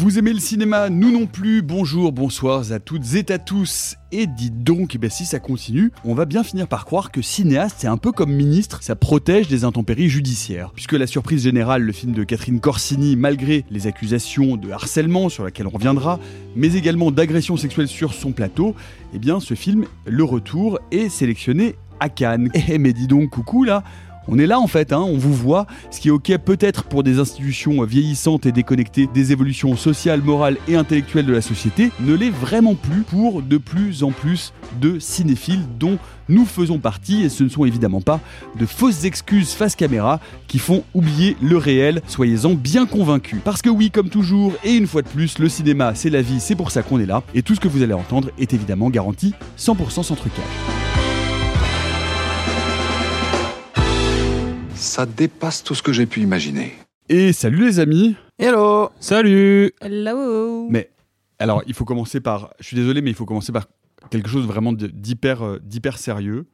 Vous 0.00 0.16
aimez 0.16 0.32
le 0.32 0.38
cinéma 0.38 0.90
Nous 0.90 1.10
non 1.10 1.26
plus. 1.26 1.60
Bonjour, 1.60 2.12
bonsoir 2.12 2.70
à 2.70 2.78
toutes 2.78 3.14
et 3.16 3.32
à 3.32 3.38
tous. 3.40 3.96
Et 4.12 4.28
dites 4.28 4.62
donc, 4.62 4.94
eh 4.94 4.98
ben, 4.98 5.10
si 5.10 5.24
ça 5.24 5.40
continue, 5.40 5.90
on 6.04 6.14
va 6.14 6.24
bien 6.24 6.44
finir 6.44 6.68
par 6.68 6.84
croire 6.84 7.10
que 7.10 7.20
cinéaste, 7.20 7.78
c'est 7.80 7.88
un 7.88 7.96
peu 7.96 8.12
comme 8.12 8.32
ministre, 8.32 8.80
ça 8.80 8.94
protège 8.94 9.48
des 9.48 9.64
intempéries 9.64 10.08
judiciaires. 10.08 10.70
Puisque 10.72 10.92
la 10.92 11.08
surprise 11.08 11.42
générale, 11.42 11.82
le 11.82 11.90
film 11.90 12.12
de 12.12 12.22
Catherine 12.22 12.60
Corsini, 12.60 13.16
malgré 13.16 13.64
les 13.72 13.88
accusations 13.88 14.56
de 14.56 14.70
harcèlement 14.70 15.28
sur 15.28 15.42
laquelle 15.42 15.66
on 15.66 15.70
reviendra, 15.70 16.20
mais 16.54 16.74
également 16.74 17.10
d'agression 17.10 17.56
sexuelle 17.56 17.88
sur 17.88 18.14
son 18.14 18.30
plateau, 18.30 18.76
eh 19.14 19.18
bien 19.18 19.40
ce 19.40 19.54
film, 19.54 19.84
Le 20.06 20.22
Retour, 20.22 20.78
est 20.92 21.08
sélectionné 21.08 21.74
à 21.98 22.08
Cannes. 22.08 22.50
Eh 22.68 22.78
mais 22.78 22.92
dis 22.92 23.08
donc, 23.08 23.30
coucou 23.30 23.64
là 23.64 23.82
on 24.28 24.38
est 24.38 24.46
là 24.46 24.60
en 24.60 24.66
fait, 24.66 24.92
hein, 24.92 25.00
on 25.00 25.16
vous 25.16 25.32
voit, 25.32 25.66
ce 25.90 26.00
qui 26.00 26.08
est 26.08 26.10
ok 26.10 26.36
peut-être 26.44 26.84
pour 26.84 27.02
des 27.02 27.18
institutions 27.18 27.82
vieillissantes 27.82 28.46
et 28.46 28.52
déconnectées 28.52 29.08
des 29.12 29.32
évolutions 29.32 29.74
sociales, 29.76 30.22
morales 30.22 30.58
et 30.68 30.76
intellectuelles 30.76 31.26
de 31.26 31.32
la 31.32 31.40
société, 31.40 31.90
ne 32.00 32.14
l'est 32.14 32.30
vraiment 32.30 32.74
plus 32.74 33.02
pour 33.02 33.42
de 33.42 33.56
plus 33.56 34.02
en 34.02 34.10
plus 34.10 34.52
de 34.80 34.98
cinéphiles 34.98 35.64
dont 35.78 35.98
nous 36.28 36.44
faisons 36.44 36.78
partie 36.78 37.22
et 37.22 37.30
ce 37.30 37.42
ne 37.42 37.48
sont 37.48 37.64
évidemment 37.64 38.02
pas 38.02 38.20
de 38.58 38.66
fausses 38.66 39.04
excuses 39.04 39.52
face 39.52 39.74
caméra 39.74 40.20
qui 40.46 40.58
font 40.58 40.84
oublier 40.94 41.36
le 41.40 41.56
réel, 41.56 42.02
soyez-en 42.06 42.54
bien 42.54 42.86
convaincus. 42.86 43.40
Parce 43.44 43.62
que 43.62 43.70
oui, 43.70 43.90
comme 43.90 44.10
toujours, 44.10 44.52
et 44.62 44.74
une 44.74 44.86
fois 44.86 45.02
de 45.02 45.08
plus, 45.08 45.38
le 45.38 45.48
cinéma 45.48 45.94
c'est 45.94 46.10
la 46.10 46.22
vie, 46.22 46.40
c'est 46.40 46.54
pour 46.54 46.70
ça 46.70 46.82
qu'on 46.82 47.00
est 47.00 47.06
là, 47.06 47.22
et 47.34 47.42
tout 47.42 47.54
ce 47.54 47.60
que 47.60 47.68
vous 47.68 47.82
allez 47.82 47.94
entendre 47.94 48.30
est 48.38 48.52
évidemment 48.52 48.90
garanti 48.90 49.34
100% 49.58 50.02
sans 50.02 50.14
trucage. 50.14 50.87
Ça 54.88 55.04
dépasse 55.04 55.62
tout 55.62 55.74
ce 55.74 55.82
que 55.82 55.92
j'ai 55.92 56.06
pu 56.06 56.22
imaginer. 56.22 56.72
Et 57.10 57.34
salut 57.34 57.66
les 57.66 57.78
amis 57.78 58.16
Hello 58.38 58.88
Salut 59.00 59.70
Hello 59.82 60.66
Mais 60.70 60.88
alors, 61.38 61.62
il 61.66 61.74
faut 61.74 61.84
commencer 61.84 62.20
par. 62.20 62.54
Je 62.58 62.68
suis 62.68 62.76
désolé, 62.76 63.02
mais 63.02 63.10
il 63.10 63.14
faut 63.14 63.26
commencer 63.26 63.52
par 63.52 63.66
quelque 64.10 64.30
chose 64.30 64.46
vraiment 64.46 64.72
d'hyper 64.72 65.42
euh, 65.42 65.58
d'hyper 65.62 65.98
sérieux. 65.98 66.46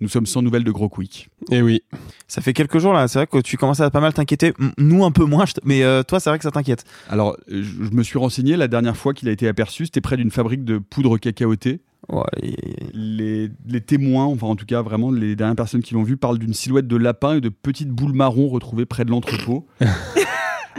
Nous 0.00 0.08
sommes 0.08 0.26
sans 0.26 0.42
nouvelles 0.42 0.62
de 0.62 0.70
Gros 0.70 0.90
Quick. 0.90 1.30
Eh 1.50 1.62
oui. 1.62 1.82
Ça 2.28 2.42
fait 2.42 2.52
quelques 2.52 2.78
jours 2.80 2.92
là, 2.92 3.08
c'est 3.08 3.20
vrai 3.20 3.26
que 3.26 3.38
tu 3.38 3.56
commences 3.56 3.80
à 3.80 3.90
pas 3.90 4.00
mal 4.00 4.12
t'inquiéter. 4.12 4.52
Nous 4.76 5.02
un 5.02 5.10
peu 5.10 5.24
moins, 5.24 5.46
mais 5.64 5.84
euh, 5.84 6.02
toi 6.02 6.20
c'est 6.20 6.28
vrai 6.28 6.38
que 6.38 6.44
ça 6.44 6.50
t'inquiète. 6.50 6.84
Alors, 7.08 7.34
je, 7.48 7.62
je 7.62 7.90
me 7.92 8.02
suis 8.02 8.18
renseigné 8.18 8.58
la 8.58 8.68
dernière 8.68 8.96
fois 8.96 9.14
qu'il 9.14 9.26
a 9.30 9.32
été 9.32 9.48
aperçu, 9.48 9.86
c'était 9.86 10.02
près 10.02 10.18
d'une 10.18 10.30
fabrique 10.30 10.64
de 10.64 10.76
poudre 10.76 11.16
cacaotée. 11.16 11.80
Ouais, 12.10 12.22
et- 12.42 12.56
Les, 12.92 13.48
les 13.66 13.80
témoins, 13.80 14.24
enfin 14.26 14.46
en 14.46 14.56
tout 14.56 14.66
cas 14.66 14.82
vraiment 14.82 15.10
les 15.10 15.36
dernières 15.36 15.56
personnes 15.56 15.82
qui 15.82 15.94
l'ont 15.94 16.02
vu, 16.02 16.16
parlent 16.16 16.38
d'une 16.38 16.54
silhouette 16.54 16.86
de 16.86 16.96
lapin 16.96 17.36
et 17.36 17.40
de 17.40 17.48
petites 17.48 17.90
boules 17.90 18.12
marron 18.12 18.48
retrouvées 18.48 18.86
près 18.86 19.04
de 19.04 19.10
l'entrepôt. 19.10 19.66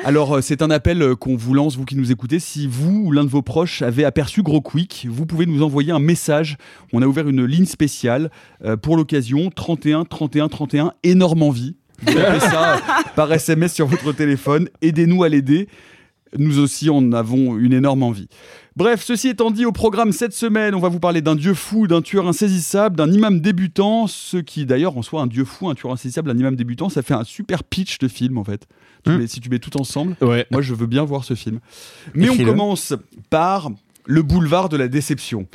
Alors, 0.04 0.36
euh, 0.36 0.42
c'est 0.42 0.62
un 0.62 0.70
appel 0.70 1.02
euh, 1.02 1.16
qu'on 1.16 1.36
vous 1.36 1.54
lance, 1.56 1.78
vous 1.78 1.86
qui 1.86 1.96
nous 1.96 2.12
écoutez. 2.12 2.38
Si 2.40 2.68
vous 2.68 3.06
ou 3.06 3.12
l'un 3.12 3.24
de 3.24 3.30
vos 3.30 3.42
proches 3.42 3.82
avez 3.82 4.06
aperçu 4.06 4.44
Gros 4.44 4.62
Quick, 4.62 5.08
vous 5.10 5.26
pouvez 5.26 5.46
nous 5.48 5.64
envoyer 5.64 5.92
un 5.92 6.00
message. 6.00 6.58
On 6.94 7.02
a 7.02 7.08
ouvert 7.08 7.28
une 7.28 7.44
ligne 7.44 7.66
spéciale 7.66 8.30
euh, 8.64 8.78
pour 8.78 8.98
l'occasion 8.98 9.50
31 9.50 10.06
31 10.06 10.48
31 10.50 10.94
énorme 11.04 11.42
envie. 11.42 11.76
Vous 12.06 12.12
ça 12.40 12.78
par 13.16 13.32
SMS 13.32 13.74
sur 13.74 13.88
votre 13.88 14.12
téléphone. 14.12 14.68
Aidez-nous 14.82 15.24
à 15.24 15.30
l'aider. 15.30 15.70
Nous 16.38 16.60
aussi 16.60 16.90
en 16.90 17.12
avons 17.14 17.58
une 17.58 17.74
énorme 17.74 18.04
envie. 18.04 18.28
Bref, 18.76 19.04
ceci 19.06 19.30
étant 19.30 19.52
dit, 19.52 19.66
au 19.66 19.72
programme 19.72 20.12
cette 20.12 20.34
semaine, 20.34 20.76
on 20.76 20.80
va 20.80 20.90
vous 20.90 21.00
parler 21.00 21.22
d'un 21.22 21.36
dieu 21.36 21.54
fou, 21.54 21.88
d'un 21.88 22.02
tueur 22.02 22.28
insaisissable, 22.28 22.98
d'un 22.98 23.10
imam 23.12 23.40
débutant, 23.40 24.06
ce 24.08 24.38
qui 24.38 24.66
d'ailleurs 24.66 24.98
en 24.98 25.02
soi 25.02 25.22
un 25.22 25.28
dieu 25.28 25.46
fou, 25.46 25.70
un 25.70 25.76
tueur 25.76 25.94
insaisissable, 25.94 26.30
un 26.32 26.38
imam 26.38 26.56
débutant, 26.58 26.90
ça 26.90 27.02
fait 27.02 27.14
un 27.14 27.24
super 27.24 27.64
pitch 27.64 28.00
de 28.00 28.08
film 28.10 28.38
en 28.38 28.44
fait. 28.44 28.68
Tu 29.06 29.12
mets- 29.18 29.28
si 29.28 29.40
tu 29.40 29.50
mets 29.50 29.60
tout 29.60 29.80
ensemble, 29.80 30.18
Ouais. 30.22 30.46
moi 30.52 30.62
je 30.62 30.74
veux 30.74 30.88
bien 30.88 31.04
voir 31.06 31.24
ce 31.24 31.36
film. 31.36 31.60
Mais 32.14 32.28
on 32.30 32.36
commence 32.46 32.94
par 33.30 33.70
le 34.08 34.22
boulevard 34.22 34.68
de 34.70 34.78
la 34.78 34.88
déception. 34.88 35.48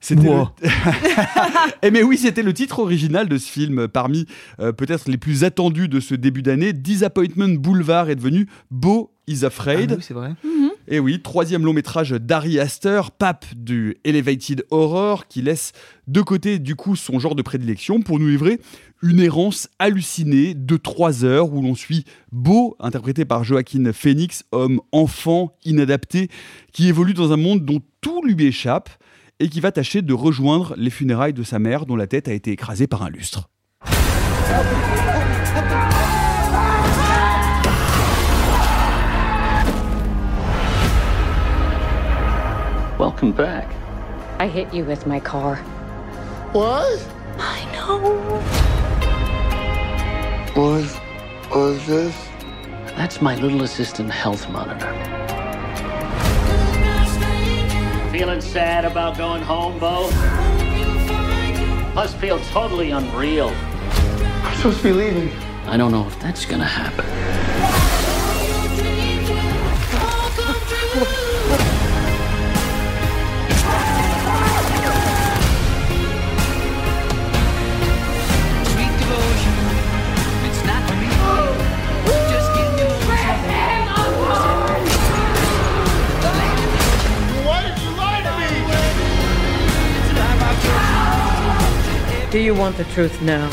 C'était 0.00 0.28
Wow. 0.28 0.48
le- 0.62 0.68
Eh 1.82 1.90
mais 1.90 2.02
oui, 2.02 2.16
c'était 2.18 2.42
le 2.42 2.52
titre 2.52 2.78
original 2.78 3.28
de 3.28 3.38
ce 3.38 3.48
film, 3.50 3.88
parmi 3.88 4.26
euh, 4.60 4.72
peut-être 4.72 5.08
les 5.08 5.16
plus 5.18 5.44
attendus 5.44 5.88
de 5.88 6.00
ce 6.00 6.14
début 6.14 6.42
d'année. 6.42 6.72
Disappointment 6.72 7.48
Boulevard 7.58 8.08
est 8.10 8.16
devenu 8.16 8.46
Beau 8.70 9.10
is 9.26 9.44
Afraid. 9.44 9.92
Ah 9.92 9.94
oui, 9.96 10.04
c'est 10.06 10.14
vrai. 10.14 10.32
Et 10.88 11.00
oui, 11.00 11.20
troisième 11.20 11.64
long 11.64 11.72
métrage 11.72 12.12
d'Ari 12.12 12.60
Aster, 12.60 13.00
pape 13.18 13.44
du 13.56 13.96
Elevated 14.04 14.64
Horror, 14.70 15.26
qui 15.26 15.42
laisse 15.42 15.72
de 16.06 16.20
côté 16.20 16.60
du 16.60 16.76
coup 16.76 16.94
son 16.94 17.18
genre 17.18 17.34
de 17.34 17.42
prédilection 17.42 18.00
pour 18.02 18.20
nous 18.20 18.28
livrer 18.28 18.60
une 19.02 19.18
errance 19.18 19.68
hallucinée 19.80 20.54
de 20.54 20.76
trois 20.76 21.24
heures 21.24 21.52
où 21.52 21.60
l'on 21.60 21.74
suit 21.74 22.04
Beau, 22.30 22.76
interprété 22.78 23.24
par 23.24 23.42
Joaquin 23.42 23.92
Phoenix, 23.92 24.44
homme 24.52 24.80
enfant, 24.92 25.56
inadapté, 25.64 26.28
qui 26.72 26.86
évolue 26.86 27.14
dans 27.14 27.32
un 27.32 27.36
monde 27.36 27.64
dont 27.64 27.80
tout 28.00 28.22
lui 28.24 28.46
échappe 28.46 28.90
et 29.40 29.48
qui 29.48 29.60
va 29.60 29.72
tâcher 29.72 30.02
de 30.02 30.14
rejoindre 30.14 30.74
les 30.76 30.90
funérailles 30.90 31.32
de 31.32 31.42
sa 31.42 31.58
mère 31.58 31.86
dont 31.86 31.96
la 31.96 32.06
tête 32.06 32.28
a 32.28 32.32
été 32.32 32.52
écrasée 32.52 32.86
par 32.86 33.02
un 33.02 33.10
lustre. 33.10 33.48
Welcome 42.98 43.32
back. 43.32 43.68
I 44.40 44.46
hit 44.48 44.72
you 44.72 44.84
with 44.84 45.06
my 45.06 45.20
car. 45.20 45.58
What? 46.52 46.98
I 47.38 47.64
know. 47.72 48.40
What 50.54 50.80
is 51.54 51.86
this? 51.86 52.14
That's 52.96 53.20
my 53.20 53.34
little 53.36 53.62
assistant 53.62 54.10
health 54.10 54.48
monitor. 54.48 55.25
Feeling 58.16 58.40
sad 58.40 58.86
about 58.86 59.18
going 59.18 59.42
home, 59.42 59.78
Bo? 59.78 60.10
Must 61.92 62.16
feel 62.16 62.40
totally 62.44 62.90
unreal. 62.92 63.48
I'm 63.50 64.56
supposed 64.56 64.78
to 64.78 64.84
be 64.84 64.92
leaving. 64.92 65.30
I 65.66 65.76
don't 65.76 65.92
know 65.92 66.06
if 66.06 66.18
that's 66.18 66.46
gonna 66.46 66.64
happen. 66.64 67.04
Do 92.36 92.42
you 92.42 92.54
want 92.54 92.72
the 92.76 92.84
truth 92.92 93.22
now? 93.22 93.48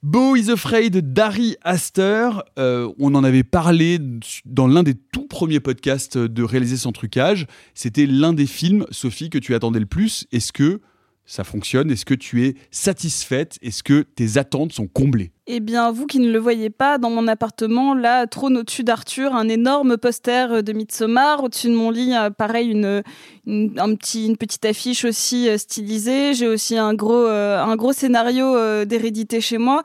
Beau 0.00 0.36
is 0.36 0.48
Afraid 0.48 1.12
d'Harry 1.12 1.56
Astor. 1.64 2.44
Euh, 2.56 2.88
on 3.00 3.16
en 3.16 3.24
avait 3.24 3.42
parlé 3.42 3.98
dans 4.44 4.68
l'un 4.68 4.84
des 4.84 4.94
tout 4.94 5.26
premiers 5.26 5.58
podcasts 5.58 6.16
de 6.16 6.42
Réaliser 6.44 6.76
sans 6.76 6.92
trucage. 6.92 7.48
C'était 7.74 8.06
l'un 8.06 8.32
des 8.32 8.46
films, 8.46 8.86
Sophie, 8.92 9.28
que 9.28 9.38
tu 9.38 9.56
attendais 9.56 9.80
le 9.80 9.86
plus. 9.86 10.28
Est-ce 10.30 10.52
que 10.52 10.80
ça 11.30 11.44
fonctionne? 11.44 11.90
Est-ce 11.90 12.06
que 12.06 12.14
tu 12.14 12.46
es 12.46 12.54
satisfaite? 12.70 13.58
Est-ce 13.62 13.82
que 13.82 14.00
tes 14.02 14.38
attentes 14.38 14.72
sont 14.72 14.86
comblées? 14.86 15.30
Eh 15.46 15.60
bien, 15.60 15.92
vous 15.92 16.06
qui 16.06 16.18
ne 16.20 16.30
le 16.30 16.38
voyez 16.38 16.70
pas, 16.70 16.96
dans 16.98 17.10
mon 17.10 17.28
appartement, 17.28 17.94
là, 17.94 18.26
trône 18.26 18.56
au-dessus 18.56 18.82
d'Arthur, 18.82 19.34
un 19.34 19.48
énorme 19.48 19.98
poster 19.98 20.62
de 20.62 20.72
Midsommar. 20.72 21.44
Au-dessus 21.44 21.68
de 21.68 21.74
mon 21.74 21.90
lit, 21.90 22.14
euh, 22.14 22.30
pareil, 22.30 22.70
une, 22.70 23.02
une, 23.46 23.78
un 23.78 23.94
petit, 23.94 24.26
une 24.26 24.36
petite 24.38 24.64
affiche 24.64 25.04
aussi 25.04 25.48
euh, 25.48 25.58
stylisée. 25.58 26.32
J'ai 26.34 26.48
aussi 26.48 26.76
un 26.78 26.94
gros, 26.94 27.26
euh, 27.26 27.62
un 27.62 27.76
gros 27.76 27.92
scénario 27.92 28.56
euh, 28.56 28.84
d'hérédité 28.86 29.40
chez 29.40 29.58
moi. 29.58 29.82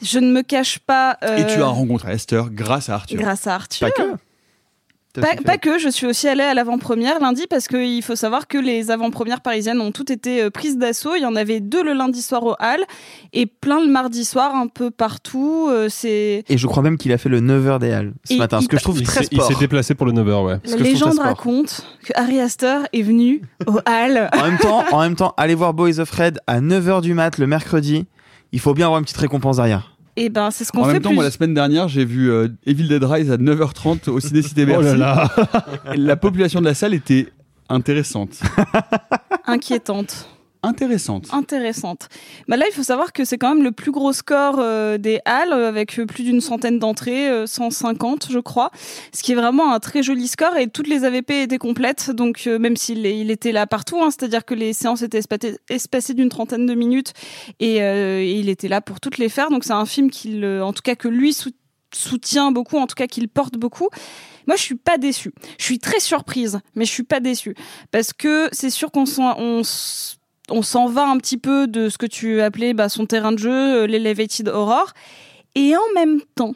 Je 0.00 0.18
ne 0.20 0.30
me 0.32 0.42
cache 0.42 0.78
pas. 0.78 1.18
euh, 1.24 1.36
Et 1.38 1.46
tu 1.46 1.60
as 1.60 1.66
rencontré 1.66 2.12
Esther 2.12 2.50
grâce 2.50 2.88
à 2.88 2.94
Arthur. 2.94 3.18
Grâce 3.20 3.46
à 3.46 3.56
Arthur. 3.56 3.88
Pas 3.88 3.92
que. 3.92 4.10
Pas, 5.20 5.36
pas 5.44 5.58
que, 5.58 5.78
je 5.78 5.88
suis 5.88 6.06
aussi 6.06 6.26
allée 6.28 6.42
à 6.42 6.54
l'avant-première 6.54 7.20
lundi 7.20 7.44
parce 7.48 7.68
qu'il 7.68 8.02
faut 8.02 8.16
savoir 8.16 8.48
que 8.48 8.58
les 8.58 8.90
avant-premières 8.90 9.40
parisiennes 9.42 9.80
ont 9.80 9.92
toutes 9.92 10.10
été 10.10 10.42
euh, 10.42 10.50
prises 10.50 10.76
d'assaut. 10.76 11.14
Il 11.14 11.22
y 11.22 11.26
en 11.26 11.36
avait 11.36 11.60
deux 11.60 11.82
le 11.84 11.92
lundi 11.92 12.20
soir 12.20 12.42
au 12.44 12.54
Hall 12.60 12.84
et 13.32 13.46
plein 13.46 13.80
le 13.80 13.86
mardi 13.90 14.24
soir 14.24 14.54
un 14.54 14.66
peu 14.66 14.90
partout. 14.90 15.68
Euh, 15.70 15.88
C'est 15.88 16.42
Et 16.48 16.58
je 16.58 16.66
crois 16.66 16.82
même 16.82 16.98
qu'il 16.98 17.12
a 17.12 17.18
fait 17.18 17.28
le 17.28 17.40
9h 17.40 17.78
des 17.78 17.92
Halles 17.92 18.12
ce 18.24 18.34
Et 18.34 18.36
matin, 18.38 18.58
ce 18.58 18.64
il- 18.64 18.68
que 18.68 18.76
je 18.76 18.82
trouve 18.82 18.98
Il 18.98 19.06
très 19.06 19.20
s'est 19.22 19.28
il 19.30 19.36
sport. 19.38 19.48
s'est 19.48 19.58
déplacé 19.60 19.94
pour 19.94 20.06
le 20.06 20.12
9h, 20.12 20.44
ouais. 20.44 20.56
La 20.64 20.76
légende 20.76 21.12
sport. 21.12 21.24
raconte 21.26 21.86
que 22.04 22.12
Harry 22.16 22.40
Astor 22.40 22.80
est 22.92 23.02
venu 23.02 23.42
au 23.66 23.78
Hall. 23.86 24.28
En 24.36 24.42
même 24.44 24.58
temps, 24.58 24.82
en 24.90 25.00
même 25.00 25.14
temps, 25.16 25.32
allez 25.36 25.54
voir 25.54 25.74
Boys 25.74 26.00
of 26.00 26.10
Red 26.10 26.40
à 26.46 26.60
9h 26.60 27.00
du 27.02 27.14
mat 27.14 27.38
le 27.38 27.46
mercredi. 27.46 28.06
Il 28.52 28.60
faut 28.60 28.74
bien 28.74 28.86
avoir 28.86 28.98
une 28.98 29.04
petite 29.04 29.16
récompense 29.18 29.56
derrière. 29.56 29.93
Et 30.16 30.28
ben 30.28 30.50
c'est 30.50 30.64
ce 30.64 30.70
qu'on 30.72 30.82
En 30.82 30.84
fait 30.84 30.92
même 30.94 31.02
temps, 31.02 31.08
plus. 31.10 31.14
moi, 31.16 31.24
la 31.24 31.30
semaine 31.30 31.54
dernière, 31.54 31.88
j'ai 31.88 32.04
vu 32.04 32.30
euh, 32.30 32.48
Evil 32.66 32.86
Dead 32.88 33.02
Rise 33.02 33.30
à 33.32 33.36
9h30 33.36 34.08
au 34.10 34.20
Ciné 34.20 34.42
Cité 34.42 34.64
Oh 34.76 34.80
là 34.80 34.94
là 34.96 35.28
Et 35.92 35.96
la 35.96 36.16
population 36.16 36.60
de 36.60 36.66
la 36.66 36.74
salle 36.74 36.94
était 36.94 37.32
intéressante. 37.68 38.40
Inquiétante. 39.46 40.28
Intéressante. 40.64 41.28
Intéressante. 41.32 42.08
Bah 42.48 42.56
là, 42.56 42.66
il 42.68 42.74
faut 42.74 42.82
savoir 42.82 43.12
que 43.12 43.24
c'est 43.24 43.38
quand 43.38 43.54
même 43.54 43.62
le 43.64 43.72
plus 43.72 43.90
gros 43.90 44.12
score 44.12 44.56
euh, 44.58 44.98
des 44.98 45.20
Halles, 45.24 45.52
euh, 45.52 45.68
avec 45.68 45.98
euh, 45.98 46.06
plus 46.06 46.24
d'une 46.24 46.40
centaine 46.40 46.78
d'entrées, 46.78 47.28
euh, 47.28 47.46
150 47.46 48.28
je 48.30 48.38
crois, 48.38 48.70
ce 49.12 49.22
qui 49.22 49.32
est 49.32 49.34
vraiment 49.34 49.72
un 49.72 49.80
très 49.80 50.02
joli 50.02 50.26
score 50.28 50.56
et 50.56 50.68
toutes 50.68 50.88
les 50.88 51.04
AVP 51.04 51.42
étaient 51.42 51.58
complètes, 51.58 52.10
donc 52.10 52.46
même 52.46 52.76
s'il 52.76 53.04
était 53.06 53.52
là 53.52 53.66
partout, 53.66 54.00
hein, 54.02 54.10
c'est-à-dire 54.10 54.44
que 54.44 54.54
les 54.54 54.72
séances 54.72 55.02
étaient 55.02 55.20
espacées, 55.68 56.14
d'une 56.14 56.28
trentaine 56.28 56.66
de 56.66 56.74
minutes 56.74 57.12
et, 57.60 57.78
il 58.38 58.48
était 58.48 58.68
là 58.68 58.80
pour 58.80 59.00
toutes 59.00 59.18
les 59.18 59.28
faire, 59.28 59.50
donc 59.50 59.64
c'est 59.64 59.72
un 59.72 59.86
film 59.86 60.10
qu'il, 60.10 60.44
en 60.44 60.72
tout 60.72 60.82
cas 60.82 60.94
que 60.94 61.08
lui 61.08 61.32
sou- 61.32 61.50
soutient 61.94 62.50
beaucoup, 62.52 62.76
en 62.78 62.86
tout 62.86 62.94
cas 62.94 63.06
qu'il 63.06 63.28
porte 63.28 63.54
beaucoup. 63.56 63.88
Moi, 64.46 64.56
je 64.56 64.62
suis 64.62 64.74
pas 64.74 64.98
déçue. 64.98 65.32
Je 65.58 65.64
suis 65.64 65.78
très 65.78 66.00
surprise, 66.00 66.60
mais 66.74 66.84
je 66.84 66.90
suis 66.90 67.02
pas 67.04 67.20
déçue 67.20 67.54
parce 67.90 68.12
que 68.12 68.48
c'est 68.52 68.70
sûr 68.70 68.90
qu'on 68.90 69.06
s'en, 69.06 69.38
on, 69.38 69.60
s- 69.60 70.16
on 70.50 70.62
s'en 70.62 70.86
va 70.86 71.06
un 71.06 71.18
petit 71.18 71.38
peu 71.38 71.66
de 71.66 71.88
ce 71.88 71.98
que 71.98 72.06
tu 72.06 72.40
appelais 72.40 72.74
bah, 72.74 72.88
son 72.88 73.06
terrain 73.06 73.32
de 73.32 73.38
jeu, 73.38 73.82
euh, 73.82 73.86
l'elevated 73.86 74.48
horror, 74.48 74.92
et 75.54 75.76
en 75.76 75.94
même 75.94 76.20
temps. 76.34 76.54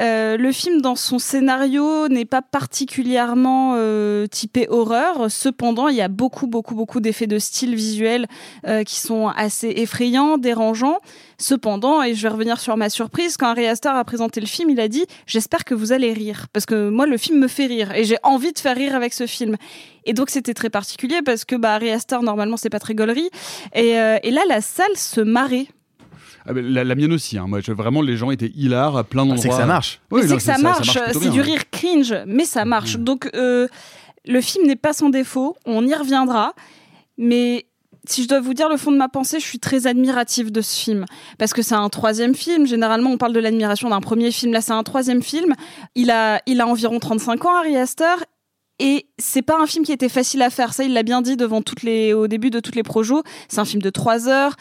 Euh, 0.00 0.36
le 0.36 0.52
film 0.52 0.80
dans 0.80 0.96
son 0.96 1.18
scénario 1.18 2.08
n'est 2.08 2.24
pas 2.24 2.42
particulièrement 2.42 3.74
euh, 3.76 4.26
typé 4.26 4.66
horreur. 4.68 5.30
Cependant, 5.30 5.88
il 5.88 5.96
y 5.96 6.00
a 6.00 6.08
beaucoup, 6.08 6.46
beaucoup, 6.46 6.74
beaucoup 6.74 7.00
d'effets 7.00 7.26
de 7.26 7.38
style 7.38 7.74
visuel 7.74 8.26
euh, 8.66 8.84
qui 8.84 8.96
sont 8.96 9.28
assez 9.28 9.68
effrayants, 9.68 10.38
dérangeants. 10.38 10.98
Cependant, 11.38 12.02
et 12.02 12.14
je 12.14 12.22
vais 12.22 12.28
revenir 12.28 12.60
sur 12.60 12.76
ma 12.76 12.90
surprise, 12.90 13.36
quand 13.36 13.48
Harry 13.48 13.66
Astor 13.66 13.94
a 13.94 14.04
présenté 14.04 14.40
le 14.40 14.46
film, 14.46 14.70
il 14.70 14.80
a 14.80 14.88
dit 14.88 15.06
J'espère 15.26 15.64
que 15.64 15.74
vous 15.74 15.92
allez 15.92 16.12
rire. 16.12 16.46
Parce 16.52 16.66
que 16.66 16.88
moi, 16.88 17.06
le 17.06 17.16
film 17.16 17.38
me 17.38 17.48
fait 17.48 17.66
rire. 17.66 17.92
Et 17.94 18.04
j'ai 18.04 18.18
envie 18.22 18.52
de 18.52 18.58
faire 18.58 18.76
rire 18.76 18.94
avec 18.94 19.12
ce 19.12 19.26
film. 19.26 19.56
Et 20.04 20.12
donc, 20.12 20.30
c'était 20.30 20.54
très 20.54 20.70
particulier 20.70 21.20
parce 21.24 21.44
que 21.44 21.56
bah, 21.56 21.74
Harry 21.74 21.90
Astor, 21.90 22.22
normalement, 22.22 22.56
c'est 22.56 22.70
pas 22.70 22.80
très 22.80 22.94
gaulerie. 22.94 23.30
Et, 23.74 23.98
euh, 23.98 24.18
et 24.22 24.30
là, 24.30 24.42
la 24.48 24.60
salle 24.60 24.96
se 24.96 25.20
marrait. 25.20 25.66
Ah, 26.48 26.52
la, 26.54 26.84
la 26.84 26.94
mienne 26.94 27.12
aussi. 27.12 27.36
Hein. 27.38 27.46
Moi, 27.46 27.60
je- 27.60 27.72
vraiment, 27.72 28.00
les 28.02 28.16
gens 28.16 28.30
étaient 28.30 28.52
hilars 28.56 28.96
à 28.96 29.04
plein 29.04 29.22
d'endroits. 29.26 29.42
c'est 29.42 29.48
que 29.50 29.54
ça 29.54 29.66
marche. 29.66 30.00
Oui, 30.10 30.22
c'est 30.26 30.36
que 30.36 30.42
ça, 30.42 30.58
marche. 30.58 30.98
c'est 31.12 31.30
du 31.30 31.40
rire 31.40 31.70
cringe, 31.70 32.14
mais 32.26 32.44
ça 32.44 32.64
marche. 32.64 32.96
Donc, 32.96 33.28
euh, 33.34 33.68
le 34.26 34.40
film 34.40 34.66
n'est 34.66 34.76
pas 34.76 34.92
sans 34.92 35.10
défaut. 35.10 35.56
On 35.66 35.86
y 35.86 35.94
reviendra. 35.94 36.54
Mais 37.16 37.66
si 38.06 38.22
je 38.22 38.28
dois 38.28 38.40
vous 38.40 38.54
dire 38.54 38.68
le 38.68 38.76
fond 38.76 38.90
de 38.92 38.96
ma 38.96 39.08
pensée, 39.08 39.40
je 39.40 39.44
suis 39.44 39.58
très 39.58 39.86
admirative 39.86 40.50
de 40.52 40.60
ce 40.60 40.76
film. 40.80 41.04
Parce 41.38 41.52
que 41.52 41.62
c'est 41.62 41.74
un 41.74 41.88
troisième 41.88 42.34
film. 42.34 42.66
Généralement, 42.66 43.10
on 43.10 43.18
parle 43.18 43.32
de 43.32 43.40
l'admiration 43.40 43.90
d'un 43.90 44.00
premier 44.00 44.30
film. 44.30 44.52
Là, 44.52 44.60
c'est 44.60 44.72
un 44.72 44.82
troisième 44.82 45.22
film. 45.22 45.54
Il 45.94 46.10
a, 46.10 46.40
il 46.46 46.60
a 46.60 46.66
environ 46.66 46.98
35 46.98 47.44
ans, 47.44 47.56
Harry 47.58 47.76
Astor. 47.76 48.16
Et 48.80 49.06
c'est 49.18 49.42
pas 49.42 49.60
un 49.60 49.66
film 49.66 49.84
qui 49.84 49.92
était 49.92 50.08
facile 50.08 50.40
à 50.42 50.50
faire. 50.50 50.72
Ça, 50.72 50.84
il 50.84 50.92
l'a 50.92 51.02
bien 51.02 51.20
dit 51.20 51.36
devant 51.36 51.62
toutes 51.62 51.82
les, 51.82 52.12
au 52.12 52.28
début 52.28 52.50
de 52.50 52.60
toutes 52.60 52.76
les 52.76 52.82
projos. 52.84 53.22
C'est 53.48 53.58
un 53.58 53.64
film 53.64 53.82
de 53.82 53.90
3 53.90 54.28
heures. 54.28 54.54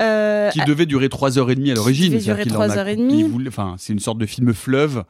Euh, 0.00 0.50
Qui 0.50 0.60
devait 0.64 0.86
durer 0.86 1.08
3h30 1.08 1.70
à 1.70 1.74
l'origine. 1.74 2.12
devait 2.12 2.20
C'est-à-dire 2.22 2.34
durer 2.36 2.42
qu'il 2.44 2.52
en 2.56 2.60
a- 2.60 2.66
trois 2.66 2.78
heures 2.78 2.88
et 2.88 2.96
demie. 2.96 3.22
voulait- 3.24 3.48
Enfin, 3.48 3.74
c'est 3.78 3.92
une 3.92 3.98
sorte 3.98 4.18
de 4.18 4.26
film 4.26 4.54
fleuve 4.54 5.02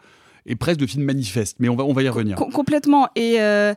et 0.46 0.56
presque 0.56 0.81
de 0.81 0.87
film 0.87 1.05
manifeste. 1.05 1.56
Mais 1.61 1.69
on 1.69 1.76
va, 1.76 1.84
on 1.84 1.93
va 1.93 2.02
y 2.02 2.08
revenir. 2.08 2.37
Com- 2.37 2.50
complètement. 2.52 3.08
Et 3.16 3.37
euh, 3.40 3.75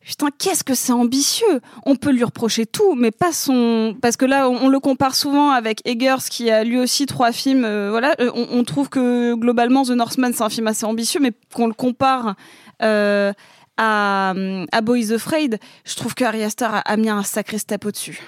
putain, 0.00 0.28
qu'est-ce 0.38 0.64
que 0.64 0.74
c'est 0.74 0.92
ambitieux 0.92 1.60
On 1.84 1.96
peut 1.96 2.10
lui 2.10 2.24
reprocher 2.24 2.64
tout, 2.64 2.94
mais 2.94 3.10
pas 3.10 3.32
son. 3.32 3.94
Parce 4.00 4.16
que 4.16 4.24
là, 4.24 4.48
on, 4.48 4.56
on 4.64 4.68
le 4.68 4.80
compare 4.80 5.14
souvent 5.14 5.50
avec 5.50 5.86
Eggers, 5.86 6.16
qui 6.30 6.50
a 6.50 6.64
lui 6.64 6.78
aussi 6.78 7.04
trois 7.04 7.32
films. 7.32 7.64
euh, 7.66 7.90
voilà, 7.90 8.14
Euh, 8.20 8.30
on, 8.34 8.46
on 8.58 8.64
trouve 8.64 8.88
que 8.88 9.34
globalement, 9.34 9.82
The 9.84 9.90
Northman, 9.90 10.32
c'est 10.34 10.42
un 10.44 10.48
film 10.48 10.66
assez 10.66 10.86
ambitieux, 10.86 11.20
mais 11.20 11.32
qu'on 11.54 11.66
le 11.66 11.74
compare. 11.74 12.36
euh, 12.82 13.32
à, 13.80 14.34
à 14.72 14.80
Boys 14.82 15.10
Afraid, 15.12 15.58
je 15.86 15.96
trouve 15.96 16.14
que 16.14 16.22
Ari 16.24 16.44
Aster 16.44 16.66
a, 16.66 16.78
a 16.80 16.96
mis 16.98 17.08
un 17.08 17.22
sacré 17.22 17.56
step 17.56 17.86
au-dessus. 17.86 18.20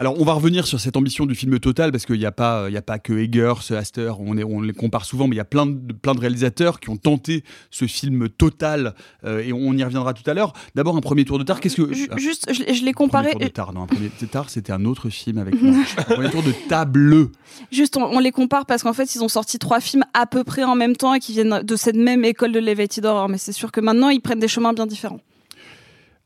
Alors, 0.00 0.14
on 0.20 0.24
va 0.24 0.32
revenir 0.32 0.64
sur 0.64 0.78
cette 0.78 0.96
ambition 0.96 1.26
du 1.26 1.34
film 1.34 1.58
total 1.58 1.90
parce 1.90 2.06
qu'il 2.06 2.20
n'y 2.20 2.24
a 2.24 2.30
pas, 2.30 2.66
il 2.68 2.72
y 2.72 2.76
a 2.76 2.82
pas 2.82 3.00
que 3.00 3.12
Eggers, 3.14 3.72
Astor. 3.76 4.20
On, 4.20 4.38
est, 4.38 4.44
on 4.44 4.60
les 4.60 4.72
compare 4.72 5.04
souvent, 5.04 5.26
mais 5.26 5.34
il 5.34 5.38
y 5.38 5.40
a 5.40 5.44
plein 5.44 5.66
de, 5.66 5.92
plein 5.92 6.14
de 6.14 6.20
réalisateurs 6.20 6.78
qui 6.78 6.88
ont 6.88 6.96
tenté 6.96 7.42
ce 7.72 7.86
film 7.86 8.28
total 8.28 8.94
euh, 9.24 9.40
et 9.40 9.52
on 9.52 9.72
y 9.72 9.82
reviendra 9.82 10.14
tout 10.14 10.22
à 10.30 10.34
l'heure. 10.34 10.52
D'abord, 10.76 10.96
un 10.96 11.00
premier 11.00 11.24
tour 11.24 11.36
de 11.40 11.42
tard. 11.42 11.60
Qu'est-ce 11.60 11.74
que 11.74 11.90
ah, 12.12 12.16
Juste, 12.16 12.46
je, 12.52 12.72
je 12.72 12.84
l'ai 12.84 12.90
un 12.90 12.92
comparé. 12.92 13.30
premier 13.30 13.46
tour 13.46 13.48
de 13.48 13.54
tard, 13.54 13.72
non, 13.72 13.82
un 13.82 13.86
premier 13.88 14.08
tour 14.08 14.20
de 14.20 14.26
tard, 14.32 14.50
c'était 14.50 14.72
un 14.72 14.84
autre 14.84 15.10
film 15.10 15.38
avec 15.38 15.54
un 15.98 16.02
premier 16.04 16.30
tour 16.30 16.44
de 16.44 16.52
table. 16.68 17.30
Juste, 17.72 17.96
on, 17.96 18.04
on 18.04 18.20
les 18.20 18.30
compare 18.30 18.66
parce 18.66 18.84
qu'en 18.84 18.92
fait, 18.92 19.16
ils 19.16 19.24
ont 19.24 19.28
sorti 19.28 19.58
trois 19.58 19.80
films 19.80 20.04
à 20.14 20.26
peu 20.26 20.44
près 20.44 20.62
en 20.62 20.76
même 20.76 20.94
temps 20.94 21.12
et 21.12 21.18
qui 21.18 21.32
viennent 21.32 21.62
de 21.64 21.76
cette 21.76 21.96
même 21.96 22.24
école 22.24 22.52
de 22.52 22.60
Leviathan 22.60 23.02
Horror. 23.02 23.28
Mais 23.28 23.38
c'est 23.38 23.50
sûr 23.50 23.72
que 23.72 23.80
maintenant, 23.80 24.10
ils 24.10 24.20
prennent 24.20 24.38
des 24.38 24.46
chemins 24.46 24.72
bien 24.72 24.86
différents. 24.86 25.20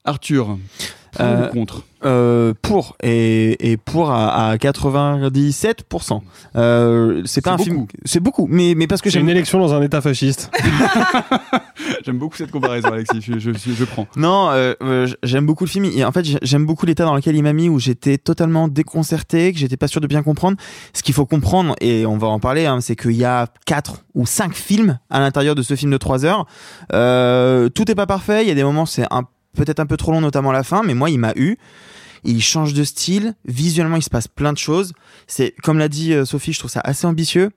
Arthur, 0.05 0.59
pour 1.13 1.25
Euh, 1.25 1.49
ou 1.49 1.53
contre 1.53 1.83
Euh, 2.05 2.53
pour 2.63 2.97
et, 3.03 3.71
et 3.73 3.77
pour 3.77 4.11
à, 4.11 4.49
à 4.51 4.57
97%. 4.57 6.21
Euh, 6.57 7.23
c'est 7.25 7.41
pas 7.43 7.53
un 7.53 7.59
C'est 7.59 7.65
film, 7.65 7.77
beaucoup. 7.77 7.89
c'est 8.05 8.21
beaucoup, 8.21 8.47
mais 8.51 8.75
mais 8.77 8.87
parce 8.89 9.01
que 9.03 9.09
C'est 9.11 9.15
j'aime 9.19 9.25
une 9.29 9.31
élection 9.37 9.59
dans 9.61 9.73
un 9.75 9.83
état 9.83 10.01
fasciste. 10.01 10.51
J'aime 12.05 12.19
beaucoup 12.19 12.37
cette 12.37 12.51
comparaison, 12.51 12.89
Alexis. 12.93 13.21
Je, 13.21 13.39
je, 13.39 13.85
prends. 13.85 14.07
Non, 14.17 14.51
euh, 14.51 14.75
euh, 14.83 15.07
j'aime 15.23 15.47
beaucoup 15.47 15.65
le 15.65 15.69
film. 15.71 15.85
Et 15.85 16.05
en 16.05 16.13
fait, 16.13 16.25
j'ai- 16.25 16.39
j'aime 16.43 16.67
beaucoup 16.67 16.87
l'état 16.87 17.05
dans 17.05 17.15
lequel 17.15 17.37
il 17.37 17.43
m'a 17.43 17.53
mis, 17.53 17.69
où 17.69 17.79
j'étais 17.79 18.19
totalement 18.19 18.69
déconcerté, 18.69 19.53
que 19.53 19.59
j'étais 19.59 19.77
pas 19.77 19.89
sûr 19.89 20.01
de 20.01 20.07
bien 20.07 20.23
comprendre. 20.23 20.57
Ce 20.93 21.03
qu'il 21.03 21.15
faut 21.15 21.27
comprendre, 21.27 21.75
et 21.81 22.07
on 22.07 22.19
va 22.19 22.27
en 22.29 22.41
parler, 22.41 22.67
hein, 22.67 22.81
c'est 22.81 22.97
qu'il 22.97 23.13
y 23.13 23.25
a 23.25 23.47
quatre 23.67 24.05
ou 24.15 24.27
cinq 24.27 24.55
films 24.55 24.99
à 25.11 25.21
l'intérieur 25.21 25.55
de 25.55 25.63
ce 25.63 25.77
film 25.77 25.93
de 25.93 25.97
trois 25.99 26.25
heures. 26.25 26.47
Euh, 26.93 27.69
tout 27.69 27.91
est 27.91 27.95
pas 27.95 28.07
parfait. 28.07 28.43
Il 28.45 28.49
y 28.49 28.53
a 28.53 28.55
des 28.55 28.65
moments, 28.65 28.87
c'est 28.87 29.05
un, 29.11 29.23
peut-être 29.57 29.81
un 29.81 29.87
peu 29.87 29.97
trop 29.97 30.13
long, 30.13 30.21
notamment 30.21 30.53
la 30.53 30.63
fin, 30.63 30.83
mais 30.83 30.95
moi, 30.95 31.11
il 31.11 31.19
m'a 31.19 31.33
eu. 31.37 31.57
Il 32.25 32.43
change 32.43 32.73
de 32.73 32.85
style. 32.85 33.35
Visuellement, 33.45 33.97
il 33.97 34.03
se 34.03 34.11
passe 34.11 34.29
plein 34.29 34.53
de 34.53 34.59
choses. 34.59 34.93
C'est, 35.27 35.55
comme 35.63 35.79
l'a 35.79 35.89
dit 35.89 36.13
euh, 36.13 36.25
Sophie, 36.25 36.53
je 36.53 36.59
trouve 36.59 36.71
ça 36.71 36.81
assez 36.85 37.07
ambitieux. 37.07 37.51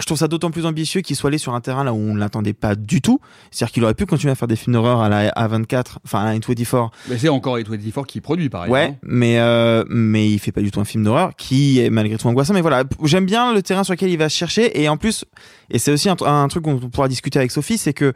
Je 0.00 0.06
trouve 0.06 0.16
ça 0.16 0.28
d'autant 0.28 0.50
plus 0.50 0.64
ambitieux 0.64 1.02
qu'il 1.02 1.14
soit 1.14 1.28
allé 1.28 1.36
sur 1.36 1.54
un 1.54 1.60
terrain 1.60 1.84
là 1.84 1.92
où 1.92 1.98
on 1.98 2.14
ne 2.14 2.18
l'attendait 2.18 2.54
pas 2.54 2.74
du 2.74 3.02
tout. 3.02 3.20
C'est-à-dire 3.50 3.72
qu'il 3.72 3.84
aurait 3.84 3.94
pu 3.94 4.06
continuer 4.06 4.32
à 4.32 4.34
faire 4.34 4.48
des 4.48 4.56
films 4.56 4.72
d'horreur 4.72 5.00
à 5.00 5.10
la 5.10 5.30
A24, 5.30 5.98
enfin 6.06 6.20
à 6.20 6.32
la 6.32 6.38
A24. 6.38 6.88
Mais 7.10 7.18
c'est 7.18 7.28
encore 7.28 7.58
A24 7.58 8.06
qui 8.06 8.22
produit, 8.22 8.48
pareil. 8.48 8.70
Ouais, 8.70 8.94
hein. 8.94 8.96
mais 9.02 9.38
euh, 9.38 9.84
mais 9.90 10.30
il 10.30 10.38
fait 10.38 10.52
pas 10.52 10.62
du 10.62 10.70
tout 10.70 10.80
un 10.80 10.86
film 10.86 11.04
d'horreur 11.04 11.32
qui 11.36 11.80
est 11.80 11.90
malgré 11.90 12.16
tout 12.16 12.26
angoissant. 12.28 12.54
Mais 12.54 12.62
voilà, 12.62 12.84
j'aime 13.04 13.26
bien 13.26 13.52
le 13.52 13.62
terrain 13.62 13.84
sur 13.84 13.92
lequel 13.92 14.08
il 14.08 14.16
va 14.16 14.30
chercher. 14.30 14.80
Et 14.80 14.88
en 14.88 14.96
plus, 14.96 15.26
et 15.70 15.78
c'est 15.78 15.92
aussi 15.92 16.08
un, 16.08 16.16
un 16.22 16.48
truc 16.48 16.64
qu'on 16.64 16.78
pourra 16.78 17.08
discuter 17.08 17.38
avec 17.38 17.50
Sophie, 17.50 17.76
c'est 17.76 17.92
que 17.92 18.14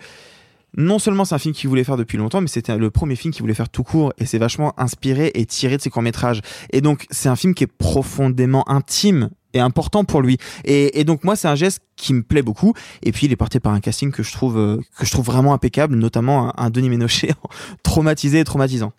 non 0.77 0.99
seulement 0.99 1.25
c'est 1.25 1.35
un 1.35 1.39
film 1.39 1.55
qu'il 1.55 1.69
voulait 1.69 1.85
faire 1.85 1.97
depuis 1.97 2.19
longtemps, 2.19 2.41
mais 2.41 2.49
c'était 2.49 2.77
le 2.77 2.91
premier 2.91 3.17
film 3.17 3.33
qu'il 3.33 3.43
voulait 3.43 3.55
faire 3.55 3.69
tout 3.69 3.85
court. 3.85 4.13
Et 4.19 4.27
c'est 4.27 4.39
vachement 4.39 4.79
inspiré 4.79 5.31
et 5.35 5.47
tiré 5.47 5.77
de 5.77 5.83
ses 5.83 5.91
courts 5.91 6.03
métrages. 6.03 6.41
Et 6.71 6.81
donc 6.81 7.07
c'est 7.11 7.29
un 7.29 7.37
film 7.37 7.55
qui 7.55 7.65
est 7.65 7.73
profondément 7.73 8.69
intime 8.69 9.31
et 9.53 9.61
important 9.61 10.05
pour 10.05 10.21
lui. 10.21 10.39
Et, 10.65 11.05
donc 11.05 11.25
moi 11.25 11.37
c'est 11.37 11.49
un 11.49 11.55
geste 11.55 11.81
qui 11.97 12.13
me 12.13 12.23
plaît 12.23 12.43
beaucoup. 12.43 12.75
Et 13.03 13.13
puis 13.13 13.27
il 13.27 13.33
est 13.33 13.37
porté 13.37 13.61
par 13.61 13.73
un 13.73 13.81
casting 13.81 14.11
que 14.11 14.23
je 14.23 14.33
trouve 14.33 14.59
euh, 14.59 14.79
que 14.99 15.07
je 15.07 15.11
trouve 15.13 15.27
vraiment 15.27 15.55
impeccable, 15.55 15.95
notamment 15.95 16.59
un, 16.59 16.71
Denis 16.71 16.91
Ménochet 16.91 17.31
traumatisé 17.83 18.41
et 18.41 18.45
traumatisant. 18.45 18.93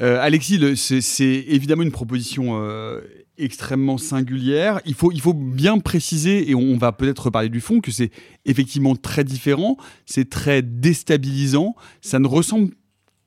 Euh, 0.00 0.18
Alexis, 0.20 0.58
le- 0.58 0.74
c'est 0.74 1.00
c'est 1.00 1.44
évidemment 1.48 1.82
une 1.82 1.92
proposition 1.92 2.58
euh, 2.60 3.00
extrêmement 3.42 3.98
singulière. 3.98 4.80
Il 4.86 4.94
faut, 4.94 5.12
il 5.12 5.20
faut 5.20 5.34
bien 5.34 5.78
préciser, 5.78 6.50
et 6.50 6.54
on 6.54 6.76
va 6.76 6.92
peut-être 6.92 7.26
reparler 7.26 7.48
du 7.48 7.60
fond, 7.60 7.80
que 7.80 7.90
c'est 7.90 8.10
effectivement 8.44 8.96
très 8.96 9.24
différent, 9.24 9.76
c'est 10.06 10.30
très 10.30 10.62
déstabilisant, 10.62 11.74
ça 12.00 12.18
ne 12.18 12.26
ressemble 12.26 12.74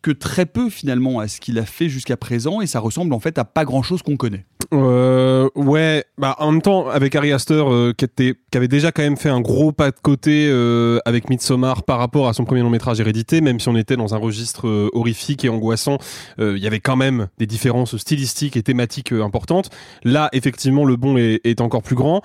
que 0.01 0.12
très 0.12 0.45
peu 0.45 0.69
finalement 0.69 1.19
à 1.19 1.27
ce 1.27 1.39
qu'il 1.39 1.57
a 1.57 1.65
fait 1.65 1.89
jusqu'à 1.89 2.17
présent, 2.17 2.62
et 2.62 2.67
ça 2.67 2.79
ressemble 2.79 3.13
en 3.13 3.19
fait 3.19 3.38
à 3.38 3.45
pas 3.45 3.65
grand-chose 3.65 4.03
qu'on 4.03 4.17
connaît. 4.17 4.45
Euh, 4.74 5.50
ouais, 5.55 6.05
bah 6.17 6.36
en 6.39 6.51
même 6.51 6.62
temps 6.62 6.88
avec 6.88 7.15
Ari 7.15 7.31
Aster 7.31 7.63
euh, 7.67 7.93
qui, 7.93 8.05
était, 8.05 8.36
qui 8.51 8.57
avait 8.57 8.67
déjà 8.67 8.91
quand 8.91 9.03
même 9.03 9.17
fait 9.17 9.29
un 9.29 9.41
gros 9.41 9.72
pas 9.72 9.91
de 9.91 10.00
côté 10.01 10.48
euh, 10.50 11.00
avec 11.05 11.29
Midsommar 11.29 11.84
par 11.84 12.00
rapport 12.00 12.27
à 12.27 12.34
son 12.34 12.45
premier 12.45 12.62
long 12.62 12.69
métrage 12.69 13.00
Hérédité, 13.00 13.41
même 13.41 13.60
si 13.60 13.69
on 13.69 13.75
était 13.75 13.98
dans 13.98 14.15
un 14.15 14.17
registre 14.17 14.67
euh, 14.67 14.89
horrifique 14.93 15.45
et 15.45 15.50
angoissant, 15.50 15.98
euh, 16.39 16.57
il 16.57 16.63
y 16.63 16.67
avait 16.67 16.79
quand 16.79 16.95
même 16.95 17.27
des 17.38 17.45
différences 17.45 17.98
stylistiques 17.98 18.57
et 18.57 18.63
thématiques 18.63 19.12
euh, 19.13 19.24
importantes. 19.24 19.69
Là, 20.03 20.29
effectivement, 20.34 20.86
le 20.86 20.95
bon 20.95 21.17
est, 21.17 21.41
est 21.43 21.62
encore 21.62 21.84
plus 21.84 21.95
grand. 21.95 22.22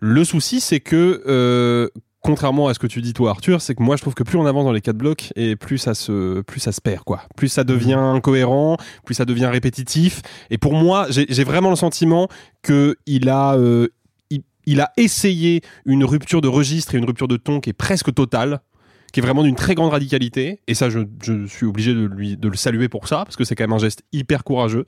Le 0.00 0.24
souci, 0.24 0.60
c'est 0.60 0.80
que 0.80 1.90
contrairement 2.22 2.68
à 2.68 2.74
ce 2.74 2.78
que 2.78 2.86
tu 2.86 3.02
dis 3.02 3.12
toi 3.12 3.30
Arthur, 3.30 3.60
c'est 3.60 3.74
que 3.74 3.82
moi 3.82 3.96
je 3.96 4.02
trouve 4.02 4.14
que 4.14 4.22
plus 4.22 4.38
on 4.38 4.46
avance 4.46 4.64
dans 4.64 4.72
les 4.72 4.80
quatre 4.80 4.96
blocs 4.96 5.32
et 5.36 5.56
plus 5.56 5.78
ça 5.78 5.94
se 5.94 6.40
plus 6.42 6.60
ça 6.60 6.72
se 6.72 6.80
perd 6.80 7.04
quoi. 7.04 7.22
Plus 7.36 7.48
ça 7.48 7.64
devient 7.64 7.94
incohérent, 7.94 8.76
plus 9.04 9.14
ça 9.14 9.24
devient 9.24 9.46
répétitif. 9.46 10.22
Et 10.50 10.58
pour 10.58 10.74
moi, 10.74 11.06
j'ai 11.10 11.44
vraiment 11.44 11.70
le 11.70 11.76
sentiment 11.76 12.28
que 12.62 12.96
il 13.06 13.28
a 13.28 13.54
euh, 13.56 13.88
il, 14.30 14.42
il 14.66 14.80
a 14.80 14.92
essayé 14.96 15.62
une 15.84 16.04
rupture 16.04 16.40
de 16.40 16.48
registre 16.48 16.94
et 16.94 16.98
une 16.98 17.04
rupture 17.04 17.28
de 17.28 17.36
ton 17.36 17.60
qui 17.60 17.70
est 17.70 17.74
presque 17.74 18.14
totale 18.14 18.60
qui 19.12 19.20
est 19.20 19.22
vraiment 19.22 19.42
d'une 19.42 19.56
très 19.56 19.74
grande 19.74 19.90
radicalité. 19.90 20.60
Et 20.68 20.74
ça 20.74 20.88
je, 20.88 21.00
je 21.22 21.46
suis 21.46 21.66
obligé 21.66 21.92
de 21.92 22.06
lui 22.06 22.36
de 22.36 22.48
le 22.48 22.56
saluer 22.56 22.88
pour 22.88 23.08
ça 23.08 23.24
parce 23.24 23.36
que 23.36 23.44
c'est 23.44 23.54
quand 23.54 23.64
même 23.64 23.74
un 23.74 23.78
geste 23.78 24.04
hyper 24.12 24.44
courageux 24.44 24.86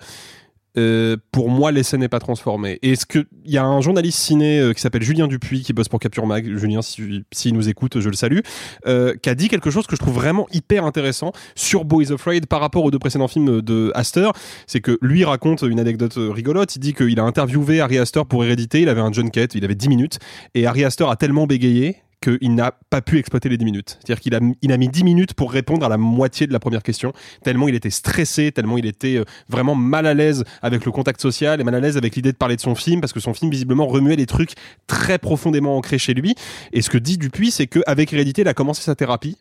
euh, 0.76 1.16
pour 1.30 1.50
moi, 1.50 1.70
l'essai 1.72 1.98
n'est 1.98 2.08
pas 2.08 2.18
transformé. 2.18 2.78
Et 2.82 2.92
est-ce 2.92 3.06
que 3.06 3.26
il 3.44 3.52
y 3.52 3.58
a 3.58 3.64
un 3.64 3.80
journaliste 3.80 4.18
ciné 4.18 4.58
euh, 4.58 4.72
qui 4.72 4.80
s'appelle 4.80 5.02
Julien 5.02 5.28
Dupuis 5.28 5.62
qui 5.62 5.72
bosse 5.72 5.88
pour 5.88 6.00
Capture 6.00 6.26
Mag, 6.26 6.56
Julien, 6.56 6.82
s'il 6.82 7.24
si, 7.32 7.52
nous 7.52 7.68
écoute, 7.68 8.00
je 8.00 8.08
le 8.08 8.16
salue, 8.16 8.40
euh, 8.86 9.14
qui 9.22 9.30
a 9.30 9.34
dit 9.34 9.48
quelque 9.48 9.70
chose 9.70 9.86
que 9.86 9.94
je 9.96 10.00
trouve 10.00 10.14
vraiment 10.14 10.46
hyper 10.52 10.84
intéressant 10.84 11.32
sur 11.54 11.84
Boys 11.84 12.12
Afraid 12.12 12.46
par 12.46 12.60
rapport 12.60 12.84
aux 12.84 12.90
deux 12.90 12.98
précédents 12.98 13.28
films 13.28 13.62
de 13.62 13.92
Astor. 13.94 14.32
C'est 14.66 14.80
que 14.80 14.98
lui 15.00 15.24
raconte 15.24 15.62
une 15.62 15.78
anecdote 15.78 16.14
rigolote. 16.16 16.74
Il 16.76 16.80
dit 16.80 16.94
qu'il 16.94 17.20
a 17.20 17.24
interviewé 17.24 17.80
Harry 17.80 17.98
Astor 17.98 18.26
pour 18.26 18.44
Hérédité. 18.44 18.80
Il 18.80 18.88
avait 18.88 19.00
un 19.00 19.12
junket, 19.12 19.54
il 19.54 19.64
avait 19.64 19.74
10 19.74 19.88
minutes, 19.88 20.18
et 20.54 20.66
Harry 20.66 20.84
Astor 20.84 21.10
a 21.10 21.16
tellement 21.16 21.46
bégayé 21.46 21.96
qu'il 22.24 22.54
n'a 22.54 22.72
pas 22.90 23.02
pu 23.02 23.18
exploiter 23.18 23.48
les 23.48 23.56
10 23.56 23.64
minutes. 23.64 23.98
C'est-à-dire 24.00 24.20
qu'il 24.20 24.34
a, 24.34 24.40
il 24.62 24.72
a 24.72 24.76
mis 24.76 24.88
10 24.88 25.04
minutes 25.04 25.34
pour 25.34 25.52
répondre 25.52 25.84
à 25.84 25.88
la 25.88 25.96
moitié 25.96 26.46
de 26.46 26.52
la 26.52 26.58
première 26.58 26.82
question, 26.82 27.12
tellement 27.42 27.68
il 27.68 27.74
était 27.74 27.90
stressé, 27.90 28.52
tellement 28.52 28.78
il 28.78 28.86
était 28.86 29.16
euh, 29.16 29.24
vraiment 29.48 29.74
mal 29.74 30.06
à 30.06 30.14
l'aise 30.14 30.44
avec 30.62 30.84
le 30.84 30.92
contact 30.92 31.20
social 31.20 31.60
et 31.60 31.64
mal 31.64 31.74
à 31.74 31.80
l'aise 31.80 31.96
avec 31.96 32.16
l'idée 32.16 32.32
de 32.32 32.36
parler 32.36 32.56
de 32.56 32.60
son 32.60 32.74
film, 32.74 33.00
parce 33.00 33.12
que 33.12 33.20
son 33.20 33.34
film 33.34 33.50
visiblement 33.50 33.86
remuait 33.86 34.16
des 34.16 34.26
trucs 34.26 34.52
très 34.86 35.18
profondément 35.18 35.76
ancrés 35.76 35.98
chez 35.98 36.14
lui. 36.14 36.34
Et 36.72 36.82
ce 36.82 36.90
que 36.90 36.98
dit 36.98 37.18
Dupuis, 37.18 37.50
c'est 37.50 37.66
qu'avec 37.66 38.12
Hérédité, 38.12 38.42
il 38.42 38.48
a 38.48 38.54
commencé 38.54 38.82
sa 38.82 38.94
thérapie, 38.94 39.36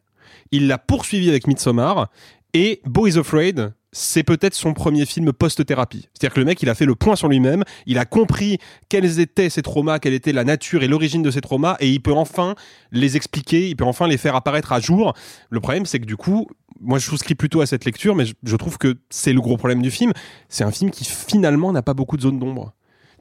il 0.51 0.67
l'a 0.67 0.77
poursuivi 0.77 1.29
avec 1.29 1.47
Midsommar, 1.47 2.09
et 2.53 2.81
Boys 2.85 3.17
Afraid, 3.17 3.73
c'est 3.93 4.23
peut-être 4.23 4.53
son 4.55 4.73
premier 4.73 5.05
film 5.05 5.31
post-thérapie. 5.31 6.09
C'est-à-dire 6.13 6.33
que 6.33 6.39
le 6.39 6.45
mec, 6.45 6.61
il 6.61 6.69
a 6.69 6.75
fait 6.75 6.85
le 6.85 6.95
point 6.95 7.15
sur 7.15 7.29
lui-même, 7.29 7.63
il 7.85 7.97
a 7.97 8.05
compris 8.05 8.57
quels 8.89 9.19
étaient 9.19 9.49
ses 9.49 9.61
traumas, 9.61 9.99
quelle 9.99 10.13
était 10.13 10.33
la 10.33 10.43
nature 10.43 10.83
et 10.83 10.87
l'origine 10.87 11.23
de 11.23 11.31
ses 11.31 11.41
traumas, 11.41 11.77
et 11.79 11.89
il 11.89 12.01
peut 12.01 12.11
enfin 12.11 12.55
les 12.91 13.15
expliquer, 13.15 13.69
il 13.69 13.75
peut 13.75 13.85
enfin 13.85 14.07
les 14.07 14.17
faire 14.17 14.35
apparaître 14.35 14.73
à 14.73 14.81
jour. 14.81 15.13
Le 15.49 15.59
problème, 15.61 15.85
c'est 15.85 15.99
que 15.99 16.05
du 16.05 16.17
coup, 16.17 16.47
moi 16.81 16.99
je 16.99 17.05
souscris 17.05 17.35
plutôt 17.35 17.61
à 17.61 17.65
cette 17.65 17.85
lecture, 17.85 18.15
mais 18.15 18.25
je, 18.25 18.33
je 18.43 18.55
trouve 18.55 18.77
que 18.77 18.97
c'est 19.09 19.31
le 19.31 19.41
gros 19.41 19.57
problème 19.57 19.81
du 19.81 19.91
film. 19.91 20.11
C'est 20.49 20.63
un 20.63 20.71
film 20.71 20.91
qui 20.91 21.05
finalement 21.05 21.71
n'a 21.71 21.81
pas 21.81 21.93
beaucoup 21.93 22.17
de 22.17 22.23
zones 22.23 22.39
d'ombre 22.39 22.73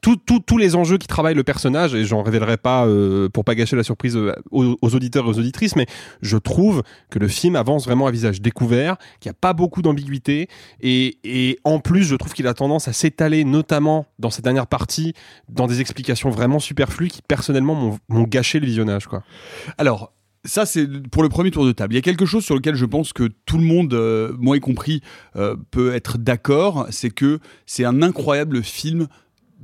tous 0.03 0.57
les 0.57 0.75
enjeux 0.75 0.97
qui 0.97 1.07
travaillent 1.07 1.35
le 1.35 1.43
personnage, 1.43 1.95
et 1.95 2.05
j'en 2.05 2.23
révélerai 2.23 2.57
pas 2.57 2.85
euh, 2.85 3.29
pour 3.29 3.45
pas 3.45 3.55
gâcher 3.55 3.75
la 3.75 3.83
surprise 3.83 4.15
euh, 4.15 4.33
aux, 4.51 4.77
aux, 4.81 4.95
auditeurs 4.95 5.25
et 5.25 5.29
aux 5.29 5.39
auditrices, 5.39 5.75
mais 5.75 5.85
je 6.21 6.37
trouve 6.37 6.83
que 7.09 7.19
le 7.19 7.27
film 7.27 7.55
avance 7.55 7.85
vraiment 7.85 8.07
à 8.07 8.11
visage 8.11 8.41
découvert, 8.41 8.97
qu'il 9.19 9.29
n'y 9.29 9.35
a 9.35 9.39
pas 9.39 9.53
beaucoup 9.53 9.81
d'ambiguïté, 9.81 10.47
et, 10.81 11.17
et, 11.23 11.59
en 11.63 11.79
plus, 11.79 12.03
je 12.03 12.15
trouve 12.15 12.33
qu'il 12.33 12.47
a 12.47 12.53
tendance 12.53 12.87
à 12.87 12.93
s'étaler, 12.93 13.43
notamment 13.43 14.05
dans 14.19 14.29
cette 14.29 14.43
dernière 14.43 14.67
partie, 14.67 15.13
dans 15.49 15.67
des 15.67 15.81
explications 15.81 16.29
vraiment 16.29 16.59
superflues 16.59 17.09
qui 17.09 17.21
personnellement 17.21 17.97
m'ont 18.09 18.23
gâché 18.23 18.59
le 18.59 18.65
visionnage. 18.65 19.07
Quoi. 19.07 19.23
Alors, 19.77 20.13
ça, 20.45 20.65
c'est 20.65 20.87
pour 21.09 21.23
le 21.23 21.29
premier 21.29 21.51
tour 21.51 21.65
de 21.65 21.71
table. 21.71 21.93
Il 21.93 21.95
y 21.95 21.99
a 21.99 22.01
quelque 22.01 22.25
chose 22.25 22.43
sur 22.43 22.55
lequel 22.55 22.75
je 22.75 22.85
pense 22.85 23.13
que 23.13 23.29
tout 23.45 23.57
le 23.57 23.63
monde, 23.63 23.93
euh, 23.93 24.33
moi 24.37 24.57
y 24.57 24.59
compris, 24.59 25.01
euh, 25.37 25.55
peut 25.71 25.93
être 25.93 26.17
d'accord, 26.17 26.87
c'est 26.89 27.11
que 27.11 27.39
c'est 27.65 27.85
un 27.85 28.01
incroyable 28.01 28.61
film 28.61 29.07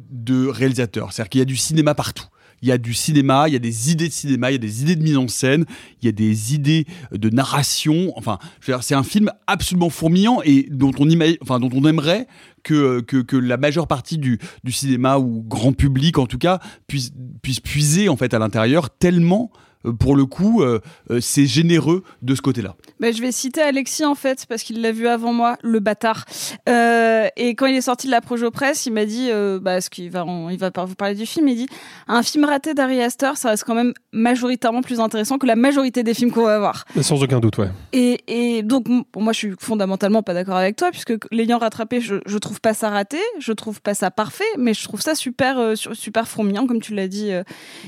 de 0.09 0.47
réalisateur. 0.47 1.11
C'est-à-dire 1.11 1.29
qu'il 1.29 1.39
y 1.39 1.41
a 1.41 1.45
du 1.45 1.57
cinéma 1.57 1.95
partout. 1.95 2.27
Il 2.61 2.67
y 2.67 2.71
a 2.71 2.77
du 2.77 2.93
cinéma, 2.93 3.47
il 3.47 3.53
y 3.53 3.55
a 3.55 3.59
des 3.59 3.91
idées 3.91 4.07
de 4.07 4.13
cinéma, 4.13 4.51
il 4.51 4.53
y 4.53 4.55
a 4.55 4.59
des 4.59 4.81
idées 4.81 4.95
de 4.95 5.03
mise 5.03 5.17
en 5.17 5.27
scène, 5.27 5.65
il 6.01 6.05
y 6.05 6.09
a 6.09 6.11
des 6.11 6.53
idées 6.53 6.85
de 7.11 7.29
narration. 7.29 8.11
Enfin, 8.15 8.37
c'est 8.81 8.95
un 8.95 9.03
film 9.03 9.31
absolument 9.47 9.89
fourmillant 9.89 10.41
et 10.43 10.67
dont 10.69 10.91
on, 10.99 11.07
enfin, 11.41 11.59
dont 11.59 11.69
on 11.73 11.85
aimerait 11.85 12.27
que, 12.63 12.99
que, 12.99 13.17
que, 13.17 13.37
la 13.37 13.55
majeure 13.55 13.87
partie 13.87 14.17
du, 14.17 14.39
du 14.63 14.73
cinéma 14.73 15.17
ou 15.17 15.41
grand 15.41 15.71
public 15.71 16.17
en 16.17 16.25
tout 16.25 16.37
cas 16.37 16.59
puisse, 16.87 17.11
puisse 17.41 17.61
puiser 17.61 18.09
en 18.09 18.17
fait 18.17 18.33
à 18.33 18.39
l'intérieur 18.39 18.89
tellement 18.89 19.51
pour 19.99 20.15
le 20.15 20.25
coup, 20.25 20.61
euh, 20.61 20.79
c'est 21.21 21.45
généreux 21.45 22.03
de 22.21 22.35
ce 22.35 22.41
côté-là. 22.41 22.75
Bah, 22.99 23.11
je 23.11 23.21
vais 23.21 23.31
citer 23.31 23.61
Alexis 23.61 24.05
en 24.05 24.15
fait, 24.15 24.45
parce 24.47 24.63
qu'il 24.63 24.81
l'a 24.81 24.91
vu 24.91 25.07
avant 25.07 25.33
moi, 25.33 25.57
le 25.61 25.79
bâtard. 25.79 26.25
Euh, 26.67 27.27
et 27.37 27.55
quand 27.55 27.65
il 27.65 27.75
est 27.75 27.81
sorti 27.81 28.07
de 28.07 28.11
la 28.11 28.21
Projo 28.21 28.51
Presse, 28.51 28.85
il 28.85 28.93
m'a 28.93 29.05
dit, 29.05 29.29
euh, 29.31 29.59
bah, 29.59 29.81
ce 29.81 29.89
qu'il 29.89 30.09
va, 30.09 30.25
on, 30.25 30.49
il 30.49 30.57
va 30.57 30.71
vous 30.85 30.95
parler 30.95 31.15
du 31.15 31.25
film, 31.25 31.47
il 31.47 31.55
dit, 31.55 31.67
un 32.07 32.23
film 32.23 32.45
raté 32.45 32.73
d'Ari 32.73 33.01
Aster, 33.01 33.31
ça 33.35 33.49
reste 33.49 33.63
quand 33.63 33.75
même 33.75 33.93
majoritairement 34.11 34.81
plus 34.81 34.99
intéressant 34.99 35.37
que 35.37 35.45
la 35.45 35.55
majorité 35.55 36.03
des 36.03 36.13
films 36.13 36.31
qu'on 36.31 36.43
va 36.43 36.59
voir. 36.59 36.85
Sans 37.01 37.21
aucun 37.23 37.39
doute, 37.39 37.57
ouais. 37.57 37.69
Et, 37.93 38.19
et 38.27 38.63
donc, 38.63 38.87
pour 39.11 39.21
moi, 39.21 39.33
je 39.33 39.37
suis 39.37 39.53
fondamentalement 39.59 40.23
pas 40.23 40.33
d'accord 40.33 40.57
avec 40.57 40.75
toi, 40.75 40.91
puisque 40.91 41.13
l'ayant 41.31 41.57
rattrapé, 41.57 42.01
je, 42.01 42.15
je 42.25 42.37
trouve 42.37 42.59
pas 42.59 42.73
ça 42.73 42.89
raté, 42.89 43.19
je 43.39 43.53
trouve 43.53 43.81
pas 43.81 43.93
ça 43.93 44.11
parfait, 44.11 44.43
mais 44.57 44.73
je 44.73 44.83
trouve 44.83 45.01
ça 45.01 45.15
super, 45.15 45.57
euh, 45.57 45.75
super 45.75 46.27
fourmillant, 46.27 46.67
comme 46.67 46.81
tu 46.81 46.93
l'as 46.93 47.07
dit, 47.07 47.31
euh, 47.31 47.43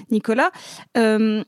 Nicolas. 0.10 0.52
Euh, 0.98 1.44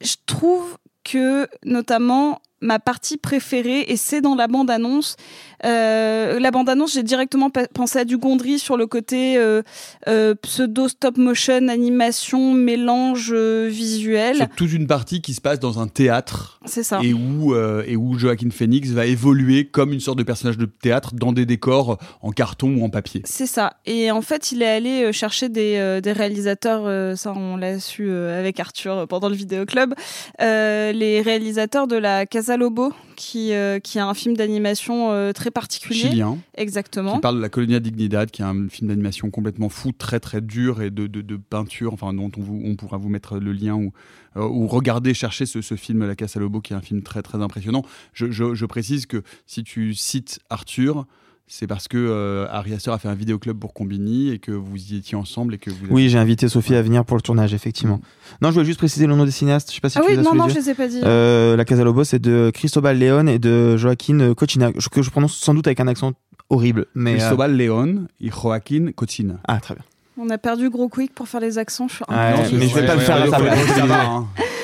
je 0.00 0.16
trouve 0.26 0.76
que 1.04 1.48
notamment 1.64 2.40
ma 2.60 2.78
partie 2.78 3.16
préférée 3.16 3.84
et 3.88 3.96
c'est 3.96 4.20
dans 4.20 4.34
la 4.34 4.46
bande 4.46 4.70
annonce 4.70 5.16
euh, 5.64 6.40
la 6.40 6.50
bande 6.50 6.68
annonce 6.68 6.94
j'ai 6.94 7.02
directement 7.02 7.50
pensé 7.50 7.98
à 7.98 8.04
du 8.04 8.16
Gondry 8.16 8.58
sur 8.58 8.76
le 8.76 8.86
côté 8.86 9.36
euh, 9.36 9.62
euh, 10.08 10.34
pseudo 10.34 10.88
stop 10.88 11.18
motion 11.18 11.68
animation 11.68 12.54
mélange 12.54 13.32
visuel. 13.32 14.36
C'est 14.38 14.56
toute 14.56 14.72
une 14.72 14.86
partie 14.86 15.20
qui 15.20 15.34
se 15.34 15.40
passe 15.40 15.60
dans 15.60 15.78
un 15.78 15.86
théâtre. 15.86 16.60
C'est 16.64 16.82
ça. 16.82 17.00
Et 17.02 17.12
où 17.12 17.54
et 17.54 17.96
où 17.96 18.18
Joaquin 18.18 18.50
Phoenix 18.50 18.90
va 18.90 19.06
évoluer 19.06 19.66
comme 19.66 19.92
une 19.92 20.00
sorte 20.00 20.18
de 20.18 20.22
personnage 20.22 20.58
de 20.58 20.66
théâtre 20.66 21.14
dans 21.14 21.32
des 21.32 21.46
décors 21.46 21.98
en 22.22 22.30
carton 22.30 22.76
ou 22.76 22.84
en 22.84 22.90
papier. 22.90 23.22
C'est 23.24 23.46
ça. 23.46 23.74
Et 23.86 24.10
en 24.10 24.22
fait 24.22 24.52
il 24.52 24.62
est 24.62 24.68
allé 24.68 25.12
chercher 25.12 25.48
des, 25.48 26.00
des 26.02 26.12
réalisateurs 26.12 27.16
ça 27.16 27.32
on 27.36 27.56
l'a 27.56 27.78
su 27.80 28.10
avec 28.10 28.60
Arthur 28.60 29.06
pendant 29.08 29.28
le 29.28 29.34
vidéo 29.34 29.66
club 29.66 29.94
les 30.38 31.22
réalisateurs 31.24 31.86
de 31.86 31.96
la 31.96 32.26
Casa 32.26 32.49
Lobo, 32.56 32.92
qui, 33.16 33.52
euh, 33.52 33.78
qui 33.78 33.98
a 33.98 34.06
un 34.06 34.14
film 34.14 34.36
d'animation 34.36 35.12
euh, 35.12 35.32
très 35.32 35.50
particulier. 35.50 36.08
Chilien. 36.10 36.38
Exactement. 36.54 37.16
Qui 37.16 37.20
parle 37.20 37.36
de 37.36 37.42
la 37.42 37.48
Colonia 37.48 37.80
Dignidad, 37.80 38.30
qui 38.30 38.42
est 38.42 38.44
un 38.44 38.68
film 38.68 38.88
d'animation 38.88 39.30
complètement 39.30 39.68
fou, 39.68 39.92
très 39.92 40.20
très 40.20 40.40
dur 40.40 40.82
et 40.82 40.90
de, 40.90 41.06
de, 41.06 41.20
de 41.20 41.36
peinture, 41.36 41.92
enfin, 41.92 42.12
dont 42.12 42.30
on, 42.36 42.40
vous, 42.40 42.60
on, 42.64 42.76
pourra 42.76 42.96
vous 42.96 43.08
mettre 43.08 43.38
le 43.38 43.52
lien 43.52 43.74
ou, 43.74 43.92
euh, 44.36 44.46
ou 44.46 44.66
regarder, 44.66 45.14
chercher 45.14 45.46
ce, 45.46 45.60
ce, 45.60 45.74
film 45.74 46.06
La 46.06 46.16
Casa 46.16 46.40
Lobo, 46.40 46.60
qui 46.60 46.72
est 46.72 46.76
un 46.76 46.82
film 46.82 47.02
très 47.02 47.22
très 47.22 47.38
impressionnant. 47.42 47.84
Je, 48.12 48.30
je, 48.30 48.54
je 48.54 48.66
précise 48.66 49.06
que 49.06 49.22
si 49.46 49.64
tu 49.64 49.94
cites 49.94 50.40
Arthur, 50.50 51.06
c'est 51.52 51.66
parce 51.66 51.88
que 51.88 51.98
euh, 51.98 52.46
Ari 52.48 52.72
Aster 52.74 52.92
a 52.92 52.98
fait 52.98 53.08
un 53.08 53.14
vidéoclub 53.14 53.58
pour 53.58 53.74
Combini 53.74 54.30
et 54.30 54.38
que 54.38 54.52
vous 54.52 54.76
y 54.76 54.96
étiez 54.96 55.16
ensemble 55.16 55.54
et 55.54 55.58
que 55.58 55.68
vous. 55.68 55.86
Oui, 55.90 56.08
j'ai 56.08 56.16
invité 56.16 56.48
Sophie 56.48 56.76
à 56.76 56.82
venir 56.82 57.04
pour 57.04 57.16
le 57.16 57.22
tournage, 57.22 57.52
effectivement. 57.52 57.96
Mmh. 57.96 58.36
Non, 58.42 58.48
je 58.50 58.54
voulais 58.54 58.66
juste 58.66 58.78
préciser 58.78 59.08
le 59.08 59.16
nom 59.16 59.24
des 59.24 59.32
cinéastes. 59.32 59.68
Je 59.70 59.74
sais 59.74 59.80
pas 59.80 59.88
si 59.88 59.98
ah 59.98 60.02
tu 60.06 60.12
oui, 60.12 60.22
non, 60.22 60.32
non, 60.32 60.48
je 60.48 60.54
les 60.54 60.70
ai 60.70 60.74
pas 60.74 60.86
dit. 60.86 61.00
Euh, 61.02 61.56
la 61.56 61.64
Casa 61.64 61.82
Lobo, 61.82 62.04
c'est 62.04 62.20
de 62.20 62.52
Cristobal 62.54 62.96
León 62.96 63.26
et 63.26 63.40
de 63.40 63.76
Joaquin 63.76 64.32
Cochina, 64.34 64.70
que 64.72 65.02
je 65.02 65.10
prononce 65.10 65.36
sans 65.36 65.52
doute 65.52 65.66
avec 65.66 65.80
un 65.80 65.88
accent 65.88 66.12
horrible. 66.50 66.86
Mais 66.94 67.16
Cristobal 67.16 67.50
euh... 67.50 67.56
León 67.56 68.06
et 68.20 68.30
Joaquin 68.30 68.92
Cochina. 68.94 69.40
Ah, 69.48 69.58
très 69.58 69.74
bien. 69.74 69.84
On 70.18 70.30
a 70.30 70.38
perdu 70.38 70.70
gros 70.70 70.88
quick 70.88 71.12
pour 71.14 71.26
faire 71.26 71.40
les 71.40 71.58
accents. 71.58 71.88
Je 71.88 71.94
suis 71.96 72.04
ouais, 72.08 72.36
non, 72.36 72.42
mais 72.52 72.68
je 72.68 72.74
vais 72.76 72.86
pas 72.86 72.94
le 72.94 73.00
faire 73.00 73.16
à 73.16 73.28
ta 73.28 73.40
place. 73.40 74.59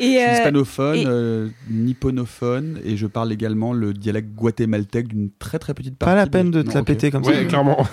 Et 0.00 0.24
euh, 0.24 0.32
hispanophone, 0.32 0.96
et... 0.96 1.04
euh, 1.06 1.48
nipponophone, 1.68 2.80
et 2.84 2.96
je 2.96 3.06
parle 3.06 3.32
également 3.32 3.72
le 3.72 3.92
dialecte 3.92 4.30
guatémaltèque 4.34 5.08
d'une 5.08 5.30
très 5.38 5.58
très 5.58 5.74
petite 5.74 5.96
partie. 5.96 6.10
Pas 6.10 6.16
la 6.16 6.26
peine 6.26 6.50
de, 6.50 6.62
de 6.62 6.68
te 6.68 6.74
la 6.74 6.80
okay. 6.80 6.94
péter 6.94 7.10
comme 7.10 7.22
ouais, 7.26 7.34
ça. 7.34 7.44
clairement. 7.44 7.86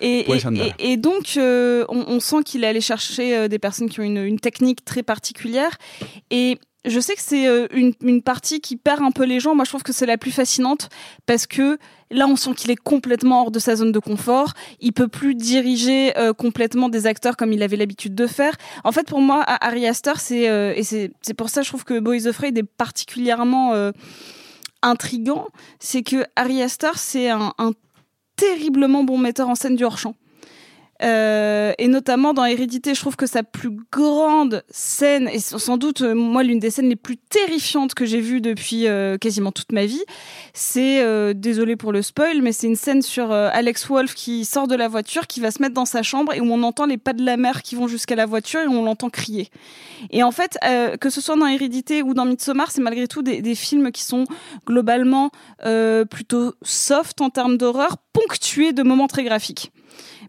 et, 0.00 0.30
et, 0.30 0.92
et, 0.92 0.96
donc, 0.96 1.34
euh, 1.36 1.84
on, 1.88 2.04
on, 2.08 2.20
sent 2.20 2.42
qu'il 2.44 2.64
est 2.64 2.66
allé 2.66 2.80
chercher 2.80 3.36
euh, 3.36 3.48
des 3.48 3.58
personnes 3.58 3.88
qui 3.88 4.00
ont 4.00 4.04
une, 4.04 4.24
une 4.24 4.40
technique 4.40 4.84
très 4.84 5.04
particulière. 5.04 5.78
Et 6.30 6.58
je 6.84 6.98
sais 6.98 7.14
que 7.14 7.22
c'est 7.22 7.46
une, 7.72 7.92
une 8.02 8.22
partie 8.22 8.60
qui 8.60 8.76
perd 8.76 9.02
un 9.02 9.10
peu 9.12 9.24
les 9.24 9.40
gens. 9.40 9.54
Moi, 9.54 9.64
je 9.64 9.70
trouve 9.70 9.82
que 9.82 9.92
c'est 9.92 10.06
la 10.06 10.18
plus 10.18 10.32
fascinante 10.32 10.88
parce 11.26 11.46
que 11.46 11.78
là, 12.10 12.26
on 12.26 12.36
sent 12.36 12.54
qu'il 12.54 12.70
est 12.70 12.76
complètement 12.76 13.42
hors 13.42 13.50
de 13.50 13.58
sa 13.58 13.76
zone 13.76 13.92
de 13.92 13.98
confort. 13.98 14.54
Il 14.80 14.92
peut 14.92 15.08
plus 15.08 15.34
diriger 15.34 16.16
euh, 16.18 16.32
complètement 16.32 16.88
des 16.88 17.06
acteurs 17.06 17.36
comme 17.36 17.52
il 17.52 17.62
avait 17.62 17.76
l'habitude 17.76 18.14
de 18.14 18.26
faire. 18.26 18.54
En 18.84 18.92
fait, 18.92 19.06
pour 19.06 19.20
moi, 19.20 19.44
Ari 19.46 19.86
Aster, 19.86 20.12
c'est 20.16 20.48
euh, 20.48 20.72
et 20.74 20.82
c'est 20.82 21.34
pour 21.36 21.48
ça, 21.48 21.62
je 21.62 21.68
trouve 21.68 21.84
que 21.84 21.98
Boys 21.98 22.26
Afraid 22.26 22.56
est 22.56 22.62
particulièrement 22.62 23.74
euh, 23.74 23.92
intrigant. 24.82 25.46
C'est 25.78 26.02
que 26.02 26.24
Ari 26.36 26.62
Aster, 26.62 26.92
c'est 26.96 27.30
un, 27.30 27.52
un 27.58 27.72
terriblement 28.36 29.04
bon 29.04 29.18
metteur 29.18 29.48
en 29.48 29.54
scène 29.54 29.76
du 29.76 29.84
hors-champ. 29.84 30.14
Euh, 31.02 31.72
et 31.78 31.86
notamment 31.88 32.34
dans 32.34 32.44
Hérédité, 32.44 32.94
je 32.94 33.00
trouve 33.00 33.16
que 33.16 33.26
sa 33.26 33.42
plus 33.42 33.70
grande 33.92 34.64
scène, 34.70 35.28
et 35.28 35.38
sans 35.38 35.76
doute 35.76 36.02
euh, 36.02 36.14
moi 36.14 36.42
l'une 36.42 36.58
des 36.58 36.70
scènes 36.70 36.88
les 36.88 36.96
plus 36.96 37.16
terrifiantes 37.16 37.94
que 37.94 38.04
j'ai 38.04 38.20
vues 38.20 38.40
depuis 38.40 38.86
euh, 38.86 39.16
quasiment 39.16 39.52
toute 39.52 39.72
ma 39.72 39.86
vie, 39.86 40.02
c'est, 40.54 41.00
euh, 41.00 41.34
désolé 41.34 41.76
pour 41.76 41.92
le 41.92 42.02
spoil, 42.02 42.42
mais 42.42 42.52
c'est 42.52 42.66
une 42.66 42.76
scène 42.76 43.02
sur 43.02 43.30
euh, 43.30 43.48
Alex 43.52 43.86
Wolf 43.86 44.14
qui 44.14 44.44
sort 44.44 44.66
de 44.66 44.74
la 44.74 44.88
voiture, 44.88 45.26
qui 45.26 45.40
va 45.40 45.50
se 45.50 45.62
mettre 45.62 45.74
dans 45.74 45.84
sa 45.84 46.02
chambre 46.02 46.34
et 46.34 46.40
où 46.40 46.52
on 46.52 46.62
entend 46.62 46.86
les 46.86 46.98
pas 46.98 47.12
de 47.12 47.24
la 47.24 47.36
mère 47.36 47.62
qui 47.62 47.76
vont 47.76 47.86
jusqu'à 47.86 48.16
la 48.16 48.26
voiture 48.26 48.60
et 48.60 48.68
on 48.68 48.82
l'entend 48.82 49.08
crier. 49.08 49.48
Et 50.10 50.22
en 50.22 50.32
fait, 50.32 50.58
euh, 50.64 50.96
que 50.96 51.10
ce 51.10 51.20
soit 51.20 51.36
dans 51.36 51.46
Hérédité 51.46 52.02
ou 52.02 52.14
dans 52.14 52.24
Midsommar, 52.24 52.70
c'est 52.70 52.80
malgré 52.80 53.06
tout 53.06 53.22
des, 53.22 53.40
des 53.40 53.54
films 53.54 53.92
qui 53.92 54.02
sont 54.02 54.24
globalement 54.66 55.30
plutôt 56.10 56.54
soft 56.62 57.20
en 57.20 57.30
termes 57.30 57.56
d'horreur, 57.56 57.96
ponctués 58.12 58.72
de 58.72 58.82
moments 58.82 59.06
très 59.06 59.24
graphiques 59.24 59.72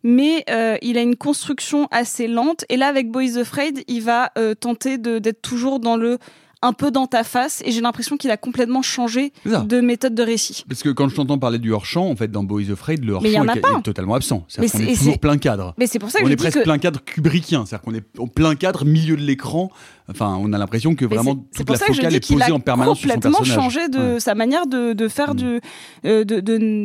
mais 0.04 0.44
euh, 0.50 0.78
il 0.82 0.98
a 0.98 1.02
une 1.02 1.16
construction 1.16 1.88
assez 1.92 2.28
lente. 2.28 2.66
Et 2.70 2.78
là, 2.78 2.88
avec 2.88 3.12
Boys 3.12 3.38
Afraid, 3.38 3.84
il 3.88 4.02
va 4.02 4.32
euh, 4.38 4.56
tenter 4.56 4.98
d'être 4.98 5.42
toujours 5.42 5.80
dans 5.80 5.98
le 5.98 6.18
un 6.62 6.74
peu 6.74 6.92
dans 6.92 7.08
ta 7.08 7.24
face. 7.24 7.62
Et 7.66 7.72
j'ai 7.72 7.82
l'impression 7.82 8.18
qu'il 8.18 8.32
a 8.32 8.38
complètement 8.38 8.82
changé 8.82 9.32
de 9.46 9.82
méthode 9.82 10.16
de 10.16 10.24
récit. 10.24 10.64
Parce 10.68 10.84
que 10.84 10.90
quand 10.90 11.08
je 11.10 11.16
t'entends 11.16 11.38
parler 11.38 11.58
du 11.60 11.72
hors-champ, 11.72 12.08
en 12.10 12.16
fait, 12.16 12.30
dans 12.30 12.44
Boys 12.44 12.70
Afraid, 12.72 13.04
le 13.04 13.14
hors-champ 13.14 13.42
en 13.42 13.48
est, 13.48 13.58
est 13.58 13.82
totalement 13.84 14.16
absent. 14.16 14.46
C'est-à-dire 14.48 14.72
qu'on 14.74 14.80
est 14.80 14.96
toujours 14.98 15.20
plein 15.20 15.38
cadre. 15.38 15.74
Mais 15.78 15.88
c'est 15.88 16.00
pour 16.00 16.10
ça 16.12 16.20
que 16.20 16.24
on 16.26 16.28
je 16.28 16.34
est 16.34 16.36
dis 16.36 16.42
presque 16.44 16.60
que- 16.60 16.64
plein 16.64 16.78
cadre 16.78 17.02
kubrickien, 17.04 17.66
c'est-à-dire 17.66 17.84
qu'on 17.84 17.96
est 17.96 18.04
au 18.18 18.28
plein 18.28 18.56
cadre, 18.56 18.86
milieu 18.86 19.16
de 19.16 19.22
l'écran. 19.22 19.70
Enfin, 20.12 20.38
on 20.42 20.52
a 20.54 20.58
l'impression 20.58 20.96
que 20.96 21.06
vraiment 21.06 21.36
toute 21.56 21.70
la 21.70 21.78
focale 21.78 22.16
est 22.16 22.28
posée 22.28 22.52
en 22.52 22.60
permanence 22.60 22.98
sur 23.00 23.10
son 23.10 23.14
complètement 23.16 23.38
personnage. 23.40 23.64
changé 23.64 23.88
de 23.90 24.00
Ouais. 24.00 24.20
Sa 24.20 24.34
manière 24.34 24.66
de, 24.66 24.94
de 24.94 25.08
faire 25.08 25.36
du, 25.36 25.60
euh, 26.06 26.24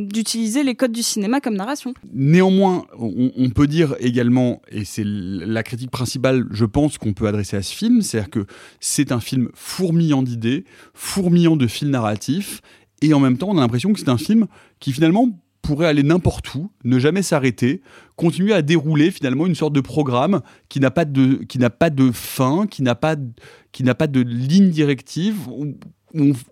d'utiliser 0.04 0.62
les 0.62 0.74
codes 0.74 0.92
du 0.92 1.02
cinéma 1.02 1.40
comme 1.40 1.54
narration. 1.54 1.94
Néanmoins, 2.12 2.84
on, 2.98 3.30
on 3.36 3.50
peut 3.50 3.66
dire 3.66 3.94
également, 4.00 4.60
et 4.70 4.84
c'est 4.84 5.04
la 5.06 5.62
critique 5.62 5.90
principale, 5.90 6.44
je 6.50 6.64
pense, 6.64 6.98
qu'on 6.98 7.12
peut 7.12 7.26
adresser 7.26 7.56
à 7.56 7.62
ce 7.62 7.74
film, 7.74 8.02
c'est-à-dire 8.02 8.30
que 8.30 8.46
c'est 8.80 9.10
un 9.12 9.20
film 9.20 9.48
fourmillant 9.64 10.22
d'idées, 10.22 10.66
fourmillant 10.92 11.56
de 11.56 11.66
fils 11.66 11.88
narratifs, 11.88 12.60
et 13.00 13.14
en 13.14 13.18
même 13.18 13.38
temps, 13.38 13.48
on 13.48 13.56
a 13.56 13.62
l'impression 13.62 13.94
que 13.94 13.98
c'est 13.98 14.10
un 14.10 14.18
film 14.18 14.46
qui 14.78 14.92
finalement 14.92 15.40
pourrait 15.62 15.86
aller 15.86 16.02
n'importe 16.02 16.54
où, 16.54 16.70
ne 16.84 16.98
jamais 16.98 17.22
s'arrêter, 17.22 17.80
continuer 18.16 18.52
à 18.52 18.60
dérouler 18.60 19.10
finalement 19.10 19.46
une 19.46 19.54
sorte 19.54 19.72
de 19.72 19.80
programme 19.80 20.42
qui 20.68 20.80
n'a 20.80 20.90
pas 20.90 21.06
de, 21.06 21.36
qui 21.48 21.58
n'a 21.58 21.70
pas 21.70 21.88
de 21.88 22.10
fin, 22.12 22.66
qui 22.66 22.82
n'a 22.82 22.94
pas, 22.94 23.16
qui 23.72 23.84
n'a 23.84 23.94
pas 23.94 24.06
de 24.06 24.20
ligne 24.20 24.68
directive, 24.68 25.48
où 25.48 25.74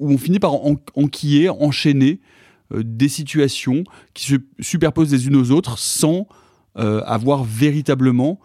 on, 0.01 0.17
finit 0.17 0.39
par 0.39 0.55
en- 0.55 0.77
enquiller, 0.95 1.51
enchaîner 1.51 2.19
euh, 2.73 2.83
des 2.83 3.11
situations 3.11 3.85
qui 4.15 4.25
se 4.25 4.37
superposent 4.61 5.13
les 5.13 5.27
unes 5.27 5.37
aux 5.37 5.51
autres 5.51 5.79
sans 5.79 6.27
euh, 6.79 7.03
avoir 7.05 7.45
véritablement 7.45 8.41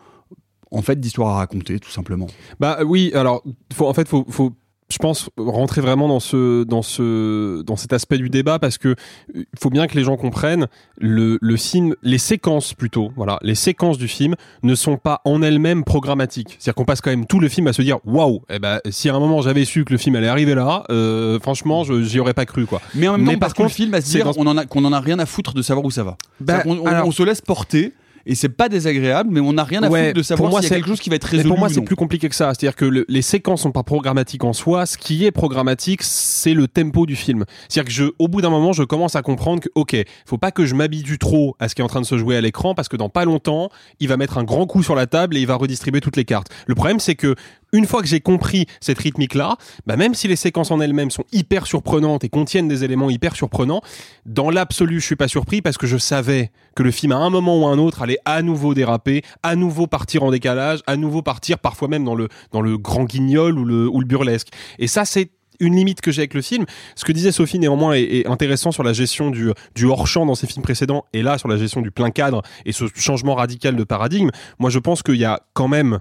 en 0.72 0.82
fait 0.82 1.00
d'histoire 1.00 1.30
à 1.30 1.38
raconter 1.38 1.80
tout 1.80 1.92
simplement. 1.92 2.28
Bah 2.60 2.80
oui, 2.86 3.12
alors 3.14 3.44
faut, 3.74 3.88
en 3.88 3.94
fait, 3.94 4.08
faut, 4.08 4.26
faut, 4.30 4.52
je 4.90 4.98
pense, 5.00 5.30
rentrer 5.38 5.82
vraiment 5.82 6.08
dans 6.08 6.22
ce, 6.22 6.64
dans 6.64 6.82
ce, 6.82 7.62
dans 7.64 7.76
cet 7.76 7.92
aspect 7.92 8.18
du 8.18 8.30
débat 8.30 8.58
parce 8.58 8.78
que 8.78 8.96
euh, 9.36 9.44
faut 9.60 9.70
bien 9.70 9.86
que 9.88 9.96
les 9.98 10.04
gens 10.06 10.16
comprennent 10.16 10.68
le, 10.98 11.38
le 11.42 11.58
film, 11.58 11.94
les 12.04 12.18
séquences 12.18 12.74
plutôt, 12.74 13.12
voilà, 13.18 13.38
les 13.42 13.54
séquences 13.56 13.98
du 13.98 14.08
film 14.08 14.36
ne 14.64 14.76
sont 14.76 14.96
pas 14.96 15.20
en 15.26 15.42
elles-mêmes 15.42 15.84
programmatiques. 15.84 16.56
C'est-à-dire 16.58 16.76
qu'on 16.76 16.86
passe 16.86 17.02
quand 17.02 17.10
même 17.10 17.26
tout 17.26 17.42
le 17.42 17.50
film 17.50 17.68
à 17.68 17.74
se 17.74 17.82
dire, 17.82 17.98
waouh, 18.06 18.42
eh 18.50 18.60
ben, 18.60 18.80
si 18.90 19.10
à 19.10 19.16
un 19.16 19.20
moment 19.20 19.42
j'avais 19.42 19.66
su 19.66 19.84
que 19.84 19.92
le 19.92 19.98
film 19.98 20.16
allait 20.16 20.30
arriver 20.30 20.56
là, 20.56 20.84
euh, 20.90 21.38
franchement, 21.42 21.84
je, 21.84 22.02
j'y 22.04 22.20
aurais 22.22 22.34
pas 22.34 22.46
cru 22.46 22.66
quoi. 22.66 22.82
Mais 22.96 23.10
en 23.10 23.18
même 23.18 23.26
temps, 23.26 23.32
par 23.34 23.40
parce 23.40 23.54
que 23.56 23.64
le 23.64 23.70
film 23.70 23.92
va 23.92 24.00
se 24.00 24.10
dire 24.10 24.24
dans- 24.26 24.34
on 24.38 24.48
en 24.48 24.58
a, 24.58 24.66
qu'on 24.66 24.86
en 24.86 24.94
a 24.94 25.02
rien 25.02 25.20
à 25.20 25.26
foutre 25.26 25.54
de 25.54 25.62
savoir 25.62 25.86
où 25.86 25.92
ça 25.92 26.06
va. 26.06 26.16
Bah, 26.40 26.64
alors- 26.86 27.08
on 27.08 27.12
se 27.12 27.24
laisse 27.24 27.42
porter 27.42 27.92
et 28.28 28.36
c'est 28.36 28.50
pas 28.50 28.70
désagréable, 28.70 29.30
mais 29.32 29.40
on 29.40 29.54
n'a 29.54 29.64
rien 29.64 29.82
à 29.84 29.90
Ouais, 29.90 30.08
foutre 30.08 30.18
de 30.18 30.24
savoir 30.24 30.50
pour 30.50 30.52
moi, 30.52 30.62
s'il 30.62 30.70
y 30.72 30.74
a 30.74 30.78
quelque 30.78 30.88
chose 30.88 31.00
qui 31.00 31.10
va 31.10 31.16
être 31.16 31.26
Mais 31.32 31.38
résolu. 31.38 31.50
pour 31.50 31.58
moi, 31.58 31.70
c'est 31.70 31.82
plus 31.82 31.96
compliqué 31.96 32.30
que 32.30 32.36
ça. 32.36 32.54
C'est-à-dire 32.54 32.76
que 32.76 32.86
le- 32.86 33.06
les 33.08 33.22
séquences 33.22 33.62
sont 33.62 33.72
pas 33.72 33.84
programmatiques 33.84 34.44
en 34.44 34.54
soi. 34.54 34.86
Ce 34.86 34.98
qui 34.98 35.26
est 35.26 35.32
programmatique, 35.32 36.02
c'est 36.04 36.54
le 36.54 36.68
tempo 36.68 37.06
du 37.06 37.16
film. 37.16 37.46
C'est-à-dire 37.70 37.88
que 37.88 37.94
je, 37.94 38.04
au 38.20 38.28
bout 38.28 38.42
d'un 38.42 38.50
moment, 38.50 38.74
je 38.74 38.84
commence 38.84 39.16
à 39.16 39.22
comprendre 39.22 39.62
que, 39.62 39.70
ok, 39.76 39.96
faut 40.26 40.38
pas 40.38 40.52
que 40.52 40.66
je 40.66 40.76
m'habitue 40.76 41.18
trop 41.18 41.56
à 41.60 41.70
ce 41.70 41.76
qui 41.76 41.82
est 41.82 41.86
en 41.86 41.88
train 41.88 42.02
de 42.02 42.06
se 42.06 42.18
jouer 42.18 42.36
à 42.36 42.42
l'écran 42.42 42.76
parce 42.76 42.90
que 42.90 42.98
dans 42.98 43.10
pas 43.10 43.26
longtemps, 43.26 43.70
il 44.00 44.08
va 44.08 44.18
mettre 44.18 44.38
un 44.38 44.44
grand 44.44 44.66
coup 44.68 44.84
sur 44.84 44.94
la 44.96 45.08
table 45.08 45.38
et 45.38 45.40
il 45.40 45.48
va 45.48 45.56
redistribuer 45.56 46.02
toutes 46.02 46.18
les 46.18 46.26
cartes. 46.26 46.48
Le 46.68 46.76
problème, 46.76 47.00
c'est 47.00 47.16
que 47.16 47.36
une 47.74 47.86
fois 47.86 48.02
que 48.02 48.08
j'ai 48.08 48.20
compris 48.20 48.66
cette 48.80 49.00
rythmique-là, 49.00 49.58
bah 49.86 49.96
même 49.96 50.14
si 50.14 50.28
les 50.28 50.36
séquences 50.36 50.72
en 50.72 50.80
elles-mêmes 50.80 51.12
sont 51.12 51.26
hyper 51.32 51.68
surprenantes 51.68 52.24
et 52.24 52.30
contiennent 52.30 52.68
des 52.68 52.84
éléments 52.84 53.10
hyper 53.10 53.36
surprenants, 53.36 53.82
dans 54.26 54.50
l'absolu, 54.50 55.00
je 55.00 55.06
suis 55.06 55.16
pas 55.16 55.28
surpris 55.28 55.62
parce 55.62 55.78
que 55.78 55.88
je 55.88 55.98
savais 55.98 56.52
que 56.76 56.84
le 56.84 56.92
film, 56.92 57.12
à 57.12 57.18
un 57.18 57.30
moment 57.30 57.60
ou 57.62 57.68
à 57.68 57.72
un 57.72 57.78
autre, 57.78 58.02
allait 58.02 58.20
à 58.26 58.42
nouveau 58.42 58.74
déraper, 58.74 59.24
à 59.44 59.56
nouveau 59.56 59.88
partir 59.88 60.24
en 60.24 60.32
décalage, 60.32 60.80
à 60.88 60.96
nouveau 60.96 61.22
partir 61.22 61.60
parfois 61.60 61.88
même 61.88 62.04
dans 62.04 62.16
le, 62.16 62.30
dans 62.52 62.62
le 62.62 62.78
grand 62.78 63.04
guignol 63.04 63.58
ou 63.58 63.66
le, 63.66 63.88
ou 63.88 64.00
le 64.00 64.06
burlesque. 64.06 64.50
Et 64.80 64.88
ça, 64.88 65.06
c'est 65.06 65.32
une 65.60 65.76
limite 65.76 66.02
que 66.02 66.12
j'ai 66.12 66.22
avec 66.22 66.34
le 66.34 66.42
film. 66.42 66.66
Ce 66.96 67.04
que 67.04 67.12
disait 67.12 67.32
Sophie 67.32 67.60
néanmoins 67.60 67.94
est, 67.94 68.04
est 68.04 68.28
intéressant 68.28 68.72
sur 68.72 68.84
la 68.84 68.94
gestion 68.94 69.32
du, 69.32 69.52
du 69.76 69.86
hors-champ 69.86 70.26
dans 70.26 70.36
ses 70.36 70.48
films 70.48 70.62
précédents 70.62 71.06
et 71.14 71.24
là 71.24 71.38
sur 71.38 71.48
la 71.48 71.58
gestion 71.58 71.82
du 71.82 71.92
plein 71.92 72.12
cadre 72.12 72.44
et 72.66 72.72
ce 72.72 72.86
changement 72.96 73.34
radical 73.36 73.76
de 73.76 73.84
paradigme. 73.84 74.30
Moi 74.60 74.70
je 74.70 74.78
pense 74.78 75.02
qu'il 75.02 75.16
y 75.16 75.26
a 75.26 75.42
quand 75.54 75.68
même 75.68 76.00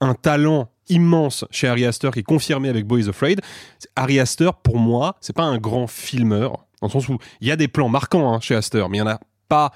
un 0.00 0.14
talent 0.14 0.68
immense 0.88 1.44
chez 1.50 1.68
Ari 1.68 1.84
Aster 1.84 2.10
qui 2.12 2.20
est 2.20 2.24
confirmé 2.24 2.68
avec 2.68 2.86
Boys 2.86 3.08
Afraid. 3.08 3.40
Ari 3.96 4.20
Aster, 4.20 4.50
pour 4.62 4.78
moi, 4.78 5.16
c'est 5.20 5.34
pas 5.36 5.44
un 5.44 5.58
grand 5.58 5.86
filmeur, 5.86 6.66
dans 6.80 6.88
le 6.88 6.92
sens 6.92 7.08
où 7.08 7.18
il 7.40 7.48
y 7.48 7.50
a 7.50 7.56
des 7.56 7.68
plans 7.68 7.88
marquants 7.88 8.32
hein, 8.32 8.40
chez 8.40 8.54
Aster, 8.54 8.84
mais 8.90 8.98
il 8.98 9.00
y 9.00 9.02
en 9.02 9.06
a 9.08 9.20
pas 9.48 9.72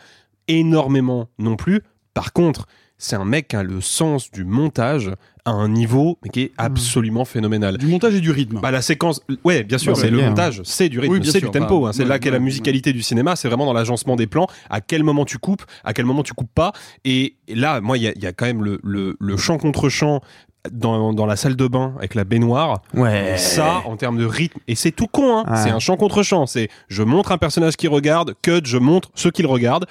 énormément 0.48 1.28
non 1.38 1.56
plus. 1.56 1.82
Par 2.14 2.32
contre, 2.32 2.66
c'est 2.98 3.16
un 3.16 3.24
mec 3.26 3.48
qui 3.48 3.56
a 3.56 3.62
le 3.62 3.80
sens 3.80 4.30
du 4.30 4.44
montage 4.44 5.10
à 5.44 5.50
un 5.50 5.68
niveau 5.68 6.18
mais 6.24 6.30
qui 6.30 6.40
est 6.40 6.52
absolument 6.56 7.24
phénoménal. 7.24 7.76
Du 7.76 7.86
montage 7.86 8.14
et 8.14 8.20
du 8.20 8.30
rythme. 8.30 8.58
Bah 8.60 8.70
la 8.70 8.80
séquence, 8.82 9.20
ouais, 9.44 9.62
bien 9.64 9.78
sûr, 9.78 9.96
c'est 9.96 10.10
le 10.10 10.16
bien. 10.16 10.30
montage, 10.30 10.62
c'est 10.64 10.88
du 10.88 10.98
rythme, 10.98 11.12
Oui, 11.14 11.20
c'est 11.24 11.40
du 11.40 11.50
tempo, 11.50 11.82
bah, 11.82 11.88
hein, 11.88 11.92
c'est 11.92 12.02
ouais, 12.02 12.08
là 12.08 12.18
qu'est 12.18 12.30
la 12.30 12.38
musicalité 12.38 12.92
du 12.92 13.02
cinéma, 13.02 13.36
c'est 13.36 13.48
vraiment 13.48 13.66
dans 13.66 13.74
l'agencement 13.74 14.16
des 14.16 14.26
plans, 14.26 14.46
à 14.70 14.80
quel 14.80 15.04
moment 15.04 15.24
tu 15.24 15.38
coupes, 15.38 15.62
à 15.84 15.92
quel 15.92 16.04
moment 16.06 16.22
tu 16.22 16.32
coupes 16.32 16.52
pas, 16.52 16.72
et, 17.04 17.36
et 17.48 17.54
là, 17.54 17.80
moi, 17.80 17.98
il 17.98 18.04
y 18.04 18.08
a, 18.08 18.12
il 18.16 18.22
y 18.22 18.26
a 18.26 18.32
quand 18.32 18.46
même 18.46 18.64
le, 18.64 18.80
le, 18.82 19.16
le 19.20 19.36
chant 19.36 19.58
contre 19.58 19.88
chant 19.88 20.20
dans, 20.70 21.12
dans 21.12 21.26
la 21.26 21.36
salle 21.36 21.56
de 21.56 21.66
bain 21.66 21.94
avec 21.98 22.14
la 22.14 22.24
baignoire. 22.24 22.82
Ouais. 22.94 23.36
Ça, 23.38 23.82
en 23.86 23.96
termes 23.96 24.18
de 24.18 24.24
rythme, 24.24 24.58
et 24.68 24.74
c'est 24.74 24.92
tout 24.92 25.06
con, 25.06 25.38
hein, 25.38 25.44
Ouais. 25.48 25.56
c'est 25.62 25.70
un 25.70 25.78
chant 25.78 25.96
contre 25.96 26.22
chant, 26.22 26.46
c'est 26.46 26.68
je 26.88 27.02
montre 27.02 27.32
un 27.32 27.38
personnage 27.38 27.76
qui 27.76 27.88
regarde, 27.88 28.34
cut, 28.42 28.60
je 28.64 28.78
montre 28.78 29.10
ceux 29.14 29.30
qui 29.30 29.42
le 29.42 29.48
regardent, 29.48 29.86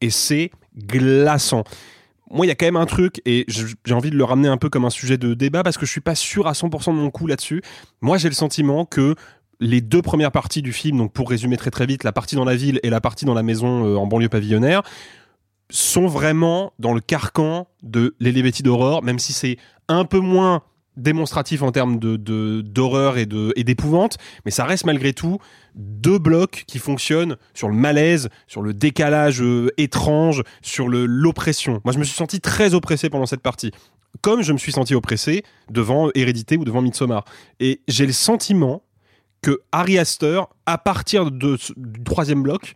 et 0.00 0.10
c'est 0.10 0.50
glaçant 0.76 1.64
moi, 2.32 2.46
il 2.46 2.48
y 2.48 2.52
a 2.52 2.54
quand 2.54 2.66
même 2.66 2.76
un 2.76 2.86
truc, 2.86 3.20
et 3.26 3.44
j'ai 3.48 3.92
envie 3.92 4.10
de 4.10 4.16
le 4.16 4.22
ramener 4.22 4.46
un 4.46 4.56
peu 4.56 4.68
comme 4.68 4.84
un 4.84 4.90
sujet 4.90 5.18
de 5.18 5.34
débat, 5.34 5.64
parce 5.64 5.76
que 5.76 5.84
je 5.84 5.90
suis 5.90 6.00
pas 6.00 6.14
sûr 6.14 6.46
à 6.46 6.52
100% 6.52 6.92
de 6.92 7.00
mon 7.00 7.10
coup 7.10 7.26
là-dessus. 7.26 7.60
Moi, 8.02 8.18
j'ai 8.18 8.28
le 8.28 8.36
sentiment 8.36 8.84
que 8.84 9.16
les 9.58 9.80
deux 9.80 10.00
premières 10.00 10.30
parties 10.30 10.62
du 10.62 10.72
film, 10.72 10.96
donc 10.98 11.12
pour 11.12 11.28
résumer 11.28 11.56
très 11.56 11.72
très 11.72 11.86
vite, 11.86 12.04
la 12.04 12.12
partie 12.12 12.36
dans 12.36 12.44
la 12.44 12.54
ville 12.54 12.78
et 12.84 12.88
la 12.90 13.00
partie 13.00 13.24
dans 13.24 13.34
la 13.34 13.42
maison 13.42 13.84
euh, 13.84 13.96
en 13.96 14.06
banlieue 14.06 14.28
pavillonnaire, 14.28 14.82
sont 15.70 16.06
vraiment 16.06 16.72
dans 16.78 16.94
le 16.94 17.00
carcan 17.00 17.66
de 17.82 18.14
l'Elevated 18.20 18.64
d'horreur, 18.64 19.02
même 19.02 19.18
si 19.18 19.32
c'est 19.32 19.56
un 19.90 20.04
peu 20.04 20.20
moins 20.20 20.62
démonstratif 20.96 21.62
en 21.62 21.72
termes 21.72 21.98
d'horreur 21.98 23.16
et 23.18 23.26
d'épouvante, 23.26 24.18
mais 24.44 24.50
ça 24.50 24.64
reste 24.64 24.84
malgré 24.84 25.12
tout 25.12 25.38
deux 25.74 26.18
blocs 26.18 26.64
qui 26.66 26.78
fonctionnent 26.78 27.36
sur 27.54 27.68
le 27.68 27.74
malaise, 27.74 28.28
sur 28.46 28.62
le 28.62 28.74
décalage 28.74 29.40
euh, 29.40 29.70
étrange, 29.76 30.42
sur 30.62 30.88
l'oppression. 30.88 31.80
Moi, 31.84 31.92
je 31.94 31.98
me 31.98 32.04
suis 32.04 32.16
senti 32.16 32.40
très 32.40 32.74
oppressé 32.74 33.08
pendant 33.08 33.26
cette 33.26 33.40
partie, 33.40 33.70
comme 34.20 34.42
je 34.42 34.52
me 34.52 34.58
suis 34.58 34.72
senti 34.72 34.94
oppressé 34.94 35.44
devant 35.70 36.10
Hérédité 36.14 36.56
ou 36.56 36.64
devant 36.64 36.82
Midsommar. 36.82 37.24
Et 37.60 37.80
j'ai 37.86 38.06
le 38.06 38.12
sentiment 38.12 38.82
que 39.42 39.62
Harry 39.72 39.96
Astor, 39.96 40.50
à 40.66 40.76
partir 40.76 41.30
du 41.30 41.56
troisième 42.04 42.42
bloc, 42.42 42.74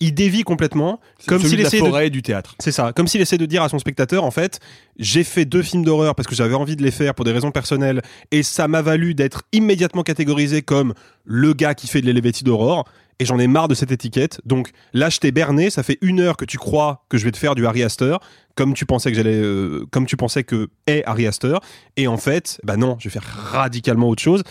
il 0.00 0.14
dévie 0.14 0.42
complètement, 0.42 1.00
comme 1.26 1.40
s'il 1.40 1.52
de 1.52 1.62
la 1.62 1.68
essayait 1.68 1.82
forêt 1.82 2.06
et 2.08 2.10
du 2.10 2.22
théâtre. 2.22 2.54
C'est 2.58 2.72
ça, 2.72 2.92
comme 2.92 3.06
s'il 3.06 3.24
de 3.24 3.46
dire 3.46 3.62
à 3.62 3.68
son 3.68 3.78
spectateur, 3.78 4.24
en 4.24 4.30
fait, 4.30 4.60
j'ai 4.98 5.24
fait 5.24 5.44
deux 5.44 5.62
films 5.62 5.84
d'horreur 5.84 6.14
parce 6.14 6.28
que 6.28 6.34
j'avais 6.34 6.54
envie 6.54 6.76
de 6.76 6.82
les 6.82 6.90
faire 6.90 7.14
pour 7.14 7.24
des 7.24 7.32
raisons 7.32 7.50
personnelles, 7.50 8.02
et 8.30 8.42
ça 8.42 8.68
m'a 8.68 8.82
valu 8.82 9.14
d'être 9.14 9.44
immédiatement 9.52 10.02
catégorisé 10.02 10.62
comme 10.62 10.94
le 11.24 11.54
gars 11.54 11.74
qui 11.74 11.86
fait 11.86 12.00
de 12.00 12.06
l'elevated 12.06 12.48
horror. 12.48 12.84
et 13.20 13.24
j'en 13.24 13.38
ai 13.38 13.46
marre 13.46 13.68
de 13.68 13.74
cette 13.74 13.92
étiquette. 13.92 14.40
Donc 14.44 14.70
là, 14.92 15.08
je 15.08 15.18
t'ai 15.18 15.30
berné, 15.30 15.70
ça 15.70 15.82
fait 15.82 15.98
une 16.00 16.20
heure 16.20 16.36
que 16.36 16.44
tu 16.44 16.58
crois 16.58 17.04
que 17.08 17.16
je 17.16 17.24
vais 17.24 17.30
te 17.30 17.38
faire 17.38 17.54
du 17.54 17.66
Harry 17.66 17.82
Astor, 17.82 18.20
comme 18.56 18.74
tu 18.74 18.86
pensais 18.86 19.10
que 19.10 19.16
j'allais, 19.16 19.40
euh, 19.40 19.86
comme 19.90 20.06
tu 20.06 20.16
pensais 20.16 20.44
que 20.44 20.68
est 20.86 21.04
Harry 21.06 21.26
Astor, 21.26 21.60
et 21.96 22.08
en 22.08 22.16
fait, 22.16 22.60
bah 22.64 22.76
non, 22.76 22.96
je 22.98 23.08
vais 23.08 23.12
faire 23.12 23.24
radicalement 23.24 24.08
autre 24.08 24.22
chose. 24.22 24.42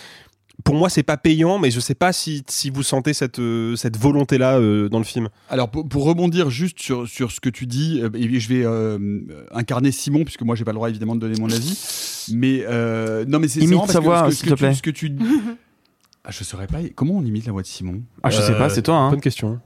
Pour 0.62 0.76
moi, 0.76 0.88
c'est 0.88 1.02
pas 1.02 1.16
payant, 1.16 1.58
mais 1.58 1.70
je 1.70 1.80
sais 1.80 1.96
pas 1.96 2.12
si, 2.12 2.44
si 2.48 2.70
vous 2.70 2.82
sentez 2.84 3.12
cette, 3.12 3.38
euh, 3.40 3.74
cette 3.76 3.96
volonté-là 3.98 4.58
euh, 4.58 4.88
dans 4.88 4.98
le 4.98 5.04
film. 5.04 5.28
Alors 5.50 5.68
pour, 5.68 5.86
pour 5.88 6.04
rebondir 6.04 6.48
juste 6.48 6.78
sur, 6.80 7.08
sur 7.08 7.32
ce 7.32 7.40
que 7.40 7.48
tu 7.48 7.66
dis, 7.66 8.00
euh, 8.00 8.08
et 8.14 8.38
je 8.40 8.48
vais 8.48 8.64
euh, 8.64 8.98
incarner 9.52 9.90
Simon 9.90 10.24
puisque 10.24 10.42
moi 10.42 10.54
j'ai 10.54 10.64
pas 10.64 10.70
le 10.70 10.76
droit 10.76 10.88
évidemment 10.88 11.16
de 11.16 11.20
donner 11.20 11.38
mon 11.40 11.50
avis, 11.50 12.28
mais 12.32 12.64
euh, 12.68 13.24
non 13.26 13.40
mais 13.40 13.48
c'est 13.48 13.60
Imite 13.60 13.90
sa 13.90 13.98
voix, 14.00 14.30
s'il 14.30 14.36
ce 14.36 14.44
te 14.44 14.50
que, 14.50 14.54
plaît. 14.54 14.70
tu, 14.70 14.76
ce 14.76 14.82
que 14.82 14.90
tu 14.90 15.12
ah, 16.24 16.30
je 16.30 16.44
saurais 16.44 16.68
pas 16.68 16.78
comment 16.94 17.14
on 17.16 17.24
imite 17.24 17.44
la 17.46 17.52
voix 17.52 17.62
de 17.62 17.66
Simon? 17.66 18.00
Ah, 18.22 18.30
je 18.30 18.40
sais 18.40 18.56
pas, 18.56 18.70
c'est 18.70 18.82
toi, 18.82 18.94
hein. 18.96 19.10
Bonne 19.10 19.20
question. 19.20 19.60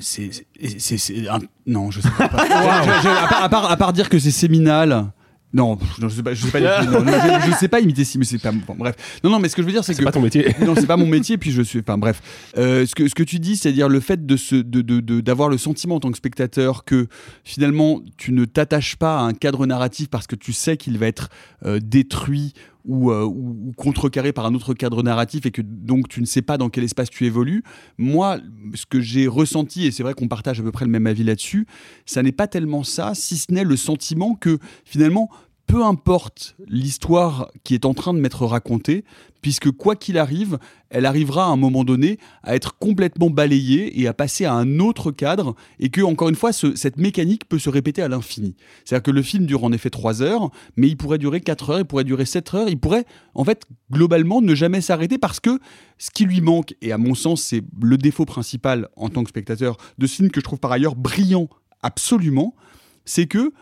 C'est 0.00 0.30
c'est 0.78 0.96
c'est 0.98 1.28
un- 1.28 1.38
non 1.66 1.90
je 1.90 2.00
sais 2.00 2.08
pas. 2.10 2.28
Je- 2.84 3.02
je- 3.02 3.08
à, 3.08 3.28
part, 3.28 3.42
à 3.44 3.48
part- 3.48 3.70
à 3.70 3.76
part 3.76 3.92
dire 3.92 4.08
que 4.08 4.18
c'est 4.18 4.30
séminal. 4.30 5.12
Non, 5.52 5.76
je 6.00 6.08
sais 6.08 6.22
pas, 6.22 6.32
je 6.32 6.44
sais 6.46 6.50
pas, 6.52 6.60
imiter- 6.60 6.90
non, 6.92 7.02
non, 7.02 7.12
je, 7.44 7.50
je 7.50 7.56
sais 7.56 7.66
pas 7.66 7.80
imiter 7.80 8.04
Simon, 8.04 8.22
c'est 8.24 8.40
pas 8.40 8.52
bon, 8.52 8.62
bref. 8.78 8.94
Non, 9.24 9.30
non, 9.30 9.40
mais 9.40 9.48
ce 9.48 9.56
que 9.56 9.62
je 9.62 9.66
veux 9.66 9.72
dire, 9.72 9.82
c'est 9.82 9.92
que 9.94 9.98
C'est 9.98 10.04
pas 10.04 10.12
ton 10.12 10.20
métier. 10.20 10.54
non, 10.64 10.74
c'est 10.76 10.86
pas 10.86 10.96
mon 10.96 11.06
métier. 11.08 11.38
Puis 11.38 11.50
je 11.50 11.62
suis, 11.62 11.80
enfin 11.80 11.98
bref, 11.98 12.22
Euh, 12.56 12.86
ce 12.86 12.94
que 12.94 13.08
ce 13.08 13.14
que 13.16 13.24
tu 13.24 13.40
dis, 13.40 13.56
c'est-à-dire 13.56 13.88
le 13.88 13.98
fait 13.98 14.24
de 14.24 14.36
se, 14.36 14.54
de, 14.54 14.80
de, 14.80 15.00
de- 15.00 15.20
d'avoir 15.20 15.48
le 15.48 15.58
sentiment 15.58 15.96
en 15.96 16.00
tant 16.00 16.10
que 16.12 16.16
spectateur 16.18 16.84
que 16.84 17.08
finalement 17.44 18.00
tu 18.16 18.32
ne 18.32 18.44
t'attaches 18.44 18.94
pas 18.96 19.18
à 19.18 19.22
un 19.22 19.32
cadre 19.32 19.66
narratif 19.66 20.08
parce 20.08 20.26
que 20.26 20.36
tu 20.36 20.52
sais 20.52 20.76
qu'il 20.76 20.98
va 20.98 21.06
être 21.06 21.30
euh, 21.66 21.80
détruit 21.82 22.52
ou, 22.84 23.10
euh, 23.10 23.24
ou 23.24 23.72
contrecarré 23.76 24.32
par 24.32 24.46
un 24.46 24.54
autre 24.54 24.74
cadre 24.74 25.02
narratif 25.02 25.46
et 25.46 25.50
que 25.50 25.62
donc 25.62 26.08
tu 26.08 26.20
ne 26.20 26.26
sais 26.26 26.42
pas 26.42 26.58
dans 26.58 26.68
quel 26.68 26.84
espace 26.84 27.10
tu 27.10 27.26
évolues. 27.26 27.62
Moi, 27.98 28.38
ce 28.74 28.86
que 28.86 29.00
j'ai 29.00 29.26
ressenti 29.26 29.86
et 29.86 29.90
c'est 29.90 30.02
vrai 30.02 30.14
qu'on 30.14 30.28
partage 30.28 30.60
à 30.60 30.62
peu 30.62 30.72
près 30.72 30.84
le 30.84 30.90
même 30.90 31.06
avis 31.06 31.24
là-dessus, 31.24 31.66
ça 32.06 32.22
n'est 32.22 32.32
pas 32.32 32.46
tellement 32.46 32.84
ça, 32.84 33.14
si 33.14 33.36
ce 33.36 33.52
n'est 33.52 33.64
le 33.64 33.76
sentiment 33.76 34.34
que 34.34 34.58
finalement 34.84 35.30
peu 35.70 35.84
importe 35.84 36.56
l'histoire 36.66 37.48
qui 37.62 37.74
est 37.74 37.84
en 37.84 37.94
train 37.94 38.12
de 38.12 38.18
m'être 38.18 38.44
racontée, 38.44 39.04
puisque 39.40 39.70
quoi 39.70 39.94
qu'il 39.94 40.18
arrive, 40.18 40.58
elle 40.90 41.06
arrivera 41.06 41.44
à 41.44 41.48
un 41.48 41.56
moment 41.56 41.84
donné 41.84 42.18
à 42.42 42.56
être 42.56 42.76
complètement 42.78 43.30
balayée 43.30 44.00
et 44.00 44.08
à 44.08 44.12
passer 44.12 44.44
à 44.46 44.52
un 44.54 44.80
autre 44.80 45.12
cadre, 45.12 45.54
et 45.78 45.88
que, 45.90 46.00
encore 46.00 46.28
une 46.28 46.34
fois, 46.34 46.52
ce- 46.52 46.74
cette 46.74 46.96
mécanique 46.96 47.48
peut 47.48 47.60
se 47.60 47.70
répéter 47.70 48.02
à 48.02 48.08
l'infini. 48.08 48.56
C'est-à-dire 48.84 49.04
que 49.04 49.10
le 49.12 49.22
film 49.22 49.46
dure 49.46 49.62
en 49.62 49.70
effet 49.70 49.90
3 49.90 50.22
heures, 50.22 50.50
mais 50.76 50.88
il 50.88 50.96
pourrait 50.96 51.18
durer 51.18 51.40
4 51.40 51.70
heures, 51.70 51.78
il 51.78 51.84
pourrait 51.84 52.02
durer 52.04 52.24
7 52.26 52.52
heures, 52.54 52.68
il 52.68 52.78
pourrait, 52.78 53.04
en 53.34 53.44
fait, 53.44 53.62
globalement, 53.92 54.42
ne 54.42 54.56
jamais 54.56 54.80
s'arrêter, 54.80 55.18
parce 55.18 55.38
que 55.38 55.60
ce 55.98 56.10
qui 56.10 56.24
lui 56.24 56.40
manque, 56.40 56.74
et 56.82 56.90
à 56.90 56.98
mon 56.98 57.14
sens, 57.14 57.42
c'est 57.42 57.62
le 57.80 57.96
défaut 57.96 58.24
principal 58.24 58.88
en 58.96 59.08
tant 59.08 59.22
que 59.22 59.28
spectateur 59.28 59.76
de 59.98 60.08
ce 60.08 60.16
film 60.16 60.30
que 60.32 60.40
je 60.40 60.44
trouve 60.44 60.58
par 60.58 60.72
ailleurs 60.72 60.96
brillant 60.96 61.48
absolument, 61.82 62.56
c'est 63.04 63.26
que 63.26 63.52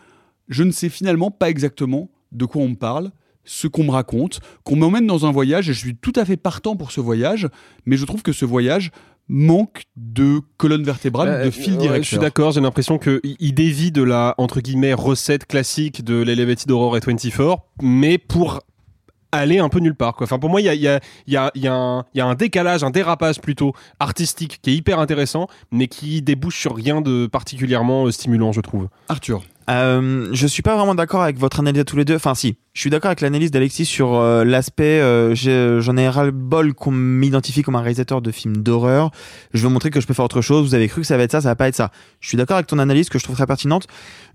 je 0.48 0.62
ne 0.62 0.70
sais 0.70 0.88
finalement 0.88 1.30
pas 1.30 1.50
exactement 1.50 2.10
de 2.32 2.44
quoi 2.44 2.62
on 2.62 2.68
me 2.70 2.74
parle, 2.76 3.10
ce 3.44 3.66
qu'on 3.66 3.84
me 3.84 3.90
raconte, 3.90 4.40
qu'on 4.64 4.76
m'emmène 4.76 5.06
dans 5.06 5.24
un 5.26 5.32
voyage, 5.32 5.70
et 5.70 5.72
je 5.72 5.78
suis 5.78 5.96
tout 5.96 6.12
à 6.16 6.24
fait 6.24 6.36
partant 6.36 6.76
pour 6.76 6.92
ce 6.92 7.00
voyage, 7.00 7.48
mais 7.86 7.96
je 7.96 8.04
trouve 8.04 8.22
que 8.22 8.32
ce 8.32 8.44
voyage 8.44 8.90
manque 9.30 9.82
de 9.96 10.40
colonne 10.56 10.82
vertébrale, 10.82 11.28
Euh, 11.28 11.44
de 11.46 11.50
fil 11.50 11.72
ouais, 11.74 11.78
directeur. 11.78 12.02
je 12.02 12.08
suis 12.08 12.18
d'accord, 12.18 12.52
j'ai 12.52 12.60
l'impression 12.60 12.98
qu'il 12.98 13.20
il 13.24 13.52
dévie 13.54 13.92
de 13.92 14.02
la, 14.02 14.34
entre 14.38 14.60
guillemets, 14.60 14.94
recette 14.94 15.46
classique 15.46 16.02
de 16.04 16.14
l'Elevated 16.22 16.70
Horror 16.70 16.96
et 16.96 17.00
24, 17.00 17.58
mais 17.82 18.16
pour 18.18 18.60
aller 19.30 19.58
un 19.58 19.68
peu 19.68 19.80
nulle 19.80 19.94
part. 19.94 20.14
Quoi. 20.14 20.24
Enfin, 20.24 20.38
pour 20.38 20.48
moi, 20.48 20.62
il 20.62 20.64
y 20.64 20.68
a, 20.70 20.74
il 20.74 20.80
y, 20.80 20.88
a, 20.88 21.00
il 21.26 21.32
y, 21.34 21.36
a, 21.36 21.50
il 21.54 21.62
y, 21.62 21.66
a 21.68 21.74
un- 21.74 22.04
il 22.14 22.18
y 22.18 22.20
a 22.22 22.26
un 22.26 22.34
décalage, 22.34 22.82
un 22.82 22.90
dérapage 22.90 23.40
plutôt 23.42 23.74
artistique 24.00 24.60
qui 24.62 24.70
est 24.70 24.74
hyper 24.74 24.98
intéressant, 24.98 25.48
mais 25.70 25.86
qui 25.88 26.22
débouche 26.22 26.58
sur 26.58 26.74
rien 26.74 27.02
de 27.02 27.26
particulièrement 27.26 28.06
euh, 28.06 28.10
stimulant, 28.10 28.52
je 28.52 28.62
trouve. 28.62 28.88
Arthur. 29.10 29.42
Euh, 29.68 30.28
je 30.32 30.46
suis 30.46 30.62
pas 30.62 30.76
vraiment 30.76 30.94
d'accord 30.94 31.22
avec 31.22 31.38
votre 31.38 31.60
analyse 31.60 31.80
à 31.80 31.84
tous 31.84 31.96
les 31.96 32.04
deux. 32.06 32.16
Enfin, 32.16 32.34
si, 32.34 32.56
je 32.72 32.80
suis 32.80 32.88
d'accord 32.90 33.08
avec 33.10 33.20
l'analyse 33.20 33.50
d'Alexis 33.50 33.84
sur 33.84 34.14
euh, 34.14 34.42
l'aspect. 34.44 35.00
euh, 35.00 35.34
J'en 35.80 35.96
ai 35.96 36.08
ras 36.08 36.24
le 36.24 36.30
bol 36.30 36.72
qu'on 36.72 36.90
m'identifie 36.90 37.62
comme 37.62 37.76
un 37.76 37.80
réalisateur 37.80 38.22
de 38.22 38.30
films 38.30 38.56
d'horreur. 38.58 39.10
Je 39.52 39.62
veux 39.62 39.68
montrer 39.68 39.90
que 39.90 40.00
je 40.00 40.06
peux 40.06 40.14
faire 40.14 40.24
autre 40.24 40.40
chose. 40.40 40.66
Vous 40.66 40.74
avez 40.74 40.88
cru 40.88 41.02
que 41.02 41.06
ça 41.06 41.16
va 41.18 41.22
être 41.24 41.32
ça, 41.32 41.42
ça 41.42 41.50
va 41.50 41.56
pas 41.56 41.68
être 41.68 41.76
ça. 41.76 41.90
Je 42.20 42.28
suis 42.28 42.38
d'accord 42.38 42.56
avec 42.56 42.66
ton 42.66 42.78
analyse 42.78 43.10
que 43.10 43.18
je 43.18 43.24
trouve 43.24 43.36
très 43.36 43.46
pertinente. 43.46 43.86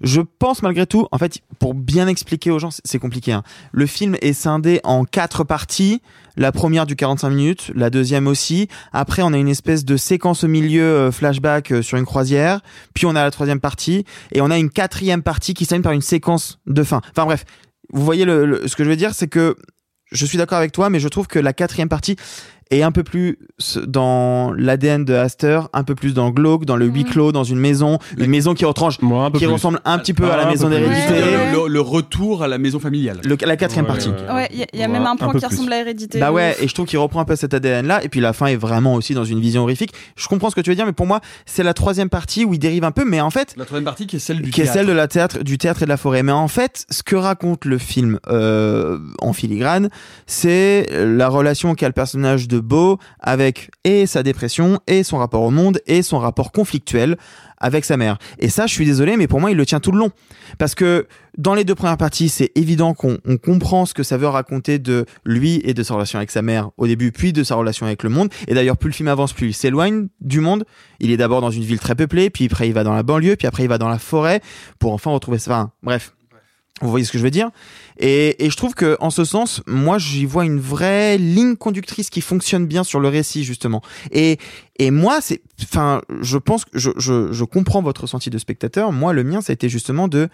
Je 0.01 0.21
pense 0.21 0.61
malgré 0.61 0.85
tout, 0.85 1.07
en 1.11 1.17
fait, 1.17 1.39
pour 1.57 1.73
bien 1.73 2.07
expliquer 2.07 2.51
aux 2.51 2.59
gens, 2.59 2.69
c'est 2.83 2.99
compliqué. 2.99 3.31
hein. 3.31 3.43
Le 3.71 3.87
film 3.87 4.15
est 4.21 4.33
scindé 4.33 4.81
en 4.83 5.03
quatre 5.03 5.43
parties. 5.43 6.01
La 6.35 6.51
première 6.51 6.85
du 6.85 6.95
45 6.95 7.29
minutes, 7.29 7.71
la 7.75 7.89
deuxième 7.89 8.27
aussi. 8.27 8.67
Après, 8.91 9.21
on 9.21 9.33
a 9.33 9.37
une 9.37 9.47
espèce 9.47 9.85
de 9.85 9.97
séquence 9.97 10.43
au 10.43 10.47
milieu, 10.47 10.83
euh, 10.83 11.11
flashback 11.11 11.71
euh, 11.71 11.81
sur 11.83 11.97
une 11.97 12.05
croisière. 12.05 12.61
Puis 12.95 13.05
on 13.05 13.11
a 13.15 13.23
la 13.23 13.29
troisième 13.31 13.59
partie 13.59 14.03
et 14.31 14.41
on 14.41 14.49
a 14.49 14.57
une 14.57 14.69
quatrième 14.71 15.21
partie 15.21 15.53
qui 15.53 15.67
termine 15.67 15.83
par 15.83 15.91
une 15.91 16.01
séquence 16.01 16.59
de 16.65 16.83
fin. 16.83 17.01
Enfin 17.11 17.25
bref, 17.25 17.45
vous 17.91 18.03
voyez 18.03 18.25
le, 18.25 18.45
le- 18.45 18.67
ce 18.67 18.75
que 18.75 18.83
je 18.83 18.89
veux 18.89 18.95
dire, 18.95 19.13
c'est 19.13 19.27
que 19.27 19.55
je 20.11 20.25
suis 20.25 20.37
d'accord 20.37 20.57
avec 20.57 20.71
toi, 20.71 20.89
mais 20.89 20.99
je 20.99 21.07
trouve 21.07 21.27
que 21.27 21.39
la 21.39 21.53
quatrième 21.53 21.89
partie 21.89 22.15
est 22.71 22.81
un 22.81 22.91
peu 22.91 23.03
plus 23.03 23.37
dans 23.85 24.51
l'ADN 24.53 25.05
de 25.05 25.13
Astor, 25.13 25.69
un 25.73 25.83
peu 25.83 25.95
plus 25.95 26.13
dans 26.13 26.29
glauque, 26.31 26.65
dans 26.65 26.75
le 26.75 26.85
huis 26.85 27.03
clos, 27.03 27.31
dans 27.31 27.43
une 27.43 27.59
maison, 27.59 27.99
une 28.17 28.29
maison 28.29 28.53
qui 28.53 28.65
retranche, 28.65 29.01
Moi, 29.01 29.25
un 29.25 29.31
peu 29.31 29.39
qui 29.39 29.45
plus. 29.45 29.53
ressemble 29.53 29.79
un 29.85 29.97
petit 29.99 30.13
peu 30.13 30.25
Ah, 30.29 30.33
à 30.33 30.37
la 30.37 30.47
un 30.47 30.49
maison 30.51 30.69
d'hérédité. 30.69 31.13
Le, 31.13 31.63
le- 31.63 31.67
le 31.73 31.81
retour 31.81 32.43
à 32.43 32.47
la 32.47 32.57
maison 32.57 32.79
familiale. 32.79 33.19
Le- 33.23 33.37
la 33.45 33.57
quatrième 33.57 33.85
Ouais, 33.85 33.91
partie. 33.91 34.09
ouais, 34.09 34.33
ouais. 34.33 34.47
Il 34.51 34.59
y 34.59 34.63
a, 34.63 34.65
il 34.73 34.79
y 34.79 34.83
a 34.83 34.87
Ouais, 34.87 34.91
même 34.93 35.05
un 35.05 35.15
peu 35.15 35.25
qui 35.25 35.37
plus. 35.37 35.45
ressemble 35.47 35.73
à 35.73 35.79
Hérédité. 35.79 36.19
Bah 36.19 36.31
ouais, 36.31 36.55
et 36.61 36.67
je 36.67 36.73
trouve 36.73 36.85
qu'il 36.85 36.99
reprend 36.99 37.19
un 37.21 37.25
peu 37.25 37.35
cet 37.35 37.53
ADN 37.53 37.87
là, 37.87 38.03
et 38.03 38.09
puis 38.09 38.19
la 38.19 38.33
fin 38.33 38.47
est 38.47 38.55
vraiment 38.55 38.93
aussi 38.95 39.13
dans 39.13 39.25
une 39.25 39.39
vision 39.39 39.63
horrifique. 39.63 39.93
Je 40.15 40.27
comprends 40.27 40.49
ce 40.49 40.55
que 40.55 40.61
tu 40.61 40.69
veux 40.69 40.75
dire, 40.75 40.85
mais 40.85 40.93
pour 40.93 41.05
moi, 41.07 41.21
c'est 41.45 41.63
la 41.63 41.73
troisième 41.73 42.09
partie 42.09 42.45
où 42.45 42.53
il 42.53 42.59
dérive 42.59 42.83
un 42.83 42.91
peu, 42.91 43.05
mais 43.05 43.21
en 43.21 43.29
fait, 43.29 43.53
La 43.57 43.65
troisième 43.65 43.85
partie 43.85 44.07
qui 44.07 44.17
est 44.17 44.19
celle 44.19 44.41
du 44.41 44.51
qui 44.51 44.61
est 44.61 44.63
théâtre. 44.65 44.77
celle 44.79 44.87
de 44.87 44.91
la 44.93 45.07
théâtre, 45.07 45.43
du 45.43 45.57
théâtre 45.57 45.81
et 45.83 45.85
de 45.85 45.89
la 45.89 45.97
forêt. 45.97 46.23
Mais 46.23 46.31
en 46.31 46.47
fait, 46.47 46.85
ce 46.89 47.03
que 47.03 47.15
raconte 47.15 47.65
le 47.65 47.77
film 47.77 48.19
euh, 48.29 48.97
en 49.19 49.33
filigrane, 49.33 49.89
c'est 50.27 50.87
la 50.91 51.27
relation 51.27 51.75
qu'a 51.75 51.87
le 51.87 51.93
personnage 51.93 52.47
de 52.47 52.52
Beau 52.59 52.99
avec 53.19 53.71
et 53.83 54.05
sa 54.05 54.23
dépression, 54.23 54.79
et 54.87 55.03
son 55.03 55.17
rapport 55.17 55.43
au 55.43 55.51
monde, 55.51 55.79
et 55.87 56.01
son 56.01 56.19
rapport 56.19 56.51
conflictuel 56.51 57.17
avec 57.57 57.85
sa 57.85 57.97
mère. 57.97 58.17
Et 58.39 58.49
ça, 58.49 58.67
je 58.67 58.73
suis 58.73 58.85
désolé, 58.85 59.15
mais 59.15 59.27
pour 59.27 59.39
moi, 59.39 59.49
il 59.49 59.57
le 59.57 59.65
tient 59.65 59.79
tout 59.79 59.91
le 59.91 59.97
long. 59.97 60.11
Parce 60.57 60.75
que 60.75 61.07
dans 61.37 61.55
les 61.55 61.63
deux 61.63 61.75
premières 61.75 61.97
parties, 61.97 62.29
c'est 62.29 62.51
évident 62.55 62.93
qu'on 62.93 63.17
on 63.25 63.37
comprend 63.37 63.85
ce 63.85 63.93
que 63.93 64.03
ça 64.03 64.17
veut 64.17 64.27
raconter 64.27 64.79
de 64.79 65.05
lui 65.25 65.61
et 65.63 65.73
de 65.73 65.81
sa 65.81 65.93
relation 65.93 66.17
avec 66.17 66.29
sa 66.29 66.41
mère 66.41 66.71
au 66.77 66.87
début, 66.87 67.11
puis 67.11 67.31
de 67.31 67.43
sa 67.43 67.55
relation 67.55 67.85
avec 67.85 68.03
le 68.03 68.09
monde. 68.09 68.29
Et 68.47 68.53
d'ailleurs, 68.53 68.77
plus 68.77 68.89
le 68.89 68.93
film 68.93 69.07
avance, 69.07 69.33
plus 69.33 69.47
il 69.47 69.53
s'éloigne 69.53 70.07
du 70.19 70.41
monde. 70.41 70.65
Il 70.99 71.11
est 71.11 71.17
d'abord 71.17 71.41
dans 71.41 71.51
une 71.51 71.63
ville 71.63 71.79
très 71.79 71.95
peuplée, 71.95 72.29
puis 72.29 72.45
après 72.45 72.67
il 72.67 72.73
va 72.73 72.83
dans 72.83 72.93
la 72.93 73.03
banlieue, 73.03 73.35
puis 73.35 73.47
après 73.47 73.63
il 73.63 73.69
va 73.69 73.77
dans 73.77 73.89
la 73.89 73.99
forêt 73.99 74.41
pour 74.77 74.93
enfin 74.93 75.11
retrouver 75.11 75.39
ça. 75.39 75.51
Enfin, 75.51 75.71
bref. 75.83 76.13
Vous 76.83 76.91
voyez 76.91 77.05
ce 77.05 77.11
que 77.11 77.17
je 77.17 77.23
veux 77.23 77.31
dire? 77.31 77.49
Et, 77.97 78.45
et 78.45 78.49
je 78.49 78.57
trouve 78.57 78.73
que 78.75 78.97
en 78.99 79.09
ce 79.09 79.23
sens, 79.23 79.61
moi 79.67 79.97
j'y 79.97 80.25
vois 80.25 80.45
une 80.45 80.59
vraie 80.59 81.17
ligne 81.17 81.55
conductrice 81.55 82.09
qui 82.09 82.21
fonctionne 82.21 82.65
bien 82.67 82.83
sur 82.83 82.99
le 82.99 83.07
récit 83.07 83.43
justement. 83.43 83.81
Et, 84.11 84.37
et 84.77 84.91
moi 84.91 85.19
c'est, 85.21 85.41
enfin, 85.61 86.01
je 86.21 86.37
pense 86.37 86.65
que 86.65 86.77
je, 86.77 86.91
je, 86.97 87.31
je 87.31 87.43
comprends 87.45 87.81
votre 87.81 88.01
ressenti 88.01 88.29
de 88.29 88.37
spectateur. 88.37 88.91
Moi 88.91 89.13
le 89.13 89.23
mien 89.23 89.41
ça 89.41 89.51
a 89.51 89.53
été 89.53 89.69
justement 89.69 90.07
de, 90.07 90.27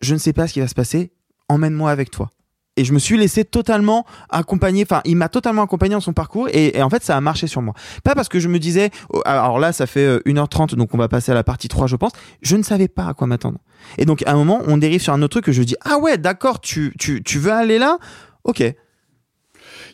je 0.00 0.14
ne 0.14 0.18
sais 0.18 0.32
pas 0.32 0.48
ce 0.48 0.54
qui 0.54 0.60
va 0.60 0.68
se 0.68 0.74
passer, 0.74 1.12
emmène-moi 1.48 1.90
avec 1.90 2.10
toi. 2.10 2.30
Et 2.76 2.84
je 2.84 2.92
me 2.92 2.98
suis 2.98 3.18
laissé 3.18 3.44
totalement 3.44 4.06
accompagner, 4.30 4.84
enfin, 4.84 5.02
il 5.04 5.16
m'a 5.16 5.28
totalement 5.28 5.62
accompagné 5.62 5.94
dans 5.94 6.00
son 6.00 6.12
parcours 6.12 6.48
et, 6.52 6.80
en 6.80 6.88
fait, 6.88 7.02
ça 7.02 7.16
a 7.16 7.20
marché 7.20 7.46
sur 7.46 7.62
moi. 7.62 7.74
Pas 8.04 8.14
parce 8.14 8.28
que 8.28 8.38
je 8.38 8.48
me 8.48 8.58
disais, 8.58 8.90
oh, 9.12 9.20
alors 9.24 9.58
là, 9.58 9.72
ça 9.72 9.86
fait 9.86 10.06
euh, 10.06 10.20
1h30, 10.24 10.76
donc 10.76 10.94
on 10.94 10.98
va 10.98 11.08
passer 11.08 11.32
à 11.32 11.34
la 11.34 11.44
partie 11.44 11.68
3, 11.68 11.88
je 11.88 11.96
pense. 11.96 12.12
Je 12.42 12.56
ne 12.56 12.62
savais 12.62 12.88
pas 12.88 13.06
à 13.06 13.14
quoi 13.14 13.26
m'attendre. 13.26 13.58
Et 13.98 14.04
donc, 14.04 14.22
à 14.24 14.32
un 14.32 14.36
moment, 14.36 14.62
on 14.66 14.78
dérive 14.78 15.02
sur 15.02 15.12
un 15.12 15.20
autre 15.20 15.32
truc 15.32 15.44
que 15.44 15.52
je 15.52 15.62
dis, 15.62 15.76
ah 15.80 15.98
ouais, 15.98 16.16
d'accord, 16.16 16.60
tu, 16.60 16.94
tu, 16.98 17.22
tu 17.24 17.38
veux 17.38 17.52
aller 17.52 17.78
là? 17.78 17.98
Ok. 18.44 18.62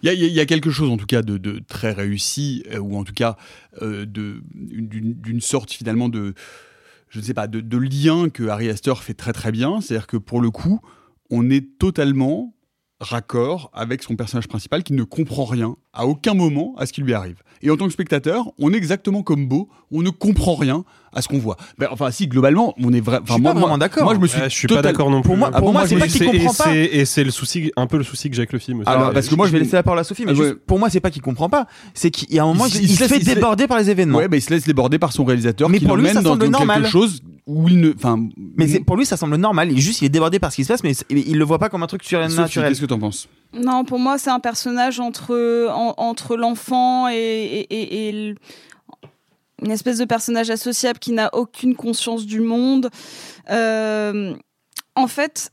Il 0.02 0.12
y, 0.12 0.40
a, 0.40 0.46
quelque 0.46 0.70
chose 0.70 0.90
en 0.90 0.98
tout 0.98 1.06
cas 1.06 1.22
de, 1.22 1.58
très 1.66 1.90
réussi, 1.90 2.62
euh, 2.72 2.78
ou 2.78 2.96
en 2.96 3.04
tout 3.04 3.14
cas 3.14 3.36
euh, 3.82 4.04
d'une 4.06 5.40
sorte 5.40 5.72
finalement 5.72 6.08
de, 6.08 6.34
je 7.08 7.18
ne 7.18 7.24
sais 7.24 7.34
pas, 7.34 7.46
de 7.46 7.78
lien 7.78 8.28
que 8.28 8.44
Harry 8.44 8.68
Astor 8.68 9.02
fait 9.02 9.14
très 9.14 9.32
très 9.32 9.50
bien. 9.50 9.80
C'est-à-dire 9.80 10.06
que 10.06 10.18
pour 10.18 10.40
le 10.40 10.50
coup, 10.50 10.80
on 11.30 11.50
est 11.50 11.78
totalement 11.78 12.55
raccord 13.00 13.70
avec 13.74 14.02
son 14.02 14.16
personnage 14.16 14.48
principal 14.48 14.82
qui 14.82 14.92
ne 14.94 15.02
comprend 15.04 15.44
rien 15.44 15.76
à 15.92 16.06
aucun 16.06 16.34
moment 16.34 16.74
à 16.78 16.86
ce 16.86 16.92
qui 16.92 17.02
lui 17.02 17.12
arrive. 17.14 17.36
Et 17.62 17.70
en 17.70 17.76
tant 17.76 17.86
que 17.86 17.92
spectateur, 17.92 18.46
on 18.58 18.72
est 18.72 18.76
exactement 18.76 19.22
comme 19.22 19.46
Beau, 19.48 19.68
on 19.90 20.02
ne 20.02 20.10
comprend 20.10 20.54
rien 20.54 20.84
à 21.12 21.22
ce 21.22 21.28
qu'on 21.28 21.38
voit. 21.38 21.56
Ben, 21.78 21.88
enfin, 21.90 22.10
si, 22.10 22.26
globalement, 22.26 22.74
on 22.82 22.92
est 22.92 23.00
vra- 23.00 23.20
Je 23.20 23.24
suis 23.24 23.32
enfin, 23.34 23.38
moi, 23.38 23.54
pas 23.54 23.60
vraiment 23.60 23.78
d'accord. 23.78 24.04
Moi, 24.04 24.14
je 24.14 24.20
me 24.20 24.26
suis, 24.26 24.40
je 24.44 24.48
suis 24.48 24.68
pas 24.68 24.82
d'accord 24.82 25.10
non 25.10 25.20
plus. 25.22 25.28
Pour 25.28 25.36
moi- 25.38 25.50
Ah 25.52 25.58
pour 25.58 25.68
bon, 25.68 25.72
moi, 25.72 25.86
c'est 25.86 25.96
pas 25.98 26.06
qu'il 26.08 26.22
Et 26.22 26.26
comprend 26.26 26.52
pas. 26.54 26.64
c'est- 26.64 26.84
Et 26.84 27.04
c'est 27.06 27.24
le 27.24 27.30
souci, 27.30 27.70
un 27.76 27.86
peu 27.86 27.96
le 27.96 28.04
souci 28.04 28.28
que 28.28 28.36
j'ai 28.36 28.40
avec 28.40 28.52
le 28.52 28.58
film 28.58 28.80
aussi. 28.80 28.88
Alors, 28.88 29.02
Alors, 29.02 29.14
parce 29.14 29.28
que 29.28 29.34
moi, 29.34 29.46
je 29.46 29.52
vais 29.52 29.58
laisser 29.60 29.76
la 29.76 29.82
parole 29.82 29.98
à 29.98 30.04
Sophie, 30.04 30.24
mais 30.26 30.32
Ah, 30.32 30.34
juste, 30.34 30.48
ouais. 30.50 30.56
pour 30.66 30.78
moi, 30.78 30.90
c'est 30.90 31.00
pas 31.00 31.10
qu'il 31.10 31.22
comprend 31.22 31.48
pas. 31.48 31.66
C'est 31.94 32.10
qu'il 32.10 32.32
y 32.34 32.38
a 32.38 32.44
un 32.44 32.46
moment, 32.46 32.66
Il 32.66 32.68
il, 32.68 32.72
se- 32.74 32.78
il 32.82 32.90
il 32.90 32.96
se 32.96 33.04
se 33.04 33.08
fait 33.14 33.20
se 33.20 33.24
déborder 33.24 33.66
par 33.66 33.78
les 33.78 33.88
événements. 33.90 34.18
Ouais, 34.18 34.28
il 34.30 34.42
se 34.42 34.50
laisse 34.50 34.64
déborder 34.64 34.98
par 34.98 35.12
son 35.12 35.24
réalisateur 35.24 35.68
Mais 35.70 35.78
qui 35.78 35.86
pour 35.86 35.96
lui, 35.96 36.02
l'emmène 36.02 36.14
ça 36.16 36.22
dans, 36.22 36.30
semble 36.30 36.44
dans 36.44 36.50
normal. 36.50 36.82
quelque 36.82 36.90
chose 36.92 37.20
où 37.46 37.68
il 37.68 37.80
ne. 37.80 37.92
Enfin, 37.94 38.18
Mais 38.56 38.66
c'est, 38.66 38.80
pour 38.80 38.96
lui, 38.96 39.06
ça 39.06 39.16
semble 39.16 39.36
normal. 39.36 39.70
Il, 39.70 39.78
juste, 39.80 40.02
il 40.02 40.06
est 40.06 40.10
débordé 40.10 40.38
par 40.40 40.50
ce 40.50 40.56
qui 40.56 40.64
se 40.64 40.68
passe, 40.72 40.82
mais 40.82 40.94
c'est- 40.94 41.06
il 41.10 41.38
le 41.38 41.44
voit 41.44 41.58
pas 41.58 41.68
comme 41.68 41.82
un 41.82 41.86
truc 41.86 42.02
Sophie, 42.02 42.10
surnaturel. 42.30 42.68
qu'est-ce 42.70 42.80
que 42.80 42.86
t'en 42.86 42.98
penses? 42.98 43.28
Non, 43.54 43.84
pour 43.84 43.98
moi, 43.98 44.18
c'est 44.18 44.30
un 44.30 44.40
personnage 44.40 44.98
entre, 45.00 45.68
en- 45.70 45.94
entre 45.96 46.36
l'enfant 46.36 47.08
et, 47.08 47.14
et, 47.16 47.74
et- 47.74 48.08
et 48.08 48.12
le- 48.12 48.34
une 49.62 49.70
espèce 49.70 49.98
de 49.98 50.04
personnage 50.04 50.50
associable 50.50 50.98
qui 50.98 51.12
n'a 51.12 51.30
aucune 51.32 51.74
conscience 51.76 52.26
du 52.26 52.40
monde. 52.40 52.90
Euh, 53.50 54.34
en 54.94 55.06
fait, 55.06 55.50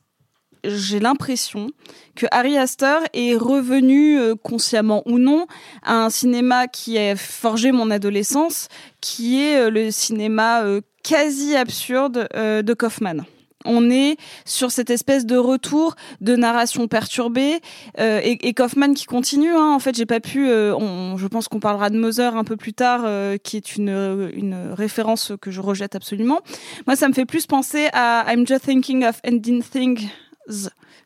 j'ai 0.65 0.99
l'impression 0.99 1.67
que 2.15 2.25
Harry 2.32 2.58
Astor 2.58 3.01
est 3.13 3.36
revenu, 3.36 4.17
euh, 4.19 4.36
consciemment 4.36 5.03
ou 5.06 5.19
non, 5.19 5.45
à 5.84 6.03
un 6.06 6.10
cinéma 6.10 6.67
qui 6.67 6.97
a 6.97 7.15
forgé 7.15 7.71
mon 7.71 7.91
adolescence, 7.91 8.67
qui 9.01 9.41
est 9.41 9.58
euh, 9.58 9.69
le 9.69 9.91
cinéma 9.91 10.63
euh, 10.63 10.82
quasi 11.03 11.55
absurde 11.55 12.27
euh, 12.33 12.61
de 12.61 12.73
Kaufman. 12.73 13.25
On 13.65 13.89
est 13.89 14.17
sur 14.43 14.71
cette 14.71 14.89
espèce 14.89 15.25
de 15.25 15.37
retour 15.37 15.95
de 16.19 16.35
narration 16.35 16.89
perturbée 16.89 17.61
euh, 17.97 18.19
et, 18.21 18.53
Kaufman 18.53 18.93
qui 18.93 19.05
continue. 19.05 19.53
Hein. 19.53 19.73
En 19.73 19.79
fait, 19.79 19.95
j'ai 19.95 20.05
pas 20.05 20.19
pu. 20.19 20.49
euh, 20.49 21.15
je 21.15 21.27
pense 21.27 21.47
qu'on 21.47 21.61
parlera 21.61 21.89
de 21.89 21.97
Mother 21.97 22.35
un 22.35 22.43
peu 22.43 22.57
plus 22.57 22.73
tard, 22.73 23.05
qui 23.41 23.55
est 23.55 23.77
une, 23.77 24.31
une 24.33 24.73
référence 24.73 25.31
que 25.39 25.49
je 25.49 25.61
rejette 25.61 25.95
absolument. 25.95 26.41
Moi, 26.87 26.97
ça 26.97 27.07
me 27.07 27.13
fait 27.13 27.25
plus 27.25 27.45
penser 27.45 27.87
à 27.93 28.25
I'm 28.27 28.45
Just 28.45 28.65
Thinking 28.65 29.05
of 29.05 29.21
Ending 29.25 29.63
Things, 29.63 30.09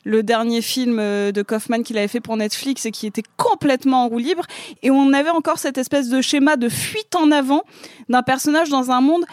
le 0.04 0.24
dernier 0.24 0.60
film 0.60 0.96
de 0.96 1.42
Kaufman 1.42 1.84
qu'il 1.84 1.96
avait 1.96 2.08
fait 2.08 2.20
pour 2.20 2.36
Netflix 2.36 2.86
et 2.86 2.90
qui 2.90 3.06
était 3.06 3.22
complètement 3.36 4.04
en 4.04 4.08
roue 4.08 4.18
libre. 4.18 4.46
Et 4.82 4.90
on 4.90 5.12
avait 5.12 5.30
encore 5.30 5.60
cette 5.60 5.78
espèce 5.78 6.08
de 6.08 6.20
schéma 6.20 6.56
de 6.56 6.68
fuite 6.68 7.14
en 7.14 7.30
avant 7.30 7.62
d'un 8.08 8.24
personnage 8.24 8.68
dans 8.68 8.90
un 8.90 9.00
monde 9.00 9.24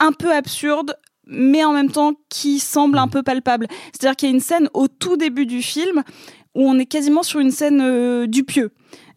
un 0.00 0.12
peu 0.12 0.32
absurde, 0.32 0.96
mais 1.26 1.64
en 1.64 1.72
même 1.72 1.90
temps 1.90 2.12
qui 2.28 2.58
semble 2.58 2.98
un 2.98 3.08
peu 3.08 3.22
palpable. 3.22 3.66
C'est-à-dire 3.92 4.16
qu'il 4.16 4.28
y 4.28 4.32
a 4.32 4.34
une 4.34 4.40
scène 4.40 4.68
au 4.74 4.88
tout 4.88 5.16
début 5.16 5.46
du 5.46 5.62
film 5.62 6.02
où 6.54 6.68
on 6.68 6.78
est 6.78 6.86
quasiment 6.86 7.22
sur 7.22 7.40
une 7.40 7.50
scène 7.50 7.80
euh, 7.82 8.26
du 8.26 8.44
pieux. 8.44 8.70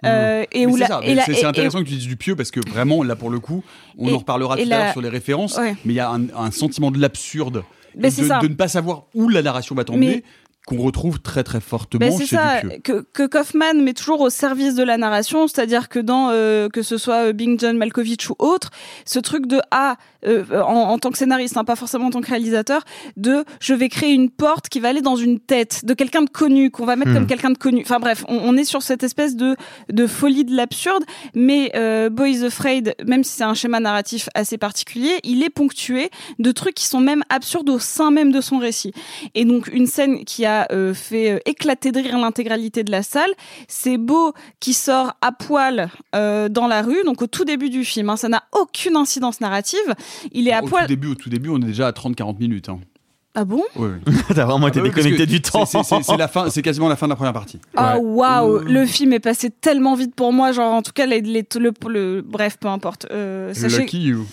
Euh, 0.06 0.44
et 0.52 0.68
où 0.68 0.78
c'est 0.78 0.88
la- 0.88 1.02
et- 1.04 1.44
intéressant 1.46 1.80
que 1.80 1.86
tu 1.88 1.96
dises 1.96 2.06
du 2.08 2.18
pieux 2.18 2.36
parce 2.36 2.52
que 2.52 2.60
vraiment 2.70 3.02
là 3.02 3.16
pour 3.16 3.32
le 3.32 3.40
coup 3.40 3.64
on 3.98 4.08
Et- 4.08 4.14
en 4.14 4.20
reparlera 4.20 4.56
tout 4.56 4.62
à 4.62 4.66
l'heure 4.66 4.92
sur 4.92 5.02
les 5.02 5.10
références 5.10 5.58
Ouais. 5.58 5.76
mais 5.86 5.94
il 5.94 5.96
y 5.96 6.00
a 6.00 6.12
un, 6.12 6.28
un 6.36 6.52
sentiment 6.52 6.92
de 6.92 7.00
l'absurde 7.00 7.64
c'est 7.96 8.22
de, 8.22 8.42
de 8.44 8.48
ne 8.48 8.54
pas 8.54 8.68
savoir 8.68 9.06
où 9.16 9.28
la 9.28 9.42
narration 9.42 9.74
va 9.74 9.84
t'emmener 9.86 10.24
qu'on 10.68 10.78
retrouve 10.84 11.20
très 11.20 11.44
très 11.44 11.60
fortement 11.62 12.00
Ben, 12.06 12.12
c'est 12.12 12.28
chez 12.28 12.36
ça 12.36 12.62
Dupieux. 12.62 12.80
que, 12.84 13.06
que 13.12 13.26
Kaufman 13.26 13.74
met 13.82 13.94
toujours 13.94 14.22
au 14.22 14.30
service 14.30 14.76
de 14.76 14.84
la 14.84 14.98
narration, 14.98 15.48
c'est-à-dire 15.48 15.88
que 15.90 15.98
dans 15.98 16.30
euh, 16.30 16.68
que 16.70 16.82
ce 16.84 16.98
soit 17.00 17.32
Bing 17.34 17.58
John 17.60 17.78
Malkovich 17.78 18.30
ou 18.30 18.36
autre, 18.38 18.70
ce 19.06 19.18
truc 19.18 19.48
de 19.48 19.62
ah 19.72 19.96
euh, 20.26 20.44
en, 20.62 20.90
en 20.92 20.98
tant 21.00 21.12
que 21.12 21.18
scénariste, 21.18 21.58
hein, 21.58 21.64
pas 21.64 21.76
forcément 21.76 22.08
en 22.08 22.10
tant 22.10 22.22
que 22.22 22.28
réalisateur, 22.30 22.84
de 23.18 23.44
je 23.60 23.74
vais 23.74 23.90
créer 23.90 24.14
une 24.14 24.30
porte 24.30 24.70
qui 24.70 24.80
va 24.80 24.90
aller 24.90 25.02
dans 25.02 25.16
une 25.16 25.40
tête 25.40 25.86
de 25.86 25.94
quelqu'un 25.94 26.24
de 26.24 26.30
connu 26.30 26.72
qu'on 26.72 26.86
va 26.86 26.96
mettre 26.96 27.12
Hmm. 27.12 27.14
comme 27.14 27.28
quelqu'un 27.28 27.52
de 27.52 27.58
connu. 27.58 27.82
Enfin 27.84 28.00
bref, 28.00 28.26
on, 28.28 28.36
on 28.38 28.58
est 28.58 28.66
sur 28.66 28.82
cette 28.82 29.04
espèce 29.04 29.36
de 29.36 29.56
de 29.92 30.08
folie 30.08 30.44
de 30.46 30.56
l'absurde, 30.56 31.04
mais 31.34 31.72
euh, 31.76 32.10
Boys 32.10 32.44
Afraid, 32.46 32.96
même 33.06 33.24
si 33.24 33.34
c'est 33.38 33.44
un 33.44 33.54
schéma 33.54 33.80
narratif 33.80 34.28
assez 34.34 34.58
particulier, 34.58 35.20
il 35.24 35.44
est 35.44 35.50
ponctué 35.50 36.10
de 36.40 36.52
trucs 36.52 36.76
qui 36.76 36.86
sont 36.86 37.00
même 37.00 37.24
absurdes 37.30 37.70
au 37.70 37.80
sein 37.80 38.12
même 38.12 38.32
de 38.32 38.42
son 38.42 38.58
récit. 38.58 38.94
Et 39.36 39.46
donc 39.46 39.68
une 39.72 39.88
scène 39.88 40.26
qui 40.26 40.46
a 40.46 40.68
euh, 40.72 40.94
fait 40.94 41.32
euh, 41.32 41.40
éclater 41.46 41.92
de 41.92 42.00
rire 42.00 42.18
l'intégralité 42.18 42.84
de 42.84 42.92
la 42.92 43.04
salle, 43.04 43.30
c'est 43.68 43.98
Beau 43.98 44.34
qui 44.60 44.74
sort 44.74 45.14
à 45.22 45.32
poil 45.32 45.90
euh, 46.16 46.50
dans 46.50 46.68
la 46.68 46.82
rue, 46.82 47.04
donc 47.06 47.22
au 47.22 47.28
tout 47.28 47.46
début 47.46 47.70
du 47.70 47.86
film. 47.86 48.10
hein. 48.10 48.18
ça 48.18 48.30
n'a 48.30 48.44
aucune 48.52 48.96
incidence 48.96 49.40
narrative. 49.42 49.94
Il 50.32 50.48
est 50.48 50.54
à 50.54 50.64
au 50.64 50.68
poil. 50.68 50.84
tout 50.84 50.88
début 50.90 51.08
au 51.08 51.16
tout 51.16 51.30
début 51.30 51.50
on 51.50 51.58
est 51.58 51.66
déjà 51.66 51.88
à 51.88 51.92
30-40 51.92 52.38
minutes 52.40 52.70
hein. 52.70 52.80
Ah 53.40 53.46
bon? 53.46 53.62
Oui, 53.76 53.90
oui. 54.08 54.14
T'as 54.36 54.46
vraiment 54.46 54.68
été 54.68 54.80
Ah 54.80 54.84
parce 54.84 54.96
déconnecté 54.96 55.26
du 55.28 55.42
temps. 55.44 55.64
c'est- 55.66 56.18
la 56.18 56.28
fin 56.28 56.50
c'est 56.50 56.64
quasiment 56.64 56.90
la 56.90 56.96
fin 56.96 57.06
de 57.06 57.12
la 57.12 57.16
première 57.16 57.34
partie 57.34 57.60
Ah 57.76 58.00
waouh, 58.00 58.56
Euh, 58.58 58.64
le 58.68 58.86
film 58.88 59.14
est 59.14 59.20
passé 59.20 59.52
tellement 59.52 59.94
vite 59.94 60.16
pour 60.16 60.34
moi, 60.34 60.52
genre 60.54 60.74
en 60.74 60.82
tout 60.82 60.92
cas 60.94 61.06
les, 61.06 61.22
les- 61.22 61.46
le, 61.60 61.72
le- 61.88 62.22
bref, 62.26 62.58
peu 62.60 62.68
importe. 62.68 63.06
Euh, 63.12 63.54
sachez- 63.54 63.82
Lucky 63.82 64.02
you 64.02 64.26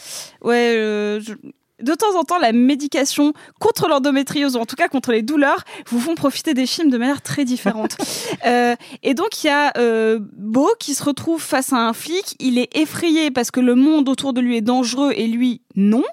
Ouais, 0.43 0.75
euh, 0.77 1.21
je- 1.21 1.35
de 1.83 1.93
temps 1.93 2.17
en 2.19 2.23
temps, 2.25 2.39
la 2.39 2.53
médication 2.53 3.35
contre 3.61 3.89
l'endométriose, 3.89 4.57
ou 4.57 4.61
en 4.61 4.65
tout 4.65 4.77
cas 4.77 4.89
contre 4.89 5.11
les 5.13 5.21
douleurs, 5.23 5.65
vous 5.89 5.99
font 6.01 6.15
profiter 6.15 6.55
des 6.55 6.67
films 6.67 6.89
de 6.89 6.97
manière 6.97 7.21
très 7.21 7.45
différente. 7.45 7.97
Euh, 8.47 8.75
et 9.03 9.15
donc, 9.15 9.43
il 9.43 9.47
y 9.47 9.51
a 9.51 9.73
euh, 9.79 10.19
Beau 10.37 10.69
qui 10.79 10.95
se 10.95 11.03
retrouve 11.03 11.41
face 11.43 11.73
à 11.73 11.77
un 11.77 11.93
flic. 11.95 12.37
Il 12.41 12.59
est 12.59 12.75
effrayé 12.77 13.31
parce 13.31 13.51
que 13.51 13.59
le 13.61 13.75
monde 13.75 14.09
autour 14.09 14.33
de 14.35 14.41
lui 14.43 14.57
est 14.59 14.61
dangereux 14.61 15.13
et 15.17 15.27
lui, 15.27 15.63
non. 15.77 16.05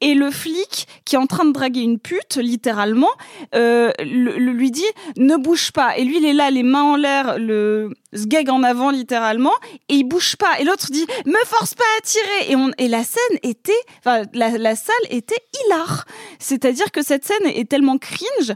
Et 0.00 0.14
le 0.14 0.30
flic, 0.30 0.86
qui 1.04 1.14
est 1.14 1.18
en 1.18 1.26
train 1.26 1.44
de 1.44 1.52
draguer 1.52 1.80
une 1.80 1.98
pute, 1.98 2.36
littéralement, 2.36 3.10
euh, 3.54 3.90
lui 4.00 4.70
dit 4.70 4.84
ne 5.16 5.36
bouge 5.36 5.72
pas. 5.72 5.96
Et 5.96 6.04
lui, 6.04 6.18
il 6.18 6.24
est 6.24 6.32
là, 6.32 6.50
les 6.50 6.62
mains 6.62 6.82
en 6.82 6.96
l'air, 6.96 7.38
le 7.38 7.90
sgeg 8.14 8.50
en 8.50 8.62
avant, 8.62 8.90
littéralement, 8.90 9.54
et 9.88 9.94
il 9.94 10.04
bouge 10.04 10.36
pas. 10.36 10.58
Et 10.60 10.64
l'autre 10.64 10.90
dit 10.90 11.06
me 11.24 11.44
force 11.46 11.74
pas 11.74 11.84
à 11.98 12.00
tirer. 12.02 12.50
Et, 12.50 12.56
on, 12.56 12.70
et 12.78 12.88
la 12.88 13.04
scène 13.04 13.38
était, 13.42 13.72
enfin, 14.00 14.22
la, 14.34 14.58
la 14.58 14.74
salle 14.74 14.94
était 15.10 15.40
hilar. 15.66 16.04
C'est-à-dire 16.38 16.90
que 16.90 17.02
cette 17.02 17.24
scène 17.24 17.46
est 17.46 17.68
tellement 17.68 17.98
cringe. 17.98 18.54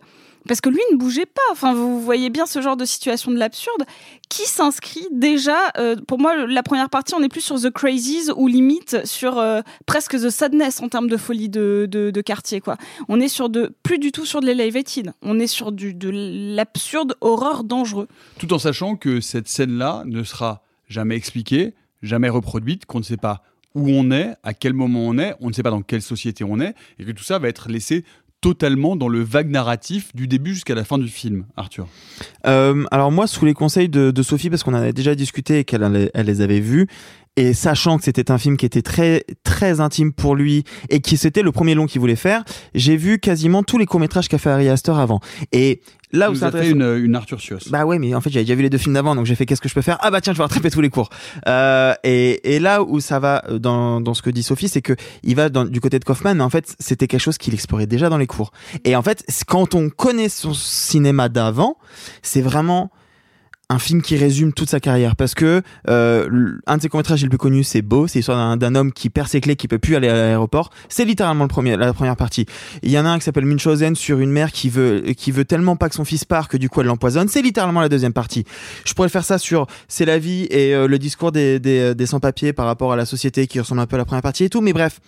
Parce 0.50 0.60
que 0.60 0.68
lui 0.68 0.80
ne 0.90 0.96
bougeait 0.96 1.26
pas. 1.26 1.40
Enfin, 1.52 1.74
vous 1.74 2.00
voyez 2.00 2.28
bien 2.28 2.44
ce 2.44 2.60
genre 2.60 2.76
de 2.76 2.84
situation 2.84 3.30
de 3.30 3.36
l'absurde 3.36 3.84
qui 4.28 4.42
s'inscrit 4.46 5.06
déjà. 5.12 5.70
euh, 5.78 5.94
pour 5.94 6.18
moi, 6.18 6.44
la 6.44 6.64
première 6.64 6.90
partie, 6.90 7.14
on 7.14 7.22
est 7.22 7.28
plus 7.28 7.40
sur 7.40 7.60
The 7.60 7.70
Crazies 7.70 8.32
ou 8.34 8.48
limite 8.48 9.06
sur 9.06 9.38
euh, 9.38 9.60
presque 9.86 10.20
The 10.20 10.28
Sadness 10.28 10.80
en 10.80 10.88
termes 10.88 11.06
de 11.06 11.16
folie 11.16 11.48
de, 11.48 11.86
de, 11.88 12.20
quartier. 12.20 12.60
Quoi. 12.60 12.78
On 13.08 13.20
est 13.20 13.28
sur 13.28 13.48
de 13.48 13.72
plus 13.84 14.00
du 14.00 14.10
tout 14.10 14.26
sur 14.26 14.40
de 14.40 14.46
l'elevated. 14.46 15.12
On 15.22 15.38
est 15.38 15.46
sur 15.46 15.70
du, 15.70 15.94
de 15.94 16.10
l'absurde 16.56 17.14
horreur 17.20 17.62
dangereux. 17.62 18.08
tout 18.40 18.52
en 18.52 18.58
sachant 18.58 18.96
que 18.96 19.20
cette 19.20 19.46
scène-là 19.46 20.02
ne 20.04 20.24
sera 20.24 20.64
jamais 20.88 21.14
expliquée, 21.14 21.74
jamais 22.02 22.28
reproduite, 22.28 22.86
qu'on 22.86 22.98
ne 22.98 23.04
sait 23.04 23.16
pas 23.16 23.44
où 23.76 23.88
on 23.88 24.10
est, 24.10 24.34
à 24.42 24.52
quel 24.52 24.72
moment 24.72 25.06
on 25.06 25.16
est, 25.16 25.36
on 25.38 25.46
ne 25.46 25.52
sait 25.52 25.62
pas 25.62 25.70
dans 25.70 25.82
quelle 25.82 26.02
société 26.02 26.42
on 26.42 26.58
est, 26.58 26.74
et 26.98 27.04
que 27.04 27.12
tout 27.12 27.22
ça 27.22 27.38
va 27.38 27.46
être 27.46 27.68
laissé 27.68 28.04
totalement 28.40 28.96
dans 28.96 29.08
le 29.08 29.22
vague 29.22 29.50
narratif 29.50 30.14
du 30.14 30.26
début 30.26 30.54
jusqu'à 30.54 30.74
la 30.74 30.84
fin 30.84 30.98
du 30.98 31.08
film, 31.08 31.44
Arthur. 31.56 31.86
Euh, 32.46 32.84
alors 32.90 33.12
moi, 33.12 33.26
sous 33.26 33.44
les 33.44 33.54
conseils 33.54 33.88
de, 33.88 34.22
Sophie, 34.22 34.50
parce 34.50 34.62
qu'on 34.62 34.74
en 34.74 34.78
avait 34.78 34.92
déjà 34.92 35.14
discuté 35.14 35.60
et 35.60 35.64
qu'elle 35.64 36.10
elle 36.14 36.26
les 36.26 36.40
avait 36.40 36.60
vus, 36.60 36.86
et 37.36 37.54
sachant 37.54 37.96
que 37.96 38.04
c'était 38.04 38.30
un 38.30 38.38
film 38.38 38.56
qui 38.56 38.66
était 38.66 38.82
très 38.82 39.24
très 39.44 39.80
intime 39.80 40.12
pour 40.12 40.34
lui 40.34 40.64
et 40.88 41.00
qui 41.00 41.16
c'était 41.16 41.42
le 41.42 41.52
premier 41.52 41.74
long 41.74 41.86
qu'il 41.86 42.00
voulait 42.00 42.16
faire, 42.16 42.44
j'ai 42.74 42.96
vu 42.96 43.18
quasiment 43.18 43.62
tous 43.62 43.78
les 43.78 43.86
courts 43.86 44.00
métrages 44.00 44.28
qu'a 44.28 44.38
fait 44.38 44.50
Ari 44.50 44.68
Aster 44.68 44.92
avant. 44.92 45.20
Et 45.52 45.80
là 46.12 46.30
où 46.30 46.34
Vous 46.34 46.40
c'est 46.40 46.46
a 46.46 46.50
fait 46.52 46.70
une, 46.70 46.82
une 47.02 47.14
Arthur 47.14 47.40
Sios. 47.40 47.58
bah 47.70 47.84
ouais, 47.84 47.98
mais 47.98 48.14
en 48.14 48.20
fait 48.20 48.30
j'avais 48.30 48.44
déjà 48.44 48.54
vu 48.54 48.62
les 48.62 48.70
deux 48.70 48.78
films 48.78 48.94
d'avant, 48.94 49.14
donc 49.14 49.26
j'ai 49.26 49.34
fait 49.34 49.46
qu'est-ce 49.46 49.60
que 49.60 49.68
je 49.68 49.74
peux 49.74 49.82
faire? 49.82 49.98
Ah 50.00 50.10
bah 50.10 50.20
tiens, 50.20 50.32
je 50.32 50.38
vais 50.38 50.44
rattraper 50.44 50.70
tous 50.70 50.80
les 50.80 50.90
cours. 50.90 51.10
Euh, 51.48 51.94
et, 52.04 52.54
et 52.54 52.58
là 52.58 52.82
où 52.82 53.00
ça 53.00 53.18
va 53.18 53.42
euh, 53.48 53.58
dans, 53.58 54.00
dans 54.00 54.14
ce 54.14 54.22
que 54.22 54.30
dit 54.30 54.42
Sophie, 54.42 54.68
c'est 54.68 54.82
que 54.82 54.94
il 55.22 55.36
va 55.36 55.48
dans, 55.48 55.64
du 55.64 55.80
côté 55.80 55.98
de 55.98 56.04
Kaufman, 56.04 56.34
mais 56.34 56.44
en 56.44 56.50
fait 56.50 56.74
c'était 56.78 57.06
quelque 57.06 57.20
chose 57.20 57.38
qu'il 57.38 57.54
explorait 57.54 57.86
déjà 57.86 58.08
dans 58.08 58.18
les 58.18 58.26
cours. 58.26 58.52
Et 58.84 58.96
en 58.96 59.02
fait, 59.02 59.24
quand 59.46 59.74
on 59.74 59.90
connaît 59.90 60.28
son 60.28 60.54
cinéma 60.54 61.28
d'avant, 61.28 61.76
c'est 62.22 62.42
vraiment 62.42 62.90
un 63.72 63.78
film 63.78 64.02
qui 64.02 64.16
résume 64.16 64.52
toute 64.52 64.68
sa 64.68 64.80
carrière 64.80 65.14
parce 65.14 65.34
que 65.34 65.62
euh, 65.88 66.58
un 66.66 66.76
de 66.76 66.82
ses 66.82 66.88
courts-métrages 66.88 67.22
les 67.22 67.28
plus 67.28 67.38
connus 67.38 67.62
c'est 67.64 67.82
Beau, 67.82 68.06
c'est 68.08 68.18
l'histoire 68.18 68.56
d'un- 68.56 68.74
homme 68.74 68.92
qui 68.92 69.10
perd 69.10 69.28
ses 69.28 69.40
clés, 69.40 69.54
qui 69.56 69.68
peut 69.68 69.78
plus 69.78 69.94
aller 69.96 70.08
à 70.08 70.12
l'aéroport. 70.12 70.70
C'est 70.88 71.04
littéralement 71.04 71.44
le 71.44 71.48
premier, 71.48 71.76
la 71.76 71.92
première 71.92 72.16
partie. 72.16 72.46
Il 72.82 72.90
y 72.90 72.98
en 72.98 73.06
a 73.06 73.08
un 73.10 73.18
qui 73.18 73.24
s'appelle 73.24 73.46
Munchausen 73.46 73.94
sur 73.94 74.18
une 74.18 74.30
mère 74.30 74.50
qui 74.52 74.68
veut 74.70 75.00
qui 75.16 75.30
veut 75.30 75.44
tellement 75.44 75.76
pas 75.76 75.88
que 75.88 75.94
son 75.94 76.04
fils 76.04 76.24
part 76.24 76.48
que 76.48 76.56
du 76.56 76.68
coup 76.68 76.80
elle 76.80 76.88
l'empoisonne. 76.88 77.28
C'est 77.28 77.42
littéralement 77.42 77.80
la 77.80 77.88
deuxième 77.88 78.12
partie. 78.12 78.44
Je 78.84 78.92
pourrais 78.92 79.08
faire 79.08 79.24
ça 79.24 79.38
sur 79.38 79.66
c'est 79.88 80.04
la 80.04 80.18
vie 80.18 80.48
et 80.50 80.74
euh, 80.74 80.88
le 80.88 80.98
discours 80.98 81.30
des 81.32 81.60
des, 81.60 81.94
des 81.94 82.06
sans-papiers 82.06 82.52
par 82.52 82.66
rapport 82.66 82.92
à 82.92 82.96
la 82.96 83.06
société 83.06 83.46
qui 83.46 83.60
ressemble 83.60 83.80
un 83.80 83.86
peu 83.86 83.94
à 83.94 83.98
la 83.98 84.04
première 84.04 84.22
partie 84.22 84.44
et 84.44 84.50
tout. 84.50 84.60
Mais 84.60 84.72
bref, 84.72 85.00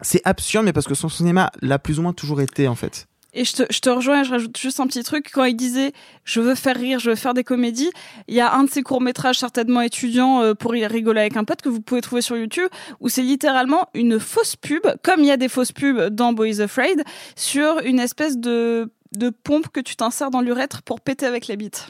c'est 0.00 0.20
absurde, 0.24 0.64
mais 0.64 0.72
parce 0.72 0.86
que 0.86 0.94
son 0.94 1.08
cinéma 1.08 1.50
l'a 1.62 1.78
plus 1.78 1.98
ou 1.98 2.02
moins 2.02 2.12
toujours 2.12 2.40
été 2.40 2.66
en 2.68 2.74
fait. 2.74 3.06
Et 3.36 3.44
je 3.44 3.52
te, 3.52 3.62
je 3.70 3.80
te 3.80 3.90
rejoins, 3.90 4.22
je 4.22 4.30
rajoute 4.30 4.56
juste 4.56 4.80
un 4.80 4.86
petit 4.86 5.02
truc. 5.02 5.30
Quand 5.30 5.44
il 5.44 5.54
disait 5.54 5.92
je 6.24 6.40
veux 6.40 6.54
faire 6.54 6.74
rire, 6.74 6.98
je 6.98 7.10
veux 7.10 7.16
faire 7.16 7.34
des 7.34 7.44
comédies, 7.44 7.90
il 8.28 8.34
y 8.34 8.40
a 8.40 8.54
un 8.54 8.64
de 8.64 8.70
ses 8.70 8.82
courts-métrages 8.82 9.38
certainement 9.38 9.82
étudiants 9.82 10.42
euh, 10.42 10.54
pour 10.54 10.74
y 10.74 10.86
rigoler 10.86 11.20
avec 11.20 11.36
un 11.36 11.44
pote 11.44 11.60
que 11.60 11.68
vous 11.68 11.82
pouvez 11.82 12.00
trouver 12.00 12.22
sur 12.22 12.36
YouTube 12.36 12.68
où 13.00 13.10
c'est 13.10 13.22
littéralement 13.22 13.88
une 13.92 14.18
fausse 14.18 14.56
pub, 14.56 14.86
comme 15.02 15.20
il 15.20 15.26
y 15.26 15.30
a 15.30 15.36
des 15.36 15.48
fausses 15.48 15.72
pubs 15.72 16.08
dans 16.08 16.32
Boys 16.32 16.60
Afraid, 16.60 17.02
sur 17.36 17.78
une 17.80 18.00
espèce 18.00 18.38
de, 18.38 18.90
de 19.12 19.28
pompe 19.28 19.68
que 19.68 19.80
tu 19.80 19.96
t'insères 19.96 20.30
dans 20.30 20.40
l'urètre 20.40 20.82
pour 20.82 21.02
péter 21.02 21.26
avec 21.26 21.46
la 21.46 21.56
bite. 21.56 21.88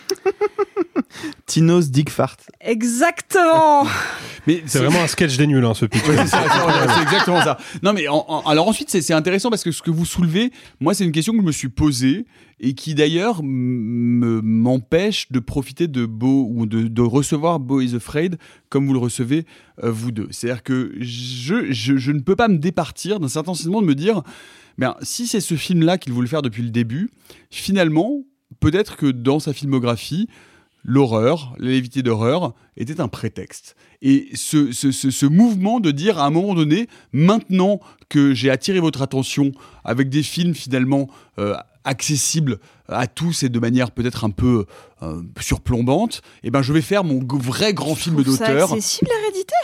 Tino's 1.46 1.90
Dick 1.90 2.10
Fart. 2.10 2.36
Exactement 2.60 3.86
Mais 4.46 4.62
C'est 4.66 4.80
vraiment 4.80 5.02
un 5.02 5.06
sketch 5.06 5.36
des 5.36 5.46
nuls, 5.46 5.64
hein, 5.64 5.74
ce 5.74 5.86
pitch. 5.86 6.06
Ouais, 6.08 6.16
c'est 6.18 6.26
ça, 6.26 6.42
c'est- 6.42 6.94
c'est 6.94 7.02
exactement 7.02 7.42
ça. 7.42 7.58
Non, 7.82 7.92
mais 7.92 8.08
en- 8.08 8.24
en- 8.28 8.40
alors 8.46 8.68
ensuite, 8.68 8.90
c'est 8.90 9.00
c'est 9.02 9.14
intéressant 9.14 9.50
parce 9.50 9.62
que 9.64 9.70
ce 9.72 9.82
que 9.82 9.90
vous 9.90 10.04
soulevez, 10.04 10.50
moi, 10.80 10.94
c'est 10.94 11.04
une 11.04 11.12
question 11.12 11.32
que 11.32 11.40
je 11.40 11.44
me 11.46 11.52
suis 11.52 11.68
posée 11.68 12.26
et 12.60 12.74
qui 12.74 12.94
d'ailleurs 12.94 13.40
m'empêche 13.42 15.30
de 15.30 15.38
profiter 15.40 15.88
de 15.88 16.06
Beau 16.06 16.48
ou 16.52 16.66
de, 16.66 16.82
de 16.88 17.02
recevoir 17.02 17.60
Beau 17.60 17.80
is 17.80 17.94
Afraid 17.94 18.38
comme 18.68 18.86
vous 18.86 18.92
le 18.92 18.98
recevez 18.98 19.44
euh, 19.84 19.90
vous 19.90 20.10
deux. 20.12 20.28
C'est-à-dire 20.30 20.62
que 20.62 20.92
je, 20.98 21.70
je, 21.72 21.96
je 21.96 22.12
ne 22.12 22.20
peux 22.20 22.36
pas 22.36 22.48
me 22.48 22.58
départir 22.58 23.20
d'un 23.20 23.28
certain 23.28 23.54
sentiment 23.54 23.80
de 23.82 23.86
me 23.86 23.94
dire, 23.94 24.22
ben, 24.78 24.94
si 25.02 25.26
c'est 25.26 25.40
ce 25.40 25.54
film-là 25.54 25.98
qu'il 25.98 26.12
voulait 26.12 26.28
faire 26.28 26.42
depuis 26.42 26.62
le 26.62 26.70
début, 26.70 27.10
finalement, 27.50 28.22
peut-être 28.60 28.96
que 28.96 29.06
dans 29.06 29.40
sa 29.40 29.52
filmographie, 29.52 30.28
l'horreur, 30.84 31.54
la 31.58 31.70
lévité 31.70 32.02
d'horreur 32.02 32.54
était 32.76 33.00
un 33.00 33.08
prétexte. 33.08 33.74
Et 34.02 34.28
ce, 34.34 34.72
ce, 34.72 34.92
ce, 34.92 35.10
ce 35.10 35.26
mouvement 35.26 35.80
de 35.80 35.90
dire 35.90 36.18
à 36.18 36.26
un 36.26 36.30
moment 36.30 36.54
donné, 36.54 36.88
maintenant 37.12 37.80
que 38.08 38.34
j'ai 38.34 38.50
attiré 38.50 38.78
votre 38.80 39.02
attention 39.02 39.52
avec 39.84 40.08
des 40.08 40.22
films 40.22 40.54
finalement 40.54 41.08
euh, 41.38 41.56
accessibles 41.84 42.58
à 42.88 43.06
tous 43.06 43.42
et 43.42 43.48
de 43.48 43.58
manière 43.58 43.90
peut-être 43.90 44.24
un 44.24 44.30
peu 44.30 44.66
euh, 45.02 45.22
surplombante, 45.40 46.22
eh 46.44 46.50
ben 46.50 46.62
je 46.62 46.72
vais 46.72 46.82
faire 46.82 47.04
mon 47.04 47.20
vrai 47.24 47.74
grand 47.74 47.94
film 47.94 48.22
d'auteur. 48.22 48.72
accessible 48.72 49.10
l'hérédité? 49.20 49.54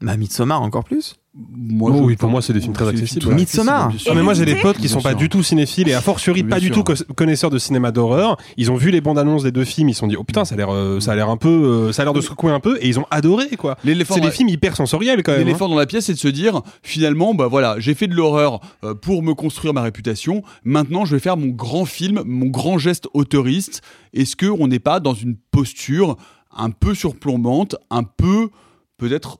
Bah, 0.00 0.16
Midsommar 0.16 0.62
encore 0.62 0.84
plus. 0.84 1.16
Moi, 1.56 1.92
Oh 1.94 2.00
oui, 2.04 2.16
pour 2.16 2.28
moi, 2.30 2.42
c'est 2.42 2.52
des 2.52 2.60
films 2.60 2.72
très 2.72 2.88
accessibles. 2.88 3.32
Midsommar. 3.32 3.92
Ah, 4.08 4.12
mais 4.14 4.22
moi 4.22 4.34
j'ai 4.34 4.44
des 4.44 4.56
potes 4.56 4.78
qui 4.78 4.88
sont 4.88 5.00
pas 5.00 5.14
du 5.14 5.28
tout 5.28 5.42
cinéphiles 5.44 5.88
et 5.88 5.94
a 5.94 6.00
fortiori 6.00 6.42
Bien 6.42 6.56
pas 6.56 6.60
du 6.60 6.70
tout 6.72 6.82
co- 6.82 6.94
connaisseurs 7.14 7.50
de 7.50 7.58
cinéma 7.58 7.92
d'horreur. 7.92 8.36
Ils 8.56 8.72
ont 8.72 8.74
vu 8.76 8.90
les 8.90 9.00
bandes 9.00 9.18
annonces 9.18 9.44
des 9.44 9.52
deux 9.52 9.64
films, 9.64 9.88
ils 9.90 9.94
se 9.94 10.00
sont 10.00 10.08
dit 10.08 10.16
oh 10.16 10.24
putain 10.24 10.44
ça 10.44 10.54
a 10.54 10.58
l'air 10.58 10.72
euh, 10.72 10.98
ça 10.98 11.12
a 11.12 11.14
l'air 11.14 11.28
un 11.28 11.36
peu 11.36 11.48
euh, 11.48 11.92
ça 11.92 12.02
a 12.02 12.04
l'air 12.06 12.12
de 12.14 12.20
secouer 12.20 12.50
un 12.50 12.58
peu 12.58 12.76
et 12.80 12.88
ils 12.88 12.98
ont 12.98 13.06
adoré 13.12 13.48
quoi. 13.56 13.76
L'éléphant 13.84 14.14
C'est 14.14 14.20
des 14.20 14.26
dans- 14.26 14.32
films 14.32 14.48
hyper 14.48 14.74
sensoriels 14.74 15.22
quand 15.22 15.30
même. 15.32 15.42
hein. 15.42 15.44
L'éléphant 15.44 15.68
dans 15.68 15.76
la 15.76 15.86
pièce, 15.86 16.06
c'est 16.06 16.14
de 16.14 16.18
se 16.18 16.28
dire, 16.28 16.60
finalement, 16.82 17.34
bah 17.34 17.46
voilà, 17.46 17.76
j'ai 17.78 17.94
fait 17.94 18.08
de 18.08 18.14
l'horreur 18.14 18.60
euh, 18.84 18.94
pour 18.94 19.22
me 19.22 19.34
construire 19.34 19.72
ma 19.74 19.82
réputation. 19.82 20.42
Maintenant, 20.64 21.04
je 21.04 21.14
vais 21.14 21.20
faire 21.20 21.36
mon 21.36 21.48
grand 21.48 21.84
film, 21.84 22.22
mon 22.26 22.46
grand 22.46 22.78
geste 22.78 23.06
auteuriste. 23.14 23.82
Est-ce 24.12 24.34
que 24.34 24.46
on 24.46 24.66
n'est 24.66 24.80
pas 24.80 24.98
dans 24.98 25.14
une 25.14 25.36
posture 25.52 26.16
un 26.56 26.70
peu 26.70 26.94
surplombante, 26.94 27.76
un 27.90 28.02
peu 28.02 28.48
peut-être 28.96 29.38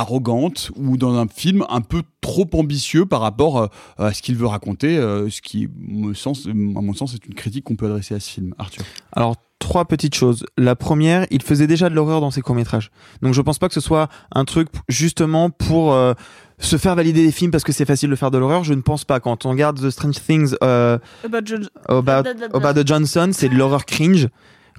arrogante 0.00 0.70
ou 0.76 0.96
dans 0.96 1.14
un 1.16 1.26
film 1.28 1.64
un 1.68 1.80
peu 1.80 2.02
trop 2.20 2.48
ambitieux 2.54 3.06
par 3.06 3.20
rapport 3.20 3.58
euh, 3.58 3.66
à 3.98 4.12
ce 4.12 4.22
qu'il 4.22 4.36
veut 4.36 4.46
raconter, 4.46 4.96
euh, 4.98 5.28
ce 5.30 5.40
qui, 5.40 5.68
me 5.78 6.14
sens, 6.14 6.46
à 6.46 6.52
mon 6.54 6.94
sens, 6.94 7.14
est 7.14 7.26
une 7.26 7.34
critique 7.34 7.64
qu'on 7.64 7.76
peut 7.76 7.86
adresser 7.86 8.14
à 8.14 8.20
ce 8.20 8.30
film. 8.30 8.54
Arthur. 8.58 8.84
Alors, 9.12 9.36
trois 9.58 9.84
petites 9.86 10.14
choses. 10.14 10.46
La 10.56 10.76
première, 10.76 11.26
il 11.30 11.42
faisait 11.42 11.66
déjà 11.66 11.88
de 11.90 11.94
l'horreur 11.94 12.20
dans 12.20 12.30
ses 12.30 12.40
courts-métrages. 12.42 12.90
Donc, 13.22 13.34
je 13.34 13.40
pense 13.42 13.58
pas 13.58 13.68
que 13.68 13.74
ce 13.74 13.80
soit 13.80 14.08
un 14.32 14.44
truc 14.44 14.68
justement 14.88 15.50
pour 15.50 15.92
euh, 15.92 16.14
se 16.58 16.76
faire 16.76 16.94
valider 16.94 17.24
des 17.24 17.32
films 17.32 17.50
parce 17.50 17.64
que 17.64 17.72
c'est 17.72 17.84
facile 17.84 18.10
de 18.10 18.16
faire 18.16 18.30
de 18.30 18.38
l'horreur. 18.38 18.62
Je 18.64 18.74
ne 18.74 18.80
pense 18.82 19.04
pas. 19.04 19.18
Quand 19.20 19.46
on 19.46 19.50
regarde 19.50 19.80
The 19.80 19.90
Strange 19.90 20.20
Things 20.24 20.54
euh, 20.62 20.98
About 21.24 21.44
John- 21.44 21.68
About, 21.88 22.28
About 22.54 22.80
the 22.80 22.86
Johnson, 22.86 23.30
c'est 23.32 23.48
de 23.48 23.54
l'horreur 23.56 23.84
cringe, 23.84 24.28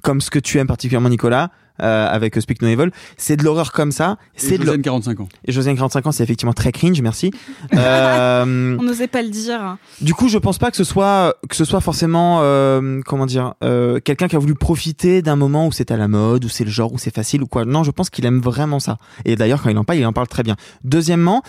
comme 0.02 0.20
ce 0.22 0.30
que 0.30 0.38
tu 0.38 0.58
aimes 0.58 0.66
particulièrement, 0.66 1.10
Nicolas. 1.10 1.50
Euh, 1.80 2.06
avec 2.08 2.40
Speak 2.40 2.62
No 2.62 2.68
Evil, 2.68 2.90
c'est 3.16 3.36
de 3.36 3.44
l'horreur 3.44 3.72
comme 3.72 3.92
ça. 3.92 4.16
C'est 4.36 4.54
Et 4.54 4.58
de 4.58 4.64
Josiane, 4.64 4.82
45 4.82 5.20
ans. 5.20 5.28
et 5.46 5.52
Josiane 5.52 5.76
45 5.76 6.06
ans, 6.06 6.12
c'est 6.12 6.22
effectivement 6.22 6.52
très 6.52 6.72
cringe, 6.72 7.00
merci. 7.02 7.30
Euh, 7.74 8.76
On 8.78 8.82
n'osait 8.82 9.06
pas 9.08 9.22
le 9.22 9.28
dire. 9.30 9.76
du 10.00 10.14
coup, 10.14 10.28
je 10.28 10.38
pense 10.38 10.58
pas 10.58 10.70
que 10.70 10.76
ce 10.76 10.84
soit 10.84 11.34
que 11.48 11.56
ce 11.56 11.64
soit 11.64 11.80
forcément 11.80 12.40
euh, 12.42 13.00
comment 13.06 13.26
dire 13.26 13.54
euh, 13.64 14.00
quelqu'un 14.00 14.28
qui 14.28 14.36
a 14.36 14.38
voulu 14.38 14.54
profiter 14.54 15.22
d'un 15.22 15.36
moment 15.36 15.66
où 15.66 15.72
c'est 15.72 15.90
à 15.90 15.96
la 15.96 16.08
mode, 16.08 16.44
où 16.44 16.48
c'est 16.48 16.64
le 16.64 16.70
genre, 16.70 16.92
où 16.92 16.98
c'est 16.98 17.14
facile 17.14 17.42
ou 17.42 17.46
quoi. 17.46 17.64
Non, 17.64 17.82
je 17.84 17.90
pense 17.90 18.10
qu'il 18.10 18.26
aime 18.26 18.40
vraiment 18.40 18.80
ça. 18.80 18.98
Et 19.24 19.36
d'ailleurs, 19.36 19.62
quand 19.62 19.70
il 19.70 19.78
en 19.78 19.84
parle, 19.84 19.98
il 19.98 20.06
en 20.06 20.12
parle 20.12 20.28
très 20.28 20.42
bien. 20.42 20.56
Deuxièmement, 20.84 21.42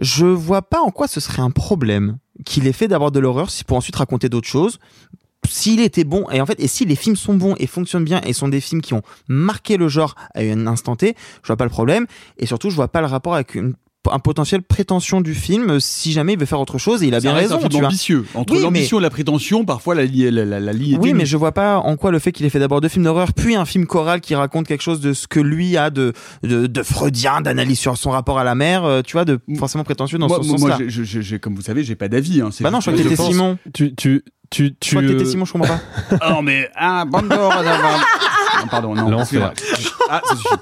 je 0.00 0.26
vois 0.26 0.62
pas 0.62 0.80
en 0.80 0.90
quoi 0.90 1.06
ce 1.08 1.20
serait 1.20 1.42
un 1.42 1.50
problème 1.50 2.18
qu'il 2.44 2.66
ait 2.66 2.72
fait 2.72 2.88
d'abord 2.88 3.10
de 3.12 3.20
l'horreur 3.20 3.50
si 3.50 3.64
pour 3.64 3.76
ensuite 3.76 3.96
raconter 3.96 4.28
d'autres 4.28 4.48
choses. 4.48 4.78
S'il 5.48 5.80
était 5.80 6.04
bon 6.04 6.26
et 6.30 6.40
en 6.40 6.46
fait 6.46 6.58
et 6.60 6.68
si 6.68 6.84
les 6.84 6.96
films 6.96 7.16
sont 7.16 7.34
bons 7.34 7.54
et 7.58 7.66
fonctionnent 7.66 8.04
bien 8.04 8.20
et 8.26 8.32
sont 8.32 8.48
des 8.48 8.60
films 8.60 8.80
qui 8.82 8.94
ont 8.94 9.02
marqué 9.28 9.76
le 9.76 9.88
genre 9.88 10.14
à 10.34 10.40
un 10.40 10.66
instant 10.66 10.96
T, 10.96 11.14
je 11.42 11.46
vois 11.46 11.56
pas 11.56 11.64
le 11.64 11.70
problème 11.70 12.06
et 12.38 12.46
surtout 12.46 12.70
je 12.70 12.76
vois 12.76 12.88
pas 12.88 13.00
le 13.00 13.06
rapport 13.06 13.34
avec 13.34 13.54
une 13.54 13.74
un 14.12 14.18
potentiel 14.18 14.60
prétention 14.62 15.22
du 15.22 15.32
film 15.34 15.80
si 15.80 16.12
jamais 16.12 16.34
il 16.34 16.38
veut 16.38 16.44
faire 16.44 16.60
autre 16.60 16.76
chose 16.76 17.02
et 17.02 17.06
il 17.06 17.14
a 17.14 17.20
bien 17.20 17.32
raison 17.32 17.54
un 17.56 17.68
tu 17.68 17.78
vois. 17.78 17.86
ambitieux. 17.86 18.26
Entre 18.34 18.52
Oui, 18.52 18.60
l'ambition 18.60 18.98
et 18.98 19.02
la 19.02 19.08
prétention, 19.08 19.64
parfois 19.64 19.94
la, 19.94 20.04
li- 20.04 20.30
la, 20.30 20.44
la, 20.44 20.60
la 20.60 20.72
ligne 20.74 20.96
est 20.96 20.98
Oui, 20.98 21.14
mais 21.14 21.24
je 21.24 21.38
vois 21.38 21.52
pas 21.52 21.78
en 21.78 21.96
quoi 21.96 22.10
le 22.10 22.18
fait 22.18 22.30
qu'il 22.30 22.44
ait 22.44 22.50
fait 22.50 22.58
d'abord 22.58 22.82
deux 22.82 22.90
films 22.90 23.04
d'horreur, 23.04 23.32
puis 23.32 23.54
un 23.56 23.64
film 23.64 23.86
choral 23.86 24.20
qui 24.20 24.34
raconte 24.34 24.66
quelque 24.66 24.82
chose 24.82 25.00
de 25.00 25.14
ce 25.14 25.26
que 25.26 25.40
lui 25.40 25.78
a 25.78 25.88
de, 25.88 26.12
de, 26.42 26.66
de 26.66 26.82
freudien, 26.82 27.40
d'analyse 27.40 27.78
sur 27.78 27.96
son 27.96 28.10
rapport 28.10 28.38
à 28.38 28.44
la 28.44 28.54
mer, 28.54 28.84
euh, 28.84 29.00
tu 29.00 29.14
vois, 29.14 29.24
de 29.24 29.40
forcément 29.56 29.84
prétentieux 29.84 30.18
dans 30.18 30.28
moi, 30.28 30.38
ce 30.42 30.48
moi, 30.48 30.58
sens-là. 30.58 30.78
j'ai- 30.86 31.02
j'ai- 31.06 31.22
j'ai- 31.22 31.38
comme 31.38 31.54
vous 31.54 31.62
savez, 31.62 31.82
j'ai 31.82 31.96
pas 31.96 32.08
d'avis. 32.08 32.42
Hein. 32.42 32.50
Bah 32.60 32.70
non, 32.70 32.80
je 32.82 32.90
crois 32.90 33.02
que 33.02 33.14
pense- 33.16 33.30
Simon. 33.30 33.56
Tu 33.72 33.94
tu 33.94 34.22
tu 34.50 34.74
tu 34.78 34.94
crois 34.94 35.02
que 35.02 35.12
t'étais 35.12 35.24
Simon, 35.24 35.44
je 35.44 35.52
comprends 35.52 35.68
pas. 35.76 35.80
Ah 36.20 36.30
non, 36.30 36.42
mais 36.42 36.70
ah, 36.74 37.04
Bando, 37.06 37.34
Ah, 37.38 38.64
pardon, 38.70 38.94
non. 38.94 39.08
L'enfer. 39.08 39.52
Ah, 40.08 40.20
ça 40.24 40.36
suffit. 40.36 40.54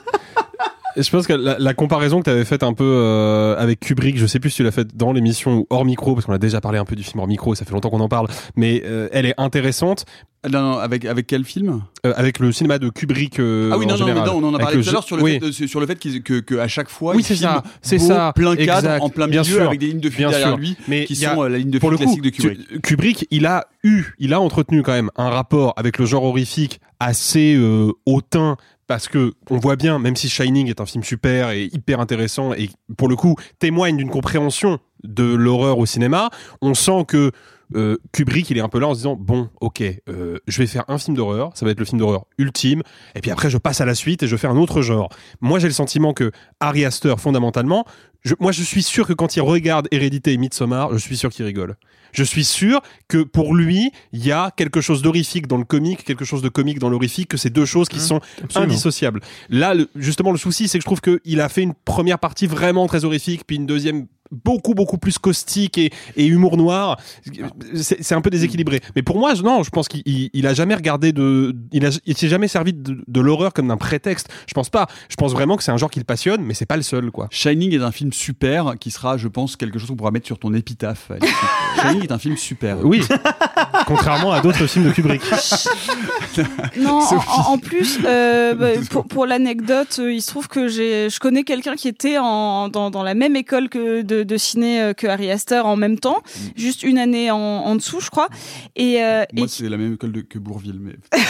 Je 0.97 1.11
pense 1.11 1.27
que 1.27 1.33
la, 1.33 1.59
la 1.59 1.75
comparaison 1.75 2.19
que 2.19 2.25
tu 2.25 2.31
avais 2.31 2.45
faite 2.45 2.63
un 2.63 2.75
peu 2.75 2.85
euh, 2.85 3.57
avec 3.57 3.81
Kubrick, 3.81 4.19
je 4.19 4.27
sais 4.27 4.39
plus 4.41 4.51
si 4.51 4.57
tu 4.57 4.63
l'as 4.63 4.73
faite 4.73 4.95
dans 4.95 5.13
l'émission 5.13 5.59
ou 5.59 5.67
hors 5.71 5.87
micro, 5.87 6.15
parce 6.15 6.27
qu'on 6.27 6.35
a 6.35 6.39
déjà 6.39 6.61
parlé 6.61 6.79
un 6.79 6.85
peu 6.85 6.95
du 6.97 7.03
film 7.03 7.21
hors 7.21 7.27
micro, 7.27 7.55
et 7.55 7.57
ça 7.57 7.65
fait 7.65 7.73
longtemps 7.73 7.89
qu'on 7.89 8.01
en 8.01 8.09
parle, 8.09 8.29
mais 8.57 8.83
euh, 8.85 9.09
elle 9.11 9.25
est 9.25 9.35
intéressante 9.39 10.05
Non, 10.51 10.61
non, 10.61 10.79
avec, 10.79 11.05
avec 11.05 11.29
quel 11.29 11.45
film? 11.45 11.83
Euh, 12.05 12.13
avec 12.17 12.41
le 12.41 12.51
cinéma 12.51 12.79
de 12.81 12.89
Kubrick. 12.89 13.39
euh, 13.39 13.71
Ah 13.73 13.79
oui, 13.79 13.85
en 13.85 13.91
non, 13.91 13.95
non, 13.99 14.05
mais 14.07 14.11
général. 14.13 14.29
non, 14.31 14.39
on 14.39 14.49
en 14.49 14.55
a 14.55 14.59
parlé 14.59 14.83
tout 14.83 14.89
à 14.89 14.93
l'heure 14.93 15.05
sur 15.05 15.17
le 15.17 15.23
oui. 15.23 15.33
fait, 15.39 15.47
de- 15.63 15.67
sur 15.69 15.79
le 15.79 15.87
fait 15.87 15.95
que, 16.21 16.41
que 16.41 16.55
à 16.57 16.67
chaque 16.67 16.89
fois, 16.89 17.15
Oui, 17.15 17.23
il 17.23 17.25
c'est 17.25 17.37
ça, 17.37 17.63
c'est 17.81 18.01
ça, 18.01 18.33
plein 18.35 18.57
cadre, 18.57 18.79
exact, 18.89 19.03
en 19.03 19.09
plein 19.09 19.29
bien 19.29 19.43
milieu, 19.43 19.55
sûr, 19.55 19.67
avec 19.69 19.79
des 19.79 19.87
lignes 19.87 20.01
de 20.01 20.09
bien 20.09 20.31
derrière 20.31 20.49
sûr. 20.49 20.57
lui, 20.57 20.77
Mais 20.89 21.05
qui 21.05 21.25
a- 21.25 21.35
sont 21.35 21.45
euh, 21.45 21.49
la 21.49 21.59
ligne 21.59 21.71
de 21.71 21.79
coup, 21.79 21.91
classique 21.91 22.23
de 22.23 22.31
Kubrick. 22.31 22.69
tu- 22.69 22.81
Kubrick, 22.81 23.27
il 23.31 23.47
a 23.47 23.67
eu, 23.85 24.03
il 24.19 24.35
a 24.35 24.41
entretenu 24.41 24.83
quand 24.83 24.93
même 24.93 25.11
un 25.17 25.31
rapport 25.31 25.75
avec 25.77 25.99
le 25.99 26.07
genre 26.07 26.25
horrifique 26.25 26.81
assez 26.99 27.55
euh, 27.55 27.93
hautain 28.05 28.57
parce 28.89 29.07
que 29.07 29.35
on 29.49 29.59
voit 29.59 29.77
bien, 29.77 30.01
même 30.01 30.17
si 30.17 30.29
Shining 30.29 30.69
est 30.69 30.81
un 30.81 30.87
film 30.87 31.05
super 31.05 31.51
et 31.51 31.67
hyper 31.73 32.01
intéressant 32.01 32.53
et 32.53 32.69
pour 32.97 33.09
le 33.09 33.15
coup 33.15 33.37
témoigne 33.61 33.97
d'une 33.97 34.11
compréhension 34.11 34.81
de 35.05 35.23
l'horreur 35.23 35.79
au 35.79 35.87
cinéma, 35.87 36.31
on 36.61 36.75
sent 36.75 37.05
que 37.07 37.31
euh, 37.75 37.97
Kubrick, 38.13 38.51
il 38.51 38.59
est 38.59 38.61
un 38.61 38.69
peu 38.69 38.79
là 38.79 38.89
en 38.89 38.95
se 38.95 38.99
disant 39.01 39.17
bon, 39.17 39.49
ok, 39.61 39.83
euh, 40.09 40.39
je 40.47 40.59
vais 40.59 40.67
faire 40.67 40.85
un 40.89 40.99
film 40.99 41.17
d'horreur, 41.17 41.51
ça 41.55 41.65
va 41.65 41.71
être 41.73 41.79
le 41.79 41.85
film 41.85 41.99
d'horreur 41.99 42.25
ultime, 42.39 42.83
et 43.15 43.21
puis 43.21 43.31
après 43.31 43.51
je 43.51 43.59
passe 43.59 43.81
à 43.81 43.85
la 43.85 43.95
suite 43.95 44.23
et 44.23 44.27
je 44.27 44.37
fais 44.37 44.47
un 44.49 44.57
autre 44.57 44.83
genre. 44.83 45.09
Moi, 45.41 45.59
j'ai 45.59 45.69
le 45.69 45.73
sentiment 45.75 46.13
que 46.13 46.31
Ari 46.61 46.85
Aster, 46.85 47.15
fondamentalement, 47.19 47.85
je, 48.25 48.35
moi, 48.39 48.53
je 48.53 48.63
suis 48.63 48.85
sûr 48.85 49.07
que 49.07 49.13
quand 49.13 49.35
il 49.37 49.41
regarde 49.41 49.89
Hérédité 49.91 50.33
et 50.33 50.37
Midsommar, 50.37 50.93
je 50.93 50.99
suis 50.99 51.17
sûr 51.17 51.31
qu'il 51.31 51.45
rigole. 51.45 51.75
Je 52.13 52.23
suis 52.23 52.45
sûr 52.45 52.81
que 53.09 53.23
pour 53.25 53.55
lui, 53.55 53.91
il 54.13 54.25
y 54.25 54.31
a 54.31 54.53
quelque 54.57 54.81
chose 54.81 55.03
d'horrifique 55.03 55.49
dans 55.49 55.57
le 55.57 55.65
comique, 55.65 56.05
quelque 56.05 56.25
chose 56.25 56.43
de 56.43 56.49
comique 56.49 56.79
dans 56.79 56.89
l'horrifique, 56.91 57.27
que 57.29 57.37
c'est 57.37 57.51
deux 57.51 57.65
choses 57.65 57.89
qui 57.89 57.99
sont 57.99 58.21
absolument. 58.45 58.71
indissociables. 58.71 59.21
Là, 59.49 59.75
le- 59.75 59.89
justement, 59.97 60.31
le 60.31 60.39
souci, 60.39 60.69
c'est 60.69 60.79
que 60.79 60.83
je 60.83 60.87
trouve 60.87 61.01
qu'il 61.01 61.41
a 61.41 61.49
fait 61.49 61.63
une 61.63 61.75
première 61.75 62.19
partie 62.21 62.47
vraiment 62.47 62.87
très 62.87 63.05
horrifique, 63.05 63.43
puis 63.47 63.57
une 63.57 63.67
deuxième 63.67 64.07
beaucoup 64.33 64.75
beaucoup 64.75 64.99
plus 64.99 65.19
caustique 65.19 65.79
et, 65.79 65.91
et 66.17 66.27
humour 66.27 66.57
noir. 66.57 66.99
C'est 67.75 68.15
un 68.15 68.21
peu 68.21 68.31
déséquilibré. 68.31 68.81
Mais 68.97 69.03
pour 69.03 69.19
moi 69.19 69.35
je- 69.35 69.43
non 69.43 69.63
je 69.63 69.71
pense 69.71 69.89
qu'il 69.89 70.03
il- 70.07 70.31
il 70.33 70.47
a 70.47 70.55
jamais 70.55 70.75
regardé 70.75 71.13
de 71.13 71.55
il 71.73 71.85
a 71.87 71.91
il 72.07 72.17
s'est 72.17 72.29
jamais 72.29 72.49
servi 72.49 72.73
de, 72.73 72.99
de 73.07 73.21
l'horreur 73.21 73.53
comme 73.53 73.69
d'un 73.69 73.77
prétexte. 73.77 74.29
Je 74.47 74.55
pense 74.55 74.71
pas. 74.71 74.87
Je 75.09 75.17
pense 75.17 75.33
vraiment 75.33 75.57
que 75.57 75.63
c'est 75.63 75.73
un 75.73 75.77
genre 75.77 75.91
qui 75.91 75.99
le 76.01 76.05
passionne 76.05 76.43
mais 76.43 76.55
c'est 76.55 76.67
pas 76.67 76.77
le 76.77 76.83
seul 76.83 77.11
quoi. 77.11 77.29
Shining 77.31 77.75
est 77.75 77.83
un 77.83 77.93
film 77.93 78.13
super 78.13 78.75
qui 78.81 78.91
sera, 78.91 79.17
je 79.17 79.29
pense, 79.29 79.57
quelque 79.57 79.79
chose 79.79 79.89
qu'on 79.91 79.97
pourra 79.97 80.11
mettre 80.11 80.27
sur 80.27 80.39
ton 80.39 80.53
épitaphe. 80.55 81.11
Shining 81.83 82.03
est 82.05 82.13
un 82.13 82.19
film 82.19 82.37
super. 82.37 82.85
oui 82.85 83.03
contrairement 83.87 84.33
à 84.33 84.41
d'autres 84.41 84.67
films 84.67 84.87
de 84.87 84.91
Kubrick 84.93 85.23
Non, 86.77 87.01
en, 87.47 87.59
plus, 87.59 87.99
euh, 88.05 88.55
bah, 88.55 88.69
pour, 88.91 89.07
pour 89.07 89.27
l'anecdote, 89.27 89.97
euh, 89.99 90.13
il 90.13 90.23
se 90.23 90.29
trouve 90.29 90.49
que 90.49 90.69
j'ai, 90.69 91.09
je 91.11 91.19
connais 91.21 91.45
quelqu'un 91.45 91.75
qui 91.77 91.89
était 91.89 92.19
en, 92.19 92.69
dans, 92.69 92.91
dans 92.91 93.03
la 93.03 93.15
même 93.15 93.37
école 93.37 93.69
que 93.69 94.03
de, 94.03 94.23
de 94.23 94.37
ciné 94.37 94.81
euh, 94.81 94.93
que 94.93 95.07
Harry 95.07 95.31
Astor 95.31 95.67
en 95.67 95.77
même 95.77 95.99
temps, 95.99 96.23
juste 96.57 96.83
une 96.83 96.99
année 96.99 97.31
en, 97.31 97.37
en 97.39 97.77
dessous, 97.77 98.01
je 98.01 98.11
crois. 98.11 98.29
Et, 98.77 99.03
euh, 99.03 99.25
Moi, 99.33 99.47
et- 99.47 99.49
c'est 99.49 99.69
la 99.69 99.77
même 99.77 99.95
école 99.95 100.13
de- 100.13 100.21
que 100.23 100.39
Bourville, 100.39 100.79
mais 100.81 100.97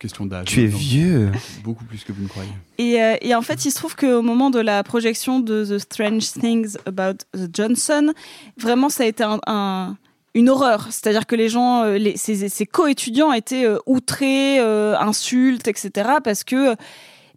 question 0.00 0.26
d'âge. 0.26 0.46
Tu 0.46 0.62
es 0.64 0.66
vieux. 0.66 1.30
Beaucoup 1.62 1.84
plus 1.84 2.02
que 2.02 2.10
vous 2.12 2.24
ne 2.24 2.28
croyez. 2.28 2.48
Et, 2.78 3.00
euh, 3.00 3.14
et 3.20 3.36
en 3.36 3.42
fait, 3.42 3.64
il 3.64 3.70
se 3.70 3.76
trouve 3.76 3.94
qu'au 3.94 4.20
moment 4.20 4.50
de 4.50 4.58
la 4.58 4.82
projection 4.82 5.38
de 5.38 5.64
The 5.64 5.78
Strange 5.78 6.24
Things 6.32 6.76
About 6.86 7.18
the 7.36 7.48
Johnson, 7.54 8.12
vraiment, 8.56 8.88
ça 8.88 9.04
a 9.04 9.06
été 9.06 9.22
un, 9.22 9.38
un- 9.46 9.96
une 10.34 10.48
horreur. 10.48 10.86
C'est-à-dire 10.90 11.26
que 11.26 11.36
les 11.36 11.48
gens, 11.48 11.84
euh, 11.84 11.98
les, 11.98 12.16
ces 12.16 12.66
co-étudiants 12.66 13.32
étaient 13.32 13.66
euh, 13.66 13.78
outrés, 13.86 14.60
euh, 14.60 14.96
insultes, 14.98 15.68
etc. 15.68 16.10
Parce 16.22 16.44
que 16.44 16.76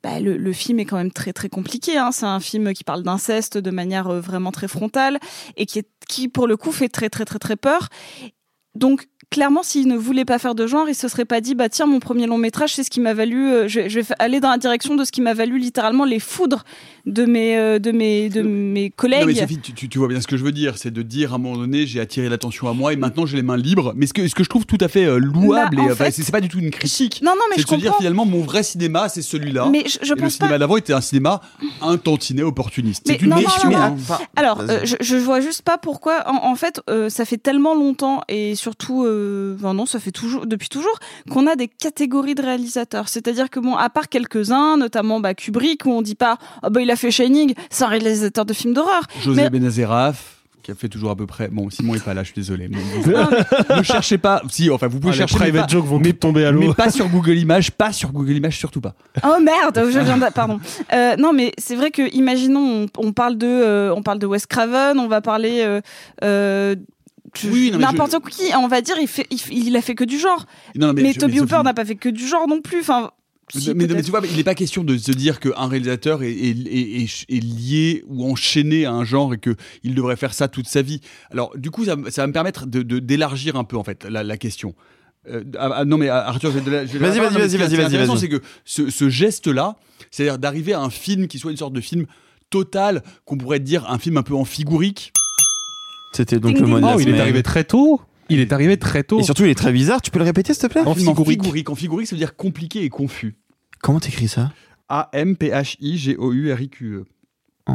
bah, 0.06 0.20
le, 0.20 0.38
le 0.38 0.54
film 0.54 0.78
est 0.78 0.86
quand 0.86 0.98
même 0.98 1.12
très 1.12 1.34
très 1.34 1.50
compliqué. 1.50 1.98
Hein. 1.98 2.12
C'est 2.12 2.28
un 2.28 2.40
film 2.40 2.74
qui 2.74 2.84
parle 2.84 3.02
d'inceste 3.02 3.58
de 3.58 3.72
manière 3.72 4.08
euh, 4.08 4.20
vraiment 4.20 4.52
très 4.52 4.68
frontale 4.68 5.18
et 5.58 5.66
qui, 5.66 5.80
est, 5.80 5.90
qui, 6.08 6.28
pour 6.28 6.46
le 6.46 6.58
coup, 6.58 6.72
fait 6.72 6.90
très 6.90 7.10
très 7.10 7.26
très 7.26 7.40
très 7.40 7.56
peur. 7.56 7.90
Donc, 8.76 9.08
clairement, 9.30 9.64
s'il 9.64 9.88
ne 9.88 9.96
voulait 9.98 10.26
pas 10.26 10.40
faire 10.40 10.56
de 10.56 10.68
genre, 10.68 10.88
il 10.90 10.96
se 10.96 11.08
serait 11.08 11.26
pas 11.26 11.42
dit, 11.42 11.56
bah 11.56 11.70
tiens, 11.70 11.86
mon 11.86 12.00
premier 12.00 12.28
long 12.28 12.38
métrage, 12.38 12.74
c'est 12.76 12.84
ce 12.84 12.90
qui 12.90 13.00
m'a 13.00 13.14
valu, 13.14 13.48
euh, 13.50 13.68
je, 13.68 13.88
je 13.90 14.00
vais 14.00 14.16
aller 14.20 14.40
dans 14.40 14.50
la 14.50 14.58
direction 14.58 14.96
de 14.96 15.04
ce 15.04 15.12
qui 15.12 15.22
m'a 15.22 15.34
valu 15.34 15.58
littéralement 15.60 16.06
les 16.06 16.20
foudres 16.20 16.64
de 17.06 17.26
mes, 17.26 17.58
euh, 17.58 17.80
de 17.80 17.92
mes, 17.92 18.30
de 18.30 18.42
mes 18.42 18.90
collègues. 18.90 19.22
Non 19.22 19.26
mais 19.28 19.36
Sophie, 19.36 19.60
tu, 19.60 19.74
tu- 19.74 19.90
tu 19.90 20.00
vois 20.00 20.08
bien 20.08 20.22
ce 20.22 20.28
que 20.28 20.38
je 20.38 20.44
veux 20.44 20.52
dire, 20.52 20.78
c'est 20.78 20.92
de 20.92 21.02
dire 21.02 21.34
à 21.34 21.36
un 21.36 21.38
moment 21.40 21.58
donné, 21.58 21.86
j'ai 21.86 22.00
attiré 22.00 22.30
l'attention 22.30 22.68
à 22.68 22.74
moi 22.74 22.94
et 22.94 22.96
maintenant 22.96 23.26
j'ai 23.26 23.38
les 23.38 23.44
mains 23.44 23.58
libres. 23.58 23.94
Mais 23.96 24.08
ce 24.08 24.14
que, 24.14 24.28
ce 24.28 24.34
que 24.36 24.44
je 24.44 24.50
trouve 24.50 24.66
tout 24.66 24.78
à 24.82 24.88
fait 24.88 25.06
euh, 25.06 25.18
louable 25.18 25.78
Bah, 25.78 25.84
et 25.92 25.96
fait- 25.96 26.12
c'est 26.12 26.24
c'est 26.24 26.32
pas 26.32 26.42
du 26.42 26.48
tout 26.50 26.60
une 26.60 26.72
critique. 26.72 27.22
Non, 27.24 27.32
non, 27.32 27.42
mais 27.50 27.56
c'est 27.58 27.62
je 27.62 27.68
de 27.68 27.72
se 27.72 27.76
dire 27.76 27.86
comprends. 27.92 27.98
finalement 28.00 28.26
mon 28.26 28.42
vrai 28.42 28.64
cinéma 28.64 29.10
c'est 29.10 29.22
celui-là. 29.22 29.68
Mais 29.72 29.84
je, 29.86 30.00
je 30.02 30.12
et 30.14 30.16
le 30.16 30.22
pense 30.22 30.34
cinéma 30.34 30.54
pas. 30.54 30.60
d'avant 30.60 30.78
était 30.78 30.94
un 30.94 31.02
cinéma 31.02 31.42
un 31.82 31.98
tantinet 31.98 32.42
opportuniste. 32.44 33.04
Mais 33.08 33.14
C'est 33.20 33.22
une 33.24 33.30
non, 33.30 33.38
non, 33.38 33.70
non. 33.72 33.98
Alors, 34.36 34.62
euh, 34.62 34.80
je, 34.84 34.96
je 35.00 35.16
vois 35.18 35.40
juste 35.42 35.62
pas 35.62 35.78
pourquoi. 35.78 36.24
En, 36.28 36.52
en 36.52 36.56
fait, 36.56 36.82
euh, 36.90 37.10
ça 37.10 37.26
fait 37.26 37.38
tellement 37.38 37.76
longtemps 37.76 38.22
et 38.28 38.56
surtout, 38.56 39.06
euh, 39.16 39.56
enfin 39.58 39.74
non, 39.74 39.86
ça 39.86 40.00
fait 40.00 40.12
toujours 40.12 40.46
depuis 40.46 40.70
toujours 40.70 41.00
qu'on 41.32 41.48
a 41.48 41.56
des 41.56 41.68
catégories 41.68 42.36
de 42.36 42.42
réalisateurs. 42.42 43.08
C'est-à-dire 43.10 43.50
que 43.50 43.60
bon, 43.60 43.76
à 43.76 43.90
part 43.90 44.10
quelques-uns, 44.10 44.78
notamment 44.78 45.20
bah, 45.20 45.34
Kubrick, 45.34 45.86
où 45.86 45.92
on 45.92 46.02
dit 46.02 46.16
pas 46.16 46.38
ah 46.62 46.70
bah 46.70 46.82
il 46.82 46.92
a 46.92 46.96
fait 46.96 47.12
Shining, 47.12 47.54
c'est 47.70 47.84
un 47.84 47.88
réalisateur 47.88 48.46
de 48.46 48.54
films 48.54 48.74
d'horreur. 48.74 49.04
José 49.22 49.44
Mais- 49.44 49.50
Benazeraf 49.50 50.32
qui 50.64 50.72
a 50.72 50.74
fait 50.76 50.90
toujours 50.90 51.12
à 51.12 51.16
peu 51.16 51.28
près. 51.28 51.48
Bon, 51.50 51.70
Simon 51.70 51.94
est 51.94 52.04
pas 52.04 52.16
là, 52.16 52.24
je 52.24 52.32
suis 52.32 52.42
désolé. 52.42 52.68
mais 52.68 52.80
ne 53.78 53.84
cherchez 53.84 54.18
pas. 54.18 54.42
Si, 54.50 54.68
enfin, 54.72 54.88
vous 54.88 55.00
pouvez 55.00 55.12
Ah, 55.12 55.14
les 55.14 55.18
chercher. 55.20 55.36
mais 55.36 55.42
private 55.52 55.62
pas- 55.68 55.72
jokes 55.72 55.86
vont 55.86 56.00
mais, 56.00 56.14
tomber 56.14 56.44
à 56.44 56.50
l'eau. 56.50 56.62
mais 56.62 56.74
pas 56.74 56.90
sur 56.90 57.08
Google 57.08 57.38
Images, 57.38 57.70
pas 57.70 57.92
sur 57.94 58.12
Google 58.12 58.32
Images, 58.32 58.58
surtout 58.58 58.82
pas. 58.82 58.96
Oh 59.24 59.40
merde, 59.40 59.80
je 59.92 60.00
viens 60.00 60.18
de... 60.18 60.26
pardon. 60.34 60.60
Euh, 60.92 61.18
non 61.18 61.34
mais 61.34 61.52
c'est 61.60 61.76
vrai 61.76 61.92
que 61.92 62.12
imaginons 62.16 62.88
on, 62.98 63.08
on 63.08 63.14
parle 63.14 63.38
de 63.38 63.46
euh, 63.46 63.94
on 63.96 64.02
parle 64.02 64.18
de 64.18 64.26
Wes 64.26 64.48
Craven, 64.48 64.98
on 64.98 65.08
va 65.08 65.22
parler 65.22 65.62
euh, 65.64 65.82
euh, 66.24 66.76
Oui, 67.44 67.72
n'importe 67.72 68.16
qui, 68.30 68.44
on 68.56 68.68
va 68.68 68.82
dire 68.82 68.96
il 69.02 69.08
fait 69.08 69.28
il, 69.30 69.68
il 69.68 69.76
a 69.76 69.82
fait 69.82 69.96
que 69.96 70.04
du 70.04 70.18
genre. 70.20 70.46
Non, 70.76 70.88
non, 70.88 70.94
mais 70.94 71.14
je- 71.14 71.20
Toby 71.20 71.40
Hooper 71.40 71.62
n'a 71.64 71.74
pas 71.74 71.86
fait 71.86 71.96
que 71.96 72.10
du 72.10 72.26
genre 72.28 72.48
non 72.48 72.62
plus. 72.62 72.80
Enfin, 72.82 73.12
si, 73.54 73.74
mais, 73.76 73.88
tu 73.88 74.10
vois, 74.10 74.22
il 74.28 74.36
n'est 74.38 74.44
pas 74.44 74.56
question 74.56 74.84
de 74.84 74.98
se 74.98 75.12
dire 75.12 75.40
qu'un 75.40 75.68
réalisateur 75.68 76.24
est, 76.24 76.32
est- 76.32 76.68
est- 76.68 77.02
est- 77.04 77.26
est 77.30 77.40
lié 77.44 78.04
ou 78.08 78.30
enchaîné 78.30 78.86
à 78.86 78.92
un 78.92 79.04
genre 79.06 79.34
et 79.36 79.38
qu'il 79.38 79.94
devrait 79.96 80.16
faire 80.16 80.34
ça 80.34 80.48
toute 80.48 80.68
sa 80.68 80.82
vie. 80.82 81.00
Alors, 81.32 81.56
du 81.56 81.70
coup, 81.70 81.86
ça, 81.86 81.96
ça 82.10 82.24
va 82.24 82.28
me 82.28 82.34
permettre 82.34 82.66
de- 82.66 82.82
de- 82.82 82.98
d'élargir 83.00 83.56
un 83.56 83.64
peu, 83.64 83.78
en 83.78 83.84
fait, 83.84 84.04
la, 84.10 84.24
la 84.24 84.38
question. 84.38 84.74
Euh, 85.30 85.44
ah, 85.60 85.70
ah, 85.78 85.86
non, 85.86 85.98
mais 85.98 86.10
ah, 86.10 86.28
Arthur, 86.28 86.52
j'ai 86.54 86.62
de 86.62 86.72
la- 86.72 86.86
Vas-y, 86.86 86.98
vas-y, 87.00 87.20
vas-y, 87.20 87.58
vas-y, 87.58 87.84
intéressant, 87.86 88.14
vas-y. 88.14 88.20
c'est 88.22 88.30
que 88.30 88.42
ce, 88.64 88.90
ce 88.90 89.10
geste-là, 89.10 89.76
c'est-à-dire 90.12 90.38
d'arriver 90.40 90.74
à 90.74 90.82
un 90.82 90.90
film 90.90 91.28
qui 91.28 91.38
soit 91.40 91.52
une 91.52 91.58
sorte 91.58 91.74
de 91.74 91.82
film 91.82 92.06
total, 92.50 93.04
qu'on 93.26 93.38
pourrait 93.38 93.60
dire 93.60 93.90
un 93.90 93.98
film 94.00 94.18
un 94.18 94.24
peu 94.24 94.36
en 94.36 94.46
figurique. 94.46 95.12
C'était 96.16 96.40
donc 96.40 96.54
Ding, 96.54 96.62
le 96.62 96.68
mot 96.68 96.78
de 96.78 96.82
la 96.82 96.96
Oh, 96.96 97.00
il 97.00 97.10
est 97.10 97.20
arrivé 97.20 97.44
très 97.44 97.64
tôt. 97.64 98.02
Il 98.30 98.40
est 98.40 98.52
arrivé 98.54 98.78
très 98.78 99.04
tôt. 99.04 99.20
Et 99.20 99.24
surtout, 99.24 99.44
il 99.44 99.50
est 99.50 99.56
très 99.56 99.72
bizarre. 99.72 100.02
Tu 100.02 100.10
peux 100.12 100.18
le 100.20 100.26
répéter, 100.26 100.54
s'il 100.54 100.62
te 100.64 100.68
plaît 100.68 100.82
Un 100.82 100.86
En 100.86 100.96
film 100.96 101.10
en 101.10 101.16
figurique. 101.16 101.42
figurique. 101.44 101.70
En 101.70 101.76
figurique, 101.76 102.08
ça 102.08 102.16
veut 102.16 102.20
dire 102.20 102.36
compliqué 102.36 102.84
et 102.84 102.90
confus. 102.90 103.36
Comment 103.82 104.00
t'écris 104.00 104.28
ça 104.28 104.52
A-M-P-H-I-G-O-U-R-I-Q-E. 105.86 107.06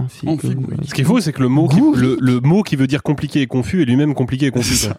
Figurique. 0.08 0.88
Ce 0.88 0.94
qui 0.94 1.00
est 1.00 1.04
faux, 1.04 1.20
c'est 1.20 1.32
que 1.32 1.42
le 1.42 1.48
mot, 1.48 1.66
qui, 1.66 1.80
le, 1.80 2.16
le 2.20 2.40
mot 2.40 2.62
qui 2.62 2.76
veut 2.76 2.86
dire 2.86 3.02
compliqué 3.02 3.40
et 3.42 3.46
confus 3.48 3.82
est 3.82 3.84
lui-même 3.84 4.14
compliqué 4.14 4.46
et 4.46 4.50
confus. 4.52 4.74
C'est 4.76 4.86
ça. 4.88 4.96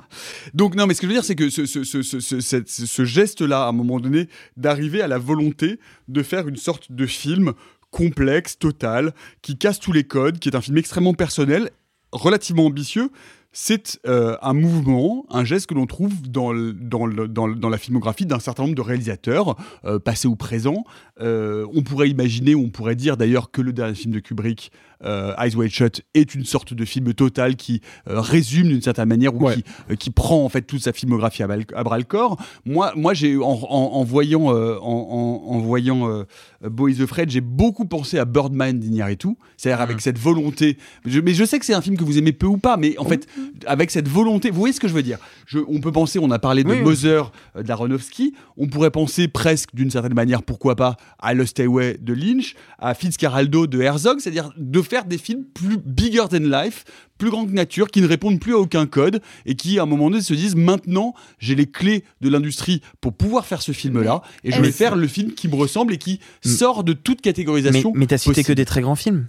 Donc 0.53 0.75
non, 0.75 0.85
mais 0.85 0.93
ce 0.93 0.99
que 1.01 1.07
je 1.07 1.11
veux 1.11 1.15
dire, 1.15 1.23
c'est 1.23 1.35
que 1.35 1.49
ce, 1.49 1.65
ce, 1.65 1.83
ce, 1.85 2.01
ce, 2.01 2.19
ce- 2.19 2.41
cette- 2.41 2.67
ce 2.69 3.05
geste-là, 3.05 3.63
à 3.65 3.69
un 3.69 3.71
moment 3.71 4.01
donné, 4.01 4.27
d'arriver 4.57 5.01
à 5.01 5.07
la 5.07 5.17
volonté 5.17 5.79
de 6.09 6.21
faire 6.23 6.47
une 6.49 6.57
sorte 6.57 6.91
de 6.91 7.05
film 7.05 7.53
complexe, 7.89 8.57
total, 8.59 9.13
qui 9.41 9.57
casse 9.57 9.79
tous 9.79 9.93
les 9.93 10.03
codes, 10.03 10.39
qui 10.39 10.49
est 10.49 10.55
un 10.55 10.61
film 10.61 10.77
extrêmement 10.77 11.13
personnel, 11.13 11.69
relativement 12.11 12.65
ambitieux, 12.65 13.09
c'est 13.53 13.99
euh, 14.07 14.37
un 14.41 14.53
mouvement, 14.53 15.25
un 15.29 15.43
geste 15.43 15.67
que 15.67 15.73
l'on 15.73 15.85
trouve 15.85 16.21
dans, 16.21 16.53
dans, 16.53 17.69
la 17.69 17.77
filmographie 17.77 18.25
d'un 18.25 18.39
certain 18.39 18.63
nombre 18.63 18.75
de 18.75 18.81
réalisateurs, 18.81 19.57
euh, 19.83 19.99
passés 19.99 20.27
ou 20.27 20.35
présents. 20.37 20.85
Euh, 21.19 21.65
on 21.73 21.83
pourrait 21.83 22.09
imaginer, 22.09 22.55
on 22.55 22.69
pourrait 22.69 22.95
dire 22.95 23.17
d'ailleurs 23.17 23.51
que 23.51 23.61
le 23.61 23.73
dernier 23.73 23.95
film 23.95 24.13
de 24.13 24.19
Kubrick, 24.19 24.71
Eyes 25.03 25.55
Wide 25.55 25.71
Shut, 25.71 26.01
est 26.13 26.35
une 26.35 26.45
sorte 26.45 26.73
de 26.73 26.85
film 26.85 27.13
total 27.13 27.55
qui 27.55 27.81
euh, 28.09 28.19
résume 28.21 28.67
d'une 28.67 28.81
certaine 28.81 29.07
manière 29.09 29.35
ou 29.35 29.41
Ouais. 29.45 29.55
qui, 29.55 29.63
euh, 29.89 29.95
qui 29.95 30.09
prend 30.11 30.43
en 30.43 30.49
fait 30.49 30.61
toute 30.61 30.81
sa 30.81 30.93
filmographie 30.93 31.43
à, 31.43 31.47
bras 31.83 31.97
le 31.97 32.03
corps. 32.03 32.37
Moi, 32.65 32.93
moi 32.95 33.13
j'ai 33.13 33.37
en, 33.37 33.41
en- 33.43 33.91
en 33.93 34.03
voyant, 34.03 34.53
euh, 34.55 34.77
en, 34.81 35.41
en- 35.47 35.59
voyant 35.59 36.09
euh, 36.09 36.23
Boy 36.63 36.95
the 36.95 37.05
Fred, 37.05 37.29
j'ai 37.29 37.41
beaucoup 37.41 37.85
pensé 37.85 38.19
à 38.19 38.25
Birdman 38.25 38.77
d'Iñárritu, 38.79 39.29
c'est-à-dire 39.57 39.81
avec 39.81 40.01
cette 40.01 40.19
volonté. 40.19 40.77
Je- 41.05 41.19
mais 41.19 41.33
je 41.33 41.43
sais 41.45 41.57
que 41.59 41.65
c'est 41.65 41.73
un 41.73 41.81
film 41.81 41.97
que 41.97 42.03
vous 42.03 42.17
aimez 42.17 42.31
peu 42.33 42.47
ou 42.47 42.57
pas, 42.57 42.77
mais 42.77 42.97
en 42.99 43.05
fait, 43.05 43.27
avec 43.65 43.89
cette 43.91 44.07
volonté, 44.07 44.49
vous 44.51 44.59
voyez 44.59 44.73
ce 44.73 44.79
que 44.79 44.87
je 44.87 44.93
veux 44.93 45.03
dire? 45.03 45.17
Je, 45.47 45.59
On 45.67 45.79
peut 45.79 45.91
penser, 45.91 46.19
on 46.19 46.29
a 46.31 46.39
parlé 46.39 46.63
de 46.63 46.69
Oui, 46.69 46.77
oui. 46.77 46.83
Mother 46.83 47.31
euh, 47.55 47.63
d'Aronofsky, 47.63 48.33
on 48.57 48.67
pourrait 48.67 48.91
penser 48.91 49.27
presque 49.27 49.73
d'une 49.73 49.89
certaine 49.89 50.13
manière, 50.13 50.43
pourquoi 50.43 50.75
pas, 50.75 50.97
à 51.19 51.33
Lost 51.33 51.59
Highway 51.59 51.97
de 51.99 52.13
Lynch, 52.13 52.55
à 52.79 52.93
Fitzcarraldo 52.93 53.67
de 53.67 53.81
Herzog, 53.81 54.19
c'est-à-dire 54.19 54.51
de 54.57 54.81
faire 54.91 55.05
des 55.05 55.17
films 55.17 55.45
plus 55.53 55.77
bigger 55.77 56.25
than 56.29 56.39
life, 56.39 56.83
plus 57.17 57.29
grands 57.29 57.45
que 57.45 57.51
nature, 57.53 57.87
qui 57.89 58.01
ne 58.01 58.07
répondent 58.07 58.41
plus 58.41 58.53
à 58.55 58.57
aucun 58.57 58.85
code 58.87 59.21
et 59.45 59.55
qui, 59.55 59.79
à 59.79 59.83
un 59.83 59.85
moment 59.85 60.09
donné, 60.09 60.21
se 60.21 60.33
disent 60.33 60.57
maintenant, 60.57 61.13
j'ai 61.39 61.55
les 61.55 61.65
clés 61.65 62.03
de 62.19 62.27
l'industrie 62.27 62.81
pour 62.99 63.13
pouvoir 63.13 63.45
faire 63.45 63.61
ce 63.61 63.71
film-là 63.71 64.21
et 64.43 64.51
je 64.51 64.61
vais 64.61 64.73
faire 64.73 64.97
le 64.97 65.07
film 65.07 65.31
qui 65.31 65.47
me 65.47 65.55
ressemble 65.55 65.93
et 65.93 65.97
qui 65.97 66.19
sort 66.43 66.83
de 66.83 66.91
toute 66.91 67.19
Mais, 67.19 67.21
catégorisation. 67.21 67.93
mais 67.95 68.05
t'as 68.05 68.17
cité 68.17 68.43
que 68.43 68.51
des 68.51 68.65
très 68.65 68.81
grands 68.81 68.95
films. 68.97 69.27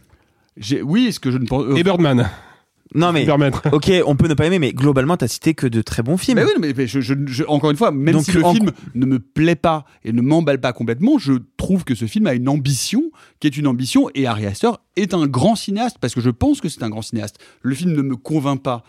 J'ai- 0.56 0.82
Oui, 0.82 1.06
est-ce 1.06 1.20
que 1.20 1.30
je 1.30 1.38
ne 1.38 1.46
pense. 1.46 1.64
euh, 1.64 1.76
Et 1.76 1.84
Birdman. 1.84 2.28
Non, 2.94 3.12
mais. 3.12 3.24
Permettre. 3.24 3.62
Ok, 3.72 3.90
on 4.06 4.16
peut 4.16 4.28
ne 4.28 4.34
pas 4.34 4.46
aimer, 4.46 4.58
mais 4.58 4.72
globalement, 4.72 5.16
t'as 5.16 5.28
cité 5.28 5.54
que 5.54 5.66
de 5.66 5.80
très 5.82 6.02
bons 6.02 6.16
films. 6.18 6.38
Mais 6.38 6.44
oui, 6.44 6.50
mais, 6.60 6.74
mais 6.76 6.86
je- 6.86 7.00
je- 7.00 7.14
je- 7.26 7.44
encore 7.44 7.70
une 7.70 7.76
fois, 7.76 7.90
même 7.90 8.14
Donc, 8.14 8.24
si 8.24 8.32
le 8.32 8.44
en- 8.44 8.52
film 8.52 8.70
ne 8.94 9.06
me 9.06 9.18
plaît 9.18 9.56
pas 9.56 9.84
et 10.04 10.12
ne 10.12 10.20
m'emballe 10.20 10.60
pas 10.60 10.72
complètement, 10.72 11.18
je 11.18 11.32
trouve 11.56 11.84
que 11.84 11.94
ce 11.94 12.04
film 12.06 12.26
a 12.26 12.34
une 12.34 12.48
ambition 12.48 13.02
qui 13.40 13.46
est 13.46 13.56
une 13.56 13.66
ambition 13.66 14.08
et 14.14 14.26
Ari 14.26 14.46
Aster 14.46 14.70
est 14.96 15.14
un 15.14 15.26
grand 15.26 15.56
cinéaste 15.56 15.96
parce 16.00 16.14
que 16.14 16.20
je 16.20 16.30
pense 16.30 16.60
que 16.60 16.68
c'est 16.68 16.82
un 16.82 16.90
grand 16.90 17.02
cinéaste. 17.02 17.38
Le 17.62 17.74
film 17.74 17.92
ne 17.92 18.02
me 18.02 18.16
convainc 18.16 18.62
pas 18.62 18.84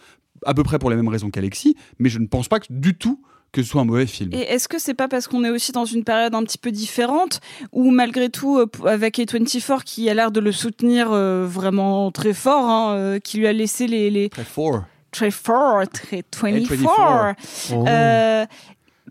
à 0.45 0.53
peu 0.53 0.63
près 0.63 0.79
pour 0.79 0.89
les 0.89 0.97
mêmes 0.97 1.07
raisons 1.07 1.29
qu'Alexis, 1.29 1.75
mais 1.99 2.09
je 2.09 2.19
ne 2.19 2.27
pense 2.27 2.49
pas 2.49 2.59
que, 2.59 2.65
du 2.69 2.95
tout 2.95 3.21
que 3.53 3.61
ce 3.63 3.69
soit 3.69 3.81
un 3.81 3.85
mauvais 3.85 4.07
film. 4.07 4.31
Et 4.33 4.41
est-ce 4.41 4.67
que 4.67 4.79
c'est 4.79 4.95
pas 4.95 5.07
parce 5.07 5.27
qu'on 5.27 5.43
est 5.45 5.49
aussi 5.51 5.71
dans 5.71 5.85
une 5.85 6.03
période 6.03 6.33
un 6.35 6.43
petit 6.43 6.57
peu 6.57 6.71
différente 6.71 7.39
où 7.71 7.91
malgré 7.91 8.29
tout 8.29 8.57
euh, 8.57 8.65
avec 8.85 9.19
A24 9.19 9.83
qui 9.83 10.09
a 10.09 10.13
l'air 10.15 10.31
de 10.31 10.39
le 10.39 10.51
soutenir 10.51 11.11
euh, 11.11 11.45
vraiment 11.47 12.11
très 12.11 12.33
fort, 12.33 12.65
hein, 12.67 12.95
euh, 12.95 13.19
qui 13.19 13.37
lui 13.37 13.47
a 13.47 13.53
laissé 13.53 13.85
les, 13.87 14.09
les 14.09 14.29
Très 14.29 14.43
fort. 14.43 14.83
très 15.11 15.29
fort, 15.31 15.83
très 15.87 16.23
24. 16.35 16.73
A24. 16.73 17.35
Oh. 17.73 17.85
Euh, 17.87 18.39
Nul. 18.41 18.47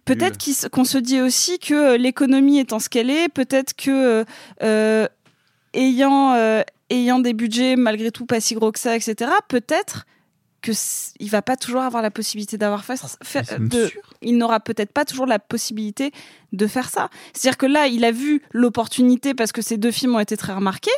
peut-être 0.05 0.69
qu'on 0.71 0.85
se 0.85 0.99
dit 0.99 1.21
aussi 1.21 1.61
que 1.61 1.97
l'économie 1.97 2.59
étant 2.59 2.81
ce 2.81 2.89
qu'elle 2.89 3.11
est, 3.11 3.29
peut-être 3.29 3.75
que 3.77 4.25
euh, 4.63 5.07
ayant 5.73 6.33
euh, 6.35 6.63
ayant 6.91 7.21
des 7.21 7.33
budgets 7.33 7.77
malgré 7.77 8.11
tout 8.11 8.27
pas 8.27 8.41
si 8.41 8.55
gros 8.55 8.73
que 8.73 8.81
ça, 8.81 8.97
etc. 8.97 9.31
Peut-être 9.49 10.05
que 10.63 10.73
il 11.21 11.29
va 11.29 11.43
pas 11.43 11.57
toujours 11.57 11.83
avoir 11.83 12.03
la 12.03 12.11
possibilité 12.11 12.57
d'avoir 12.57 12.85
fait, 12.85 12.97
fait- 13.23 13.45
c'est 13.45 13.59
même 13.59 13.69
de, 13.69 13.87
sûr. 13.87 14.01
il 14.23 14.39
n'aura 14.39 14.61
peut-être 14.61 14.93
pas 14.93 15.05
toujours 15.05 15.27
la 15.27 15.39
possibilité 15.39 16.13
de 16.53 16.67
faire 16.67 16.89
ça. 16.89 17.09
C'est-à-dire 17.35 17.59
que 17.59 17.67
là, 17.67 17.87
il 17.89 18.05
a 18.05 18.13
vu 18.13 18.41
l'opportunité 18.53 19.35
parce 19.35 19.53
que 19.53 19.61
ces 19.63 19.77
deux 19.77 19.91
films 19.91 20.15
ont 20.15 20.21
été 20.21 20.37
très 20.37 20.53
remarqués. 20.55 20.91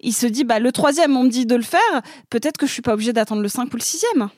Il 0.00 0.12
se 0.12 0.26
dit, 0.26 0.44
bah, 0.44 0.58
le 0.58 0.72
troisième, 0.72 1.16
on 1.16 1.24
me 1.24 1.30
dit 1.30 1.46
de 1.46 1.54
le 1.54 1.62
faire. 1.62 1.80
Peut-être 2.28 2.58
que 2.58 2.66
je 2.66 2.72
suis 2.72 2.82
pas 2.82 2.94
obligé 2.94 3.12
d'attendre 3.12 3.40
le 3.42 3.48
5 3.48 3.72
ou 3.72 3.76
le 3.76 3.82
sixième. 3.82 4.28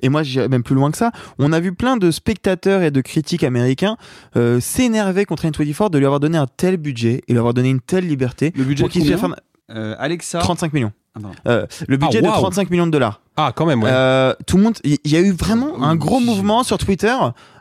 Et 0.00 0.08
moi, 0.08 0.22
j'irais 0.22 0.48
même 0.48 0.62
plus 0.62 0.74
loin 0.74 0.90
que 0.90 0.96
ça. 0.98 1.10
On 1.38 1.52
a 1.52 1.60
vu 1.60 1.74
plein 1.74 1.96
de 1.96 2.10
spectateurs 2.10 2.82
et 2.82 2.90
de 2.90 3.00
critiques 3.00 3.44
américains 3.44 3.96
euh, 4.36 4.60
s'énerver 4.60 5.24
contre 5.24 5.44
N24 5.46 5.90
de 5.90 5.98
lui 5.98 6.06
avoir 6.06 6.20
donné 6.20 6.38
un 6.38 6.46
tel 6.46 6.76
budget 6.76 7.22
et 7.28 7.32
lui 7.32 7.38
avoir 7.38 7.54
donné 7.54 7.70
une 7.70 7.80
telle 7.80 8.06
liberté 8.06 8.52
Le 8.56 8.64
budget 8.64 8.84
pour 8.84 8.90
qu'il 8.92 9.04
Euh, 9.74 9.94
Alexa. 9.98 10.38
35 10.38 10.72
millions. 10.72 10.92
Ah. 11.14 11.28
Euh, 11.46 11.66
le 11.88 11.96
budget 11.98 12.18
Ah, 12.18 12.22
de 12.22 12.26
waouh. 12.26 12.40
35 12.40 12.70
millions 12.70 12.86
de 12.86 12.90
dollars. 12.90 13.20
Ah, 13.36 13.52
quand 13.54 13.66
même, 13.66 13.82
ouais. 13.82 13.90
Euh, 13.92 14.34
tout 14.46 14.56
le 14.56 14.62
monde, 14.62 14.78
il 14.84 14.98
y, 15.04 15.10
y 15.10 15.16
a 15.16 15.20
eu 15.20 15.32
vraiment 15.32 15.82
un 15.82 15.94
gros 15.94 16.20
mouvement 16.20 16.62
sur 16.62 16.78
Twitter 16.78 17.14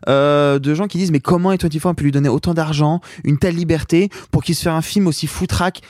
euh, 0.07 0.57
de 0.59 0.73
gens 0.73 0.87
qui 0.87 0.97
disent 0.97 1.11
mais 1.11 1.19
comment 1.19 1.53
A24 1.53 1.89
a 1.89 1.93
pu 1.93 2.05
lui 2.05 2.11
donner 2.11 2.29
autant 2.29 2.53
d'argent, 2.53 3.01
une 3.25 3.37
telle 3.37 3.55
liberté 3.55 4.09
pour 4.31 4.43
qu'il 4.43 4.55
se 4.55 4.63
fasse 4.63 4.73
un 4.73 4.81
film 4.81 5.07
aussi 5.07 5.27
foutraque. 5.27 5.81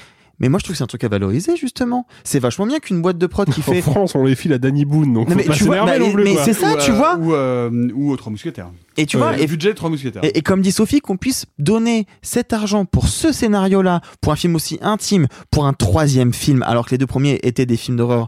Mais 0.41 0.49
moi 0.49 0.59
je 0.59 0.65
trouve 0.65 0.73
que 0.73 0.77
c'est 0.79 0.83
un 0.83 0.87
truc 0.87 1.03
à 1.05 1.07
valoriser 1.07 1.55
justement. 1.55 2.05
C'est 2.25 2.39
vachement 2.39 2.65
bien 2.67 2.79
qu'une 2.79 3.01
boîte 3.01 3.17
de 3.17 3.27
prod 3.27 3.47
qui 3.49 3.61
En 3.67 3.71
fait. 3.71 3.81
France, 3.81 4.15
on 4.15 4.25
les 4.25 4.35
file 4.35 4.51
à 4.51 4.57
Danny 4.57 4.83
Boone, 4.83 5.13
donc 5.13 5.29
Non, 5.29 5.35
mais 5.37 5.43
tu 5.45 5.63
vois, 5.63 5.85
bah, 5.85 5.97
non 5.99 6.11
plus, 6.11 6.23
mais 6.23 6.33
quoi. 6.33 6.43
c'est 6.43 6.53
ça, 6.53 6.73
Ou, 6.73 6.77
tu 6.81 6.91
euh, 6.91 6.93
vois. 6.95 7.15
Ou, 7.15 7.33
euh, 7.33 7.89
ou 7.93 8.11
aux 8.11 8.17
Trois 8.17 8.31
Mousquetaires. 8.31 8.69
Et 8.97 9.05
tu 9.05 9.15
Euh, 9.15 9.19
vois, 9.19 9.37
et, 9.39 9.47
budget 9.47 9.69
de 9.69 9.75
Trois 9.75 9.89
Mousquetaires. 9.89 10.23
et- 10.25 10.37
et 10.37 10.41
comme 10.41 10.61
dit 10.61 10.71
Sophie, 10.73 10.99
qu'on 10.99 11.15
puisse 11.15 11.45
donner 11.59 12.05
cet 12.21 12.51
argent 12.53 12.83
pour 12.85 13.07
ce 13.07 13.31
scénario-là, 13.31 14.01
pour 14.19 14.33
un 14.33 14.35
film 14.35 14.55
aussi 14.55 14.79
intime, 14.81 15.27
pour 15.51 15.65
un 15.67 15.73
troisième 15.73 16.33
film, 16.33 16.63
alors 16.63 16.85
que 16.87 16.91
les 16.91 16.97
deux 16.97 17.07
premiers 17.07 17.39
étaient 17.43 17.65
des 17.67 17.77
films 17.77 17.97
d'horreur 17.97 18.27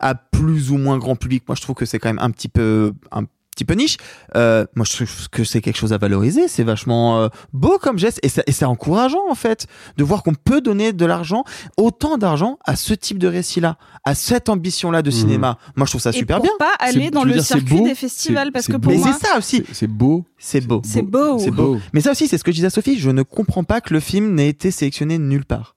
à 0.00 0.14
plus 0.14 0.70
ou 0.70 0.78
moins 0.78 0.96
grand 0.96 1.14
public. 1.14 1.44
Moi, 1.46 1.54
je 1.56 1.60
trouve 1.62 1.76
que 1.76 1.84
c'est 1.84 1.98
quand 1.98 2.08
même 2.08 2.18
un 2.20 2.30
petit 2.30 2.48
peu 2.48 2.92
un 3.12 3.24
petit 3.60 3.64
peu 3.66 3.74
niche. 3.74 3.96
Euh, 4.36 4.64
moi, 4.74 4.86
je 4.88 4.96
trouve 4.96 5.28
que 5.30 5.44
c'est 5.44 5.60
quelque 5.60 5.76
chose 5.76 5.92
à 5.92 5.98
valoriser. 5.98 6.48
C'est 6.48 6.62
vachement 6.64 7.20
euh, 7.20 7.28
beau 7.52 7.78
comme 7.78 7.98
geste 7.98 8.18
et 8.22 8.28
ça- 8.28 8.42
et 8.46 8.52
c'est 8.52 8.64
encourageant 8.64 9.28
en 9.30 9.34
fait 9.34 9.66
de 9.96 10.04
voir 10.04 10.22
qu'on 10.22 10.34
peut 10.34 10.60
donner 10.60 10.92
de 10.92 11.04
l'argent, 11.04 11.44
autant 11.76 12.16
d'argent 12.18 12.58
à 12.64 12.76
ce 12.76 12.94
type 12.94 13.18
de 13.18 13.28
récit-là, 13.28 13.76
à 14.04 14.14
cette 14.14 14.48
ambition-là 14.48 15.02
de 15.02 15.10
Mhm. 15.10 15.16
cinéma. 15.16 15.58
Moi, 15.76 15.86
je 15.86 15.90
trouve 15.92 16.00
ça 16.00 16.10
Et 16.10 16.14
super 16.14 16.36
pour 16.38 16.44
bien. 16.44 16.52
pas 16.58 16.72
aller 16.78 17.10
dans 17.10 17.24
le 17.24 17.34
dire, 17.34 17.44
circuit 17.44 17.76
beau 17.76 17.84
des 17.84 17.94
festivals. 17.94 18.50
Parce 18.52 18.66
que 18.66 18.76
pour 18.78 18.92
Mais 18.92 18.98
moi, 18.98 19.12
c'est 19.20 19.26
ça 19.26 19.36
aussi. 19.38 19.62
C'est- 19.72 19.86
beau. 19.86 20.24
C'est 20.38 20.60
beau. 20.66 20.80
c'est 20.84 21.02
beau. 21.02 21.38
C'est 21.38 21.50
beau. 21.50 21.78
Mais 21.92 22.00
ça 22.00 22.12
aussi, 22.12 22.26
c'est 22.28 22.38
ce 22.38 22.44
que 22.44 22.50
je 22.50 22.56
disais 22.56 22.68
à 22.68 22.70
Sophie, 22.70 22.98
je 22.98 23.10
ne 23.10 23.22
comprends 23.22 23.64
pas 23.64 23.80
que 23.82 23.92
le 23.92 24.00
film 24.00 24.34
n'ait 24.34 24.48
été 24.48 24.70
sélectionné 24.70 25.18
nulle 25.18 25.44
part. 25.44 25.74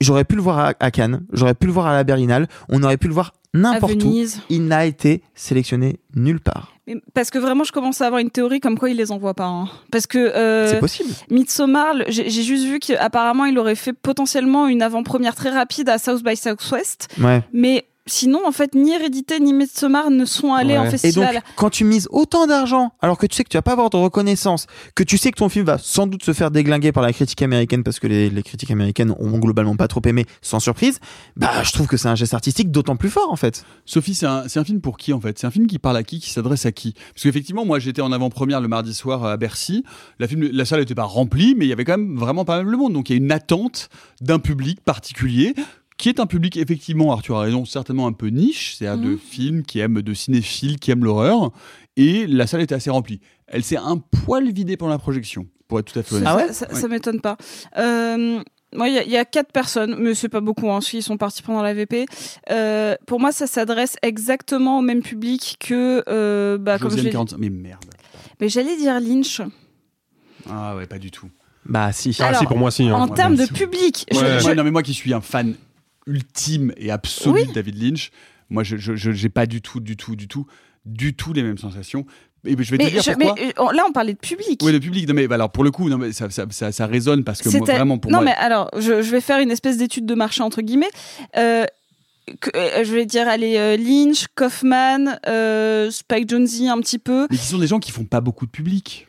J'aurais 0.00 0.24
pu 0.24 0.34
le 0.36 0.42
voir 0.42 0.58
à, 0.58 0.72
à 0.80 0.90
Cannes, 0.90 1.24
j'aurais 1.32 1.54
pu 1.54 1.66
le 1.66 1.72
voir 1.72 1.86
à 1.86 1.92
la 1.92 2.04
Berlinale, 2.04 2.48
on 2.68 2.82
aurait 2.82 2.96
pu 2.96 3.06
le 3.08 3.12
voir 3.14 3.32
n'importe 3.54 4.02
où. 4.02 4.14
Il 4.48 4.64
n'a 4.66 4.86
été 4.86 5.22
sélectionné 5.34 6.00
nulle 6.14 6.40
part. 6.40 6.71
Mais 6.86 6.96
Parce 7.14 7.30
que 7.30 7.38
vraiment, 7.38 7.64
je 7.64 7.72
commence 7.72 8.00
à 8.00 8.06
avoir 8.06 8.20
une 8.20 8.30
théorie 8.30 8.58
comme 8.60 8.76
quoi 8.78 8.90
il 8.90 8.96
les 8.96 9.12
envoie 9.12 9.34
pas. 9.34 9.46
hein. 9.46 9.68
Parce 9.90 10.06
que 10.06 10.18
euh, 10.18 10.66
C'est 10.68 10.80
possible. 10.80 11.10
Midsommar, 11.30 11.94
j'ai 12.08 12.28
juste 12.30 12.64
vu 12.64 12.78
qu'apparemment 12.80 13.44
il 13.44 13.58
aurait 13.58 13.76
fait 13.76 13.92
potentiellement 13.92 14.66
une 14.66 14.82
avant-première 14.82 15.34
très 15.34 15.50
rapide 15.50 15.88
à 15.88 15.98
South 15.98 16.22
by 16.24 16.36
Southwest. 16.36 17.08
Ouais. 17.20 17.42
Mais 17.52 17.84
sinon, 18.06 18.40
en 18.46 18.52
fait, 18.52 18.74
ni 18.74 18.92
Hérédité 18.92 19.38
ni 19.40 19.52
Midsommar 19.52 20.10
ne 20.10 20.24
sont 20.24 20.52
allés 20.52 20.76
en 20.78 20.84
Et 20.84 20.90
festival. 20.90 21.34
donc, 21.34 21.42
quand 21.56 21.70
tu 21.70 21.84
mises 21.84 22.08
autant 22.10 22.46
d'argent, 22.46 22.92
alors 23.00 23.18
que 23.18 23.26
tu 23.26 23.36
sais 23.36 23.44
que 23.44 23.48
tu 23.48 23.56
vas 23.56 23.62
pas 23.62 23.72
avoir 23.72 23.90
de 23.90 23.96
reconnaissance, 23.96 24.66
que 24.94 25.02
tu 25.02 25.18
sais 25.18 25.30
que 25.30 25.38
ton 25.38 25.48
film 25.48 25.64
va 25.64 25.78
sans 25.78 26.06
doute 26.06 26.22
se 26.24 26.32
faire 26.32 26.50
déglinguer 26.50 26.92
par 26.92 27.02
la 27.02 27.12
critique 27.12 27.42
américaine 27.42 27.82
parce 27.84 28.00
que 28.00 28.06
les, 28.06 28.30
les 28.30 28.42
critiques 28.42 28.70
américaines 28.70 29.14
ont 29.18 29.38
globalement 29.38 29.76
pas 29.76 29.88
trop 29.88 30.02
aimé, 30.04 30.26
sans 30.40 30.60
surprise, 30.60 30.98
bah, 31.36 31.62
je 31.62 31.72
trouve 31.72 31.86
que 31.86 31.96
c'est 31.96 32.08
un 32.08 32.14
geste 32.14 32.34
artistique 32.34 32.70
d'autant 32.70 32.96
plus 32.96 33.10
fort, 33.10 33.30
en 33.30 33.36
fait. 33.36 33.64
Sophie, 33.84 34.14
c'est 34.14 34.26
un, 34.26 34.48
c'est 34.48 34.58
un 34.60 34.64
film 34.64 34.80
pour 34.80 34.96
qui 34.96 35.12
en 35.12 35.20
fait? 35.20 35.38
C'est 35.38 35.46
un 35.46 35.50
film 35.50 35.66
qui 35.66 35.78
parle 35.78 35.96
à 35.96 36.02
qui? 36.02 36.20
Qui 36.20 36.30
s'adresse 36.30 36.66
à 36.66 36.72
qui? 36.72 36.92
Parce 37.14 37.22
qu'effectivement, 37.22 37.64
moi 37.64 37.78
j'étais 37.78 38.02
en 38.02 38.12
avant-première 38.12 38.60
le 38.60 38.68
mardi 38.68 38.94
soir 38.94 39.24
à 39.24 39.36
Bercy. 39.36 39.84
La, 40.18 40.28
film, 40.28 40.48
la 40.52 40.64
salle 40.64 40.80
n'était 40.80 40.94
pas 40.94 41.04
remplie, 41.04 41.54
mais 41.56 41.66
il 41.66 41.68
y 41.68 41.72
avait 41.72 41.84
quand 41.84 41.98
même 41.98 42.16
vraiment 42.16 42.44
pas 42.44 42.62
mal 42.62 42.70
de 42.70 42.76
monde. 42.76 42.92
Donc 42.92 43.10
il 43.10 43.12
y 43.12 43.16
a 43.16 43.18
une 43.22 43.32
attente 43.32 43.88
d'un 44.20 44.38
public 44.38 44.80
particulier 44.80 45.54
qui 45.98 46.08
est 46.08 46.20
un 46.20 46.26
public 46.26 46.56
effectivement, 46.56 47.12
Arthur 47.12 47.36
a 47.36 47.42
raison, 47.42 47.64
certainement 47.64 48.06
un 48.06 48.12
peu 48.12 48.28
niche, 48.28 48.76
c'est-à-dire 48.76 49.02
de 49.04 49.16
films 49.16 49.62
qui 49.62 49.78
aiment, 49.80 50.02
de 50.02 50.14
cinéphiles 50.14 50.78
qui 50.78 50.90
aiment 50.90 51.04
l'horreur, 51.04 51.50
et 51.96 52.26
la 52.26 52.46
salle 52.46 52.60
était 52.62 52.74
assez 52.74 52.90
remplie. 52.90 53.20
Elle 53.46 53.62
s'est 53.64 53.76
un 53.76 53.98
poil 53.98 54.50
vidée 54.52 54.76
pendant 54.76 54.92
la 54.92 54.98
projection, 54.98 55.46
pour 55.68 55.78
être 55.78 55.92
tout 55.92 55.98
à 55.98 56.02
fait 56.02 56.14
honnête. 56.16 56.52
ça, 56.54 56.66
ça, 56.68 56.74
ça 56.74 56.88
m'étonne 56.88 57.20
pas. 57.20 57.36
Euh, 57.78 58.40
moi, 58.74 58.88
il 58.88 58.94
y, 58.94 58.98
a- 58.98 59.04
il 59.04 59.10
y 59.10 59.18
a 59.18 59.26
quatre 59.26 59.52
personnes, 59.52 59.96
mais 59.98 60.14
c'est 60.14 60.30
pas 60.30 60.40
beaucoup, 60.40 60.70
hein, 60.70 60.80
s'ils 60.80 61.02
sont 61.02 61.18
partis 61.18 61.42
pendant 61.42 61.60
la 61.60 61.74
VP. 61.74 62.06
Euh, 62.50 62.94
pour 63.06 63.20
moi, 63.20 63.30
ça 63.30 63.46
s'adresse 63.46 63.96
exactement 64.02 64.78
au 64.78 64.82
même 64.82 65.02
public 65.02 65.56
que, 65.60 66.02
euh, 66.08 66.56
bah, 66.56 66.78
comme 66.78 66.88
je 66.90 66.96
Josiane 66.96 67.04
l'ai 67.06 67.12
45, 67.12 67.36
mais 67.38 67.50
merde. 67.50 67.84
Mais 68.40 68.48
j'allais 68.48 68.76
dire 68.78 68.98
Lynch. 68.98 69.42
Ah 70.48 70.74
ouais, 70.76 70.86
pas 70.86 70.98
du 70.98 71.10
tout. 71.10 71.28
Bah 71.66 71.92
si. 71.92 72.16
Ah, 72.18 72.28
Alors, 72.28 72.40
si, 72.40 72.46
pour 72.46 72.56
moi, 72.58 72.70
si, 72.70 72.84
hein. 72.84 72.94
en 72.94 73.08
termes 73.08 73.36
de 73.36 73.46
public, 73.46 74.06
je- 74.10 74.18
Ouais. 74.18 74.40
je- 74.40 74.46
Ouais, 74.46 74.54
non 74.54 74.64
mais 74.64 74.70
moi 74.72 74.82
qui 74.82 74.94
suis 74.94 75.12
un 75.14 75.20
fan 75.20 75.54
ultime 76.06 76.72
et 76.76 76.90
absolu 76.90 77.40
Oui. 77.42 77.46
de 77.46 77.52
David 77.52 77.82
Lynch, 77.82 78.10
moi 78.50 78.62
je 78.64 78.76
j'ai 78.76 79.28
pas 79.28 79.46
du 79.46 79.60
tout, 79.62 79.80
du 79.80 79.96
tout, 79.96 80.16
du 80.16 80.28
tout, 80.28 80.46
du 80.84 81.14
tout 81.14 81.32
les 81.32 81.42
mêmes 81.42 81.58
sensations. 81.58 82.04
Et 82.44 82.56
je 82.58 82.70
vais 82.72 82.76
mais, 82.76 82.86
te 82.86 82.90
dire 82.90 83.02
je- 83.02 83.12
pourquoi. 83.12 83.34
mais, 83.36 83.54
euh, 83.56 83.72
là, 83.72 83.84
on 83.88 83.92
parlait 83.92 84.14
de 84.14 84.18
public. 84.18 84.60
Oui, 84.64 84.72
le 84.72 84.80
public. 84.80 85.06
Non 85.08 85.14
mais 85.14 85.28
bah, 85.28 85.36
alors 85.36 85.52
pour 85.52 85.62
le 85.62 85.70
coup, 85.70 85.88
non 85.88 85.96
mais 85.96 86.10
ça, 86.12 86.28
ça, 86.28 86.44
ça, 86.50 86.72
ça 86.72 86.86
résonne 86.86 87.22
parce 87.22 87.40
que 87.40 87.48
moi, 87.50 87.60
vraiment 87.64 87.98
pour 87.98 88.10
non, 88.10 88.18
moi. 88.18 88.24
mais 88.24 88.32
alors, 88.34 88.68
je, 88.76 89.00
je 89.00 89.10
vais 89.12 89.20
faire 89.20 89.38
une 89.38 89.52
espèce 89.52 89.76
d'étude 89.76 90.06
de 90.06 90.14
marché 90.16 90.42
entre 90.42 90.60
guillemets. 90.60 90.90
Euh, 91.36 91.64
que- 92.40 92.50
euh, 92.56 92.84
je 92.84 92.94
vais 92.94 93.06
dire, 93.06 93.28
allez, 93.28 93.56
euh, 93.58 93.76
Lynch, 93.76 94.26
Kaufman, 94.34 95.18
Spike 95.92 96.28
Jonze 96.30 96.62
un 96.62 96.80
petit 96.80 96.98
peu. 96.98 97.28
Mais 97.30 97.36
qui 97.36 97.44
sont 97.46 97.58
des 97.58 97.66
gens 97.68 97.78
qui 97.78 97.92
font 97.92 98.04
pas 98.04 98.20
beaucoup 98.20 98.46
de 98.46 98.50
public. 98.50 99.06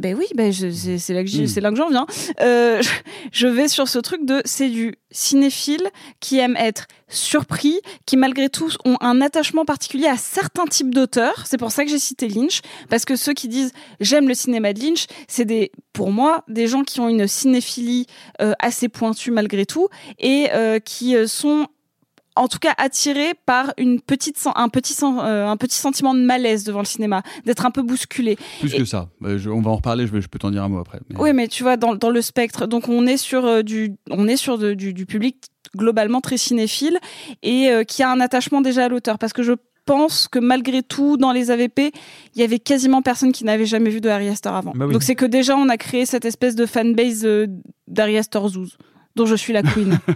Ben 0.00 0.16
oui, 0.16 0.26
ben 0.34 0.52
c'est 0.52 0.98
c'est 0.98 1.14
là 1.14 1.22
que 1.22 1.28
j'y- 1.30 1.42
Mm. 1.42 1.46
c'est 1.46 1.60
là 1.60 1.70
que 1.70 1.76
j'en 1.76 1.88
viens. 1.88 2.06
Euh, 2.40 2.82
je, 2.82 2.90
je 3.32 3.46
vais 3.46 3.68
sur 3.68 3.86
ce 3.88 3.98
truc 4.00 4.24
de 4.26 4.42
c'est 4.44 4.68
du 4.68 4.96
cinéphile 5.12 5.88
qui 6.20 6.38
aime 6.38 6.56
être 6.56 6.86
surpris, 7.08 7.80
qui 8.06 8.16
malgré 8.16 8.48
tout 8.48 8.68
ont 8.84 8.96
un 9.00 9.20
attachement 9.20 9.64
particulier 9.64 10.08
à 10.08 10.16
certains 10.16 10.64
types 10.66 10.92
d'auteurs. 10.92 11.44
C'est 11.46 11.58
pour 11.58 11.70
ça 11.70 11.84
que 11.84 11.90
j'ai 11.90 12.00
cité 12.00 12.28
Lynch, 12.28 12.60
parce 12.90 13.04
que 13.04 13.14
ceux 13.14 13.34
qui 13.34 13.46
disent 13.46 13.70
j'aime 14.00 14.26
le 14.26 14.34
cinéma 14.34 14.72
de 14.72 14.80
Lynch, 14.80 15.06
c'est 15.28 15.44
des, 15.44 15.70
pour 15.92 16.10
moi, 16.10 16.42
des 16.48 16.66
gens 16.66 16.82
qui 16.82 16.98
ont 17.00 17.08
une 17.08 17.28
cinéphilie 17.28 18.06
euh, 18.42 18.52
assez 18.58 18.88
pointue 18.88 19.30
malgré 19.30 19.64
tout 19.64 19.86
et 20.18 20.48
euh, 20.52 20.80
qui 20.80 21.14
euh, 21.14 21.28
sont 21.28 21.68
en 22.36 22.48
tout 22.48 22.58
cas 22.58 22.74
attirés 22.78 23.32
par 23.46 23.72
une 23.78 24.00
petite 24.00 24.36
un 24.56 24.68
petit 24.68 24.96
euh, 25.02 25.46
un 25.46 25.56
petit 25.56 25.76
sentiment 25.78 26.14
de 26.14 26.20
malaise 26.20 26.64
devant 26.64 26.80
le 26.80 26.84
cinéma, 26.86 27.22
d'être 27.44 27.64
un 27.66 27.70
peu 27.70 27.82
bousculé. 27.82 28.36
Plus 28.60 28.74
Et- 28.74 28.78
que 28.78 28.84
ça. 28.84 29.08
Euh, 29.22 29.38
je- 29.38 29.50
on 29.50 29.60
va 29.60 29.70
en 29.70 29.76
reparler. 29.76 30.06
Je, 30.06 30.12
vais, 30.12 30.20
je 30.20 30.28
peux 30.28 30.38
t'en 30.38 30.50
dire 30.50 30.62
un 30.62 30.68
mot 30.68 30.78
après. 30.80 31.00
Mais- 31.10 31.16
oui, 31.18 31.32
mais 31.32 31.48
tu 31.48 31.62
vois, 31.62 31.76
dans, 31.76 31.94
dans 31.94 32.10
le 32.10 32.22
spectre, 32.22 32.66
donc 32.66 32.88
on 32.88 33.06
est 33.06 33.16
sur 33.16 33.44
euh, 33.44 33.62
du, 33.62 33.92
on 34.10 34.26
est 34.28 34.36
sur 34.36 34.58
de- 34.58 34.74
du, 34.74 34.92
du 34.92 35.06
public 35.06 35.36
globalement 35.76 36.20
très 36.20 36.36
cinéphile 36.36 36.98
et 37.42 37.68
euh, 37.70 37.84
qui 37.84 38.02
a 38.02 38.10
un 38.10 38.20
attachement 38.20 38.60
déjà 38.60 38.84
à 38.84 38.88
l'auteur, 38.88 39.18
parce 39.18 39.32
que 39.32 39.42
je 39.42 39.52
pense 39.86 40.28
que 40.28 40.38
malgré 40.38 40.82
tout, 40.82 41.16
dans 41.18 41.30
les 41.32 41.50
AVP, 41.50 41.92
il 42.34 42.40
y 42.40 42.44
avait 42.44 42.58
quasiment 42.58 43.02
personne 43.02 43.32
qui 43.32 43.44
n'avait 43.44 43.66
jamais 43.66 43.90
vu 43.90 44.00
de 44.00 44.08
Harry 44.08 44.28
Astor 44.28 44.54
avant. 44.54 44.72
Bah 44.74 44.86
oui. 44.86 44.92
Donc 44.92 45.02
c'est 45.02 45.14
que 45.14 45.26
déjà 45.26 45.56
on 45.56 45.68
a 45.68 45.76
créé 45.76 46.06
cette 46.06 46.24
espèce 46.24 46.54
de 46.54 46.64
fanbase 46.64 47.24
euh, 47.26 47.46
d'Harry 47.86 48.16
Astor 48.16 48.48
Zouz, 48.48 48.78
dont 49.16 49.26
je 49.26 49.34
suis 49.34 49.52
la 49.52 49.62
queen. 49.62 49.98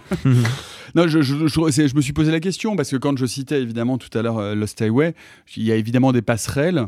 Non, 0.95 1.07
je, 1.07 1.21
je, 1.21 1.45
je- 1.47 1.71
c'est- 1.71 1.87
je 1.87 1.95
me 1.95 2.01
suis 2.01 2.13
posé 2.13 2.31
la 2.31 2.39
question 2.39 2.75
parce 2.75 2.89
que 2.89 2.95
quand 2.95 3.15
je 3.15 3.27
citais 3.27 3.61
évidemment 3.61 3.99
tout 3.99 4.09
à 4.17 4.23
l'heure 4.23 4.39
euh, 4.39 4.55
Lost 4.55 4.81
Highway, 4.81 5.13
il 5.55 5.61
y 5.63 5.71
a 5.71 5.75
évidemment 5.75 6.11
des 6.11 6.23
passerelles. 6.23 6.87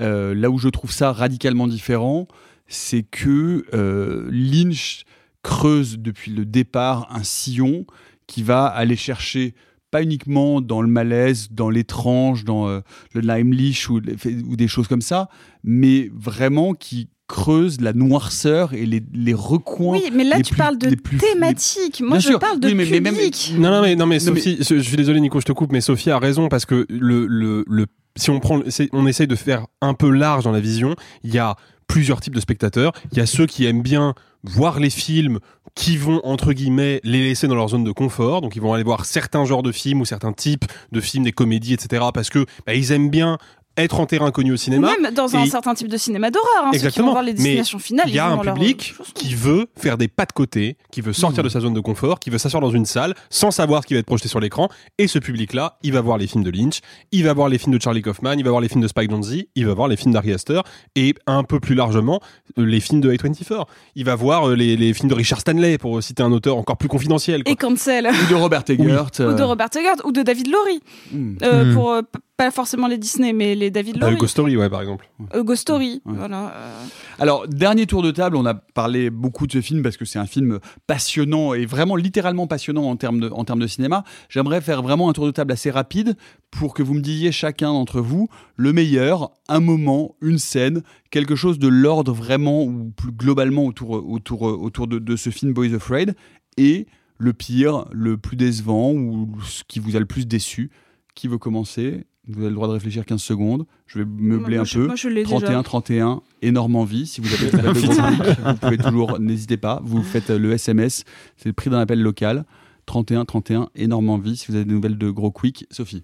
Euh, 0.00 0.34
là 0.34 0.48
où 0.48 0.56
je 0.56 0.70
trouve 0.70 0.90
ça 0.90 1.12
radicalement 1.12 1.68
différent, 1.68 2.26
c'est 2.66 3.02
que 3.02 3.66
euh, 3.74 4.26
Lynch 4.30 5.02
creuse 5.42 5.98
depuis 5.98 6.32
le 6.32 6.46
départ 6.46 7.08
un 7.10 7.22
sillon 7.24 7.84
qui 8.26 8.42
va 8.42 8.64
aller 8.64 8.96
chercher 8.96 9.54
pas 9.90 10.02
uniquement 10.02 10.62
dans 10.62 10.80
le 10.80 10.88
malaise, 10.88 11.48
dans 11.50 11.68
l'étrange, 11.68 12.44
dans 12.46 12.68
euh, 12.68 12.80
le 13.12 13.20
limelish 13.20 13.90
ou, 13.90 14.00
ou 14.48 14.56
des 14.56 14.68
choses 14.68 14.88
comme 14.88 15.02
ça, 15.02 15.28
mais 15.62 16.10
vraiment 16.14 16.72
qui 16.72 17.10
creuse 17.32 17.80
la 17.80 17.92
noirceur 17.94 18.74
et 18.74 18.84
les, 18.86 19.02
les 19.14 19.32
recoins. 19.34 19.92
oui, 19.96 20.10
mais 20.14 20.22
là 20.22 20.36
les 20.36 20.42
tu 20.42 20.52
plus- 20.52 20.58
parle 20.58 20.76
de 20.78 20.88
les 20.88 20.96
plus- 20.96 21.16
thématique. 21.18 22.00
Moi 22.00 22.10
Bien 22.10 22.18
je 22.20 22.28
sûr. 22.28 22.38
parle 22.38 22.60
de 22.60 22.68
Oui, 22.68 22.74
mais- 22.74 22.84
mais. 23.00 23.10
Non, 23.58 23.70
non, 23.70 23.82
mais, 23.82 23.96
non, 23.96 24.06
mais 24.06 24.18
Non, 24.18 24.24
Sophie, 24.26 24.58
je, 24.60 24.76
je 24.76 24.80
suis 24.80 24.96
désolé, 24.96 25.18
Nico, 25.20 25.40
je 25.40 25.46
te 25.46 25.52
coupe, 25.52 25.72
mais 25.72 25.80
Sophie 25.80 26.10
a 26.10 26.18
raison 26.18 26.48
parce 26.48 26.66
que 26.66 26.86
le, 26.90 27.26
le, 27.26 27.64
le, 27.66 27.86
si 28.16 28.30
on 28.30 28.38
prend, 28.38 28.60
on 28.92 29.06
essaye 29.06 29.26
de 29.26 29.34
faire 29.36 29.66
un 29.80 29.94
peu 29.94 30.10
large 30.10 30.44
dans 30.44 30.52
la 30.52 30.60
vision, 30.60 30.94
il 31.24 31.32
y 31.34 31.38
a 31.38 31.56
plusieurs 31.88 32.20
types 32.20 32.34
de 32.34 32.40
spectateurs. 32.40 32.92
Il 33.12 33.18
y 33.18 33.20
a 33.20 33.26
ceux 33.26 33.46
qui 33.46 33.64
aiment 33.66 33.82
bien 33.82 34.14
voir 34.44 34.78
les 34.80 34.90
films, 34.90 35.38
qui 35.74 35.96
vont, 35.96 36.20
entre 36.24 36.52
guillemets, 36.52 37.00
les 37.04 37.22
laisser 37.22 37.46
dans 37.48 37.54
leur 37.54 37.68
zone 37.68 37.84
de 37.84 37.92
confort. 37.92 38.40
Donc, 38.42 38.56
ils 38.56 38.62
vont 38.62 38.74
aller 38.74 38.82
voir 38.84 39.04
certains 39.04 39.44
genres 39.44 39.62
de 39.62 39.72
films 39.72 40.00
ou 40.00 40.04
certains 40.04 40.32
types 40.32 40.64
de 40.90 41.00
films, 41.00 41.24
des 41.24 41.32
comédies, 41.32 41.72
etc. 41.74 42.04
parce 42.12 42.28
que, 42.28 42.44
bah, 42.66 42.74
ils 42.74 42.92
aiment 42.92 43.08
bien 43.10 43.38
être 43.76 44.00
en 44.00 44.06
terrain 44.06 44.30
connu 44.30 44.50
au 44.50 44.54
Ou 44.54 44.56
cinéma. 44.58 44.92
même 45.00 45.12
dans 45.14 45.34
un 45.36 45.44
Et- 45.44 45.48
certain 45.50 45.74
type 45.74 45.88
de 45.88 45.96
cinéma 45.96 46.30
d'horreur. 46.30 46.48
Hein, 46.66 46.70
ceux 46.72 46.78
qui 46.78 46.82
vont 46.82 46.86
Exactement. 46.88 47.10
voir 47.12 47.22
les 47.22 47.32
Mais 47.32 47.36
destinations 47.38 47.78
finales. 47.78 48.06
il 48.08 48.14
y 48.14 48.18
a 48.18 48.26
un 48.26 48.42
leur- 48.42 48.54
public 48.54 48.94
qui 49.14 49.34
veut 49.34 49.66
faire 49.76 49.96
des 49.98 50.08
pas 50.08 50.26
de 50.26 50.32
côté, 50.32 50.76
qui 50.90 51.00
veut 51.00 51.12
sortir 51.12 51.42
Mmh. 51.42 51.46
de 51.46 51.48
sa 51.50 51.60
zone 51.60 51.74
de 51.74 51.80
confort, 51.80 52.20
qui 52.20 52.30
veut 52.30 52.38
s'asseoir 52.38 52.60
dans 52.60 52.70
une 52.70 52.84
salle 52.86 53.14
sans 53.30 53.50
savoir 53.50 53.82
ce 53.82 53.86
qui 53.88 53.94
va 53.94 54.00
être 54.00 54.06
projeté 54.06 54.28
sur 54.28 54.40
l'écran. 54.40 54.68
Et 54.98 55.06
ce 55.06 55.18
public-là, 55.18 55.78
il 55.82 55.92
va 55.92 56.00
voir 56.00 56.18
les 56.18 56.26
films 56.26 56.44
de 56.44 56.50
Lynch, 56.50 56.80
il 57.12 57.24
va 57.24 57.32
voir 57.32 57.48
les 57.48 57.58
films 57.58 57.74
de 57.76 57.80
Charlie 57.82 58.02
Kaufman, 58.02 58.34
il 58.38 58.44
va 58.44 58.50
voir 58.50 58.60
les 58.60 58.68
films 58.68 58.82
de 58.82 58.88
Spike 58.88 59.10
Jonze, 59.10 59.36
il 59.54 59.66
va 59.66 59.74
voir 59.74 59.88
les 59.88 59.96
films 59.96 60.12
d'Ari 60.12 60.32
Aster 60.32 60.60
et 60.96 61.14
un 61.26 61.44
peu 61.44 61.58
plus 61.60 61.74
largement 61.74 62.20
euh, 62.58 62.64
les 62.66 62.80
films 62.80 63.00
de 63.00 63.10
A24. 63.12 63.66
Il 63.94 64.04
va 64.04 64.14
voir 64.14 64.48
euh, 64.50 64.54
les, 64.54 64.76
les 64.76 64.92
films 64.92 65.08
de 65.08 65.14
Richard 65.14 65.40
Stanley 65.40 65.78
pour 65.78 66.02
citer 66.02 66.22
un 66.22 66.32
auteur 66.32 66.56
encore 66.58 66.76
plus 66.76 66.88
confidentiel. 66.88 67.42
quoi. 67.44 67.52
Et 67.52 67.56
cancel. 67.56 68.06
Ou 68.08 68.30
de 68.30 68.34
Robert 68.34 68.64
Eggert. 68.68 69.06
Ou 69.20 69.22
de 69.22 69.40
euh, 69.40 69.46
Robert 69.46 69.68
Eggert 69.74 69.96
ou 70.04 70.12
de 70.12 70.22
David 70.22 70.48
Laurie. 70.48 70.80
hmm. 71.12 71.36
Euh, 71.42 71.62
Hmm. 71.64 71.74
Pour 71.74 71.90
euh, 71.92 72.02
pas 72.44 72.50
forcément 72.50 72.88
les 72.88 72.98
Disney, 72.98 73.32
mais 73.32 73.54
les 73.54 73.70
David 73.70 73.96
Euh, 73.96 74.00
Laurie. 74.00 74.16
Ghost 74.16 74.32
Story, 74.32 74.56
ouais, 74.56 74.68
par 74.68 74.80
exemple. 74.80 75.08
Euh, 75.34 75.42
Ghost 75.44 75.62
Story. 75.62 76.02
Voilà. 76.04 76.48
euh. 76.56 76.84
Alors, 77.20 77.46
dernier 77.46 77.86
tour 77.86 78.02
de 78.02 78.10
table, 78.10 78.36
on 78.36 78.44
a 78.46 78.54
parlé 78.54 79.10
beaucoup 79.10 79.46
de 79.46 79.52
ce 79.52 79.60
film 79.60 79.82
parce 79.82 79.96
que 79.96 80.04
c'est 80.04 80.18
un 80.18 80.26
film 80.26 80.58
passionnant 80.86 81.54
et 81.54 81.66
vraiment 81.66 81.94
littéralement 81.96 82.46
passionnant 82.46 82.84
en 82.90 82.96
termes 82.96 83.20
de, 83.20 83.28
en 83.30 83.44
termes 83.44 83.60
de 83.60 83.66
cinéma. 83.66 84.02
J'aimerais 84.28 84.60
faire 84.60 84.82
vraiment 84.82 85.08
un 85.08 85.12
tour 85.12 85.26
de 85.26 85.30
table 85.30 85.52
assez 85.52 85.70
rapide 85.70 86.16
pour 86.50 86.74
que 86.74 86.82
vous 86.82 86.94
me 86.94 87.00
disiez 87.00 87.30
chacun 87.32 87.72
d'entre 87.72 88.00
vous 88.00 88.28
le 88.56 88.72
meilleur, 88.72 89.30
un 89.48 89.60
moment, 89.60 90.16
une 90.20 90.38
scène, 90.38 90.82
quelque 91.10 91.36
chose 91.36 91.58
de 91.58 91.68
l'ordre 91.68 92.12
vraiment 92.12 92.64
ou 92.64 92.90
plus 92.96 93.12
globalement 93.12 93.66
autour, 93.66 93.90
autour, 93.90 94.42
autour 94.42 94.86
de, 94.88 94.98
de 94.98 95.16
ce 95.16 95.30
film 95.30 95.52
Boys 95.52 95.74
Afraid 95.74 96.14
et 96.56 96.86
le 97.18 97.32
pire, 97.32 97.84
le 97.92 98.16
plus 98.16 98.36
décevant 98.36 98.90
ou 98.92 99.28
ce 99.44 99.62
qui 99.68 99.78
vous 99.78 99.94
a 99.96 100.00
le 100.00 100.06
plus 100.06 100.26
déçu. 100.26 100.70
Qui 101.14 101.28
veut 101.28 101.36
commencer? 101.38 102.04
Vous 102.28 102.38
avez 102.40 102.50
le 102.50 102.54
droit 102.54 102.68
de 102.68 102.72
réfléchir 102.72 103.04
15 103.04 103.20
secondes. 103.20 103.66
Je 103.86 103.98
vais 103.98 104.04
meubler 104.04 104.56
Moi, 104.56 104.62
un 104.62 104.64
je- 104.64 104.78
peu. 104.78 104.86
moi, 104.86 104.94
je 104.96 105.08
l'ai 105.08 105.24
31, 105.24 105.48
déjà. 105.48 105.62
31, 105.64 106.22
énorme 106.40 106.76
envie. 106.76 107.06
Si 107.06 107.20
vous 107.20 107.32
avez 107.34 107.50
le 107.50 107.68
appel 107.68 107.82
de 107.82 107.86
gros 107.88 108.02
public, 108.08 108.38
vous 108.44 108.54
pouvez 108.56 108.78
toujours, 108.78 109.18
n'hésitez 109.20 109.56
pas, 109.56 109.80
vous 109.84 110.02
faites 110.02 110.30
euh, 110.30 110.38
le 110.38 110.52
SMS, 110.52 111.04
c'est 111.36 111.48
le 111.48 111.52
prix 111.52 111.68
d'un 111.70 111.80
appel 111.80 112.00
local. 112.00 112.44
31, 112.86 113.24
31, 113.24 113.68
énorme 113.76 114.10
envie. 114.10 114.36
Si 114.36 114.46
vous 114.48 114.56
avez 114.56 114.64
des 114.64 114.74
nouvelles 114.74 114.98
de 114.98 115.08
gros 115.08 115.30
quick, 115.30 115.66
Sophie. 115.70 116.02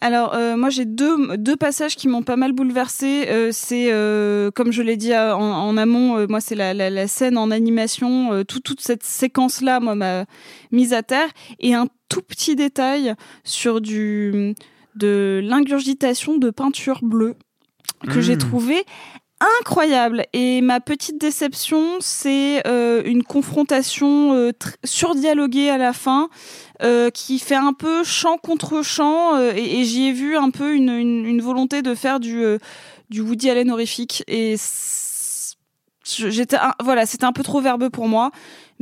Alors, 0.00 0.34
euh, 0.34 0.56
moi, 0.56 0.70
j'ai 0.70 0.84
deux, 0.84 1.36
deux 1.36 1.56
passages 1.56 1.96
qui 1.96 2.06
m'ont 2.06 2.22
pas 2.22 2.36
mal 2.36 2.52
bouleversée. 2.52 3.24
Euh, 3.28 3.48
c'est, 3.52 3.92
euh, 3.92 4.50
comme 4.52 4.70
je 4.72 4.82
l'ai 4.82 4.96
dit 4.96 5.12
en, 5.16 5.40
en 5.40 5.76
amont, 5.76 6.18
euh, 6.18 6.26
moi, 6.28 6.40
c'est 6.40 6.54
la, 6.54 6.74
la, 6.74 6.90
la 6.90 7.08
scène 7.08 7.36
en 7.36 7.50
animation. 7.50 8.32
euh, 8.32 8.44
tout- 8.44 8.60
toute 8.60 8.80
cette 8.80 9.02
séquence-là, 9.02 9.80
moi, 9.80 9.96
m'a 9.96 10.24
mise 10.70 10.92
à 10.92 11.02
terre. 11.02 11.28
Et 11.58 11.74
un 11.74 11.86
tout 12.08 12.22
petit 12.22 12.54
détail 12.54 13.14
sur 13.42 13.80
du, 13.80 14.54
de 14.96 15.40
l'ingurgitation 15.44 16.38
de 16.38 16.50
peinture 16.50 17.00
bleue 17.02 17.34
que 18.08 18.20
j'ai 18.20 18.34
Mmh. 18.36 18.38
trouvé 18.38 18.84
incroyable. 19.60 20.24
Et 20.32 20.60
ma 20.60 20.80
petite 20.80 21.20
déception, 21.20 21.96
c'est 22.00 22.66
euh, 22.66 23.02
une 23.04 23.24
confrontation 23.24 24.34
euh, 24.34 24.52
surdialoguée 24.84 25.68
à 25.68 25.78
la 25.78 25.92
fin, 25.92 26.28
euh, 26.82 27.10
qui 27.10 27.38
fait 27.38 27.56
un 27.56 27.72
peu 27.72 28.04
chant 28.04 28.38
contre 28.38 28.82
chant, 28.82 29.34
euh, 29.36 29.52
et, 29.56 29.80
et 29.80 29.84
j'y 29.84 30.04
ai 30.08 30.12
vu 30.12 30.36
un 30.36 30.50
peu 30.50 30.74
une, 30.74 30.90
une, 30.90 31.26
une 31.26 31.40
volonté 31.40 31.82
de 31.82 31.94
faire 31.94 32.20
du, 32.20 32.44
du 33.10 33.20
Woody 33.20 33.50
Allen 33.50 33.70
horrifique. 33.70 34.22
Et 34.28 34.56
j'étais, 36.04 36.56
voilà, 36.82 37.06
c'était 37.06 37.24
un 37.24 37.32
peu 37.32 37.42
trop 37.42 37.60
verbeux 37.60 37.90
pour 37.90 38.08
moi. 38.08 38.30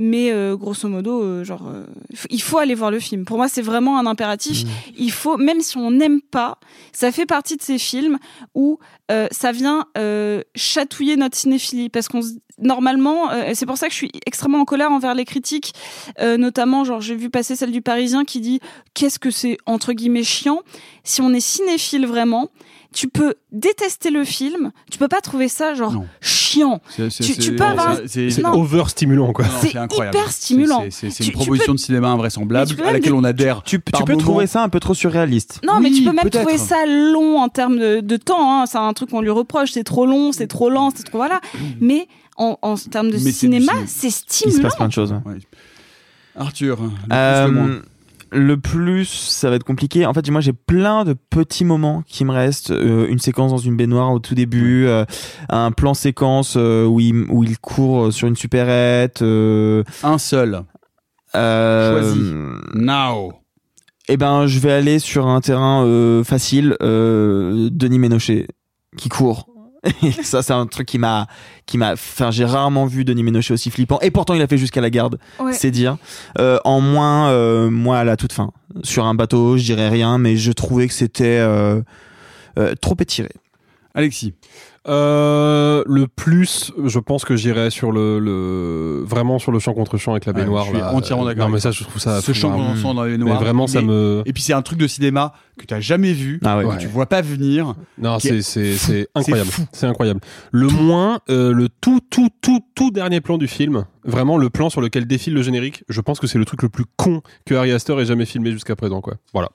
mais 0.01 0.33
euh, 0.33 0.57
grosso 0.57 0.89
modo, 0.89 1.23
euh, 1.23 1.45
genre, 1.45 1.69
euh, 1.69 1.85
il 2.31 2.41
faut 2.41 2.57
aller 2.57 2.75
voir 2.75 2.91
le 2.91 2.99
film. 3.01 3.27
Pour 3.27 3.37
moi, 3.37 3.49
c'est 3.49 3.61
vraiment 3.61 3.99
un 3.99 4.07
impératif. 4.07 4.63
Il 4.97 5.13
faut, 5.13 5.37
même 5.37 5.61
si 5.61 5.77
on 5.77 5.91
n'aime 5.91 6.23
pas, 6.23 6.59
ça 6.93 7.13
fait 7.13 7.27
partie 7.27 7.59
de 7.59 7.63
ces 7.63 7.77
films 7.79 8.19
où 8.55 8.79
euh, 9.11 9.29
ça 9.31 9.53
vient 9.53 9.85
euh, 9.99 10.43
chatouiller 10.55 11.17
notre 11.17 11.37
cinéphilie, 11.37 11.91
parce 11.91 12.09
qu'on 12.09 12.21
normalement, 12.59 13.31
euh, 13.31 13.51
c'est 13.55 13.67
pour 13.67 13.77
ça 13.77 13.87
que 13.89 13.93
je 13.93 13.99
suis 13.99 14.13
extrêmement 14.27 14.61
en 14.61 14.65
colère 14.65 14.91
envers 14.91 15.15
les 15.15 15.27
critiques, 15.27 15.75
euh, 16.21 16.39
notamment, 16.39 16.85
genre, 16.85 17.03
j'ai 17.03 17.15
vu 17.15 17.29
passer 17.29 17.55
celle 17.55 17.71
du 17.71 17.83
Parisien 17.83 18.25
qui 18.25 18.41
dit 18.41 18.61
qu'est-ce 18.95 19.19
que 19.19 19.31
c'est 19.31 19.59
entre 19.67 19.93
guillemets 19.93 20.25
chiant. 20.25 20.61
Si 21.05 21.21
on 21.21 21.31
est 21.35 21.41
cinéphile 21.41 22.07
vraiment, 22.07 22.49
tu 22.93 23.09
peux 23.09 23.35
détester 23.53 24.11
le 24.11 24.25
film, 24.25 24.73
tu 24.91 24.99
peux 24.99 25.07
pas 25.09 25.21
trouver 25.21 25.49
ça 25.49 25.75
genre 25.75 26.05
chiant. 26.21 26.81
C'est- 26.89 27.09
c'est- 27.11 27.23
Tu, 27.25 27.35
tu 27.35 27.43
c'est- 27.43 27.53
peux 27.53 27.63
avoir 27.65 27.91
un- 27.91 27.97
c'est- 28.07 28.31
C'est 28.31 28.43
non. 28.43 28.53
over-stimulant, 28.55 29.33
quoi. 29.33 29.45
C'est 29.61 29.77
incroyable. 29.77 30.17
hyper 30.17 30.31
stimulant. 30.33 30.85
C'est- 30.91 31.09
une 31.21 31.33
proposition 31.33 31.73
peux- 31.73 31.77
de 31.77 31.81
cinéma 31.81 32.09
invraisemblable 32.09 32.73
à 32.83 32.93
laquelle 32.93 33.13
des- 33.13 33.19
on 33.19 33.25
adhère. 33.25 33.63
Tu, 33.63 33.79
peux 33.79 34.17
trouver 34.17 34.47
ça 34.47 34.63
un 34.63 34.69
peu 34.69 34.81
trop 34.81 34.95
surréaliste. 34.95 35.61
Non, 35.65 35.79
mais 35.81 35.91
tu 35.91 36.03
peux 36.03 36.13
même 36.13 36.21
peut-être. 36.23 36.41
trouver 36.43 36.59
ça 36.59 36.85
long 36.87 37.39
en 37.39 37.49
termes 37.49 37.79
de, 37.79 38.01
de 38.01 38.17
temps. 38.17 38.61
Hein. 38.63 38.67
C'est 38.67 38.79
un 38.79 38.93
truc 38.93 39.11
qu'on 39.11 39.21
lui 39.21 39.31
reproche. 39.31 39.71
C'est 39.73 39.85
trop 39.85 40.07
long, 40.07 40.33
c'est 40.33 40.47
trop 40.49 40.69
lent, 40.71 40.91
c'est 40.95 41.05
trop 41.05 41.19
voilà. 41.19 41.41
Mais 41.81 42.09
en, 42.37 42.59
en 42.63 42.75
termes 42.77 43.11
de 43.11 43.19
cinéma, 43.19 43.33
cinéma. 43.73 43.73
c'est 43.87 44.09
Il 44.09 44.13
se 44.13 44.19
stimulant. 44.21 44.63
passe 44.63 44.77
plein 44.77 44.89
de 44.89 44.93
choses. 44.93 45.13
Ouais. 45.25 45.35
Arthur, 46.37 46.79
le 46.83 46.89
plus, 46.89 46.97
Euh, 47.13 47.81
le 48.33 48.57
plus, 48.57 49.07
ça 49.07 49.51
va 49.51 49.57
être 49.57 49.65
compliqué. 49.65 50.07
En 50.07 50.15
fait, 50.15 50.29
moi, 50.31 50.41
j'ai 50.41 50.53
plein 50.53 51.05
de 51.05 51.15
petits 51.15 51.65
moments 51.65 52.03
qui 52.07 52.25
me 52.25 52.33
restent. 52.33 52.71
Euh, 52.71 53.07
une 53.09 53.19
séquence 53.19 53.51
dans 53.51 53.59
une 53.59 53.77
baignoire 53.77 54.13
au 54.13 54.19
tout 54.21 54.35
début, 54.35 54.87
euh, 54.87 55.05
un 55.49 55.73
plan 55.73 55.95
séquence 55.95 56.55
euh, 56.57 56.85
où 56.87 57.01
il 57.01 57.27
où 57.29 57.43
il 57.45 57.59
court 57.59 58.13
sur 58.13 58.29
une 58.29 58.37
supérette. 58.37 59.23
Euh, 59.23 59.83
Un 60.03 60.19
seul. 60.19 60.63
euh, 61.35 62.01
Choisis. 62.03 62.33
Now. 62.75 63.33
Eh 64.09 64.17
ben, 64.17 64.47
je 64.47 64.59
vais 64.59 64.73
aller 64.73 64.99
sur 64.99 65.27
un 65.29 65.41
terrain 65.41 65.85
euh, 65.85 66.25
facile. 66.25 66.77
Euh, 66.83 67.69
Denis 67.73 67.99
Ménochet 67.99 68.49
qui 68.97 69.09
court. 69.09 69.47
Et 70.03 70.13
ça, 70.23 70.43
c'est 70.43 70.53
un 70.53 70.67
truc 70.67 70.87
qui 70.87 70.99
m'a, 70.99 71.27
qui 71.67 71.79
m'a. 71.79 71.93
Enfin, 71.93 72.31
j'ai 72.31 72.45
rarement 72.45 72.87
vu 72.87 73.05
Denis 73.05 73.23
Ménochet 73.23 73.55
aussi 73.55 73.71
flippant. 73.71 73.99
Et 74.01 74.11
pourtant, 74.11 74.35
il 74.35 74.43
a 74.43 74.47
fait 74.47 74.59
jusqu'à 74.59 74.81
la 74.81 74.91
garde. 74.91 75.19
Ouais. 75.39 75.53
C'est 75.53 75.71
dire. 75.71 75.97
Euh, 76.39 76.59
en 76.65 76.81
moins, 76.81 77.31
euh, 77.31 77.71
moi, 77.71 77.99
à 77.99 78.05
la 78.05 78.17
toute 78.17 78.33
fin, 78.33 78.51
sur 78.83 79.07
un 79.07 79.15
bateau, 79.15 79.57
je 79.57 79.65
dirais 79.65 79.89
rien, 79.89 80.19
mais 80.19 80.37
je 80.37 80.53
trouvais 80.53 80.87
que 80.87 80.95
c'était 80.95 81.39
euh, 81.39 81.81
euh, 82.59 82.75
trop 82.81 82.97
étiré. 83.01 83.31
Alexis. 83.95 84.35
Euh, 84.89 85.85
le 85.87 86.07
plus, 86.07 86.73
je 86.87 86.99
pense 86.99 87.25
que 87.27 87.37
j'irais 87.37 87.69
sur 87.69 87.93
le, 87.93 88.19
le 88.19 89.03
vraiment 89.05 89.39
sur 89.39 89.53
le 89.53 89.59
champ 89.59 89.75
contre 89.75 89.99
champ 89.99 90.13
avec 90.13 90.25
la 90.25 90.33
Ouais, 90.33 90.41
baignoire. 90.41 90.65
je 90.65 90.71
suis 90.71 90.79
là. 90.79 90.95
entièrement 90.95 91.25
d'accord 91.27 91.49
Non, 91.49 91.55
mais 91.55 91.61
ça, 91.61 91.71
je 91.71 91.85
trouve 91.85 92.01
ça. 92.01 92.21
Ce 92.23 92.33
chant 92.33 92.49
vraiment- 92.51 92.75
dansant 92.75 92.95
dans 92.95 93.05
les 93.05 93.19
Mais 93.19 93.25
noirs. 93.25 93.41
vraiment, 93.43 93.67
ça 93.67 93.83
me. 93.83 94.23
Et 94.25 94.33
puis 94.33 94.43
c'est 94.43 94.55
un 94.55 94.63
truc 94.63 94.79
de 94.79 94.87
cinéma 94.87 95.33
que 95.59 95.67
tu 95.67 95.75
as 95.75 95.81
jamais 95.81 96.13
vu, 96.15 96.41
Ah 96.45 96.57
ouais. 96.59 96.65
que 96.77 96.81
tu 96.81 96.87
vois 96.89 97.07
pas 97.07 97.21
venir. 97.21 97.75
Non, 97.99 98.19
c'est 98.19 98.39
est 98.39 98.43
c'est 98.43 99.09
incroyable. 99.15 99.51
C'est 99.73 99.87
incroyable. 99.87 100.21
Le 100.51 100.69
moins, 100.69 101.21
euh, 101.29 101.53
le 101.53 101.69
tout 101.69 102.01
tout 102.11 102.29
tout 102.41 102.61
tout 102.75 102.91
dernier 102.91 103.21
plan 103.21 103.37
du 103.37 103.49
film, 103.49 103.85
vraiment 104.05 104.39
le 104.39 104.49
plan 104.49 104.71
sur 104.71 104.81
lequel 104.81 105.07
défile 105.07 105.35
le 105.35 105.43
générique. 105.43 105.85
Je 105.91 106.01
pense 106.01 106.19
que 106.21 106.27
c'est 106.27 106.39
le 106.39 106.47
truc 106.47 106.63
le 106.63 106.71
plus 106.71 106.85
con 106.97 107.21
que 107.45 107.55
Harry 107.55 107.71
Astor 107.73 108.01
ait 108.01 108.07
jamais 108.07 108.25
filmé 108.25 108.51
jusqu'à 108.53 108.77
présent, 108.77 109.03
quoi. 109.03 109.15
Voilà. 109.35 109.51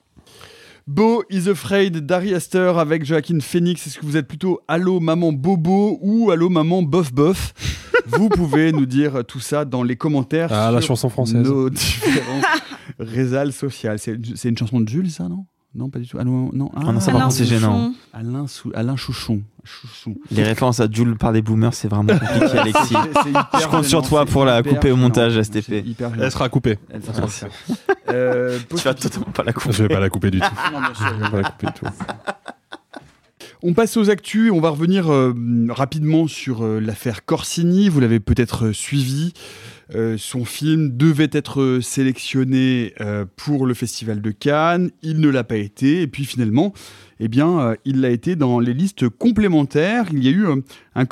Beau 0.87 1.23
is 1.31 1.49
Afraid 1.49 2.05
d'Ari 2.05 2.35
Aster 2.35 2.73
avec 2.77 3.05
Joaquin 3.05 3.39
Phoenix. 3.39 3.87
Est-ce 3.87 3.97
que 3.97 4.05
vous 4.05 4.17
êtes 4.17 4.27
plutôt 4.27 4.59
Allô 4.67 4.99
maman 4.99 5.33
bobo 5.33 5.97
ou 5.99 6.29
Allô 6.29 6.47
maman 6.47 6.83
bof 6.83 7.11
bof? 7.11 7.53
Vous 8.05 8.29
pouvez 8.29 8.71
nous 8.71 8.85
dire 8.85 9.25
tout 9.27 9.39
ça 9.39 9.65
dans 9.65 9.81
les 9.81 9.95
commentaires. 9.95 10.53
Ah, 10.53 10.69
la 10.69 10.81
sur 10.81 10.89
chanson 10.89 11.09
française. 11.09 11.41
Nos 11.41 11.69
différents. 11.71 12.41
C'est 13.97 14.19
c'est 14.35 14.49
une 14.49 14.57
chanson 14.59 14.79
de 14.79 14.87
Jules, 14.87 15.09
ça, 15.09 15.27
non? 15.27 15.47
Non, 15.75 15.89
pas 15.89 15.99
du 15.99 16.07
tout. 16.07 16.17
Allô, 16.17 16.51
non. 16.53 16.71
Ah 16.73 16.79
non, 16.91 16.99
ça, 17.01 17.07
par 17.11 17.15
Alain 17.17 17.25
contre, 17.25 17.35
c'est 17.35 17.45
gênant. 17.45 17.91
Alain, 18.13 18.47
Sou- 18.47 18.71
Alain 18.73 18.95
Chouchon. 18.95 19.41
Les 20.31 20.43
références 20.43 20.79
à 20.79 20.87
Jules 20.89 21.17
par 21.17 21.33
des 21.33 21.41
boomers, 21.41 21.73
c'est 21.73 21.87
vraiment 21.89 22.13
compliqué, 22.17 22.57
Alexis. 22.59 22.87
C'est- 22.93 23.21
c'est 23.23 23.29
hyper 23.29 23.59
Je 23.59 23.67
compte 23.67 23.83
sur 23.85 24.01
toi 24.01 24.25
pour 24.25 24.45
la 24.45 24.63
couper 24.63 24.91
au 24.91 24.95
montage, 24.95 25.37
STP. 25.41 25.83
Elle 26.19 26.31
sera 26.31 26.47
coupée. 26.49 26.77
Elle 26.89 27.03
sera 27.03 27.21
coupée. 27.21 27.51
Euh, 28.09 28.57
Tu 28.69 28.75
vas 28.83 28.93
totalement 28.93 29.25
pas 29.33 29.43
la 29.43 29.51
couper. 29.53 29.73
Je 29.73 29.83
vais 29.83 29.89
pas 29.89 29.99
la 29.99 30.09
couper 30.09 30.31
du 30.31 30.39
tout. 30.39 30.47
Non, 30.71 30.79
bien 30.79 30.93
sûr. 30.93 31.07
Je 31.17 31.23
vais 31.23 31.29
pas 31.31 31.41
la 31.41 31.49
couper 31.49 31.67
du 31.67 31.73
tout. 31.73 31.85
On 33.67 33.73
passe 33.73 33.97
aux 33.97 34.11
actus. 34.11 34.51
On 34.51 34.59
va 34.59 34.69
revenir 34.69 35.11
euh, 35.11 35.33
rapidement 35.69 36.27
sur 36.27 36.63
euh, 36.63 36.79
l'affaire 36.79 37.25
Corsini. 37.25 37.89
Vous 37.89 37.99
l'avez 37.99 38.19
peut-être 38.19 38.67
euh, 38.67 38.73
suivi. 38.73 39.33
Son 40.17 40.45
film 40.45 40.97
devait 40.97 41.29
être 41.31 41.79
sélectionné 41.79 42.95
pour 43.35 43.67
le 43.67 43.75
Festival 43.75 44.19
de 44.19 44.31
Cannes. 44.31 44.89
Il 45.03 45.19
ne 45.19 45.29
l'a 45.29 45.43
pas 45.43 45.57
été. 45.57 46.01
Et 46.01 46.07
puis 46.07 46.25
finalement, 46.25 46.73
eh 47.19 47.27
bien, 47.27 47.59
euh, 47.59 47.75
il 47.85 48.01
l'a 48.01 48.09
été 48.09 48.35
dans 48.35 48.59
les 48.59 48.73
listes 48.73 49.07
complémentaires. 49.09 50.07
Il 50.11 50.23
y 50.23 50.27
a 50.27 50.31
eu 50.31 50.45
euh, 50.45 50.55
un, 50.95 51.05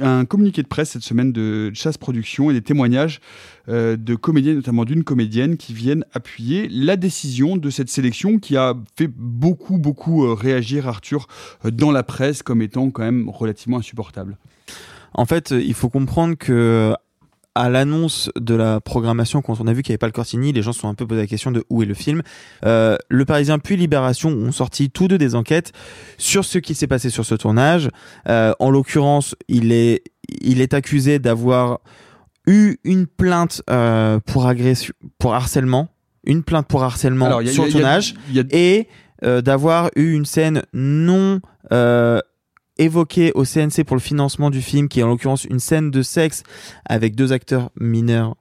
un 0.00 0.24
communiqué 0.24 0.62
de 0.62 0.68
presse 0.68 0.90
cette 0.90 1.02
semaine 1.02 1.32
de 1.32 1.70
Chasse 1.74 1.96
Productions 1.96 2.50
et 2.50 2.54
des 2.54 2.62
témoignages 2.62 3.20
euh, 3.68 3.96
de 3.96 4.14
comédiens, 4.14 4.54
notamment 4.54 4.84
d'une 4.84 5.04
comédienne, 5.04 5.56
qui 5.56 5.72
viennent 5.72 6.04
appuyer 6.12 6.68
la 6.70 6.96
décision 6.96 7.56
de 7.56 7.70
cette 7.70 7.88
sélection 7.88 8.38
qui 8.38 8.56
a 8.56 8.74
fait 8.96 9.08
beaucoup, 9.08 9.78
beaucoup 9.78 10.34
réagir 10.34 10.88
Arthur 10.88 11.26
dans 11.64 11.90
la 11.90 12.02
presse 12.02 12.42
comme 12.42 12.60
étant 12.60 12.90
quand 12.90 13.02
même 13.02 13.28
relativement 13.28 13.78
insupportable. 13.78 14.36
En 15.14 15.24
fait, 15.24 15.52
il 15.52 15.72
faut 15.72 15.88
comprendre 15.88 16.36
que 16.36 16.92
à 17.56 17.68
l'annonce 17.70 18.30
de 18.38 18.54
la 18.54 18.80
programmation, 18.80 19.42
quand 19.42 19.60
on 19.60 19.66
a 19.66 19.72
vu 19.72 19.82
qu'il 19.82 19.90
n'y 19.90 19.94
avait 19.94 19.98
pas 19.98 20.06
le 20.06 20.12
Corsini, 20.12 20.52
les 20.52 20.62
gens 20.62 20.72
se 20.72 20.80
sont 20.80 20.88
un 20.88 20.94
peu 20.94 21.06
posé 21.06 21.22
la 21.22 21.26
question 21.26 21.50
de 21.50 21.64
où 21.70 21.82
est 21.82 21.86
le 21.86 21.94
film. 21.94 22.22
Euh, 22.64 22.96
le 23.08 23.24
Parisien 23.24 23.58
puis 23.58 23.76
Libération 23.76 24.30
ont 24.30 24.52
sorti 24.52 24.90
tous 24.90 25.08
deux 25.08 25.18
des 25.18 25.34
enquêtes 25.34 25.72
sur 26.18 26.44
ce 26.44 26.58
qui 26.58 26.74
s'est 26.74 26.86
passé 26.86 27.10
sur 27.10 27.24
ce 27.24 27.34
tournage. 27.34 27.88
Euh, 28.28 28.52
en 28.60 28.70
l'occurrence, 28.70 29.34
il 29.48 29.72
est, 29.72 30.02
il 30.42 30.60
est 30.60 30.74
accusé 30.74 31.18
d'avoir 31.18 31.80
eu 32.46 32.76
une 32.84 33.06
plainte 33.06 33.62
euh, 33.70 34.20
pour 34.24 34.46
agression, 34.46 34.92
pour 35.18 35.34
harcèlement, 35.34 35.88
une 36.24 36.42
plainte 36.44 36.68
pour 36.68 36.84
harcèlement 36.84 37.26
Alors, 37.26 37.40
a- 37.40 37.46
sur 37.46 37.64
le 37.64 37.70
a- 37.70 37.72
tournage 37.72 38.14
a- 38.36 38.40
et 38.56 38.86
euh, 39.24 39.40
d'avoir 39.40 39.90
eu 39.96 40.12
une 40.12 40.26
scène 40.26 40.62
non 40.72 41.40
euh, 41.72 42.20
évoquée 42.78 43.32
au 43.34 43.44
CNC 43.44 43.84
pour 43.86 43.96
le 43.96 44.00
financement 44.00 44.50
du 44.50 44.60
film, 44.60 44.88
qui 44.88 45.00
est 45.00 45.02
en 45.02 45.08
l'occurrence 45.08 45.44
une 45.44 45.60
scène 45.60 45.90
de 45.90 46.02
sexe 46.02 46.42
avec 46.84 47.14
deux 47.14 47.32
acteurs 47.32 47.70
mineurs 47.78 48.36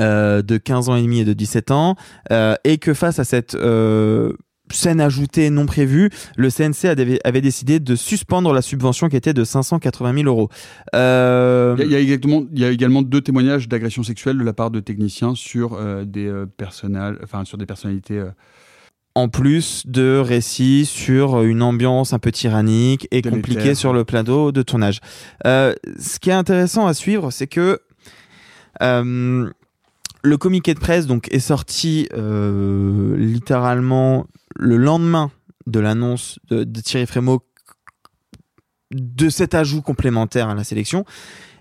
euh, 0.00 0.40
de 0.40 0.56
15 0.56 0.88
ans 0.88 0.96
et 0.96 1.02
demi 1.02 1.20
et 1.20 1.24
de 1.24 1.34
17 1.34 1.70
ans, 1.70 1.96
euh, 2.30 2.54
et 2.64 2.78
que 2.78 2.94
face 2.94 3.18
à 3.18 3.24
cette 3.24 3.54
euh, 3.54 4.32
scène 4.70 5.02
ajoutée 5.02 5.50
non 5.50 5.66
prévue, 5.66 6.08
le 6.36 6.48
CNC 6.48 6.86
avait, 7.24 7.40
décidé 7.42 7.78
de 7.78 7.94
suspendre 7.94 8.54
la 8.54 8.62
subvention 8.62 9.10
qui 9.10 9.16
était 9.16 9.34
de 9.34 9.44
580 9.44 10.14
000 10.14 10.26
euros. 10.26 10.48
Il 10.94 10.98
y, 10.98 11.94
a, 11.94 12.00
exactement, 12.00 12.44
il 12.54 12.58
y 12.58 12.64
a 12.64 12.70
également 12.70 13.02
deux 13.02 13.20
témoignages 13.20 13.68
d'agression 13.68 14.02
sexuelle 14.02 14.38
de 14.38 14.44
la 14.44 14.54
part 14.54 14.70
de 14.70 14.80
techniciens 14.80 15.34
sur 15.34 15.78
des 16.06 16.32
enfin 17.22 17.44
sur 17.44 17.58
des 17.58 17.66
personnalités. 17.66 18.22
En 19.14 19.28
plus 19.28 19.86
de 19.86 20.18
récits 20.18 20.86
sur 20.86 21.42
une 21.42 21.62
ambiance 21.62 22.12
un 22.12 22.18
peu 22.18 22.32
tyrannique 22.32 23.08
et 23.10 23.22
compliquée 23.22 23.74
sur 23.74 23.92
le 23.92 24.04
plateau 24.04 24.52
de 24.52 24.62
tournage. 24.62 25.00
Euh, 25.46 25.74
ce 25.98 26.18
qui 26.18 26.30
est 26.30 26.34
intéressant 26.34 26.86
à 26.86 26.94
suivre, 26.94 27.30
c'est 27.30 27.46
que 27.46 27.80
euh, 28.82 29.50
le 30.22 30.36
communiqué 30.38 30.74
de 30.74 30.80
presse 30.80 31.06
donc 31.06 31.32
est 31.32 31.40
sorti 31.40 32.08
euh, 32.14 33.16
littéralement 33.16 34.26
le 34.56 34.76
lendemain 34.76 35.30
de 35.66 35.80
l'annonce 35.80 36.38
de, 36.48 36.64
de 36.64 36.80
Thierry 36.80 37.06
Frémaux 37.06 37.42
de 38.92 39.28
cet 39.28 39.54
ajout 39.54 39.82
complémentaire 39.82 40.48
à 40.48 40.54
la 40.54 40.64
sélection 40.64 41.04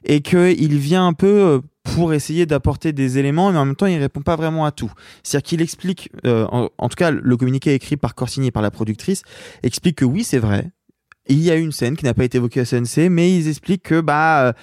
et 0.05 0.21
qu'il 0.21 0.77
vient 0.77 1.05
un 1.07 1.13
peu 1.13 1.27
euh, 1.27 1.59
pour 1.95 2.13
essayer 2.13 2.45
d'apporter 2.45 2.93
des 2.93 3.17
éléments 3.17 3.51
mais 3.51 3.57
en 3.57 3.65
même 3.65 3.75
temps 3.75 3.87
il 3.87 3.97
répond 3.97 4.21
pas 4.21 4.35
vraiment 4.35 4.65
à 4.65 4.71
tout. 4.71 4.91
C'est-à-dire 5.23 5.43
qu'il 5.47 5.61
explique, 5.61 6.09
euh, 6.25 6.45
en, 6.51 6.69
en 6.77 6.89
tout 6.89 6.95
cas 6.95 7.11
le 7.11 7.37
communiqué 7.37 7.73
écrit 7.73 7.97
par 7.97 8.13
Corsini 8.15 8.47
et 8.47 8.51
par 8.51 8.61
la 8.63 8.71
productrice, 8.71 9.23
explique 9.63 9.97
que 9.97 10.05
oui 10.05 10.23
c'est 10.23 10.37
vrai, 10.39 10.69
il 11.27 11.39
y 11.39 11.51
a 11.51 11.55
une 11.55 11.71
scène 11.71 11.95
qui 11.95 12.03
n'a 12.05 12.15
pas 12.15 12.23
été 12.23 12.39
évoquée 12.39 12.61
à 12.61 12.65
CNC, 12.65 13.07
mais 13.09 13.31
ils 13.33 13.47
expliquent 13.47 13.83
que 13.83 14.01
bah 14.01 14.53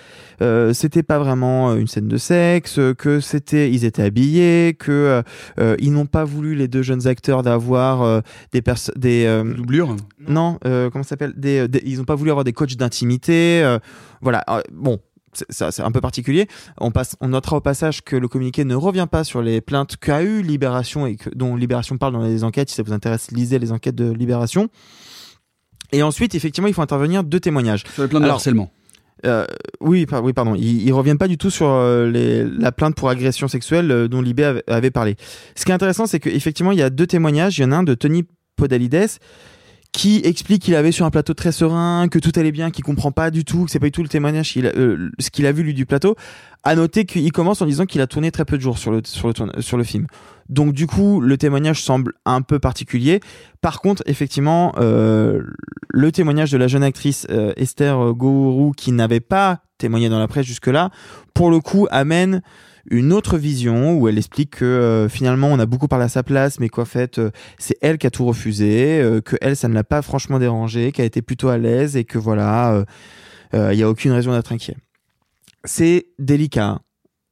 euh, 0.42 0.72
c'était 0.74 1.04
pas 1.04 1.18
vraiment 1.18 1.74
une 1.76 1.86
scène 1.86 2.08
de 2.08 2.16
sexe, 2.18 2.80
que 2.98 3.20
c'était 3.20 3.70
ils 3.70 3.84
étaient 3.84 4.02
habillés, 4.02 4.74
que 4.78 5.22
euh, 5.60 5.76
ils 5.78 5.92
n'ont 5.92 6.06
pas 6.06 6.24
voulu 6.24 6.56
les 6.56 6.66
deux 6.68 6.82
jeunes 6.82 7.06
acteurs 7.06 7.42
d'avoir 7.44 8.02
euh, 8.02 8.20
des 8.52 8.60
perso- 8.60 8.92
des 8.96 9.24
euh, 9.26 9.44
doublures? 9.54 9.96
non, 10.26 10.58
euh, 10.66 10.90
comment 10.90 11.04
ça 11.04 11.10
s'appelle? 11.10 11.32
Des, 11.36 11.68
des- 11.68 11.82
Ils 11.86 11.98
n'ont 11.98 12.04
pas 12.04 12.16
voulu 12.16 12.30
avoir 12.30 12.44
des 12.44 12.52
coachs 12.52 12.74
d'intimité. 12.76 13.62
euh, 13.62 13.78
voilà. 14.20 14.44
Euh, 14.50 14.60
bon. 14.72 14.98
C'est- 15.32 15.80
un 15.80 15.90
peu 15.90 16.00
particulier. 16.00 16.48
On, 16.78 16.90
passe, 16.90 17.16
on 17.20 17.28
notera 17.28 17.56
au 17.56 17.60
passage 17.60 18.02
que 18.02 18.16
le 18.16 18.28
communiqué 18.28 18.64
ne 18.64 18.74
revient 18.74 19.06
pas 19.10 19.24
sur 19.24 19.42
les 19.42 19.60
plaintes 19.60 19.96
qu'a 19.96 20.22
eu 20.22 20.42
Libération 20.42 21.06
et 21.06 21.16
que, 21.16 21.30
dont 21.34 21.56
Libération 21.56 21.98
parle 21.98 22.12
dans 22.14 22.22
les 22.22 22.44
enquêtes. 22.44 22.68
Si 22.70 22.76
ça 22.76 22.82
vous 22.82 22.92
intéresse, 22.92 23.30
lisez 23.30 23.58
les 23.58 23.72
enquêtes 23.72 23.94
de 23.94 24.10
Libération. 24.12 24.68
Et 25.92 26.02
ensuite, 26.02 26.34
effectivement, 26.34 26.68
il 26.68 26.74
faut 26.74 26.82
intervenir 26.82 27.24
deux 27.24 27.40
témoignages. 27.40 27.84
Sur 27.94 28.02
les 28.02 28.08
plaintes 28.08 28.20
de 28.22 28.26
Alors, 28.26 28.36
harcèlement. 28.36 28.70
Euh, 29.26 29.46
oui, 29.80 30.06
par- 30.06 30.22
oui, 30.22 30.32
pardon. 30.32 30.54
Ils, 30.54 30.82
ils 30.86 30.92
reviennent 30.92 31.18
pas 31.18 31.26
du 31.28 31.38
tout 31.38 31.50
sur 31.50 31.66
euh, 31.68 32.08
les, 32.08 32.44
la 32.44 32.70
plainte 32.72 32.94
pour 32.94 33.08
agression 33.08 33.48
sexuelle 33.48 33.90
euh, 33.90 34.06
dont 34.06 34.20
Libé 34.22 34.44
avait, 34.44 34.62
avait 34.68 34.90
parlé. 34.90 35.16
Ce 35.56 35.64
qui 35.64 35.70
est 35.70 35.74
intéressant, 35.74 36.06
c'est 36.06 36.20
qu'effectivement, 36.20 36.72
il 36.72 36.78
y 36.78 36.82
a 36.82 36.90
deux 36.90 37.06
témoignages. 37.06 37.58
Il 37.58 37.62
y 37.62 37.64
en 37.64 37.72
a 37.72 37.76
un 37.76 37.82
de 37.82 37.94
Tony 37.94 38.24
Podalides 38.56 39.08
qui 39.98 40.20
explique 40.22 40.62
qu'il 40.62 40.76
avait 40.76 40.92
sur 40.92 41.06
un 41.06 41.10
plateau 41.10 41.34
très 41.34 41.50
serein, 41.50 42.06
que 42.06 42.20
tout 42.20 42.30
allait 42.36 42.52
bien, 42.52 42.70
qu'il 42.70 42.84
comprend 42.84 43.10
pas 43.10 43.32
du 43.32 43.44
tout, 43.44 43.64
que 43.64 43.70
c'est 43.72 43.80
pas 43.80 43.86
du 43.86 43.90
tout 43.90 44.04
le 44.04 44.08
témoignage, 44.08 44.52
qu'il 44.52 44.64
a- 44.68 44.76
euh, 44.76 45.10
ce 45.18 45.28
qu'il 45.28 45.44
a 45.44 45.50
vu 45.50 45.64
lui 45.64 45.74
du 45.74 45.86
plateau. 45.86 46.14
À 46.62 46.76
noter 46.76 47.04
qu'il 47.04 47.32
commence 47.32 47.62
en 47.62 47.66
disant 47.66 47.84
qu'il 47.84 48.00
a 48.00 48.06
tourné 48.06 48.30
très 48.30 48.44
peu 48.44 48.56
de 48.56 48.62
jours 48.62 48.78
sur 48.78 48.92
le, 48.92 49.02
sur 49.04 49.76
le, 49.76 49.82
film. 49.82 50.06
Donc 50.48 50.72
du 50.72 50.86
coup, 50.86 51.20
le 51.20 51.36
témoignage 51.36 51.82
semble 51.82 52.12
un 52.24 52.42
peu 52.42 52.60
particulier. 52.60 53.18
Par 53.60 53.80
contre, 53.80 54.04
effectivement, 54.06 54.72
euh, 54.78 55.42
le 55.88 56.12
témoignage 56.12 56.52
de 56.52 56.58
la 56.58 56.68
jeune 56.68 56.84
actrice 56.84 57.26
euh, 57.30 57.52
Esther 57.56 58.14
Gourou, 58.14 58.70
qui 58.76 58.92
n'avait 58.92 59.18
pas 59.18 59.62
témoigné 59.78 60.08
dans 60.08 60.20
la 60.20 60.28
presse 60.28 60.46
jusque-là, 60.46 60.90
pour 61.34 61.50
le 61.50 61.58
coup, 61.58 61.88
amène 61.90 62.40
une 62.90 63.12
autre 63.12 63.38
vision 63.38 63.94
où 63.98 64.08
elle 64.08 64.18
explique 64.18 64.56
que 64.58 64.64
euh, 64.64 65.08
finalement 65.08 65.48
on 65.48 65.58
a 65.58 65.66
beaucoup 65.66 65.88
parlé 65.88 66.06
à 66.06 66.08
sa 66.08 66.22
place, 66.22 66.60
mais 66.60 66.68
qu'en 66.68 66.84
fait 66.84 67.18
euh, 67.18 67.30
c'est 67.58 67.76
elle 67.80 67.98
qui 67.98 68.06
a 68.06 68.10
tout 68.10 68.24
refusé, 68.24 69.00
euh, 69.00 69.20
que 69.20 69.36
elle 69.40 69.56
ça 69.56 69.68
ne 69.68 69.74
l'a 69.74 69.84
pas 69.84 70.02
franchement 70.02 70.38
dérangé, 70.38 70.92
qu'elle 70.92 71.06
était 71.06 71.22
plutôt 71.22 71.48
à 71.48 71.58
l'aise 71.58 71.96
et 71.96 72.04
que 72.04 72.18
voilà, 72.18 72.72
euh, 72.72 72.84
euh, 73.54 73.72
il 73.72 73.78
y 73.78 73.82
a 73.82 73.88
aucune 73.88 74.12
raison 74.12 74.32
d'être 74.32 74.52
inquiet. 74.52 74.76
C'est 75.64 76.06
délicat. 76.18 76.80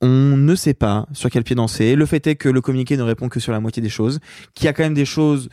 On 0.02 0.36
ne 0.36 0.54
sait 0.54 0.74
pas 0.74 1.06
sur 1.14 1.30
quel 1.30 1.42
pied 1.42 1.56
danser. 1.56 1.96
Le 1.96 2.04
fait 2.04 2.26
est 2.26 2.36
que 2.36 2.50
le 2.50 2.60
communiqué 2.60 2.98
ne 2.98 3.02
répond 3.02 3.30
que 3.30 3.40
sur 3.40 3.52
la 3.52 3.60
moitié 3.60 3.82
des 3.82 3.88
choses, 3.88 4.18
qu'il 4.54 4.66
y 4.66 4.68
a 4.68 4.74
quand 4.74 4.82
même 4.82 4.92
des 4.92 5.06
choses 5.06 5.48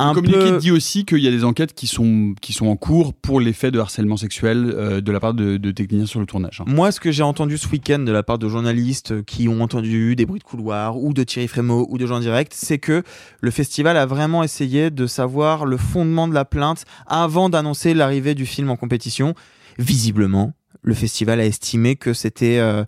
un 0.00 0.08
Le 0.08 0.14
communiqué 0.16 0.50
peu 0.50 0.58
dit 0.58 0.72
aussi 0.72 1.04
qu'il 1.04 1.18
y 1.20 1.28
a 1.28 1.30
des 1.30 1.44
enquêtes 1.44 1.74
qui 1.74 1.86
sont, 1.86 2.34
qui 2.40 2.52
sont 2.52 2.66
en 2.66 2.74
cours 2.74 3.14
pour 3.14 3.40
les 3.40 3.52
faits 3.52 3.72
de 3.72 3.78
harcèlement 3.78 4.16
sexuel 4.16 4.72
euh, 4.76 5.00
de 5.00 5.12
la 5.12 5.20
part 5.20 5.32
de, 5.32 5.58
de 5.58 5.70
techniciens 5.70 6.06
sur 6.06 6.18
le 6.18 6.26
tournage. 6.26 6.60
hein. 6.60 6.64
Moi, 6.66 6.90
ce 6.90 6.98
que 6.98 7.12
j'ai 7.12 7.22
entendu 7.22 7.56
ce 7.56 7.68
week-end 7.68 8.00
de 8.00 8.10
la 8.10 8.24
part 8.24 8.38
de 8.38 8.48
journalistes 8.48 9.24
qui 9.26 9.46
ont 9.46 9.62
entendu 9.62 10.16
des 10.16 10.26
bruits 10.26 10.40
de 10.40 10.44
couloir 10.44 10.96
ou 10.96 11.12
de 11.14 11.22
Thierry 11.22 11.46
Frémaux 11.46 11.86
ou 11.88 11.96
de 11.96 12.06
gens 12.06 12.18
directs, 12.18 12.52
c'est 12.52 12.78
que 12.78 13.04
le 13.40 13.50
festival 13.52 13.96
a 13.96 14.06
vraiment 14.06 14.42
essayé 14.42 14.90
de 14.90 15.06
savoir 15.06 15.66
le 15.66 15.76
fondement 15.76 16.26
de 16.26 16.34
la 16.34 16.44
plainte 16.44 16.84
avant 17.06 17.48
d'annoncer 17.48 17.94
l'arrivée 17.94 18.34
du 18.34 18.44
film 18.44 18.70
en 18.70 18.76
compétition. 18.76 19.34
Visiblement, 19.78 20.52
le 20.82 20.94
festival 20.94 21.38
a 21.38 21.44
estimé 21.46 21.94
que 21.94 22.12
c'était 22.12 22.58
euh, 22.58 22.84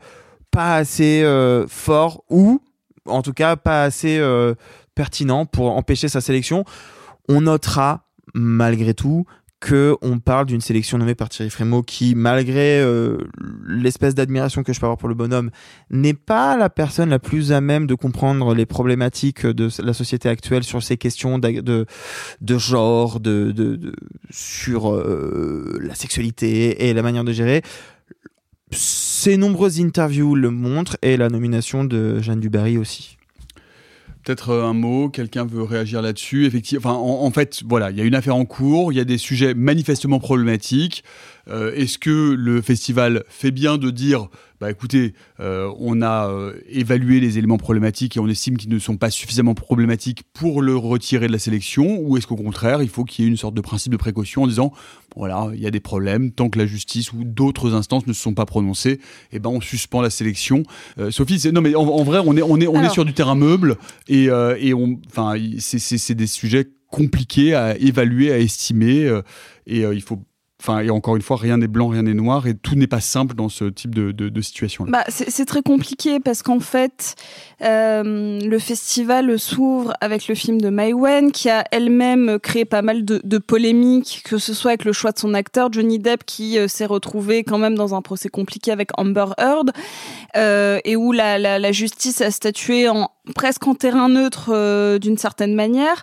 pas 0.50 0.76
assez 0.76 1.22
euh, 1.22 1.66
fort 1.68 2.24
ou, 2.30 2.60
en 3.06 3.22
tout 3.22 3.32
cas, 3.32 3.56
pas 3.56 3.84
assez 3.84 4.18
euh, 4.18 4.54
pertinent 4.94 5.46
pour 5.46 5.70
empêcher 5.76 6.08
sa 6.08 6.20
sélection. 6.20 6.64
On 7.28 7.42
notera, 7.42 8.06
malgré 8.34 8.94
tout, 8.94 9.26
que 9.58 9.96
on 10.02 10.18
parle 10.18 10.44
d'une 10.46 10.60
sélection 10.60 10.98
nommée 10.98 11.14
par 11.14 11.30
Thierry 11.30 11.48
Frémaux 11.48 11.82
qui, 11.82 12.14
malgré 12.14 12.78
euh, 12.78 13.16
l'espèce 13.66 14.14
d'admiration 14.14 14.62
que 14.62 14.72
je 14.74 14.78
peux 14.78 14.84
avoir 14.84 14.98
pour 14.98 15.08
le 15.08 15.14
bonhomme, 15.14 15.50
n'est 15.90 16.14
pas 16.14 16.58
la 16.58 16.68
personne 16.68 17.08
la 17.08 17.18
plus 17.18 17.52
à 17.52 17.62
même 17.62 17.86
de 17.86 17.94
comprendre 17.94 18.54
les 18.54 18.66
problématiques 18.66 19.46
de 19.46 19.70
la 19.82 19.94
société 19.94 20.28
actuelle 20.28 20.62
sur 20.62 20.82
ces 20.82 20.98
questions 20.98 21.38
de, 21.38 21.86
de 22.42 22.58
genre, 22.58 23.18
de, 23.18 23.50
de, 23.50 23.76
de- 23.76 23.94
sur 24.30 24.92
euh, 24.92 25.78
la 25.80 25.94
sexualité 25.94 26.88
et 26.88 26.92
la 26.92 27.02
manière 27.02 27.24
de 27.24 27.32
gérer. 27.32 27.62
Ces 28.72 29.36
nombreuses 29.36 29.80
interviews 29.80 30.34
le 30.34 30.50
montrent 30.50 30.96
et 31.02 31.16
la 31.16 31.28
nomination 31.28 31.84
de 31.84 32.20
Jeanne 32.20 32.40
Dubarry 32.40 32.78
aussi. 32.78 33.16
Peut-être 34.24 34.50
euh, 34.50 34.64
un 34.64 34.72
mot, 34.72 35.08
quelqu'un 35.08 35.46
veut 35.46 35.62
réagir 35.62 36.02
là-dessus. 36.02 36.46
Effectivement, 36.46 36.90
enfin, 36.90 36.98
en, 36.98 37.24
en 37.24 37.30
fait, 37.30 37.62
voilà, 37.64 37.92
il 37.92 37.96
y 37.96 38.00
a 38.00 38.04
une 38.04 38.16
affaire 38.16 38.34
en 38.34 38.44
cours, 38.44 38.92
il 38.92 38.96
y 38.96 39.00
a 39.00 39.04
des 39.04 39.18
sujets 39.18 39.54
manifestement 39.54 40.18
problématiques. 40.18 41.04
Euh, 41.48 41.72
Est-ce 41.74 41.96
que 41.98 42.34
le 42.36 42.60
festival 42.60 43.22
fait 43.28 43.52
bien 43.52 43.78
de 43.78 43.90
dire, 43.90 44.28
bah 44.60 44.70
écoutez, 44.70 45.12
euh, 45.40 45.70
on 45.78 46.00
a 46.02 46.28
euh, 46.30 46.54
évalué 46.68 47.20
les 47.20 47.38
éléments 47.38 47.58
problématiques 47.58 48.16
et 48.16 48.20
on 48.20 48.28
estime 48.28 48.56
qu'ils 48.56 48.70
ne 48.70 48.78
sont 48.78 48.96
pas 48.96 49.10
suffisamment 49.10 49.54
problématiques 49.54 50.22
pour 50.32 50.62
le 50.62 50.76
retirer 50.76 51.26
de 51.26 51.32
la 51.32 51.38
sélection, 51.38 51.98
ou 52.00 52.16
est-ce 52.16 52.26
qu'au 52.26 52.36
contraire, 52.36 52.82
il 52.82 52.88
faut 52.88 53.04
qu'il 53.04 53.24
y 53.24 53.28
ait 53.28 53.30
une 53.30 53.36
sorte 53.36 53.54
de 53.54 53.60
principe 53.60 53.92
de 53.92 53.96
précaution 53.98 54.42
en 54.44 54.46
disant, 54.46 54.72
voilà, 55.14 55.50
il 55.54 55.60
y 55.60 55.66
a 55.66 55.70
des 55.70 55.80
problèmes, 55.80 56.30
tant 56.32 56.48
que 56.48 56.58
la 56.58 56.66
justice 56.66 57.12
ou 57.12 57.24
d'autres 57.24 57.74
instances 57.74 58.06
ne 58.06 58.12
se 58.12 58.20
sont 58.22 58.34
pas 58.34 58.46
prononcées, 58.46 59.00
eh 59.32 59.38
ben 59.38 59.50
on 59.50 59.60
suspend 59.60 60.00
la 60.02 60.10
sélection. 60.10 60.62
Euh, 60.98 61.10
Sophie, 61.10 61.40
non 61.52 61.60
mais 61.60 61.74
en, 61.74 61.82
en 61.84 62.02
vrai, 62.02 62.18
on 62.24 62.36
est 62.36 62.42
on 62.42 62.60
est 62.60 62.66
on 62.66 62.82
est 62.82 62.88
sur 62.90 63.04
du 63.04 63.12
terrain 63.14 63.34
meuble 63.34 63.76
et 64.08 64.24
et, 64.24 64.30
euh, 64.30 64.56
et 64.58 64.72
on, 64.72 64.98
enfin, 65.08 65.36
il- 65.36 65.60
c'est- 65.60 66.14
des 66.14 66.26
sujets 66.26 66.66
compliqués 66.90 67.54
à 67.54 67.76
évaluer, 67.78 68.32
à 68.32 68.38
estimer, 68.38 69.20
et 69.66 69.80
il 69.82 70.00
faut, 70.00 70.22
enfin, 70.66 70.80
et 70.80 70.90
encore 70.90 71.16
une 71.16 71.22
fois, 71.22 71.36
rien 71.36 71.58
n'est 71.58 71.68
blanc, 71.68 71.88
rien 71.88 72.02
n'est 72.02 72.14
noir, 72.14 72.46
et 72.46 72.54
tout 72.54 72.74
n'est 72.74 72.86
pas 72.86 73.00
simple 73.00 73.34
dans 73.34 73.48
ce 73.48 73.64
type 73.64 73.94
de, 73.94 74.40
situation. 74.40 74.84
Bah, 74.88 75.04
c'est 75.08 75.44
très 75.44 75.62
compliqué 75.62 76.20
parce 76.20 76.42
qu'en 76.42 76.60
fait, 76.60 77.14
euh, 77.62 78.40
le 78.40 78.58
festival 78.58 79.38
s'ouvre 79.38 79.94
avec 80.00 80.28
le 80.28 80.34
film 80.34 80.60
de 80.60 80.68
Mai 80.68 80.92
Wen 80.92 81.32
qui 81.32 81.48
a 81.48 81.64
elle-même 81.70 82.38
créé 82.38 82.64
pas 82.64 82.82
mal 82.82 83.04
de, 83.04 83.38
polémiques, 83.38 84.22
que 84.24 84.38
ce 84.38 84.54
soit 84.54 84.72
avec 84.72 84.84
le 84.84 84.92
choix 84.92 85.12
de 85.12 85.18
son 85.18 85.34
acteur 85.34 85.72
Johnny 85.72 85.98
Depp 85.98 86.24
qui 86.24 86.58
euh, 86.58 86.68
s'est 86.68 86.86
retrouvé 86.86 87.44
quand 87.44 87.58
même 87.58 87.74
dans 87.74 87.94
un 87.94 88.02
procès 88.02 88.28
compliqué 88.28 88.72
avec 88.72 88.90
Amber 88.98 89.26
Heard 89.38 89.72
euh, 90.36 90.80
et 90.84 90.96
où 90.96 91.12
la, 91.12 91.72
justice 91.72 92.20
a 92.20 92.30
statué 92.30 92.86
presque 93.34 93.66
en 93.66 93.74
terrain 93.74 94.08
neutre 94.08 94.98
d'une 94.98 95.18
certaine 95.18 95.54
manière. 95.54 96.02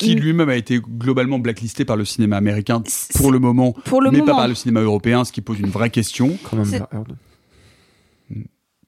Qui 0.00 0.14
lui-même 0.14 0.48
a 0.48 0.56
été 0.56 0.80
globalement 0.80 1.38
blacklisté 1.38 1.84
par 1.84 1.96
le 1.96 2.04
cinéma 2.04 2.36
américain 2.36 2.82
pour 3.14 3.30
le 3.32 3.38
moment, 3.38 3.72
pour 3.84 4.00
le 4.02 4.10
mais 4.10 4.18
moment. 4.18 4.32
pas 4.32 4.38
par 4.38 4.48
le 4.48 4.54
cinéma 4.54 4.80
européen, 4.80 5.24
ce 5.24 5.32
qui 5.32 5.40
pose 5.40 5.58
une 5.60 5.68
vraie 5.70 5.90
question. 5.90 6.36
Quand 6.50 6.56
même. 6.56 6.66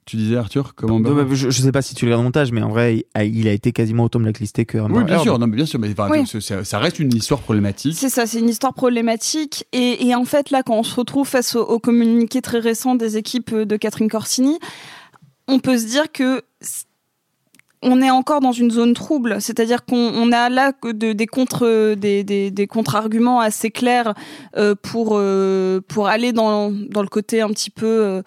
Tu 0.05 0.17
disais 0.17 0.35
Arthur 0.35 0.75
comment 0.75 0.99
Non, 0.99 1.15
bah, 1.15 1.25
je, 1.31 1.49
je 1.49 1.61
sais 1.61 1.71
pas 1.71 1.81
si 1.81 1.95
tu 1.95 2.03
le 2.05 2.11
regardes 2.11 2.21
au 2.21 2.25
montage, 2.25 2.51
mais 2.51 2.61
en 2.61 2.67
vrai, 2.67 2.97
il 2.97 3.03
a, 3.13 3.23
il 3.23 3.47
a 3.47 3.53
été 3.53 3.71
quasiment 3.71 4.03
autant 4.03 4.19
blacklisté 4.19 4.65
que 4.65 4.77
Amber 4.77 4.95
Oui, 4.97 5.03
bien 5.05 5.13
Heard. 5.15 5.23
sûr, 5.23 5.39
non, 5.39 5.47
mais 5.47 5.55
bien 5.55 5.65
sûr, 5.65 5.79
mais 5.79 5.89
enfin, 5.91 6.09
Oui. 6.11 6.27
ça 6.65 6.79
reste 6.79 6.99
une 6.99 7.13
histoire 7.15 7.39
problématique. 7.39 7.95
C'est 7.95 8.09
ça, 8.09 8.25
c'est 8.25 8.39
une 8.39 8.49
histoire 8.49 8.73
problématique. 8.73 9.65
Et, 9.71 10.05
et 10.05 10.13
en 10.13 10.25
fait, 10.25 10.51
là, 10.51 10.61
quand 10.61 10.75
on 10.77 10.83
se 10.83 10.93
retrouve 10.95 11.25
face 11.25 11.55
au, 11.55 11.61
au 11.61 11.79
communiqué 11.79 12.41
très 12.41 12.59
récent 12.59 12.95
des 12.95 13.15
équipes 13.15 13.55
de 13.55 13.77
Catherine 13.77 14.09
Corsini, 14.09 14.59
on 15.47 15.59
peut 15.59 15.77
se 15.77 15.85
dire 15.85 16.11
que 16.11 16.41
on 17.83 18.01
est 18.01 18.09
encore 18.09 18.39
dans 18.39 18.51
une 18.51 18.71
zone 18.71 18.93
trouble, 18.93 19.37
c'est-à-dire 19.39 19.85
qu'on 19.85 20.11
on 20.15 20.31
a 20.31 20.49
là 20.49 20.71
des 20.93 21.27
contre 21.27 21.93
des, 21.95 22.23
des, 22.23 22.49
des 22.49 22.67
contre-arguments 22.67 23.39
assez 23.39 23.71
clairs 23.71 24.13
euh, 24.57 24.73
pour 24.81 25.11
euh, 25.13 25.81
pour 25.87 26.07
aller 26.07 26.31
dans 26.31 26.69
le 26.69 27.07
côté 27.07 27.41
un 27.41 27.49
petit 27.49 27.69
peu 27.69 28.21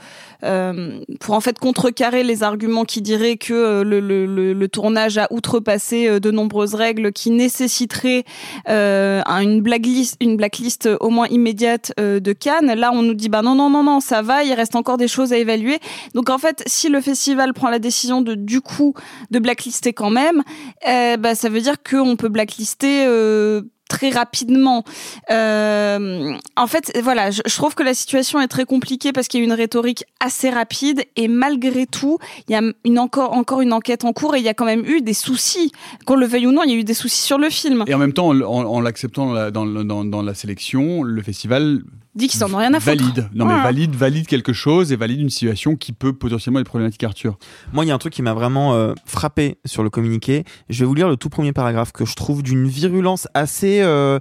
euh, 0.44 1.00
pour 1.20 1.34
en 1.34 1.40
fait 1.40 1.58
contrecarrer 1.58 2.22
les 2.22 2.42
arguments 2.42 2.84
qui 2.84 3.00
diraient 3.02 3.36
que 3.38 3.82
le, 3.82 4.66
tournage 4.66 5.16
a 5.16 5.26
outrepassé 5.30 6.20
de 6.20 6.30
nombreuses 6.30 6.74
règles 6.74 7.12
qui 7.12 7.30
nécessiteraient 7.30 8.24
un- 8.66 9.40
une 9.40 9.62
blacklist 9.62 10.16
une 10.20 10.36
blacklist 10.36 10.88
au 11.00 11.08
moins 11.08 11.28
immédiate 11.28 11.92
de 11.98 12.32
Cannes. 12.32 12.74
Là, 12.74 12.90
on 12.92 13.02
nous 13.02 13.14
dit 13.14 13.28
bah 13.28 13.42
non 13.42 13.54
non 13.54 13.70
non 13.70 13.82
non 13.82 14.00
ça 14.00 14.22
va, 14.22 14.44
il 14.44 14.52
reste 14.52 14.76
encore 14.76 14.98
des 14.98 15.08
choses 15.08 15.32
à 15.32 15.38
évaluer. 15.38 15.78
Donc 16.14 16.30
en 16.30 16.38
fait, 16.38 16.62
si 16.66 16.88
le 16.88 17.00
festival 17.00 17.54
prend 17.54 17.70
la 17.70 17.78
décision 17.78 18.20
de 18.20 18.34
du 18.34 18.60
coup 18.60 18.92
de 19.30 19.38
blacklister 19.46 19.92
quand 19.92 20.10
même, 20.10 20.42
euh, 20.88 21.16
bah 21.16 21.36
ça 21.36 21.48
veut 21.48 21.60
dire 21.60 21.76
qu'on 21.88 22.16
peut 22.16 22.28
blacklister 22.28 23.06
euh, 23.06 23.62
très 23.88 24.10
rapidement. 24.10 24.82
Euh, 25.30 26.32
en 26.56 26.66
fait, 26.66 26.98
voilà, 27.00 27.30
je, 27.30 27.42
trouve 27.54 27.76
que 27.76 27.84
la 27.84 27.94
situation 27.94 28.40
est 28.40 28.48
très 28.48 28.64
compliquée 28.64 29.12
parce 29.12 29.28
qu'il 29.28 29.38
y 29.38 29.42
a 29.44 29.46
une 29.46 29.52
rhétorique 29.52 30.04
assez 30.18 30.50
rapide 30.50 31.04
et 31.14 31.28
malgré 31.28 31.86
tout, 31.86 32.18
il 32.48 32.52
y 32.52 32.56
a 32.56 32.62
une 32.84 32.98
encore 32.98 33.34
encore 33.34 33.60
une 33.60 33.72
enquête 33.72 34.04
en 34.04 34.12
cours 34.12 34.34
et 34.34 34.38
il 34.38 34.44
y 34.44 34.48
a 34.48 34.54
quand 34.54 34.64
même 34.64 34.84
eu 34.84 35.00
des 35.00 35.14
soucis. 35.14 35.70
Qu'on 36.06 36.16
le 36.16 36.26
veuille 36.26 36.48
ou 36.48 36.52
non, 36.52 36.64
il 36.64 36.72
y 36.72 36.74
a 36.74 36.76
eu 36.76 36.84
des 36.84 36.94
soucis 36.94 37.22
sur 37.22 37.38
le 37.38 37.48
film. 37.48 37.84
Et 37.86 37.94
en 37.94 37.98
même 37.98 38.12
temps, 38.12 38.30
en, 38.30 38.80
l'acceptant 38.80 39.50
dans 39.52 40.22
la 40.22 40.34
sélection, 40.34 41.04
le 41.04 41.22
festival 41.22 41.82
Dit 42.16 42.28
qu'ils 42.28 42.42
en 42.42 42.52
ont 42.52 42.56
rien 42.56 42.72
à 42.72 42.80
foutre. 42.80 42.96
valide. 42.96 43.28
Non, 43.34 43.44
mais 43.44 43.62
valide, 43.62 43.94
valide 43.94 44.26
quelque 44.26 44.54
chose 44.54 44.90
et 44.90 44.96
valide 44.96 45.20
une 45.20 45.28
situation 45.28 45.76
qui 45.76 45.92
peut 45.92 46.14
potentiellement 46.14 46.60
être 46.60 46.66
problématique, 46.66 47.04
Arthur. 47.04 47.38
Moi, 47.74 47.84
il 47.84 47.88
y 47.88 47.90
a 47.90 47.94
un 47.94 47.98
truc 47.98 48.14
qui 48.14 48.22
m'a 48.22 48.32
vraiment 48.32 48.74
euh, 48.74 48.94
frappé 49.04 49.58
sur 49.66 49.82
le 49.82 49.90
communiqué. 49.90 50.44
Je 50.70 50.80
vais 50.80 50.86
vous 50.86 50.94
lire 50.94 51.10
le 51.10 51.18
tout 51.18 51.28
premier 51.28 51.52
paragraphe 51.52 51.92
que 51.92 52.06
je 52.06 52.14
trouve 52.14 52.42
d'une 52.42 52.66
virulence 52.66 53.28
assez 53.34 53.82
euh, 53.82 54.18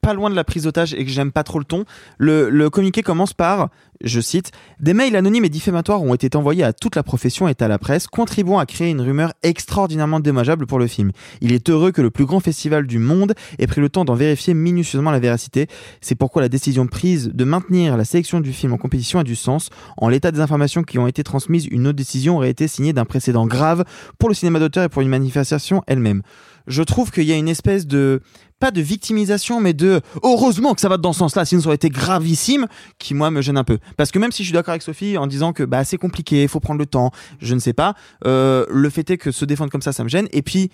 pas 0.00 0.14
loin 0.14 0.30
de 0.30 0.34
la 0.34 0.44
prise 0.44 0.64
d'otage 0.64 0.94
et 0.94 1.04
que 1.04 1.10
j'aime 1.10 1.32
pas 1.32 1.44
trop 1.44 1.58
le 1.58 1.64
ton. 1.64 1.84
Le, 2.18 2.68
communiqué 2.68 3.02
commence 3.02 3.32
par, 3.32 3.68
je 4.02 4.20
cite, 4.20 4.52
des 4.80 4.94
mails 4.94 5.16
anonymes 5.16 5.44
et 5.44 5.48
diffamatoires 5.48 6.02
ont 6.02 6.14
été 6.14 6.34
envoyés 6.36 6.64
à 6.64 6.72
toute 6.72 6.96
la 6.96 7.02
profession 7.02 7.48
et 7.48 7.54
à 7.60 7.68
la 7.68 7.78
presse, 7.78 8.06
contribuant 8.06 8.58
à 8.58 8.66
créer 8.66 8.90
une 8.90 9.00
rumeur 9.00 9.32
extraordinairement 9.42 10.20
dommageable 10.20 10.66
pour 10.66 10.78
le 10.78 10.86
film. 10.86 11.12
Il 11.40 11.52
est 11.52 11.68
heureux 11.68 11.92
que 11.92 12.02
le 12.02 12.10
plus 12.10 12.24
grand 12.24 12.40
festival 12.40 12.86
du 12.86 12.98
monde 12.98 13.34
ait 13.58 13.66
pris 13.66 13.80
le 13.80 13.88
temps 13.88 14.04
d'en 14.04 14.14
vérifier 14.14 14.54
minutieusement 14.54 15.10
la 15.10 15.20
véracité. 15.20 15.66
C'est 16.00 16.14
pourquoi 16.14 16.42
la 16.42 16.48
décision 16.48 16.86
prise 16.86 17.30
de 17.32 17.44
maintenir 17.44 17.96
la 17.96 18.04
sélection 18.04 18.40
du 18.40 18.52
film 18.52 18.72
en 18.72 18.78
compétition 18.78 19.18
a 19.18 19.24
du 19.24 19.36
sens. 19.36 19.70
En 19.96 20.08
l'état 20.08 20.30
des 20.30 20.40
informations 20.40 20.82
qui 20.82 20.98
ont 20.98 21.06
été 21.06 21.22
transmises, 21.22 21.66
une 21.66 21.86
autre 21.86 21.96
décision 21.96 22.36
aurait 22.36 22.50
été 22.50 22.68
signée 22.68 22.92
d'un 22.92 23.04
précédent 23.04 23.46
grave 23.46 23.84
pour 24.18 24.28
le 24.28 24.34
cinéma 24.34 24.58
d'auteur 24.58 24.84
et 24.84 24.88
pour 24.88 25.02
une 25.02 25.08
manifestation 25.08 25.82
elle-même. 25.86 26.22
Je 26.70 26.82
trouve 26.82 27.10
qu'il 27.10 27.24
y 27.24 27.32
a 27.32 27.36
une 27.36 27.48
espèce 27.48 27.86
de 27.86 28.22
pas 28.60 28.70
de 28.70 28.80
victimisation, 28.80 29.60
mais 29.60 29.72
de 29.72 30.00
heureusement 30.22 30.74
que 30.74 30.80
ça 30.80 30.88
va 30.88 30.98
dans 30.98 31.12
ce 31.12 31.18
sens-là, 31.20 31.44
sinon 31.44 31.62
ça 31.62 31.68
aurait 31.68 31.76
été 31.76 31.88
gravissime, 31.88 32.66
qui 32.98 33.14
moi 33.14 33.30
me 33.30 33.40
gêne 33.40 33.56
un 33.56 33.64
peu. 33.64 33.78
Parce 33.96 34.10
que 34.10 34.18
même 34.18 34.32
si 34.32 34.42
je 34.42 34.48
suis 34.48 34.54
d'accord 34.54 34.72
avec 34.72 34.82
Sophie 34.82 35.16
en 35.16 35.26
disant 35.26 35.52
que 35.52 35.62
bah 35.62 35.82
c'est 35.84 35.96
compliqué, 35.96 36.42
il 36.42 36.48
faut 36.48 36.60
prendre 36.60 36.78
le 36.78 36.86
temps, 36.86 37.10
je 37.40 37.54
ne 37.54 37.60
sais 37.60 37.72
pas, 37.72 37.94
euh, 38.26 38.66
le 38.70 38.90
fait 38.90 39.08
est 39.10 39.16
que 39.16 39.32
se 39.32 39.44
défendre 39.44 39.72
comme 39.72 39.82
ça, 39.82 39.92
ça 39.92 40.04
me 40.04 40.08
gêne. 40.08 40.28
Et 40.32 40.42
puis 40.42 40.70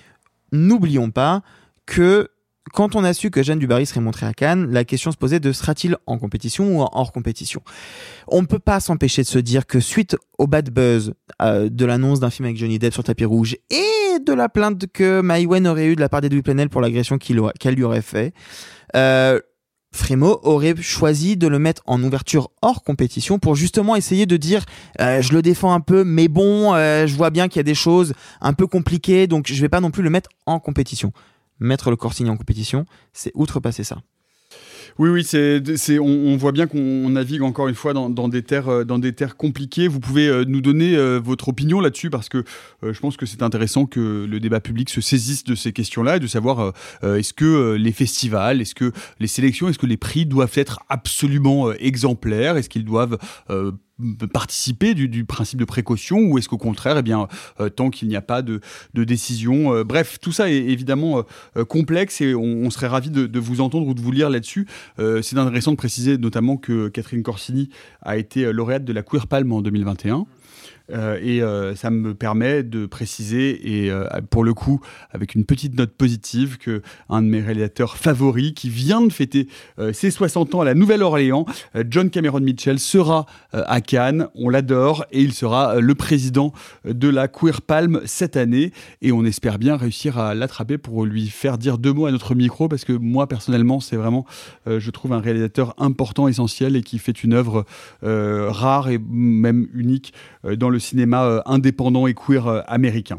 n'oublions 0.53 1.11
pas 1.11 1.42
que 1.86 2.28
quand 2.72 2.97
on 2.97 3.05
a 3.05 3.14
su 3.14 3.30
que 3.30 3.42
Jeanne 3.42 3.61
Dubarry 3.61 3.86
serait 3.86 4.01
montrée 4.01 4.26
à 4.26 4.34
Cannes, 4.34 4.70
la 4.72 4.84
question 4.84 5.12
se 5.12 5.16
posait 5.16 5.38
de 5.38 5.53
sera-t-il 5.53 5.97
en 6.07 6.18
compétition 6.18 6.76
ou 6.76 6.82
hors 6.82 7.12
compétition 7.12 7.62
On 8.26 8.42
ne 8.42 8.47
peut 8.47 8.59
pas 8.59 8.80
s'empêcher 8.80 9.22
de 9.22 9.28
se 9.28 9.38
dire 9.38 9.66
que 9.66 9.78
suite 9.78 10.16
au 10.38 10.49
bad 10.49 10.70
buzz 10.70 11.14
euh, 11.40 11.68
de 11.68 11.84
l'annonce 11.84 12.18
d'un 12.18 12.30
film 12.30 12.47
avec 12.47 12.57
Johnny 12.57 12.78
Depp 12.80 12.92
sur 12.92 13.05
tapis 13.05 13.24
rouge 13.24 13.57
et 13.70 14.05
de 14.18 14.32
la 14.32 14.48
plainte 14.48 14.86
que 14.92 15.20
Maïwen 15.20 15.66
aurait 15.66 15.86
eu 15.86 15.96
de 15.96 16.00
la 16.00 16.08
part 16.08 16.20
d'Edoui 16.20 16.42
Plenel 16.42 16.68
pour 16.68 16.80
l'agression 16.80 17.18
qu'elle 17.18 17.74
lui 17.74 17.84
aurait 17.84 18.02
fait, 18.02 18.32
euh, 18.94 19.40
Frémo 19.92 20.40
aurait 20.42 20.76
choisi 20.76 21.36
de 21.36 21.46
le 21.46 21.58
mettre 21.58 21.82
en 21.86 22.02
ouverture 22.02 22.50
hors 22.60 22.82
compétition 22.82 23.38
pour 23.38 23.54
justement 23.54 23.96
essayer 23.96 24.26
de 24.26 24.36
dire 24.36 24.64
euh, 25.00 25.22
je 25.22 25.32
le 25.32 25.40
défends 25.40 25.72
un 25.72 25.80
peu 25.80 26.04
mais 26.04 26.28
bon 26.28 26.74
euh, 26.74 27.06
je 27.06 27.16
vois 27.16 27.30
bien 27.30 27.48
qu'il 27.48 27.58
y 27.58 27.60
a 27.60 27.64
des 27.64 27.74
choses 27.74 28.12
un 28.42 28.52
peu 28.52 28.66
compliquées 28.66 29.26
donc 29.26 29.46
je 29.48 29.58
vais 29.58 29.70
pas 29.70 29.80
non 29.80 29.90
plus 29.90 30.02
le 30.02 30.10
mettre 30.10 30.28
en 30.44 30.60
compétition 30.60 31.12
mettre 31.58 31.90
le 31.90 31.96
Corsini 31.96 32.30
en 32.30 32.36
compétition, 32.36 32.84
c'est 33.12 33.32
outrepasser 33.34 33.84
ça. 33.84 33.98
Oui, 34.99 35.11
oui, 35.11 35.24
c'est, 35.24 35.76
c'est, 35.76 35.99
on, 35.99 36.36
voit 36.38 36.53
bien 36.53 36.66
qu'on 36.66 37.11
navigue 37.11 37.42
encore 37.42 37.68
une 37.68 37.74
fois 37.74 37.92
dans, 37.92 38.28
des 38.28 38.42
terres, 38.42 38.68
euh, 38.68 38.84
dans 38.84 38.99
des 38.99 39.12
terres 39.12 39.36
compliquées. 39.36 39.88
Vous 39.88 40.01
pouvez 40.01 40.26
euh, 40.26 40.44
nous 40.49 40.62
donner 40.62 40.97
euh, 40.97 41.20
votre 41.22 41.49
opinion 41.49 41.80
là-dessus 41.80 42.09
parce 42.09 42.30
que 42.30 42.44
je 42.82 42.99
pense 42.99 43.18
que 43.18 43.26
c'est 43.26 43.42
intéressant 43.42 43.84
que 43.84 44.26
le 44.28 44.40
débat 44.40 44.61
public 44.61 44.88
se 44.88 45.03
saisisse 45.03 45.44
de 45.44 45.55
ces 45.55 45.72
questions-là 45.72 46.16
et 46.16 46.20
de 46.20 46.26
savoir 46.26 46.72
est-ce 47.03 47.32
que 47.32 47.74
les 47.74 47.92
festivals, 47.92 48.61
est-ce 48.61 48.74
que 48.74 48.92
les 49.18 49.26
sélections, 49.26 49.68
est-ce 49.68 49.78
que 49.78 49.86
les 49.86 49.97
prix 49.97 50.24
doivent 50.24 50.53
être 50.55 50.80
absolument 50.88 51.72
exemplaires, 51.72 52.57
est-ce 52.57 52.68
qu'ils 52.68 52.84
doivent 52.84 53.18
participer 54.32 54.94
du, 54.94 55.24
principe 55.24 55.59
de 55.59 55.64
précaution 55.64 56.18
ou 56.18 56.38
est-ce 56.38 56.49
qu'au 56.49 56.59
contraire, 56.59 56.99
eh 56.99 57.03
bien, 57.03 57.28
euh, 57.61 57.68
tant 57.68 57.90
qu'il 57.90 58.09
n'y 58.09 58.16
a 58.16 58.20
pas 58.20 58.42
de, 58.42 58.61
décision, 58.94 59.74
euh, 59.74 59.84
bref, 59.84 60.18
tout 60.20 60.32
ça 60.32 60.51
est 60.51 60.57
évidemment 60.57 61.24
euh, 61.57 61.64
complexe 61.64 62.20
et 62.20 62.34
on, 62.34 62.68
serait 62.70 62.88
ravi 62.88 63.11
de, 63.11 63.38
vous 63.38 63.61
entendre 63.61 63.86
ou 63.86 63.94
de 63.94 64.01
vous 64.01 64.12
lire 64.12 64.28
là-dessus. 64.28 64.66
c'est 64.99 65.38
intéressant 65.38 65.70
de 65.72 65.76
préciser 65.76 66.18
notamment 66.18 66.57
que 66.57 66.88
Catherine 66.88 67.22
Corsini 67.22 67.70
a 68.03 68.16
été 68.16 68.53
lauréate 68.53 68.84
de 68.84 68.92
la 68.92 69.03
Queer 69.03 69.26
Palm 69.26 69.53
en 69.53 69.62
2021. 69.62 70.26
Euh, 70.93 71.18
et 71.20 71.43
euh, 71.43 71.74
ça 71.74 71.91
me 71.91 72.14
permet 72.14 72.62
de 72.62 72.87
préciser, 72.87 73.84
et 73.84 73.91
euh, 73.91 74.07
pour 74.30 74.45
le 74.45 74.55
coup, 74.55 74.80
avec 75.11 75.34
une 75.34 75.45
petite 75.45 75.76
note 75.76 75.93
positive, 75.93 76.59
que 76.59 76.82
un 77.09 77.22
de 77.22 77.26
mes 77.26 77.41
réalisateurs 77.41 77.97
favoris, 77.97 78.53
qui 78.55 78.70
vient 78.70 79.01
de 79.01 79.12
fêter 79.12 79.49
ses 79.93 80.11
60 80.11 80.55
ans 80.55 80.61
à 80.61 80.64
la 80.64 80.74
Nouvelle-Orléans, 80.74 81.47
John 81.89 82.11
Cameron 82.11 82.41
Mitchell, 82.41 82.78
sera 82.78 83.26
à 83.53 83.80
Cannes. 83.80 84.28
On 84.34 84.49
l'adore 84.49 85.05
et 85.11 85.22
il 85.22 85.32
sera 85.32 85.80
le 85.80 85.95
président 85.95 86.53
de 86.84 87.09
la 87.09 87.28
Queer 87.28 87.62
Palm 87.62 88.01
cette 88.05 88.37
année. 88.37 88.72
Et 89.03 89.12
on 89.12 89.24
espère 89.24 89.59
bien 89.59 89.76
réussir 89.76 90.18
à 90.18 90.34
l'attraper 90.34 90.78
pour 90.78 91.05
lui 91.05 91.28
faire 91.28 91.59
dire 91.59 91.78
deux 91.78 91.93
mots 91.93 92.07
à 92.07 92.12
notre 92.12 92.34
micro, 92.34 92.68
parce 92.68 92.84
que 92.84 92.93
moi, 92.93 93.26
personnellement, 93.28 93.80
c'est 93.80 93.97
vraiment, 93.97 94.26
je 94.66 94.91
trouve, 94.91 95.12
un 95.12 95.20
réalisateur 95.20 95.74
important, 95.78 96.28
essentiel 96.28 96.76
et 96.76 96.82
qui 96.82 96.99
fait 96.99 97.22
une 97.22 97.32
œuvre 97.32 97.64
rare 98.03 98.89
et 98.89 98.99
même 98.99 99.68
unique 99.74 100.12
dans 100.45 100.70
le 100.70 100.76
le 100.77 100.81
cinéma 100.81 101.24
euh, 101.24 101.41
indépendant 101.47 102.07
et 102.07 102.14
queer 102.14 102.47
euh, 102.47 102.61
américain. 102.66 103.18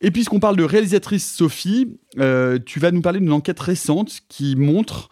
Et 0.00 0.10
puisqu'on 0.10 0.40
parle 0.40 0.56
de 0.56 0.64
réalisatrice 0.64 1.30
Sophie, 1.30 1.98
euh, 2.18 2.58
tu 2.64 2.80
vas 2.80 2.90
nous 2.90 3.00
parler 3.00 3.20
d'une 3.20 3.32
enquête 3.32 3.60
récente 3.60 4.20
qui 4.28 4.56
montre 4.56 5.08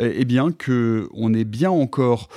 eh 0.00 0.24
bien, 0.24 0.52
que 0.52 1.08
on 1.12 1.34
est 1.34 1.44
bien 1.44 1.72
encore 1.72 2.28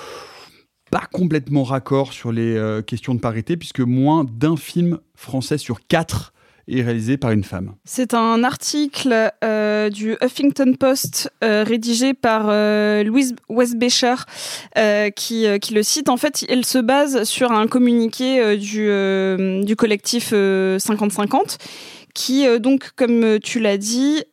pas 0.89 1.07
complètement 1.13 1.63
raccord 1.63 2.11
sur 2.11 2.31
les 2.31 2.81
questions 2.87 3.13
de 3.13 3.19
parité, 3.19 3.55
puisque 3.55 3.81
moins 3.81 4.23
d'un 4.23 4.57
film 4.57 4.97
français 5.13 5.59
sur 5.59 5.85
quatre 5.85 6.33
est 6.79 6.83
réalisé 6.83 7.17
par 7.17 7.31
une 7.31 7.43
femme. 7.43 7.73
C'est 7.85 8.13
un 8.13 8.43
article 8.43 9.31
euh, 9.43 9.89
du 9.89 10.15
Huffington 10.21 10.73
Post 10.79 11.31
euh, 11.43 11.63
rédigé 11.63 12.13
par 12.13 12.47
euh, 12.49 13.03
Louise 13.03 13.35
Westbecher 13.49 14.15
qui, 15.15 15.45
qui 15.59 15.73
le 15.73 15.83
cite. 15.83 16.09
En 16.09 16.17
fait, 16.17 16.45
elle 16.49 16.65
se 16.65 16.77
base 16.77 17.23
sur 17.23 17.51
un 17.51 17.67
communiqué 17.67 18.57
du, 18.57 18.87
du 19.65 19.75
collectif 19.75 20.33
50-50 20.33 21.57
qui, 22.13 22.45
donc, 22.59 22.91
comme 22.95 23.39
tu 23.39 23.59
l'as 23.59 23.77
dit, 23.77 24.23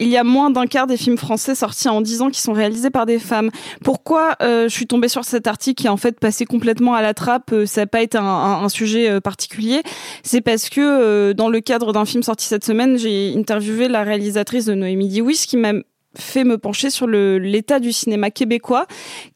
il 0.00 0.08
y 0.08 0.16
a 0.16 0.24
moins 0.24 0.50
d'un 0.50 0.66
quart 0.66 0.86
des 0.86 0.96
films 0.96 1.18
français 1.18 1.54
sortis 1.54 1.88
en 1.88 2.00
10 2.00 2.22
ans 2.22 2.30
qui 2.30 2.40
sont 2.40 2.52
réalisés 2.52 2.90
par 2.90 3.06
des 3.06 3.18
femmes. 3.18 3.50
Pourquoi 3.84 4.36
euh, 4.42 4.64
je 4.68 4.74
suis 4.74 4.86
tombée 4.86 5.08
sur 5.08 5.24
cet 5.24 5.46
article 5.46 5.82
qui 5.82 5.86
est 5.86 5.90
en 5.90 5.98
fait 5.98 6.18
passé 6.18 6.46
complètement 6.46 6.94
à 6.94 7.02
la 7.02 7.12
trappe 7.12 7.52
euh, 7.52 7.66
Ça 7.66 7.82
n'a 7.82 7.86
pas 7.86 8.00
été 8.00 8.18
un, 8.18 8.68
sujet 8.70 9.10
euh, 9.10 9.20
particulier. 9.20 9.82
C'est 10.22 10.40
parce 10.40 10.68
que 10.70 11.32
dans 11.32 11.48
le 11.48 11.60
cadre 11.60 11.92
d'un 11.92 12.04
film 12.04 12.22
sorti 12.22 12.46
cette 12.46 12.64
semaine, 12.64 12.98
j'ai 12.98 13.34
interviewé 13.36 13.88
la 13.88 14.02
réalisatrice 14.02 14.64
de 14.64 14.74
Noémie 14.74 15.08
Diwis 15.08 15.44
qui 15.46 15.56
m'a 15.56 15.72
fait 16.16 16.44
me 16.44 16.56
pencher 16.58 16.90
sur 16.90 17.06
l'état 17.06 17.78
du 17.78 17.92
cinéma 17.92 18.30
québécois 18.30 18.86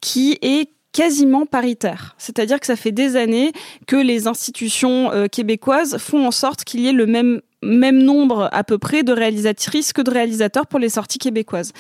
qui 0.01 0.39
est 0.43 0.71
quasiment 0.93 1.47
paritaire. 1.47 2.15
C'est-à-dire 2.19 2.61
que 2.61 2.67
ça 2.67 2.77
fait 2.77 2.93
des 2.93 3.17
années 3.17 3.53
que 3.87 3.97
les 3.97 4.29
institutions 4.29 5.11
québécoises 5.31 5.99
font 5.99 6.27
en 6.27 6.31
sorte 6.31 6.65
qu'il 6.65 6.81
y 6.81 6.89
ait 6.89 6.93
le 6.93 7.07
même 7.07 7.41
même 7.65 8.03
nombre 8.03 8.49
à 8.53 8.65
peu 8.65 8.79
près 8.79 9.03
de 9.03 9.13
réalisatrices 9.13 9.93
que 9.93 10.03
de 10.03 10.11
réalisateurs 10.11 10.67
pour 10.67 10.79
les 10.79 10.89
sorties 10.89 11.19
québécoises. 11.19 11.73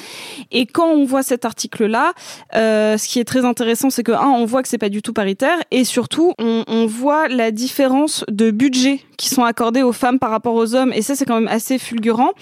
Et 0.50 0.66
quand 0.66 0.88
on 0.88 1.04
voit 1.04 1.22
cet 1.22 1.44
article-là, 1.44 2.12
euh, 2.54 2.98
ce 2.98 3.08
qui 3.08 3.20
est 3.20 3.24
très 3.24 3.44
intéressant, 3.44 3.90
c'est 3.90 4.02
que 4.02 4.12
un, 4.12 4.28
on 4.28 4.44
voit 4.44 4.62
que 4.62 4.68
c'est 4.68 4.78
pas 4.78 4.88
du 4.88 5.02
tout 5.02 5.12
paritaire, 5.12 5.58
et 5.70 5.84
surtout, 5.84 6.32
on, 6.38 6.86
voit 6.86 7.28
la 7.28 7.50
différence 7.50 8.24
de 8.28 8.50
budget 8.50 9.00
qui 9.16 9.28
sont 9.28 9.44
accordés 9.44 9.82
aux 9.82 9.92
femmes 9.92 10.18
par 10.18 10.30
rapport 10.30 10.54
aux 10.54 10.74
hommes, 10.74 10.92
et 10.92 11.02
ça, 11.02 11.14
c'est 11.14 11.24
quand 11.24 11.40
même 11.40 11.48
assez 11.48 11.78
fulgurant. 11.78 12.32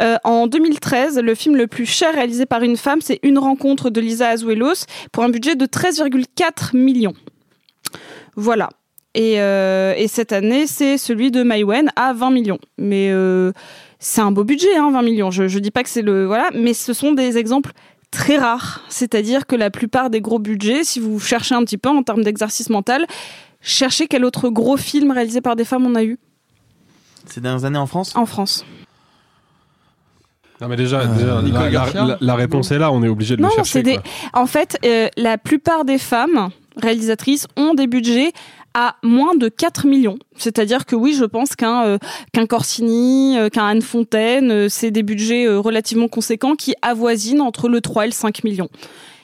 Euh, 0.00 0.16
en 0.24 0.46
2013, 0.46 1.18
le 1.18 1.34
film 1.34 1.56
le 1.56 1.66
plus 1.66 1.86
cher 1.86 2.12
réalisé 2.12 2.46
par 2.46 2.62
une 2.62 2.76
femme, 2.76 3.00
c'est 3.00 3.20
Une 3.22 3.38
rencontre 3.38 3.90
de 3.90 4.00
Lisa 4.00 4.28
Azuelos 4.28 4.86
pour 5.12 5.22
un 5.22 5.28
budget 5.28 5.54
de 5.54 5.66
13,4 5.66 6.76
millions. 6.76 7.14
Voilà. 8.36 8.68
Et, 9.14 9.40
euh, 9.40 9.94
et 9.96 10.08
cette 10.08 10.32
année, 10.32 10.66
c'est 10.66 10.98
celui 10.98 11.30
de 11.30 11.42
Maïwen 11.42 11.90
à 11.96 12.12
20 12.12 12.30
millions. 12.30 12.58
Mais 12.78 13.10
euh, 13.10 13.52
c'est 13.98 14.20
un 14.20 14.32
beau 14.32 14.44
budget, 14.44 14.76
hein, 14.76 14.90
20 14.92 15.02
millions. 15.02 15.30
Je, 15.30 15.46
je 15.46 15.58
dis 15.58 15.70
pas 15.70 15.82
que 15.82 15.88
c'est 15.88 16.02
le 16.02 16.26
voilà, 16.26 16.50
mais 16.54 16.74
ce 16.74 16.92
sont 16.92 17.12
des 17.12 17.38
exemples 17.38 17.72
très 18.10 18.38
rares. 18.38 18.82
C'est-à-dire 18.88 19.46
que 19.46 19.56
la 19.56 19.70
plupart 19.70 20.10
des 20.10 20.20
gros 20.20 20.38
budgets, 20.38 20.84
si 20.84 21.00
vous 21.00 21.20
cherchez 21.20 21.54
un 21.54 21.64
petit 21.64 21.78
peu 21.78 21.88
en 21.88 22.02
termes 22.02 22.22
d'exercice 22.22 22.70
mental, 22.70 23.06
cherchez 23.60 24.06
quel 24.06 24.24
autre 24.24 24.48
gros 24.48 24.76
film 24.76 25.10
réalisé 25.10 25.40
par 25.40 25.56
des 25.56 25.64
femmes 25.64 25.86
on 25.86 25.94
a 25.94 26.02
eu. 26.02 26.18
Ces 27.26 27.40
dernières 27.40 27.64
années 27.64 27.78
en 27.78 27.86
France? 27.86 28.14
En 28.16 28.26
France. 28.26 28.64
Non 30.60 30.68
mais 30.68 30.76
déjà, 30.76 31.00
euh, 31.00 31.42
déjà 31.42 32.16
la, 32.20 32.34
réponse 32.36 32.70
est 32.70 32.78
là, 32.78 32.92
on 32.92 33.02
est 33.02 33.08
obligé 33.08 33.36
de 33.36 33.42
le 33.42 33.50
chercher. 33.50 33.82
Des... 33.82 33.98
En 34.32 34.46
fait, 34.46 34.78
euh, 34.84 35.08
la 35.16 35.36
plupart 35.36 35.84
des 35.84 35.98
femmes 35.98 36.50
réalisatrices 36.76 37.48
ont 37.56 37.74
des 37.74 37.86
budgets 37.86 38.32
à 38.74 38.96
moins 39.02 39.36
de 39.36 39.48
4 39.48 39.86
millions. 39.86 40.18
C'est-à-dire 40.36 40.84
que 40.84 40.96
oui, 40.96 41.14
je 41.14 41.24
pense 41.24 41.56
qu'un 41.56 41.84
euh, 41.84 41.98
qu'un 42.32 42.46
Corsini, 42.46 43.38
euh, 43.38 43.48
qu'un 43.48 43.66
Anne 43.66 43.82
Fontaine, 43.82 44.50
euh, 44.50 44.68
c'est 44.68 44.90
des 44.90 45.02
budgets 45.02 45.48
relativement 45.48 46.08
conséquents 46.08 46.56
qui 46.56 46.74
avoisinent 46.82 47.40
entre 47.40 47.68
le 47.68 47.80
3 47.80 48.04
et 48.04 48.08
le 48.08 48.12
5 48.12 48.44
millions. 48.44 48.68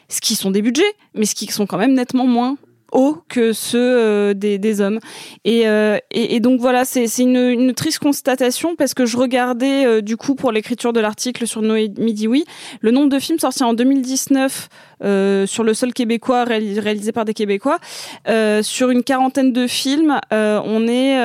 Ce 0.08 0.20
qui 0.20 0.34
sont 0.34 0.50
des 0.50 0.62
budgets, 0.62 0.94
mais 1.14 1.26
ce 1.26 1.34
qui 1.34 1.46
sont 1.46 1.66
quand 1.66 1.78
même 1.78 1.94
nettement 1.94 2.26
moins 2.26 2.56
hauts 2.92 3.18
que 3.28 3.52
ceux 3.52 4.34
des, 4.34 4.58
des, 4.58 4.80
hommes. 4.80 4.98
Et, 5.44 5.62
et, 5.62 6.34
et, 6.34 6.40
donc 6.40 6.60
voilà, 6.60 6.84
c'est 6.84 7.06
une, 7.18 7.36
une, 7.36 7.74
triste 7.74 7.98
constatation 7.98 8.76
parce 8.76 8.94
que 8.94 9.06
je 9.06 9.16
regardais 9.16 10.02
du 10.02 10.16
coup 10.16 10.34
pour 10.34 10.52
l'écriture 10.52 10.92
de 10.92 11.00
l'article 11.00 11.46
sur 11.46 11.62
Noé 11.62 11.92
Midi 11.98 12.26
Oui, 12.28 12.44
le 12.80 12.90
nombre 12.90 13.08
de 13.08 13.18
films 13.18 13.38
sortis 13.38 13.64
en 13.64 13.74
2019 13.74 14.68
euh, 15.02 15.46
sur 15.46 15.64
le 15.64 15.72
sol 15.72 15.94
québécois 15.94 16.44
réalisé 16.44 17.12
par 17.12 17.24
des 17.24 17.32
Québécois. 17.32 17.78
Euh, 18.28 18.62
sur 18.62 18.90
une 18.90 19.02
quarantaine 19.02 19.52
de 19.52 19.66
films, 19.66 20.18
euh, 20.32 20.60
on 20.64 20.86
est 20.86 21.18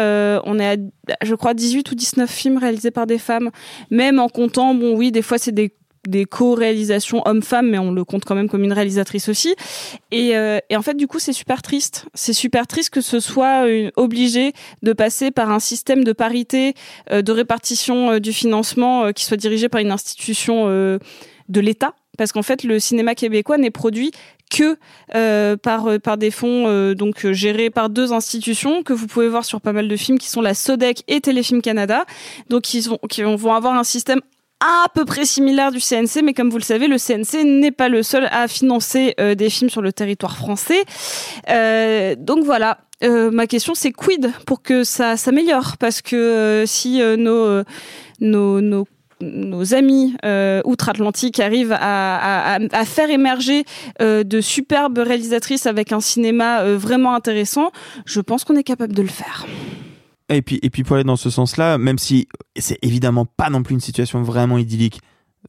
on 0.46 0.60
est 0.60 0.68
à 0.68 0.76
je 1.22 1.36
crois 1.36 1.54
18 1.54 1.92
ou 1.92 1.96
19 1.96 2.30
films 2.30 2.58
réalisés 2.58 2.92
par 2.92 3.06
des 3.06 3.18
femmes, 3.18 3.52
même 3.92 4.20
en 4.20 4.30
comptant 4.30 4.74
bon 4.74 4.96
oui, 4.96 5.12
des 5.12 5.22
fois 5.22 5.38
c'est 5.38 5.52
des 5.52 5.74
des 6.08 6.26
co-réalisations 6.26 7.22
hommes-femmes, 7.26 7.70
mais 7.70 7.80
on 7.80 7.92
le 7.92 8.04
compte 8.04 8.26
quand 8.26 8.36
même 8.36 8.50
comme 8.50 8.64
une 8.64 8.74
réalisatrice 8.74 9.30
aussi. 9.30 9.56
Et, 10.12 10.32
et 10.70 10.76
en 10.78 10.82
fait, 10.82 10.96
du 10.96 11.08
coup, 11.08 11.20
c'est 11.20 11.34
super 11.34 11.62
triste. 11.62 12.06
C'est 12.14 12.34
super 12.34 12.68
triste 12.68 12.90
que 12.90 13.02
ce 13.02 13.20
soit 13.20 13.66
obligé 13.96 14.54
de 14.84 14.94
passer 14.94 15.32
par 15.32 15.52
un 15.52 15.60
système 15.60 16.04
de 16.04 16.14
parité, 16.14 16.74
de 17.12 17.32
répartition 17.32 18.20
du 18.20 18.34
financement 18.34 19.12
qui 19.14 19.26
soit 19.26 19.38
dirigé 19.38 19.70
par 19.70 19.82
une 19.82 19.92
institution 19.92 20.68
de 20.68 21.60
l'État 21.60 21.94
parce 22.18 22.32
qu'en 22.32 22.44
fait 22.44 22.64
le 22.64 22.80
cinéma 22.80 23.16
québécois 23.16 23.58
n'est 23.58 23.72
produit 23.72 24.12
que 24.52 24.78
euh, 25.16 25.58
par 25.58 25.88
euh, 25.88 26.00
par 26.00 26.18
des 26.18 26.32
fonds 26.32 26.66
euh, 26.68 26.94
donc 26.94 27.30
gérés 27.32 27.70
par 27.70 27.90
deux 27.90 28.14
institutions 28.14 28.84
que 28.84 28.94
vous 28.94 29.08
pouvez 29.08 29.28
voir 29.28 29.46
sur 29.46 29.62
pas 29.62 29.74
mal 29.74 29.88
de 29.88 29.96
films 29.96 30.18
qui 30.18 30.30
sont 30.30 30.42
la 30.42 30.54
Sodec 30.54 31.04
et 31.08 31.22
Téléfilm 31.22 31.62
Canada 31.62 32.06
donc 32.50 32.74
ils, 32.74 32.92
ont, 32.92 33.00
qui 33.10 33.24
vont 33.24 33.54
avoir 33.54 33.74
un 33.74 33.84
système 33.84 34.22
à 34.60 34.88
peu 34.94 35.06
près 35.06 35.26
similaire 35.26 35.72
du 35.72 35.80
CNC, 35.80 36.22
mais 36.24 36.34
comme 36.34 36.50
vous 36.50 36.58
le 36.58 36.64
savez, 36.64 36.88
le 36.88 36.98
CNC 36.98 37.44
n'est 37.44 37.72
pas 37.72 37.90
le 37.90 38.04
seul 38.04 38.28
à 38.32 38.48
financer 38.48 39.14
euh, 39.20 39.36
des 39.36 39.50
films 39.50 39.70
sur 39.70 39.82
le 39.82 39.92
territoire 39.92 40.38
français. 40.38 40.84
Euh, 41.50 42.16
donc 42.18 42.44
voilà. 42.44 42.80
Euh, 43.04 43.30
ma 43.30 43.46
question 43.46 43.74
c'est 43.76 43.92
quid 43.92 44.32
pour 44.46 44.62
que 44.62 44.86
ça 44.86 45.18
s'améliore? 45.18 45.76
Parce 45.78 46.02
que 46.02 46.64
si 46.66 47.02
nos, 47.18 47.64
nos 48.22 48.86
nos 49.22 49.74
amis 49.74 50.16
outre-Atlantique 50.66 51.40
arrivent 51.40 51.76
à, 51.78 52.56
à, 52.56 52.86
faire 52.86 53.10
émerger 53.10 53.66
de 54.00 54.42
superbes 54.42 55.00
réalisatrices 55.00 55.66
avec 55.66 55.92
un 55.92 56.02
cinéma 56.02 56.64
vraiment 56.76 57.16
intéressant, 57.16 57.72
je 58.06 58.22
pense 58.22 58.44
qu'on 58.44 58.56
est 58.56 58.64
capable 58.64 58.94
de 58.94 59.02
le 59.02 59.08
faire. 59.10 59.46
Et 60.30 60.42
puis, 60.42 60.60
et 60.64 60.70
puis 60.70 60.84
pour 60.84 60.96
aller 60.96 61.04
dans 61.04 61.16
ce 61.16 61.30
sens-là, 61.30 61.78
même 61.78 61.98
si 61.98 62.28
c'est 62.58 62.80
évidemment 62.82 63.26
pas 63.26 63.50
non 63.50 63.62
plus 63.64 63.74
une 63.74 63.82
situation 63.82 64.22
vraiment 64.24 64.58
idyllique, 64.58 65.02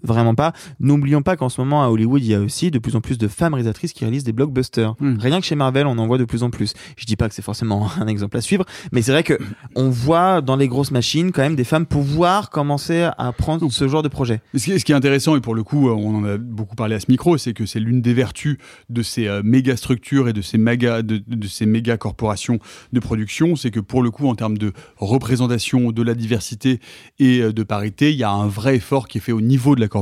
vraiment 0.06 0.34
pas, 0.34 0.52
n'oublions 0.80 1.22
pas 1.22 1.36
qu'en 1.36 1.48
ce 1.48 1.60
moment 1.60 1.84
à 1.84 1.88
Hollywood, 1.88 2.22
il 2.22 2.28
y 2.28 2.34
a 2.34 2.40
aussi 2.40 2.70
de 2.70 2.78
plus 2.78 2.96
en 2.96 3.00
plus 3.00 3.18
de 3.18 3.28
femmes 3.28 3.54
réalisatrices 3.54 3.92
qui 3.92 4.04
réalisent 4.04 4.24
des 4.24 4.32
blockbusters. 4.32 4.94
Hmm. 5.00 5.16
Rien 5.18 5.40
que 5.40 5.46
chez 5.46 5.54
Marvel, 5.54 5.86
on 5.86 5.98
en 5.98 6.06
voit 6.06 6.18
de 6.18 6.24
plus 6.24 6.42
en 6.42 6.50
plus. 6.50 6.74
Je 6.96 7.04
dis 7.04 7.16
pas 7.16 7.28
que 7.28 7.34
c'est 7.34 7.42
forcément 7.42 7.88
un 8.00 8.06
exemple 8.06 8.36
à 8.36 8.40
suivre, 8.40 8.64
mais 8.92 9.02
c'est 9.02 9.12
vrai 9.12 9.22
que 9.22 9.38
on 9.74 9.90
voit 9.90 10.40
dans 10.40 10.56
les 10.56 10.68
grosses 10.68 10.90
machines 10.90 11.32
quand 11.32 11.42
même 11.42 11.56
des 11.56 11.64
femmes 11.64 11.86
pouvoir 11.86 12.50
commencer 12.50 13.08
à 13.18 13.32
prendre 13.32 13.70
ce 13.70 13.88
genre 13.88 14.02
de 14.02 14.08
projet. 14.08 14.40
Ce 14.54 14.64
qui, 14.84 14.92
est, 14.92 14.94
intéressant, 14.94 15.36
et 15.36 15.40
pour 15.40 15.54
le 15.54 15.62
coup, 15.62 15.88
euh, 15.88 15.92
on 15.92 16.16
en 16.16 16.24
a 16.24 16.38
beaucoup 16.38 16.76
parlé 16.76 16.94
à 16.94 17.00
ce 17.00 17.06
micro, 17.08 17.36
c'est 17.38 17.52
que 17.52 17.66
c'est 17.66 17.80
l'une 17.80 18.00
des 18.00 18.14
vertus 18.14 18.58
de 18.88 19.02
ces 19.02 19.26
euh, 19.26 19.42
méga 19.44 19.76
structures 19.76 20.28
et 20.28 20.32
de 20.32 20.42
ces 20.42 20.58
méga, 20.58 21.02
de, 21.02 21.22
de 21.26 21.46
ces 21.48 21.66
méga 21.66 21.96
corporations 21.96 22.58
de 22.92 23.00
production, 23.00 23.56
c'est 23.56 23.70
que 23.70 23.80
pour 23.80 24.02
le 24.02 24.10
coup, 24.10 24.28
en 24.28 24.34
termes 24.34 24.58
de 24.58 24.72
représentation 24.96 25.92
de 25.92 26.02
la 26.02 26.14
diversité 26.14 26.80
et 27.18 27.40
euh, 27.40 27.52
de 27.52 27.62
parité, 27.62 28.12
il 28.12 28.18
y 28.18 28.24
a 28.24 28.30
un 28.30 28.46
vrai 28.46 28.76
effort 28.76 29.08
qui 29.08 29.18
est 29.18 29.20
fait 29.20 29.32
au 29.32 29.40
niveau 29.40 29.74
de 29.74 29.80
la 29.80 29.88
corporation 29.88 29.95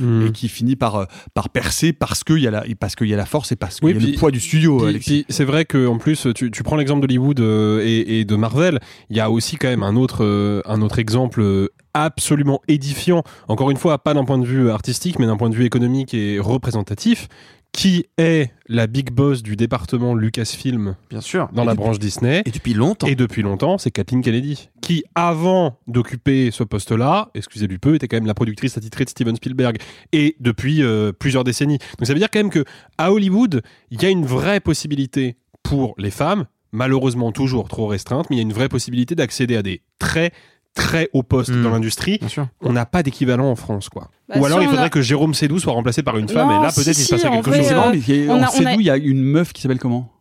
Mhm. 0.00 0.26
et 0.26 0.32
qui 0.32 0.48
finit 0.48 0.76
par, 0.76 0.96
euh, 0.96 1.04
par 1.34 1.48
percer 1.50 1.92
parce 1.92 2.24
qu'il 2.24 2.38
y, 2.38 2.46
a 2.46 2.50
la- 2.50 2.64
parce 2.78 2.94
qu'il 2.96 3.08
y 3.08 3.14
a 3.14 3.16
la 3.16 3.26
force 3.26 3.52
et 3.52 3.56
parce 3.56 3.76
qu'il 3.80 3.86
Oui, 3.86 3.92
y 3.94 3.96
a 3.96 3.98
puis- 4.00 4.12
le 4.12 4.18
poids 4.18 4.30
du 4.30 4.40
studio. 4.40 4.86
C'est 5.28 5.44
vrai 5.44 5.64
que 5.64 5.86
en 5.86 5.98
plus, 5.98 6.26
tu, 6.34 6.50
tu 6.50 6.62
prends 6.62 6.76
l'exemple 6.76 7.00
d'Hollywood 7.02 7.40
euh, 7.40 7.80
et, 7.84 8.20
et 8.20 8.24
de 8.24 8.36
Marvel. 8.36 8.78
Il 9.10 9.16
y 9.16 9.20
a 9.20 9.30
aussi 9.30 9.56
quand 9.56 9.68
même 9.68 9.82
un 9.82 9.96
autre, 9.96 10.24
euh, 10.24 10.60
un 10.66 10.82
autre 10.82 10.98
exemple 10.98 11.68
absolument 11.94 12.60
édifiant. 12.68 13.22
Encore 13.48 13.70
une 13.70 13.76
fois, 13.78 13.98
pas 13.98 14.12
d'un 14.14 14.24
point 14.24 14.38
de 14.38 14.44
vue 14.46 14.70
artistique, 14.70 15.18
mais 15.18 15.26
d'un 15.26 15.36
point 15.36 15.48
de 15.50 15.54
vue 15.54 15.64
économique 15.64 16.12
et 16.14 16.38
représentatif. 16.38 17.28
Qui 17.76 18.06
est 18.16 18.52
la 18.68 18.86
big 18.86 19.10
boss 19.10 19.42
du 19.42 19.54
département 19.54 20.14
Lucasfilm 20.14 20.96
Bien 21.10 21.20
sûr. 21.20 21.50
dans 21.52 21.62
Et 21.62 21.66
la 21.66 21.72
depuis- 21.72 21.84
branche 21.84 21.98
Disney 21.98 22.42
Et 22.46 22.50
depuis 22.50 22.72
longtemps. 22.72 23.06
Et 23.06 23.14
depuis 23.14 23.42
longtemps, 23.42 23.76
c'est 23.76 23.90
Kathleen 23.90 24.22
Kennedy, 24.22 24.70
qui, 24.80 25.04
avant 25.14 25.78
d'occuper 25.86 26.50
ce 26.50 26.64
poste-là, 26.64 27.28
excusez 27.34 27.68
du 27.68 27.78
peu, 27.78 27.94
était 27.94 28.08
quand 28.08 28.16
même 28.16 28.26
la 28.26 28.32
productrice 28.32 28.78
attitrée 28.78 29.04
de 29.04 29.10
Steven 29.10 29.36
Spielberg, 29.36 29.76
et 30.12 30.36
depuis 30.40 30.82
euh, 30.82 31.12
plusieurs 31.12 31.44
décennies. 31.44 31.76
Donc 31.98 32.06
ça 32.06 32.14
veut 32.14 32.18
dire 32.18 32.30
quand 32.32 32.38
même 32.38 32.48
que 32.50 32.64
à 32.96 33.12
Hollywood, 33.12 33.60
il 33.90 34.02
y 34.02 34.06
a 34.06 34.08
une 34.08 34.24
vraie 34.24 34.60
possibilité 34.60 35.36
pour 35.62 35.94
les 35.98 36.10
femmes, 36.10 36.46
malheureusement 36.72 37.30
toujours 37.30 37.68
trop 37.68 37.88
restreinte, 37.88 38.30
mais 38.30 38.36
il 38.36 38.38
y 38.38 38.42
a 38.42 38.42
une 38.42 38.54
vraie 38.54 38.70
possibilité 38.70 39.14
d'accéder 39.14 39.54
à 39.54 39.62
des 39.62 39.82
très 39.98 40.32
très 40.76 41.08
hauts 41.12 41.24
postes 41.24 41.50
Mm. 41.50 41.62
dans 41.64 41.70
l'industrie. 41.70 42.20
On 42.60 42.72
n'a 42.72 42.86
pas 42.86 43.02
d'équivalent 43.02 43.50
en 43.50 43.56
France, 43.56 43.88
quoi. 43.88 44.10
Bah, 44.28 44.36
Ou 44.36 44.40
si 44.40 44.46
alors 44.46 44.62
il 44.62 44.68
faudrait 44.68 44.84
a- 44.84 44.90
que 44.90 45.00
Jérôme 45.02 45.34
Sédou 45.34 45.58
soit 45.58 45.72
remplacé 45.72 46.02
par 46.04 46.16
une 46.18 46.28
femme, 46.28 46.48
Non, 46.48 46.60
et 46.60 46.62
là 46.64 46.70
si, 46.70 46.76
peut-être 46.84 46.96
il 46.98 47.00
se 47.00 47.06
si, 47.06 47.10
passerait 47.12 47.28
en 47.30 47.42
quelque 47.42 47.56
chose. 47.56 47.64
C'est 47.66 47.72
euh, 47.72 47.76
marrant, 47.76 47.90
mais 47.92 47.98
il 47.98 48.24
y 48.24 48.28
a- 48.28 48.32
on 48.32 48.36
en 48.38 48.66
a- 48.66 48.74
il 48.74 48.82
y 48.82 48.90
a 48.90 48.96
une 48.96 49.22
meuf 49.24 49.52
qui 49.52 49.62
s'appelle 49.62 49.78
comment? 49.80 50.12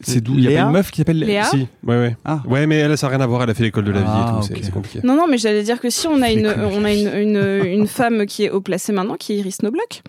Cédou, 0.00 0.34
il 0.36 0.42
y 0.50 0.56
a 0.56 0.62
une 0.62 0.70
meuf 0.72 0.90
qui 0.90 0.96
s'appelle 0.98 1.18
Léa? 1.20 1.44
Si, 1.44 1.68
ouais, 1.86 1.96
ouais. 1.96 2.16
Ah. 2.24 2.42
Ouais, 2.48 2.66
mais 2.66 2.76
elle, 2.78 2.98
ça 2.98 3.06
n'a 3.06 3.12
rien 3.16 3.20
à 3.20 3.26
voir, 3.28 3.44
elle 3.44 3.50
a 3.50 3.54
fait 3.54 3.62
l'école 3.62 3.84
de 3.84 3.92
la 3.92 4.00
vie 4.00 4.06
Ah, 4.08 4.40
et 4.42 4.48
tout, 4.54 4.60
c'est- 4.64 4.70
compliqué. 4.72 4.98
Non, 5.04 5.14
non, 5.14 5.26
mais 5.28 5.38
j'allais 5.38 5.62
dire 5.62 5.80
que 5.80 5.90
si 5.90 6.08
on 6.08 6.20
a 6.22 6.30
une, 6.32 6.46
on 6.48 6.84
a 6.84 6.92
une, 6.92 7.08
une, 7.14 7.64
une 7.66 7.86
femme 7.86 8.26
qui 8.26 8.42
est 8.44 8.50
haut 8.50 8.60
placée 8.60 8.92
maintenant, 8.92 9.14
qui 9.16 9.34
est 9.34 9.36
Iris 9.36 9.62
Noblock. 9.62 10.02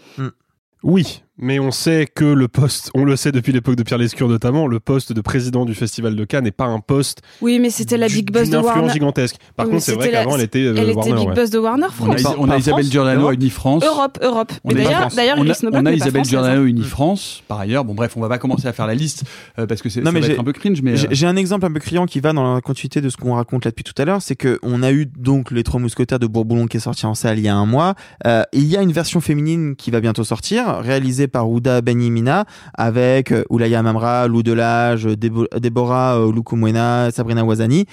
Oui, 0.81 1.21
mais 1.37 1.59
on 1.59 1.71
sait 1.71 2.07
que 2.13 2.25
le 2.25 2.47
poste, 2.47 2.91
on 2.93 3.05
le 3.05 3.15
sait 3.15 3.31
depuis 3.31 3.51
l'époque 3.51 3.75
de 3.75 3.83
Pierre 3.83 3.97
Lescure 3.97 4.27
notamment, 4.27 4.67
le 4.67 4.79
poste 4.79 5.13
de 5.13 5.21
président 5.21 5.65
du 5.65 5.73
Festival 5.73 6.15
de 6.15 6.25
Cannes 6.25 6.43
n'est 6.43 6.51
pas 6.51 6.65
un 6.65 6.79
poste 6.79 7.21
Oui, 7.41 7.59
mais 7.59 7.69
c'était 7.69 7.97
la 7.97 8.07
big 8.07 8.31
boss 8.31 8.43
d'une 8.43 8.51
de 8.51 8.57
influence 8.57 8.75
Warner. 8.75 8.93
gigantesque. 8.93 9.37
Par 9.55 9.65
Oui, 9.65 9.71
contre, 9.73 9.83
c'est 9.83 9.95
vrai 9.95 10.11
qu'avant, 10.11 10.35
elle 10.35 10.43
était 10.43 10.59
euh, 10.59 10.75
Elle 10.77 10.89
était 10.91 11.11
big 11.13 11.27
ouais. 11.27 11.33
boss 11.33 11.49
de 11.49 11.57
Warner 11.59 11.87
On 11.99 12.11
a, 12.11 12.17
France. 12.17 12.35
on 12.37 12.49
a 12.49 12.57
Isabelle 12.57 12.85
Giordano 12.85 13.27
à 13.27 13.33
Unifrance. 13.33 13.83
Europe, 13.83 14.19
Europe. 14.21 14.51
On 14.63 14.73
Mais 14.73 14.81
a- 14.81 14.83
d'ailleurs, 14.83 15.07
d'ailleurs, 15.15 15.37
on 15.39 15.41
a, 15.49 15.81
on 15.81 15.91
Isabelle 15.91 16.25
Giordano 16.25 16.61
hein. 16.61 16.65
Unifrance, 16.65 17.41
par 17.47 17.59
ailleurs. 17.59 17.83
Bon, 17.83 17.95
bref, 17.95 18.13
on 18.15 18.21
va 18.21 18.29
pas 18.29 18.37
commencer 18.37 18.67
à 18.67 18.73
faire 18.73 18.87
la 18.87 18.95
liste 18.95 19.23
euh, 19.57 19.65
parce 19.65 19.81
que 19.81 19.89
c'est, 19.89 20.05
un 20.05 20.43
peu 20.43 20.53
cringe, 20.53 20.81
mais. 20.81 20.95
J'ai 20.97 21.07
euh, 21.07 21.09
j'ai 21.11 21.27
un 21.27 21.35
exemple 21.35 21.65
un 21.65 21.71
peu 21.71 21.79
criant 21.79 22.05
qui 22.05 22.19
va 22.19 22.33
dans 22.33 22.55
la 22.55 22.61
continuité 22.61 23.01
de 23.01 23.09
ce 23.09 23.17
qu'on 23.17 23.33
raconte 23.35 23.65
là 23.65 23.71
depuis 23.71 23.83
tout 23.83 23.99
à 23.99 24.05
l'heure, 24.05 24.21
c'est 24.21 24.35
que 24.35 24.59
on 24.61 24.83
a 24.83 24.91
eu 24.91 25.05
donc 25.05 25.51
les 25.51 25.63
Trois 25.63 25.79
Mousquetaires 25.79 26.19
de 26.19 26.27
Bourboulon 26.27 26.67
qui 26.67 26.77
est 26.77 26.81
sorti 26.81 27.05
en 27.05 27.15
salle 27.15 27.39
il 27.39 27.45
y 27.45 27.47
a 27.47 27.55
un 27.55 27.65
mois. 27.65 27.95
Euh, 28.27 28.43
il 28.53 28.65
y 28.65 28.77
a 28.77 28.81
une 28.81 28.91
version 28.91 29.19
féminine 29.21 29.75
qui 29.75 29.89
va 29.89 29.99
bientôt 29.99 30.23
sortir, 30.23 30.77
réalisée 30.79 31.22
par 31.27 31.49
Ouda 31.49 31.81
Benyimina, 31.81 32.45
avec 32.73 33.31
euh, 33.31 33.43
Oulaya 33.49 33.81
Mamra, 33.83 34.27
Lou 34.27 34.43
Delage, 34.43 35.05
Débo- 35.07 35.47
Déborah 35.59 36.17
euh, 36.19 36.31
Lukumwena, 36.31 37.11
Sabrina 37.11 37.43
Wazani. 37.43 37.85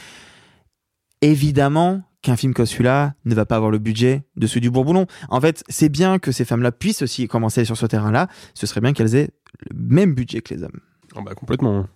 Évidemment 1.23 2.03
qu'un 2.23 2.37
film 2.37 2.55
comme 2.55 2.67
celui-là 2.67 3.15
ne 3.25 3.35
va 3.35 3.45
pas 3.47 3.57
avoir 3.57 3.71
le 3.71 3.79
budget 3.79 4.25
de 4.37 4.47
celui 4.47 4.61
du 4.63 4.71
Bourboulon. 4.71 5.07
En 5.29 5.41
fait, 5.41 5.63
c'est 5.69 5.89
bien 5.89 6.19
que 6.19 6.33
ces 6.33 6.45
femmes-là 6.45 6.73
puissent 6.73 7.03
aussi 7.03 7.29
commencer 7.29 7.65
sur 7.65 7.77
ce 7.77 7.87
terrain-là. 7.87 8.29
Ce 8.55 8.67
serait 8.67 8.81
bien 8.81 8.93
qu'elles 8.93 9.15
aient 9.15 9.31
le 9.71 9.77
même 9.77 10.15
budget 10.15 10.41
que 10.41 10.55
les 10.55 10.63
hommes. 10.63 10.81
Ah 11.17 11.21
bah, 11.25 11.35
complètement. 11.35 11.87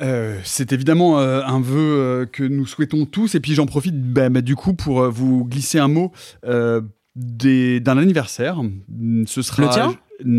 Euh, 0.00 0.38
c'est 0.44 0.72
évidemment 0.72 1.20
euh, 1.20 1.42
un 1.44 1.60
vœu 1.60 1.76
euh, 1.78 2.26
que 2.26 2.42
nous 2.42 2.66
souhaitons 2.66 3.06
tous. 3.06 3.34
Et 3.36 3.40
puis 3.40 3.54
j'en 3.54 3.66
profite 3.66 4.00
bah, 4.12 4.28
bah, 4.30 4.40
du 4.40 4.56
coup 4.56 4.74
pour 4.74 5.00
euh, 5.02 5.08
vous 5.08 5.44
glisser 5.44 5.78
un 5.78 5.88
mot 5.88 6.10
euh, 6.44 6.80
des- 7.14 7.78
d'un 7.80 7.98
anniversaire. 7.98 8.60
Ce 9.26 9.42
sera. 9.42 9.62
Le 9.62 9.68
tien? 9.68 9.94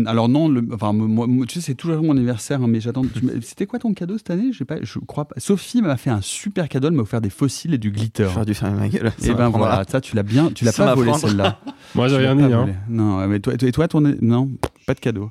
Alors 0.06 0.28
non, 0.28 0.48
le, 0.48 0.66
enfin 0.72 0.92
moi, 0.92 1.26
moi, 1.26 1.46
tu 1.46 1.54
sais 1.54 1.60
c'est 1.66 1.74
toujours 1.74 2.02
mon 2.02 2.12
anniversaire, 2.12 2.62
hein, 2.62 2.66
mais 2.68 2.80
j'attends. 2.80 3.02
C'était 3.42 3.66
quoi 3.66 3.78
ton 3.78 3.92
cadeau 3.94 4.16
cette 4.18 4.30
année? 4.30 4.52
Je 4.52 4.64
pas, 4.64 4.76
je 4.82 4.98
crois 4.98 5.26
pas. 5.26 5.34
Sophie 5.38 5.82
m'a 5.82 5.96
fait 5.96 6.10
un 6.10 6.20
super 6.20 6.68
cadeau, 6.68 6.88
elle 6.88 6.94
m'a 6.94 7.02
offert 7.02 7.20
des 7.20 7.30
fossiles 7.30 7.74
et 7.74 7.78
du 7.78 7.90
glitter. 7.90 8.28
J'aurais 8.32 8.46
dû 8.46 8.54
fermer 8.54 8.78
ma 8.78 8.88
gueule. 8.88 9.12
Et 9.22 9.28
ben 9.28 9.34
m'apprendra. 9.34 9.68
voilà, 9.70 9.84
ça 9.88 10.00
tu 10.00 10.16
l'as 10.16 10.22
bien, 10.22 10.50
tu 10.54 10.64
l'as 10.64 10.72
pas 10.72 10.94
volé 10.94 11.12
celle-là. 11.14 11.60
Moi, 11.94 12.08
j'ai 12.08 12.16
rien 12.16 12.34
dit. 12.36 12.42
Hein. 12.44 12.68
Non, 12.88 13.26
mais 13.26 13.40
toi, 13.40 13.56
toi- 13.56 13.68
et 13.68 13.72
toi, 13.72 13.88
ton 13.88 14.00
non, 14.20 14.50
pas 14.86 14.94
de 14.94 15.00
cadeau. 15.00 15.30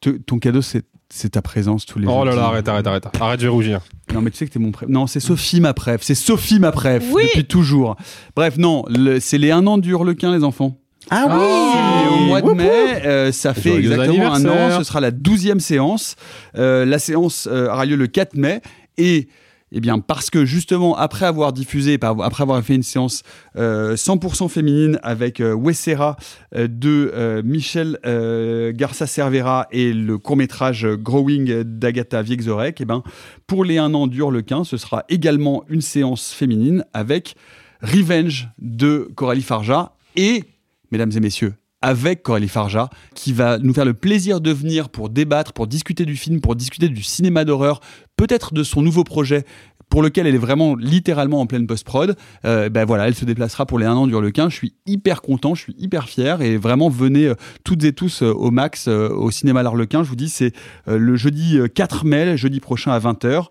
Te- 0.00 0.10
ton 0.10 0.38
cadeau, 0.38 0.62
c'est 0.62 0.84
c'est 1.10 1.30
ta 1.30 1.40
présence 1.42 1.86
tous 1.86 1.98
les 1.98 2.04
jours. 2.04 2.18
Oh 2.18 2.24
là 2.24 2.34
là, 2.34 2.44
arrête, 2.48 2.68
arrête, 2.68 2.86
arrête. 2.86 3.06
Arrête, 3.18 3.40
je 3.40 3.46
vais 3.46 3.50
rougir. 3.50 3.80
Non, 4.12 4.20
mais 4.20 4.30
tu 4.30 4.36
sais 4.36 4.46
que 4.46 4.52
t'es 4.52 4.58
mon 4.58 4.72
préf. 4.72 4.88
Non, 4.90 5.06
c'est 5.06 5.20
Sophie 5.20 5.58
ma 5.60 5.72
préf. 5.72 6.02
C'est 6.02 6.14
Sophie 6.14 6.58
ma 6.60 6.70
préf. 6.70 7.02
Oui. 7.14 7.22
Depuis 7.24 7.46
toujours. 7.46 7.96
Bref, 8.36 8.58
non, 8.58 8.84
le- 8.90 9.18
c'est 9.18 9.38
les 9.38 9.50
un 9.50 9.66
an 9.66 9.78
du 9.78 9.92
Hurlequin, 9.92 10.36
les 10.36 10.44
enfants. 10.44 10.76
Ah 11.10 11.24
Et 11.24 11.32
oui 11.32 12.18
au 12.18 12.26
mois 12.26 12.42
de 12.42 12.52
mai, 12.52 13.06
euh, 13.06 13.32
ça 13.32 13.54
fait 13.54 13.82
Joyeux 13.82 13.92
exactement 13.92 14.34
un 14.34 14.44
an. 14.46 14.78
Ce 14.78 14.84
sera 14.84 15.00
la 15.00 15.10
douzième 15.10 15.60
séance. 15.60 16.16
Euh, 16.56 16.84
la 16.84 16.98
séance 16.98 17.48
euh, 17.50 17.68
aura 17.68 17.86
lieu 17.86 17.96
le 17.96 18.06
4 18.06 18.34
mai. 18.34 18.60
Et 18.96 19.28
eh 19.70 19.80
bien, 19.80 19.98
parce 19.98 20.30
que 20.30 20.44
justement, 20.44 20.96
après 20.96 21.26
avoir 21.26 21.52
diffusé, 21.52 21.98
après 22.02 22.42
avoir 22.42 22.62
fait 22.62 22.74
une 22.74 22.82
séance 22.82 23.22
euh, 23.56 23.96
100% 23.96 24.48
féminine 24.48 24.98
avec 25.02 25.40
euh, 25.40 25.52
Wessera 25.52 26.16
euh, 26.54 26.68
de 26.68 27.12
euh, 27.14 27.42
Michel 27.44 27.98
euh, 28.06 28.72
Garça 28.74 29.06
Cervera 29.06 29.66
et 29.70 29.92
le 29.92 30.16
court-métrage 30.18 30.86
Growing 30.86 31.64
d'Agatha 31.64 32.22
Viexorek, 32.22 32.80
eh 32.80 32.84
ben, 32.84 33.02
pour 33.46 33.64
les 33.64 33.78
un 33.78 33.92
an 33.94 34.06
d'Hurlequin, 34.06 34.64
ce 34.64 34.76
sera 34.76 35.04
également 35.08 35.64
une 35.68 35.82
séance 35.82 36.32
féminine 36.32 36.84
avec 36.94 37.34
Revenge 37.82 38.48
de 38.58 39.10
Coralie 39.14 39.42
Farja 39.42 39.92
et, 40.16 40.44
mesdames 40.90 41.12
et 41.14 41.20
messieurs, 41.20 41.54
avec 41.80 42.22
Coralie 42.22 42.48
Farja, 42.48 42.90
qui 43.14 43.32
va 43.32 43.58
nous 43.58 43.72
faire 43.72 43.84
le 43.84 43.94
plaisir 43.94 44.40
de 44.40 44.50
venir 44.50 44.88
pour 44.88 45.10
débattre, 45.10 45.52
pour 45.52 45.66
discuter 45.66 46.04
du 46.04 46.16
film, 46.16 46.40
pour 46.40 46.56
discuter 46.56 46.88
du 46.88 47.02
cinéma 47.02 47.44
d'horreur, 47.44 47.80
peut-être 48.16 48.52
de 48.52 48.62
son 48.62 48.82
nouveau 48.82 49.04
projet 49.04 49.44
pour 49.88 50.02
lequel 50.02 50.26
elle 50.26 50.34
est 50.34 50.38
vraiment 50.38 50.76
littéralement 50.76 51.40
en 51.40 51.46
pleine 51.46 51.66
post-prod. 51.66 52.16
Euh, 52.44 52.68
ben 52.68 52.84
voilà, 52.84 53.08
elle 53.08 53.14
se 53.14 53.24
déplacera 53.24 53.64
pour 53.64 53.78
les 53.78 53.86
1 53.86 53.94
an 53.94 54.06
du 54.06 54.12
Hurlequin. 54.12 54.48
Je 54.48 54.54
suis 54.54 54.74
hyper 54.86 55.22
content, 55.22 55.54
je 55.54 55.62
suis 55.62 55.74
hyper 55.78 56.08
fier 56.08 56.42
et 56.42 56.56
vraiment 56.56 56.90
venez 56.90 57.26
euh, 57.26 57.34
toutes 57.64 57.84
et 57.84 57.92
tous 57.92 58.22
euh, 58.22 58.32
au 58.32 58.50
max 58.50 58.88
au 58.88 59.30
cinéma 59.30 59.62
l'Arlequin. 59.62 60.02
Je 60.02 60.08
vous 60.08 60.16
dis, 60.16 60.28
c'est 60.28 60.52
le 60.86 61.16
jeudi 61.16 61.58
euh, 61.58 61.68
4 61.68 62.04
mai, 62.04 62.36
jeudi 62.36 62.60
prochain 62.60 62.92
à 62.92 62.98
20h. 62.98 63.46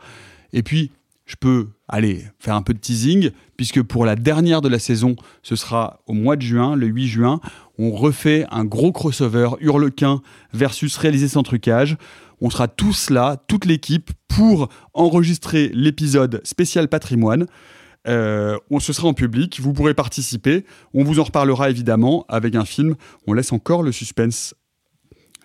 Et 0.54 0.64
puis, 0.64 0.92
je 1.28 1.36
peux 1.36 1.68
aller 1.88 2.26
faire 2.40 2.56
un 2.56 2.62
peu 2.62 2.74
de 2.74 2.80
teasing, 2.80 3.32
puisque 3.58 3.84
pour 3.84 4.06
la 4.06 4.16
dernière 4.16 4.62
de 4.62 4.70
la 4.70 4.80
saison, 4.80 5.16
ce 5.44 5.56
sera 5.56 6.00
au 6.08 6.14
mois 6.14 6.38
de 6.38 6.42
juin, 6.42 6.76
le 6.76 6.88
8 6.88 7.08
juin. 7.08 7.40
On 7.78 7.92
refait 7.92 8.46
un 8.50 8.66
gros 8.66 8.92
crossover 8.92 9.50
Hurlequin 9.60 10.22
versus 10.54 10.96
réalisé 10.98 11.28
sans 11.28 11.44
trucage. 11.44 11.98
On 12.40 12.50
sera 12.50 12.68
tous 12.68 13.10
là, 13.10 13.38
toute 13.48 13.66
l'équipe, 13.66 14.12
pour 14.28 14.70
enregistrer 14.94 15.70
l'épisode 15.74 16.42
spécial 16.44 16.88
patrimoine. 16.88 17.46
Euh, 18.08 18.58
on 18.72 18.80
se 18.80 18.94
sera 18.94 19.10
en 19.10 19.14
public, 19.14 19.60
vous 19.60 19.74
pourrez 19.74 19.94
participer. 19.94 20.64
On 20.94 21.04
vous 21.04 21.20
en 21.20 21.24
reparlera 21.24 21.70
évidemment 21.70 22.26
avec 22.30 22.56
un 22.56 22.64
film. 22.64 22.96
On 23.28 23.34
laisse 23.34 23.52
encore 23.52 23.84
le 23.84 23.92
suspense 23.92 24.56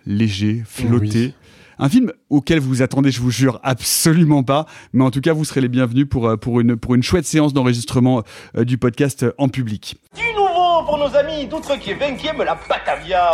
léger, 0.07 0.63
flotter. 0.65 1.27
Oui. 1.27 1.35
Un 1.79 1.89
film 1.89 2.13
auquel 2.31 2.61
vous 2.61 2.69
vous 2.69 2.83
attendez, 2.83 3.11
je 3.11 3.21
vous 3.21 3.31
jure, 3.31 3.61
absolument 3.63 4.43
pas. 4.43 4.67
Mais 4.93 5.05
en 5.05 5.11
tout 5.11 5.21
cas, 5.21 5.33
vous 5.33 5.45
serez 5.45 5.61
les 5.61 5.69
bienvenus 5.69 6.07
pour, 6.09 6.29
euh, 6.29 6.37
pour, 6.37 6.61
une, 6.61 6.77
pour 6.77 6.95
une 6.95 7.03
chouette 7.03 7.25
séance 7.25 7.53
d'enregistrement 7.53 8.23
euh, 8.57 8.65
du 8.65 8.79
podcast 8.79 9.23
euh, 9.23 9.33
en 9.39 9.49
public. 9.49 9.97
Du 10.17 10.35
nouveau 10.35 10.85
pour 10.87 10.99
nos 10.99 11.15
amis 11.17 11.47
d'outre 11.47 11.79
qui 11.79 11.91
est 11.91 12.33
me 12.37 12.45
la 12.45 12.59
Batavia. 12.69 13.33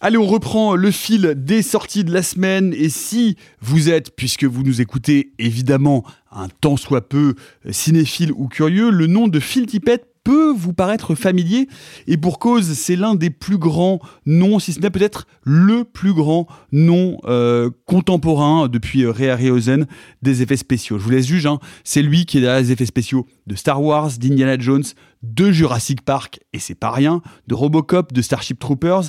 Allez, 0.00 0.18
on 0.18 0.26
reprend 0.26 0.76
le 0.76 0.90
fil 0.90 1.34
des 1.36 1.62
sorties 1.62 2.04
de 2.04 2.12
la 2.12 2.22
semaine. 2.22 2.72
Et 2.76 2.88
si 2.88 3.36
vous 3.60 3.90
êtes, 3.90 4.14
puisque 4.14 4.44
vous 4.44 4.62
nous 4.62 4.80
écoutez 4.80 5.32
évidemment 5.38 6.04
un 6.30 6.48
tant 6.60 6.76
soit 6.76 7.08
peu 7.08 7.34
cinéphile 7.70 8.32
ou 8.32 8.48
curieux, 8.48 8.90
le 8.90 9.06
nom 9.06 9.26
de 9.26 9.40
Phil 9.40 9.66
Tippett 9.66 10.09
peut 10.24 10.52
vous 10.52 10.72
paraître 10.72 11.14
familier. 11.14 11.68
Et 12.06 12.16
pour 12.16 12.38
cause, 12.38 12.72
c'est 12.72 12.96
l'un 12.96 13.14
des 13.14 13.30
plus 13.30 13.58
grands 13.58 14.00
noms, 14.26 14.58
si 14.58 14.72
ce 14.72 14.80
n'est 14.80 14.90
peut-être 14.90 15.26
le 15.42 15.84
plus 15.84 16.12
grand 16.12 16.46
nom 16.72 17.18
euh, 17.24 17.70
contemporain 17.86 18.68
depuis 18.68 19.04
euh, 19.04 19.10
Ray 19.10 19.30
Harryhausen 19.30 19.86
des 20.22 20.42
effets 20.42 20.56
spéciaux. 20.56 20.98
Je 20.98 21.04
vous 21.04 21.10
laisse 21.10 21.26
juger, 21.26 21.48
hein. 21.48 21.58
c'est 21.84 22.02
lui 22.02 22.26
qui 22.26 22.38
est 22.38 22.40
derrière 22.42 22.60
les 22.60 22.72
effets 22.72 22.86
spéciaux 22.86 23.26
de 23.46 23.54
Star 23.54 23.82
Wars, 23.82 24.10
d'Indiana 24.18 24.58
Jones, 24.58 24.84
de 25.22 25.50
Jurassic 25.50 26.02
Park, 26.02 26.40
et 26.52 26.58
c'est 26.58 26.74
pas 26.74 26.90
rien, 26.90 27.22
de 27.46 27.54
Robocop, 27.54 28.12
de 28.12 28.22
Starship 28.22 28.58
Troopers. 28.58 29.04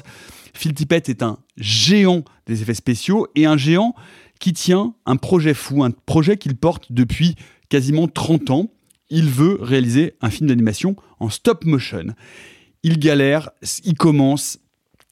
Phil 0.53 0.73
Tippett 0.73 1.07
est 1.09 1.23
un 1.23 1.39
géant 1.57 2.23
des 2.45 2.61
effets 2.61 2.73
spéciaux 2.73 3.27
et 3.35 3.45
un 3.45 3.57
géant 3.57 3.95
qui 4.39 4.53
tient 4.53 4.95
un 5.05 5.15
projet 5.15 5.53
fou, 5.53 5.83
un 5.83 5.91
projet 5.91 6.37
qu'il 6.37 6.55
porte 6.55 6.91
depuis 6.91 7.35
quasiment 7.69 8.07
30 8.07 8.49
ans. 8.49 8.71
Il 9.11 9.29
veut 9.29 9.59
réaliser 9.61 10.15
un 10.21 10.31
film 10.31 10.49
d'animation 10.49 10.95
en 11.19 11.29
stop 11.29 11.65
motion. 11.65 12.15
Il 12.81 12.97
galère, 12.97 13.51
il 13.83 13.93
commence, 13.93 14.57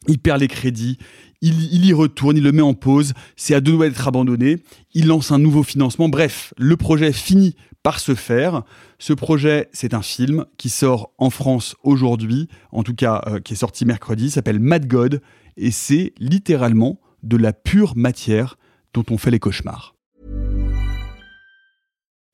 il 0.08 0.18
perd 0.18 0.39
les 0.39 0.47
crédits, 0.47 0.97
il, 1.41 1.86
y 1.86 1.93
retourne, 1.93 2.38
il 2.38 2.43
le 2.43 2.52
met 2.52 2.62
en 2.62 2.74
pause, 2.74 3.14
c'est 3.36 3.54
à 3.54 3.62
deux 3.62 3.74
doigts 3.74 3.88
d'être 3.88 4.08
abandonné, 4.08 4.58
il 4.93 5.08
lance 5.08 5.32
un 5.32 5.39
nouveau 5.39 5.64
financement, 5.64 6.10
bref, 6.10 6.54
le 6.58 6.76
projet 6.76 7.14
finit 7.14 7.56
par 7.84 8.00
se 8.00 8.16
faire. 8.16 8.64
Ce 8.97 9.14
projet, 9.14 9.70
c'est 9.72 9.93
un 9.93 10.02
film 10.02 10.45
qui 10.58 10.70
sort 10.70 11.14
en 11.18 11.30
France 11.30 11.76
aujourd'hui, 11.84 12.50
en 12.72 12.84
tout 12.84 12.95
cas 12.95 13.22
euh, 13.28 13.39
qui 13.39 13.54
est 13.54 13.58
sorti 13.58 13.86
mercredi, 13.86 14.32
s'appelle 14.32 14.60
Mad 14.60 14.88
God, 14.88 15.22
et 15.56 15.72
c'est 15.72 16.14
littéralement 16.20 17.00
de 17.24 17.38
la 17.38 17.54
pure 17.54 17.95
matière 17.95 18.58
dont 18.93 19.06
on 19.10 19.18
fait 19.18 19.32
les 19.32 19.39
cauchemars. 19.39 19.95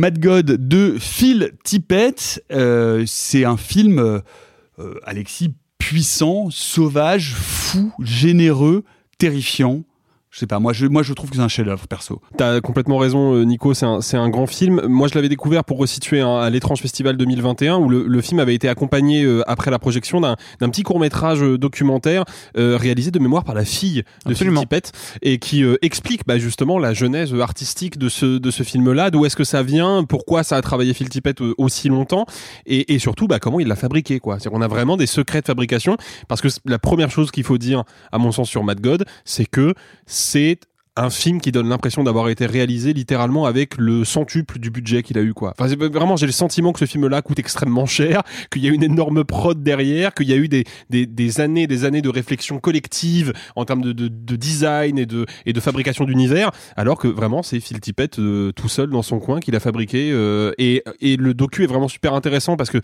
Mad 0.00 0.18
God 0.18 0.66
de 0.66 0.96
Phil 0.98 1.52
Tippett. 1.62 2.42
Euh, 2.50 3.04
c'est 3.06 3.44
un 3.44 3.58
film, 3.58 3.98
euh, 3.98 4.94
Alexis, 5.04 5.52
puissant, 5.76 6.48
sauvage, 6.50 7.34
fou, 7.34 7.92
généreux, 8.00 8.84
terrifiant 9.18 9.82
je 10.30 10.38
sais 10.38 10.46
pas, 10.46 10.60
moi 10.60 10.72
je, 10.72 10.86
moi 10.86 11.02
je 11.02 11.12
trouve 11.12 11.30
que 11.30 11.36
c'est 11.36 11.42
un 11.42 11.48
chef-d'œuvre 11.48 11.88
perso. 11.88 12.20
T'as 12.36 12.60
complètement 12.60 12.98
raison, 12.98 13.34
euh, 13.34 13.44
Nico, 13.44 13.74
c'est 13.74 13.84
un, 13.84 14.00
un, 14.12 14.28
grand 14.28 14.46
film. 14.46 14.80
Moi 14.86 15.08
je 15.08 15.14
l'avais 15.16 15.28
découvert 15.28 15.64
pour 15.64 15.78
resituer 15.78 16.20
à 16.20 16.48
l'étrange 16.50 16.80
festival 16.80 17.16
2021 17.16 17.78
où 17.78 17.88
le, 17.88 18.06
le, 18.06 18.20
film 18.20 18.38
avait 18.38 18.54
été 18.54 18.68
accompagné 18.68 19.24
euh, 19.24 19.42
après 19.50 19.72
la 19.72 19.80
projection 19.80 20.20
d'un 20.20 20.36
petit 20.60 20.84
court-métrage 20.84 21.42
euh, 21.42 21.58
documentaire 21.58 22.24
réalisé 22.54 23.10
de 23.10 23.18
mémoire 23.18 23.42
par 23.42 23.54
la 23.54 23.64
fille 23.64 24.04
de 24.26 24.34
Phil 24.34 24.52
Tippett 24.54 24.92
et 25.22 25.38
qui 25.38 25.64
explique 25.82 26.26
bah, 26.26 26.38
justement 26.38 26.78
la 26.78 26.94
genèse 26.94 27.34
artistique 27.34 27.98
de 27.98 28.08
ce, 28.08 28.38
de 28.38 28.50
ce 28.50 28.62
film-là, 28.62 29.10
d'où 29.10 29.24
est-ce 29.24 29.36
que 29.36 29.44
ça 29.44 29.62
vient, 29.62 30.04
pourquoi 30.04 30.42
ça 30.42 30.56
a 30.56 30.62
travaillé 30.62 30.94
Phil 30.94 31.08
Tippett 31.08 31.40
aussi 31.58 31.88
longtemps 31.88 32.26
et, 32.66 32.94
et 32.94 32.98
surtout 32.98 33.26
bah, 33.26 33.38
comment 33.38 33.60
il 33.60 33.68
l'a 33.68 33.76
fabriqué. 33.76 34.20
quoi. 34.20 34.38
On 34.52 34.62
a 34.62 34.68
vraiment 34.68 34.96
des 34.96 35.06
secrets 35.06 35.40
de 35.40 35.46
fabrication 35.46 35.96
parce 36.28 36.40
que 36.40 36.48
la 36.66 36.78
première 36.78 37.10
chose 37.10 37.30
qu'il 37.30 37.44
faut 37.44 37.58
dire, 37.58 37.84
à 38.12 38.18
mon 38.18 38.32
sens, 38.32 38.48
sur 38.48 38.64
Mad 38.64 38.80
God, 38.80 39.04
c'est 39.24 39.46
que 39.46 39.74
c'est 40.20 40.60
un 41.00 41.10
film 41.10 41.40
qui 41.40 41.50
donne 41.50 41.68
l'impression 41.68 42.04
d'avoir 42.04 42.28
été 42.28 42.46
réalisé 42.46 42.92
littéralement 42.92 43.46
avec 43.46 43.76
le 43.78 44.04
centuple 44.04 44.58
du 44.58 44.70
budget 44.70 45.02
qu'il 45.02 45.18
a 45.18 45.22
eu 45.22 45.32
quoi. 45.32 45.54
Enfin, 45.58 45.74
vraiment 45.74 46.16
j'ai 46.16 46.26
le 46.26 46.32
sentiment 46.32 46.72
que 46.72 46.78
ce 46.78 46.84
film 46.84 47.06
là 47.08 47.22
coûte 47.22 47.38
extrêmement 47.38 47.86
cher, 47.86 48.22
qu'il 48.50 48.62
y 48.62 48.68
a 48.68 48.70
une 48.70 48.82
énorme 48.82 49.24
prod 49.24 49.62
derrière, 49.62 50.14
qu'il 50.14 50.28
y 50.28 50.32
a 50.32 50.36
eu 50.36 50.48
des, 50.48 50.64
des, 50.90 51.06
des, 51.06 51.40
années 51.40 51.66
des 51.66 51.84
années 51.84 52.02
de 52.02 52.08
réflexion 52.08 52.58
collective 52.58 53.32
en 53.56 53.64
termes 53.64 53.80
de, 53.82 53.92
de, 53.92 54.08
de 54.08 54.36
design 54.36 54.98
et 54.98 55.06
de, 55.06 55.26
fabrication 55.60 56.04
d'univers, 56.04 56.50
alors 56.76 56.98
que 56.98 57.06
vraiment 57.06 57.42
c'est 57.42 57.60
Phil 57.60 57.80
Tippett 57.80 58.18
euh, 58.18 58.50
tout 58.52 58.68
seul 58.68 58.88
dans 58.88 59.02
son 59.02 59.20
coin 59.20 59.40
qu'il 59.40 59.54
a 59.56 59.60
fabriqué 59.60 60.10
euh, 60.10 60.52
et, 60.56 60.82
le 61.02 61.34
docu 61.34 61.64
est 61.64 61.66
vraiment 61.66 61.88
super 61.88 62.14
intéressant 62.14 62.56
parce 62.56 62.70
que 62.70 62.78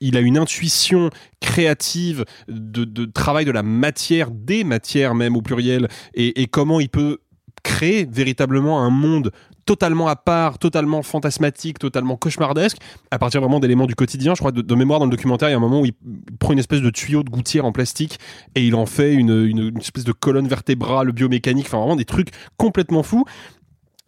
il 0.00 0.16
a 0.16 0.20
une 0.20 0.36
intuition 0.36 1.10
créative 1.40 2.24
de, 2.48 3.04
travail 3.06 3.44
de 3.44 3.50
la 3.50 3.62
matière, 3.62 4.30
des 4.30 4.62
matières 4.62 5.14
même 5.14 5.36
au 5.36 5.42
pluriel 5.42 5.88
et 6.14 6.46
comment 6.48 6.80
il 6.80 6.90
peut 6.90 7.18
créer 7.68 8.08
véritablement 8.10 8.82
un 8.82 8.88
monde 8.88 9.30
totalement 9.66 10.08
à 10.08 10.16
part, 10.16 10.58
totalement 10.58 11.02
fantasmatique, 11.02 11.78
totalement 11.78 12.16
cauchemardesque, 12.16 12.78
à 13.10 13.18
partir 13.18 13.42
vraiment 13.42 13.60
d'éléments 13.60 13.86
du 13.86 13.94
quotidien. 13.94 14.34
Je 14.34 14.38
crois 14.38 14.52
de, 14.52 14.74
mémoire 14.74 14.98
dans 14.98 15.04
le 15.04 15.10
documentaire, 15.10 15.50
il 15.50 15.52
y 15.52 15.54
a 15.54 15.58
un 15.58 15.60
moment 15.60 15.82
où 15.82 15.84
il 15.84 15.92
prend 16.40 16.54
une 16.54 16.58
espèce 16.58 16.80
de 16.80 16.88
tuyau 16.88 17.22
de 17.22 17.28
gouttière 17.28 17.66
en 17.66 17.72
plastique 17.72 18.18
et 18.54 18.66
il 18.66 18.74
en 18.74 18.86
fait 18.86 19.12
une, 19.12 19.44
une, 19.44 19.78
espèce 19.78 20.04
de 20.04 20.12
colonne 20.12 20.48
vertébrale 20.48 21.12
biomécanique, 21.12 21.66
enfin 21.66 21.78
vraiment 21.78 21.96
des 21.96 22.06
trucs 22.06 22.30
complètement 22.56 23.02
fous. 23.02 23.26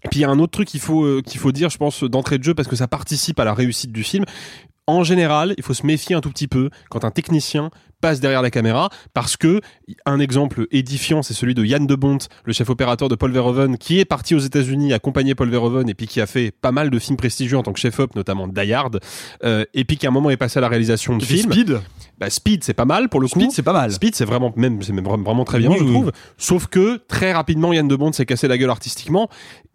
Et 0.05 0.09
puis 0.09 0.21
il 0.21 0.23
y 0.23 0.25
a 0.25 0.31
un 0.31 0.39
autre 0.39 0.53
truc 0.53 0.67
qu'il 0.67 0.81
faut 0.81 1.05
euh, 1.05 1.21
qu'il 1.21 1.39
faut 1.39 1.53
dire, 1.53 1.69
je 1.69 1.77
pense, 1.77 2.03
d'entrée 2.05 2.39
de 2.39 2.45
jeu 2.45 2.55
parce 2.55 2.69
que 2.69 2.77
ça 2.77 2.89
participe 2.89 3.39
à 3.39 3.45
la 3.45 3.53
réussite 3.53 3.93
du 3.93 4.03
film. 4.03 4.25
En 4.87 5.05
général, 5.05 5.55
il 5.59 5.63
faut 5.63 5.75
se 5.75 5.85
méfier 5.85 6.17
un 6.17 6.23
tout 6.23 6.31
petit 6.31 6.49
peu 6.49 6.71
quand 6.89 7.05
un 7.05 7.11
technicien 7.11 7.71
passe 8.01 8.20
derrière 8.20 8.42
la 8.42 8.51
caméra 8.51 8.90
parce 9.14 9.36
que 9.36 9.61
un 10.07 10.20
exemple 10.20 10.66
édifiant 10.70 11.22
c'est 11.22 11.35
celui 11.35 11.55
de 11.55 11.64
Yann 11.64 11.86
de 11.86 11.94
Bont 11.94 12.18
le 12.44 12.52
chef 12.52 12.70
opérateur 12.70 13.09
de 13.09 13.14
Paul 13.14 13.32
Verhoeven 13.32 13.78
qui 13.78 13.98
est 13.98 14.05
parti 14.05 14.35
aux 14.35 14.39
États-Unis 14.39 14.93
accompagner 14.93 15.35
Paul 15.35 15.51
Verhoeven 15.51 15.89
et 15.89 15.94
puis 15.94 16.06
qui 16.06 16.20
a 16.20 16.27
fait 16.27 16.51
pas 16.51 16.72
mal 16.72 16.90
de 16.90 16.98
films 16.98 17.16
prestigieux 17.16 17.59
en 17.59 17.62
tant 17.62 17.72
que 17.72 17.81
chef 17.81 17.98
op 17.98 18.14
notamment 18.16 18.48
Die 18.48 18.72
Hard 18.72 19.01
euh, 19.44 19.64
et 19.74 19.85
puis 19.85 19.97
qui 19.97 20.06
à 20.06 20.10
un 20.10 20.12
moment 20.12 20.31
est 20.31 20.36
passé 20.36 20.59
à 20.59 20.62
la 20.62 20.68
réalisation 20.68 21.16
de 21.16 21.24
films. 21.24 21.52
Speed. 21.52 21.81
Bah, 22.18 22.31
Speed 22.31 22.64
c'est 22.64 22.74
pas 22.74 22.85
mal 22.85 23.09
pour 23.09 23.20
le 23.20 23.28
coup. 23.28 23.40
Speed 23.40 23.52
c'est 23.52 23.62
pas 23.62 23.72
mal. 23.72 23.93
Speed 23.93 24.14
c'est 24.14 24.24
vraiment 24.24 24.52
même 24.56 24.82
c'est 24.82 24.93
même 24.93 25.05
vraiment 25.05 25.44
très 25.44 25.59
bien 25.59 25.70
je 25.78 25.85
trouve. 25.85 26.12
sauf 26.36 26.66
que 26.66 27.01
très 27.09 27.32
rapidement 27.32 27.72
Yann 27.72 27.89
de 27.89 27.97
Bont 27.97 28.12
s'est 28.12 28.27
cassé 28.27 28.48
la 28.48 28.59
gueule 28.59 28.70
artistiquement 28.70 29.28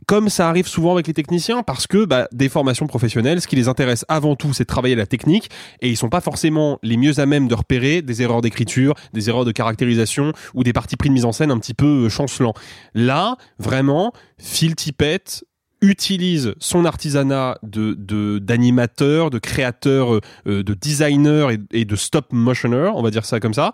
comme 0.05 0.29
ça 0.29 0.49
arrive 0.49 0.67
souvent 0.67 0.93
avec 0.93 1.07
les 1.07 1.13
techniciens 1.13 1.63
parce 1.63 1.87
que 1.87 2.05
bah, 2.05 2.27
des 2.31 2.49
formations 2.49 2.87
professionnelles 2.87 3.41
ce 3.41 3.47
qui 3.47 3.55
les 3.55 3.67
intéresse 3.67 4.05
avant 4.07 4.35
tout 4.35 4.53
c'est 4.53 4.63
de 4.63 4.67
travailler 4.67 4.95
la 4.95 5.07
technique 5.07 5.49
et 5.81 5.89
ils 5.89 5.97
sont 5.97 6.09
pas 6.09 6.21
forcément 6.21 6.79
les 6.83 6.97
mieux 6.97 7.19
à 7.19 7.25
même 7.25 7.47
de 7.47 7.55
repérer 7.55 8.01
des 8.01 8.14
erreurs 8.21 8.41
d'écriture, 8.41 8.95
des 9.13 9.29
erreurs 9.29 9.45
de 9.45 9.51
caractérisation 9.51 10.33
ou 10.53 10.63
des 10.63 10.73
parties 10.73 10.97
pris 10.97 11.09
de 11.09 11.13
mise 11.13 11.25
en 11.25 11.31
scène 11.31 11.51
un 11.51 11.59
petit 11.59 11.73
peu 11.73 12.05
euh, 12.05 12.09
chancelants. 12.09 12.53
Là, 12.93 13.37
vraiment, 13.59 14.13
Phil 14.37 14.75
Tippett 14.75 15.43
utilise 15.81 16.53
son 16.59 16.85
artisanat 16.85 17.59
de 17.63 18.39
d'animateur, 18.39 19.29
de, 19.29 19.39
créateur, 19.39 20.15
euh, 20.47 20.63
de 20.63 20.73
designer 20.73 21.51
et, 21.71 21.85
de 21.85 21.95
stop 21.95 22.27
motioner, 22.31 22.91
on 22.95 23.01
va 23.01 23.11
dire 23.11 23.25
ça 23.25 23.39
comme 23.39 23.53
ça, 23.53 23.71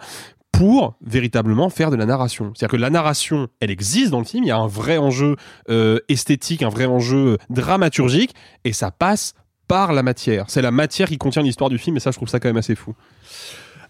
pour 0.52 0.96
véritablement 1.02 1.70
faire 1.70 1.92
de 1.92 1.96
la 1.96 2.06
narration. 2.06 2.52
C'est-à-dire 2.56 2.78
que 2.78 2.82
la 2.82 2.90
narration, 2.90 3.48
elle 3.60 3.72
existe 3.72 4.12
dans 4.12 4.20
le 4.20 4.26
film, 4.26 4.44
il 4.44 4.48
y 4.48 4.52
a 4.52 4.58
un 4.58 4.68
vrai 4.68 4.98
enjeu 4.98 5.36
euh, 5.70 6.00
esthétique, 6.10 6.62
un 6.64 6.70
vrai 6.70 6.86
enjeu 6.86 7.38
dramaturgique, 7.50 8.36
et 8.64 8.74
ça 8.74 8.92
passe 8.92 9.34
par 9.68 9.94
la 9.94 10.04
matière. 10.04 10.46
C'est 10.50 10.62
la 10.62 10.72
matière 10.72 11.08
qui 11.08 11.18
contient 11.18 11.42
l'histoire 11.42 11.70
du 11.70 11.78
film, 11.78 11.96
et 11.96 12.00
ça, 12.00 12.12
je 12.12 12.18
trouve 12.18 12.28
ça 12.28 12.40
quand 12.40 12.50
même 12.50 12.58
assez 12.58 12.76
fou. 12.76 12.94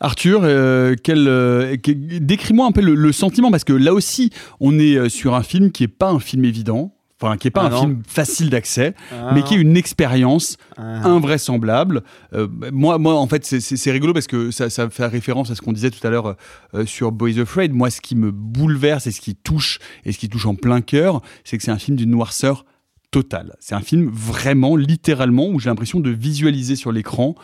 Arthur, 0.01 0.41
euh, 0.43 0.95
euh, 1.09 1.77
décris-moi 2.19 2.65
un 2.65 2.71
peu 2.71 2.81
le, 2.81 2.95
le 2.95 3.11
sentiment, 3.11 3.51
parce 3.51 3.63
que 3.63 3.73
là 3.73 3.93
aussi, 3.93 4.31
on 4.59 4.77
est 4.79 4.95
euh, 4.97 5.09
sur 5.09 5.35
un 5.35 5.43
film 5.43 5.71
qui 5.71 5.83
est 5.83 5.87
pas 5.87 6.09
un 6.09 6.19
film 6.19 6.43
évident, 6.43 6.93
enfin 7.21 7.37
qui 7.37 7.47
est 7.47 7.51
pas 7.51 7.61
Ah 7.61 7.67
un 7.67 7.69
non. 7.69 7.81
film 7.81 8.01
facile 8.07 8.49
d'accès, 8.49 8.95
Ah 9.11 9.31
mais 9.35 9.43
qui 9.43 9.53
est 9.53 9.57
une 9.59 9.77
expérience 9.77 10.57
Ah. 10.75 11.07
invraisemblable. 11.07 12.01
Euh, 12.33 12.47
moi, 12.71 12.97
moi, 12.97 13.13
en 13.15 13.27
fait, 13.27 13.45
c'est- 13.45 13.91
rigolo 13.91 14.11
parce 14.13 14.25
que 14.27 14.49
ça, 14.49 14.71
ça 14.71 14.89
fait 14.89 15.05
référence 15.05 15.51
à 15.51 15.55
ce 15.55 15.61
qu'on 15.61 15.71
disait 15.73 15.91
tout 15.91 16.05
à 16.05 16.09
l'heure 16.09 16.35
euh, 16.73 16.85
sur 16.87 17.11
Boys 17.11 17.37
Afraid. 17.39 17.71
Moi, 17.71 17.91
ce 17.91 18.01
qui 18.01 18.15
me 18.15 18.31
bouleverse 18.31 19.05
et 19.05 19.11
ce 19.11 19.21
qui 19.21 19.35
touche 19.35 19.77
et 20.03 20.11
ce 20.13 20.17
qui 20.17 20.29
touche 20.29 20.47
en 20.47 20.55
plein 20.55 20.81
cœur, 20.81 21.21
c'est 21.43 21.57
que 21.57 21.63
c'est 21.63 21.71
un 21.71 21.77
film 21.77 21.95
d'une 21.95 22.09
noirceur 22.09 22.65
totale. 23.11 23.55
C'est 23.59 23.75
un 23.75 23.81
film 23.81 24.09
vraiment, 24.11 24.75
littéralement, 24.75 25.47
où 25.49 25.59
j'ai 25.59 25.69
l'impression 25.69 25.99
de 25.99 26.09
visualiser 26.09 26.75
sur 26.75 26.91
l'écran 26.91 27.35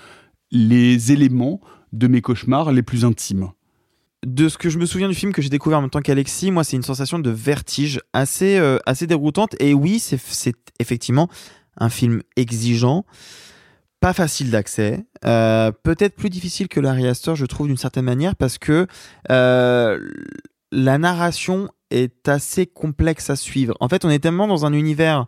les 0.51 1.11
éléments 1.11 1.59
de 1.97 2.07
mes 2.07 2.21
cauchemars 2.21 2.71
les 2.71 2.83
plus 2.83 3.05
intimes. 3.05 3.49
de 4.25 4.49
ce 4.49 4.57
que 4.57 4.69
je 4.69 4.79
me 4.79 4.85
souviens 4.85 5.07
du 5.07 5.15
film 5.15 5.31
que 5.31 5.41
j'ai 5.41 5.49
découvert 5.49 5.77
en 5.77 5.81
même 5.81 5.89
temps 5.91 6.01
qu'Alexis, 6.01 6.51
moi, 6.51 6.63
c'est 6.63 6.75
une 6.75 6.83
sensation 6.83 7.19
de 7.19 7.29
vertige 7.29 8.01
assez, 8.13 8.57
euh, 8.57 8.79
assez 8.85 9.05
déroutante. 9.05 9.55
Et 9.59 9.73
oui, 9.73 9.99
c'est 9.99 10.55
effectivement 10.79 11.29
un 11.77 11.89
film 11.89 12.23
exigeant, 12.35 13.05
pas 13.99 14.13
facile 14.13 14.49
d'accès, 14.49 15.05
euh, 15.25 15.71
peut-être 15.71 16.15
plus 16.15 16.29
difficile 16.29 16.67
que 16.67 16.79
Larry 16.79 17.07
Astor, 17.07 17.35
je 17.35 17.45
trouve, 17.45 17.67
d'une 17.67 17.77
certaine 17.77 18.05
manière, 18.05 18.35
parce 18.35 18.57
que 18.57 18.87
euh, 19.31 19.99
la 20.71 20.97
narration 20.97 21.69
est 21.91 22.27
assez 22.27 22.65
complexe 22.65 23.29
à 23.29 23.35
suivre. 23.35 23.75
En 23.79 23.87
fait, 23.87 24.03
on 24.03 24.09
est 24.09 24.19
tellement 24.19 24.47
dans 24.47 24.65
un 24.65 24.73
univers 24.73 25.27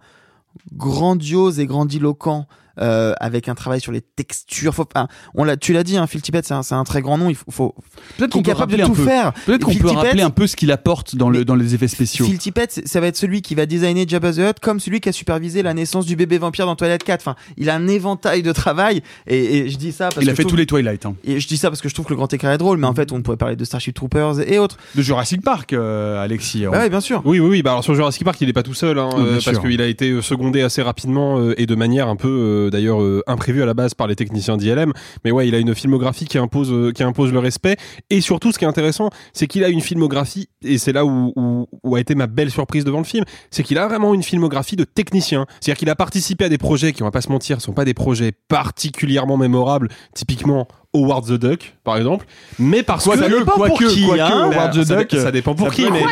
grandiose 0.74 1.60
et 1.60 1.68
grandiloquent. 1.68 2.48
Euh, 2.82 3.14
avec 3.20 3.48
un 3.50 3.56
travail 3.56 3.80
sur 3.82 3.92
les 3.92 4.02
textures. 4.02 4.74
Faut, 4.74 4.88
on 5.36 5.44
l'a, 5.44 5.58
tu 5.58 5.74
l'as 5.74 5.84
dit, 5.84 5.98
hein, 5.98 6.08
Phil 6.08 6.22
Tippett, 6.22 6.46
c'est 6.46 6.54
un, 6.54 6.64
c'est 6.64 6.76
un 6.76 6.84
très 6.84 7.02
grand 7.02 7.18
nom. 7.18 7.30
Il 7.30 7.36
faut, 7.36 7.46
faut 7.52 7.76
Peut-être 8.18 8.32
qu'on 8.32 8.40
est 8.40 8.44
peut 8.44 8.52
capable 8.52 8.78
de 8.78 8.84
tout 8.84 8.94
peu. 8.94 9.04
faire. 9.06 9.34
Peut-être 9.46 9.64
qu'on 9.66 9.72
Phil 9.72 9.82
peut 9.82 9.90
Tippett- 9.90 10.06
rappeler 10.06 10.22
un 10.24 10.30
peu 10.30 10.48
ce 10.48 10.56
qu'il 10.56 10.72
apporte 10.72 11.16
dans, 11.16 11.30
le, 11.30 11.46
dans 11.46 11.56
les 11.56 11.76
effets 11.76 11.88
spéciaux. 11.88 12.26
Phil 12.26 12.38
Tippett, 12.38 12.82
ça 12.86 13.00
va 13.00 13.08
être 13.08 13.18
celui 13.18 13.42
qui 13.42 13.56
va 13.56 13.66
designer 13.66 14.08
Jabba 14.08 14.32
the 14.34 14.40
Hutt 14.40 14.60
comme 14.60 14.80
celui 14.80 15.00
qui 15.02 15.10
a 15.10 15.12
supervisé 15.12 15.62
la 15.64 15.74
naissance 15.74 16.06
du 16.06 16.16
bébé 16.16 16.38
vampire 16.38 16.66
dans 16.66 16.76
Twilight 16.76 17.04
4. 17.04 17.22
Enfin, 17.22 17.36
il 17.58 17.70
a 17.70 17.76
un 17.76 17.88
éventail 17.88 18.44
de 18.44 18.52
travail 18.52 19.02
et, 19.28 19.58
et 19.58 19.70
je 19.70 19.78
dis 19.78 19.92
ça 19.92 20.10
parce 20.10 20.18
Il 20.22 20.26
que 20.28 20.32
a 20.32 20.36
fait 20.36 20.44
trouve- 20.44 20.52
tous 20.52 20.58
les 20.58 20.66
Twilight. 20.66 21.06
hein. 21.06 21.16
Et 21.24 21.40
je 21.40 21.48
dis 21.48 21.58
ça 21.58 21.70
parce 21.70 21.82
que 21.82 21.90
je 21.90 21.94
trouve 21.94 22.06
que 22.06 22.12
le 22.14 22.18
grand 22.18 22.32
écart 22.34 22.52
est 22.52 22.58
drôle, 22.58 22.78
mais 22.78 22.88
en 22.88 22.94
fait, 22.94 23.12
on 23.12 23.22
pourrait 23.22 23.38
parler 23.38 23.56
de 23.56 23.64
Starship 23.66 23.94
Troopers 23.96 24.40
et 24.42 24.60
autres. 24.60 24.78
De 24.96 25.02
Jurassic 25.02 25.42
Park, 25.42 25.74
euh, 25.74 26.24
Alexis. 26.24 26.66
Bah 26.66 26.80
ouais, 26.80 26.90
bien 26.90 27.02
sûr. 27.02 27.22
Oui, 27.26 27.40
oui, 27.40 27.50
oui. 27.50 27.62
Bah 27.62 27.72
alors 27.72 27.84
sur 27.84 27.96
Jurassic 27.96 28.24
Park, 28.24 28.40
il 28.42 28.48
n'est 28.48 28.54
pas 28.54 28.64
tout 28.64 28.74
seul, 28.74 28.98
hein, 29.00 29.10
Oui, 29.16 29.22
euh, 29.24 29.40
sûr. 29.40 29.52
parce 29.54 29.66
qu'il 29.66 29.82
a 29.82 29.88
été 29.88 30.10
euh, 30.12 30.22
secondé 30.22 30.62
assez 30.62 30.82
rapidement 30.82 31.40
euh, 31.40 31.54
et 31.60 31.66
de 31.66 31.76
manière 31.76 32.08
un 32.08 32.16
peu, 32.16 32.28
euh, 32.28 32.69
d'ailleurs, 32.70 33.02
euh, 33.02 33.24
imprévue 33.28 33.62
à 33.62 33.66
la 33.66 33.74
base 33.74 33.94
par 33.94 34.08
les 34.08 34.16
techniciens 34.16 34.58
d'ILM. 34.58 34.94
Mais 35.24 35.32
ouais, 35.32 35.48
il 35.48 35.56
a 35.56 35.60
une 35.60 35.76
filmographie 35.76 36.26
qui 36.26 36.38
impose, 36.38 36.72
euh, 36.72 36.92
qui 36.92 37.04
impose 37.04 37.32
le 37.32 37.40
respect. 37.40 37.78
Et 38.10 38.22
surtout, 38.22 38.52
ce 38.52 38.60
qui 38.60 38.66
est 38.66 38.68
intéressant, 38.68 39.10
c'est 39.34 39.48
qu'il 39.48 39.64
a 39.64 39.70
une 39.70 39.82
filmographie, 39.82 40.50
et 40.64 40.78
c'est 40.78 40.94
là 40.94 41.06
où 41.06 41.68
a 41.94 42.00
été 42.00 42.16
ma 42.16 42.28
belle 42.28 42.52
surprise 42.52 42.84
devant 42.84 43.00
le 43.00 43.04
film, 43.04 43.26
c'est 43.52 43.64
qu'il 43.64 43.78
a 43.78 43.88
vraiment 43.88 44.14
une 44.14 44.24
filmographie 44.24 44.76
de 44.76 44.84
technicien. 44.84 45.46
C'est-à-dire 45.60 45.78
qu'il 45.78 45.90
a 45.90 45.96
participé 45.96 46.46
à 46.46 46.50
des 46.50 46.58
projets 46.58 46.94
qui, 46.94 47.02
on 47.04 47.06
va 47.06 47.12
pas 47.12 47.22
se 47.22 47.30
mentir, 47.30 47.62
sont 47.62 47.74
pas 47.74 47.86
des 47.86 47.94
projets 47.94 48.32
particulièrement 48.48 49.38
mémorables, 49.38 49.90
typiquement. 50.14 50.68
Howard 50.92 51.26
the 51.28 51.34
Duck, 51.34 51.76
par 51.84 51.98
exemple, 51.98 52.26
mais 52.58 52.82
parce 52.82 53.04
Quoique, 53.04 53.20
que 53.22 53.30
ça 53.30 53.38
dépend 53.40 53.52
quoique, 53.52 53.78
pour 53.78 53.88
qui, 53.90 54.06
quoique, 54.08 54.22
hein. 54.22 54.52
Howard 54.52 54.74
the 54.74 54.84
Ça 54.84 54.96
Duck, 54.96 55.12
ça 55.12 55.32
dépend 55.32 55.54
pour 55.54 55.68
ça 55.68 55.74
qui, 55.76 55.92
mais. 55.92 56.04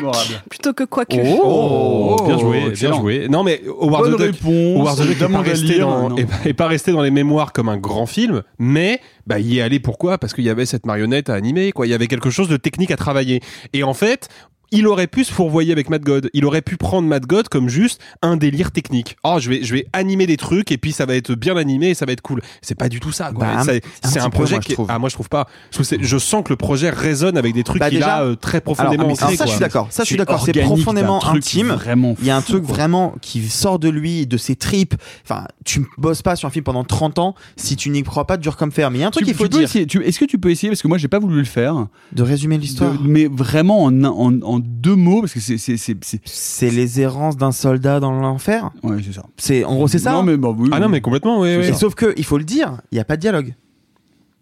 Plutôt 0.50 0.74
que 0.74 0.84
quoi 0.84 1.04
que. 1.06 1.16
Oh, 1.42 2.16
bien 2.28 2.38
joué, 2.38 2.60
bien 2.60 2.70
excellent. 2.70 3.02
joué. 3.02 3.28
Non 3.28 3.44
mais 3.44 3.62
Howard 3.68 4.04
Bonne 4.04 4.14
the 4.14 4.18
Duck, 4.18 4.36
réponse, 4.44 4.80
Howard 4.80 4.98
the 5.00 5.08
Duck 5.18 5.22
est 5.30 5.34
pas, 5.34 5.40
resté 5.42 5.66
lire, 5.68 5.88
dans, 5.88 6.16
est, 6.16 6.26
pas- 6.26 6.36
est 6.50 6.54
pas 6.54 6.68
resté 6.68 6.92
dans 6.92 7.02
les 7.02 7.10
mémoires 7.12 7.54
comme 7.54 7.70
un 7.70 7.78
grand 7.78 8.06
film, 8.06 8.44
mais 8.60 9.02
bah 9.26 9.40
il 9.40 9.52
y 9.52 9.58
est 9.58 9.62
allé 9.62 9.80
pourquoi? 9.80 10.20
Parce 10.20 10.34
qu'il 10.34 10.44
y 10.44 10.50
avait 10.50 10.68
cette 10.68 10.86
marionnette 10.86 11.32
à 11.32 11.34
animer, 11.34 11.72
quoi. 11.72 11.88
Il 11.88 11.90
y 11.90 11.96
avait 11.96 12.08
quelque 12.08 12.30
chose 12.30 12.48
de 12.48 12.58
technique 12.58 12.92
à 12.92 12.98
travailler. 12.98 13.42
Et 13.74 13.84
en 13.84 13.94
fait. 13.96 14.30
Il 14.72 14.88
aurait 14.88 15.08
pu 15.08 15.24
se 15.24 15.32
fourvoyer 15.32 15.72
avec 15.72 15.90
Matt 15.90 16.02
God. 16.04 16.30
Il 16.34 16.46
aurait 16.46 16.62
pu 16.62 16.76
prendre 16.78 17.08
Matt 17.08 17.26
God 17.26 17.48
comme 17.48 17.70
juste 17.70 18.02
un 18.22 18.36
délire 18.36 18.72
technique. 18.72 19.16
Oh, 19.24 19.38
je 19.40 19.50
vais, 19.50 19.64
je 19.64 19.74
vais 19.74 19.88
animer 19.94 20.28
des 20.28 20.36
trucs 20.38 20.72
et 20.72 20.78
puis 20.78 20.92
ça 20.92 21.06
va 21.06 21.16
être 21.16 21.36
bien 21.36 21.56
animé 21.56 21.90
et 21.90 21.94
ça 21.94 22.06
va 22.06 22.12
être 22.12 22.22
cool. 22.22 22.42
C'est 22.62 22.76
pas 22.76 22.90
du 22.90 23.00
tout 23.00 23.12
ça. 23.12 23.32
Bah, 23.32 23.64
C'est- 23.64 24.20
un 24.20 24.24
peu, 24.26 24.30
projet 24.38 24.56
moi, 24.56 24.60
qui. 24.62 24.74
est-. 24.74 24.78
Ah, 24.90 25.00
moi 25.00 25.10
je 25.10 25.16
trouve 25.16 25.30
pas. 25.30 25.48
Je, 25.72 26.18
sens 26.18 26.44
que 26.44 26.50
le 26.50 26.58
projet 26.58 26.90
résonne 26.90 27.38
avec 27.38 27.54
des 27.54 27.64
trucs 27.64 27.80
Bah, 27.80 27.90
qu'il 27.90 28.00
déjà- 28.00 28.18
a 28.18 28.24
euh, 28.24 28.36
très 28.36 28.58
Alors, 28.58 28.64
profondément 28.76 29.04
alors, 29.06 29.14
ancrés, 29.24 29.36
ça, 29.38 29.46
je 29.46 29.52
suis 29.52 29.60
d'accord. 29.60 29.88
Ça, 29.90 30.04
je 30.04 30.08
suis 30.08 30.14
C'est 30.16 30.18
d'accord. 30.18 30.44
C'est 30.44 30.54
profondément 30.54 31.20
truc 31.20 31.38
intime. 31.38 31.68
vraiment 31.70 32.16
Il 32.20 32.26
y 32.28 32.30
a 32.30 32.36
un 32.36 32.42
truc 32.42 32.64
quoi. 32.66 32.76
vraiment 32.76 33.16
qui 33.22 33.42
sort 33.48 33.80
de 33.80 33.90
lui, 33.90 34.28
de 34.28 34.38
ses 34.38 34.56
tripes. 34.56 34.96
Enfin, 35.24 35.46
tu 35.64 35.86
bosses 35.98 36.22
pas 36.22 36.36
sur 36.36 36.48
un 36.48 36.52
film 36.52 36.64
pendant 36.64 36.84
30 36.84 37.20
ans 37.20 37.36
si 37.56 37.76
tu 37.76 37.90
n'y 37.90 38.04
crois 38.04 38.28
pas 38.28 38.38
dur 38.38 38.58
comme 38.58 38.72
fer. 38.72 38.92
Mais 38.92 38.98
il 39.00 39.02
y 39.02 39.04
a 39.04 39.08
un 39.08 39.12
truc 39.12 39.26
qu'il 39.26 39.34
faut 39.34 39.48
dire. 39.48 39.70
Est-ce 39.74 40.20
que 40.20 40.26
tu 40.26 40.38
peux 40.40 40.50
essayer 40.52 40.70
Parce 40.70 40.82
que 40.82 40.88
moi, 40.88 40.98
j'ai 40.98 41.08
pas 41.08 41.20
voulu 41.20 41.38
le 41.38 41.46
faire. 41.46 41.88
De 42.12 42.24
résumer 42.24 42.58
l'histoire. 42.58 42.94
Mais 43.02 43.28
vraiment 43.28 43.84
en, 43.86 44.57
en 44.58 44.60
deux 44.64 44.96
mots, 44.96 45.22
parce 45.22 45.34
que 45.34 45.40
c'est. 45.40 45.58
c'est- 45.58 45.78
c'est- 45.78 45.98
c'est- 46.04 46.22
C'est 46.26 46.70
les 46.70 47.00
errances 47.02 47.38
d'un 47.38 47.52
soldat 47.52 48.00
dans 48.00 48.12
l'enfer. 48.20 48.72
Ouais, 48.84 48.98
c'est 49.06 49.14
ça. 49.14 49.24
C'est 49.38 49.64
en 49.64 49.76
gros 49.76 49.88
c'est 49.88 50.00
ça. 50.00 50.12
Non, 50.12 50.24
mais 50.24 50.38
bah, 50.38 50.54
oui, 50.58 50.70
Ah 50.72 50.80
non, 50.80 50.90
mais 50.90 51.02
complètement, 51.02 51.40
oui. 51.42 51.50
Et 51.50 51.74
sauf 51.74 51.96
que 51.96 52.14
il 52.18 52.24
faut 52.26 52.38
le 52.38 52.44
dire, 52.44 52.82
il 52.92 52.98
y 52.98 53.02
a 53.02 53.06
pas 53.06 53.16
de 53.16 53.22
dialogue. 53.22 53.54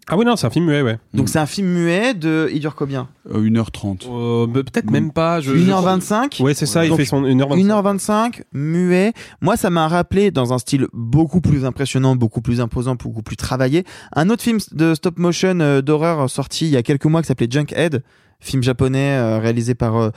Ah 0.08 0.16
oui, 0.16 0.24
non, 0.24 0.36
c'est 0.36 0.46
un 0.46 0.50
film 0.50 0.66
muet, 0.66 0.82
ouais. 0.82 0.98
Donc 1.14 1.28
c'est 1.28 1.40
un 1.40 1.46
film 1.46 1.66
muet 1.66 2.14
de 2.14 2.48
il 2.52 2.60
dure 2.60 2.76
combien? 2.76 3.08
Euh, 3.34 3.40
1h30. 3.40 4.06
Euh, 4.08 4.46
bah, 4.46 4.60
Peut-être 4.62 4.88
même 4.88 5.10
pas. 5.10 5.40
Je, 5.40 5.50
1h25 5.52 6.40
Ouais, 6.44 6.54
c'est 6.54 6.64
ça, 6.64 6.84
il 6.84 6.90
Donc, 6.90 6.98
fait 6.98 7.04
son 7.04 7.24
1h25. 7.24 7.56
1h25, 7.66 8.42
muet. 8.52 9.12
Moi, 9.40 9.56
ça 9.56 9.68
m'a 9.68 9.88
rappelé, 9.88 10.30
dans 10.30 10.52
un 10.52 10.58
style 10.58 10.86
beaucoup 10.92 11.40
plus 11.40 11.64
impressionnant, 11.64 12.14
beaucoup 12.14 12.40
plus 12.40 12.60
imposant, 12.60 12.94
beaucoup 12.94 13.22
plus 13.22 13.34
travaillé, 13.36 13.82
un 14.14 14.30
autre 14.30 14.44
film 14.44 14.58
de 14.70 14.94
stop 14.94 15.18
motion 15.18 15.58
euh, 15.58 15.82
d'horreur 15.82 16.30
sorti 16.30 16.66
il 16.66 16.70
y 16.70 16.76
a 16.76 16.84
quelques 16.84 17.06
mois 17.06 17.20
qui 17.22 17.26
s'appelait 17.26 17.48
Junkhead. 17.50 18.04
Film 18.40 18.62
japonais 18.62 19.16
euh, 19.16 19.38
réalisé 19.38 19.74
par 19.74 19.96
euh, 19.96 20.10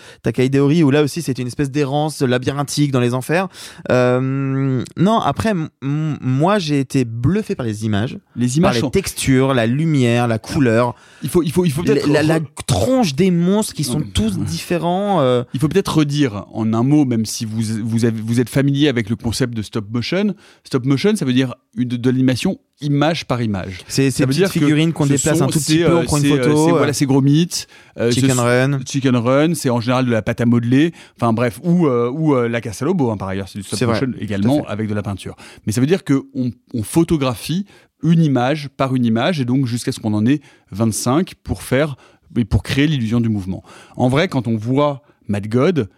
Ori 0.59 0.83
où 0.83 0.91
là 0.91 1.03
aussi 1.03 1.21
c'était 1.21 1.41
une 1.41 1.47
espèce 1.47 1.71
d'errance 1.71 2.21
labyrinthique 2.21 2.91
dans 2.91 2.99
les 2.99 3.13
enfers. 3.13 3.47
Euh, 3.91 4.83
non, 4.97 5.19
après 5.19 5.53
moi 5.81 6.59
j'ai 6.59 6.79
été 6.79 7.05
bluffé 7.05 7.55
par 7.55 7.65
les 7.65 7.85
images, 7.85 8.17
Les 8.35 8.47
par 8.47 8.57
images 8.57 8.75
les 8.75 8.81
sont. 8.81 8.89
textures, 8.89 9.53
la 9.53 9.65
lumière, 9.67 10.27
la 10.27 10.39
couleur, 10.39 10.95
Il 11.23 11.29
faut, 11.29 11.43
il 11.43 11.51
faut, 11.51 11.65
il 11.65 11.71
faut 11.71 11.83
peut-être. 11.83 12.07
la- 12.07 12.23
la 12.23 12.39
tronche 12.67 13.15
des 13.15 13.31
monstres 13.31 13.73
qui 13.73 13.83
sont 13.83 13.99
Ouais. 13.99 14.07
tous 14.13 14.37
différents. 14.37 15.21
euh, 15.21 15.43
Il 15.53 15.59
faut 15.59 15.67
peut-être 15.67 15.97
redire 15.97 16.45
en 16.51 16.73
un 16.73 16.83
mot, 16.83 17.05
même 17.05 17.25
si 17.25 17.45
vous, 17.45 17.61
vous, 17.83 18.05
avez- 18.05 18.21
vous 18.21 18.39
êtes 18.39 18.49
familier 18.49 18.87
avec 18.89 19.09
le 19.09 19.15
concept 19.15 19.53
de 19.55 19.61
stop 19.61 19.85
motion. 19.91 20.33
Stop 20.63 20.85
motion, 20.85 21.15
ça 21.15 21.25
veut 21.25 21.33
dire 21.33 21.55
une, 21.75 21.87
de 21.89 22.09
l'animation 22.09 22.59
image 22.81 23.25
par 23.25 23.41
image. 23.41 23.79
C'est 23.87 24.09
ces 24.11 24.25
petites 24.25 24.47
figurines 24.49 24.93
qu'on 24.93 25.03
ce 25.05 25.09
déplace 25.13 25.37
sont- 25.39 25.43
un 25.45 25.47
tout 25.47 25.59
petit 25.59 25.79
peu, 25.79 25.89
euh, 25.91 25.97
on 25.99 26.05
prend 26.05 26.17
une 26.17 26.25
euh, 26.25 26.29
photo. 26.29 26.43
c'est, 26.65 26.71
euh, 26.73 26.77
voilà, 26.77 26.93
c'est 26.93 27.05
gros 27.05 27.21
mythes. 27.21 27.67
euh, 27.97 28.11
Chicken 28.11 28.35
ce- 28.35 28.39
Run. 28.39 28.79
Chicken 28.85 29.15
Run, 29.17 29.53
c'est 29.55 29.69
en 29.69 29.81
général 29.81 30.05
de 30.05 30.11
la 30.11 30.21
pâte 30.21 30.39
à 30.41 30.45
modeler. 30.45 30.93
Enfin 31.17 31.33
bref, 31.33 31.59
ou, 31.63 31.87
euh, 31.87 32.09
ou 32.09 32.35
euh, 32.35 32.47
la 32.47 32.61
Casa 32.61 32.85
Lobo, 32.85 33.11
hein, 33.11 33.17
par 33.17 33.27
ailleurs, 33.27 33.49
c'est 33.49 33.59
du 33.59 33.63
stop 33.65 33.81
motion 33.89 34.11
également 34.19 34.65
avec 34.67 34.87
de 34.87 34.93
la 34.93 35.01
peinture. 35.01 35.35
Mais 35.65 35.73
ça 35.73 35.81
veut 35.81 35.87
dire 35.87 36.03
qu'on 36.05 36.51
on 36.73 36.83
photographie 36.83 37.65
une 38.01 38.21
image 38.23 38.69
par 38.69 38.95
une 38.95 39.03
image 39.05 39.41
et 39.41 39.45
donc 39.45 39.65
jusqu'à 39.65 39.91
ce 39.91 39.99
qu'on 39.99 40.13
en 40.13 40.25
ait 40.25 40.39
25 40.71 41.33
pour 41.43 41.63
faire 41.63 41.97
et 42.37 42.45
pour 42.45 42.63
créer 42.63 42.87
l'illusion 42.87 43.19
du 43.19 43.27
mouvement. 43.27 43.61
En 43.97 44.07
vrai, 44.07 44.29
quand 44.29 44.47
on 44.47 44.55
voit 44.55 45.01
Mad 45.27 45.47
God, 45.49 45.89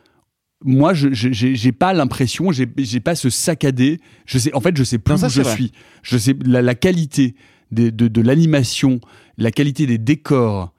moi, 0.63 0.93
je 0.93 1.09
j'ai 1.11 1.71
pas 1.71 1.93
l'impression, 1.93 2.51
j'ai 2.51 2.65
pas 2.99 3.15
ce 3.15 3.29
saccadé. 3.29 3.99
Je 4.25 4.37
sais, 4.37 4.53
en 4.53 4.61
fait, 4.61 4.75
je 4.77 4.83
sais 4.83 4.97
plus 4.99 5.13
Non, 5.13 5.17
ça, 5.17 5.27
où 5.27 5.29
je 5.29 5.41
vrai. 5.41 5.53
suis. 5.53 5.71
Je 6.03 6.17
sais 6.17 6.35
la, 6.45 6.61
la 6.61 6.75
qualité 6.75 7.35
des- 7.71 7.91
de, 7.91 8.07
de 8.07 8.21
l'animation, 8.21 8.99
la 9.37 9.51
qualité 9.51 9.85
des 9.87 9.97
décors, 9.97 10.73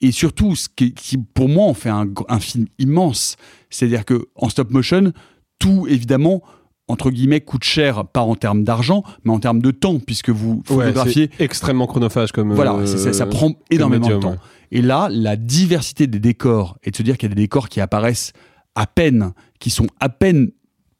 et 0.00 0.12
surtout 0.12 0.54
ce 0.54 0.68
qui, 0.74 0.92
qui, 0.94 1.16
pour 1.18 1.48
moi 1.48 1.64
en 1.66 1.74
fait 1.74 1.88
un, 1.90 2.40
film 2.40 2.66
immense. 2.78 3.36
C'est-à-dire 3.70 4.04
que 4.04 4.26
en 4.36 4.48
stop 4.48 4.70
motion, 4.70 5.12
tout 5.58 5.86
évidemment 5.88 6.42
entre 6.86 7.10
guillemets 7.10 7.40
coûte 7.40 7.64
cher, 7.64 8.04
pas 8.06 8.20
en 8.20 8.34
termes 8.34 8.62
d'argent, 8.62 9.02
mais 9.24 9.32
en 9.32 9.40
termes 9.40 9.62
de 9.62 9.70
temps, 9.70 9.98
puisque 10.00 10.28
vous 10.28 10.56
Ouais, 10.68 10.84
photographiez 10.86 11.30
c'est 11.38 11.44
extrêmement 11.44 11.86
chronophage 11.86 12.30
comme. 12.30 12.52
voilà, 12.52 12.74
euh, 12.74 12.84
ça, 12.86 13.14
ça 13.14 13.24
prend 13.26 13.52
énormément 13.70 14.02
médium, 14.06 14.18
de 14.20 14.22
temps. 14.22 14.30
ouais. 14.32 14.38
Et 14.70 14.82
là, 14.82 15.08
la 15.10 15.36
diversité 15.36 16.06
des 16.06 16.18
décors, 16.20 16.76
et 16.84 16.90
de 16.90 16.96
se 16.96 17.02
dire 17.02 17.16
qu'il 17.16 17.30
y 17.30 17.32
a 17.32 17.34
des 17.34 17.40
décors 17.42 17.70
qui 17.70 17.80
apparaissent 17.80 18.32
à 18.74 18.86
peine, 18.86 19.32
qui 19.58 19.70
sont 19.70 19.86
à 20.00 20.08
peine, 20.08 20.50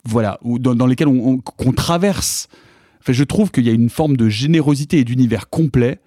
voilà, 0.05 0.38
ou 0.42 0.59
dans, 0.59 0.74
dans 0.74 0.86
lesquels 0.86 1.09
on, 1.09 1.40
traverse. 1.72 2.48
Je 3.06 3.24
trouve 3.24 3.51
qu'il 3.51 3.64
y 3.64 3.70
a 3.70 3.72
une 3.72 3.90
forme 3.90 4.16
de 4.16 4.28
générosité 4.28 4.98
et 4.98 5.05
d'univers 5.05 5.48
complet 5.48 6.01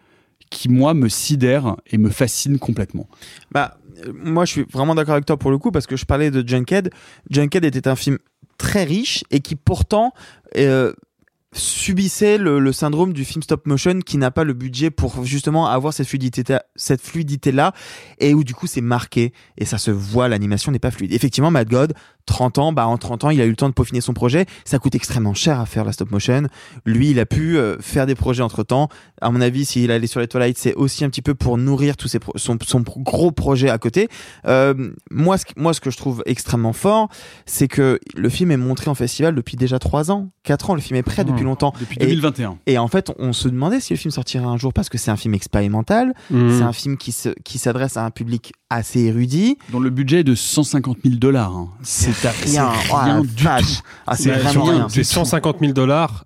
qui, 0.49 0.69
moi, 0.69 0.94
me 0.94 1.10
sidère 1.10 1.76
et 1.91 1.98
me 1.98 2.10
fascine 2.10 2.57
complètement. 2.57 3.07
Bah, 3.52 3.77
euh, 4.06 4.14
moi, 4.14 4.45
je 4.45 4.52
suis 4.52 4.65
vraiment 4.72 4.95
d'accord 4.95 5.14
avec 5.14 5.26
toi 5.26 5.38
pour 5.38 5.52
le 5.52 5.57
coup 5.57 5.72
parce 5.72 5.88
que 5.88 5.98
je 5.98 6.06
parlais 6.06 6.31
de 6.31 6.48
Junkhead. 6.48 6.89
Junkhead 7.30 7.65
était 7.65 7.88
un 7.88 7.95
film 7.95 8.18
très 8.57 8.84
riche 8.84 9.23
et 9.30 9.39
qui 9.39 9.56
pourtant 9.56 10.14
euh, 10.56 10.94
subissait 11.53 12.38
le, 12.38 12.72
syndrome 12.74 13.14
du 13.14 13.24
film 13.24 13.41
stop 13.41 13.65
motion 13.65 13.99
qui 13.99 14.18
n'a 14.18 14.32
pas 14.32 14.44
le 14.44 14.53
budget 14.53 14.91
pour 14.91 15.24
justement 15.24 15.68
avoir 15.68 15.94
cette 15.94 16.07
fluidité 16.07 16.44
cette 16.76 17.02
fluidité 17.02 17.52
là 17.52 17.74
et 18.19 18.34
où 18.34 18.44
du 18.44 18.53
coup 18.53 18.68
c'est 18.68 18.82
marqué 18.82 19.34
et 19.57 19.65
ça 19.65 19.78
se 19.78 19.90
voit 19.90 20.28
l'animation 20.28 20.72
n'est 20.72 20.80
pas 20.80 20.91
fluide. 20.91 21.14
Effectivement 21.14 21.52
Mad 21.52 21.69
God 21.69 21.94
30 22.28 22.58
ans 22.60 22.72
bah 22.74 22.86
en 22.88 22.98
30 22.98 23.24
ans 23.24 23.30
il 23.32 23.41
a 23.41 23.45
eu 23.45 23.49
le 23.49 23.56
temps 23.56 23.70
de 23.70 23.74
peaufiner 23.74 24.02
son 24.02 24.14
projet. 24.14 24.45
Ça 24.66 24.78
coûte 24.78 24.94
extrêmement 24.94 25.34
cher 25.34 25.60
à 25.60 25.66
faire 25.66 25.84
la 25.84 25.91
stop 25.91 26.12
motion. 26.12 26.44
Lui 26.86 27.10
il 27.10 27.20
a 27.20 27.26
pu 27.26 27.58
euh, 27.58 27.78
faire 27.80 28.06
des 28.06 28.14
projets 28.16 28.44
entre 28.44 28.64
temps 28.64 28.90
à 29.22 29.32
mon 29.32 29.41
avis 29.41 29.66
s'il 29.66 29.90
allait 29.90 30.06
sur 30.08 30.20
les 30.20 30.28
Twilight 30.28 30.58
c'est 30.58 30.76
aussi 30.76 31.04
un 31.04 31.10
petit 31.10 31.22
peu 31.24 31.34
pour 31.34 31.58
nourrir 31.58 31.98
tous 31.98 32.08
ses 32.08 32.20
pro- 32.20 32.34
son, 32.36 32.58
son 32.64 32.82
gros 32.82 33.32
projet 33.32 33.70
à 33.70 33.78
côté. 33.80 34.10
Euh, 34.45 34.91
moi 35.10 35.38
ce, 35.38 35.45
que- 35.45 35.54
moi 35.60 35.74
ce 35.74 35.82
que 35.82 35.90
je 35.90 35.98
trouve 35.98 36.22
extrêmement 36.28 36.74
fort 36.74 37.10
c'est 37.45 37.68
que 37.68 37.99
le 38.16 38.30
film 38.30 38.52
est 38.52 38.58
montré 38.58 38.90
en 38.91 38.95
festival 38.95 39.34
depuis 39.34 39.58
déjà 39.58 39.80
3 39.80 40.12
ans 40.12 40.30
4 40.44 40.70
ans. 40.70 40.76
Le 40.76 40.82
film 40.82 40.98
est 40.98 41.04
prêt 41.04 41.24
depuis 41.26 41.44
longtemps. 41.44 41.74
Depuis 41.80 41.98
Et- 41.99 42.06
2021. 42.08 42.58
et 42.68 42.78
en 42.78 42.88
fait, 42.88 43.12
on 43.20 43.34
se 43.34 43.48
demandait 43.49 43.80
si 43.80 43.94
le 43.94 43.98
film 43.98 44.12
sortirait 44.12 44.45
un 44.45 44.58
jour 44.58 44.74
parce 44.74 44.90
que 44.90 44.98
c'est 44.98 45.12
un 45.12 45.18
film 45.18 45.34
expérimental, 45.34 46.14
Mhm. 46.30 46.58
c'est 46.58 46.64
un 46.64 46.74
film 46.74 46.98
qui 46.98 47.12
se- 47.12 47.34
qui 47.44 47.58
s'adresse 47.58 47.98
à 47.98 48.04
un 48.06 48.12
public 48.12 48.54
assez 48.69 49.02
érudit. 49.06 49.57
Dont 49.72 49.80
le 49.80 49.89
budget 49.89 50.19
est 50.19 50.23
de 50.23 50.35
150 50.35 50.98
000 51.03 51.15
dollars. 51.18 51.52
hein. 51.56 51.69
C'est 51.84 52.10
rien, 52.30 52.72
c'est 52.84 52.91
oh, 52.91 52.95
rien 52.98 53.22
du 53.22 53.44
vache. 53.44 53.64
tout. 53.77 53.81
Ah, 54.06 54.15
c'est 54.15 54.30
Mais 54.30 54.35
rien. 54.38 54.88
C'est 54.89 55.03
150 55.03 55.57
000 55.61 55.73
dollars 55.73 56.26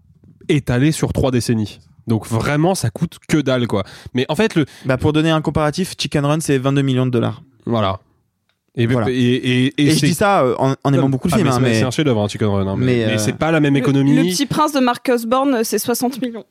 étalés 0.49 0.91
sur 0.91 1.13
trois 1.13 1.31
décennies. 1.31 1.80
Donc 2.07 2.26
vraiment, 2.27 2.73
ça 2.76 2.89
coûte 2.89 3.18
que 3.27 3.38
dalle, 3.38 3.68
quoi. 3.68 3.84
Mais 4.13 4.26
en 4.27 4.35
fait, 4.35 4.55
le. 4.55 4.65
Bah, 4.85 4.97
pour 4.97 5.13
donner 5.13 5.30
un 5.30 5.41
comparatif, 5.41 5.93
Chicken 5.99 6.26
Run, 6.26 6.39
c'est 6.39 6.57
22 6.57 6.81
millions 6.81 7.05
de 7.05 7.11
dollars. 7.11 7.43
Voilà. 7.65 7.99
Et, 8.76 8.88
Voilà. 8.88 9.07
et, 9.09 9.13
et, 9.13 9.73
Et, 9.77 9.91
je 9.91 10.05
dis 10.05 10.13
ça 10.13 10.43
euh, 10.43 10.55
en, 10.57 10.76
en 10.84 10.93
aimant 10.93 11.09
beaucoup 11.09 11.27
le 11.27 11.34
Ah, 11.34 11.38
film, 11.38 11.47
mais 11.49 11.53
hein, 11.53 11.57
c'est- 11.57 11.61
mais 11.61 11.73
c'est 11.76 11.84
un 11.84 11.91
chef-d'œuvre, 11.91 12.22
hein, 12.23 12.27
Chicken 12.30 12.47
Run. 12.47 12.68
hein, 12.68 12.76
mais 12.77 12.85
mais, 12.85 13.05
mais 13.05 13.13
euh, 13.13 13.18
c'est 13.18 13.34
pas 13.38 13.51
la 13.51 13.59
même 13.59 13.73
Le- 13.73 13.80
économie. 13.80 14.15
Le, 14.15 14.23
petit 14.23 14.45
prince 14.45 14.72
de 14.72 14.80
Mark 14.80 15.07
Osborne, 15.13 15.59
c'est 15.63 15.77
60 15.77 16.22
millions. 16.22 16.45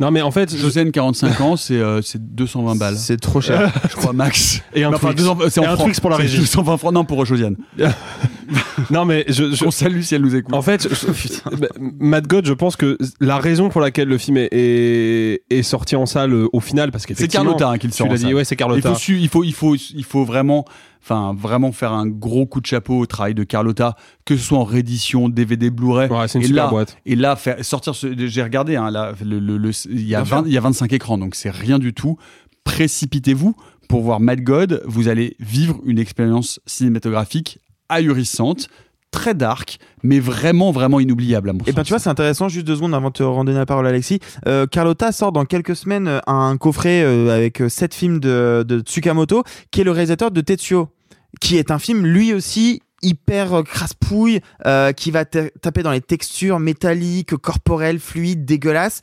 Non, 0.00 0.10
mais 0.10 0.22
en 0.22 0.30
fait, 0.30 0.56
Josiane, 0.56 0.90
45 0.90 1.40
ans, 1.42 1.56
c'est 1.56 1.74
euh, 1.74 2.00
c'est 2.02 2.20
220 2.34 2.74
balles. 2.76 2.96
C'est 2.96 3.18
trop 3.18 3.40
cher. 3.40 3.70
je 3.90 3.96
crois, 3.96 4.12
max. 4.12 4.62
Et 4.74 4.82
un 4.84 4.88
enfin, 4.92 5.08
Twix. 5.08 5.16
200 5.22 5.38
c'est 5.50 5.60
Et 5.62 5.66
en 5.66 5.70
un 5.70 5.74
francs. 5.74 5.86
Twix 5.86 6.00
pour 6.00 6.10
la 6.10 6.16
C'est 6.16 6.22
régie. 6.22 6.38
220 6.38 6.76
francs. 6.78 6.92
Non, 6.94 7.04
pour 7.04 7.24
Josiane. 7.26 7.56
non, 8.90 9.04
mais 9.04 9.24
je, 9.28 9.52
je- 9.54 9.64
On 9.64 9.70
salue 9.70 10.00
si 10.00 10.14
elle 10.14 10.22
nous 10.22 10.34
écoute. 10.34 10.54
En 10.54 10.62
fait, 10.62 10.88
je- 10.88 11.56
bah, 11.56 11.68
Mad 11.78 12.26
God, 12.26 12.46
je 12.46 12.52
pense 12.52 12.76
que 12.76 12.98
la 13.20 13.38
raison 13.38 13.68
pour 13.68 13.80
laquelle 13.80 14.08
le 14.08 14.18
film 14.18 14.36
est, 14.38 14.48
est, 14.52 15.42
est 15.50 15.62
sorti 15.62 15.96
en 15.96 16.06
salle 16.06 16.32
euh, 16.32 16.48
au 16.52 16.60
final, 16.60 16.90
parce 16.90 17.02
C'est 17.04 17.08
qu'effectivement, 17.08 17.44
Carlotta 17.44 17.68
hein, 17.70 17.78
qui 17.78 17.86
le 17.86 17.92
tu 17.92 17.98
sort. 17.98 18.06
en 18.06 18.10
l'as 18.10 18.16
dit, 18.16 18.22
salle. 18.24 18.34
ouais, 18.34 18.44
c'est 18.44 18.54
Il 18.54 18.58
Carlotta. 18.58 18.92
faut, 18.94 18.98
su- 18.98 19.18
il 19.20 19.28
faut, 19.28 19.44
il 19.44 19.52
faut, 19.54 19.76
il 19.76 20.04
faut 20.04 20.24
vraiment, 20.24 20.64
enfin, 21.02 21.34
vraiment 21.36 21.72
faire 21.72 21.92
un 21.92 22.06
gros 22.06 22.46
coup 22.46 22.60
de 22.60 22.66
chapeau 22.66 22.98
au 22.98 23.06
travail 23.06 23.34
de 23.34 23.44
Carlotta, 23.44 23.96
que 24.24 24.36
ce 24.36 24.42
soit 24.42 24.58
en 24.58 24.64
réédition, 24.64 25.28
DVD, 25.28 25.70
Blu-ray. 25.70 26.08
Ouais, 26.10 26.28
c'est 26.28 26.38
une 26.38 26.44
et 26.44 26.48
super 26.48 26.64
là, 26.64 26.70
boîte. 26.70 26.96
Et 27.06 27.16
là, 27.16 27.36
faire, 27.36 27.64
sortir, 27.64 27.94
ce- 27.94 28.14
j'ai 28.26 28.42
regardé, 28.42 28.76
hein, 28.76 28.90
là, 28.90 29.12
le, 29.24 29.38
le- 29.38 29.56
le- 29.58 29.70
il 29.90 30.06
y 30.06 30.14
a 30.14 30.22
Bien 30.22 30.36
20 30.40 30.46
il 30.46 30.52
y 30.52 30.58
a 30.58 30.60
25 30.60 30.92
écrans, 30.92 31.18
donc 31.18 31.34
c'est 31.34 31.50
rien 31.50 31.78
du 31.78 31.92
tout. 31.94 32.16
Précipitez-vous 32.64 33.54
pour 33.88 34.02
voir 34.02 34.20
Mad 34.20 34.42
God. 34.42 34.82
Vous 34.86 35.08
allez 35.08 35.36
vivre 35.40 35.80
une 35.84 35.98
expérience 35.98 36.60
cinématographique 36.66 37.58
ahurissante, 37.88 38.68
très 39.10 39.34
dark, 39.34 39.78
mais 40.02 40.20
vraiment, 40.20 40.70
vraiment 40.70 41.00
inoubliable 41.00 41.50
à 41.50 41.52
mon 41.52 41.58
Et 41.66 41.72
ben 41.72 41.82
tu 41.82 41.90
vois, 41.90 41.98
c'est 41.98 42.10
intéressant, 42.10 42.48
juste 42.48 42.66
deux 42.66 42.76
secondes 42.76 42.94
avant 42.94 43.08
de 43.08 43.14
te 43.14 43.22
redonner 43.22 43.58
la 43.58 43.66
parole 43.66 43.86
Alexis. 43.86 44.20
Euh, 44.46 44.66
Carlotta 44.66 45.12
sort 45.12 45.32
dans 45.32 45.44
quelques 45.44 45.74
semaines 45.76 46.06
euh, 46.08 46.20
un 46.26 46.56
coffret 46.56 47.02
euh, 47.02 47.34
avec 47.34 47.60
euh, 47.60 47.68
sept 47.68 47.94
films 47.94 48.20
de, 48.20 48.64
de 48.66 48.80
Tsukamoto, 48.80 49.42
qui 49.70 49.80
est 49.80 49.84
le 49.84 49.90
réalisateur 49.90 50.30
de 50.30 50.40
Tetsuo, 50.40 50.88
qui 51.40 51.56
est 51.56 51.70
un 51.70 51.78
film 51.78 52.06
lui 52.06 52.32
aussi 52.32 52.82
hyper 53.02 53.62
crasse-pouille, 53.64 54.40
euh, 54.66 54.92
qui 54.92 55.10
va 55.10 55.24
ta- 55.24 55.48
taper 55.62 55.82
dans 55.82 55.90
les 55.90 56.02
textures 56.02 56.58
métalliques, 56.60 57.34
corporelles, 57.36 57.98
fluides, 57.98 58.44
dégueulasses. 58.44 59.00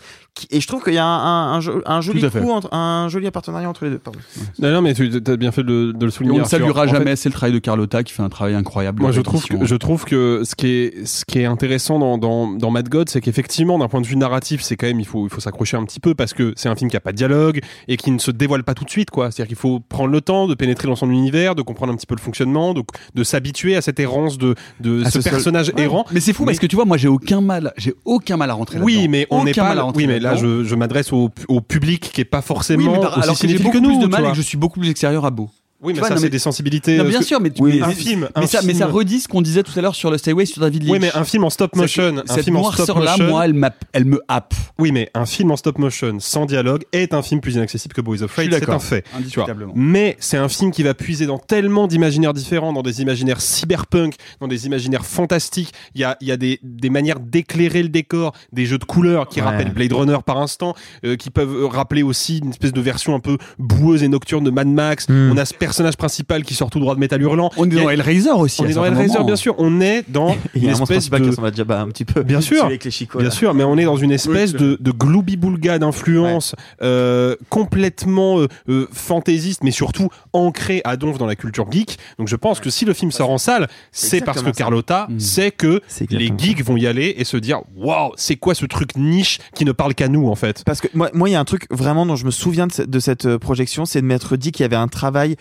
Et 0.51 0.61
je 0.61 0.67
trouve 0.67 0.83
qu'il 0.83 0.93
y 0.93 0.97
a 0.97 1.05
un, 1.05 1.53
un, 1.53 1.53
un 1.55 1.59
jo- 1.61 1.81
un 1.85 2.01
joli 2.01 2.21
coup, 2.29 2.49
entre, 2.51 2.73
un 2.73 3.07
joli 3.09 3.29
partenariat 3.31 3.69
entre 3.69 3.85
les 3.85 3.91
deux. 3.91 3.97
Pardon. 3.99 4.19
Non, 4.59 4.71
non, 4.71 4.81
mais 4.81 4.93
tu 4.93 5.09
as 5.27 5.35
bien 5.37 5.51
fait 5.51 5.63
de, 5.63 5.91
de 5.91 6.05
le 6.05 6.11
souligner. 6.11 6.39
on 6.39 6.43
ne 6.43 6.47
saluera 6.47 6.83
En 6.83 6.85
fait, 6.87 6.91
jamais, 6.97 7.15
c'est 7.15 7.29
le 7.29 7.33
travail 7.33 7.53
de 7.53 7.59
Carlotta 7.59 8.03
qui 8.03 8.13
fait 8.13 8.23
un 8.23 8.29
travail 8.29 8.55
incroyable. 8.55 9.01
Moi, 9.01 9.11
je 9.11 9.21
trouve 9.21 9.43
que 9.45 9.65
je 9.65 9.75
trouve 9.75 10.05
que 10.05 10.41
ce 10.43 10.55
qui 10.55 10.67
est 10.67 11.05
ce 11.05 11.25
qui 11.25 11.39
est 11.39 11.45
intéressant 11.45 11.99
dans 11.99 12.17
dans, 12.17 12.47
dans 12.47 12.71
Mad 12.71 12.89
God, 12.89 13.09
c'est 13.09 13.21
qu'effectivement, 13.21 13.77
d'un 13.79 13.87
point 13.87 14.01
de 14.01 14.07
vue 14.07 14.15
narratif, 14.17 14.61
c'est 14.61 14.75
quand 14.75 14.87
même 14.87 14.99
il 14.99 15.05
faut 15.05 15.25
il 15.27 15.29
faut 15.29 15.41
s'accrocher 15.41 15.77
un 15.77 15.83
petit 15.85 15.99
peu 15.99 16.13
parce 16.15 16.33
que 16.33 16.53
c'est 16.55 16.69
un 16.69 16.75
film 16.75 16.89
qui 16.89 16.97
a 16.97 17.01
pas 17.01 17.11
de 17.11 17.17
dialogue 17.17 17.61
et 17.87 17.97
qui 17.97 18.11
ne 18.11 18.19
se 18.19 18.31
dévoile 18.31 18.63
pas 18.63 18.73
tout 18.73 18.85
de 18.85 18.89
suite, 18.89 19.09
quoi. 19.09 19.31
C'est-à-dire 19.31 19.47
qu'il 19.47 19.57
faut 19.57 19.79
prendre 19.79 20.11
le 20.11 20.21
temps 20.21 20.47
de 20.47 20.53
pénétrer 20.55 20.87
dans 20.87 20.95
son 20.95 21.09
univers, 21.11 21.55
de 21.55 21.61
comprendre 21.61 21.93
un 21.93 21.95
petit 21.95 22.07
peu 22.07 22.15
le 22.15 22.21
fonctionnement, 22.21 22.73
de 22.73 22.83
de 23.15 23.23
s'habituer 23.23 23.75
à 23.75 23.81
cette 23.81 23.99
errance 23.99 24.37
de 24.37 24.55
de 24.79 25.01
Ah, 25.05 25.09
ce 25.11 25.21
seul- 25.21 25.31
personnage 25.31 25.71
Ouais. 25.75 25.83
errant. 25.83 26.05
Mais 26.11 26.19
c'est 26.19 26.33
fou 26.33 26.45
parce 26.45 26.59
que 26.59 26.65
tu 26.67 26.75
vois, 26.75 26.85
moi 26.85 26.97
j'ai 26.97 27.07
aucun 27.07 27.41
mal, 27.41 27.73
j'ai 27.77 27.93
aucun 28.05 28.37
mal 28.37 28.49
à 28.49 28.53
rentrer 28.53 28.79
Oui, 28.79 29.07
mais 29.07 29.27
on 29.29 29.43
n'est 29.43 29.53
pas. 29.53 29.63
mal 29.63 29.79
à 29.79 29.83
rentrer 29.83 30.03
Oui, 30.03 30.07
mais 30.07 30.19
là, 30.19 30.26
là-dedans. 30.35 30.59
je, 30.59 30.63
je 30.63 30.75
m'adresse 30.75 31.11
au, 31.13 31.29
au 31.47 31.61
public 31.61 32.11
qui 32.13 32.21
est 32.21 32.25
pas 32.25 32.41
forcément 32.41 32.83
Oui, 32.83 32.89
mais 32.93 32.99
par- 33.01 33.11
aussi 33.17 33.23
alors 33.23 33.35
que 33.35 33.41
j'ai 33.41 33.47
cinéphile 33.57 33.65
beaucoup 33.65 33.77
que 33.77 33.83
nous. 33.83 33.97
plus 33.99 34.05
de 34.07 34.11
mal 34.11 34.25
et 34.25 34.29
que 34.29 34.35
je 34.35 34.41
suis 34.41 34.57
beaucoup 34.57 34.79
plus 34.79 34.89
extérieur 34.89 35.25
à 35.25 35.31
beau. 35.31 35.49
Oui, 35.79 35.93
Tu 35.93 35.95
mais 35.95 35.99
vois, 35.99 36.07
ça, 36.09 36.17
c'est 36.17 36.23
mais- 36.23 36.29
des 36.31 36.39
sensibilités. 36.39 36.93
Non, 36.97 37.03
parce 37.03 37.09
bien 37.09 37.21
sûr, 37.21 37.39
mais, 37.39 37.51
Oui, 37.59 37.75
mais- 37.79 37.85
un 37.85 37.89
film, 37.91 38.27
un 38.33 38.41
mais 38.41 38.47
ça, 38.47 38.61
mais 38.63 38.73
ça 38.73 38.87
redit 38.87 39.19
ce 39.19 39.27
qu'on 39.27 39.43
disait 39.43 39.61
tout 39.61 39.77
à 39.77 39.81
l'heure 39.81 39.93
sur 39.93 40.09
le 40.09 40.17
Stairway 40.17 40.47
sur 40.47 40.59
David 40.61 40.81
Lynch. 40.83 40.91
Oui, 40.91 40.97
mais 40.99 41.15
un 41.15 41.23
film 41.23 41.43
en 41.43 41.51
stop 41.51 41.69
Cette- 41.73 41.81
motion, 41.81 42.17
un 42.17 42.23
cette 42.33 42.45
film 42.45 42.57
en 42.57 42.71
stop 42.71 42.95
motion. 42.97 43.27
moi, 43.27 43.45
elle, 43.45 43.71
elle 43.93 44.05
me 44.05 44.19
happe. 44.27 44.55
Oui, 44.79 44.91
mais 44.91 45.11
un 45.13 45.27
film 45.27 45.51
en 45.51 45.55
stop 45.55 45.77
motion 45.77 46.17
sans 46.19 46.45
dialogue 46.47 46.83
est 46.93 47.13
un 47.13 47.21
film 47.21 47.41
plus 47.41 47.53
inaccessible 47.55 47.93
que 47.93 48.01
Boys 48.01 48.23
of 48.23 48.31
Fate, 48.31 48.47
c'est 48.51 48.69
un 48.69 48.79
fait. 48.79 49.03
tu. 49.29 49.39
Mais 49.75 50.17
c'est 50.19 50.37
un 50.37 50.49
film 50.49 50.71
qui 50.71 50.81
va 50.81 50.95
puiser 50.95 51.27
dans 51.27 51.37
tellement 51.37 51.85
d'imaginaires 51.87 52.33
différents, 52.33 52.73
dans 52.73 52.81
des 52.81 53.01
imaginaires 53.03 53.39
cyberpunk, 53.41 54.15
dans 54.41 54.47
des 54.47 54.65
imaginaires 54.65 55.05
fantastiques. 55.05 55.73
Il 55.93 56.01
y 56.01 56.03
a, 56.03 56.17
il 56.21 56.27
y 56.27 56.31
a 56.31 56.37
des, 56.37 56.59
des 56.63 56.89
manières 56.89 57.19
d'éclairer 57.19 57.83
le 57.83 57.89
décor, 57.89 58.33
des 58.51 58.65
jeux 58.65 58.79
de 58.79 58.85
couleurs 58.85 59.27
qui 59.29 59.41
Ouais. 59.41 59.45
rappellent 59.45 59.73
Blade 59.73 59.93
Runner 59.93 60.17
par 60.25 60.37
instant, 60.39 60.73
euh, 61.05 61.15
qui 61.17 61.29
peuvent 61.29 61.53
euh, 61.55 61.67
rappeler 61.67 62.01
aussi 62.01 62.39
une 62.39 62.49
espèce 62.49 62.73
de 62.73 62.81
version 62.81 63.13
un 63.13 63.19
peu 63.19 63.37
boueuse 63.59 64.01
et 64.01 64.07
nocturne 64.07 64.43
de 64.43 64.49
Mad 64.49 64.67
Max. 64.67 65.07
Hmm. 65.07 65.31
On 65.33 65.37
a 65.37 65.45
ce 65.45 65.53
personnage 65.67 65.97
principal 65.97 66.43
qui 66.43 66.53
sort 66.53 66.69
tout 66.69 66.79
droit 66.79 66.95
de 66.95 66.99
Metal 66.99 67.21
Hurlant. 67.21 67.51
On 67.57 67.69
est 67.69 67.75
dans 67.75 67.89
Hellraiser 67.89 68.31
aussi. 68.31 68.61
on 68.61 68.65
est 68.67 68.73
dans 68.73 68.85
Hellraiser, 68.85 69.21
bien 69.25 69.35
sûr. 69.35 69.53
On 69.57 69.81
est 69.81 70.03
dans 70.09 70.33
une 70.55 70.69
espèce 70.69 71.09
de 71.09 71.17
qui 71.17 71.29
ressemble 71.29 71.47
à 71.47 71.51
Jabba 71.51 71.81
un 71.81 71.87
petit 71.89 72.05
peu. 72.05 72.23
Bien 72.23 72.39
sûr. 72.49 72.69
Bien 73.17 73.29
sûr, 73.29 73.53
mais 73.53 73.63
on 73.65 73.77
est 73.77 73.83
dans 73.83 73.97
une 73.97 74.11
espèce 74.11 74.53
de, 74.53 74.77
de 74.79 74.91
gloubi-boulga 74.91 75.77
d'influence 75.79 76.55
euh, 76.81 77.35
complètement 77.49 78.39
euh, 78.39 78.47
euh, 78.69 78.87
fantaisiste, 78.93 79.63
mais 79.63 79.71
surtout 79.71 80.07
ancré 80.33 80.81
à 80.85 80.95
donf 80.95 81.17
dans 81.17 81.25
la 81.25 81.35
culture 81.35 81.69
geek. 81.71 81.97
Donc 82.17 82.27
je 82.29 82.35
pense 82.37 82.59
que 82.61 82.69
si 82.69 82.85
le 82.85 82.93
film 82.93 83.11
sort 83.11 83.29
en 83.29 83.37
salle, 83.37 83.67
c'est 83.91 84.21
parce 84.21 84.41
que. 84.41 84.51
Carlotta 84.51 85.07
Mm. 85.09 85.19
sait 85.19 85.51
que 85.51 85.81
les 86.09 86.31
geeks 86.37 86.63
vont 86.63 86.77
y 86.77 86.87
aller 86.87 87.13
et 87.17 87.23
se 87.25 87.37
dire 87.37 87.59
waouh, 87.75 88.11
c'est 88.15 88.37
quoi 88.37 88.55
ce 88.55 88.65
truc 88.65 88.95
niche 88.95 89.39
qui 89.53 89.65
ne 89.65 89.71
parle 89.71 89.93
qu'à 89.93 90.07
nous 90.07 90.27
en 90.29 90.35
fait? 90.35 90.63
Parce 90.65 90.81
que 90.81 90.87
moi, 90.93 91.09
il 91.27 91.31
y 91.31 91.35
a 91.35 91.39
un 91.39 91.45
truc 91.45 91.67
vraiment 91.69 92.05
dont 92.05 92.15
je 92.15 92.25
me 92.25 92.31
souviens 92.31 92.67
de, 92.67 92.71
ce- 92.71 92.81
de 92.81 92.99
cette 92.99 93.37
projection, 93.37 93.85
c'est 93.85 94.01
de 94.01 94.05
m'être 94.07 94.35
dit 94.37 94.51
qu'il 94.51 94.63
y 94.63 94.65
avait 94.65 94.75
un 94.75 94.87
travail 94.87 95.35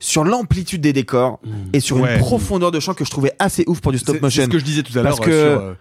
sur 0.00 0.24
l'amplitude 0.24 0.80
des 0.80 0.92
décors 0.92 1.38
et 1.72 1.78
sur 1.80 1.98
Ouais. 1.98 2.14
une 2.14 2.18
profondeur 2.20 2.72
de 2.72 2.80
champ 2.80 2.94
que 2.94 3.04
je 3.04 3.10
trouvais 3.10 3.32
assez 3.38 3.64
ouf 3.68 3.80
pour 3.80 3.92
du 3.92 3.98
stop 3.98 4.20
motion. 4.20 4.42
C'est 4.42 4.46
ce 4.46 4.50
que 4.50 4.58
je 4.58 4.64
disais 4.64 4.82
tout 4.82 4.98
à 4.98 5.02
l'heure 5.02 5.16
Parce 5.16 5.20
que- 5.28 5.30
euh, 5.30 5.56
sur, 5.58 5.60
euh, 5.66 5.74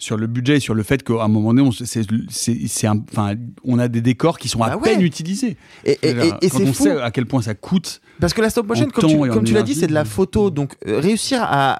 sur 0.00 0.16
le 0.16 0.26
budget 0.26 0.56
et 0.56 0.60
sur 0.60 0.74
le 0.74 0.82
fait 0.82 1.02
qu'à 1.04 1.22
un 1.22 1.28
moment 1.28 1.54
donné, 1.54 1.62
on, 1.68 1.70
se- 1.70 1.84
c'est, 1.84 2.02
c'est, 2.28 2.58
c'est 2.66 2.86
un- 2.88 3.00
enfin, 3.12 3.34
on 3.64 3.78
a 3.78 3.86
des 3.86 4.00
décors 4.00 4.38
qui 4.38 4.48
sont 4.48 4.62
à 4.62 4.70
Bah 4.70 4.76
ouais. 4.78 4.82
peine 4.94 5.02
utilisés. 5.02 5.56
Et, 5.84 5.92
et- 6.02 6.08
et- 6.10 6.10
et 6.10 6.50
Quand 6.50 6.58
c'est 6.58 6.62
on 6.64 6.72
fou. 6.72 6.82
sait 6.84 7.00
à 7.00 7.10
quel 7.12 7.26
point 7.26 7.42
ça 7.42 7.54
coûte. 7.54 8.00
Parce 8.18 8.34
que 8.34 8.40
la 8.42 8.50
stop 8.50 8.66
motion, 8.66 8.88
comme 8.88 9.08
tu, 9.08 9.16
comme 9.30 9.44
l'as 9.46 9.62
dit, 9.62 9.74
c'est 9.74 9.86
de 9.86 9.92
la 9.94 10.04
photo. 10.04 10.50
Donc 10.50 10.74
euh, 10.86 10.98
réussir 11.00 11.40
à. 11.42 11.78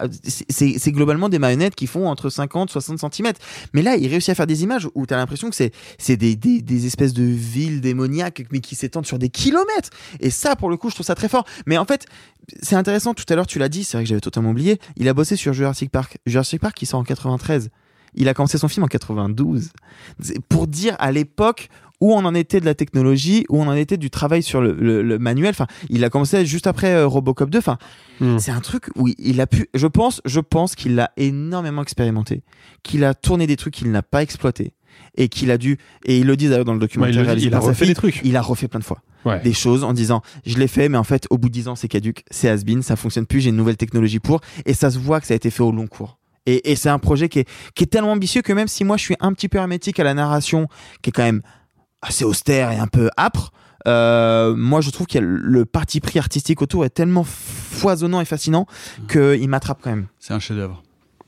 c'est 0.49 0.93
globalement 0.93 1.29
des 1.29 1.39
marionnettes 1.39 1.75
qui 1.75 1.87
font 1.87 2.07
entre 2.09 2.31
50 2.31 2.71
60 2.71 2.99
cm. 3.15 3.33
Mais 3.75 3.83
là, 3.83 3.97
il 3.97 4.07
réussit 4.09 4.31
à 4.31 4.35
faire 4.35 4.47
des 4.47 4.63
images 4.63 4.89
où 4.95 5.07
tu 5.07 5.13
as 5.15 5.17
l'impression 5.17 5.51
que 5.51 5.57
c'est 5.57 5.73
c'est 5.99 6.17
des, 6.17 6.37
des, 6.37 6.63
des 6.63 6.87
espèces 6.87 7.13
de 7.13 7.25
villes 7.25 7.81
démoniaques, 7.81 8.45
mais 8.53 8.61
qui 8.61 8.75
s'étendent 8.75 9.07
sur 9.07 9.19
des 9.19 9.29
kilomètres. 9.29 9.91
Et 10.21 10.31
ça, 10.31 10.57
pour 10.57 10.71
le 10.71 10.77
coup, 10.77 10.89
je 10.91 10.95
trouve 10.95 11.07
ça 11.07 11.15
très 11.15 11.29
fort. 11.29 11.45
Mais 11.67 11.77
en 11.79 11.85
fait, 11.85 12.07
c'est 12.63 12.77
intéressant. 12.77 13.15
Tout 13.15 13.25
à 13.29 13.35
l'heure, 13.37 13.47
tu 13.47 13.59
l'as 13.59 13.69
dit, 13.69 13.85
c'est 13.85 13.97
vrai 13.97 14.05
que 14.05 14.09
j'avais 14.09 14.21
totalement 14.21 14.51
oublié. 14.51 14.79
Il 14.97 15.09
a 15.09 15.15
bossé 15.15 15.37
sur 15.37 15.53
Jurassic 15.53 15.91
Park. 15.91 16.19
Jurassic 16.27 16.61
Park 16.61 16.75
qui 16.77 16.87
sort 16.87 17.01
en 17.01 17.05
93. 17.05 17.69
Il 18.15 18.29
a 18.29 18.35
commencé 18.35 18.59
son 18.59 18.69
film 18.69 18.85
en 18.85 18.89
92. 18.89 19.71
C'est 20.21 20.41
pour 20.47 20.67
dire 20.67 20.97
à 20.99 21.13
l'époque 21.13 21.69
où 22.01 22.15
on 22.15 22.25
en 22.25 22.35
était 22.35 22.61
de 22.61 22.65
la 22.65 22.75
technologie, 22.75 23.45
où 23.51 23.61
on 23.63 23.67
en 23.67 23.75
était 23.75 23.99
du 23.99 24.09
travail 24.09 24.43
sur 24.43 24.63
le, 24.63 24.73
le- 24.73 25.03
le 25.03 25.19
manuel. 25.19 25.51
Enfin, 25.51 25.67
il 25.91 26.03
a 26.03 26.09
commencé 26.09 26.47
juste 26.47 26.67
après 26.67 26.95
euh, 26.95 27.07
Robocop 27.07 27.51
2. 27.51 27.59
Enfin, 27.59 27.77
Hmm. 28.21 28.39
c'est 28.39 28.51
un 28.51 28.61
truc 28.61 28.89
où 28.97 29.09
il 29.19 29.41
a 29.41 29.47
pu. 29.47 29.69
Je 29.75 29.87
pense, 29.87 30.21
je 30.27 30.41
pense 30.41 30.75
qu'il 30.75 30.95
l'a 30.95 31.11
énormément 31.17 31.81
expérimenté, 31.83 32.43
qu'il 32.83 33.03
a 33.05 33.15
tourné 33.15 33.47
des 33.47 33.57
trucs 33.57 33.73
qu'il 33.75 33.91
n'a 33.91 34.03
pas 34.03 34.23
exploités 34.23 34.75
et 35.17 35.29
qu'il 35.29 35.51
a 35.51 35.57
dû. 35.59 35.79
Et 36.05 36.19
il 36.19 36.27
le 36.27 36.37
dit 36.37 36.49
d'ailleurs 36.51 36.65
dans 36.67 36.73
le 36.75 36.79
Ouais, 36.79 36.87
documentaire 36.87 37.33
il, 37.35 37.49
dit, 37.49 37.55
a 37.55 37.59
refait 37.59 37.75
fille, 37.75 37.89
des 37.89 37.95
trucs. 37.95 38.21
Il 38.25 38.37
a 38.37 38.43
refait 38.43 38.69
plein 38.69 38.81
de 38.81 38.85
fois 38.85 39.03
Ouais. 39.27 39.41
des 39.43 39.53
choses 39.53 39.85
en 39.85 39.93
disant 39.93 40.23
je 40.47 40.57
l'ai 40.57 40.67
fait 40.69 40.89
mais 40.89 40.97
en 40.97 41.05
fait 41.05 41.27
au 41.29 41.37
bout 41.37 41.49
de 41.49 41.53
10 41.53 41.69
ans 41.69 41.77
c'est 41.77 41.89
caduque 41.89 42.25
c'est 42.31 42.49
has 42.49 42.65
been 42.65 42.81
ça 42.83 42.97
fonctionne 42.97 43.27
plus 43.27 43.43
j'ai 43.43 43.51
une 43.51 43.57
nouvelle 43.57 43.77
technologie 43.77 44.19
pour 44.19 44.41
et 44.65 44.73
ça 44.73 44.91
se 44.91 44.99
voit 44.99 45.21
que 45.21 45.27
ça 45.27 45.35
a 45.35 45.37
été 45.37 45.51
fait 45.51 45.63
au 45.63 45.73
long 45.73 45.87
cours 45.87 46.17
et, 46.47 46.71
et 46.73 46.77
c'est 46.77 46.89
un 46.89 46.99
projet 46.99 47.29
qui 47.29 47.41
est, 47.41 47.49
qui 47.75 47.85
est 47.85 47.87
tellement 47.89 48.13
ambitieux 48.13 48.43
que 48.43 48.53
même 48.53 48.69
si 48.69 48.85
moi 48.85 48.97
je 48.97 49.03
suis 49.03 49.17
un 49.21 49.33
petit 49.33 49.49
peu 49.49 49.59
hermétique 49.59 49.99
à 50.01 50.05
la 50.05 50.15
narration 50.15 50.67
qui 51.03 51.11
est 51.11 51.13
quand 51.13 51.23
même 51.23 51.43
assez 52.03 52.25
austère 52.25 52.71
et 52.73 52.77
un 52.77 52.87
peu 52.87 53.11
âpre 53.19 53.53
euh, 53.89 54.55
moi 54.57 54.81
je 54.81 54.91
trouve 54.91 55.07
que 55.07 55.19
le 55.19 55.65
parti 55.65 56.01
pris 56.01 56.19
artistique 56.19 56.61
autour 56.63 56.85
est 56.85 56.91
tellement 56.91 57.25
foisonnant 57.25 58.21
et 58.21 58.25
fascinant 58.25 58.67
qu'il 59.11 59.49
m'attrape 59.49 59.79
quand 59.83 59.91
même 59.91 60.07
C'est 60.19 60.35
un 60.35 60.39
chef-d'œuvre. 60.39 60.83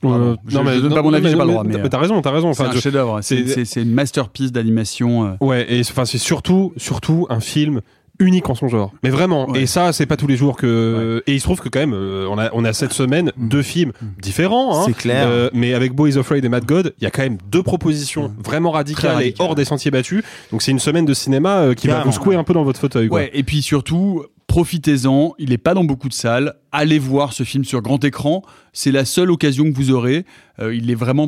Euh, 0.04 0.34
je, 0.48 0.58
je 0.58 0.80
donne 0.80 0.94
pas 0.94 1.02
mon 1.02 1.12
avis, 1.14 1.28
j'ai 1.30 1.36
pas 1.36 1.44
le 1.44 1.50
droit. 1.52 1.62
Mais, 1.64 1.78
mais 1.80 1.88
t'as 1.88 1.98
raison, 1.98 2.20
t'as 2.20 2.32
raison. 2.32 2.52
c'est 2.54 2.64
un 2.64 2.72
je- 2.72 2.80
chef-d'œuvre. 2.80 3.20
C'est 3.22 3.64
une 3.82 3.92
masterpiece 3.92 4.50
d'animation. 4.50 5.26
euh. 5.26 5.34
Ouais, 5.40 5.72
et 5.72 5.80
enfin 5.80 6.04
c'est 6.04 6.18
surtout 6.18 6.72
surtout 6.76 7.26
un 7.30 7.38
film 7.40 7.80
unique 8.18 8.48
en 8.48 8.54
son 8.54 8.68
genre. 8.68 8.92
Mais 9.02 9.10
vraiment, 9.10 9.54
et 9.54 9.66
ça 9.66 9.92
c'est 9.92 10.06
pas 10.06 10.16
tous 10.16 10.26
les 10.26 10.36
jours 10.36 10.56
que 10.56 11.22
et 11.26 11.34
il 11.34 11.40
se 11.40 11.44
trouve 11.44 11.60
que 11.60 11.68
quand 11.68 11.80
même 11.80 11.94
euh, 11.94 12.26
on 12.30 12.38
a 12.38 12.50
on 12.52 12.64
a 12.64 12.72
cette 12.72 12.92
semaine 12.92 13.32
deux 13.36 13.62
films 13.62 13.92
différents 14.20 14.78
hein. 14.78 14.84
C'est 14.86 14.96
clair. 14.96 15.26
Euh, 15.28 15.50
mais 15.52 15.74
avec 15.74 15.92
Boys 15.92 16.18
Afraid 16.18 16.44
et 16.44 16.48
Mad 16.48 16.64
God, 16.64 16.94
il 16.98 17.04
y 17.04 17.06
a 17.06 17.10
quand 17.10 17.22
même 17.22 17.38
deux 17.50 17.62
propositions 17.62 18.32
vraiment 18.42 18.70
radicales, 18.70 19.22
et 19.22 19.34
hors 19.38 19.54
des 19.54 19.64
sentiers 19.64 19.90
battus. 19.90 20.22
Donc 20.50 20.62
c'est 20.62 20.70
une 20.70 20.78
semaine 20.78 21.04
de 21.04 21.14
cinéma 21.14 21.58
euh, 21.58 21.74
qui 21.74 21.88
va 21.88 22.02
vous 22.02 22.12
secouer 22.12 22.36
un 22.36 22.44
peu 22.44 22.54
dans 22.54 22.64
votre 22.64 22.80
fauteuil 22.80 23.08
quoi. 23.08 23.20
Ouais, 23.20 23.30
et 23.32 23.42
puis 23.42 23.62
surtout, 23.62 24.24
profitez-en. 24.52 25.32
Il 25.38 25.48
n'est 25.48 25.56
pas 25.56 25.72
dans 25.72 25.82
beaucoup 25.82 26.10
de 26.10 26.12
salles. 26.12 26.56
Allez 26.72 26.98
voir 26.98 27.32
ce 27.32 27.42
film 27.42 27.64
sur 27.64 27.80
grand 27.80 28.04
écran. 28.04 28.42
C'est 28.74 28.92
la 28.92 29.06
seule 29.06 29.30
occasion 29.30 29.64
que 29.64 29.74
vous 29.74 29.90
aurez. 29.90 30.26
Euh, 30.60 30.74
il 30.74 30.90
est 30.90 30.94
vraiment, 30.94 31.26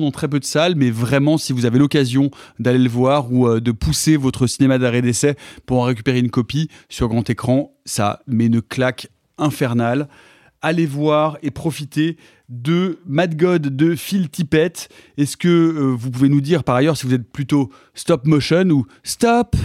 dans 0.00 0.10
très 0.12 0.28
peu 0.28 0.38
de 0.38 0.44
salles, 0.44 0.76
mais 0.76 0.92
vraiment, 0.92 1.36
si 1.36 1.52
vous 1.52 1.66
avez 1.66 1.80
l'occasion 1.80 2.30
d'aller 2.60 2.78
le 2.78 2.88
voir 2.88 3.32
ou 3.32 3.48
euh, 3.48 3.60
de 3.60 3.72
pousser 3.72 4.16
votre 4.16 4.46
cinéma 4.46 4.78
d'arrêt 4.78 5.02
d'essai 5.02 5.34
pour 5.66 5.80
en 5.80 5.82
récupérer 5.82 6.20
une 6.20 6.30
copie 6.30 6.68
sur 6.88 7.08
grand 7.08 7.28
écran, 7.28 7.74
ça 7.86 8.20
met 8.28 8.46
une 8.46 8.62
claque 8.62 9.08
infernale. 9.36 10.08
Allez 10.62 10.86
voir 10.86 11.38
et 11.42 11.50
profiter 11.50 12.18
de 12.48 13.00
Mad 13.04 13.36
God 13.36 13.74
de 13.74 13.96
Phil 13.96 14.30
Tippett. 14.30 14.88
Est-ce 15.16 15.36
que 15.36 15.48
euh, 15.48 15.92
vous 15.92 16.12
pouvez 16.12 16.28
nous 16.28 16.40
dire 16.40 16.62
par 16.62 16.76
ailleurs 16.76 16.96
si 16.96 17.04
vous 17.04 17.14
êtes 17.14 17.28
plutôt 17.32 17.72
stop 17.94 18.28
motion 18.28 18.70
ou 18.70 18.86
stop 19.02 19.56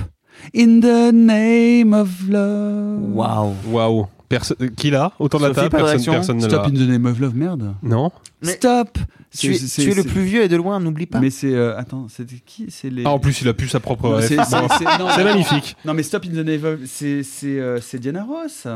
in 0.55 0.79
the 0.81 1.11
name 1.13 1.93
of 1.93 2.09
love 2.29 3.13
Waouh. 3.13 3.53
Waouh. 3.71 4.07
Perso- 4.29 4.55
qui 4.77 4.91
l'a 4.91 5.11
autour 5.17 5.39
de 5.39 5.47
la 5.47 5.53
table 5.55 5.69
Personne, 5.69 6.13
personne 6.13 6.37
ne 6.37 6.47
Stop 6.47 6.67
in 6.67 6.71
the 6.71 6.87
name 6.87 7.05
of 7.07 7.19
love, 7.19 7.35
merde. 7.35 7.73
Non. 7.81 8.11
Mais- 8.43 8.53
Stop. 8.53 8.99
Tu, 9.35 9.53
es- 9.53 9.59
tu 9.83 9.93
le 9.93 10.03
plus 10.03 10.21
vieux 10.23 10.43
et 10.43 10.47
de 10.47 10.55
loin, 10.55 10.79
n'oublie 10.79 11.05
pas. 11.05 11.19
Mais 11.19 11.29
c'est 11.29 11.53
euh, 11.53 11.77
attends, 11.77 12.07
c'était 12.09 12.37
qui 12.45 12.65
C'est 12.69 12.89
les. 12.89 13.03
Ah 13.05 13.09
en 13.11 13.19
plus 13.19 13.41
il 13.41 13.47
a 13.47 13.53
plus 13.53 13.67
sa 13.67 13.79
propre. 13.79 14.19
C'est- 14.21 14.37
magnifique. 15.23 15.75
Non 15.85 15.93
mais 15.93 16.03
Stop 16.03 16.25
in 16.25 16.29
the 16.29 16.45
name 16.45 16.63
of 16.65 16.79
c'est 16.85 17.23
c'est 17.23 17.59
euh, 17.59 17.79
c'est 17.81 17.99
Diana 17.99 18.23
Ross. 18.23 18.67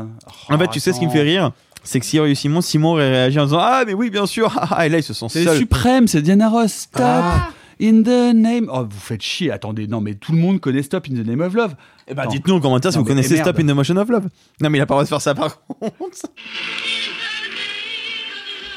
En 0.50 0.58
fait, 0.58 0.68
tu 0.68 0.80
sais 0.80 0.92
ce 0.92 0.98
qui 0.98 1.06
me 1.06 1.10
fait 1.12 1.22
rire 1.22 1.52
C'est 1.82 2.00
que 2.00 2.06
s'il 2.06 2.16
y 2.16 2.20
aurait 2.20 2.30
eu 2.30 2.34
Simon, 2.36 2.60
Simon 2.60 2.92
aurait 2.92 3.10
réagi 3.10 3.38
en 3.38 3.44
disant 3.44 3.58
Ah, 3.60 3.84
mais 3.86 3.94
oui, 3.94 4.10
bien 4.10 4.26
sûr. 4.26 4.52
Ah, 4.70 4.86
et 4.86 4.88
là, 4.88 4.98
ils 4.98 5.02
se 5.02 5.12
sont 5.14 5.28
C'est 5.28 5.56
suprême, 5.56 6.06
c'est 6.08 6.22
Diana 6.22 6.48
Ross. 6.48 6.72
Stop 6.72 7.02
Ah. 7.04 7.50
In 7.80 8.02
the 8.02 8.34
name. 8.34 8.70
Oh, 8.72 8.86
vous 8.88 9.00
faites 9.00 9.22
chier. 9.22 9.50
Attendez, 9.50 9.86
non 9.86 10.00
mais 10.00 10.14
tout 10.14 10.32
le 10.32 10.38
monde 10.38 10.60
connaît 10.60 10.82
Stop 10.82 11.06
in 11.10 11.14
the 11.14 11.26
name 11.26 11.40
of 11.40 11.54
love. 11.54 11.74
Eh 12.06 12.14
ben, 12.14 12.26
dites-nous 12.26 12.54
en 12.54 12.60
commentaire 12.60 12.92
si 12.92 12.98
Non, 12.98 13.04
vous 13.04 13.08
connaissez 13.08 13.34
eh. 13.34 13.40
Stop 13.40 13.58
in 13.58 13.66
the 13.66 13.74
Motion 13.74 13.96
of 13.96 14.08
Love. 14.08 14.28
Non, 14.60 14.70
mais 14.70 14.78
il 14.78 14.80
a 14.80 14.86
pas 14.86 14.94
le 14.94 14.96
droit 14.96 15.04
de 15.04 15.08
faire 15.08 15.20
ça 15.20 15.34
par 15.34 15.64
contre. 15.66 16.18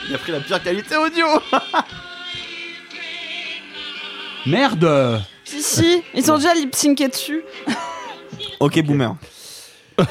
Il 0.10 0.16
a 0.16 0.18
pris 0.18 0.32
la 0.32 0.40
pire 0.40 0.64
qualité 0.64 0.96
audio. 0.96 1.26
Merde. 4.46 5.22
Si, 5.44 5.62
si, 5.62 6.02
ils 6.14 6.32
ont 6.32 6.38
déjà 6.38 6.54
lip 6.54 6.74
syncé 6.74 7.10
dessus. 7.10 7.42
ok, 8.60 8.82
boomer. 8.84 9.16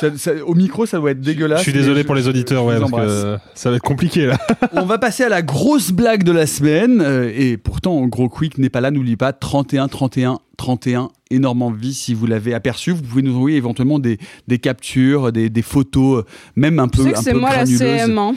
Ça- 0.00 0.16
ça- 0.16 0.32
au 0.46 0.54
micro, 0.54 0.86
ça 0.86 0.98
doit 0.98 1.10
être 1.12 1.20
dégueulasse. 1.20 1.58
Je 1.60 1.64
suis 1.64 1.72
désolé 1.72 2.02
je- 2.02 2.06
pour 2.06 2.14
les 2.14 2.28
auditeurs, 2.28 2.62
je 2.62 2.68
ouais, 2.68 2.90
parce 2.90 2.92
que 3.06 3.36
ça 3.54 3.70
va 3.70 3.76
être 3.76 3.82
compliqué 3.82 4.26
là. 4.26 4.38
On 4.72 4.84
va 4.84 4.98
passer 4.98 5.24
à 5.24 5.28
la 5.28 5.42
grosse 5.42 5.90
blague 5.92 6.22
de 6.22 6.32
la 6.32 6.46
semaine. 6.46 7.00
euh, 7.00 7.30
et 7.34 7.56
pourtant, 7.56 8.06
Gros 8.06 8.28
Quick 8.28 8.58
n'est 8.58 8.68
pas 8.70 8.80
là. 8.80 8.90
N'oubliez 8.90 9.16
pas 9.16 9.32
31, 9.32 9.88
31, 9.88 10.38
31. 10.56 11.08
Énorme 11.30 11.62
envie 11.62 11.94
si 11.94 12.14
vous 12.14 12.26
l'avez 12.26 12.54
aperçu. 12.54 12.92
Vous 12.92 13.02
pouvez 13.02 13.22
nous 13.22 13.34
envoyer 13.36 13.56
éventuellement 13.56 13.98
des, 13.98 14.18
des 14.48 14.58
captures, 14.58 15.32
des, 15.32 15.50
des 15.50 15.62
photos, 15.62 16.20
euh, 16.20 16.26
même 16.56 16.78
un 16.78 16.88
Tu 16.88 16.98
peu, 16.98 17.04
sais 17.04 17.12
que 17.12 17.18
c'est 17.18 17.34
moi 17.34 17.50
la. 17.56 17.66
CM. 17.66 18.16
hein. 18.18 18.32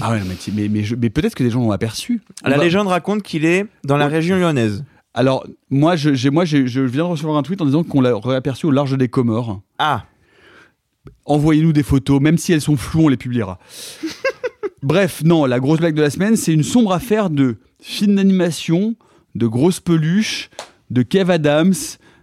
Ah 0.00 0.10
ouais, 0.12 0.20
mais, 0.28 0.34
mais, 0.54 0.68
mais, 0.68 0.82
je- 0.84 0.94
mais 0.96 1.08
peut-être 1.10 1.34
que 1.34 1.42
des 1.42 1.50
gens 1.50 1.60
l'ont 1.60 1.70
aperçu. 1.70 2.20
On 2.44 2.50
La 2.50 2.56
va- 2.58 2.64
légende 2.64 2.88
raconte 2.88 3.22
qu'il 3.22 3.44
est 3.44 3.66
dans 3.84 3.96
la 3.96 4.06
région 4.06 4.36
lyonnaise. 4.36 4.84
Alors, 5.14 5.46
moi, 5.70 5.94
je, 5.96 6.12
j'ai- 6.14 6.30
moi 6.30 6.44
je 6.44 6.58
viens 6.58 7.04
de 7.04 7.08
recevoir 7.08 7.36
un 7.36 7.42
tweet 7.42 7.60
en 7.62 7.64
disant 7.66 7.84
qu'on 7.84 8.00
l'a 8.00 8.14
réaperçu 8.16 8.66
au 8.66 8.70
large 8.72 8.96
des 8.98 9.08
Comores. 9.08 9.60
Ah. 9.78 10.04
Envoyez-nous 11.24 11.72
des 11.72 11.82
photos, 11.82 12.20
même 12.20 12.38
si 12.38 12.52
elles 12.52 12.60
sont 12.60 12.76
floues, 12.76 13.04
on 13.04 13.08
les 13.08 13.16
publiera. 13.16 13.58
Bref, 14.82 15.22
non, 15.24 15.46
la 15.46 15.60
grosse 15.60 15.78
blague 15.78 15.94
de 15.94 16.02
la 16.02 16.10
semaine, 16.10 16.36
c'est 16.36 16.52
une 16.52 16.62
sombre 16.62 16.92
affaire 16.92 17.30
de 17.30 17.56
films 17.80 18.16
d'animation, 18.16 18.96
de 19.34 19.46
grosses 19.46 19.80
peluches, 19.80 20.50
de 20.90 21.02
Kev 21.02 21.30
Adams, 21.30 21.74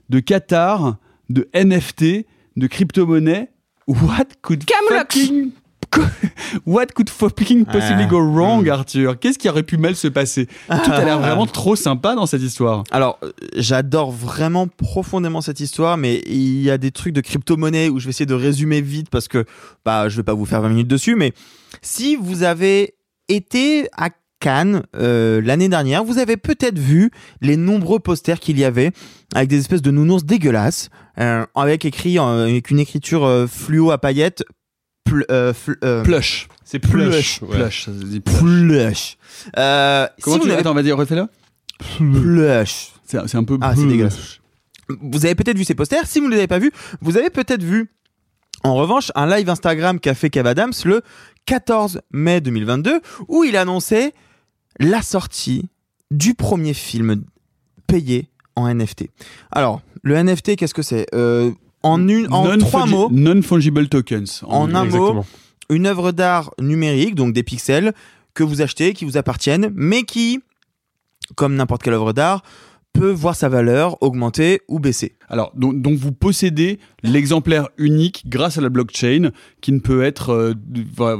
de 0.09 0.19
Qatar, 0.19 0.97
de 1.29 1.49
NFT, 1.55 2.25
de 2.57 2.67
crypto-monnaie. 2.67 3.49
What 3.87 4.25
could 4.41 4.65
Camelot. 4.65 4.99
fucking... 4.99 5.51
What 6.65 6.87
could 6.95 7.09
fucking 7.09 7.65
possibly 7.65 8.03
Ah. 8.03 8.07
go 8.07 8.19
wrong, 8.19 8.67
Arthur 8.69 9.19
Qu'est-ce 9.19 9.37
qui 9.37 9.49
aurait 9.49 9.63
pu 9.63 9.77
mal 9.77 9.95
se 9.95 10.07
passer 10.07 10.47
Tout 10.67 10.91
a 10.91 11.03
l'air 11.03 11.19
vraiment 11.19 11.45
trop 11.45 11.75
sympa 11.75 12.15
dans 12.15 12.25
cette 12.25 12.41
histoire. 12.41 12.83
Alors, 12.91 13.19
euh, 13.23 13.31
j'adore 13.55 14.11
vraiment 14.11 14.67
profondément 14.67 15.41
cette 15.41 15.59
histoire, 15.59 15.97
mais 15.97 16.21
il 16.25 16.61
y 16.61 16.69
a 16.69 16.77
des 16.77 16.91
trucs 16.91 17.13
de 17.13 17.21
crypto-monnaie 17.21 17.89
où 17.89 17.99
je 17.99 18.05
vais 18.05 18.09
essayer 18.11 18.25
de 18.25 18.33
résumer 18.33 18.81
vite 18.81 19.09
parce 19.09 19.27
que 19.27 19.45
bah, 19.85 20.09
je 20.09 20.17
vais 20.17 20.23
pas 20.23 20.33
vous 20.33 20.45
faire 20.45 20.61
20 20.61 20.69
minutes 20.69 20.87
dessus. 20.87 21.15
Mais 21.15 21.33
si 21.81 22.15
vous 22.15 22.43
avez 22.43 22.95
été 23.29 23.87
à 23.97 24.09
Cannes 24.39 24.83
euh, 24.95 25.39
l'année 25.43 25.69
dernière, 25.69 26.03
vous 26.03 26.17
avez 26.17 26.35
peut-être 26.35 26.79
vu 26.79 27.11
les 27.41 27.57
nombreux 27.57 27.99
posters 27.99 28.39
qu'il 28.39 28.57
y 28.57 28.63
avait 28.65 28.91
avec 29.35 29.47
des 29.49 29.59
espèces 29.59 29.83
de 29.83 29.91
nounours 29.91 30.25
dégueulasses, 30.25 30.89
euh, 31.19 31.45
avec 31.55 31.85
écrit 31.85 32.17
euh, 32.17 32.45
avec 32.45 32.71
une 32.71 32.79
écriture 32.79 33.45
fluo 33.49 33.91
à 33.91 33.99
paillettes. 33.99 34.43
Pl- 35.03 35.25
euh, 35.31 35.53
euh, 35.83 36.03
Plush. 36.03 36.47
C'est 36.63 36.79
Plush. 36.79 37.39
plush. 37.39 37.49
Plush. 37.49 37.85
ça 37.85 37.91
se 37.93 38.03
dit 38.05 38.19
plush. 38.21 39.17
Euh, 39.57 40.07
Comment 40.21 40.35
si 40.35 40.39
tu 40.41 40.45
vous 40.45 40.49
n'avez 40.49 40.61
Attends, 40.61 40.73
vas-y, 40.73 40.91
refais-le. 40.91 41.27
plush. 41.97 42.91
C'est 43.05 43.35
un 43.35 43.43
peu. 43.43 43.57
Ah, 43.61 43.73
c'est 43.75 43.85
dégueulasse. 43.87 44.39
Vous 45.01 45.25
avez 45.25 45.35
peut-être 45.35 45.57
vu 45.57 45.63
ces 45.63 45.75
posters. 45.75 46.05
Si 46.07 46.19
vous 46.19 46.25
ne 46.27 46.31
les 46.31 46.37
avez 46.37 46.47
pas 46.47 46.59
vus, 46.59 46.71
vous 47.01 47.17
avez 47.17 47.29
peut-être 47.29 47.63
vu, 47.63 47.89
en 48.63 48.75
revanche, 48.75 49.11
un 49.15 49.25
live 49.27 49.49
Instagram 49.49 49.99
qu'a 49.99 50.13
fait 50.15 50.29
Kev 50.29 50.47
Adams 50.47 50.73
le 50.85 51.01
14 51.45 52.01
mai 52.11 52.39
2022, 52.41 53.01
où 53.27 53.43
il 53.43 53.57
annonçait 53.57 54.13
la 54.79 55.01
sortie 55.01 55.69
du 56.09 56.33
premier 56.35 56.73
film 56.73 57.23
payé 57.87 58.29
en 58.55 58.67
NFT. 58.73 59.09
Alors, 59.51 59.81
le 60.03 60.15
NFT, 60.15 60.55
qu'est-ce 60.55 60.73
que 60.73 60.81
c'est? 60.81 61.05
Euh, 61.15 61.51
En 61.83 62.07
une, 62.07 62.27
en 62.31 62.57
trois 62.57 62.85
mots, 62.85 63.09
Non-fungible 63.11 63.87
tokens. 63.89 64.43
en 64.47 64.73
un 64.75 64.83
Exactement. 64.85 65.13
mot, 65.15 65.25
une 65.69 65.87
œuvre 65.87 66.11
d'art 66.11 66.51
numérique, 66.59 67.15
donc 67.15 67.33
des 67.33 67.43
pixels, 67.43 67.93
que 68.33 68.43
vous 68.43 68.61
achetez, 68.61 68.93
qui 68.93 69.03
vous 69.05 69.17
appartiennent, 69.17 69.71
mais 69.73 70.03
qui, 70.03 70.39
comme 71.35 71.55
n'importe 71.55 71.81
quelle 71.83 71.93
œuvre 71.93 72.13
d'art, 72.13 72.43
peut 72.93 73.09
voir 73.09 73.35
sa 73.37 73.47
valeur 73.47 74.01
augmenter 74.03 74.61
ou 74.67 74.79
baisser. 74.79 75.15
Alors, 75.29 75.53
donc, 75.55 75.81
donc 75.81 75.97
vous 75.97 76.11
possédez 76.11 76.77
l'exemplaire 77.03 77.69
unique 77.77 78.23
grâce 78.27 78.57
à 78.57 78.61
la 78.61 78.67
blockchain 78.69 79.31
qui 79.61 79.71
ne 79.71 79.79
peut 79.79 80.03
être. 80.03 80.29
euh, 80.31 80.53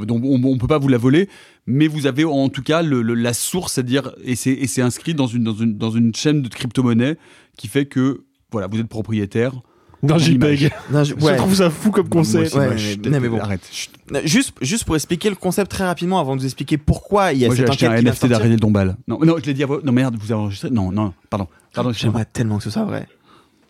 donc 0.04 0.22
on 0.24 0.38
ne 0.38 0.58
peut 0.58 0.66
pas 0.66 0.78
vous 0.78 0.88
la 0.88 0.98
voler, 0.98 1.28
mais 1.66 1.86
vous 1.88 2.06
avez 2.06 2.24
en 2.26 2.50
tout 2.50 2.62
cas 2.62 2.82
le- 2.82 3.00
le- 3.00 3.14
la 3.14 3.32
source, 3.32 3.72
c'est-à-dire. 3.72 4.12
Et 4.22 4.36
c'est 4.36 4.52
et 4.52 4.66
c'est 4.66 4.82
inscrit 4.82 5.14
dans 5.14 5.26
une, 5.26 5.44
dans, 5.44 5.54
une, 5.54 5.78
dans 5.78 5.90
une 5.90 6.14
chaîne 6.14 6.42
de 6.42 6.48
crypto-monnaie 6.48 7.16
qui 7.56 7.68
fait 7.68 7.86
que 7.86 8.24
voilà, 8.52 8.66
vous 8.66 8.78
êtes 8.78 8.88
propriétaire. 8.88 9.54
D'un. 10.02 10.18
JPEG. 10.18 10.72
Je- 11.04 11.14
ouais. 11.14 11.36
trouve 11.36 11.54
ça 11.54 11.70
fou 11.70 11.90
comme 11.90 12.06
Moi 12.08 12.22
concept. 12.22 12.54
Ouais, 12.54 12.66
moi, 12.66 12.74
mais- 12.76 13.10
non, 13.10 13.20
mais 13.20 13.28
bon. 13.28 13.38
Arrête. 13.40 13.60
chut. 13.70 13.90
Juste, 14.24 14.52
juste 14.60 14.84
pour 14.84 14.96
expliquer 14.96 15.30
le 15.30 15.36
concept 15.36 15.70
très 15.70 15.84
rapidement, 15.84 16.18
avant 16.20 16.34
de 16.34 16.40
vous 16.40 16.46
expliquer 16.46 16.76
pourquoi 16.76 17.32
il 17.32 17.38
y 17.38 17.44
a 17.44 17.48
Moi, 17.48 17.54
j'ai 17.56 17.62
cette 17.62 17.70
acheté 17.70 17.86
enquête 17.86 17.98
un 17.98 18.00
qui 18.00 18.04
va 18.06 18.10
NFT 18.10 18.20
sortir. 18.20 18.38
d'Ariel 18.38 18.58
Dombal. 18.60 18.96
Non, 19.06 19.18
non, 19.24 19.36
je 19.38 19.44
l'ai 19.46 19.54
dit 19.54 19.62
à 19.62 19.66
voix- 19.66 19.80
Non, 19.84 19.92
merde, 19.92 20.16
vous 20.18 20.32
avez 20.32 20.40
enregistré? 20.40 20.70
Non, 20.70 20.90
non, 20.92 21.12
pardon. 21.30 21.46
Pardon. 21.72 21.92
J'aimerais 21.92 22.24
tellement 22.24 22.58
que 22.58 22.64
ce 22.64 22.70
soit 22.70 22.84
vrai. 22.84 23.06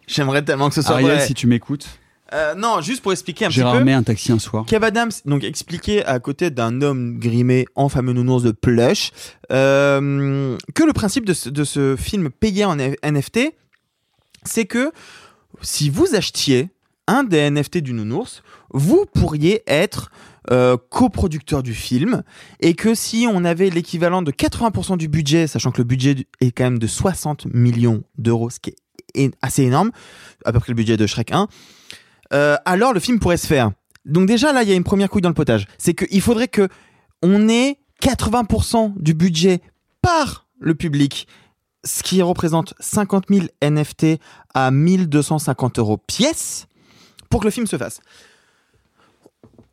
J'aimerais 0.06 0.42
tellement 0.42 0.68
que 0.68 0.74
ce 0.74 0.82
soit 0.82 0.94
Ariel, 0.94 1.16
vrai. 1.16 1.26
si 1.26 1.34
tu 1.34 1.46
m'écoutes, 1.46 1.86
Euh, 2.34 2.54
non, 2.54 2.80
juste 2.80 3.02
pour 3.02 3.12
expliquer 3.12 3.44
un 3.44 3.50
j'ai 3.50 3.60
petit 3.60 3.70
peu. 3.70 3.76
ramené 3.76 3.92
un 3.92 4.02
taxi 4.02 4.32
un 4.32 4.38
soir. 4.38 4.64
Kev 4.64 4.82
Adams, 4.86 5.10
donc 5.26 5.44
expliqué 5.44 6.02
à 6.06 6.18
côté 6.18 6.50
d'un 6.50 6.80
homme 6.80 7.18
grimé 7.18 7.66
en 7.74 7.90
fameux 7.90 8.14
nounours 8.14 8.42
de 8.42 8.52
plush, 8.52 9.10
euh, 9.52 10.56
que 10.74 10.82
le 10.82 10.92
principe 10.94 11.26
de 11.26 11.34
ce, 11.34 11.50
de 11.50 11.62
ce 11.64 11.94
film 11.96 12.30
payé 12.30 12.64
en 12.64 12.76
NFT, 12.78 13.52
c'est 14.44 14.64
que 14.64 14.92
si 15.60 15.90
vous 15.90 16.14
achetiez 16.14 16.70
un 17.06 17.24
des 17.24 17.50
NFT 17.50 17.78
du 17.78 17.92
nounours, 17.92 18.42
vous 18.70 19.04
pourriez 19.12 19.62
être 19.66 20.10
euh, 20.50 20.76
coproducteur 20.90 21.62
du 21.62 21.74
film 21.74 22.22
et 22.60 22.74
que 22.74 22.94
si 22.94 23.26
on 23.30 23.44
avait 23.44 23.70
l'équivalent 23.70 24.22
de 24.22 24.32
80% 24.32 24.96
du 24.96 25.08
budget, 25.08 25.46
sachant 25.46 25.70
que 25.70 25.78
le 25.78 25.84
budget 25.84 26.26
est 26.40 26.50
quand 26.52 26.64
même 26.64 26.78
de 26.78 26.86
60 26.86 27.46
millions 27.46 28.02
d'euros, 28.18 28.50
ce 28.50 28.58
qui 28.58 28.74
est 29.14 29.32
assez 29.42 29.62
énorme, 29.62 29.92
à 30.44 30.52
peu 30.52 30.58
près 30.58 30.72
le 30.72 30.76
budget 30.76 30.96
de 30.96 31.06
Shrek 31.06 31.32
1, 31.32 31.48
euh, 32.32 32.56
alors 32.64 32.92
le 32.92 33.00
film 33.00 33.18
pourrait 33.20 33.36
se 33.36 33.46
faire. 33.46 33.70
Donc 34.04 34.26
déjà 34.26 34.52
là, 34.52 34.62
il 34.62 34.68
y 34.68 34.72
a 34.72 34.74
une 34.74 34.84
première 34.84 35.10
couille 35.10 35.22
dans 35.22 35.28
le 35.28 35.34
potage. 35.34 35.66
C'est 35.78 35.94
qu'il 35.94 36.20
faudrait 36.20 36.48
que 36.48 36.68
on 37.22 37.48
ait 37.48 37.78
80% 38.02 38.94
du 38.96 39.14
budget 39.14 39.60
par 40.00 40.46
le 40.58 40.74
public, 40.74 41.28
ce 41.84 42.02
qui 42.02 42.22
représente 42.22 42.74
50 42.80 43.24
000 43.28 43.46
NFT 43.62 44.20
à 44.54 44.70
1250 44.70 45.78
euros 45.78 45.96
pièce, 45.96 46.66
pour 47.28 47.40
que 47.40 47.46
le 47.46 47.50
film 47.50 47.66
se 47.66 47.76
fasse. 47.76 48.00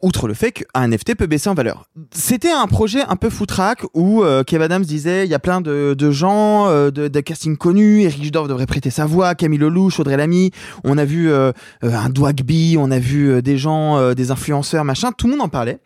outre 0.01 0.29
le 0.29 0.33
fait 0.33 0.53
qu'un 0.53 0.87
NFT 0.87 1.15
peut 1.15 1.27
baisser 1.27 1.49
en 1.49 1.53
valeur. 1.53 1.89
C'était 2.13 2.51
un 2.51 2.67
projet 2.67 3.01
un 3.01 3.17
peu 3.17 3.29
foutraque 3.29 3.83
où 3.93 4.23
euh, 4.23 4.43
Kev 4.45 4.63
Adams 4.63 4.85
disait 4.85 5.25
il 5.25 5.29
y 5.29 5.33
a 5.33 5.39
plein 5.39 5.59
de, 5.59 6.11
gens, 6.11 6.67
euh, 6.69 6.89
de, 6.89 7.09
de 7.09 7.19
casting 7.19 7.57
connus, 7.57 8.03
Eric 8.03 8.23
Judor 8.23 8.47
devrait 8.47 8.65
prêter 8.65 8.91
sa 8.91 9.05
voix, 9.05 9.35
Camille 9.35 9.59
Lelouch, 9.59 9.99
Audrey 9.99 10.15
Lamy, 10.15 10.51
on 10.85 10.97
a 10.97 11.03
vu 11.03 11.29
euh, 11.29 11.51
euh, 11.83 11.93
un 11.93 12.09
Dwagby, 12.09 12.77
on 12.79 12.91
a 12.91 12.99
vu 12.99 13.29
euh, 13.29 13.41
des 13.41 13.57
gens, 13.57 14.13
des 14.13 14.31
influenceurs, 14.31 14.85
machin, 14.85 15.11
tout 15.11 15.27
le 15.27 15.33
monde 15.33 15.41
en 15.41 15.49
parlait. 15.49 15.79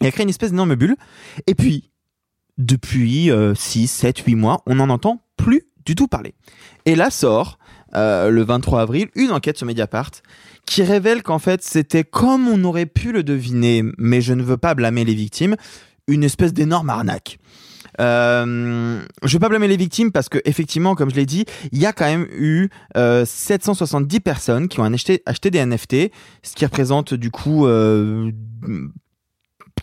Il 0.00 0.06
a 0.06 0.12
créé 0.12 0.22
une 0.22 0.30
espèce 0.30 0.50
d'énorme 0.50 0.76
bulle. 0.76 0.96
Et 1.46 1.54
puis, 1.54 1.90
depuis 2.58 3.30
6, 3.54 3.88
7, 3.88 4.18
8 4.18 4.34
mois, 4.34 4.62
on 4.66 4.76
n'en 4.76 4.88
entend 4.88 5.20
du 5.84 5.94
tout 5.94 6.08
parler. 6.08 6.34
Et 6.86 6.94
là 6.94 7.10
sort, 7.10 7.58
euh, 7.94 8.30
le 8.30 8.42
23 8.42 8.80
avril, 8.80 9.08
une 9.14 9.30
enquête 9.32 9.56
sur 9.58 9.66
Mediapart 9.66 10.10
qui 10.66 10.82
révèle 10.82 11.22
qu'en 11.22 11.38
fait 11.38 11.62
c'était 11.62 12.04
comme 12.04 12.48
on 12.48 12.62
aurait 12.64 12.86
pu 12.86 13.12
le 13.12 13.22
deviner, 13.22 13.84
mais 13.98 14.20
je 14.20 14.32
ne 14.32 14.42
veux 14.42 14.56
pas 14.56 14.74
blâmer 14.74 15.04
les 15.04 15.14
victimes, 15.14 15.56
une 16.06 16.24
espèce 16.24 16.52
d'énorme 16.52 16.90
arnaque. 16.90 17.38
Euh, 18.00 19.00
je 19.22 19.32
veux 19.34 19.38
pas 19.38 19.50
blâmer 19.50 19.68
les 19.68 19.76
victimes 19.76 20.12
parce 20.12 20.28
que 20.30 20.38
effectivement, 20.46 20.94
comme 20.94 21.10
je 21.10 21.16
l'ai 21.16 21.26
dit, 21.26 21.44
il 21.72 21.78
y 21.78 21.86
a 21.86 21.92
quand 21.92 22.06
même 22.06 22.26
eu 22.32 22.70
euh, 22.96 23.24
770 23.26 24.20
personnes 24.20 24.68
qui 24.68 24.80
ont 24.80 24.84
acheté, 24.84 25.22
acheté 25.26 25.50
des 25.50 25.64
NFT, 25.64 26.10
ce 26.42 26.54
qui 26.54 26.64
représente 26.64 27.12
du 27.12 27.30
coup 27.30 27.66
euh, 27.66 28.30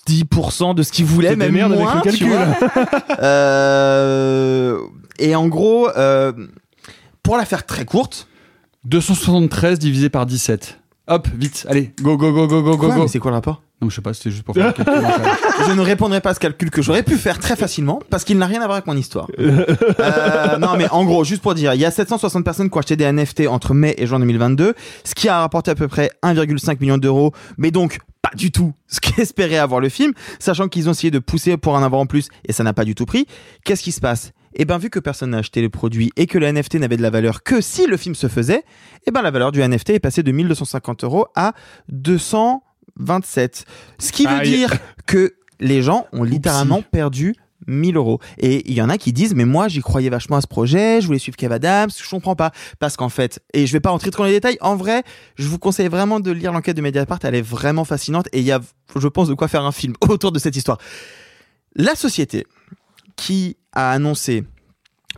10% 0.08 0.76
de 0.76 0.84
ce 0.84 0.92
qu'ils 0.92 1.06
voulaient, 1.06 1.36
même 1.36 1.54
merdes 1.54 1.74
avec 1.74 1.84
moins. 1.84 1.96
le 2.04 2.12
tu 2.12 2.18
calcul. 2.18 2.28
vois. 2.28 2.86
Euh, 3.22 4.80
et 5.20 5.36
en 5.36 5.48
gros, 5.48 5.90
euh, 5.96 6.32
pour 7.24 7.38
la 7.38 7.46
faire 7.46 7.66
très 7.66 7.86
courte, 7.86 8.28
273 8.86 9.80
divisé 9.80 10.10
par 10.10 10.26
17. 10.26 10.80
Hop, 11.08 11.28
vite, 11.36 11.66
allez, 11.70 11.92
go, 12.02 12.18
go, 12.18 12.32
go, 12.32 12.48
go, 12.48 12.62
go, 12.62 12.78
go, 12.78 12.78
Quoi, 12.78 12.96
go. 12.96 13.02
mais 13.02 13.08
c'est 13.08 13.18
quoi 13.20 13.32
le 13.32 13.36
rapport 13.38 13.64
Non, 13.82 13.90
je 13.90 13.96
sais 13.96 14.02
pas, 14.02 14.14
c'était 14.14 14.30
juste 14.30 14.44
pour 14.44 14.54
faire 14.54 14.68
un 14.68 14.72
calcul. 14.72 14.94
je 15.68 15.72
ne 15.74 15.82
répondrai 15.82 16.22
pas 16.22 16.30
à 16.30 16.34
ce 16.36 16.40
calcul 16.40 16.70
que 16.70 16.84
j'aurais 16.84 17.02
pu 17.02 17.18
faire 17.18 17.40
très 17.40 17.56
facilement 17.56 18.00
parce 18.12 18.24
qu'il 18.24 18.38
n'a 18.38 18.46
rien 18.46 18.62
à 18.62 18.66
voir 18.66 18.74
avec 18.74 18.88
mon 18.88 18.96
histoire. 18.96 19.28
Euh, 20.00 20.58
non, 20.58 20.78
mais 20.78 20.88
en 20.92 21.04
gros, 21.04 21.24
juste 21.24 21.42
pour 21.42 21.56
dire, 21.56 21.74
il 21.74 21.82
y 21.82 21.86
a 21.86 21.92
760 21.92 22.44
personnes 22.46 22.70
qui 22.70 22.78
ont 22.78 22.80
acheté 22.80 22.96
des 22.96 23.12
NFT 23.12 23.48
entre 23.48 23.74
mai 23.74 23.96
et 23.98 24.08
juin 24.08 24.20
2022, 24.20 24.74
ce 25.04 25.16
qui 25.16 25.28
a 25.28 25.40
rapporté 25.40 25.72
à 25.72 25.76
peu 25.76 25.88
près 25.88 26.12
1,5 26.24 26.80
million 26.80 26.98
d'euros, 26.98 27.34
mais 27.58 27.72
donc 27.72 28.00
pas 28.22 28.32
du 28.36 28.52
tout 28.52 28.74
ce 28.88 29.00
qu'espérait 29.00 29.58
avoir 29.58 29.82
le 29.82 29.90
film, 29.90 30.14
sachant 30.40 30.68
qu'ils 30.68 30.88
ont 30.90 30.92
essayé 30.92 31.12
de 31.12 31.20
pousser 31.20 31.58
pour 31.58 31.74
en 31.74 31.84
avoir 31.84 32.02
en 32.02 32.06
plus 32.06 32.30
et 32.46 32.54
ça 32.54 32.64
n'a 32.64 32.74
pas 32.74 32.86
du 32.86 32.96
tout 32.96 33.06
pris. 33.06 33.26
Qu'est-ce 33.66 33.84
qui 33.84 33.92
se 33.92 34.00
passe? 34.00 34.32
Eh 34.62 34.66
ben, 34.66 34.78
vu 34.78 34.90
que 34.90 35.00
personne 35.00 35.30
n'a 35.30 35.38
acheté 35.38 35.62
le 35.62 35.70
produit 35.70 36.12
et 36.18 36.28
que 36.28 36.38
le 36.38 36.52
NFT 36.52 36.76
n'avait 36.76 36.98
de 36.98 37.02
la 37.02 37.10
valeur 37.10 37.44
que 37.44 37.62
si 37.62 37.88
le 37.88 37.96
film 37.96 38.14
se 38.14 38.28
faisait, 38.28 38.66
eh 39.08 39.12
ben, 39.12 39.22
la 39.22 39.32
valeur 39.32 39.54
du 39.54 39.64
NFT 39.66 39.92
est 39.92 40.00
passée 40.00 40.22
de 40.22 40.34
1250 40.34 41.06
euros 41.06 41.28
à 41.34 41.54
227. 41.88 43.66
Ce 44.00 44.12
qui 44.12 44.26
veut 44.26 44.34
Aïe. 44.34 44.50
dire 44.50 44.74
que 45.08 45.34
les 45.62 45.82
gens 45.82 46.08
ont 46.12 46.24
littéralement 46.24 46.82
perdu 46.82 47.36
1000 47.68 47.96
euros. 47.96 48.20
Et 48.38 48.70
il 48.70 48.76
y 48.76 48.82
en 48.82 48.90
a 48.90 48.98
qui 48.98 49.14
disent, 49.14 49.34
mais 49.34 49.46
moi, 49.46 49.70
j'y 49.70 49.80
croyais 49.80 50.10
vachement 50.10 50.36
à 50.36 50.42
ce 50.42 50.48
projet, 50.48 51.00
je 51.00 51.08
voulais 51.08 51.20
suivre 51.20 51.38
Kev 51.38 51.54
Adams, 51.54 51.90
je 51.98 52.10
comprends 52.10 52.36
pas. 52.36 52.52
Parce 52.80 52.98
qu'en 52.98 53.10
fait, 53.10 53.42
et 53.54 53.66
je 53.66 53.72
vais 53.72 53.80
pas 53.80 53.92
rentrer 53.92 54.12
trop 54.12 54.24
dans 54.24 54.28
les 54.28 54.34
détails, 54.34 54.58
en 54.60 54.76
vrai, 54.76 55.04
je 55.38 55.48
vous 55.48 55.58
conseille 55.58 55.88
vraiment 55.88 56.20
de 56.20 56.32
lire 56.32 56.52
l'enquête 56.52 56.76
de 56.76 56.82
Mediapart, 56.82 57.20
elle 57.24 57.36
est 57.36 57.42
vraiment 57.42 57.86
fascinante 57.86 58.28
et 58.34 58.40
il 58.40 58.46
y 58.46 58.52
a, 58.52 58.60
je 58.94 59.08
pense, 59.08 59.30
de 59.30 59.36
quoi 59.36 59.48
faire 59.48 59.64
un 59.64 59.72
film 59.72 59.94
autour 60.10 60.34
de 60.34 60.40
cette 60.40 60.58
histoire. 60.58 60.80
La 61.76 61.96
société 61.96 62.46
qui 63.16 63.56
a 63.74 63.92
annoncé 63.92 64.44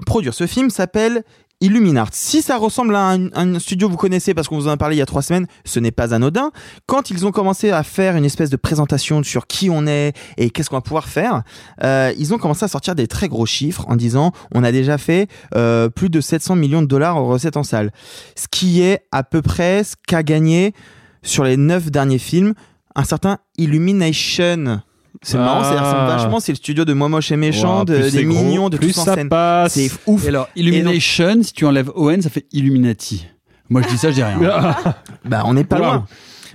produire 0.06 0.34
ce 0.34 0.48
film 0.48 0.69
s'appelle 0.69 1.23
Illuminart. 1.61 2.10
Si 2.11 2.41
ça 2.41 2.57
ressemble 2.57 2.95
à 2.95 3.11
un, 3.11 3.60
studio 3.60 3.88
que 3.88 3.91
vous 3.91 3.98
connaissez 3.98 4.34
parce 4.34 4.48
qu'on 4.48 4.56
vous 4.56 4.68
en 4.68 4.72
a 4.72 4.78
parlé 4.78 4.95
il 4.95 4.99
y 4.99 5.02
a 5.03 5.06
trois 5.06 5.22
semaines, 5.22 5.45
ce 5.64 5.80
n'est 5.80 5.91
pas 5.91 6.14
anodin. 6.15 6.52
Quand 6.88 7.11
ils 7.11 7.26
ont 7.28 7.32
commencé 7.32 7.69
à 7.69 7.84
faire 7.84 8.15
une 8.15 8.26
espèce 8.26 8.49
de 8.49 8.56
présentation 8.56 9.22
sur 9.22 9.45
qui 9.45 9.69
on 9.69 9.86
est 9.86 10.14
et 10.38 10.49
qu'est-ce 10.49 10.72
qu'on 10.72 10.78
va 10.78 10.82
pouvoir 10.82 11.07
faire, 11.07 11.44
euh, 11.84 12.11
ils 12.18 12.34
ont 12.34 12.40
commencé 12.40 12.65
à 12.65 12.68
sortir 12.68 12.95
des 12.95 13.07
très 13.07 13.28
gros 13.28 13.45
chiffres 13.45 13.86
en 13.88 13.95
disant 13.95 14.32
on 14.56 14.64
a 14.64 14.72
déjà 14.72 14.98
fait 14.98 15.28
euh, 15.56 15.88
plus 15.90 16.10
de 16.10 16.19
700 16.19 16.56
millions 16.56 16.82
de 16.82 16.88
dollars 16.88 17.18
en 17.18 17.28
recettes 17.28 17.57
en 17.57 17.64
salle. 17.64 17.91
Ce 18.36 18.48
qui 18.49 18.82
est 18.82 19.06
à 19.11 19.22
peu 19.22 19.44
près 19.44 19.84
ce 19.84 19.95
qu'a 20.07 20.23
gagné 20.23 20.73
sur 21.22 21.44
les 21.44 21.57
neuf 21.57 21.91
derniers 21.91 22.18
films 22.18 22.56
un 22.95 23.03
certain 23.03 23.38
Illumination. 23.57 24.82
C'est 25.23 25.38
Ah. 25.38 25.41
marrant, 25.41 25.64
ça 25.64 25.80
ressemble 25.80 26.07
vachement, 26.07 26.39
c'est 26.39 26.52
le 26.52 26.56
studio 26.57 26.84
de 26.84 26.93
Moi 26.93 27.07
Moche 27.10 27.31
et 27.31 27.38
Méchant, 27.38 27.84
de- 27.84 28.10
des 28.10 28.23
mignons, 28.26 28.69
de 28.69 28.77
plus 28.77 28.98
en 28.98 29.06
ça 29.06 29.14
scène. 29.15 29.30
passe. 29.30 29.73
C'est 29.73 29.91
ouf. 30.07 30.26
Et 30.26 30.30
alors, 30.30 30.48
Illumination, 30.56 31.43
si 31.43 31.53
tu 31.53 31.65
enlèves 31.65 31.91
Owen, 31.95 32.22
ça 32.22 32.30
fait 32.30 32.45
Illuminati. 32.52 33.27
Moi, 33.69 33.81
je 33.84 33.88
dis 33.89 33.98
ça, 33.98 34.10
je 34.10 34.15
dis 34.15 34.23
rien. 34.23 34.38
Bah, 35.26 35.43
on 35.45 35.53
n'est 35.53 35.64
pas 35.64 35.77
loin. 35.77 36.06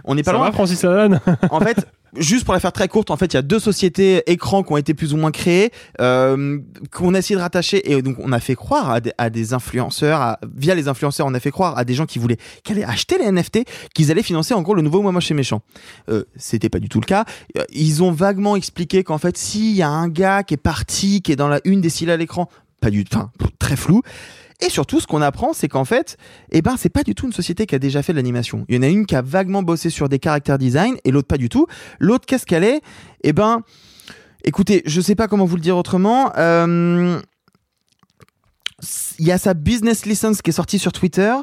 On 0.06 0.14
n'est 0.14 0.22
pas 0.22 0.30
Ça 0.30 0.36
loin. 0.36 0.46
va, 0.46 0.52
Francis 0.52 0.82
Lalanne 0.82 1.20
en 1.50 1.60
fait, 1.60 1.86
juste 2.16 2.44
pour 2.44 2.54
la 2.54 2.60
faire 2.60 2.72
très 2.72 2.86
courte, 2.88 3.10
en 3.10 3.16
fait, 3.16 3.26
il 3.26 3.34
y 3.34 3.38
a 3.38 3.42
deux 3.42 3.58
sociétés 3.58 4.22
écrans 4.30 4.62
qui 4.62 4.72
ont 4.72 4.76
été 4.76 4.94
plus 4.94 5.12
ou 5.12 5.16
moins 5.16 5.30
créées, 5.32 5.70
euh, 6.00 6.58
qu'on 6.92 7.12
a 7.14 7.18
essayé 7.18 7.36
de 7.36 7.40
rattacher, 7.42 7.90
et 7.92 8.00
donc 8.02 8.16
on 8.20 8.32
a 8.32 8.38
fait 8.40 8.54
croire 8.54 8.90
à 8.90 9.00
des, 9.00 9.12
à 9.18 9.30
des 9.30 9.52
influenceurs, 9.52 10.20
à- 10.20 10.38
via 10.56 10.74
les 10.74 10.88
influenceurs, 10.88 11.26
on 11.26 11.34
a 11.34 11.40
fait 11.40 11.50
croire 11.50 11.76
à 11.76 11.84
des 11.84 11.94
gens 11.94 12.06
qui 12.06 12.18
voulaient, 12.18 12.38
qui 12.62 12.72
allaient 12.72 12.84
acheter 12.84 13.18
les 13.18 13.26
NFT, 13.32 13.64
qu'ils 13.94 14.10
allaient 14.10 14.22
financer 14.22 14.54
en 14.54 14.62
gros 14.62 14.74
le 14.74 14.82
nouveau 14.82 15.02
Moi 15.02 15.12
Moche 15.12 15.30
et 15.30 15.34
Méchant. 15.34 15.60
Euh, 16.08 16.24
C'était 16.36 16.68
pas 16.68 16.78
du 16.78 16.88
tout 16.88 17.00
le 17.00 17.06
cas. 17.06 17.24
Euh, 17.58 17.64
Ils 17.72 18.02
ont 18.02 18.12
vaguement 18.12 18.56
expliqué 18.56 19.02
qu'en 19.04 19.18
fait, 19.18 19.36
s'il 19.36 19.74
y 19.74 19.82
a 19.82 19.88
un 19.90 20.08
gars 20.08 20.42
qui 20.44 20.54
est 20.54 20.58
parti, 20.58 21.20
qui 21.22 21.32
est 21.32 21.36
dans 21.36 21.48
la 21.48 21.60
une 21.64 21.80
des 21.80 21.90
cils 21.90 22.10
à 22.10 22.16
l'écran, 22.16 22.48
pas 22.80 22.90
du, 22.90 23.04
enfin, 23.12 23.30
très 23.58 23.74
flou. 23.76 24.02
Et 24.60 24.70
surtout, 24.70 25.00
ce 25.00 25.06
qu'on 25.06 25.20
apprend, 25.20 25.52
c'est 25.52 25.68
qu'en 25.68 25.84
fait, 25.84 26.16
eh 26.50 26.62
ben, 26.62 26.76
c'est 26.78 26.88
pas 26.88 27.02
du 27.02 27.14
tout 27.14 27.26
une 27.26 27.32
société 27.32 27.66
qui 27.66 27.74
a 27.74 27.78
déjà 27.78 28.02
fait 28.02 28.12
de 28.12 28.16
l'animation. 28.16 28.64
Il 28.68 28.76
y 28.76 28.78
en 28.78 28.82
a 28.82 28.88
une 28.88 29.04
qui 29.04 29.14
a 29.14 29.20
vaguement 29.22 29.62
bossé 29.62 29.90
sur 29.90 30.08
des 30.08 30.18
caractères 30.18 30.56
design 30.58 30.96
et 31.04 31.10
l'autre 31.10 31.28
pas 31.28 31.36
du 31.36 31.48
tout. 31.48 31.66
L'autre, 31.98 32.24
qu'est-ce 32.26 32.46
qu'elle 32.46 32.64
est? 32.64 32.80
Eh 33.22 33.32
ben, 33.34 33.62
écoutez, 34.44 34.82
je 34.86 35.00
sais 35.00 35.14
pas 35.14 35.28
comment 35.28 35.44
vous 35.44 35.56
le 35.56 35.62
dire 35.62 35.76
autrement. 35.76 36.32
Euh, 36.38 37.20
Il 39.18 39.26
y 39.26 39.32
a 39.32 39.38
sa 39.38 39.52
business 39.52 40.06
license 40.06 40.40
qui 40.40 40.50
est 40.50 40.54
sortie 40.54 40.78
sur 40.78 40.92
Twitter. 40.92 41.34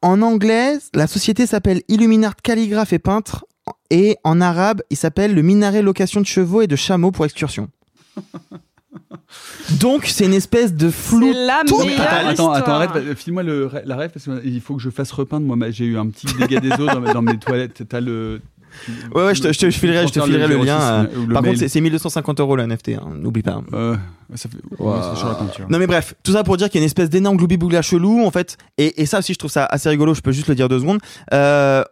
En 0.00 0.22
anglais, 0.22 0.78
la 0.94 1.06
société 1.06 1.46
s'appelle 1.46 1.82
Illuminart 1.88 2.36
Calligraphe 2.36 2.94
et 2.94 2.98
Peintre. 2.98 3.44
Et 3.90 4.16
en 4.24 4.40
arabe, 4.40 4.80
il 4.88 4.96
s'appelle 4.96 5.34
le 5.34 5.42
Minaret 5.42 5.82
Location 5.82 6.22
de 6.22 6.26
Chevaux 6.26 6.62
et 6.62 6.66
de 6.66 6.76
Chameaux 6.76 7.10
pour 7.10 7.26
Excursion. 7.26 7.68
Donc, 9.80 10.06
c'est 10.06 10.24
une 10.26 10.34
espèce 10.34 10.74
de 10.74 10.90
flou. 10.90 11.32
C'est 11.32 11.46
la 11.46 11.62
Attends, 12.28 12.50
attends, 12.52 12.72
arrête, 12.74 12.90
bah, 12.92 13.00
file-moi 13.16 13.42
le, 13.42 13.70
la 13.84 13.96
rêve 13.96 14.10
parce 14.12 14.24
qu'il 14.42 14.60
faut 14.60 14.74
que 14.76 14.82
je 14.82 14.90
fasse 14.90 15.12
repeindre. 15.12 15.46
Moi, 15.46 15.70
j'ai 15.70 15.84
eu 15.84 15.98
un 15.98 16.06
petit 16.08 16.26
dégât 16.38 16.60
des 16.60 16.72
eaux 16.72 16.86
dans, 16.86 17.00
mes- 17.00 17.12
dans 17.12 17.22
mes 17.22 17.38
toilettes. 17.38 17.82
T'as 17.88 18.00
le. 18.00 18.40
Ouais, 19.14 19.24
ouais, 19.24 19.34
je 19.34 19.42
te, 19.42 19.52
je 19.52 19.58
te- 19.58 19.68
je 19.70 19.76
filerai, 19.78 20.06
je 20.06 20.12
te 20.12 20.20
filerai 20.20 20.46
le 20.46 20.56
lien. 20.64 20.78
euh, 20.80 21.26
par 21.32 21.42
contre, 21.42 21.58
c'est- 21.58 21.68
c'est 21.68 21.80
1250 21.80 22.38
euros 22.40 22.54
le 22.56 22.62
NFT, 22.66 22.90
hein, 22.90 23.08
n'oublie 23.16 23.42
pas. 23.42 23.60
Euh, 23.72 23.96
ça 24.36 24.48
fait. 24.48 24.58
ouais, 24.82 24.94
c'est 25.14 25.20
chaud 25.20 25.28
la 25.28 25.34
peinture. 25.34 25.66
Non 25.68 25.78
mais 25.78 25.88
bref, 25.88 26.14
tout 26.22 26.32
ça 26.32 26.44
pour 26.44 26.56
dire 26.56 26.68
qu'il 26.70 26.78
y 26.78 26.82
a 26.82 26.84
une 26.84 26.86
espèce 26.86 27.10
d'énorme 27.10 27.36
gloubi-bougla 27.36 27.82
chelou 27.82 28.24
en 28.24 28.30
fait, 28.30 28.56
et, 28.78 29.02
et 29.02 29.06
ça 29.06 29.18
aussi 29.18 29.32
je 29.34 29.38
trouve 29.38 29.50
ça 29.50 29.64
assez 29.66 29.88
rigolo, 29.88 30.14
je 30.14 30.20
peux 30.20 30.30
juste 30.30 30.46
le 30.46 30.54
dire 30.54 30.68
deux 30.68 30.78
secondes. 30.78 31.00
Euh, 31.32 31.82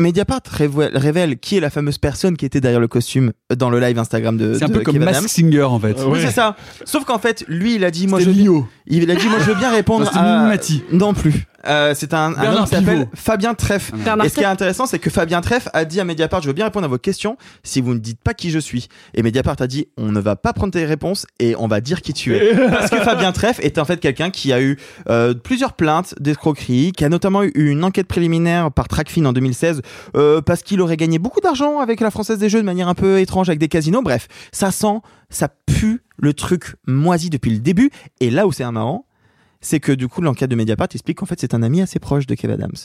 Mediapart 0.00 0.40
révèle, 0.50 0.96
révèle 0.96 1.38
qui 1.38 1.56
est 1.56 1.60
la 1.60 1.70
fameuse 1.70 1.98
personne 1.98 2.36
qui 2.36 2.44
était 2.46 2.60
derrière 2.60 2.80
le 2.80 2.88
costume 2.88 3.32
dans 3.56 3.70
le 3.70 3.78
live 3.80 3.98
Instagram 3.98 4.36
de 4.36 4.54
C'est 4.54 4.64
un 4.64 4.68
de 4.68 4.72
peu 4.74 4.80
comme 4.80 4.98
Mask. 4.98 5.28
Singer 5.28 5.62
en 5.62 5.78
fait. 5.78 5.96
Oui, 6.06 6.18
c'est 6.22 6.30
ça. 6.30 6.56
Sauf 6.84 7.04
qu'en 7.04 7.18
fait, 7.18 7.44
lui, 7.48 7.74
il 7.76 7.84
a 7.84 7.90
dit, 7.90 8.06
moi, 8.06 8.20
je 8.20 8.30
Lio. 8.30 8.66
il 8.86 9.10
a 9.10 9.14
dit, 9.14 9.28
moi, 9.28 9.38
je 9.40 9.44
veux 9.44 9.54
bien 9.58 9.70
répondre 9.72 10.04
Non, 10.12 10.20
à. 10.20 10.38
Mimimati. 10.38 10.82
Non 10.92 11.14
plus. 11.14 11.46
Euh, 11.66 11.94
c'est 11.94 12.14
un, 12.14 12.34
un 12.36 12.56
homme 12.56 12.64
qui 12.64 12.70
s'appelle. 12.70 13.08
Fabien 13.14 13.54
Treff. 13.54 13.92
Bernard 13.92 14.26
Et 14.26 14.28
ce 14.28 14.34
qui 14.34 14.40
est 14.40 14.46
intéressant, 14.46 14.86
c'est 14.86 14.98
que 14.98 15.10
Fabien 15.10 15.40
Treff 15.40 15.68
a 15.72 15.84
dit 15.84 16.00
à 16.00 16.04
Mediapart, 16.04 16.42
je 16.42 16.46
veux 16.46 16.52
bien 16.52 16.64
répondre 16.64 16.84
à 16.84 16.88
vos 16.88 16.98
questions 16.98 17.36
si 17.62 17.80
vous 17.80 17.94
ne 17.94 17.98
dites 17.98 18.20
pas 18.20 18.34
qui 18.34 18.50
je 18.50 18.58
suis. 18.58 18.88
Et 19.14 19.22
Mediapart 19.22 19.56
a 19.60 19.66
dit, 19.66 19.88
on 19.96 20.12
ne 20.12 20.20
va 20.20 20.36
pas 20.36 20.52
prendre 20.52 20.72
tes 20.72 20.84
réponses 20.84 21.26
et 21.38 21.54
on 21.56 21.66
va 21.68 21.80
dire 21.80 22.02
qui 22.02 22.12
tu 22.12 22.34
es. 22.34 22.54
Parce 22.70 22.90
que 22.90 22.96
Fabien 22.96 23.32
Treff 23.32 23.60
est 23.60 23.78
en 23.78 23.84
fait 23.84 24.00
quelqu'un 24.00 24.30
qui 24.30 24.52
a 24.52 24.60
eu 24.60 24.78
euh, 25.08 25.34
plusieurs 25.34 25.74
plaintes 25.74 26.14
d'escroquerie, 26.20 26.92
qui 26.92 27.04
a 27.04 27.08
notamment 27.08 27.42
eu 27.42 27.52
une 27.54 27.84
enquête 27.84 28.06
préliminaire 28.06 28.70
par 28.70 28.88
Trackfin 28.88 29.24
en 29.24 29.32
2016 29.32 29.82
euh, 30.16 30.40
parce 30.40 30.62
qu'il 30.62 30.80
aurait 30.80 30.96
gagné 30.96 31.18
beaucoup 31.18 31.40
d'argent 31.40 31.80
avec 31.80 32.00
la 32.00 32.10
Française 32.10 32.38
des 32.38 32.48
Jeux 32.48 32.60
de 32.60 32.66
manière 32.66 32.88
un 32.88 32.94
peu 32.94 33.20
étrange 33.20 33.48
avec 33.48 33.58
des 33.58 33.68
casinos. 33.68 34.02
Bref, 34.02 34.28
ça 34.52 34.70
sent, 34.70 35.00
ça 35.28 35.48
pue 35.66 36.02
le 36.18 36.34
truc 36.34 36.76
moisi 36.86 37.30
depuis 37.30 37.50
le 37.50 37.58
début. 37.58 37.90
Et 38.20 38.30
là 38.30 38.46
où 38.46 38.52
c'est 38.52 38.64
un 38.64 38.72
marrant, 38.72 39.06
c'est 39.60 39.80
que 39.80 39.92
du 39.92 40.08
coup 40.08 40.22
l'enquête 40.22 40.50
de 40.50 40.56
Mediapart 40.56 40.88
explique 40.92 41.18
qu'en 41.18 41.26
fait 41.26 41.40
c'est 41.40 41.54
un 41.54 41.62
ami 41.62 41.80
assez 41.80 41.98
proche 41.98 42.26
de 42.26 42.34
Kev 42.34 42.52
Adams. 42.52 42.76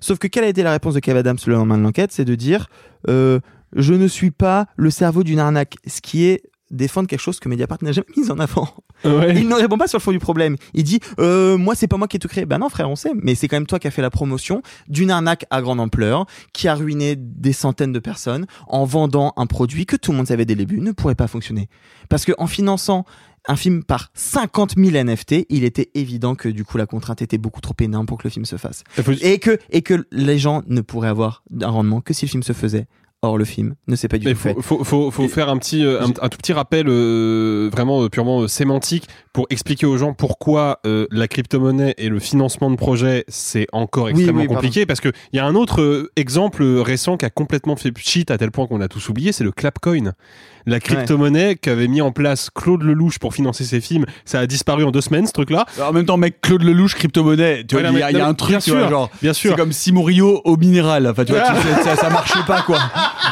Sauf 0.00 0.18
que 0.18 0.26
quelle 0.26 0.44
a 0.44 0.48
été 0.48 0.62
la 0.62 0.72
réponse 0.72 0.94
de 0.94 1.00
Kev 1.00 1.18
Adams 1.18 1.38
le 1.46 1.54
lendemain 1.54 1.78
de 1.78 1.82
l'enquête? 1.82 2.12
C'est 2.12 2.24
de 2.24 2.34
dire 2.34 2.68
euh, 3.08 3.40
je 3.74 3.94
ne 3.94 4.06
suis 4.06 4.30
pas 4.30 4.66
le 4.76 4.90
cerveau 4.90 5.22
d'une 5.22 5.38
arnaque, 5.38 5.76
ce 5.86 6.00
qui 6.00 6.24
est 6.24 6.42
défendre 6.70 7.08
quelque 7.08 7.20
chose 7.20 7.38
que 7.38 7.48
Mediapart 7.48 7.78
n'a 7.82 7.92
jamais 7.92 8.08
mis 8.16 8.30
en 8.30 8.38
avant. 8.38 8.68
Ouais. 9.04 9.34
Il 9.36 9.48
ne 9.48 9.54
répond 9.54 9.76
pas 9.76 9.86
sur 9.86 9.98
le 9.98 10.02
fond 10.02 10.12
du 10.12 10.18
problème. 10.18 10.56
Il 10.72 10.82
dit 10.82 10.98
euh, 11.18 11.58
moi 11.58 11.74
c'est 11.74 11.86
pas 11.86 11.98
moi 11.98 12.08
qui 12.08 12.16
ai 12.16 12.18
tout 12.18 12.28
créé. 12.28 12.46
Ben 12.46 12.58
non 12.58 12.68
frère 12.68 12.88
on 12.88 12.96
sait, 12.96 13.12
mais 13.14 13.34
c'est 13.34 13.48
quand 13.48 13.56
même 13.56 13.66
toi 13.66 13.78
qui 13.78 13.86
as 13.86 13.90
fait 13.90 14.02
la 14.02 14.10
promotion 14.10 14.62
d'une 14.88 15.10
arnaque 15.10 15.44
à 15.50 15.60
grande 15.60 15.80
ampleur 15.80 16.26
qui 16.52 16.68
a 16.68 16.74
ruiné 16.74 17.14
des 17.16 17.52
centaines 17.52 17.92
de 17.92 17.98
personnes 17.98 18.46
en 18.66 18.84
vendant 18.84 19.32
un 19.36 19.46
produit 19.46 19.86
que 19.86 19.96
tout 19.96 20.10
le 20.12 20.16
monde 20.16 20.28
savait 20.28 20.46
dès 20.46 20.54
le 20.54 20.64
début 20.64 20.80
ne 20.80 20.92
pourrait 20.92 21.14
pas 21.14 21.26
fonctionner. 21.26 21.68
Parce 22.08 22.24
que 22.24 22.32
en 22.38 22.46
finançant 22.46 23.04
un 23.46 23.56
film 23.56 23.84
par 23.84 24.10
50 24.14 24.74
000 24.76 25.04
NFT, 25.04 25.46
il 25.48 25.64
était 25.64 25.90
évident 25.94 26.34
que 26.34 26.48
du 26.48 26.64
coup 26.64 26.78
la 26.78 26.86
contrainte 26.86 27.22
était 27.22 27.38
beaucoup 27.38 27.60
trop 27.60 27.74
énorme 27.80 28.06
pour 28.06 28.18
que 28.18 28.24
le 28.24 28.30
film 28.30 28.44
se 28.44 28.56
fasse. 28.56 28.84
Et 29.22 29.38
que, 29.38 29.58
et 29.70 29.82
que 29.82 30.06
les 30.10 30.38
gens 30.38 30.62
ne 30.66 30.80
pourraient 30.80 31.08
avoir 31.08 31.42
un 31.60 31.68
rendement 31.68 32.00
que 32.00 32.14
si 32.14 32.26
le 32.26 32.30
film 32.30 32.42
se 32.42 32.52
faisait. 32.52 32.86
Or, 33.24 33.38
le 33.38 33.44
film 33.44 33.74
ne 33.88 33.96
s'est 33.96 34.08
pas 34.08 34.18
du 34.18 34.26
tout 34.32 34.38
fait. 34.38 34.54
faut, 34.60 34.84
faut, 34.84 35.10
faut, 35.10 35.28
faire 35.28 35.48
un 35.48 35.56
petit, 35.56 35.84
euh, 35.84 36.00
un, 36.02 36.08
un 36.20 36.28
tout 36.28 36.36
petit 36.38 36.52
rappel 36.52 36.86
euh, 36.88 37.68
vraiment 37.72 38.02
euh, 38.02 38.08
purement 38.08 38.42
euh, 38.42 38.48
sémantique 38.48 39.08
pour 39.32 39.46
expliquer 39.50 39.86
aux 39.86 39.96
gens 39.96 40.12
pourquoi 40.12 40.80
euh, 40.86 41.06
la 41.10 41.26
crypto-monnaie 41.26 41.94
et 41.98 42.08
le 42.08 42.18
financement 42.20 42.70
de 42.70 42.76
projets 42.76 43.24
c'est 43.28 43.66
encore 43.72 44.08
extrêmement 44.10 44.42
oui, 44.42 44.46
compliqué 44.46 44.86
parce 44.86 45.00
que 45.00 45.08
il 45.32 45.36
y 45.36 45.40
a 45.40 45.46
un 45.46 45.54
autre 45.54 45.80
euh, 45.80 46.10
exemple 46.16 46.62
récent 46.64 47.16
qui 47.16 47.24
a 47.24 47.30
complètement 47.30 47.76
fait 47.76 47.92
cheat 47.96 48.30
à 48.30 48.38
tel 48.38 48.50
point 48.50 48.66
qu'on 48.66 48.80
a 48.80 48.88
tous 48.88 49.08
oublié, 49.08 49.32
c'est 49.32 49.44
le 49.44 49.52
Clapcoin. 49.52 50.12
La 50.66 50.80
crypto-monnaie 50.80 51.56
qu'avait 51.56 51.88
mis 51.88 52.00
en 52.00 52.10
place 52.10 52.48
Claude 52.48 52.82
Lelouch 52.82 53.18
pour 53.18 53.34
financer 53.34 53.64
ses 53.64 53.82
films, 53.82 54.06
ça 54.24 54.40
a 54.40 54.46
disparu 54.46 54.84
en 54.84 54.90
deux 54.92 55.02
semaines 55.02 55.26
ce 55.26 55.32
truc-là. 55.32 55.66
En 55.82 55.92
même 55.92 56.06
temps, 56.06 56.16
mec, 56.16 56.40
Claude 56.40 56.62
Lelouch, 56.62 56.94
crypto-monnaie, 56.94 57.64
tu 57.68 57.76
vois, 57.78 57.86
il 57.90 57.98
y, 57.98 58.02
a- 58.02 58.10
y 58.12 58.20
un 58.20 58.32
truc, 58.32 58.48
bien 58.52 58.60
tu 58.60 58.70
vois, 58.70 58.80
sûr, 58.80 58.88
genre, 58.88 59.10
bien 59.20 59.34
sûr. 59.34 59.50
c'est 59.50 59.56
comme 59.58 59.72
Simon 59.72 60.02
Rio 60.04 60.40
au 60.44 60.56
minéral. 60.56 61.06
Enfin, 61.06 61.26
tu 61.26 61.32
vois, 61.32 61.42
tu 61.42 61.54
sais, 61.76 61.82
ça, 61.84 61.96
ça 61.96 62.08
marche 62.08 62.32
pas, 62.46 62.62
quoi. 62.62 62.78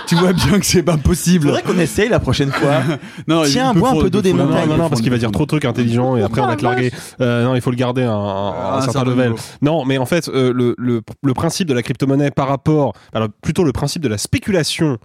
Tu 0.07 0.15
vois 0.17 0.33
bien 0.33 0.59
que 0.59 0.67
c'est 0.67 0.83
pas 0.83 0.97
possible. 0.97 1.47
Faudrait 1.47 1.63
qu'on 1.63 1.79
essaye 1.79 2.09
la 2.09 2.21
prochaine 2.21 2.51
fois. 2.53 2.83
non, 3.29 3.43
Tiens, 3.45 3.73
bois 3.75 3.91
un 3.91 3.97
peu 4.01 4.11
d'eau 4.11 4.21
des 4.23 4.31
faut- 4.31 4.37
Non, 4.37 4.45
non, 4.45 4.51
montagnes. 4.51 4.69
non, 4.71 4.77
non, 4.77 4.89
parce 4.89 5.01
qu'il 5.01 5.11
va 5.11 5.19
dire 5.19 5.31
trop 5.31 5.45
de 5.45 5.49
trucs 5.49 5.65
intelligents 5.65 6.17
et 6.17 6.23
après 6.23 6.41
on 6.41 6.47
va 6.47 6.57
te 6.57 6.65
larguer. 6.65 6.91
Euh, 7.21 7.45
non, 7.45 7.55
il 7.55 7.61
faut 7.61 7.71
le 7.71 7.77
garder 7.77 8.03
à 8.03 8.13
un, 8.13 8.49
un 8.49 8.77
un 8.79 8.81
certain 8.83 9.05
level. 9.05 9.35
Non, 9.61 9.85
mais 9.85 9.99
en 9.99 10.07
fait, 10.07 10.29
euh, 10.29 10.53
le, 10.55 10.75
le, 10.79 11.03
le 11.23 11.35
principe 11.35 11.69
de 11.69 11.75
la 11.75 11.83
crypto-monnaie 11.83 12.31
par 12.31 12.49
rapport, 12.49 12.93
alors 13.13 13.29
plutôt 13.43 13.65
le 13.65 13.73
principe 13.73 14.03
de 14.03 14.09
la 14.09 14.19
spéculation 14.19 14.99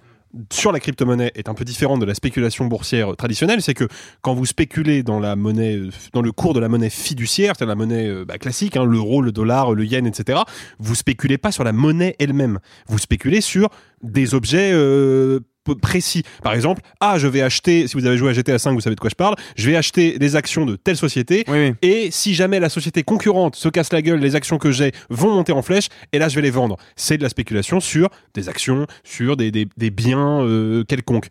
sur 0.52 0.72
la 0.72 0.80
crypto-monnaie 0.80 1.32
est 1.36 1.50
un 1.50 1.54
peu 1.54 1.66
différent 1.66 1.98
de 1.98 2.06
la 2.06 2.14
spéculation 2.14 2.66
boursière 2.66 3.16
traditionnelle. 3.16 3.62
C'est 3.62 3.74
que 3.74 3.88
quand 4.22 4.34
vous 4.34 4.46
spéculez 4.46 5.04
dans 5.04 5.20
la 5.20 5.36
monnaie, 5.36 5.76
euh, 5.76 5.90
dans 6.14 6.22
le 6.22 6.32
cours 6.32 6.54
de 6.54 6.60
la 6.60 6.70
monnaie 6.70 6.90
fiduciaire, 6.90 7.54
c'est 7.58 7.66
la 7.66 7.76
monnaie 7.76 8.08
euh, 8.08 8.26
bah, 8.26 8.38
classique, 8.38 8.78
hein, 8.78 8.86
l'euro, 8.86 9.22
le 9.22 9.32
dollar, 9.32 9.74
le 9.74 9.86
yen, 9.86 10.06
etc. 10.06 10.40
Vous 10.80 10.96
spéculez 10.96 11.38
pas 11.38 11.52
sur 11.52 11.64
la 11.64 11.74
monnaie 11.74 12.16
elle-même. 12.20 12.60
Vous 12.88 12.98
spéculez 12.98 13.42
sur 13.42 13.70
des 14.02 14.34
objets 14.34 14.72
euh, 14.74 15.40
précis. 15.76 16.24
Par 16.44 16.54
exemple, 16.54 16.82
ah, 17.00 17.18
je 17.18 17.28
vais 17.28 17.42
acheter, 17.42 17.88
si 17.88 17.96
vous 17.96 18.06
avez 18.06 18.18
joué 18.18 18.30
à 18.30 18.34
GTA 18.34 18.60
5, 18.60 18.74
vous 18.74 18.82
savez 18.82 18.96
de 18.96 19.00
quoi 19.00 19.10
je 19.10 19.16
parle, 19.16 19.36
je 19.56 19.70
vais 19.70 19.76
acheter 19.76 20.18
des 20.20 20.36
actions 20.36 20.66
de 20.66 20.76
telle 20.76 20.98
société, 20.98 21.46
et 21.82 22.10
si 22.12 22.34
jamais 22.34 22.60
la 22.60 22.70
société 22.70 23.04
concurrente 23.04 23.56
se 23.56 23.70
casse 23.70 23.92
la 23.94 24.02
gueule, 24.02 24.20
les 24.20 24.36
actions 24.36 24.58
que 24.58 24.72
j'ai 24.72 24.92
vont 25.10 25.34
monter 25.34 25.52
en 25.52 25.62
flèche, 25.62 25.88
et 26.14 26.20
là 26.20 26.30
je 26.30 26.36
vais 26.36 26.42
les 26.42 26.52
vendre. 26.52 26.78
C'est 26.96 27.18
de 27.18 27.24
la 27.24 27.30
spéculation 27.30 27.80
sur 27.80 28.10
des 28.34 28.50
actions, 28.50 28.88
sur 29.04 29.38
des, 29.38 29.52
des, 29.52 29.68
des 29.78 29.90
biens 29.90 30.42
euh, 30.42 30.84
quelconques. 30.84 31.28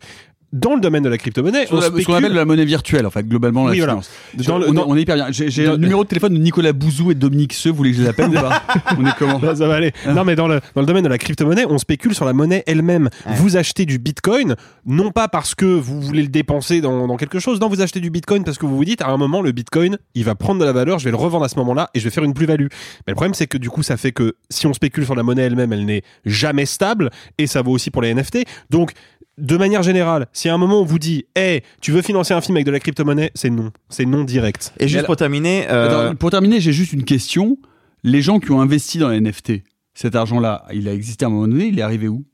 Dans 0.59 0.75
le 0.75 0.81
domaine 0.81 1.03
de 1.03 1.09
la 1.09 1.17
crypto-monnaie, 1.17 1.65
on 1.71 1.75
la- 1.75 1.81
ce 1.83 1.87
qu'on 1.89 1.93
spécule- 1.95 2.15
appelle 2.15 2.33
la 2.33 2.45
monnaie 2.45 2.65
virtuelle, 2.65 3.05
en 3.05 3.09
fait, 3.09 3.27
globalement, 3.27 3.65
la 3.65 3.71
Oui, 3.71 3.77
voilà. 3.79 3.93
Dans 3.95 4.55
on, 4.57 4.63
est- 4.63 4.71
dans- 4.73 4.85
on 4.87 4.95
est 4.97 5.01
hyper 5.01 5.15
bien. 5.15 5.27
J'ai 5.31 5.65
le 5.65 5.77
numéro 5.77 6.03
de 6.03 6.07
téléphone 6.09 6.33
de 6.33 6.39
Nicolas 6.39 6.73
Bouzou 6.73 7.11
et 7.11 7.15
de 7.15 7.19
Dominique 7.19 7.53
Seux, 7.53 7.69
vous 7.69 7.75
voulez 7.77 7.91
que 7.91 7.97
je 7.97 8.01
les 8.03 8.07
appelle 8.09 8.29
ou 8.29 8.33
pas 8.33 8.63
On 8.97 9.05
est 9.05 9.11
comment 9.17 9.39
Ça, 9.39 9.55
ça 9.55 9.67
va 9.67 9.75
aller. 9.75 9.91
Non, 10.07 10.23
mais 10.23 10.35
dans 10.35 10.47
le, 10.47 10.59
dans 10.75 10.81
le 10.81 10.87
domaine 10.87 11.03
de 11.03 11.09
la 11.09 11.17
crypto-monnaie, 11.17 11.65
on 11.69 11.77
spécule 11.77 12.15
sur 12.15 12.25
la 12.25 12.33
monnaie 12.33 12.63
elle-même. 12.67 13.09
Vous 13.35 13.57
achetez 13.57 13.85
du 13.85 13.99
bitcoin, 13.99 14.55
non 14.85 15.11
pas 15.11 15.27
parce 15.27 15.55
que 15.55 15.65
vous 15.65 16.01
voulez 16.01 16.21
le 16.21 16.27
dépenser 16.29 16.81
dans, 16.81 17.07
dans 17.07 17.17
quelque 17.17 17.39
chose, 17.39 17.59
non, 17.59 17.67
vous 17.69 17.81
achetez 17.81 17.99
du 17.99 18.09
bitcoin 18.09 18.43
parce 18.43 18.57
que 18.57 18.65
vous 18.65 18.75
vous 18.77 18.85
dites, 18.85 19.01
à 19.01 19.07
un 19.09 19.17
moment, 19.17 19.41
le 19.41 19.51
bitcoin, 19.51 19.97
il 20.15 20.23
va 20.23 20.35
prendre 20.35 20.59
de 20.59 20.65
la 20.65 20.73
valeur, 20.73 20.99
je 20.99 21.05
vais 21.05 21.11
le 21.11 21.17
revendre 21.17 21.43
à 21.45 21.49
ce 21.49 21.55
moment-là 21.57 21.89
et 21.93 21.99
je 21.99 22.03
vais 22.03 22.09
faire 22.09 22.23
une 22.23 22.33
plus-value. 22.33 22.67
Mais 23.05 23.11
le 23.11 23.15
problème, 23.15 23.33
c'est 23.33 23.47
que 23.47 23.57
du 23.57 23.69
coup, 23.69 23.83
ça 23.83 23.97
fait 23.97 24.11
que 24.11 24.35
si 24.49 24.65
on 24.67 24.73
spécule 24.73 25.05
sur 25.05 25.15
la 25.15 25.23
monnaie 25.23 25.43
elle-même, 25.43 25.73
elle 25.73 25.85
n'est 25.85 26.03
jamais 26.25 26.65
stable 26.65 27.09
et 27.37 27.47
ça 27.47 27.61
vaut 27.61 27.71
aussi 27.71 27.91
pour 27.91 28.01
les 28.01 28.13
NFT. 28.13 28.39
Donc, 28.69 28.91
de 29.37 29.57
manière 29.57 29.83
générale, 29.83 30.27
si 30.33 30.49
à 30.49 30.53
un 30.53 30.57
moment 30.57 30.81
on 30.81 30.85
vous 30.85 30.99
dit, 30.99 31.25
hey, 31.35 31.61
tu 31.81 31.91
veux 31.91 32.01
financer 32.01 32.33
un 32.33 32.41
film 32.41 32.55
avec 32.57 32.65
de 32.65 32.71
la 32.71 32.79
crypto-monnaie, 32.79 33.31
c'est 33.35 33.49
non. 33.49 33.71
C'est 33.89 34.05
non 34.05 34.23
direct. 34.23 34.73
Et 34.79 34.87
juste 34.87 35.05
pour 35.05 35.15
terminer, 35.15 35.67
euh, 35.69 36.07
Attends, 36.07 36.15
pour 36.15 36.31
terminer, 36.31 36.59
j'ai 36.59 36.73
juste 36.73 36.93
une 36.93 37.03
question. 37.03 37.57
Les 38.03 38.21
gens 38.21 38.39
qui 38.39 38.51
ont 38.51 38.61
investi 38.61 38.97
dans 38.99 39.09
les 39.09 39.19
NFT, 39.21 39.63
cet 39.93 40.15
argent-là, 40.15 40.65
il 40.73 40.87
a 40.87 40.93
existé 40.93 41.25
à 41.25 41.27
un 41.27 41.31
moment 41.31 41.47
donné, 41.47 41.65
il 41.67 41.77
est 41.79 41.81
arrivé 41.83 42.07
où? 42.07 42.25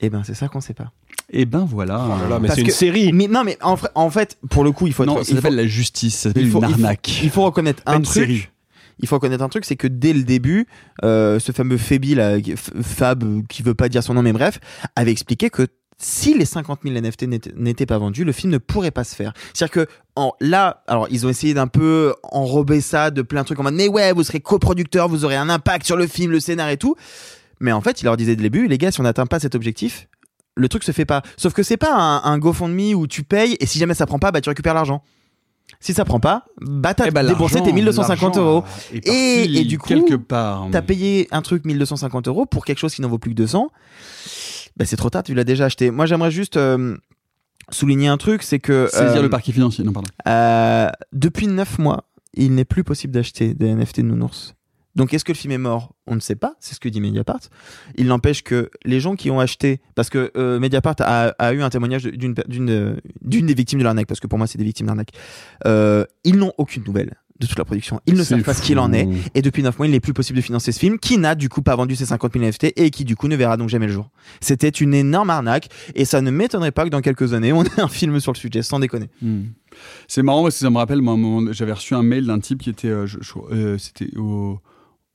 Eh 0.00 0.08
ben, 0.10 0.22
c'est 0.24 0.34
ça 0.34 0.48
qu'on 0.48 0.60
sait 0.60 0.72
pas. 0.74 0.92
Eh 1.32 1.44
ben 1.44 1.66
voilà. 1.68 2.06
mais 2.40 2.46
Parce 2.48 2.54
c'est 2.54 2.60
une 2.62 2.66
que- 2.68 2.72
série. 2.72 3.12
Mais 3.12 3.28
non, 3.28 3.44
mais 3.44 3.58
en, 3.62 4.10
fait, 4.10 4.38
pour 4.48 4.64
le 4.64 4.72
coup, 4.72 4.86
il 4.86 4.92
faut 4.92 5.04
Non, 5.04 5.18
être. 5.18 5.24
ça 5.26 5.32
il 5.32 5.36
s'appelle 5.36 5.54
la 5.56 5.66
justice, 5.66 6.14
ça 6.16 6.30
s'appelle 6.30 6.44
il 6.44 6.50
faut- 6.50 6.62
une 6.62 6.70
il 6.70 6.74
faut- 6.74 6.82
arnaque. 6.82 7.20
Il 7.22 7.30
faut 7.30 7.42
reconnaître 7.44 7.82
un 7.86 7.96
une 7.98 8.02
truc. 8.02 8.14
série. 8.14 8.48
Il 9.02 9.08
faut 9.08 9.16
reconnaître 9.16 9.42
un 9.44 9.48
truc, 9.48 9.64
c'est 9.64 9.76
que 9.76 9.86
dès 9.86 10.12
le 10.12 10.24
début, 10.24 10.66
euh, 11.04 11.38
ce 11.38 11.52
fameux 11.52 11.76
Febi, 11.78 12.14
là, 12.14 12.40
qui- 12.40 12.52
F- 12.54 12.82
Fab, 12.82 13.24
qui 13.48 13.62
veut 13.62 13.74
pas 13.74 13.88
dire 13.88 14.02
son 14.02 14.12
nom, 14.14 14.22
mais 14.22 14.32
bref, 14.32 14.58
avait 14.96 15.12
expliqué 15.12 15.48
que 15.50 15.66
si 16.02 16.32
les 16.36 16.46
50 16.46 16.80
000 16.82 16.96
NFT 16.96 17.26
n'étaient- 17.56 17.86
pas 17.86 17.98
vendus, 17.98 18.24
le 18.24 18.32
film 18.32 18.50
ne 18.52 18.58
pourrait 18.58 18.90
pas 18.90 19.04
se 19.04 19.14
faire. 19.14 19.32
C'est-à-dire 19.52 19.84
que 19.86 19.86
en, 20.16 20.32
là, 20.40 20.82
alors 20.86 21.06
ils 21.10 21.26
ont 21.26 21.28
essayé 21.28 21.52
d'un 21.54 21.66
peu 21.66 22.14
enrober 22.24 22.80
ça 22.80 23.10
de 23.10 23.20
plein 23.22 23.42
de 23.42 23.46
trucs 23.46 23.58
en 23.60 23.64
mode 23.64 23.74
mais 23.74 23.88
ouais, 23.88 24.12
vous 24.12 24.22
serez 24.22 24.40
coproducteur, 24.40 25.08
vous 25.08 25.24
aurez 25.26 25.36
un 25.36 25.48
impact 25.50 25.84
sur 25.84 25.96
le 25.96 26.06
film, 26.06 26.32
le 26.32 26.40
scénar 26.40 26.70
et 26.70 26.76
tout. 26.78 26.96
Mais 27.60 27.72
en 27.72 27.82
fait, 27.82 28.00
il 28.00 28.06
leur 28.06 28.16
disait 28.16 28.34
dès 28.36 28.42
le 28.42 28.48
début, 28.50 28.66
les 28.66 28.78
gars, 28.78 28.90
si 28.90 29.00
on 29.00 29.02
n'atteint 29.02 29.26
pas 29.26 29.38
cet 29.40 29.54
objectif, 29.54 30.08
le 30.56 30.68
truc 30.68 30.82
se 30.84 30.92
fait 30.92 31.04
pas. 31.04 31.20
Sauf 31.36 31.52
que 31.52 31.62
c'est 31.62 31.76
pas 31.76 31.94
un, 31.94 32.22
un 32.24 32.38
GoFundMe 32.38 32.94
où 32.94 33.06
tu 33.06 33.22
payes 33.22 33.56
et 33.60 33.66
si 33.66 33.78
jamais 33.78 33.94
ça 33.94 34.06
prend 34.06 34.18
pas, 34.18 34.30
bah 34.32 34.40
tu 34.40 34.48
récupères 34.48 34.74
l'argent. 34.74 35.02
Si 35.78 35.92
ça 35.94 36.04
prend 36.04 36.18
pas, 36.20 36.46
bah 36.60 36.94
t'as 36.94 37.06
Eh 37.06 37.10
ben, 37.10 37.24
déboursé 37.26 37.62
tes 37.62 37.72
1250 37.72 38.36
l'argent, 38.36 38.50
euros. 38.50 38.64
est 38.92 39.00
parti 39.04 39.10
Et, 39.18 39.60
et 39.60 39.64
du 39.64 39.78
coup, 39.78 39.88
quelque 39.88 40.14
part. 40.16 40.66
t'as 40.72 40.82
payé 40.82 41.28
un 41.30 41.42
truc 41.42 41.64
1250 41.64 42.26
euros 42.28 42.44
pour 42.46 42.64
quelque 42.64 42.78
chose 42.78 42.94
qui 42.94 43.02
n'en 43.02 43.08
vaut 43.08 43.18
plus 43.18 43.30
que 43.30 43.36
200. 43.36 43.68
Bah 44.80 44.86
c'est 44.86 44.96
trop 44.96 45.10
tard, 45.10 45.22
tu 45.22 45.34
l'as 45.34 45.44
déjà 45.44 45.66
acheté. 45.66 45.90
Moi 45.90 46.06
j'aimerais 46.06 46.30
juste 46.30 46.56
euh, 46.56 46.96
souligner 47.68 48.08
un 48.08 48.16
truc, 48.16 48.42
c'est 48.42 48.60
que 48.60 48.88
Saisir 48.90 49.18
euh, 49.18 49.22
le 49.22 49.28
parquet 49.28 49.52
financier, 49.52 49.84
non 49.84 49.92
pardon. 49.92 50.08
euh, 50.26 50.88
depuis 51.12 51.48
9 51.48 51.78
mois, 51.78 52.08
il 52.32 52.54
n'est 52.54 52.64
plus 52.64 52.82
possible 52.82 53.12
d'acheter 53.12 53.52
des 53.52 53.74
NFT 53.74 53.98
de 53.98 54.06
nounours. 54.06 54.54
Donc 54.96 55.12
est-ce 55.12 55.22
que 55.22 55.32
le 55.32 55.36
film 55.36 55.52
est 55.52 55.58
mort? 55.58 55.94
On 56.06 56.14
ne 56.14 56.20
sait 56.20 56.34
pas, 56.34 56.54
c'est 56.60 56.74
ce 56.74 56.80
que 56.80 56.88
dit 56.88 56.98
Mediapart. 57.02 57.40
Il 57.96 58.06
n'empêche 58.06 58.42
que 58.42 58.70
les 58.86 59.00
gens 59.00 59.16
qui 59.16 59.30
ont 59.30 59.38
acheté, 59.38 59.82
parce 59.94 60.08
que 60.08 60.32
euh, 60.34 60.58
Mediapart 60.58 60.96
a, 61.00 61.26
a 61.38 61.52
eu 61.52 61.60
un 61.60 61.68
témoignage 61.68 62.04
d'une 62.04 62.32
des 62.32 63.54
victimes 63.54 63.80
de 63.80 63.84
l'arnaque, 63.84 64.06
parce 64.06 64.18
que 64.18 64.28
pour 64.28 64.38
moi 64.38 64.46
c'est 64.46 64.56
des 64.56 64.64
victimes 64.64 64.86
d'arnaque, 64.86 65.10
euh, 65.66 66.06
ils 66.24 66.36
n'ont 66.36 66.54
aucune 66.56 66.84
nouvelle 66.84 67.20
de 67.40 67.46
toute 67.46 67.58
la 67.58 67.64
production. 67.64 68.00
Ils 68.06 68.14
ne 68.14 68.22
savent 68.22 68.42
pas 68.42 68.54
ce 68.54 68.62
qu'il 68.62 68.78
en 68.78 68.92
est. 68.92 69.08
Et 69.34 69.42
depuis 69.42 69.62
9 69.62 69.78
mois, 69.78 69.86
il 69.86 69.90
n'est 69.90 70.00
plus 70.00 70.12
possible 70.12 70.36
de 70.36 70.42
financer 70.42 70.72
ce 70.72 70.78
film, 70.78 70.98
qui 70.98 71.18
n'a 71.18 71.34
du 71.34 71.48
coup 71.48 71.62
pas 71.62 71.74
vendu 71.74 71.96
ses 71.96 72.06
50 72.06 72.34
000 72.34 72.44
NFT 72.44 72.72
et 72.76 72.90
qui 72.90 73.04
du 73.04 73.16
coup 73.16 73.28
ne 73.28 73.36
verra 73.36 73.56
donc 73.56 73.68
jamais 73.68 73.86
le 73.86 73.92
jour. 73.92 74.10
C'était 74.40 74.68
une 74.68 74.94
énorme 74.94 75.30
arnaque 75.30 75.68
et 75.94 76.04
ça 76.04 76.20
ne 76.20 76.30
m'étonnerait 76.30 76.72
pas 76.72 76.84
que 76.84 76.90
dans 76.90 77.00
quelques 77.00 77.32
années, 77.32 77.52
on 77.52 77.64
ait 77.64 77.80
un 77.80 77.88
film 77.88 78.20
sur 78.20 78.32
le 78.32 78.38
sujet, 78.38 78.62
sans 78.62 78.78
déconner. 78.78 79.08
Hmm. 79.22 79.44
C'est 80.06 80.22
marrant 80.22 80.42
parce 80.42 80.56
que 80.56 80.60
ça 80.60 80.70
me 80.70 80.76
rappelle, 80.76 81.00
moi, 81.00 81.16
j'avais 81.52 81.72
reçu 81.72 81.94
un 81.94 82.02
mail 82.02 82.26
d'un 82.26 82.40
type 82.40 82.62
qui 82.62 82.70
était, 82.70 82.88
euh, 82.88 83.06
euh, 83.52 83.78
c'était 83.78 84.16
au, 84.16 84.60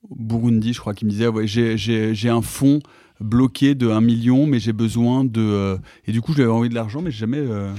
Burundi, 0.10 0.74
je 0.74 0.80
crois, 0.80 0.94
qui 0.94 1.06
me 1.06 1.10
disait, 1.10 1.28
ouais, 1.28 1.48
j'ai 1.48 2.30
un 2.30 2.42
fonds 2.42 2.80
bloqué 3.22 3.76
de 3.76 3.90
1 3.90 4.02
million, 4.02 4.46
mais 4.46 4.60
j'ai 4.60 4.74
besoin 4.74 5.24
de... 5.24 5.42
euh, 5.42 5.78
Et 6.08 6.12
du 6.12 6.22
coup, 6.22 6.32
je 6.34 6.38
lui 6.38 6.44
avais 6.44 6.52
envoyé 6.52 6.70
de 6.70 6.76
l'argent, 6.76 7.02
mais 7.02 7.12
j'ai 7.12 7.20
jamais... 7.20 7.38
euh, 7.40 7.72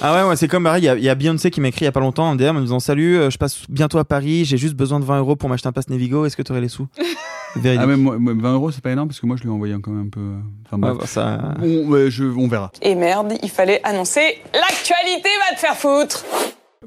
Ah 0.00 0.14
ouais, 0.14 0.28
ouais 0.30 0.36
c'est 0.36 0.48
comme 0.48 0.64
pareil, 0.64 0.82
il 0.82 0.86
y 0.86 0.88
a- 0.88 0.96
il 0.96 1.04
y, 1.04 1.08
a 1.08 1.14
Beyoncé 1.14 1.50
qui 1.50 1.60
m'a 1.60 1.68
écrit 1.68 1.82
il 1.82 1.84
y 1.84 1.88
a 1.88 1.92
pas 1.92 2.00
longtemps 2.00 2.28
en 2.30 2.34
DM 2.36 2.48
en 2.50 2.54
me 2.54 2.60
disant 2.62 2.80
Salut, 2.80 3.16
euh, 3.16 3.30
je 3.30 3.38
passe 3.38 3.62
bientôt 3.68 3.98
à 3.98 4.04
Paris, 4.04 4.44
j'ai 4.44 4.56
juste 4.56 4.74
besoin 4.74 4.98
de 5.00 5.04
20 5.04 5.18
euros 5.18 5.36
pour 5.36 5.48
m'acheter 5.48 5.68
un 5.68 5.72
pass 5.72 5.88
Navigo, 5.88 6.24
est-ce 6.24 6.36
que 6.36 6.42
tu 6.42 6.52
aurais 6.52 6.60
les 6.60 6.68
sous? 6.68 6.88
Véridique. 7.54 7.82
Ah 7.84 7.86
mais 7.86 7.96
moi, 7.98 8.18
moi, 8.18 8.32
20 8.34 8.54
euros, 8.54 8.70
c'est 8.70 8.82
pas 8.82 8.92
énorme 8.92 9.08
parce 9.08 9.20
que 9.20 9.26
moi, 9.26 9.36
je 9.36 9.42
lui 9.42 9.50
ai 9.50 9.52
envoyé 9.52 9.74
quand 9.82 9.90
même 9.90 10.06
un 10.06 10.08
peu... 10.08 10.20
euh, 10.20 10.38
Enfin 10.66 10.78
bref. 10.78 10.94
Ah 10.96 11.00
bah, 11.00 11.06
ça- 11.06 11.54
Bon, 11.60 11.86
ouais, 11.88 12.10
je, 12.10 12.24
on 12.24 12.48
verra. 12.48 12.72
Et 12.80 12.94
merde, 12.94 13.34
il 13.42 13.50
fallait 13.50 13.80
annoncer 13.84 14.38
l'actualité 14.54 15.28
va 15.50 15.54
te 15.54 15.60
faire 15.60 15.76
foutre. 15.76 16.24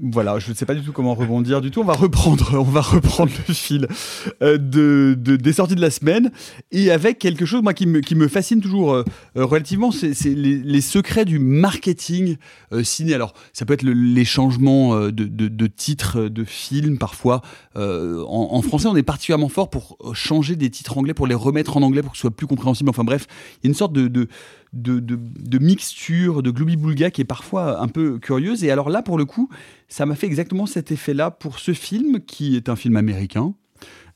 Voilà, 0.01 0.39
je 0.39 0.49
ne 0.49 0.55
sais 0.55 0.65
pas 0.65 0.76
du 0.76 0.81
tout 0.81 0.91
comment 0.91 1.15
rebondir 1.15 1.61
du 1.61 1.72
tout. 1.72 1.80
On 1.81 1.85
va 1.85 1.93
reprendre, 1.93 2.49
on 2.59 2.63
va 2.63 2.81
reprendre 2.81 3.31
le 3.47 3.53
fil 3.53 3.88
euh, 4.41 4.57
de, 4.57 5.15
de- 5.17 5.38
des 5.38 5.53
sorties 5.53 5.76
de 5.76 5.81
la 5.81 5.89
semaine 5.89 6.31
et 6.72 6.91
avec 6.91 7.19
quelque 7.19 7.45
chose 7.45 7.61
moi 7.61 7.73
qui 7.73 7.85
me, 7.85 8.27
fascine 8.27 8.61
toujours 8.61 8.93
euh, 8.93 9.03
euh, 9.38 9.45
relativement, 9.45 9.91
c'est 9.91 10.13
les, 10.26 10.81
secrets 10.81 11.26
du 11.26 11.39
marketing 11.39 12.35
ciné. 12.84 13.13
Alors, 13.13 13.34
ça 13.53 13.65
peut 13.65 13.73
être 13.73 13.84
le- 13.84 13.93
les 13.93 14.26
changements 14.26 14.99
de, 15.09 15.67
titres 15.67 16.23
de 16.23 16.43
films 16.43 16.97
parfois. 16.97 17.41
En, 17.76 18.61
français, 18.61 18.88
on 18.88 18.95
est 18.95 19.03
particulièrement 19.03 19.49
fort 19.49 19.69
pour 19.69 19.97
changer 20.13 20.55
des 20.55 20.69
titres 20.69 20.97
anglais, 20.97 21.13
pour 21.13 21.27
les 21.27 21.35
remettre 21.35 21.77
en 21.77 21.81
anglais 21.81 22.01
pour 22.01 22.11
que 22.11 22.17
ce 22.17 22.22
soit 22.22 22.31
plus 22.31 22.47
compréhensible. 22.47 22.89
Enfin 22.89 23.03
bref, 23.03 23.27
il 23.63 23.67
y 23.67 23.67
a 23.67 23.69
une 23.69 23.76
sorte 23.76 23.93
de 23.93 24.27
de, 24.76 24.99
de, 24.99 25.18
de 25.19 25.57
mixture, 25.57 26.43
de 26.43 26.52
gloubi-boulga 26.52 27.10
qui 27.10 27.22
est 27.22 27.26
parfois 27.26 27.81
un 27.81 27.88
peu 27.88 28.19
curieuse. 28.19 28.64
Et 28.64 28.72
alors 28.72 28.89
là, 28.89 29.02
pour 29.02 29.18
le 29.18 29.26
coup, 29.26 29.49
ça 29.88 30.06
m'a 30.06 30.15
fait 30.15 30.27
exactement 30.27 30.65
cet 30.65 30.91
effet-là 30.91 31.31
pour 31.31 31.60
ce 31.60 31.73
film, 31.73 32.19
qui 32.19 32.56
est 32.56 32.69
un 32.69 32.76
film 32.76 32.97
américain, 32.97 33.53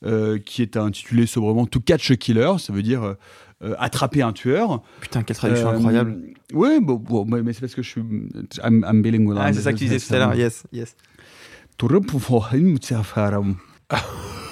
euh, 0.06 0.38
qui 0.38 0.61
est 0.61 0.77
intitulé 0.77 1.26
sobrement 1.26 1.65
To 1.65 1.80
Catch 1.80 2.11
a 2.11 2.15
Killer, 2.15 2.52
ça 2.60 2.72
veut 2.73 2.84
dire 2.84 3.15
euh, 3.61 3.76
attraper 3.80 4.22
un 4.22 4.31
tueur. 4.34 4.81
Putain, 5.02 5.23
quelle 5.23 5.36
traduction 5.36 5.69
Euh, 5.69 5.76
incroyable. 5.76 6.18
Ouais, 6.53 6.80
bon, 6.80 6.95
bon, 6.95 7.26
mais 7.26 7.41
mais 7.41 7.53
c'est 7.53 7.61
parce 7.61 7.76
que 7.76 7.81
je 7.81 7.90
suis. 7.90 8.02
I'm, 8.64 8.86
I'm 8.90 9.02
bilingual. 9.02 9.38
Ah, 9.40 9.52
c'est 9.53 9.61
ça 9.61 9.73
que 9.73 9.77
tu 9.77 9.86
disais 9.86 9.99
tout 9.99 10.14
à 10.14 10.18
l'heure, 10.19 10.36
yes, 10.36 10.64
yes. 10.72 10.95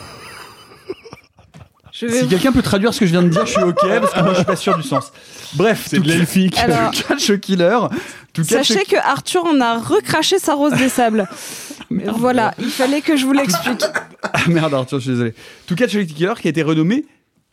Je 1.99 2.05
vais 2.05 2.21
Si 2.21 2.27
quelqu'un 2.27 2.51
peut 2.51 2.61
traduire 2.61 2.93
ce 2.93 2.99
que 2.99 3.05
je 3.07 3.11
viens 3.11 3.23
de 3.23 3.29
dire, 3.29 3.45
je 3.45 3.53
suis 3.53 3.63
ok, 3.63 3.75
parce 3.99 4.13
que 4.13 4.19
moi 4.21 4.29
je 4.31 4.35
suis 4.37 4.45
pas 4.45 4.55
sûr 4.55 4.77
du 4.77 4.83
sens. 4.83 5.11
Bref, 5.55 5.85
C'est 5.89 5.99
de 5.99 6.07
l'elfique. 6.07 6.57
Alors- 6.59 6.91
To 6.91 7.01
Catch 7.07 7.29
a 7.31 7.37
Killer. 7.37 7.77
To 8.33 8.43
catch 8.43 8.51
a- 8.53 8.63
Sachez 8.63 8.83
que 8.85 8.97
Arthur 8.97 9.45
en 9.45 9.59
a 9.61 9.79
recraché 9.79 10.37
sa 10.37 10.53
rose 10.53 10.73
des 10.73 10.89
sables. 10.89 11.27
voilà, 11.89 12.53
il 12.59 12.69
fallait 12.69 13.01
que 13.01 13.17
je 13.17 13.25
vous 13.25 13.33
l'explique. 13.33 13.83
Ah 14.33 14.39
merde, 14.47 14.73
Arthur, 14.73 14.97
je 14.99 15.03
suis 15.03 15.11
désolé. 15.11 15.33
To 15.67 15.75
Catch 15.75 15.95
a 15.95 16.03
Killer 16.03 16.33
qui 16.41 16.47
a 16.47 16.49
été 16.51 16.61
renommé 16.61 17.05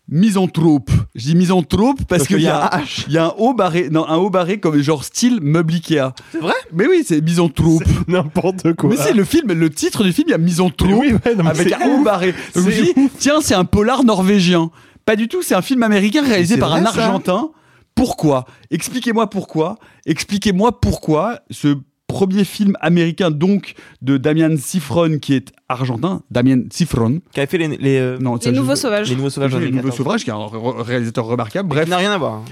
Misanthrope. 0.09 0.91
Je 1.15 1.25
dis 1.25 1.35
misanthrope 1.35 1.97
parce, 2.09 2.21
Parce 2.21 2.27
qu'il 2.29 2.41
y, 2.41 2.47
a 2.47 2.51
y 2.51 2.53
a 2.53 2.75
un 2.75 2.79
H. 2.83 3.05
Il 3.09 3.15
y 3.15 3.19
a 3.19 3.27
un 3.27 3.35
haut 3.39 3.55
barré, 3.55 3.89
non, 3.91 4.07
un 4.07 4.17
haut 4.17 4.29
barré 4.29 4.61
comme 4.61 4.79
genre 4.81 5.03
style 5.03 5.41
meuble 5.41 5.75
Ikea. 5.75 6.13
C'est 6.31 6.41
vrai? 6.41 6.53
Mais 6.73 6.87
oui, 6.87 7.03
c'est 7.07 7.23
Misanthrope. 7.23 7.83
N'importe 8.09 8.75
quoi. 8.75 8.91
Mais 8.91 8.97
c'est 8.97 9.15
le 9.15 9.25
film, 9.25 9.53
le 9.53 9.71
titre 9.71 10.05
du 10.05 10.13
film, 10.13 10.29
il 10.29 10.33
y 10.33 10.35
a 10.35 10.39
Misanthrope 10.39 10.93
Oui, 11.01 11.15
ouais, 11.15 11.35
non, 11.35 11.47
avec 11.47 11.73
un 11.73 11.89
haut 11.89 12.03
barré. 12.05 12.33
Donc 12.55 12.65
je 12.65 12.81
me 12.81 12.85
dis, 12.85 12.93
tiens, 13.19 13.41
c'est 13.41 13.55
un 13.55 13.65
polar 13.65 14.05
norvégien. 14.05 14.71
Pas 15.07 15.17
du 15.17 15.29
tout, 15.29 15.43
c'est 15.43 15.55
un 15.55 15.63
film 15.63 15.83
américain 15.83 16.23
réalisé 16.23 16.59
par 16.59 16.75
un 16.75 16.83
vrai, 16.83 17.01
Argentin. 17.03 17.51
Pourquoi? 17.95 18.45
Expliquez-moi 18.71 19.31
pourquoi. 19.31 19.79
Expliquez-moi 20.05 20.81
pourquoi 20.81 21.41
ce 21.51 21.77
premier 22.15 22.45
film 22.45 22.77
américain 22.81 23.31
donc 23.33 23.75
de 24.03 24.17
Damian 24.19 24.57
Sifron 24.57 25.19
qui 25.19 25.35
est 25.35 25.53
argentin, 25.69 26.23
Damian 26.31 26.63
Sifron. 26.71 27.21
Qui 27.33 27.41
avait 27.41 27.49
fait 27.49 27.59
les, 27.59 27.77
les, 27.77 27.99
euh, 27.99 28.19
Non, 28.19 28.39
Les 28.43 28.53
Nouveaux 28.53 28.77
Sauvages. 28.77 29.11
les 29.11 29.17
nouveaux 29.17 29.31
sauvages. 29.31 29.55
en 29.55 29.59
Les 29.59 29.71
Nouveaux 29.71 29.91
2014. 29.91 29.97
Sauvages, 29.97 30.25
qui 30.25 30.31
est 30.31 30.33
un 30.33 30.83
réalisateur 30.83 31.27
remarquable. 31.27 31.69
Bref, 31.69 31.89
n'a 31.89 31.97
rien 31.97 32.13
à 32.13 32.19
voir. 32.19 32.43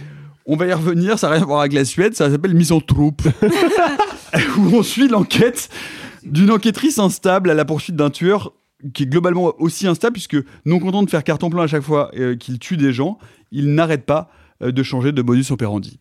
on 0.47 0.57
va 0.57 0.67
y 0.67 0.73
revenir, 0.73 1.17
ça 1.19 1.29
n'a 1.29 1.35
rien 1.35 1.43
à 1.43 1.47
voir 1.47 1.61
avec 1.61 1.75
la 1.75 1.85
Suède, 1.85 2.15
ça 2.15 2.29
s'appelle 2.29 2.55
Misanthrope. 2.55 3.23
où 4.59 4.77
on 4.77 4.83
suit 4.83 5.09
l'enquête 5.09 5.69
d'une 6.25 6.51
enquêtrice 6.51 6.99
instable 6.99 7.51
à 7.51 7.55
la 7.55 7.65
poursuite 7.65 7.97
d'un 7.97 8.11
tueur 8.11 8.53
qui 8.95 9.05
est 9.05 9.07
globalement 9.07 9.53
aussi 9.59 9.87
instable, 9.87 10.15
puisque 10.15 10.39
non 10.67 10.81
content 10.81 11.05
de 11.05 11.11
faire 11.11 11.23
carton 11.23 11.51
plein 11.51 11.63
à 11.63 11.67
chaque 11.69 11.83
fois 11.83 12.11
euh, 12.17 12.35
qu'il 12.35 12.59
tue 12.59 12.77
des 12.77 12.93
gens, 12.93 13.19
il 13.53 13.75
n'arrête 13.75 14.05
pas 14.05 14.29
euh, 14.63 14.73
de 14.73 14.83
changer 14.83 15.13
de 15.13 15.23
modus 15.23 15.51
operandi. 15.51 16.01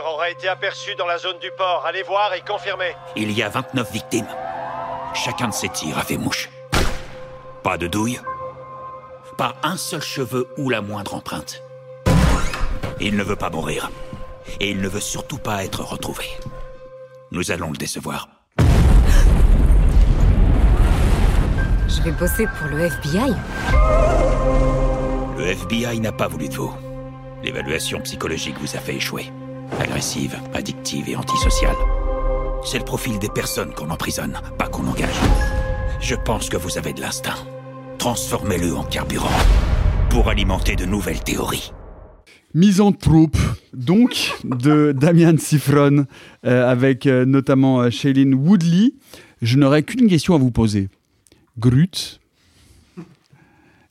Aura 0.00 0.30
été 0.30 0.48
aperçu 0.48 0.94
dans 0.94 1.06
la 1.06 1.18
zone 1.18 1.38
du 1.38 1.50
port. 1.56 1.84
Allez 1.86 2.02
voir 2.02 2.32
et 2.34 2.40
confirmez. 2.40 2.94
Il 3.16 3.30
y 3.32 3.42
a 3.42 3.48
29 3.48 3.92
victimes. 3.92 4.26
Chacun 5.14 5.48
de 5.48 5.52
ces 5.52 5.68
tirs 5.68 5.98
a 5.98 6.02
fait 6.02 6.16
mouche. 6.16 6.48
Pas 7.62 7.76
de 7.76 7.86
douille. 7.86 8.20
Pas 9.36 9.54
un 9.62 9.76
seul 9.76 10.02
cheveu 10.02 10.48
ou 10.56 10.70
la 10.70 10.80
moindre 10.80 11.14
empreinte. 11.14 11.62
Il 13.00 13.16
ne 13.16 13.22
veut 13.22 13.36
pas 13.36 13.50
mourir. 13.50 13.90
Et 14.60 14.70
il 14.70 14.80
ne 14.80 14.88
veut 14.88 15.00
surtout 15.00 15.38
pas 15.38 15.64
être 15.64 15.82
retrouvé. 15.82 16.24
Nous 17.30 17.50
allons 17.50 17.70
le 17.70 17.76
décevoir. 17.76 18.28
Je 21.88 22.02
vais 22.02 22.12
bosser 22.12 22.46
pour 22.46 22.68
le 22.68 22.80
FBI. 22.86 23.34
Le 25.38 25.46
FBI 25.46 26.00
n'a 26.00 26.12
pas 26.12 26.28
voulu 26.28 26.48
de 26.48 26.54
vous. 26.54 26.74
L'évaluation 27.42 28.00
psychologique 28.00 28.56
vous 28.58 28.76
a 28.76 28.80
fait 28.80 28.94
échouer. 28.94 29.30
Agressive, 29.80 30.36
addictive 30.54 31.08
et 31.08 31.16
antisociale. 31.16 31.76
C'est 32.64 32.78
le 32.78 32.84
profil 32.84 33.18
des 33.18 33.28
personnes 33.28 33.72
qu'on 33.74 33.90
emprisonne, 33.90 34.40
pas 34.58 34.68
qu'on 34.68 34.86
engage. 34.86 35.18
Je 36.00 36.14
pense 36.14 36.48
que 36.48 36.56
vous 36.56 36.78
avez 36.78 36.92
de 36.92 37.00
l'instinct. 37.00 37.36
Transformez-le 37.98 38.74
en 38.74 38.84
carburant 38.84 39.28
pour 40.10 40.28
alimenter 40.28 40.76
de 40.76 40.84
nouvelles 40.84 41.22
théories. 41.22 41.72
Misanthrope, 42.54 43.38
donc, 43.72 44.32
de 44.44 44.92
Damian 44.96 45.36
Sifron, 45.38 46.06
euh, 46.44 46.70
avec 46.70 47.06
euh, 47.06 47.24
notamment 47.24 47.80
euh, 47.80 47.90
Shailene 47.90 48.34
Woodley. 48.34 48.92
Je 49.40 49.56
n'aurais 49.56 49.82
qu'une 49.82 50.08
question 50.08 50.34
à 50.34 50.38
vous 50.38 50.50
poser. 50.50 50.88
Grut 51.58 52.20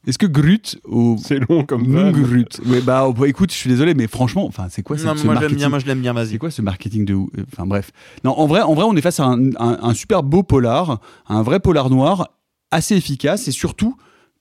Est-ce 0.08 0.18
que 0.18 0.26
Grut 0.26 0.80
au... 0.86 1.16
C'est 1.24 1.40
long 1.48 1.64
comme 1.64 1.86
vanne. 1.94 2.12
Grut. 2.12 2.60
Ouais, 2.66 2.82
bah, 2.82 3.06
oh, 3.08 3.14
bah, 3.14 3.28
écoute, 3.28 3.52
je 3.52 3.58
suis 3.58 3.70
désolé, 3.70 3.94
mais 3.94 4.08
franchement, 4.08 4.46
enfin, 4.48 4.68
c'est 4.70 4.82
quoi 4.82 4.98
ce, 4.98 5.06
Non, 5.06 5.16
ce 5.16 5.24
moi 5.26 5.36
je 5.36 5.40
l'aime 5.40 5.42
marketing 5.42 5.58
bien, 5.58 5.70
moi 5.70 5.80
je 5.80 5.86
l'aime 5.86 6.02
bien, 6.02 6.14
vas-y. 6.14 6.30
C'est 6.30 6.38
quoi 6.40 6.50
ce 6.52 6.62
marketing 6.64 7.06
de 7.06 7.14
ou- 7.14 7.30
Enfin 7.52 7.66
bref. 7.68 7.92
Non, 8.24 8.32
en 8.32 8.48
vrai, 8.48 8.62
en 8.62 8.74
vrai, 8.74 8.86
on 8.88 8.96
est 8.96 9.02
face 9.02 9.20
à 9.20 9.26
un, 9.26 9.50
un- 9.58 9.80
un 9.82 9.94
super 9.94 10.24
beau 10.24 10.42
polar, 10.44 11.00
un 11.28 11.44
vrai 11.44 11.60
polar 11.60 11.90
noir, 11.92 12.30
assez 12.72 12.96
efficace 12.96 13.48
et 13.48 13.52
surtout, 13.52 13.96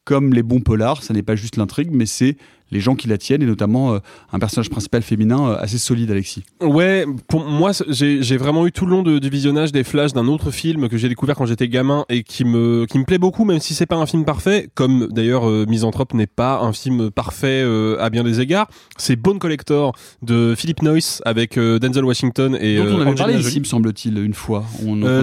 comme 0.04 0.32
les 0.32 0.42
bons 0.42 0.60
polars, 0.60 1.02
ça 1.02 1.12
n'est 1.12 1.22
pas 1.22 1.36
juste 1.36 1.56
l'intrigue, 1.56 1.90
mais 1.92 2.06
c'est 2.06 2.36
les 2.70 2.80
gens 2.80 2.94
qui 2.94 3.09
la 3.09 3.18
tiennent 3.18 3.42
et 3.42 3.47
notamment 3.47 3.94
euh, 3.94 3.98
un 4.32 4.38
personnage 4.38 4.70
principal 4.70 5.02
féminin 5.02 5.51
euh, 5.51 5.56
assez 5.60 5.78
solide, 5.78 6.10
Alexis. 6.10 6.42
Ouais, 6.62 7.05
pour 7.28 7.44
moi, 7.44 7.72
j'ai 7.88 8.36
vraiment 8.36 8.66
eu 8.66 8.72
tout 8.72 8.86
le 8.86 8.92
long 8.92 9.02
de- 9.02 9.18
du 9.18 9.28
visionnage 9.28 9.72
des 9.72 9.84
flashs 9.84 10.12
d'un 10.12 10.26
autre 10.28 10.51
film 10.51 10.88
que 10.88 10.97
j'ai 10.97 11.09
découvert 11.09 11.34
quand 11.36 11.47
j'étais 11.47 11.68
gamin 11.68 12.05
et 12.09 12.22
qui 12.22 12.44
me 12.44 12.86
qui 12.86 12.98
me 12.98 13.05
plaît 13.05 13.18
beaucoup, 13.18 13.44
même 13.44 13.60
si 13.60 13.74
c'est 13.74 13.86
pas 13.86 13.97
un 13.97 14.06
film 14.06 14.24
parfait, 14.24 14.68
comme 14.74 15.09
d'ailleurs 15.10 15.48
euh, 15.48 15.66
Misanthrope 15.68 16.14
n'est 16.14 16.26
pas 16.26 16.60
un 16.60 16.72
film 16.72 17.10
parfait 17.10 17.62
euh, 17.64 17.97
à 18.01 18.10
bien 18.10 18.24
des 18.24 18.40
égards. 18.40 18.68
C'est 18.98 19.16
Bone 19.16 19.38
Collector 19.38 19.94
de 20.22 20.55
Philip 20.56 20.82
Noyce 20.82 21.22
avec 21.24 21.59
Denzel 21.59 22.05
Washington 22.05 22.56
et 22.60 22.76
Dont 22.78 22.97
on 22.97 23.01
avait 23.01 23.14
parlé 23.14 23.38
ici, 23.38 23.60
me 23.60 23.64
semble-t-il, 23.64 24.18
une 24.18 24.34
fois. 24.34 24.64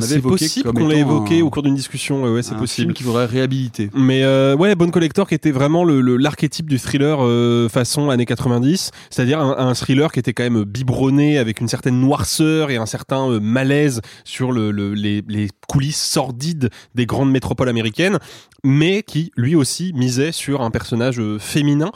C'est 0.02 0.22
possible 0.22 0.74
qu'on 0.74 0.88
l'ait 0.88 1.00
évoqué 1.00 1.40
un- 1.42 1.44
au 1.44 1.50
cours 1.50 1.64
d'une 1.64 1.76
discussion. 1.76 2.24
Ouais, 2.24 2.42
c'est 2.44 2.54
un 2.54 2.58
possible. 2.58 2.88
film 2.88 2.94
qu'il 2.94 3.06
faudrait 3.06 3.26
réhabiliter. 3.26 3.90
Mais 3.96 4.24
ouais, 4.56 4.76
Bone 4.76 4.92
Collector 4.92 5.28
qui 5.28 5.36
était 5.36 5.52
vraiment 5.52 5.84
le 5.84 6.02
le- 6.02 6.18
l'archétype 6.18 6.70
du 6.70 6.78
thriller 6.80 7.18
euh, 7.38 7.70
façon 7.70 8.10
années 8.10 8.26
90, 8.26 8.92
c'est-à-dire 9.10 9.40
un, 9.40 9.74
thriller 9.74 10.12
qui 10.12 10.20
était 10.20 10.34
quand 10.34 10.44
même 10.44 10.64
biberonné 10.64 11.38
avec 11.38 11.62
une 11.62 11.68
certaine 11.68 12.00
noirceur 12.00 12.70
et 12.72 12.78
un 12.78 12.86
certain 12.86 13.30
euh, 13.30 13.40
malaise 13.40 14.02
sur 14.24 14.52
le, 14.52 14.72
le- 14.72 14.94
les, 14.94 15.24
les 15.28 15.50
coulisses 15.68 16.02
sordides 16.02 16.70
des 16.96 17.06
grandes 17.06 17.32
métropoles 17.32 17.70
américaines, 17.70 18.20
mais 18.64 19.04
qui 19.04 19.32
lui 19.38 19.56
aussi 19.56 19.94
misait 19.94 20.32
sur 20.32 20.62
un 20.62 20.72
personnage 20.72 21.20
euh, 21.20 21.38
féminin. 21.40 21.92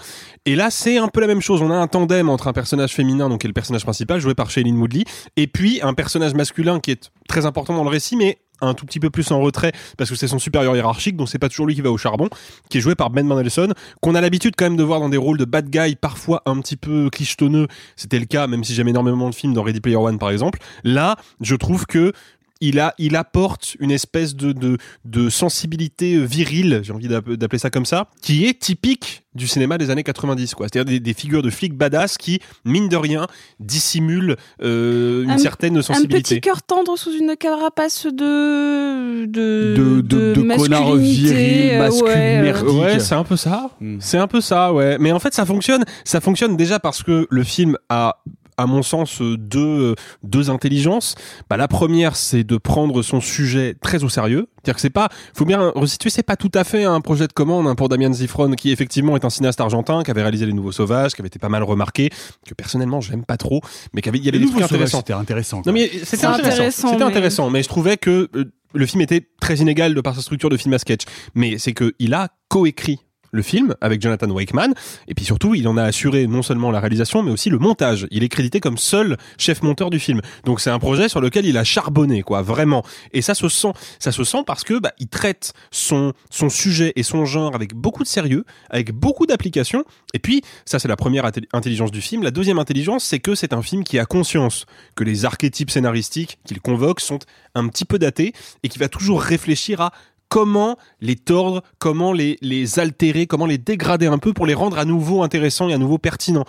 Et 0.45 0.55
là, 0.55 0.69
c'est 0.72 0.97
un 0.97 1.07
peu 1.07 1.22
la 1.22 1.27
même 1.27 1.41
chose. 1.41 1.61
On 1.61 1.72
a 1.72 1.76
un 1.76 1.88
tandem 1.88 2.30
entre 2.30 2.47
un 2.47 2.53
personnage 2.53 2.93
féminin, 2.93 3.30
donc 3.30 3.41
qui 3.41 3.47
est 3.47 3.49
le 3.49 3.53
personnage 3.53 3.84
principal, 3.84 4.19
joué 4.19 4.35
par 4.35 4.49
Shailene 4.49 4.77
Woodley, 4.77 5.03
et 5.38 5.47
puis 5.47 5.80
un 5.81 5.93
personnage 5.93 6.34
masculin 6.34 6.80
qui 6.80 6.91
est 6.91 7.11
très 7.27 7.45
important 7.45 7.76
dans 7.76 7.84
le 7.84 7.89
récit, 7.89 8.15
mais 8.15 8.38
un 8.62 8.74
tout 8.74 8.86
petit 8.86 9.00
peu 9.00 9.10
plus 9.10 9.32
en 9.32 9.40
retrait 9.40 9.72
parce 9.98 10.10
que 10.10 10.16
c'est 10.16 10.28
son 10.28 10.40
supérieur 10.40 10.76
hiérarchique, 10.76 11.16
donc 11.16 11.30
c'est 11.30 11.40
pas 11.40 11.50
toujours 11.50 11.68
lui 11.68 11.76
qui 11.76 11.82
va 11.82 11.92
au 11.92 11.98
charbon, 11.98 12.30
qui 12.70 12.78
est 12.78 12.82
joué 12.82 12.96
par 12.96 13.10
Ben 13.10 13.26
Mendelsohn, 13.26 13.74
qu'on 14.02 14.16
a 14.16 14.22
l'habitude 14.22 14.54
quand 14.58 14.66
même 14.66 14.78
de 14.78 14.84
voir 14.84 15.00
dans 15.00 15.10
des 15.10 15.18
rôles 15.18 15.38
de 15.38 15.46
bad 15.46 15.70
guy, 15.70 15.96
parfois 15.96 16.42
un 16.46 16.60
petit 16.62 16.78
peu 16.78 17.10
clichetonneux. 17.10 17.68
C'était 17.96 18.20
le 18.20 18.26
cas, 18.26 18.48
même 18.48 18.64
si 18.64 18.74
j'aime 18.74 18.88
énormément 18.88 19.30
de 19.30 19.36
films 19.36 19.54
dans 19.54 19.64
Ready 19.64 19.82
Player 19.82 19.98
One 19.98 20.20
par 20.20 20.30
exemple. 20.32 20.60
Là, 20.84 21.18
je 21.42 21.56
trouve 21.56 21.86
que 21.86 22.14
il 22.62 22.80
a, 22.80 22.94
il 22.98 23.16
apporte 23.16 23.76
une 23.80 23.92
espèce 23.92 24.36
de, 24.36 24.52
de, 24.54 24.78
de 25.06 25.30
sensibilité 25.30 26.18
virile, 26.24 26.82
j'ai 26.84 26.94
envie 26.94 27.08
d'app- 27.08 27.32
d'appeler 27.32 27.60
ça 27.60 27.70
comme 27.70 27.86
ça, 27.86 28.08
qui 28.22 28.46
est 28.46 28.58
typique 28.60 29.24
du 29.34 29.48
cinéma 29.48 29.78
des 29.78 29.90
années 29.90 30.04
90, 30.04 30.54
quoi. 30.56 30.68
C'est-à-dire 30.68 30.92
des, 30.94 31.00
des 31.00 31.14
figures 31.14 31.42
de 31.42 31.50
flics 31.50 31.74
badass 31.74 32.18
qui, 32.18 32.40
mine 32.66 32.90
de 32.90 32.98
rien, 32.98 33.28
dissimulent 33.60 34.36
euh, 34.62 35.24
une 35.24 35.32
Un- 35.32 35.38
certaine 35.38 35.78
Un 35.78 35.82
sensibilité. 35.82 36.36
petit 36.36 36.42
cœur 36.42 36.62
tendre 36.62 36.98
sous 36.98 37.12
une 37.18 37.36
carapace 37.38 38.06
de 38.08 39.26
de 39.26 39.74
De- 39.76 40.02
de- 40.02 40.34
de 40.34 40.42
connard 40.58 40.82
masculinité, 40.90 41.34
viril, 41.34 41.70
euh, 41.72 41.80
masculin, 41.80 42.06
ouais, 42.12 42.38
euh, 42.38 42.42
merdique. 42.42 42.82
Ouais, 42.82 43.00
c'est 43.00 43.16
un 43.16 43.24
peu 43.24 43.38
ça. 43.38 43.70
C'est 44.00 44.18
un 44.18 44.28
peu 44.28 44.42
ça, 44.42 44.74
ouais. 44.74 44.98
Mais 45.00 45.12
en 45.12 45.20
fait, 45.20 45.34
ça 45.34 45.46
fonctionne. 45.46 45.84
Ça 46.04 46.20
fonctionne 46.22 46.58
déjà 46.58 46.80
parce 46.80 47.04
que 47.04 47.28
le 47.30 47.44
film 47.44 47.78
a 47.90 48.18
à 48.62 48.66
mon 48.68 48.84
sens 48.84 49.22
euh, 49.22 49.38
deux 49.38 49.60
euh, 49.92 49.96
deux 50.24 50.50
intelligences. 50.50 51.16
Bah 51.50 51.58
la 51.58 51.68
première 51.68 52.16
c'est 52.16 52.44
de 52.44 52.58
prendre 52.58 53.02
son 53.02 53.22
sujet 53.22 53.76
très 53.82 54.04
au 54.04 54.10
sérieux. 54.10 54.48
C'est-à-dire 54.58 54.76
que 54.76 54.82
c'est 54.82 54.90
pas 54.90 55.10
faut 55.36 55.46
bien 55.46 55.72
resituer 55.76 56.10
c'est 56.10 56.24
pas 56.24 56.36
tout 56.36 56.52
à 56.54 56.64
fait 56.64 56.84
un 56.84 57.02
projet 57.02 57.28
de 57.28 57.34
commande 57.34 57.68
hein, 57.68 57.76
pour 57.76 57.90
Damien 57.90 58.14
Zifron 58.14 58.52
qui 58.54 58.72
effectivement 58.72 59.16
est 59.16 59.26
un 59.26 59.30
cinéaste 59.30 59.60
argentin 59.62 60.04
qui 60.04 60.12
avait 60.12 60.22
réalisé 60.22 60.46
Les 60.46 60.54
Nouveaux 60.54 60.72
Sauvages, 60.72 61.14
qui 61.14 61.22
avait 61.22 61.28
été 61.28 61.40
pas 61.40 61.50
mal 61.50 61.64
remarqué, 61.64 62.10
que 62.48 62.54
personnellement 62.54 63.02
j'aime 63.02 63.26
pas 63.26 63.38
trop, 63.38 63.62
mais 63.94 64.02
qui 64.02 64.10
avait 64.10 64.18
il 64.20 64.26
y 64.26 64.30
avait 64.30 64.38
Les 64.38 64.46
des 64.46 64.52
trucs 64.52 64.62
Nouveaux 64.62 64.68
Sauvages, 64.68 64.94
intéressants. 64.96 64.98
C'était 65.00 65.14
intéressant. 65.14 65.62
Non 65.66 65.74
mais 65.74 65.90
c'était 66.04 66.26
intéressant, 66.26 66.88
C'était 66.90 66.98
mais- 67.00 67.10
intéressant, 67.10 67.50
mais 67.50 67.64
je 67.64 67.68
trouvais 67.68 67.98
que 67.98 68.30
euh, 68.36 68.52
le 68.74 68.86
film 68.86 69.02
était 69.02 69.28
très 69.42 69.56
inégal 69.58 69.94
de 69.94 70.02
par 70.02 70.16
sa 70.16 70.22
structure 70.22 70.50
de 70.50 70.58
film 70.58 70.74
à 70.74 70.80
sketch. 70.80 71.02
Mais 71.36 71.58
c'est 71.58 71.74
que 71.74 71.94
il 72.00 72.14
a 72.14 72.30
coécrit 72.48 73.00
le 73.32 73.41
film 73.41 73.76
avec 73.82 74.02
Jonathan 74.02 74.30
Wakeman 74.30 74.74
et 75.08 75.14
puis 75.14 75.26
surtout 75.26 75.56
il 75.56 75.68
en 75.68 75.78
a 75.78 75.84
assuré 75.84 76.28
non 76.28 76.41
seulement 76.41 76.72
la 76.72 76.80
réalisation 76.80 77.24
mais 77.24 77.32
aussi 77.32 77.49
le 77.49 77.60
montage. 77.60 78.08
Il 78.12 78.24
est 78.24 78.30
crédité 78.30 78.60
comme 78.60 78.78
seul 78.78 79.18
chef 79.38 79.62
monteur 79.64 79.90
du 79.90 79.99
film. 79.99 80.22
Donc 80.45 80.62
c'est 80.62 80.70
un 80.70 80.80
projet 80.80 81.10
sur 81.10 81.22
lequel 81.22 81.45
il 81.45 81.58
a 81.58 81.64
charbonné 81.64 82.24
quoi, 82.24 82.41
vraiment. 82.41 82.84
Et 83.14 83.22
ça 83.22 83.34
se 83.34 83.48
sent, 83.49 83.74
ça 83.99 84.12
se 84.12 84.24
sent 84.24 84.44
parce 84.45 84.64
que 84.64 84.80
bah, 84.80 84.94
il 84.99 85.08
traite 85.08 85.53
son 85.72 86.14
son 86.30 86.49
sujet 86.49 86.94
et 86.95 87.03
son 87.03 87.26
genre 87.26 87.56
avec 87.56 87.74
beaucoup 87.74 88.03
de 88.03 88.08
sérieux, 88.08 88.45
avec 88.70 88.91
beaucoup 88.91 89.26
d'application. 89.26 89.84
Et 90.14 90.20
puis 90.20 90.41
ça 90.66 90.80
c'est 90.80 90.88
la 90.88 90.95
première 90.95 91.26
intelli- 91.26 91.48
intelligence 91.53 91.91
du 91.91 92.02
film. 92.02 92.24
La 92.24 92.32
deuxième 92.32 92.60
intelligence 92.60 93.03
c'est 93.03 93.20
que 93.20 93.36
c'est 93.36 93.53
un 93.53 93.62
film 93.62 93.84
qui 93.84 93.99
a 93.99 94.06
conscience 94.06 94.66
que 94.95 95.03
les 95.03 95.26
archétypes 95.26 95.72
scénaristiques 95.72 96.40
qu'il 96.45 96.60
convoque 96.60 96.99
sont 96.99 97.20
un 97.56 97.68
petit 97.68 97.86
peu 97.86 97.99
datés 97.99 98.34
et 98.64 98.70
qui 98.70 98.80
va 98.80 98.90
toujours 98.90 99.22
réfléchir 99.22 99.82
à 99.82 99.91
comment 100.32 100.78
les 101.02 101.18
tordre, 101.18 101.62
comment 101.78 102.14
les, 102.14 102.38
les 102.41 102.80
altérer, 102.80 103.28
comment 103.28 103.45
les 103.45 103.58
dégrader 103.58 104.08
un 104.08 104.18
peu 104.18 104.32
pour 104.32 104.45
les 104.45 104.53
rendre 104.53 104.80
à 104.80 104.86
nouveau 104.86 105.24
intéressants 105.24 105.68
et 105.68 105.74
à 105.74 105.78
nouveau 105.78 105.98
pertinents. 105.98 106.45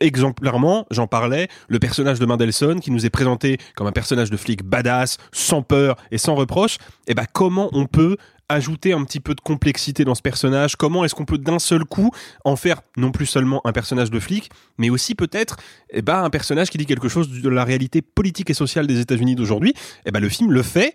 exemplairement, 0.00 0.84
j'en 0.90 1.06
parlais, 1.06 1.48
le 1.68 1.78
personnage 1.78 2.18
de 2.18 2.26
Mendelssohn 2.26 2.80
qui 2.80 2.90
nous 2.90 3.06
est 3.06 3.10
présenté 3.10 3.58
comme 3.76 3.86
un 3.86 3.92
personnage 3.92 4.30
de 4.30 4.36
flic 4.36 4.64
badass, 4.64 5.18
sans 5.30 5.62
peur 5.62 5.96
et 6.10 6.18
sans 6.18 6.34
reproche, 6.34 6.78
et 7.06 7.14
ben 7.14 7.24
comment 7.32 7.70
on 7.72 7.86
peut 7.86 8.16
ajouter 8.48 8.92
un 8.92 9.04
petit 9.04 9.20
peu 9.20 9.36
de 9.36 9.40
complexité 9.40 10.04
dans 10.04 10.16
ce 10.16 10.20
personnage? 10.20 10.74
Comment 10.74 11.04
est-ce 11.04 11.14
qu'on 11.14 11.24
peut 11.24 11.38
d'un 11.38 11.60
seul 11.60 11.84
coup 11.84 12.10
en 12.44 12.56
faire 12.56 12.82
non 12.96 13.12
plus 13.12 13.26
seulement 13.26 13.64
un 13.64 13.72
personnage 13.72 14.10
de 14.10 14.18
flic, 14.18 14.50
mais 14.76 14.90
aussi 14.90 15.14
peut-être 15.14 15.56
eh 15.90 16.02
ben, 16.02 16.24
un 16.24 16.30
personnage 16.30 16.68
qui 16.68 16.78
dit 16.78 16.86
quelque 16.86 17.08
chose 17.08 17.30
de 17.30 17.48
la 17.48 17.64
réalité 17.64 18.02
politique 18.02 18.50
et 18.50 18.54
sociale 18.54 18.88
des 18.88 18.98
États-Unis 18.98 19.36
d'aujourd'hui? 19.36 19.72
Eh 20.04 20.10
ben, 20.10 20.18
le 20.18 20.28
film 20.28 20.50
le 20.50 20.64
fait 20.64 20.94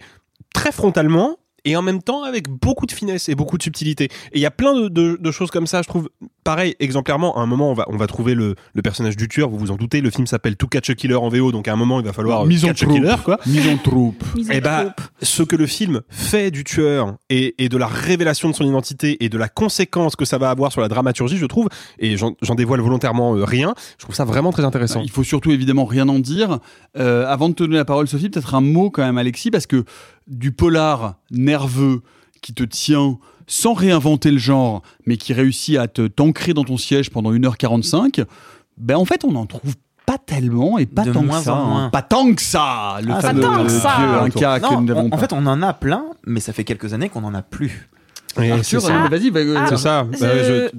très 0.53 0.73
frontalement 0.73 1.37
et 1.65 1.75
en 1.75 1.81
même 1.81 2.01
temps 2.01 2.23
avec 2.23 2.47
beaucoup 2.49 2.85
de 2.85 2.91
finesse 2.91 3.29
et 3.29 3.35
beaucoup 3.35 3.57
de 3.57 3.63
subtilité. 3.63 4.05
Et 4.05 4.35
il 4.35 4.41
y 4.41 4.45
a 4.45 4.51
plein 4.51 4.73
de, 4.73 4.87
de, 4.87 5.17
de, 5.19 5.31
choses 5.31 5.51
comme 5.51 5.67
ça, 5.67 5.81
je 5.81 5.87
trouve. 5.87 6.09
Pareil, 6.43 6.75
exemplairement, 6.79 7.37
à 7.37 7.41
un 7.41 7.45
moment, 7.45 7.69
on 7.69 7.73
va, 7.73 7.85
on 7.89 7.97
va 7.97 8.07
trouver 8.07 8.33
le, 8.33 8.55
le 8.73 8.81
personnage 8.81 9.15
du 9.17 9.27
tueur, 9.27 9.49
vous 9.49 9.57
vous 9.57 9.71
en 9.71 9.75
doutez, 9.75 10.01
le 10.01 10.09
film 10.09 10.25
s'appelle 10.25 10.55
To 10.55 10.67
Catch 10.67 10.89
a 10.89 10.95
Killer 10.95 11.15
en 11.15 11.29
VO, 11.29 11.51
donc 11.51 11.67
à 11.67 11.73
un 11.73 11.75
moment, 11.75 11.99
il 11.99 12.05
va 12.05 12.13
falloir 12.13 12.45
Mise 12.45 12.65
en 12.65 12.69
catch 12.69 12.83
a 12.83 12.85
troupe. 12.85 12.95
killer, 12.97 13.15
quoi. 13.23 13.39
Mise 13.45 13.67
en 13.67 13.77
troupe. 13.77 14.23
Et 14.51 14.61
bah, 14.61 14.95
ce 15.21 15.43
que 15.43 15.55
le 15.55 15.67
film 15.67 16.01
fait 16.09 16.51
du 16.51 16.63
tueur 16.63 17.15
et, 17.29 17.55
et 17.63 17.69
de 17.69 17.77
la 17.77 17.87
révélation 17.87 18.49
de 18.49 18.55
son 18.55 18.65
identité 18.65 19.23
et 19.23 19.29
de 19.29 19.37
la 19.37 19.49
conséquence 19.49 20.15
que 20.15 20.25
ça 20.25 20.37
va 20.37 20.49
avoir 20.49 20.71
sur 20.71 20.81
la 20.81 20.87
dramaturgie, 20.87 21.37
je 21.37 21.45
trouve, 21.45 21.69
et 21.99 22.17
j'en 22.17 22.35
j'en 22.41 22.55
dévoile 22.55 22.81
volontairement 22.81 23.35
euh, 23.35 23.43
rien, 23.43 23.73
je 23.97 24.03
trouve 24.03 24.15
ça 24.15 24.25
vraiment 24.25 24.51
très 24.51 24.65
intéressant. 24.65 25.01
Il 25.01 25.11
faut 25.11 25.23
surtout 25.23 25.51
évidemment 25.51 25.85
rien 25.85 26.07
en 26.09 26.19
dire. 26.19 26.59
Euh, 26.97 27.25
avant 27.27 27.49
de 27.49 27.53
te 27.53 27.63
donner 27.63 27.77
la 27.77 27.85
parole, 27.85 28.07
Sophie, 28.07 28.29
peut-être 28.29 28.55
un 28.55 28.61
mot 28.61 28.89
quand 28.89 29.03
même, 29.03 29.17
Alexis, 29.17 29.51
parce 29.51 29.67
que 29.67 29.83
du 30.29 30.51
polar 30.51 31.15
nerveux 31.31 32.01
qui 32.41 32.53
te 32.53 32.63
tient 32.63 33.17
sans 33.47 33.73
réinventer 33.73 34.31
le 34.31 34.37
genre, 34.37 34.83
mais 35.05 35.17
qui 35.17 35.33
réussit 35.33 35.77
à 35.77 35.87
te 35.87 36.05
t'ancrer 36.07 36.53
dans 36.53 36.63
ton 36.63 36.77
siège 36.77 37.09
pendant 37.09 37.33
1h45, 37.33 38.23
ben 38.77 38.95
en 38.95 39.05
fait, 39.05 39.25
on 39.25 39.35
en 39.35 39.45
trouve 39.47 39.75
pas 40.05 40.17
tellement 40.17 40.77
et 40.77 40.85
pas 40.85 41.03
De 41.03 41.11
tant 41.11 41.21
moins 41.23 41.39
que 41.39 41.45
ça. 41.45 41.53
en 41.55 41.57
hein. 41.57 41.65
moins. 41.65 41.89
Pas 41.89 42.01
tant 42.01 42.33
que 42.33 42.41
ça, 42.41 42.97
le 43.03 43.11
Ah, 43.13 43.21
fameux 43.21 43.41
pas 43.41 43.47
tant 43.47 43.63
que 43.63 43.69
vieux 43.69 43.79
ça. 43.79 43.97
Inca 44.23 44.59
que 44.59 44.73
nous 44.75 44.81
n'avons 44.85 45.05
en, 45.05 45.09
pas. 45.09 45.15
en 45.15 45.19
fait, 45.19 45.33
on 45.33 45.45
en 45.45 45.61
a 45.61 45.73
plein, 45.73 46.05
mais 46.25 46.39
ça 46.39 46.53
fait 46.53 46.63
quelques 46.63 46.93
années 46.93 47.09
qu'on 47.09 47.23
en 47.23 47.33
a 47.33 47.41
plus. 47.41 47.89
Et 48.41 48.51
Arthur, 48.51 48.81
c'est 48.81 48.87
ça. 48.87 49.03
euh, 49.05 49.07
vas-y, 49.09 49.29
va- 49.31 49.39
Ah, 49.57 49.65
c'est 49.69 49.77
ça. 49.77 50.03
Bah, 50.03 50.17
je- 50.21 50.69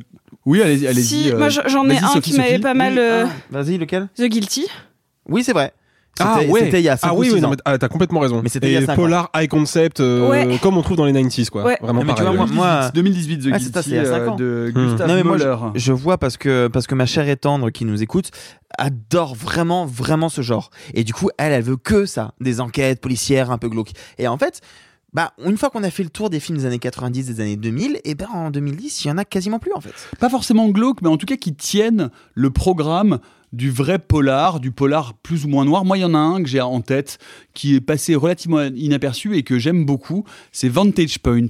Oui, 0.47 0.63
allez-y, 0.63 0.87
allez-y. 0.87 1.05
Si, 1.05 1.31
euh, 1.31 1.37
moi 1.39 1.49
je- 1.49 1.61
j'en 1.67 1.89
ai 1.91 1.99
un 1.99 2.09
Sophie, 2.09 2.31
qui 2.33 2.39
m'avait 2.39 2.59
pas 2.61 2.73
mal. 2.75 2.93
Oui, 2.95 2.99
euh, 3.01 3.25
ah, 3.27 3.33
Vas-y, 3.51 3.77
lequel? 3.79 4.09
The 4.17 4.23
Guilty. 4.25 4.67
Oui, 5.29 5.45
c'est 5.45 5.53
vrai. 5.53 5.73
Ah 6.19 6.41
ouais. 6.47 6.61
c'était 6.65 6.81
il 6.81 6.85
y 6.85 6.89
a 6.89 6.97
5 6.97 7.09
ah 7.09 7.15
ou 7.15 7.21
oui, 7.21 7.29
6 7.29 7.35
oui, 7.35 7.41
non, 7.41 7.51
mais 7.51 7.57
ah, 7.65 7.79
t'as 7.79 7.89
complètement 7.89 8.21
raison. 8.21 8.41
Mais 8.43 8.49
c'était 8.51 8.69
il 8.69 8.73
y 8.75 8.77
a 8.77 8.81
Et 8.81 8.85
cinq 8.87 8.93
ans. 8.93 8.97
Polar 8.97 9.31
High 9.35 9.49
Concept, 9.49 10.01
euh, 10.01 10.29
Ouais. 10.29 10.59
comme 10.61 10.77
on 10.77 10.83
trouve 10.83 10.97
dans 10.99 11.07
les 11.07 11.13
90s, 11.13 11.49
quoi. 11.51 11.65
Ouais. 11.65 11.79
Vraiment 11.81 12.03
Mais 12.05 12.15
tu 12.15 12.23
vois, 12.23 12.33
pareil. 12.35 12.53
moi- 12.53 12.91
2018, 12.95 13.37
2018 13.39 13.39
The 13.39 13.47
Ah, 13.55 13.59
Guilty 13.59 13.65
c'est 13.67 13.73
ça, 13.73 13.83
c'est 13.83 13.91
il 13.91 13.97
y 13.97 13.99
a 13.99 14.05
cinq 14.05 14.19
euh, 14.21 14.29
ans. 14.29 14.37
de 14.37 14.73
Hmm. 14.75 14.89
Gustav 14.91 15.09
Non, 15.09 15.15
mais 15.15 15.23
moi, 15.23 15.37
je 15.75 15.93
vois 15.93 16.19
parce 16.19 16.37
que, 16.37 16.69
parce 16.69 16.87
que 16.87 16.95
ma 16.95 17.07
chère 17.07 17.29
et 17.29 17.37
tendre 17.37 17.71
qui 17.71 17.85
nous 17.85 18.03
écoute 18.03 18.31
adore 18.79 19.35
vraiment, 19.35 19.87
vraiment 19.87 20.29
ce 20.29 20.43
genre. 20.43 20.71
Et 20.95 21.05
du 21.05 21.13
coup, 21.15 21.31
elle, 21.39 21.53
elle 21.53 21.63
veut 21.63 21.77
que 21.77 22.07
ça. 22.07 22.33
Des 22.41 22.61
enquêtes 22.61 23.01
policières 23.01 23.51
un 23.51 23.59
peu 23.59 23.69
glauques. 23.69 23.93
Et 24.19 24.29
en 24.29 24.37
fait, 24.39 24.61
bah, 25.13 25.33
une 25.45 25.57
fois 25.57 25.71
qu'on 25.71 25.83
a 25.83 25.91
fait 25.91 26.03
le 26.05 26.11
tour 26.11 26.31
des 26.31 26.41
films 26.41 26.59
des 26.59 26.67
années 26.67 26.79
90, 26.79 27.27
des 27.27 27.41
années 27.41 27.57
2000, 27.57 28.01
et 28.05 28.15
ben, 28.15 28.29
en 28.33 28.51
2010, 28.51 29.05
il 29.05 29.09
y 29.09 29.11
en 29.11 29.19
a 29.19 29.25
quasiment 29.25 29.59
plus, 29.59 29.73
en 29.75 29.81
fait. 29.81 29.93
pas 30.19 30.29
forcément 30.31 30.69
glauque, 30.69 31.03
mais 31.03 31.09
en 31.09 31.17
tout 31.17 31.27
cas 31.27 31.37
qui 31.37 31.55
tiennent 31.55 32.11
le 32.35 32.51
programme 32.51 33.19
du 33.53 33.71
vrai 33.71 33.99
polar, 33.99 34.61
du 34.61 34.71
polar 34.71 35.15
plus 35.15 35.45
ou 35.45 35.49
moins 35.49 35.65
noir. 35.65 35.85
Moi, 35.85 35.99
il 35.99 36.03
y 36.03 36.05
en 36.05 36.15
a 36.15 36.19
un 36.19 36.41
que 36.43 36.49
j'ai 36.49 36.61
en 36.61 36.81
tête 36.83 37.19
qui 37.53 37.75
est 37.75 37.81
passé 37.81 38.15
relativement 38.15 38.63
inaperçu 38.63 39.37
et 39.37 39.43
que 39.43 39.59
j'aime 39.59 39.85
beaucoup. 39.85 40.25
C'est 40.53 40.69
Vantage 40.69 41.19
Point, 41.19 41.49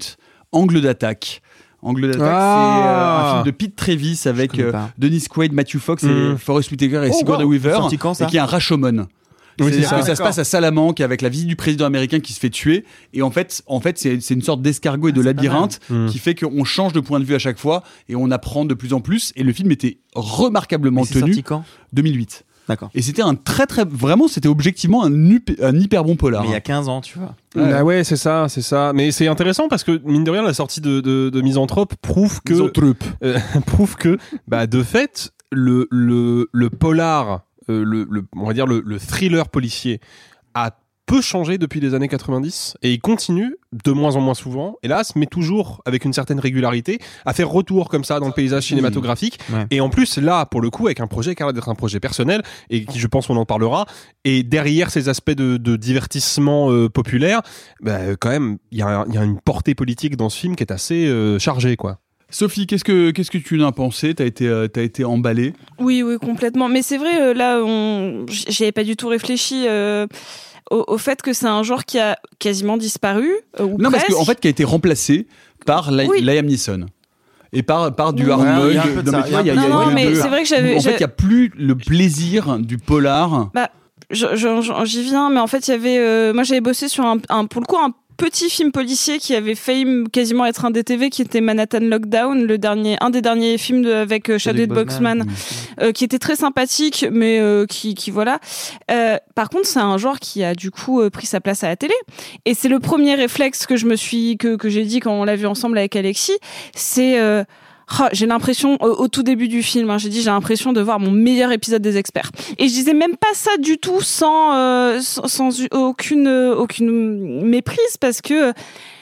Angle 0.52 0.80
d'attaque. 0.80 1.42
Angle 1.82 2.10
d'attaque, 2.10 2.22
Ah. 2.24 2.76
c'est 2.82 2.88
euh, 2.88 3.28
un 3.30 3.32
film 3.34 3.44
de 3.44 3.50
Pete 3.50 3.76
Travis 3.76 4.20
avec 4.24 4.58
euh. 4.58 4.72
Dennis 4.96 5.24
Quaid, 5.28 5.52
Matthew 5.52 5.78
Fox 5.78 6.02
et 6.04 6.06
Mm. 6.08 6.38
Forrest 6.38 6.70
Whitaker 6.70 7.04
et 7.06 7.10
Oh, 7.10 7.16
Sigourney 7.18 7.44
wow. 7.44 7.50
Weaver, 7.50 7.78
et 7.92 8.26
qui 8.26 8.36
est 8.36 8.40
un 8.40 8.46
Rashomon. 8.46 9.06
Oui, 9.64 9.72
c'est 9.72 9.80
C'est-à-dire 9.82 9.88
ça. 9.90 10.00
que 10.00 10.06
ça 10.06 10.16
se 10.16 10.22
passe 10.22 10.38
à 10.38 10.44
Salamanque 10.44 11.00
avec 11.00 11.22
la 11.22 11.28
visite 11.28 11.46
du 11.48 11.56
président 11.56 11.84
américain 11.86 12.20
qui 12.20 12.32
se 12.32 12.40
fait 12.40 12.50
tuer. 12.50 12.84
Et 13.12 13.22
en 13.22 13.30
fait, 13.30 13.62
en 13.66 13.80
fait 13.80 13.98
c'est 13.98 14.30
une 14.30 14.42
sorte 14.42 14.62
d'escargot 14.62 15.08
et 15.08 15.12
de 15.12 15.20
Ah, 15.20 15.24
labyrinthe 15.24 15.80
mal. 15.88 16.08
qui 16.08 16.18
fait 16.18 16.34
qu'on 16.34 16.64
change 16.64 16.92
de 16.92 17.00
point 17.00 17.20
de 17.20 17.24
vue 17.24 17.34
à 17.34 17.38
chaque 17.38 17.58
fois 17.58 17.82
et 18.08 18.16
on 18.16 18.30
apprend 18.30 18.64
de 18.64 18.74
plus 18.74 18.92
en 18.92 19.00
plus. 19.00 19.32
Et 19.36 19.42
le 19.42 19.52
film 19.52 19.70
était 19.70 19.98
remarquablement 20.14 21.04
tenu. 21.04 21.20
sorti 21.20 21.42
quand? 21.42 21.64
2008. 21.92 22.44
D'accord. 22.68 22.90
Et 22.94 23.02
c'était 23.02 23.22
un 23.22 23.34
très 23.34 23.66
très 23.66 23.84
vraiment 23.84 24.28
c'était 24.28 24.46
objectivement 24.48 25.04
un, 25.04 25.12
hyper 25.74 26.04
bon 26.04 26.14
polar. 26.14 26.42
Mais 26.42 26.50
il 26.50 26.52
y 26.52 26.56
a 26.56 26.60
15 26.60 26.88
ans, 26.88 27.00
tu 27.00 27.18
vois. 27.18 27.34
Ouais. 27.56 27.72
Ah 27.74 27.84
ouais, 27.84 28.04
c'est 28.04 28.14
ça, 28.16 28.46
c'est 28.48 28.62
ça. 28.62 28.92
Mais 28.94 29.10
c'est 29.10 29.26
intéressant 29.26 29.66
parce 29.68 29.82
que 29.82 30.00
mine 30.04 30.22
de 30.22 30.30
rien, 30.30 30.42
la 30.42 30.54
sortie 30.54 30.80
de, 30.80 31.00
de, 31.00 31.30
de 31.30 31.40
Misanthrope 31.40 31.94
prouve 32.00 32.40
que 32.44 32.52
Misanthrope. 32.52 33.02
euh, 33.24 33.38
prouve 33.66 33.96
que 33.96 34.18
bah 34.46 34.68
de 34.68 34.84
fait 34.84 35.32
le 35.50 35.88
le 35.90 36.48
le 36.52 36.70
polar, 36.70 37.40
euh, 37.70 37.84
le, 37.84 38.06
le 38.10 38.24
on 38.36 38.46
va 38.46 38.52
dire 38.52 38.66
le, 38.66 38.82
le 38.84 38.98
thriller 38.98 39.48
policier 39.48 40.00
a 40.54 40.70
peu 41.06 41.20
changé 41.20 41.58
depuis 41.58 41.80
les 41.80 41.94
années 41.94 42.06
90 42.06 42.76
et 42.82 42.92
il 42.92 43.00
continue 43.00 43.56
de 43.84 43.90
moins 43.90 44.14
en 44.14 44.20
moins 44.20 44.34
souvent, 44.34 44.76
hélas, 44.84 45.16
mais 45.16 45.26
toujours 45.26 45.82
avec 45.84 46.04
une 46.04 46.12
certaine 46.12 46.38
régularité 46.38 47.00
à 47.26 47.32
faire 47.32 47.48
retour 47.48 47.88
comme 47.88 48.04
ça 48.04 48.20
dans 48.20 48.28
le 48.28 48.32
paysage 48.32 48.66
cinématographique. 48.66 49.40
Ouais. 49.52 49.66
Et 49.72 49.80
en 49.80 49.88
plus 49.90 50.18
là, 50.18 50.46
pour 50.46 50.60
le 50.60 50.70
coup, 50.70 50.86
avec 50.86 51.00
un 51.00 51.08
projet 51.08 51.34
qui 51.34 51.42
a 51.42 51.46
l'air 51.46 51.52
d'être 51.52 51.68
un 51.68 51.74
projet 51.74 51.98
personnel 51.98 52.42
et 52.68 52.84
qui, 52.84 53.00
je 53.00 53.06
pense, 53.08 53.28
on 53.28 53.36
en 53.36 53.44
parlera. 53.44 53.86
Et 54.24 54.44
derrière 54.44 54.90
ces 54.90 55.08
aspects 55.08 55.32
de, 55.32 55.56
de 55.56 55.74
divertissement 55.74 56.70
euh, 56.70 56.88
populaire, 56.88 57.42
bah, 57.82 58.14
quand 58.20 58.30
même, 58.30 58.58
il 58.70 58.78
y, 58.78 58.82
a 58.82 59.00
un- 59.00 59.06
il 59.08 59.14
y 59.14 59.18
a 59.18 59.24
une 59.24 59.40
portée 59.40 59.74
politique 59.74 60.16
dans 60.16 60.28
ce 60.28 60.38
film 60.38 60.54
qui 60.54 60.62
est 60.62 60.70
assez 60.72 61.06
euh, 61.08 61.40
chargée, 61.40 61.74
quoi. 61.76 61.98
Sophie, 62.30 62.66
qu'est-ce 62.66 62.84
que 62.84 63.10
qu'est-ce 63.10 63.30
que 63.30 63.38
tu 63.38 63.60
en 63.62 63.66
as 63.66 63.72
pensé? 63.72 64.14
T'as 64.14 64.24
été 64.24 64.46
euh, 64.46 64.68
t'as 64.68 64.82
été 64.82 65.04
emballé 65.04 65.52
Oui, 65.78 66.02
oui, 66.02 66.16
complètement. 66.18 66.68
Mais 66.68 66.82
c'est 66.82 66.96
vrai, 66.98 67.20
euh, 67.20 67.34
là, 67.34 67.60
on... 67.64 68.24
j'y 68.28 68.62
avais 68.62 68.72
pas 68.72 68.84
du 68.84 68.96
tout 68.96 69.08
réfléchi 69.08 69.64
euh, 69.68 70.06
au, 70.70 70.84
au 70.86 70.98
fait 70.98 71.22
que 71.22 71.32
c'est 71.32 71.46
un 71.48 71.62
genre 71.62 71.84
qui 71.84 71.98
a 71.98 72.18
quasiment 72.38 72.76
disparu. 72.76 73.30
euh, 73.58 73.64
ou 73.64 73.78
Non, 73.78 73.90
parce 73.90 74.04
presque. 74.04 74.18
qu'en 74.18 74.24
fait, 74.24 74.38
qui 74.40 74.46
a 74.46 74.50
été 74.50 74.64
remplacé 74.64 75.26
par 75.66 75.90
Li- 75.90 76.06
Oui. 76.08 76.20
Liam 76.22 76.46
Neeson. 76.46 76.86
Et 77.52 77.64
par, 77.64 77.92
par 77.96 78.12
du 78.12 78.30
hard 78.30 78.42
y 78.42 78.44
mug. 78.44 78.76
Non, 79.06 79.12
mais 79.12 79.44
y 79.44 79.50
a- 79.50 79.54
Non, 79.56 79.82
y 79.88 79.90
a 79.90 79.90
mais 79.92 80.14
c'est 80.14 80.28
vrai 80.28 80.42
que 80.44 80.48
j'avais- 80.48 80.76
En 80.76 80.80
fait, 80.80 80.92
il 80.92 80.98
n'y 80.98 81.02
a 81.04 81.08
plus 81.08 81.50
le 81.58 81.74
plaisir 81.76 82.60
du 82.60 82.78
polar. 82.78 83.50
Bah, 83.54 83.70
je- 84.10 84.36
je- 84.36 84.60
je- 84.60 84.84
j'y 84.84 85.02
viens, 85.02 85.30
mais 85.30 85.40
en 85.40 85.48
fait, 85.48 85.66
il 85.66 85.72
y 85.72 85.74
avait. 85.74 85.98
euh, 85.98 86.32
moi, 86.32 86.44
j'avais 86.44 86.60
bossé 86.60 86.86
sur 86.86 87.04
un, 87.04 87.16
un- 87.28 87.46
pour 87.46 87.60
le 87.60 87.66
coup, 87.66 87.76
un 87.76 87.90
petit 88.20 88.50
film 88.50 88.70
policier 88.70 89.18
qui 89.18 89.34
avait 89.34 89.54
failli 89.54 90.04
quasiment 90.12 90.44
être 90.44 90.66
un 90.66 90.70
DTV, 90.70 91.08
qui 91.08 91.22
était 91.22 91.40
Manhattan 91.40 91.80
Lockdown, 91.80 92.44
le 92.44 92.58
dernier, 92.58 92.98
un 93.00 93.08
des 93.08 93.22
derniers 93.22 93.56
films 93.56 93.80
de, 93.80 93.92
avec 93.92 94.28
euh, 94.28 94.36
Chadwick 94.36 94.68
Boseman, 94.68 95.24
euh, 95.80 95.92
qui 95.92 96.04
était 96.04 96.18
très 96.18 96.36
sympathique, 96.36 97.06
mais 97.10 97.40
euh, 97.40 97.64
qui, 97.64 97.94
qui 97.94 98.10
voilà. 98.10 98.38
Euh, 98.90 99.16
par 99.34 99.48
contre, 99.48 99.66
c'est 99.66 99.80
un 99.80 99.96
genre 99.96 100.18
qui 100.20 100.44
a 100.44 100.54
du 100.54 100.70
coup 100.70 101.00
euh, 101.00 101.08
pris 101.08 101.26
sa 101.26 101.40
place 101.40 101.64
à 101.64 101.68
la 101.68 101.76
télé, 101.76 101.94
et 102.44 102.52
c'est 102.52 102.68
le 102.68 102.78
premier 102.78 103.14
réflexe 103.14 103.64
que 103.64 103.76
je 103.76 103.86
me 103.86 103.96
suis, 103.96 104.36
que 104.36 104.56
que 104.56 104.68
j'ai 104.68 104.84
dit 104.84 105.00
quand 105.00 105.12
on 105.12 105.24
l'a 105.24 105.36
vu 105.36 105.46
ensemble 105.46 105.78
avec 105.78 105.96
Alexis, 105.96 106.36
c'est 106.74 107.18
euh, 107.18 107.42
Oh, 107.98 108.04
j'ai 108.12 108.26
l'impression, 108.26 108.76
au, 108.80 108.86
au 109.02 109.08
tout 109.08 109.22
début 109.24 109.48
du 109.48 109.62
film, 109.62 109.90
hein, 109.90 109.98
j'ai 109.98 110.08
dit 110.10 110.20
j'ai 110.22 110.30
l'impression 110.30 110.72
de 110.72 110.80
voir 110.80 111.00
mon 111.00 111.10
meilleur 111.10 111.50
épisode 111.50 111.82
des 111.82 111.96
experts. 111.96 112.30
Et 112.58 112.68
je 112.68 112.72
disais 112.72 112.94
même 112.94 113.16
pas 113.16 113.32
ça 113.34 113.50
du 113.58 113.78
tout 113.78 114.00
sans, 114.00 114.54
euh, 114.54 115.00
sans, 115.00 115.26
sans 115.26 115.50
aucune, 115.72 116.28
euh, 116.28 116.54
aucune 116.54 117.42
méprise 117.44 117.96
parce 118.00 118.20
que 118.20 118.52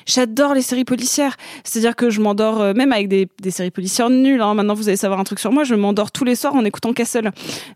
j'adore 0.06 0.54
les 0.54 0.62
séries 0.62 0.86
policières. 0.86 1.36
C'est-à-dire 1.64 1.96
que 1.96 2.08
je 2.08 2.22
m'endors, 2.22 2.62
euh, 2.62 2.72
même 2.72 2.92
avec 2.92 3.08
des, 3.08 3.28
des 3.42 3.50
séries 3.50 3.70
policières 3.70 4.08
nulles, 4.08 4.40
hein, 4.40 4.54
maintenant 4.54 4.72
vous 4.72 4.88
allez 4.88 4.96
savoir 4.96 5.20
un 5.20 5.24
truc 5.24 5.38
sur 5.38 5.52
moi, 5.52 5.64
je 5.64 5.74
m'endors 5.74 6.10
tous 6.10 6.24
les 6.24 6.34
soirs 6.34 6.54
en 6.54 6.64
écoutant 6.64 6.94
Castle, 6.94 7.30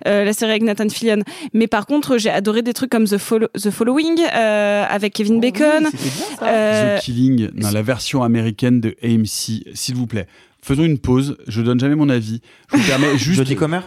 euh, 0.06 0.24
la 0.24 0.32
série 0.32 0.52
avec 0.52 0.62
Nathan 0.62 0.88
Fillion. 0.88 1.22
Mais 1.52 1.66
par 1.66 1.84
contre, 1.84 2.16
j'ai 2.16 2.30
adoré 2.30 2.62
des 2.62 2.72
trucs 2.72 2.88
comme 2.90 3.04
The, 3.04 3.18
Follow- 3.18 3.48
The 3.60 3.70
Following, 3.70 4.18
euh, 4.34 4.84
avec 4.88 5.12
Kevin 5.12 5.40
Bacon. 5.40 5.88
Euh, 6.42 6.98
The 6.98 7.02
Killing, 7.02 7.50
dans 7.52 7.70
la 7.70 7.82
version 7.82 8.22
américaine 8.22 8.80
de 8.80 8.96
AMC, 9.02 9.64
s'il 9.74 9.94
vous 9.94 10.06
plaît. 10.06 10.26
Faisons 10.64 10.84
une 10.84 10.98
pause, 10.98 11.36
je 11.48 11.60
donne 11.60 11.80
jamais 11.80 11.96
mon 11.96 12.08
avis. 12.08 12.40
Je 12.72 12.76
vous 12.78 12.86
permets 12.86 13.16
juste. 13.18 13.38
Jodie 13.38 13.56
Comer 13.56 13.80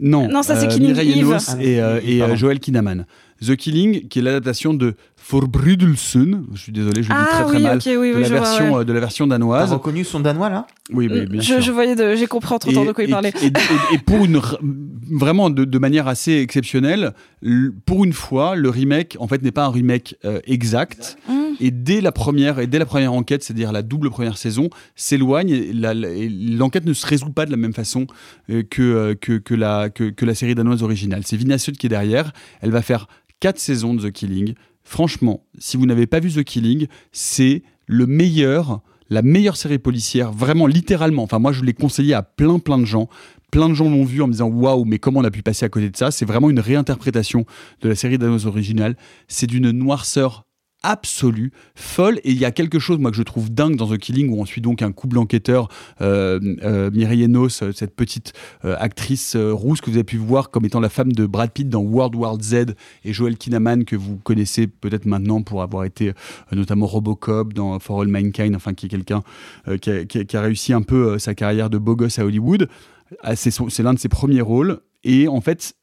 Non, 0.00 0.28
Non, 0.28 0.42
ça, 0.42 0.56
c'est 0.56 0.66
euh, 0.66 0.68
Killing 0.68 0.88
Mireille 0.90 1.20
Eve. 1.20 1.28
Enos 1.28 1.50
Ah, 1.50 1.62
et, 1.62 1.80
euh, 1.80 2.00
et, 2.04 2.20
euh. 2.22 2.34
Joel 2.34 2.58
Kinnaman. 2.58 3.06
The 3.44 3.54
Killing, 3.56 4.08
qui 4.08 4.18
est 4.18 4.22
l'adaptation 4.22 4.74
de 4.74 4.94
Forbrydelsen, 5.26 6.44
je 6.52 6.60
suis 6.60 6.72
désolé, 6.72 7.02
je 7.02 7.08
le 7.08 7.14
dis 7.14 7.20
Ah 7.20 7.26
très 7.30 7.44
très 7.44 7.56
oui, 7.56 7.62
mal, 7.62 7.78
oui, 7.78 7.92
de, 7.92 7.98
oui, 7.98 8.12
la 8.12 8.22
je 8.22 8.28
vois, 8.34 8.40
version, 8.40 8.74
ouais. 8.74 8.80
euh, 8.80 8.84
de 8.84 8.92
la 8.92 9.00
version 9.00 9.26
T'as 9.26 9.34
danoise. 9.34 9.72
reconnu 9.72 10.04
son 10.04 10.20
danois, 10.20 10.50
là? 10.50 10.66
Oui, 10.92 11.08
oui, 11.10 11.26
bien 11.26 11.40
sûr. 11.40 11.56
je, 11.60 11.66
je 11.66 11.72
voyais, 11.72 11.94
de, 11.96 12.14
j'ai 12.14 12.26
compris 12.26 12.52
entre 12.54 12.70
temps 12.72 12.84
de 12.84 12.92
quoi 12.92 13.04
il 13.04 13.10
parlait. 13.10 13.32
et- 13.42 13.46
et- 13.46 13.94
et 13.94 13.98
pour 13.98 14.24
une 14.24 14.40
vraiment 15.10 15.50
de, 15.50 15.64
de 15.64 15.78
manière 15.78 16.08
assez 16.08 16.32
exceptionnelle, 16.32 17.12
pour 17.86 18.04
une 18.04 18.12
fois, 18.12 18.54
le 18.56 18.68
remake 18.68 19.16
en 19.18 19.26
fait 19.28 19.42
n'est 19.42 19.50
pas 19.52 19.64
un 19.64 19.70
remake 19.70 20.16
euh, 20.24 20.40
exact. 20.46 21.16
Mm. 21.28 21.32
Et 21.60 21.70
dès 21.70 22.00
la 22.00 22.12
première 22.12 22.58
et 22.58 22.66
dès 22.66 22.78
la 22.78 22.86
première 22.86 23.12
enquête, 23.12 23.42
c'est-à-dire 23.44 23.70
la 23.72 23.82
double 23.82 24.10
première 24.10 24.36
saison, 24.36 24.68
s'éloigne. 24.96 25.50
et 25.50 25.72
la- 25.72 25.94
la- 25.94 26.08
et 26.10 26.28
L'enquête 26.28 26.84
ne 26.84 26.92
se 26.92 27.06
résout 27.06 27.30
pas 27.30 27.46
de 27.46 27.50
la 27.50 27.56
même 27.56 27.72
façon 27.74 28.06
euh, 28.50 28.62
que, 28.68 28.82
euh, 28.82 29.14
que, 29.14 29.38
que 29.38 29.54
la, 29.54 29.88
que, 29.90 30.10
que 30.10 30.24
la 30.24 30.34
série 30.34 30.54
danoise 30.54 30.82
originale. 30.82 31.22
C'est 31.24 31.36
Vina 31.36 31.58
Sud 31.58 31.76
qui 31.78 31.86
est 31.86 31.90
derrière. 31.90 32.32
Elle 32.60 32.70
va 32.70 32.82
faire 32.82 33.06
quatre 33.40 33.58
saisons 33.58 33.94
de 33.94 34.08
The 34.08 34.12
Killing. 34.12 34.54
Franchement, 34.84 35.44
si 35.58 35.76
vous 35.76 35.86
n'avez 35.86 36.06
pas 36.06 36.20
vu 36.20 36.30
The 36.30 36.44
Killing, 36.44 36.86
c'est 37.10 37.62
le 37.86 38.06
meilleur, 38.06 38.80
la 39.10 39.22
meilleure 39.22 39.56
série 39.56 39.78
policière, 39.78 40.30
vraiment 40.30 40.66
littéralement. 40.66 41.22
Enfin, 41.22 41.38
moi, 41.38 41.52
je 41.52 41.62
l'ai 41.62 41.72
conseillé 41.72 42.14
à 42.14 42.22
plein, 42.22 42.58
plein 42.58 42.78
de 42.78 42.84
gens. 42.84 43.08
Plein 43.50 43.68
de 43.68 43.74
gens 43.74 43.88
l'ont 43.88 44.04
vu 44.04 44.20
en 44.20 44.26
me 44.26 44.32
disant 44.32 44.48
waouh, 44.48 44.84
mais 44.84 44.98
comment 44.98 45.20
on 45.20 45.24
a 45.24 45.30
pu 45.30 45.42
passer 45.42 45.64
à 45.64 45.68
côté 45.68 45.88
de 45.88 45.96
ça? 45.96 46.10
C'est 46.10 46.24
vraiment 46.24 46.50
une 46.50 46.60
réinterprétation 46.60 47.46
de 47.82 47.88
la 47.88 47.94
série 47.94 48.18
d'annonces 48.18 48.46
originale. 48.46 48.96
C'est 49.28 49.46
d'une 49.46 49.70
noirceur 49.70 50.44
absolue, 50.84 51.50
folle. 51.74 52.18
Et 52.22 52.30
il 52.30 52.38
y 52.38 52.44
a 52.44 52.52
quelque 52.52 52.78
chose, 52.78 52.98
moi, 52.98 53.10
que 53.10 53.16
je 53.16 53.22
trouve 53.22 53.52
dingue 53.52 53.74
dans 53.76 53.88
The 53.88 53.98
Killing, 53.98 54.28
où 54.30 54.40
on 54.40 54.44
suit 54.44 54.60
donc 54.60 54.82
un 54.82 54.92
couple 54.92 55.18
enquêteur, 55.18 55.68
euh, 56.00 56.38
euh, 56.62 56.90
euh, 56.94 57.72
cette 57.72 57.96
petite 57.96 58.32
euh, 58.64 58.76
actrice 58.78 59.34
rousse 59.36 59.80
que 59.80 59.90
vous 59.90 59.96
avez 59.96 60.04
pu 60.04 60.18
voir 60.18 60.50
comme 60.50 60.64
étant 60.64 60.80
la 60.80 60.88
femme 60.88 61.12
de 61.12 61.26
Brad 61.26 61.50
Pitt 61.50 61.68
dans 61.68 61.80
World 61.80 62.14
War 62.14 62.36
Z, 62.40 62.74
et 63.04 63.12
Joel 63.12 63.36
Kinnaman, 63.36 63.84
que 63.84 63.96
vous 63.96 64.16
connaissez 64.18 64.66
peut-être 64.66 65.06
maintenant 65.06 65.42
pour 65.42 65.62
avoir 65.62 65.84
été 65.84 66.12
notamment 66.52 66.86
Robocop 66.86 67.52
dans 67.54 67.78
For 67.80 68.02
All 68.02 68.08
Mankind, 68.08 68.54
enfin, 68.54 68.74
qui 68.74 68.86
est 68.86 68.90
quelqu'un 68.90 69.22
qui, 69.80 69.90
a, 69.90 70.04
qui 70.04 70.36
a- 70.36 70.40
réussi 70.40 70.72
un 70.72 70.82
peu 70.82 71.18
sa 71.18 71.34
carrière 71.34 71.70
de 71.70 71.78
beau 71.78 71.96
gosse 71.96 72.18
à 72.18 72.24
Hollywood. 72.26 72.68
Ah, 73.22 73.36
c'est 73.36 73.82
l'un 73.82 73.94
de 73.94 73.98
ses 73.98 74.08
premiers 74.08 74.42
rôles. 74.42 74.80
Et 75.04 75.28
en 75.28 75.40
fait, 75.40 75.74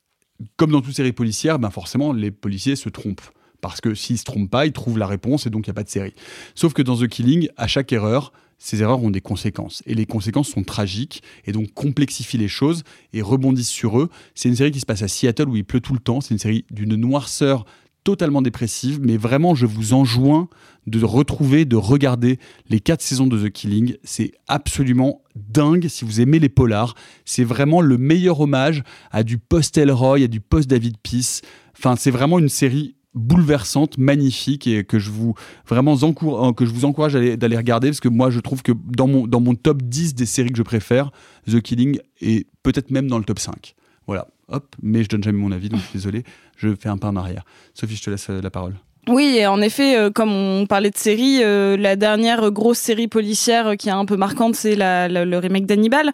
comme 0.58 0.72
dans 0.72 0.82
toute 0.82 0.96
série 0.96 1.12
policière, 1.14 1.60
ben 1.60 1.70
forcément, 1.70 2.14
les 2.14 2.32
policiers 2.32 2.76
se 2.76 2.90
trompent. 2.90 3.22
Parce 3.62 3.82
que 3.82 3.94
s'ils 3.94 4.18
se 4.18 4.24
trompent 4.24 4.50
pas, 4.50 4.66
ils 4.66 4.74
trouvent 4.74 4.98
la 4.98 5.08
réponse 5.08 5.46
et 5.46 5.50
donc 5.50 5.68
il 5.68 5.70
n'y 5.70 5.72
a 5.72 5.76
pas 5.76 5.84
de 5.84 5.90
série. 5.90 6.14
Sauf 6.56 6.74
que 6.74 6.82
dans 6.82 6.98
The 6.98 7.08
Killing, 7.08 7.48
à 7.58 7.68
chaque 7.68 7.94
erreur, 7.94 8.34
ces 8.58 8.82
erreurs 8.82 9.04
ont 9.04 9.10
des 9.10 9.22
conséquences. 9.22 9.82
Et 9.88 9.96
les 9.96 10.06
conséquences 10.06 10.50
sont 10.50 10.64
tragiques 10.64 11.24
et 11.46 11.52
donc 11.52 11.74
complexifient 11.74 12.38
les 12.38 12.48
choses 12.48 12.84
et 13.12 13.22
rebondissent 13.22 13.70
sur 13.70 14.00
eux. 14.00 14.10
C'est 14.36 14.50
une 14.50 14.56
série 14.56 14.72
qui 14.72 14.80
se 14.80 14.86
passe 14.86 15.02
à 15.02 15.08
Seattle 15.08 15.50
où 15.50 15.56
il 15.56 15.66
pleut 15.66 15.80
tout 15.80 15.94
le 15.94 16.00
temps. 16.00 16.22
C'est 16.22 16.34
une 16.34 16.40
série 16.40 16.66
d'une 16.70 16.96
noirceur 16.96 17.66
totalement 18.04 18.42
dépressive, 18.42 19.00
mais 19.02 19.18
vraiment, 19.18 19.56
je 19.56 19.66
vous 19.66 19.94
enjoins 19.94 20.48
de 20.88 21.04
retrouver, 21.04 21.66
de 21.66 21.76
regarder 21.76 22.40
les 22.70 22.80
quatre 22.80 23.02
saisons 23.02 23.28
de 23.28 23.48
The 23.48 23.52
Killing. 23.52 23.96
C'est 24.04 24.32
absolument 24.48 25.22
dingue 25.36 25.88
si 25.88 26.06
vous 26.06 26.22
aimez 26.22 26.40
les 26.40 26.50
polars. 26.50 26.96
C'est 27.26 27.44
vraiment 27.44 27.82
le 27.82 27.98
meilleur 27.98 28.40
hommage 28.40 28.84
à 29.12 29.24
du 29.24 29.38
post-Elroy, 29.38 30.24
à 30.24 30.28
du 30.28 30.40
post-David 30.40 30.98
Peace. 31.02 31.42
Enfin, 31.78 31.96
c'est 31.96 32.12
vraiment 32.12 32.40
une 32.40 32.50
série 32.50 32.96
bouleversante, 33.14 33.98
magnifique 33.98 34.68
et 34.68 34.84
que 34.84 35.00
je 35.00 35.10
vous 35.10 35.34
vraiment 35.68 35.94
encour- 35.96 36.56
que 36.56 36.66
je 36.66 36.72
vous 36.72 36.86
encourage 36.86 37.14
d'aller 37.14 37.58
regarder 37.58 37.90
parce 37.90 38.00
que 38.00 38.08
moi 38.10 38.30
je 38.30 38.40
trouve 38.40 38.62
que 38.64 38.72
dans 38.86 39.08
mon, 39.08 39.28
dans 39.28 39.42
mon 39.42 39.54
top 39.56 39.82
10 39.84 40.16
des 40.16 40.26
séries 40.26 40.52
que 40.52 40.58
je 40.58 40.64
préfère, 40.64 41.12
The 41.50 41.62
Killing 41.62 42.00
est 42.22 42.48
peut-être 42.64 42.92
même 42.92 43.08
dans 43.08 43.18
le 43.18 43.24
top 43.26 43.40
5. 43.40 43.76
Voilà, 44.08 44.28
hop, 44.48 44.76
mais 44.82 45.04
je 45.04 45.10
donne 45.10 45.24
jamais 45.24 45.38
mon 45.40 45.52
avis 45.52 45.70
donc 45.70 45.82
désolé, 45.94 46.24
je 46.58 46.70
fais 46.80 46.90
un 46.90 46.98
pas 46.98 47.10
en 47.10 47.16
arrière. 47.16 47.44
Sophie, 47.74 47.96
je 47.96 48.04
te 48.04 48.10
laisse 48.10 48.30
euh, 48.30 48.42
la 48.42 48.50
parole. 48.50 48.76
Oui, 49.08 49.36
et 49.40 49.48
en 49.48 49.62
effet, 49.62 49.98
euh, 49.98 50.12
comme 50.12 50.32
on 50.32 50.68
parlait 50.68 50.92
de 50.92 50.98
série, 50.98 51.40
euh, 51.44 51.76
la 51.76 51.96
dernière 51.96 52.52
grosse 52.52 52.78
série 52.78 53.08
policière 53.08 53.68
euh, 53.70 53.76
qui 53.76 53.90
est 53.90 53.92
un 53.94 54.06
peu 54.06 54.16
marquante, 54.16 54.56
c'est 54.56 54.76
le 54.78 55.38
remake 55.38 55.66
d'Hannibal, 55.66 56.12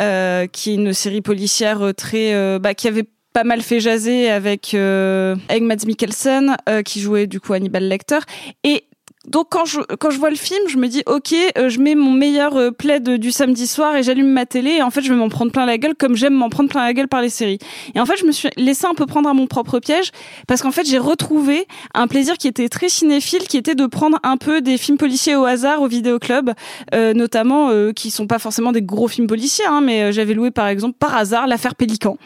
euh, 0.00 0.46
qui 0.48 0.70
est 0.70 0.74
une 0.74 0.92
série 0.92 1.20
policière 1.20 1.82
euh, 1.82 1.92
très, 1.92 2.34
euh, 2.34 2.58
bah, 2.58 2.74
qui 2.74 2.88
avait 2.88 3.04
pas 3.36 3.44
mal 3.44 3.60
fait 3.60 3.80
jaser 3.80 4.30
avec 4.30 4.72
euh, 4.72 5.36
avec 5.50 5.62
Mads 5.62 5.84
Mikkelsen, 5.86 6.56
euh, 6.70 6.80
qui 6.80 7.02
jouait 7.02 7.26
du 7.26 7.38
coup 7.38 7.52
Hannibal 7.52 7.86
Lecter, 7.86 8.20
et 8.64 8.84
donc 9.26 9.46
quand 9.50 9.64
je 9.64 9.80
quand 9.98 10.10
je 10.10 10.18
vois 10.18 10.30
le 10.30 10.36
film, 10.36 10.60
je 10.68 10.76
me 10.76 10.88
dis 10.88 11.02
ok, 11.06 11.34
euh, 11.58 11.68
je 11.68 11.80
mets 11.80 11.94
mon 11.94 12.12
meilleur 12.12 12.56
euh, 12.56 12.70
plaid 12.70 13.08
du 13.18 13.30
samedi 13.30 13.66
soir 13.66 13.96
et 13.96 14.02
j'allume 14.02 14.28
ma 14.28 14.46
télé 14.46 14.70
et 14.72 14.82
en 14.82 14.90
fait 14.90 15.02
je 15.02 15.10
vais 15.12 15.18
m'en 15.18 15.28
prendre 15.28 15.50
plein 15.52 15.66
la 15.66 15.78
gueule 15.78 15.94
comme 15.94 16.14
j'aime 16.16 16.34
m'en 16.34 16.48
prendre 16.48 16.68
plein 16.68 16.84
la 16.84 16.92
gueule 16.92 17.08
par 17.08 17.22
les 17.22 17.28
séries. 17.30 17.58
Et 17.94 18.00
en 18.00 18.06
fait 18.06 18.16
je 18.18 18.24
me 18.24 18.32
suis 18.32 18.48
laissé 18.56 18.86
un 18.86 18.94
peu 18.94 19.06
prendre 19.06 19.28
à 19.28 19.34
mon 19.34 19.46
propre 19.46 19.78
piège 19.80 20.10
parce 20.46 20.62
qu'en 20.62 20.70
fait 20.70 20.86
j'ai 20.86 20.98
retrouvé 20.98 21.66
un 21.94 22.06
plaisir 22.06 22.36
qui 22.36 22.48
était 22.48 22.68
très 22.68 22.88
cinéphile, 22.88 23.40
qui 23.48 23.56
était 23.56 23.74
de 23.74 23.86
prendre 23.86 24.18
un 24.22 24.36
peu 24.36 24.60
des 24.60 24.78
films 24.78 24.98
policiers 24.98 25.36
au 25.36 25.44
hasard 25.44 25.82
au 25.82 25.88
vidéoclub, 25.88 26.50
euh, 26.94 27.12
notamment 27.14 27.70
euh, 27.70 27.92
qui 27.92 28.10
sont 28.10 28.26
pas 28.26 28.38
forcément 28.38 28.72
des 28.72 28.82
gros 28.82 29.08
films 29.08 29.26
policiers, 29.26 29.66
hein, 29.66 29.80
mais 29.82 30.02
euh, 30.02 30.12
j'avais 30.12 30.34
loué 30.34 30.50
par 30.50 30.68
exemple 30.68 30.96
par 30.98 31.16
hasard 31.16 31.46
l'affaire 31.46 31.74
Pélican 31.74 32.16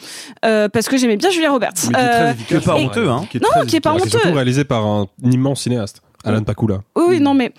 euh, 0.44 0.68
parce 0.68 0.88
que 0.88 0.96
j'aimais 0.96 1.16
bien 1.16 1.30
Julia 1.30 1.50
Roberts. 1.50 1.72
Mais 1.90 1.94
qui 1.98 2.00
est 2.00 2.08
très 2.08 2.20
Euh, 2.22 2.30
efficace, 2.32 2.60
Que 2.60 2.64
pas 2.64 2.74
honteux, 2.76 3.08
hein. 3.08 3.26
Qui 3.30 3.36
est 3.38 3.40
Non, 3.40 3.48
très 3.50 3.66
qui 3.66 3.76
est 3.76 3.80
pas 3.80 3.94
efficace. 3.96 4.20
Honteux. 4.24 4.34
réalisé 4.34 4.64
par 4.64 4.84
un 4.86 5.06
immense 5.22 5.62
cinéaste, 5.62 6.02
Alan 6.24 6.42
Pakula. 6.42 6.80
Oui, 6.96 7.04
oui, 7.08 7.20
non, 7.20 7.34
mais. 7.34 7.52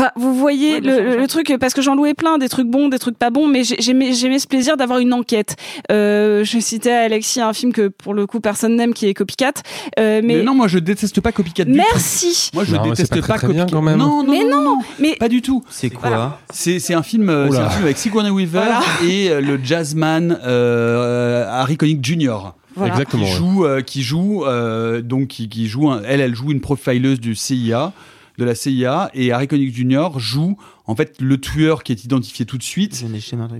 Enfin, 0.00 0.10
vous 0.14 0.32
voyez 0.32 0.78
le, 0.80 1.00
le- 1.02 1.16
le 1.16 1.26
truc 1.26 1.52
parce 1.58 1.74
que 1.74 1.82
j'en 1.82 1.96
louais 1.96 2.14
plein, 2.14 2.38
des 2.38 2.48
trucs 2.48 2.68
bons, 2.68 2.88
des 2.88 3.00
trucs 3.00 3.18
pas 3.18 3.30
bons, 3.30 3.48
mais 3.48 3.64
j'ai- 3.64 3.80
j'aimais 3.80 4.12
j'aimais 4.12 4.38
ce 4.38 4.46
plaisir 4.46 4.76
d'avoir 4.76 5.00
une 5.00 5.12
enquête. 5.12 5.56
Euh, 5.90 6.44
je 6.44 6.60
citais 6.60 6.92
à 6.92 7.00
Alexis 7.00 7.40
un 7.40 7.52
film 7.52 7.72
que 7.72 7.88
pour 7.88 8.14
le 8.14 8.24
coup 8.28 8.38
personne 8.38 8.76
n'aime, 8.76 8.94
qui 8.94 9.08
est 9.08 9.14
Copycat. 9.14 9.54
Euh, 9.98 10.20
mais, 10.22 10.36
Mais, 10.36 10.42
non, 10.44 10.54
moi 10.54 10.68
je 10.68 10.78
déteste 10.78 11.20
pas 11.20 11.32
Copycat 11.32 11.64
du 11.64 11.72
tout. 11.72 11.76
Merci. 11.78 12.50
Moi 12.54 12.62
je 12.62 12.76
Non, 12.76 12.82
déteste 12.84 13.20
pas 13.20 13.26
pas, 13.26 13.38
très 13.38 13.48
bien, 13.48 13.62
Copycat. 13.62 13.76
quand 13.76 13.82
même. 13.82 13.98
Non, 13.98 14.22
non, 14.22 14.30
mais 14.30 14.44
non, 14.44 14.62
non, 14.62 14.78
mais 15.00 15.16
pas 15.16 15.28
du 15.28 15.42
tout. 15.42 15.64
C'est 15.68 15.90
quoi 15.90 16.38
C'est 16.50 16.78
c'est 16.78 16.94
un 16.94 17.02
film, 17.02 17.28
euh, 17.28 17.46
un 17.50 17.68
film 17.70 17.82
avec 17.84 17.98
Sigourney 17.98 18.30
Weaver 18.30 18.60
Voilà. 18.60 18.80
et 19.04 19.30
euh, 19.30 19.40
le 19.40 19.58
jazzman 19.60 20.38
euh, 20.46 21.44
Harry 21.50 21.76
Connick 21.76 22.04
Jr. 22.04 22.52
Voilà. 22.78 22.94
Exactement. 22.94 23.24
Qui 23.24 23.30
ouais. 23.32 23.36
joue, 23.36 23.64
euh, 23.66 23.80
qui 23.82 24.02
joue, 24.02 24.44
euh, 24.46 25.02
donc 25.02 25.28
qui, 25.28 25.48
qui 25.48 25.66
joue, 25.68 25.90
un- 25.90 26.02
elle, 26.06 26.20
elle 26.20 26.34
joue 26.34 26.50
une 26.52 26.60
profileuse 26.60 27.20
du 27.20 27.34
CIA, 27.34 27.92
de 28.38 28.44
la 28.44 28.54
CIA, 28.54 29.10
et 29.14 29.32
Harry 29.32 29.48
Connick 29.48 29.74
Jr. 29.74 30.10
joue 30.16 30.56
en 30.86 30.94
fait 30.96 31.20
le 31.20 31.38
tueur 31.38 31.82
qui 31.82 31.92
est 31.92 32.04
identifié 32.04 32.46
tout 32.46 32.56
de 32.56 32.62
suite 32.62 33.04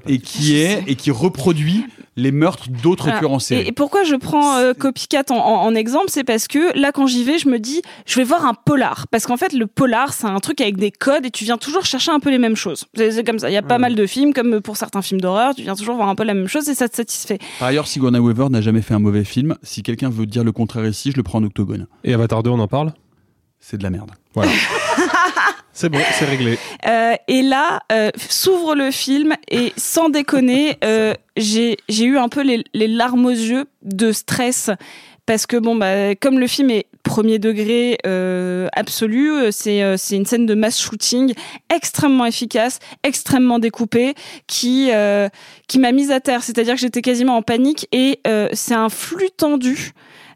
et 0.06 0.18
qui 0.18 0.56
est 0.56 0.82
et 0.86 0.94
qui 0.94 1.10
reproduit 1.10 1.84
les 2.16 2.32
meurtres 2.32 2.68
d'autres 2.82 3.04
Voilà. 3.04 3.18
tueurs 3.18 3.32
en 3.32 3.38
série. 3.38 3.66
Et, 3.68 3.72
pourquoi 3.72 4.02
je 4.04 4.14
prends 4.14 4.56
euh, 4.56 4.72
Copycat 4.72 5.24
en, 5.30 5.34
en- 5.34 5.62
en 5.66 5.74
exemple, 5.74 6.06
c'est 6.08 6.24
parce 6.24 6.48
que 6.48 6.76
là, 6.78 6.90
quand 6.90 7.06
j'y 7.06 7.22
vais, 7.24 7.38
je 7.38 7.48
me 7.48 7.58
dis, 7.58 7.82
je 8.06 8.16
vais 8.16 8.24
voir 8.24 8.46
un 8.46 8.54
polar. 8.54 9.06
Parce 9.08 9.26
qu'en 9.26 9.36
fait, 9.36 9.52
le 9.52 9.66
polar, 9.66 10.12
c'est 10.12 10.26
un 10.26 10.38
truc 10.40 10.60
avec 10.60 10.76
des 10.78 10.90
codes 10.90 11.26
et 11.26 11.30
tu 11.30 11.44
viens 11.44 11.58
toujours 11.58 11.84
chercher 11.84 12.10
un 12.10 12.18
peu 12.20 12.30
les 12.30 12.38
mêmes 12.38 12.56
choses. 12.56 12.86
C'est 12.94 13.10
c'est 13.12 13.24
comme 13.24 13.38
ça. 13.38 13.50
Il 13.50 13.54
y 13.54 13.56
a 13.58 13.62
pas 13.62 13.78
mal 13.78 13.94
de 13.94 14.06
films, 14.06 14.32
comme 14.32 14.60
pour 14.60 14.76
certains 14.76 15.02
films 15.02 15.20
d'horreur, 15.20 15.54
tu 15.54 15.62
viens 15.62 15.74
toujours 15.76 15.96
voir 15.96 16.08
un 16.08 16.14
peu 16.14 16.24
la 16.24 16.34
même 16.34 16.48
chose 16.48 16.68
et 16.68 16.74
ça 16.74 16.88
te 16.88 16.96
satisfait. 16.96 17.38
Par 17.58 17.68
ailleurs, 17.68 17.86
Sigourney 17.88 18.18
Weaver 18.18 18.48
n'a 18.50 18.60
jamais 18.62 18.82
fait 18.82 18.94
un 18.94 18.98
mauvais 19.00 19.24
film. 19.24 19.56
Si 19.62 19.82
quelqu'un 19.82 20.08
veut 20.08 20.26
dire 20.26 20.44
le 20.44 20.52
contraire 20.52 20.86
ici, 20.86 21.10
je 21.12 21.16
le 21.16 21.22
prends 21.22 21.38
en 21.38 21.44
octogone. 21.44 21.86
Et 22.04 22.14
Avatar 22.14 22.42
2, 22.42 22.50
on 22.50 22.58
en 22.60 22.68
parle? 22.68 22.92
C'est 23.60 23.76
de 23.76 23.82
la 23.82 23.90
merde. 23.90 24.10
Voilà. 24.34 24.52
c'est 25.72 25.88
bon, 25.88 25.98
c'est 26.12 26.24
réglé. 26.24 26.58
Euh, 26.86 27.14
et 27.26 27.42
là, 27.42 27.80
euh, 27.92 28.10
s'ouvre 28.16 28.74
le 28.74 28.90
film 28.90 29.34
et 29.50 29.72
sans 29.76 30.08
déconner, 30.08 30.76
euh, 30.84 31.14
j'ai 31.36 31.76
j'ai 31.88 32.04
eu 32.04 32.18
un 32.18 32.28
peu 32.28 32.42
les, 32.42 32.64
les 32.74 32.88
larmes 32.88 33.26
aux 33.26 33.30
yeux 33.30 33.66
de 33.82 34.12
stress 34.12 34.70
parce 35.26 35.46
que 35.46 35.58
bon 35.58 35.76
bah 35.76 36.14
comme 36.14 36.38
le 36.38 36.46
film 36.46 36.70
est 36.70 36.86
premier 37.08 37.38
degré 37.38 37.98
euh, 38.06 38.68
absolu, 38.72 39.50
c'est 39.50 39.82
euh, 39.82 39.96
c'est 39.96 40.16
une 40.16 40.26
scène 40.26 40.46
de 40.46 40.54
mass 40.54 40.80
shooting 40.80 41.34
extrêmement 41.74 42.26
efficace, 42.26 42.78
extrêmement 43.02 43.58
découpée, 43.58 44.14
qui 44.46 44.90
euh, 44.92 45.28
qui 45.66 45.78
m'a 45.78 45.92
mise 45.92 46.10
à 46.10 46.20
terre. 46.20 46.42
C'est-à-dire 46.42 46.74
que 46.74 46.80
j'étais 46.80 47.02
quasiment 47.02 47.36
en 47.36 47.42
panique 47.42 47.88
et 47.92 48.20
euh, 48.26 48.48
c'est 48.52 48.74
un 48.74 48.88
flux 48.88 49.30
tendu. 49.36 49.92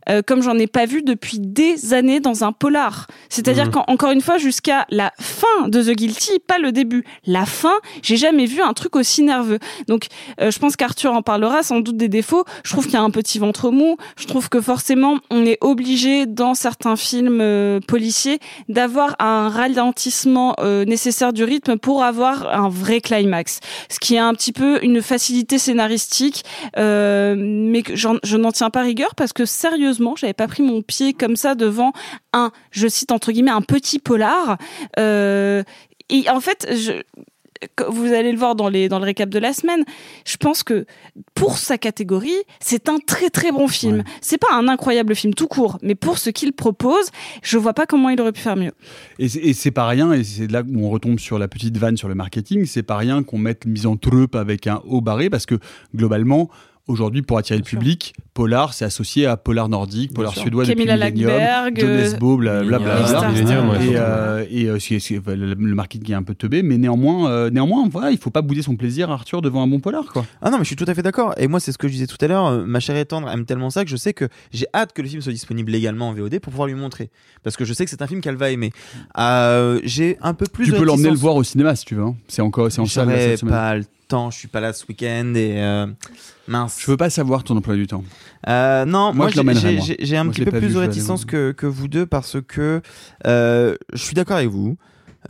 Euh, 0.09 0.23
comme 0.27 0.43
j'en 0.43 0.59
ai 0.59 0.67
pas 0.67 0.87
vu 0.87 1.03
depuis 1.03 1.39
des 1.39 1.95
années 1.95 2.21
dans 2.21 2.45
un 2.45 2.53
polar. 2.53 3.07
C'est-à-dire 3.29 3.67
Mhm. 3.67 3.73
qu'encore 3.73 4.11
une 4.11 4.21
fois, 4.21 4.39
jusqu'à 4.39 4.87
la 4.91 5.13
fin 5.21 5.69
de 5.69 5.83
The 5.83 5.91
Guilty, 5.97 6.39
pas 6.47 6.59
le 6.59 6.73
début, 6.73 7.05
la 7.27 7.47
fin, 7.47 7.75
j'ai 8.03 8.17
jamais 8.17 8.47
vu 8.47 8.61
un 8.63 8.73
truc 8.73 8.97
aussi 8.97 9.23
nerveux. 9.23 9.59
Donc, 9.89 10.07
euh, 10.41 10.51
je 10.51 10.59
pense 10.59 10.77
qu'Arthur 10.77 11.13
en 11.13 11.23
parlera 11.23 11.63
sans 11.63 11.81
doute 11.81 11.97
des 11.97 12.09
défauts. 12.09 12.45
Je 12.65 12.73
trouve 12.73 12.85
qu'il 12.85 12.95
y 12.95 12.97
a 12.97 13.03
un 13.03 13.11
petit 13.11 13.39
ventre 13.39 13.71
mou. 13.71 13.97
Je 14.17 14.27
trouve 14.27 14.49
que 14.49 14.61
forcément, 14.61 15.19
on 15.31 15.45
est 15.45 15.59
obligé 15.61 16.27
dans 16.27 16.55
certains 16.55 16.97
films 16.97 17.41
euh, 17.41 17.81
policiers 17.87 18.39
d'avoir 18.69 19.17
un 19.19 19.49
ralentissement 19.49 20.55
euh, 20.61 20.85
nécessaire 20.85 21.33
du 21.33 21.45
rythme 21.45 21.77
pour 21.79 22.03
avoir 22.05 22.49
un 22.55 22.69
vrai 22.69 23.01
climax. 23.01 23.61
Ce 23.89 23.99
qui 23.99 24.15
est 24.15 24.19
un 24.19 24.35
petit 24.35 24.53
peu 24.53 24.83
une 24.83 25.03
facilité 25.03 25.59
scénaristique, 25.59 26.45
euh, 26.77 27.35
mais 27.37 27.83
que 27.83 27.95
je 27.97 28.37
n'en 28.37 28.53
tiens 28.53 28.71
pas 28.71 28.83
rigueur 28.83 29.15
parce 29.15 29.33
que 29.33 29.45
sérieusement, 29.45 29.92
j'avais 30.17 30.33
pas 30.33 30.49
pris 30.49 30.63
mon 30.63 30.83
pied 30.83 31.13
comme 31.13 31.37
ça 31.37 31.55
devant 31.55 31.93
un, 32.33 32.51
je 32.71 32.89
cite 32.89 33.13
entre 33.13 33.33
guillemets, 33.33 33.51
un 33.51 33.63
petit 33.63 33.99
polar. 33.99 34.59
Euh, 34.99 35.63
et 36.09 36.29
en 36.31 36.41
fait, 36.41 36.67
je, 36.71 36.93
vous 37.89 38.13
allez 38.13 38.33
le 38.33 38.39
voir 38.39 38.55
dans, 38.55 38.69
les, 38.69 38.89
dans 38.89 38.99
le 38.99 39.05
récap 39.05 39.29
de 39.29 39.39
la 39.39 39.53
semaine, 39.53 39.85
je 40.25 40.37
pense 40.37 40.63
que 40.63 40.85
pour 41.35 41.59
sa 41.59 41.79
catégorie, 41.79 42.35
c'est 42.61 42.89
un 42.89 42.99
très 42.99 43.31
très 43.31 43.53
bon 43.53 43.69
film. 43.69 44.03
C'est 44.21 44.39
pas 44.39 44.53
un 44.53 44.69
incroyable 44.69 45.15
film 45.15 45.35
tout 45.35 45.47
court, 45.47 45.79
mais 45.83 45.95
pour 45.95 46.19
ce 46.19 46.31
qu'il 46.31 46.53
propose, 46.53 47.11
je 47.43 47.59
vois 47.59 47.73
pas 47.73 47.87
comment 47.87 48.09
il 48.11 48.21
aurait 48.21 48.33
pu 48.33 48.41
faire 48.41 48.57
mieux. 48.57 48.73
Et 49.19 49.29
c'est- 49.29 49.71
pas 49.71 49.87
rien, 49.87 50.13
et 50.13 50.23
c'est 50.25 50.51
là 50.51 50.63
où 50.69 50.85
on 50.85 50.91
retombe 50.91 51.19
sur 51.19 51.39
la 51.39 51.49
petite 51.49 51.77
vanne 51.79 51.97
sur 51.97 52.09
le 52.09 52.15
marketing, 52.15 52.67
c'est 52.67 52.83
pas 52.83 52.97
rien 52.97 53.23
qu'on 53.23 53.39
mette 53.39 53.65
mise 53.65 53.87
en 53.87 53.97
trupe 53.97 54.35
avec 54.35 54.67
un 54.67 54.83
haut 54.85 55.01
barré, 55.01 55.31
parce 55.31 55.47
que 55.47 55.55
globalement, 55.95 56.51
aujourd'hui, 56.93 57.23
pour 57.23 57.39
attirer 57.39 57.59
le 57.59 57.65
public, 57.65 58.15
polar, 58.35 58.75
c'est 58.75 58.85
associé 58.85 59.27
à 59.27 59.37
polar 59.37 59.69
nordique, 59.69 60.13
polar 60.15 60.33
sûr. 60.33 60.43
suédois 60.43 60.65
Camilla 60.67 60.97
depuis 60.97 61.25
Millennium, 61.25 61.71
John 61.77 61.89
euh, 61.89 62.03
Nesbo, 62.03 62.37
blablabla. 62.37 63.01
Et 63.81 63.97
euh, 63.97 64.45
et 64.51 64.69
euh, 64.69 64.79
le, 65.27 65.55
le 65.55 65.75
marketing 65.75 66.03
qui 66.05 66.13
est 66.13 66.17
un 66.17 66.23
peu 66.23 66.35
teubé, 66.35 66.63
mais 66.63 66.79
néanmoins, 66.79 67.31
euh, 67.31 67.51
néanmoins, 67.51 67.89
voilà, 67.91 68.11
il 68.11 68.19
faut 68.19 68.31
pas 68.31 68.43
bouder 68.43 68.63
son 68.63 68.77
plaisir, 68.77 69.11
Arthur, 69.11 69.43
devant 69.43 69.63
un 69.63 69.67
bon 69.67 69.81
polar, 69.81 70.05
quoi. 70.13 70.25
Ah 70.41 70.51
non, 70.51 70.59
mais 70.59 70.65
je 70.65 70.69
suis 70.69 70.77
tout 70.77 70.85
à 70.87 70.95
fait 70.95 71.03
d'accord. 71.03 71.35
Et 71.37 71.49
moi, 71.49 71.61
c'est 71.61 71.73
ce 71.73 71.79
que 71.79 71.89
je 71.89 71.93
disais 71.93 72.07
tout 72.07 72.17
à 72.21 72.27
l'heure. 72.29 72.67
Ma 72.67 72.81
chère 72.81 72.97
et 72.97 73.05
tendre 73.05 73.29
aime 73.29 73.45
tellement 73.45 73.71
ça 73.71 73.85
que 73.85 73.91
je 73.91 73.97
sais 73.97 74.13
que 74.13 74.29
j'ai 74.53 74.67
hâte 74.75 74.93
que 74.93 75.03
le 75.03 75.09
film 75.09 75.23
soit 75.23 75.33
disponible 75.33 75.73
légalement 75.73 76.09
en 76.11 76.13
VOD 76.13 76.39
pour 76.41 76.51
pouvoir 76.53 76.69
lui 76.69 76.75
montrer. 76.75 77.11
Parce 77.43 77.57
que 77.57 77.65
je 77.65 77.73
sais 77.73 77.85
que 77.85 77.91
c'est 77.91 78.03
un 78.03 78.07
film 78.07 78.21
qu'elle 78.21 78.37
va 78.37 78.51
aimer. 78.51 78.73
Euh, 79.19 79.81
j'ai 79.85 80.19
un 80.21 80.35
peu 80.35 80.47
plus 80.47 80.67
tu 80.67 80.73
de 80.73 80.77
peux 80.79 80.85
l'emmener 80.85 81.11
le 81.11 81.17
voir 81.17 81.37
au 81.37 81.43
cinéma 81.43 81.75
si 81.75 81.85
tu 81.85 81.95
veux. 81.95 82.03
hein. 82.03 82.15
C'est 82.29 82.43
encore, 82.43 82.71
c'est 82.71 82.81
en 82.81 82.87
salle 82.87 83.09
pas 83.49 83.77
le 83.77 83.85
temps, 84.09 84.31
je 84.31 84.39
suis 84.39 84.49
pas 84.49 84.61
là 84.61 84.73
ce 84.73 84.85
week-end 84.89 85.33
et 85.35 85.63
euh, 85.63 85.87
mince. 86.53 86.77
Je 86.81 86.91
veux 86.91 86.97
pas 86.97 87.11
savoir 87.11 87.43
ton 87.43 87.57
emploi 87.57 87.75
du 87.75 87.87
temps. 87.87 88.05
Euh, 88.49 88.85
non, 88.85 89.13
Moi, 89.13 89.29
j'ai- 89.31 89.41
un 89.41 90.25
Moi, 90.25 90.33
petit 90.33 90.45
peu 90.45 90.51
plus 90.59 90.75
de 90.75 90.79
réticence 90.79 91.25
que, 91.25 91.51
que 91.53 91.67
vous 91.67 91.89
deux 91.89 92.07
parce 92.07 92.37
que 92.47 92.81
euh, 93.27 93.75
je 93.93 94.03
suis 94.03 94.15
d'accord 94.15 94.37
avec 94.37 94.49
vous. 94.51 94.77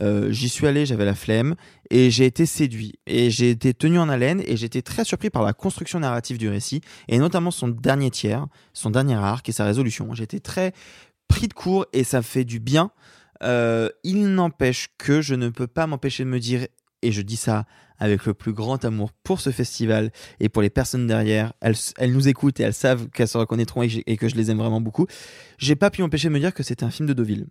Euh, 0.01 0.31
J'y 0.31 0.49
suis 0.49 0.65
allé, 0.65 0.85
j'avais 0.87 1.05
la 1.05 1.13
flemme 1.13 1.53
et 1.91 2.09
j'ai 2.09 2.25
été 2.25 2.47
séduit 2.47 2.93
et 3.05 3.29
j'ai 3.29 3.51
été 3.51 3.75
tenu 3.75 3.99
en 3.99 4.09
haleine 4.09 4.41
et 4.47 4.57
j'ai 4.57 4.65
été 4.65 4.81
très 4.81 5.05
surpris 5.05 5.29
par 5.29 5.43
la 5.43 5.53
construction 5.53 5.99
narrative 5.99 6.39
du 6.39 6.49
récit 6.49 6.81
et 7.07 7.19
notamment 7.19 7.51
son 7.51 7.67
dernier 7.67 8.09
tiers, 8.09 8.47
son 8.73 8.89
dernier 8.89 9.13
arc 9.15 9.47
et 9.49 9.51
sa 9.51 9.65
résolution. 9.65 10.11
J'ai 10.15 10.23
été 10.23 10.39
très 10.39 10.73
pris 11.27 11.47
de 11.47 11.53
court 11.53 11.85
et 11.93 12.03
ça 12.03 12.21
fait 12.23 12.43
du 12.43 12.59
bien. 12.59 12.89
Il 13.43 14.33
n'empêche 14.33 14.87
que 14.97 15.21
je 15.21 15.35
ne 15.35 15.49
peux 15.49 15.67
pas 15.67 15.85
m'empêcher 15.85 16.23
de 16.23 16.29
me 16.29 16.39
dire 16.39 16.65
et 17.03 17.11
je 17.11 17.21
dis 17.21 17.35
ça 17.35 17.65
avec 17.99 18.25
le 18.25 18.33
plus 18.33 18.53
grand 18.53 18.83
amour 18.85 19.11
pour 19.23 19.39
ce 19.41 19.49
festival 19.51 20.11
et 20.39 20.49
pour 20.49 20.61
les 20.61 20.69
personnes 20.69 21.07
derrière. 21.07 21.53
Elles, 21.61 21.75
elles 21.97 22.11
nous 22.11 22.27
écoutent 22.27 22.59
et 22.59 22.63
elles 22.63 22.73
savent 22.73 23.07
qu'elles 23.09 23.27
se 23.27 23.37
reconnaîtront 23.37 23.81
et 23.83 23.87
que, 23.87 23.93
j'ai- 23.93 24.03
et 24.07 24.17
que 24.17 24.27
je 24.29 24.35
les 24.35 24.51
aime 24.51 24.57
vraiment 24.57 24.81
beaucoup. 24.81 25.07
J'ai 25.57 25.75
pas 25.75 25.89
pu 25.89 26.01
m'empêcher 26.01 26.27
de 26.29 26.33
me 26.33 26.39
dire 26.39 26.53
que 26.53 26.63
c'était 26.63 26.83
un 26.83 26.91
film 26.91 27.07
de 27.07 27.13
Deauville. 27.13 27.47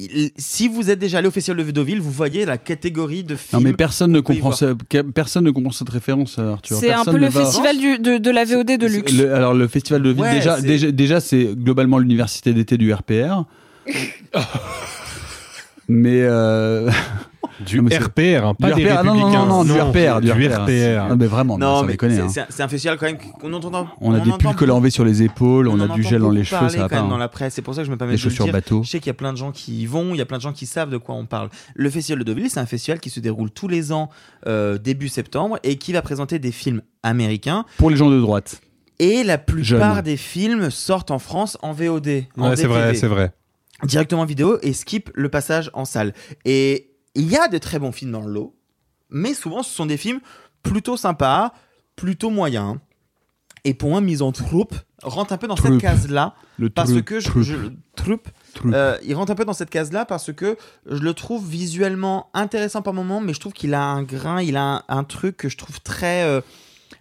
Il- 0.00 0.32
si 0.36 0.66
vous 0.66 0.90
êtes 0.90 0.98
déjà 0.98 1.18
allé 1.18 1.28
au 1.28 1.30
festival 1.30 1.64
de 1.64 1.70
Deauville, 1.70 2.00
vous 2.00 2.10
voyez 2.10 2.44
la 2.44 2.58
catégorie 2.58 3.22
de 3.22 3.34
Non, 3.34 3.38
films. 3.38 3.62
mais 3.62 3.72
personne 3.74 4.10
ne 4.10 4.18
comprend 4.18 4.50
que- 4.50 5.02
personne 5.02 5.44
ne 5.44 5.52
comprend 5.52 5.70
cette 5.70 5.88
référence, 5.88 6.36
Arthur. 6.40 6.78
C'est 6.78 6.92
un 6.92 7.04
peu 7.04 7.16
le 7.16 7.28
va- 7.28 7.44
festival 7.44 7.78
du- 7.78 7.98
de, 8.00 8.18
de 8.18 8.30
la 8.30 8.44
VOD 8.44 8.76
de 8.76 8.86
luxe. 8.88 9.12
Le- 9.12 9.32
alors 9.32 9.54
le 9.54 9.68
festival 9.68 10.02
de 10.02 10.08
Deauville, 10.08 10.24
Ouais, 10.24 10.34
déjà, 10.34 10.56
c'est- 10.56 10.66
déjà, 10.66 10.90
déjà, 10.90 11.20
c'est 11.20 11.54
globalement 11.54 11.98
l'université 11.98 12.52
d'été 12.52 12.76
du 12.76 12.92
RPR. 12.92 13.44
mais 15.88 16.22
euh... 16.22 16.90
Du 17.60 17.80
Non, 17.80 17.88
RPR, 17.88 18.44
hein, 18.46 18.54
pas 18.54 18.72
du 18.72 18.82
des 18.82 18.90
RPR, 18.90 19.04
non, 19.04 19.04
non, 19.04 19.12
républicains. 19.14 19.46
non, 19.46 19.64
non, 19.64 19.74
du 19.74 19.80
RPR, 19.80 20.20
du, 20.20 20.32
du 20.32 20.48
RPR. 20.48 20.62
RPR. 20.62 21.08
Non, 21.08 21.16
mais 21.16 21.26
vraiment, 21.26 21.58
Non, 21.58 21.82
mais 21.84 21.96
c'est- 21.98 22.20
hein. 22.40 22.46
c'est 22.48 22.62
un- 22.62 22.68
festival 22.68 22.98
quand 22.98 23.06
même 23.06 23.18
qu'on 23.18 23.52
entend. 23.52 23.88
On 24.00 24.12
a 24.12 24.20
des 24.20 24.30
pulls 24.32 24.54
collants 24.54 24.82
sur 24.90 25.04
les 25.04 25.22
épaules, 25.22 25.68
on, 25.68 25.78
a 25.80 25.88
du 25.88 26.02
gel 26.02 26.20
dans 26.20 26.30
les 26.30 26.44
cheveux, 26.44 26.68
ça 26.68 26.78
va 26.78 26.88
pas. 26.88 27.00
dans 27.00 27.12
hein. 27.12 27.18
la 27.18 27.28
presse. 27.28 27.54
C'est 27.54 27.62
pour 27.62 27.74
ça 27.74 27.82
que 27.82 27.86
je 27.86 27.90
me 27.90 27.96
permets 27.96 28.14
de 28.14 28.18
le 28.18 28.22
chaussures 28.22 28.44
dire. 28.44 28.52
bateau. 28.52 28.82
Je 28.82 28.90
sais 28.90 28.98
qu'il 28.98 29.06
y 29.08 29.10
a 29.10 29.14
plein 29.14 29.32
de 29.32 29.38
gens 29.38 29.52
qui 29.52 29.82
y 29.82 29.86
vont, 29.86 30.14
il 30.14 30.18
y 30.18 30.20
a 30.20 30.26
plein 30.26 30.38
de 30.38 30.42
gens 30.42 30.52
qui 30.52 30.66
savent 30.66 30.90
de 30.90 30.96
quoi 30.96 31.14
on 31.14 31.26
parle. 31.26 31.48
Le 31.74 31.90
Festival 31.90 32.18
de 32.18 32.24
Deauville, 32.24 32.50
c'est 32.50 32.60
un 32.60 32.66
festival 32.66 33.00
qui 33.00 33.10
se 33.10 33.20
déroule 33.20 33.50
tous 33.50 33.68
les 33.68 33.92
ans 33.92 34.10
euh, 34.46 34.78
début 34.78 35.08
septembre 35.08 35.58
et 35.62 35.76
qui 35.76 35.92
va 35.92 36.02
présenter 36.02 36.38
des 36.38 36.52
films 36.52 36.82
américains. 37.02 37.64
Pour 37.78 37.90
les 37.90 37.96
gens 37.96 38.10
de 38.10 38.20
droite. 38.20 38.60
Et 38.98 39.24
la 39.24 39.38
plupart 39.38 40.02
des 40.02 40.16
films 40.16 40.70
sortent 40.70 41.10
en 41.10 41.18
France 41.18 41.58
en 41.62 41.72
VOD. 41.72 42.24
en 42.38 42.50
Ouais, 42.50 42.56
c'est 42.56 42.66
vrai, 42.66 42.94
c'est 42.94 43.08
vrai. 43.08 43.32
Directement 43.82 44.22
en 44.22 44.26
vidéo 44.26 44.58
et 44.62 44.72
skip 44.72 45.10
le 45.14 45.28
passage 45.28 45.70
en 45.74 45.84
salle. 45.84 46.14
Et 46.44 46.90
il 47.14 47.28
y 47.30 47.36
a 47.36 47.48
de 47.48 47.58
très 47.58 47.78
bons 47.78 47.92
films 47.92 48.12
dans 48.12 48.22
le 48.22 48.32
lot, 48.32 48.56
mais 49.10 49.34
souvent 49.34 49.62
ce 49.62 49.70
sont 49.74 49.86
des 49.86 49.96
films 49.96 50.20
plutôt 50.62 50.96
sympas, 50.96 51.52
plutôt 51.96 52.30
moyens. 52.30 52.78
Et 53.66 53.72
pour 53.72 53.88
moi, 53.90 54.00
Mise 54.02 54.20
en 54.20 54.30
troupe 54.32 54.74
rentre 55.02 55.32
un 55.32 55.38
peu 55.38 55.46
dans 55.46 55.56
cette 55.56 55.78
case-là. 55.80 56.34
Parce 56.74 56.90
troupe, 56.90 57.02
que 57.04 57.20
je, 57.20 57.28
troupe. 57.28 57.42
je- 57.42 57.56
troupe, 57.96 58.28
Troupe. 58.54 58.72
euh, 58.74 58.98
il 59.04 59.14
rentre 59.14 59.32
un 59.32 59.34
peu 59.34 59.44
dans 59.46 59.54
cette 59.54 59.70
case-là 59.70 60.04
parce 60.04 60.32
que 60.34 60.56
je 60.86 60.98
le 60.98 61.14
trouve 61.14 61.48
visuellement 61.48 62.30
intéressant 62.34 62.82
par 62.82 62.92
moment, 62.92 63.20
mais 63.20 63.32
je 63.32 63.40
trouve 63.40 63.52
qu'il 63.54 63.72
a 63.74 63.82
un 63.82 64.02
grain, 64.02 64.42
il 64.42 64.56
a 64.56 64.62
un, 64.62 64.82
un 64.88 65.04
truc 65.04 65.36
que 65.38 65.48
je 65.48 65.56
trouve 65.56 65.80
très 65.80 66.24
euh, 66.24 66.40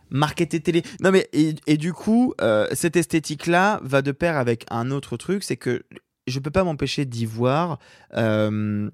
marketé 0.10 0.60
télé. 0.62 0.84
Non 1.02 1.12
mais 1.12 1.28
et, 1.34 1.56
et 1.68 1.76
du 1.78 1.92
coup, 1.92 2.34
euh, 2.42 2.68
cette 2.72 2.96
esthétique-là 2.96 3.80
va 3.84 4.02
de 4.02 4.12
pair 4.14 4.38
avec 4.38 4.66
un 4.72 4.90
autre 4.92 5.18
truc, 5.18 5.44
c'est 5.44 5.58
que 5.58 5.84
je 6.28 6.40
peux 6.40 6.52
pas 6.52 6.64
m'empêcher 6.64 7.04
d'y 7.06 7.26
voir 7.26 7.78
euh, 8.16 8.90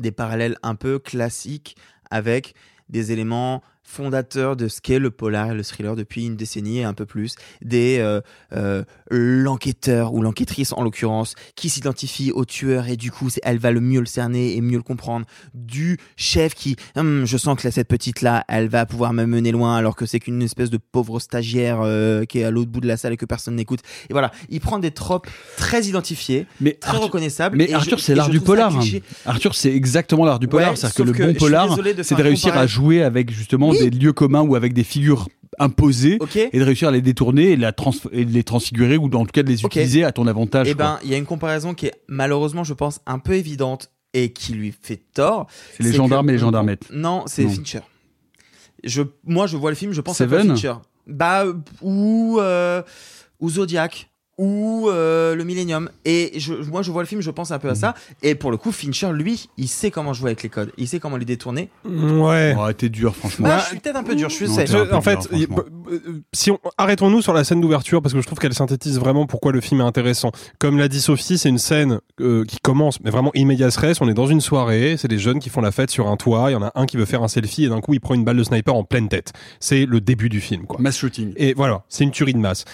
des 0.00 0.12
parallèles 0.12 0.56
un 0.62 0.74
peu 0.74 0.98
classiques 0.98 1.76
avec 2.10 2.54
des 2.88 3.12
éléments 3.12 3.62
fondateurs 3.90 4.54
de 4.56 4.68
ce 4.68 4.80
qu'est 4.80 4.98
le 5.00 5.10
polar 5.10 5.50
et 5.50 5.54
le 5.54 5.62
thriller 5.64 5.96
depuis 5.96 6.26
une 6.26 6.36
décennie 6.36 6.78
et 6.78 6.84
un 6.84 6.94
peu 6.94 7.06
plus, 7.06 7.34
des 7.60 7.98
euh, 7.98 8.20
euh, 8.54 8.84
l'enquêteur 9.10 10.12
ou 10.14 10.22
l'enquêtrice 10.22 10.72
en 10.72 10.82
l'occurrence 10.82 11.34
qui 11.56 11.68
s'identifie 11.68 12.30
au 12.32 12.44
tueur 12.44 12.88
et 12.88 12.96
du 12.96 13.10
coup 13.10 13.28
elle 13.42 13.58
va 13.58 13.70
le 13.70 13.80
mieux 13.80 14.00
le 14.00 14.06
cerner 14.06 14.54
et 14.56 14.60
mieux 14.60 14.76
le 14.76 14.82
comprendre, 14.82 15.26
du 15.54 15.98
chef 16.16 16.54
qui 16.54 16.76
Hum, 16.96 17.24
je 17.24 17.36
sens 17.36 17.58
que 17.60 17.66
là, 17.66 17.70
cette 17.70 17.88
petite 17.88 18.20
là 18.22 18.44
elle 18.48 18.68
va 18.68 18.86
pouvoir 18.86 19.12
me 19.12 19.24
mener 19.24 19.50
loin 19.52 19.76
alors 19.76 19.96
que 19.96 20.06
c'est 20.06 20.20
qu'une 20.20 20.42
espèce 20.42 20.70
de 20.70 20.78
pauvre 20.78 21.18
stagiaire 21.20 21.80
euh, 21.82 22.24
qui 22.24 22.38
est 22.40 22.44
à 22.44 22.50
l'autre 22.50 22.70
bout 22.70 22.80
de 22.80 22.86
la 22.88 22.96
salle 22.96 23.12
et 23.12 23.16
que 23.16 23.26
personne 23.26 23.56
n'écoute 23.56 23.80
et 24.08 24.12
voilà 24.12 24.30
il 24.48 24.60
prend 24.60 24.78
des 24.78 24.90
tropes 24.90 25.26
très 25.56 25.82
identifiés 25.84 26.46
Mais 26.60 26.72
très 26.74 26.90
Arthur- 26.90 27.04
reconnaissables 27.04 27.56
Mais 27.56 27.70
et 27.70 27.74
Arthur, 27.74 28.00
c'est 28.00 28.14
l'art 28.14 28.28
du 28.30 28.40
polar. 28.40 28.76
hein. 28.76 28.82
Arthur, 29.26 29.54
c'est 29.54 29.72
exactement 29.74 30.24
l'art 30.24 30.38
du 30.38 30.48
polar. 30.48 30.70
Ouais, 30.70 30.76
C'est-à-dire 30.76 30.94
que 30.96 31.02
le 31.02 31.32
bon 31.32 31.38
polar, 31.38 31.78
c'est 32.02 32.14
de 32.16 32.22
réussir 32.22 32.56
à 32.56 32.66
jouer 32.66 33.02
avec 33.02 33.30
justement. 33.30 33.72
Des 33.82 33.90
lieux 33.90 34.12
communs 34.12 34.42
ou 34.42 34.54
avec 34.54 34.72
des 34.72 34.84
figures 34.84 35.28
imposées 35.58 36.18
et 36.52 36.58
de 36.58 36.64
réussir 36.64 36.88
à 36.88 36.90
les 36.90 37.02
détourner 37.02 37.50
et, 37.50 37.56
la 37.56 37.72
trans- 37.72 37.92
et 38.12 38.24
les 38.24 38.44
transfigurer 38.44 38.96
ou 38.96 39.06
en 39.06 39.24
tout 39.26 39.32
cas 39.32 39.42
de 39.42 39.48
les 39.48 39.62
utiliser 39.64 40.04
à 40.04 40.12
ton 40.12 40.26
avantage. 40.26 40.68
Eh 40.70 40.74
ben, 40.74 40.98
il 41.04 41.10
y 41.10 41.14
a 41.14 41.16
une 41.18 41.26
comparaison 41.26 41.74
qui 41.74 41.86
est 41.86 41.94
malheureusement, 42.08 42.64
je 42.64 42.72
pense, 42.74 43.00
un 43.06 43.18
peu 43.18 43.34
évidente 43.34 43.90
et 44.14 44.32
qui 44.32 44.52
lui 44.54 44.72
fait 44.80 45.00
tort. 45.14 45.46
C'est 45.76 45.82
les 45.82 45.92
gendarmes 45.92 46.28
et 46.30 46.32
les 46.32 46.38
gendarmettes. 46.38 46.86
Non, 46.92 47.24
c'est. 47.26 47.46
Fincher. 47.48 47.80
Je, 48.82 49.02
moi, 49.24 49.46
je 49.46 49.56
vois 49.56 49.70
le 49.70 49.76
film, 49.76 49.92
je 49.92 50.00
pense 50.00 50.20
à 50.20 50.24
Seven 50.24 50.48
Fincher. 50.48 50.74
Bah, 51.06 51.44
ou, 51.82 52.38
euh, 52.40 52.82
ou 53.40 53.50
Zodiac. 53.50 54.09
Ou 54.42 54.88
euh, 54.88 55.34
le 55.34 55.44
Millennium. 55.44 55.90
Et 56.06 56.32
je, 56.40 56.54
moi, 56.54 56.80
je 56.80 56.90
vois 56.90 57.02
le 57.02 57.06
film, 57.06 57.20
je 57.20 57.30
pense 57.30 57.50
un 57.50 57.58
peu 57.58 57.68
à 57.68 57.74
ça. 57.74 57.94
Et 58.22 58.34
pour 58.34 58.50
le 58.50 58.56
coup, 58.56 58.72
Fincher, 58.72 59.12
lui, 59.12 59.50
il 59.58 59.68
sait 59.68 59.90
comment 59.90 60.14
jouer 60.14 60.30
avec 60.30 60.42
les 60.42 60.48
codes. 60.48 60.72
Il 60.78 60.88
sait 60.88 60.98
comment 60.98 61.18
les 61.18 61.26
détourner. 61.26 61.68
Ouais. 61.84 62.56
Oh, 62.58 62.72
t'es 62.72 62.88
dur, 62.88 63.14
franchement. 63.14 63.48
Bah, 63.48 63.58
je 63.58 63.66
suis 63.66 63.80
peut-être 63.80 63.96
un 63.96 64.02
peu 64.02 64.14
dur, 64.14 64.30
je 64.30 64.46
Non, 64.46 64.80
un 64.80 64.86
peu 64.86 64.94
en 64.94 65.00
fait, 65.02 65.30
dur, 65.30 65.64
si 66.32 66.50
on 66.50 66.58
arrêtons-nous 66.78 67.20
sur 67.20 67.34
la 67.34 67.44
scène 67.44 67.60
d'ouverture 67.60 68.00
parce 68.00 68.14
que 68.14 68.20
je 68.22 68.26
trouve 68.26 68.38
qu'elle 68.38 68.54
synthétise 68.54 68.98
vraiment 68.98 69.26
pourquoi 69.26 69.52
le 69.52 69.60
film 69.60 69.82
est 69.82 69.84
intéressant. 69.84 70.32
Comme 70.58 70.78
l'a 70.78 70.88
dit 70.88 71.02
Sophie, 71.02 71.36
c'est 71.36 71.50
une 71.50 71.58
scène 71.58 72.00
euh, 72.20 72.44
qui 72.44 72.58
commence, 72.60 73.00
mais 73.02 73.10
vraiment 73.10 73.32
immédiat 73.34 73.68
res. 73.68 74.00
On 74.00 74.08
est 74.08 74.14
dans 74.14 74.26
une 74.26 74.40
soirée, 74.40 74.96
c'est 74.96 75.08
des 75.08 75.18
jeunes 75.18 75.38
qui 75.38 75.50
font 75.50 75.60
la 75.60 75.70
fête 75.72 75.90
sur 75.90 76.08
un 76.08 76.16
toit. 76.16 76.50
Il 76.50 76.52
y 76.52 76.56
en 76.56 76.62
a 76.62 76.72
un 76.74 76.86
qui 76.86 76.96
veut 76.96 77.04
faire 77.04 77.22
un 77.22 77.28
selfie 77.28 77.64
et 77.64 77.68
d'un 77.68 77.80
coup 77.80 77.92
il 77.92 78.00
prend 78.00 78.14
une 78.14 78.24
balle 78.24 78.38
de 78.38 78.44
sniper 78.44 78.74
en 78.74 78.84
pleine 78.84 79.08
tête. 79.08 79.32
C'est 79.60 79.84
le 79.84 80.00
début 80.00 80.30
du 80.30 80.40
film, 80.40 80.64
quoi. 80.66 80.80
Mass 80.80 80.96
shooting. 80.96 81.34
Et 81.36 81.52
voilà, 81.52 81.84
c'est 81.88 82.04
une 82.04 82.10
tuerie 82.10 82.32
de 82.32 82.38
masse. 82.38 82.64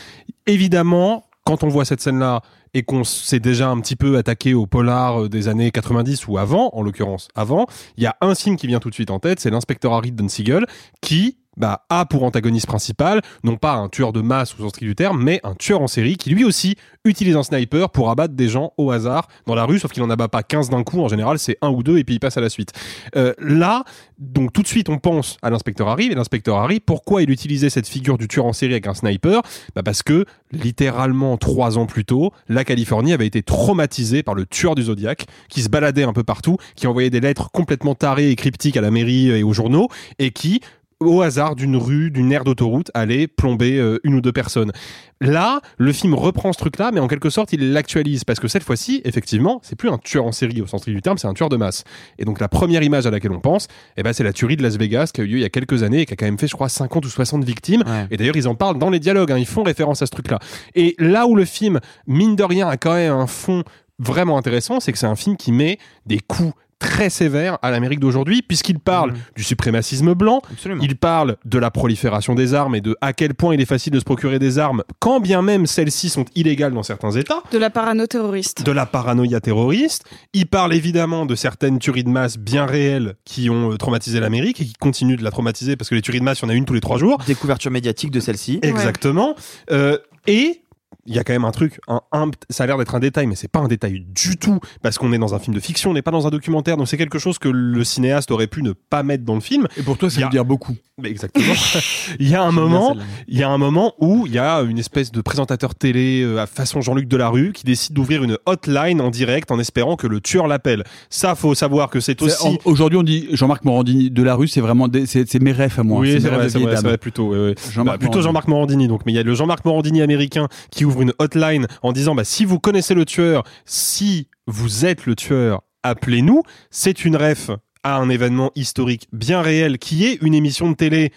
Évidemment, 0.46 1.25
quand 1.46 1.62
on 1.62 1.68
voit 1.68 1.84
cette 1.84 2.00
scène-là 2.00 2.42
et 2.74 2.82
qu'on 2.82 3.04
s'est 3.04 3.38
déjà 3.38 3.70
un 3.70 3.80
petit 3.80 3.96
peu 3.96 4.18
attaqué 4.18 4.52
au 4.52 4.66
polar 4.66 5.22
euh, 5.22 5.28
des 5.28 5.48
années 5.48 5.70
90 5.70 6.26
ou 6.26 6.38
avant, 6.38 6.70
en 6.74 6.82
l'occurrence 6.82 7.28
avant, 7.34 7.66
il 7.96 8.02
y 8.02 8.06
a 8.06 8.16
un 8.20 8.34
film 8.34 8.56
qui 8.56 8.66
vient 8.66 8.80
tout 8.80 8.90
de 8.90 8.94
suite 8.94 9.10
en 9.10 9.20
tête, 9.20 9.38
c'est 9.40 9.50
l'inspecteur 9.50 9.92
Harry 9.94 10.10
Don 10.10 10.28
Siegel, 10.28 10.66
qui 11.00 11.38
bah, 11.56 11.84
a 11.88 12.06
pour 12.06 12.22
antagoniste 12.24 12.66
principal, 12.66 13.22
non 13.44 13.56
pas 13.56 13.74
un 13.74 13.88
tueur 13.88 14.12
de 14.12 14.20
masse 14.20 14.54
au 14.54 14.62
sens 14.62 14.70
strict 14.70 14.88
du 14.88 14.94
terme, 14.94 15.22
mais 15.22 15.40
un 15.44 15.54
tueur 15.54 15.80
en 15.80 15.86
série 15.86 16.16
qui 16.16 16.30
lui 16.30 16.44
aussi 16.44 16.76
utilise 17.04 17.36
un 17.36 17.42
sniper 17.42 17.90
pour 17.90 18.10
abattre 18.10 18.34
des 18.34 18.48
gens 18.48 18.72
au 18.76 18.90
hasard 18.90 19.28
dans 19.46 19.54
la 19.54 19.64
rue, 19.64 19.78
sauf 19.78 19.92
qu'il 19.92 20.02
en 20.02 20.10
abat 20.10 20.28
pas 20.28 20.42
15 20.42 20.70
d'un 20.70 20.82
coup, 20.82 21.00
en 21.00 21.08
général 21.08 21.38
c'est 21.38 21.56
un 21.62 21.70
ou 21.70 21.82
deux 21.82 21.98
et 21.98 22.04
puis 22.04 22.16
il 22.16 22.20
passe 22.20 22.36
à 22.36 22.40
la 22.40 22.48
suite. 22.48 22.72
Euh, 23.16 23.32
là, 23.38 23.84
donc 24.18 24.52
tout 24.52 24.62
de 24.62 24.66
suite 24.66 24.88
on 24.88 24.98
pense 24.98 25.38
à 25.42 25.50
l'inspecteur 25.50 25.88
Harry, 25.88 26.06
et 26.06 26.14
l'inspecteur 26.14 26.58
Harry, 26.58 26.80
pourquoi 26.80 27.22
il 27.22 27.30
utilisait 27.30 27.70
cette 27.70 27.88
figure 27.88 28.18
du 28.18 28.28
tueur 28.28 28.46
en 28.46 28.52
série 28.52 28.72
avec 28.72 28.86
un 28.86 28.94
sniper? 28.94 29.42
Bah 29.74 29.82
Parce 29.82 30.02
que 30.02 30.24
littéralement 30.52 31.36
trois 31.36 31.78
ans 31.78 31.86
plus 31.86 32.04
tôt, 32.04 32.32
la 32.48 32.64
Californie 32.64 33.12
avait 33.12 33.26
été 33.26 33.42
traumatisée 33.42 34.22
par 34.22 34.34
le 34.34 34.46
tueur 34.46 34.74
du 34.74 34.82
Zodiac, 34.82 35.26
qui 35.48 35.62
se 35.62 35.68
baladait 35.68 36.04
un 36.04 36.12
peu 36.12 36.24
partout, 36.24 36.56
qui 36.74 36.86
envoyait 36.86 37.10
des 37.10 37.20
lettres 37.20 37.50
complètement 37.50 37.94
tarées 37.94 38.30
et 38.30 38.36
cryptiques 38.36 38.76
à 38.76 38.80
la 38.80 38.90
mairie 38.90 39.30
et 39.30 39.42
aux 39.42 39.52
journaux, 39.52 39.88
et 40.18 40.30
qui 40.30 40.60
au 41.00 41.20
hasard 41.20 41.56
d'une 41.56 41.76
rue, 41.76 42.10
d'une 42.10 42.32
aire 42.32 42.44
d'autoroute, 42.44 42.90
allait 42.94 43.26
plomber 43.26 43.78
euh, 43.78 43.98
une 44.02 44.14
ou 44.14 44.20
deux 44.20 44.32
personnes. 44.32 44.72
Là, 45.20 45.60
le 45.78 45.92
film 45.92 46.14
reprend 46.14 46.52
ce 46.52 46.58
truc-là, 46.58 46.90
mais 46.92 47.00
en 47.00 47.08
quelque 47.08 47.30
sorte, 47.30 47.52
il 47.52 47.72
l'actualise 47.72 48.24
parce 48.24 48.40
que 48.40 48.48
cette 48.48 48.62
fois-ci, 48.62 49.02
effectivement, 49.04 49.60
c'est 49.62 49.76
plus 49.76 49.90
un 49.90 49.98
tueur 49.98 50.24
en 50.24 50.32
série 50.32 50.60
au 50.62 50.66
sens 50.66 50.80
strict 50.80 50.94
du 50.94 51.02
terme, 51.02 51.18
c'est 51.18 51.28
un 51.28 51.34
tueur 51.34 51.48
de 51.48 51.56
masse. 51.56 51.84
Et 52.18 52.24
donc 52.24 52.40
la 52.40 52.48
première 52.48 52.82
image 52.82 53.06
à 53.06 53.10
laquelle 53.10 53.32
on 53.32 53.40
pense, 53.40 53.68
eh 53.96 54.02
ben, 54.02 54.12
c'est 54.12 54.24
la 54.24 54.32
tuerie 54.32 54.56
de 54.56 54.62
Las 54.62 54.76
Vegas 54.76 55.10
qui 55.12 55.20
a 55.20 55.24
eu 55.24 55.26
lieu 55.26 55.38
il 55.38 55.42
y 55.42 55.44
a 55.44 55.50
quelques 55.50 55.82
années 55.82 56.00
et 56.00 56.06
qui 56.06 56.14
a 56.14 56.16
quand 56.16 56.26
même 56.26 56.38
fait, 56.38 56.48
je 56.48 56.54
crois, 56.54 56.68
50 56.68 57.04
ou 57.04 57.08
60 57.08 57.44
victimes. 57.44 57.82
Ouais. 57.86 58.06
Et 58.10 58.16
d'ailleurs, 58.16 58.36
ils 58.36 58.48
en 58.48 58.54
parlent 58.54 58.78
dans 58.78 58.90
les 58.90 59.00
dialogues, 59.00 59.32
hein, 59.32 59.38
ils 59.38 59.46
font 59.46 59.62
référence 59.62 60.02
à 60.02 60.06
ce 60.06 60.12
truc-là. 60.12 60.38
Et 60.74 60.94
là 60.98 61.26
où 61.26 61.34
le 61.34 61.44
film, 61.44 61.80
mine 62.06 62.36
de 62.36 62.44
rien, 62.44 62.68
a 62.68 62.76
quand 62.76 62.94
même 62.94 63.12
un 63.12 63.26
fond 63.26 63.64
vraiment 63.98 64.36
intéressant, 64.36 64.80
c'est 64.80 64.92
que 64.92 64.98
c'est 64.98 65.06
un 65.06 65.16
film 65.16 65.36
qui 65.36 65.52
met 65.52 65.78
des 66.04 66.20
coups 66.20 66.52
très 66.78 67.10
sévère 67.10 67.58
à 67.62 67.70
l'Amérique 67.70 68.00
d'aujourd'hui, 68.00 68.42
puisqu'il 68.42 68.78
parle 68.78 69.14
du 69.34 69.42
suprémacisme 69.42 70.14
blanc, 70.14 70.42
Absolument. 70.52 70.82
il 70.84 70.96
parle 70.96 71.36
de 71.44 71.58
la 71.58 71.70
prolifération 71.70 72.34
des 72.34 72.54
armes 72.54 72.74
et 72.74 72.80
de 72.80 72.96
à 73.00 73.12
quel 73.12 73.34
point 73.34 73.54
il 73.54 73.60
est 73.60 73.64
facile 73.66 73.92
de 73.92 73.98
se 73.98 74.04
procurer 74.04 74.38
des 74.38 74.58
armes, 74.58 74.82
quand 74.98 75.20
bien 75.20 75.40
même 75.42 75.66
celles-ci 75.66 76.08
sont 76.10 76.26
illégales 76.34 76.72
dans 76.74 76.82
certains 76.82 77.12
États 77.12 77.42
De 77.52 77.58
la 77.58 77.70
parano 77.70 78.06
terroriste. 78.06 78.62
de 78.64 78.72
la 78.72 78.86
paranoïa 78.86 79.40
terroriste. 79.40 80.04
Il 80.34 80.46
parle 80.46 80.74
évidemment 80.74 81.26
de 81.26 81.34
certaines 81.34 81.78
tueries 81.78 82.04
de 82.04 82.10
masse 82.10 82.36
bien 82.38 82.66
réelles 82.66 83.14
qui 83.24 83.48
ont 83.50 83.72
euh, 83.72 83.76
traumatisé 83.76 84.20
l'Amérique 84.20 84.60
et 84.60 84.64
qui 84.66 84.74
continuent 84.74 85.16
de 85.16 85.24
la 85.24 85.30
traumatiser 85.30 85.76
parce 85.76 85.88
que 85.88 85.94
les 85.94 86.02
tueries 86.02 86.20
de 86.20 86.24
masse, 86.24 86.40
il 86.40 86.42
y 86.42 86.46
en 86.46 86.50
a 86.50 86.54
une 86.54 86.64
tous 86.66 86.74
les 86.74 86.80
trois 86.80 86.98
jours. 86.98 87.18
Découverture 87.26 87.70
médiatique 87.70 88.10
de 88.10 88.20
celle-ci. 88.20 88.58
Exactement. 88.62 89.34
Euh, 89.70 89.98
et 90.26 90.62
il 91.06 91.14
y 91.14 91.18
a 91.18 91.24
quand 91.24 91.32
même 91.32 91.44
un 91.44 91.50
truc, 91.52 91.80
un, 91.88 92.00
un- 92.12 92.30
ça 92.50 92.64
a 92.64 92.66
l'air 92.66 92.78
d'être 92.78 92.94
un 92.94 93.00
détail, 93.00 93.26
mais 93.26 93.34
c'est 93.36 93.48
pas 93.50 93.60
un 93.60 93.68
détail 93.68 94.04
du 94.08 94.36
tout, 94.36 94.60
parce 94.82 94.98
qu'on 94.98 95.12
est 95.12 95.18
dans 95.18 95.34
un 95.34 95.38
film 95.38 95.54
de 95.54 95.60
fiction, 95.60 95.90
on 95.90 95.94
n'est 95.94 96.02
pas 96.02 96.10
dans 96.10 96.26
un 96.26 96.30
documentaire, 96.30 96.76
donc 96.76 96.88
c'est 96.88 96.96
quelque 96.96 97.18
chose 97.18 97.38
que 97.38 97.48
le 97.48 97.84
cinéaste 97.84 98.30
aurait 98.30 98.46
pu 98.46 98.62
ne 98.62 98.72
pas 98.72 99.02
mettre 99.02 99.24
dans 99.24 99.34
le 99.34 99.40
film. 99.40 99.66
Et 99.76 99.82
pour 99.82 99.98
toi, 99.98 100.10
ça 100.10 100.20
a- 100.20 100.24
veut 100.24 100.30
dire 100.30 100.44
beaucoup. 100.44 100.74
Mais 101.00 101.10
exactement. 101.10 101.52
il 102.18 102.28
y 102.28 102.34
a 102.34 102.42
un 102.42 102.52
moment, 102.52 102.96
il 103.28 103.38
y 103.38 103.42
a 103.42 103.50
un 103.50 103.58
moment 103.58 103.92
où 104.00 104.26
il 104.26 104.32
y 104.32 104.38
a 104.38 104.60
une 104.62 104.78
espèce 104.78 105.12
de 105.12 105.20
présentateur 105.20 105.74
télé 105.74 106.22
euh, 106.22 106.38
à 106.40 106.46
façon 106.46 106.80
Jean-Luc 106.80 107.06
Delarue 107.06 107.52
qui 107.52 107.64
décide 107.64 107.92
d'ouvrir 107.94 108.22
une 108.22 108.38
hotline 108.46 109.02
en 109.02 109.10
direct 109.10 109.50
en 109.50 109.58
espérant 109.58 109.96
que 109.96 110.06
le 110.06 110.20
tueur 110.22 110.46
l'appelle. 110.48 110.84
Ça, 111.10 111.34
faut 111.34 111.54
savoir 111.54 111.90
que 111.90 112.00
c'est 112.00 112.22
aussi. 112.22 112.58
Aujourd'hui, 112.64 112.98
on 112.98 113.02
dit 113.02 113.28
Jean-Marc 113.32 113.64
Morandini 113.64 114.10
de 114.10 114.22
la 114.22 114.34
rue, 114.34 114.48
c'est 114.48 114.62
vraiment 114.62 114.88
des- 114.88 115.04
c'est 115.04 115.28
c'est 115.28 115.38
mes 115.42 115.52
refs 115.52 115.78
à 115.78 115.82
moi. 115.82 116.00
Oui, 116.00 116.12
c'est 116.20 116.28
rêves 116.30 116.50
vrai, 116.50 116.64
vrai, 116.64 116.80
vrai, 116.80 116.98
plutôt. 116.98 117.28
ouais, 117.32 117.38
ouais. 117.48 117.54
Jean-Marc 117.70 117.96
Bah, 117.96 117.98
plutôt 117.98 118.12
Morandini. 118.12 118.24
Jean-Marc 118.24 118.48
Morandini. 118.48 118.88
Donc, 118.88 119.02
mais 119.04 119.12
il 119.12 119.16
y 119.16 119.18
a 119.18 119.22
le 119.22 119.34
Jean-Marc 119.34 119.64
Morandini 119.66 120.00
américain 120.00 120.48
qui 120.70 120.86
ouvre 120.86 120.95
une 121.02 121.12
hotline 121.18 121.66
en 121.82 121.92
disant 121.92 122.14
bah, 122.14 122.24
si 122.24 122.44
vous 122.44 122.58
connaissez 122.58 122.94
le 122.94 123.04
tueur, 123.04 123.44
si 123.64 124.28
vous 124.46 124.84
êtes 124.84 125.06
le 125.06 125.14
tueur, 125.14 125.62
appelez-nous. 125.82 126.42
C'est 126.70 127.04
une 127.04 127.16
ref 127.16 127.50
à 127.82 127.96
un 127.96 128.08
événement 128.08 128.50
historique 128.54 129.08
bien 129.12 129.42
réel 129.42 129.78
qui 129.78 130.06
est 130.06 130.18
une 130.22 130.34
émission 130.34 130.70
de 130.70 130.74
télé. 130.76 131.12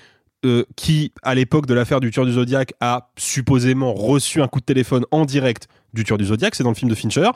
euh, 0.45 0.63
qui, 0.77 1.11
à 1.21 1.35
l'époque 1.35 1.65
de 1.65 1.73
l'affaire 1.73 1.99
du 1.99 2.11
tueur 2.11 2.25
du 2.25 2.31
Zodiac, 2.31 2.73
a 2.79 3.11
supposément 3.17 3.93
reçu 3.93 4.41
un 4.41 4.47
coup 4.47 4.61
de 4.61 4.65
téléphone 4.65 5.03
en 5.11 5.25
direct 5.25 5.67
du 5.93 6.05
tueur 6.05 6.17
du 6.17 6.23
Zodiac, 6.23 6.55
c'est 6.55 6.63
dans 6.63 6.69
le 6.69 6.75
film 6.75 6.89
de 6.89 6.95
Fincher, 6.95 7.29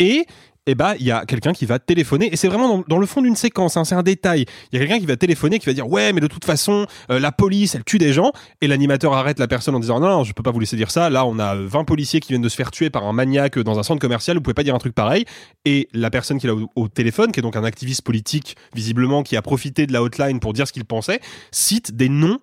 et 0.00 0.26
eh 0.70 0.74
ben, 0.74 0.94
il 1.00 1.06
y 1.06 1.10
a 1.10 1.24
quelqu'un 1.24 1.54
qui 1.54 1.64
va 1.64 1.78
téléphoner, 1.78 2.28
et 2.30 2.36
c'est 2.36 2.48
vraiment 2.48 2.84
dans, 2.86 2.98
le 2.98 3.06
fond 3.06 3.22
d'une 3.22 3.36
séquence, 3.36 3.78
hein, 3.78 3.84
c'est 3.84 3.94
un 3.94 4.02
détail. 4.02 4.44
Il 4.70 4.78
y 4.78 4.82
a 4.82 4.86
quelqu'un 4.86 5.00
qui 5.00 5.06
va 5.06 5.16
téléphoner, 5.16 5.58
qui 5.58 5.64
va 5.64 5.72
dire 5.72 5.88
ouais, 5.88 6.12
mais 6.12 6.20
de 6.20 6.26
toute 6.26 6.44
façon, 6.44 6.86
euh, 7.10 7.18
la 7.18 7.32
police, 7.32 7.74
elle 7.74 7.84
tue 7.84 7.96
des 7.96 8.12
gens, 8.12 8.32
et 8.60 8.68
l'animateur 8.68 9.14
arrête 9.14 9.38
la 9.38 9.48
personne 9.48 9.74
en 9.74 9.80
disant 9.80 9.98
non, 9.98 10.08
non, 10.08 10.24
je 10.24 10.34
peux 10.34 10.42
pas 10.42 10.50
vous 10.50 10.60
laisser 10.60 10.76
dire 10.76 10.90
ça. 10.90 11.08
Là, 11.08 11.24
on 11.24 11.38
a 11.38 11.54
20 11.54 11.84
policiers 11.84 12.20
qui 12.20 12.28
viennent 12.28 12.42
de 12.42 12.48
se 12.50 12.56
faire 12.56 12.70
tuer 12.70 12.90
par 12.90 13.06
un 13.06 13.14
maniaque 13.14 13.58
dans 13.58 13.78
un 13.78 13.82
centre 13.82 14.00
commercial, 14.00 14.36
vous 14.36 14.42
pouvez 14.42 14.52
pas 14.52 14.62
dire 14.62 14.74
un 14.74 14.78
truc 14.78 14.94
pareil. 14.94 15.24
Et 15.64 15.88
la 15.94 16.10
personne 16.10 16.38
qui 16.38 16.46
est 16.46 16.50
là 16.50 16.54
au, 16.54 16.68
au 16.76 16.88
téléphone, 16.88 17.32
qui 17.32 17.40
est 17.40 17.42
donc 17.42 17.56
un 17.56 17.64
activiste 17.64 18.02
politique, 18.02 18.56
visiblement, 18.74 19.22
qui 19.22 19.36
a 19.36 19.42
profité 19.42 19.86
de 19.86 19.94
la 19.94 20.02
hotline 20.02 20.38
pour 20.38 20.52
dire 20.52 20.68
ce 20.68 20.72
qu'il 20.74 20.84
pensait, 20.84 21.20
cite 21.50 21.96
des 21.96 22.10
noms 22.10 22.40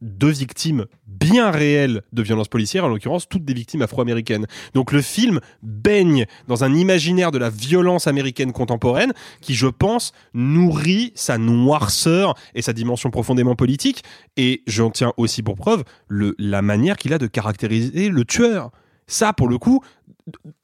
de 0.00 0.28
victimes 0.28 0.86
bien 1.06 1.50
réelles 1.50 2.02
de 2.12 2.22
violences 2.22 2.48
policières, 2.48 2.84
en 2.84 2.88
l'occurrence 2.88 3.28
toutes 3.28 3.44
des 3.44 3.54
victimes 3.54 3.82
afro-américaines. 3.82 4.46
Donc 4.74 4.92
le 4.92 5.02
film 5.02 5.40
baigne 5.62 6.26
dans 6.48 6.64
un 6.64 6.74
imaginaire 6.74 7.30
de 7.30 7.38
la 7.38 7.50
violence 7.50 8.06
américaine 8.06 8.52
contemporaine 8.52 9.12
qui, 9.40 9.54
je 9.54 9.66
pense, 9.66 10.12
nourrit 10.32 11.12
sa 11.14 11.38
noirceur 11.38 12.34
et 12.54 12.62
sa 12.62 12.72
dimension 12.72 13.10
profondément 13.10 13.54
politique. 13.54 14.02
Et 14.36 14.62
j'en 14.66 14.90
tiens 14.90 15.12
aussi 15.16 15.42
pour 15.42 15.56
preuve 15.56 15.84
la 16.08 16.62
manière 16.62 16.96
qu'il 16.96 17.12
a 17.12 17.18
de 17.18 17.26
caractériser 17.26 18.08
le 18.08 18.24
tueur. 18.24 18.70
Ça, 19.06 19.32
pour 19.32 19.48
le 19.48 19.58
coup, 19.58 19.82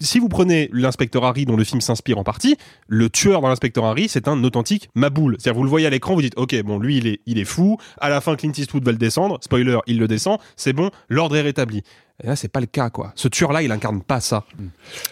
si 0.01 0.19
vous 0.19 0.29
prenez 0.29 0.69
l'inspecteur 0.73 1.25
Harry 1.25 1.45
dont 1.45 1.57
le 1.57 1.65
film 1.65 1.81
s'inspire 1.81 2.19
en 2.19 2.25
partie, 2.25 2.57
le 2.89 3.09
tueur 3.11 3.41
dans 3.41 3.49
l'inspecteur 3.49 3.85
Harry, 3.85 4.09
c'est 4.09 4.29
un 4.29 4.43
authentique 4.45 4.89
maboule. 4.95 5.37
C'est-à-dire, 5.39 5.59
vous 5.59 5.65
le 5.65 5.71
voyez 5.71 5.87
à 5.87 5.91
l'écran, 5.91 6.15
vous 6.15 6.23
dites, 6.23 6.37
ok, 6.37 6.61
bon, 6.63 6.79
lui, 6.79 6.99
il 6.99 7.07
est, 7.07 7.21
il 7.27 7.39
est 7.39 7.45
fou. 7.45 7.79
À 7.99 8.09
la 8.09 8.21
fin, 8.21 8.37
Clint 8.37 8.53
Eastwood 8.57 8.85
va 8.85 8.93
le 8.93 8.99
descendre. 8.99 9.39
Spoiler, 9.43 9.79
il 9.87 9.99
le 9.99 10.09
descend. 10.09 10.39
C'est 10.57 10.73
bon, 10.73 10.91
l'ordre 11.09 11.37
est 11.37 11.43
rétabli. 11.43 11.83
Et 12.23 12.27
là, 12.27 12.37
c'est 12.37 12.49
pas 12.49 12.61
le 12.61 12.67
cas, 12.67 12.89
quoi. 12.89 13.13
Ce 13.15 13.29
tueur-là, 13.29 13.63
il 13.63 13.71
incarne 13.73 14.03
pas 14.03 14.21
ça. 14.21 14.45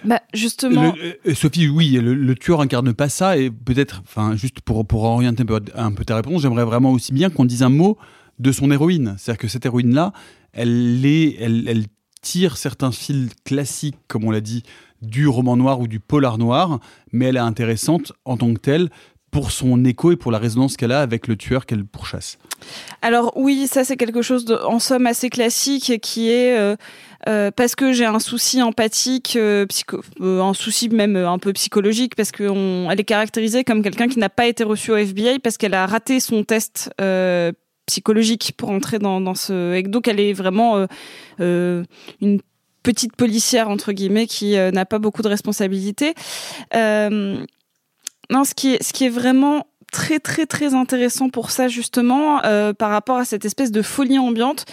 Bah, 0.05 0.21
justement. 0.33 0.95
Le- 0.97 1.19
euh, 1.31 1.35
Sophie, 1.35 1.69
oui, 1.69 1.91
le, 2.03 2.15
le 2.15 2.35
tueur 2.35 2.61
incarne 2.63 2.95
pas 2.95 3.09
ça, 3.11 3.37
et 3.37 3.51
peut-être, 3.51 4.03
enfin, 4.07 4.37
juste 4.37 4.61
pour, 4.61 4.87
pour 4.87 5.05
orienter 5.05 5.43
un 5.43 5.47
peu, 5.47 5.61
un 5.75 5.93
peu 5.93 6.05
ta 6.05 6.17
réponse, 6.17 6.43
j'aimerais 6.43 6.65
vraiment 6.65 6.93
aussi 6.93 7.13
bien 7.13 7.29
qu'on 7.29 7.45
dise 7.45 7.63
un 7.63 7.69
mot 7.69 7.99
de 8.39 8.53
son 8.53 8.71
héroïne. 8.71 9.17
C'est-à-dire 9.19 9.39
que 9.39 9.49
cette 9.49 9.67
héroïne-là, 9.67 10.13
elle, 10.53 11.05
est, 11.05 11.37
elle, 11.41 11.65
elle 11.69 11.85
tire 12.25 12.57
certains 12.57 12.91
fils 12.91 13.31
classiques, 13.45 13.99
comme 14.09 14.25
on 14.25 14.31
l'a 14.31 14.41
dit, 14.41 14.65
du 15.03 15.29
roman 15.29 15.57
noir 15.57 15.79
ou 15.81 15.87
du 15.87 16.01
polar 16.01 16.39
noir, 16.39 16.81
mais 17.13 17.27
elle 17.27 17.37
est 17.37 17.41
intéressante 17.41 18.13
en 18.25 18.37
tant 18.37 18.53
que 18.55 18.61
telle 18.61 18.89
pour 19.31 19.51
son 19.51 19.85
écho 19.85 20.13
et 20.13 20.17
pour 20.17 20.31
la 20.31 20.39
résonance 20.39 20.77
qu'elle 20.77 20.93
a 20.93 21.01
avec 21.01 21.27
le 21.27 21.37
tueur 21.37 21.67
qu'elle 21.67 21.85
pourchasse. 21.85 22.39
Alors 23.03 23.33
oui, 23.37 23.67
ça 23.67 23.85
c'est 23.85 23.97
quelque 23.97 24.23
chose 24.23 24.45
de, 24.45 24.55
en 24.55 24.79
somme 24.79 25.07
assez 25.07 25.29
classique 25.29 26.01
qui 26.01 26.31
est 26.31 26.57
euh, 26.57 26.77
euh, 27.29 27.51
parce 27.51 27.75
que 27.75 27.93
j'ai 27.93 28.07
un 28.07 28.21
souci 28.21 28.63
empathique, 28.63 29.37
euh, 29.37 29.67
un 30.21 30.55
souci 30.55 30.89
même 30.89 31.17
un 31.17 31.39
peu 31.39 31.53
psychologique 31.53 32.15
parce 32.15 32.31
que 32.31 32.45
on, 32.49 32.89
elle 32.91 33.01
est 33.01 33.05
caractérisée 33.05 33.65
comme 33.65 33.83
quelqu'un 33.83 34.07
qui 34.07 34.21
n'a 34.21 34.31
pas 34.31 34.47
été 34.47 34.63
reçu 34.63 34.93
au 34.93 34.97
FBI 34.97 35.41
parce 35.41 35.57
qu'elle 35.57 35.75
a 35.75 35.85
raté 35.87 36.21
son 36.21 36.45
test. 36.45 36.91
Psychologique 37.87 38.55
pour 38.57 38.71
entrer 38.71 38.99
dans, 38.99 39.21
dans 39.21 39.35
ce 39.35 39.75
et 39.75 39.83
donc 39.83 40.09
elle 40.09 40.21
est 40.21 40.33
vraiment 40.33 40.77
euh, 40.77 40.87
euh, 41.41 41.85
une 42.21 42.41
petite 42.83 43.17
policière 43.17 43.69
entre 43.69 43.93
guillemets 43.93 44.27
qui 44.27 44.57
euh, 44.57 44.71
n'a 44.71 44.85
pas 44.85 44.99
beaucoup 44.99 45.23
de 45.23 45.29
responsabilités. 45.29 46.15
Euh, 46.75 47.45
non 48.31 48.45
ce 48.45 48.55
qui 48.55 48.75
est 48.75 48.83
ce 48.83 48.93
qui 48.93 49.05
est 49.05 49.11
vraiment 49.11 49.67
très 49.95 50.19
très 50.19 50.45
très 50.45 50.75
intéressant 50.75 51.29
pour 51.29 51.51
ça 51.51 51.69
justement 51.69 52.45
euh, 52.45 52.73
par 52.73 52.91
rapport 52.91 53.17
à 53.17 53.25
cette 53.25 53.45
espèce 53.45 53.71
de 53.71 53.81
folie 53.81 54.19
ambiante 54.19 54.65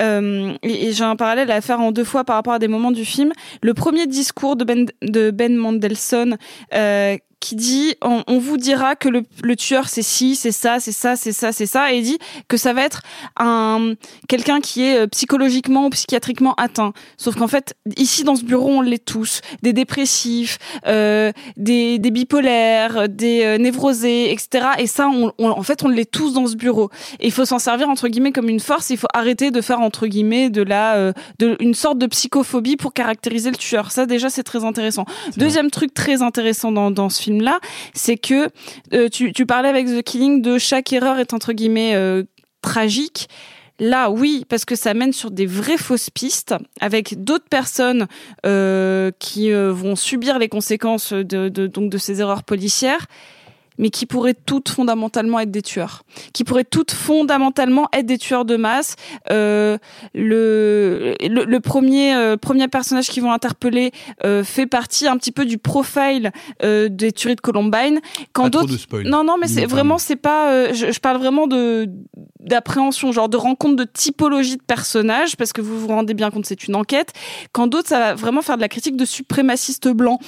euh, 0.00 0.54
et, 0.62 0.92
j'ai 0.92 1.04
un 1.04 1.14
parallèle 1.14 1.50
à 1.50 1.60
faire 1.60 1.80
en 1.80 1.92
deux 1.92 2.04
fois 2.04 2.24
par 2.24 2.36
rapport 2.36 2.54
à 2.54 2.58
des 2.58 2.68
moments 2.68 2.90
du 2.90 3.04
film. 3.04 3.32
Le 3.60 3.74
premier 3.74 4.06
discours 4.06 4.56
de 4.56 4.64
Ben 4.64 4.86
de 5.02 5.30
Ben 5.30 5.54
Mendelsohn 5.56 6.38
euh, 6.74 7.16
qui 7.42 7.56
dit 7.56 7.96
on, 8.02 8.22
on 8.28 8.38
vous 8.38 8.56
dira 8.56 8.94
que 8.94 9.08
le, 9.08 9.22
le 9.42 9.56
tueur 9.56 9.88
c'est 9.88 10.02
ci, 10.02 10.36
c'est 10.36 10.52
ça, 10.52 10.78
c'est 10.78 10.92
ça, 10.92 11.16
c'est 11.16 11.32
ça, 11.32 11.50
c'est 11.50 11.66
ça, 11.66 11.92
et 11.92 11.98
il 11.98 12.04
dit 12.04 12.18
que 12.48 12.56
ça 12.56 12.72
va 12.72 12.82
être 12.82 13.02
un 13.36 13.94
quelqu'un 14.28 14.60
qui 14.60 14.84
est 14.84 14.96
euh, 15.00 15.06
psychologiquement 15.08 15.86
ou 15.86 15.90
psychiatriquement 15.90 16.54
atteint. 16.56 16.92
Sauf 17.16 17.34
qu'en 17.36 17.48
fait, 17.48 17.74
ici 17.96 18.22
dans 18.22 18.36
ce 18.36 18.44
bureau, 18.44 18.68
on 18.68 18.80
l'est 18.80 19.04
tous, 19.04 19.40
des 19.62 19.72
dépressifs, 19.72 20.58
euh, 20.86 21.32
des, 21.56 21.98
des 21.98 22.10
bipolaires, 22.12 23.08
des 23.08 23.42
euh, 23.44 23.58
névrosés, 23.58 24.30
etc. 24.32 24.66
Et 24.78 24.86
ça, 24.86 25.08
on, 25.08 25.32
on- 25.38 25.48
en 25.50 25.62
fait, 25.64 25.82
on 25.82 25.88
l'est 25.88 26.10
tous 26.10 26.32
dans 26.34 26.46
ce 26.46 26.54
bureau. 26.56 26.90
Et 27.20 27.26
il 27.26 27.32
faut 27.32 27.44
s'en 27.44 27.58
servir 27.58 27.88
entre 27.88 28.06
guillemets 28.08 28.32
comme 28.32 28.48
une 28.48 28.60
force. 28.60 28.90
Il 28.90 28.96
faut 28.98 29.08
arrêter 29.12 29.50
de 29.50 29.60
faire 29.60 29.80
entre 29.80 30.06
guillemets 30.06 30.48
de 30.50 30.62
la, 30.62 30.94
euh, 30.94 31.12
de 31.40 31.56
une 31.60 31.74
sorte 31.74 31.98
de 31.98 32.06
psychophobie 32.06 32.76
pour 32.76 32.92
caractériser 32.92 33.50
le 33.50 33.56
tueur. 33.56 33.90
Ça 33.90 34.06
déjà, 34.06 34.30
c'est 34.30 34.42
très 34.44 34.64
intéressant. 34.64 35.04
Deuxième 35.36 35.70
truc 35.70 35.92
très 35.94 36.22
intéressant 36.22 36.70
dans, 36.72 36.90
dans 36.90 37.08
ce 37.08 37.22
film-là, 37.32 37.60
c'est 37.94 38.16
que 38.16 38.48
euh, 38.92 39.08
tu, 39.08 39.46
parlais 39.46 39.68
avec 39.68 39.86
The 39.86 40.02
Killing 40.02 40.42
de 40.42 40.58
chaque 40.58 40.92
erreur 40.92 41.18
est 41.18 41.32
entre 41.32 41.52
guillemets 41.52 41.94
euh, 41.94 42.24
tragique. 42.60 43.28
Là, 43.78 44.10
oui, 44.10 44.44
parce 44.48 44.64
que 44.64 44.76
ça 44.76 44.94
mène 44.94 45.12
sur 45.12 45.30
des 45.30 45.46
vraies 45.46 45.78
fausses 45.78 46.10
pistes 46.10 46.54
avec 46.80 47.24
d'autres 47.24 47.48
personnes 47.48 48.06
euh, 48.46 49.10
qui 49.18 49.50
vont 49.50 49.96
subir 49.96 50.38
les 50.38 50.48
conséquences 50.48 51.12
de, 51.12 51.48
donc 51.48 51.90
de 51.90 51.98
ces 51.98 52.20
erreurs 52.20 52.44
policières, 52.44 53.06
mais 53.82 53.90
qui 53.90 54.06
pourraient 54.06 54.36
toutes 54.46 54.70
fondamentalement 54.70 55.40
être 55.40 55.50
des 55.50 55.60
tueurs, 55.60 56.04
qui 56.32 56.44
pourraient 56.44 56.64
toutes 56.64 56.92
fondamentalement 56.92 57.88
être 57.92 58.06
des 58.06 58.16
tueurs 58.16 58.44
de 58.44 58.56
masse. 58.56 58.94
Euh, 59.30 59.76
le, 60.14 61.16
le, 61.20 61.44
le 61.44 61.60
premier 61.60 62.14
euh, 62.14 62.36
premier 62.36 62.68
personnage 62.68 63.08
qu'ils 63.08 63.22
vont 63.22 63.32
interpeller 63.32 63.90
euh, 64.24 64.44
fait 64.44 64.66
partie 64.66 65.08
un 65.08 65.16
petit 65.16 65.32
peu 65.32 65.44
du 65.44 65.58
profile 65.58 66.30
des 66.62 67.12
tueries 67.12 67.34
de 67.34 67.40
Columbine. 67.40 68.00
Quand 68.32 68.48
d'autres, 68.48 68.72
non 69.04 69.24
non, 69.24 69.36
mais 69.38 69.48
c'est 69.48 69.66
vraiment 69.66 69.98
c'est 69.98 70.16
pas. 70.16 70.72
je, 70.72 70.92
je 70.92 71.00
parle 71.00 71.18
vraiment 71.18 71.46
de 71.46 71.88
d'appréhension, 72.38 73.12
genre 73.12 73.28
de 73.28 73.36
rencontre 73.36 73.76
de 73.76 73.84
typologie 73.84 74.56
de 74.56 74.62
personnages, 74.62 75.36
parce 75.36 75.52
que 75.52 75.60
vous 75.60 75.78
vous 75.78 75.88
rendez 75.88 76.14
bien 76.14 76.30
compte, 76.30 76.46
c'est 76.46 76.64
une 76.66 76.74
enquête. 76.74 77.12
Quand 77.52 77.66
d'autres, 77.66 77.88
ça 77.88 77.98
va 77.98 78.14
vraiment 78.14 78.42
faire 78.42 78.56
de 78.56 78.60
la 78.62 78.68
critique 78.68 78.96
de 78.96 79.04
suprémacistes 79.04 79.88
blancs. 79.88 80.20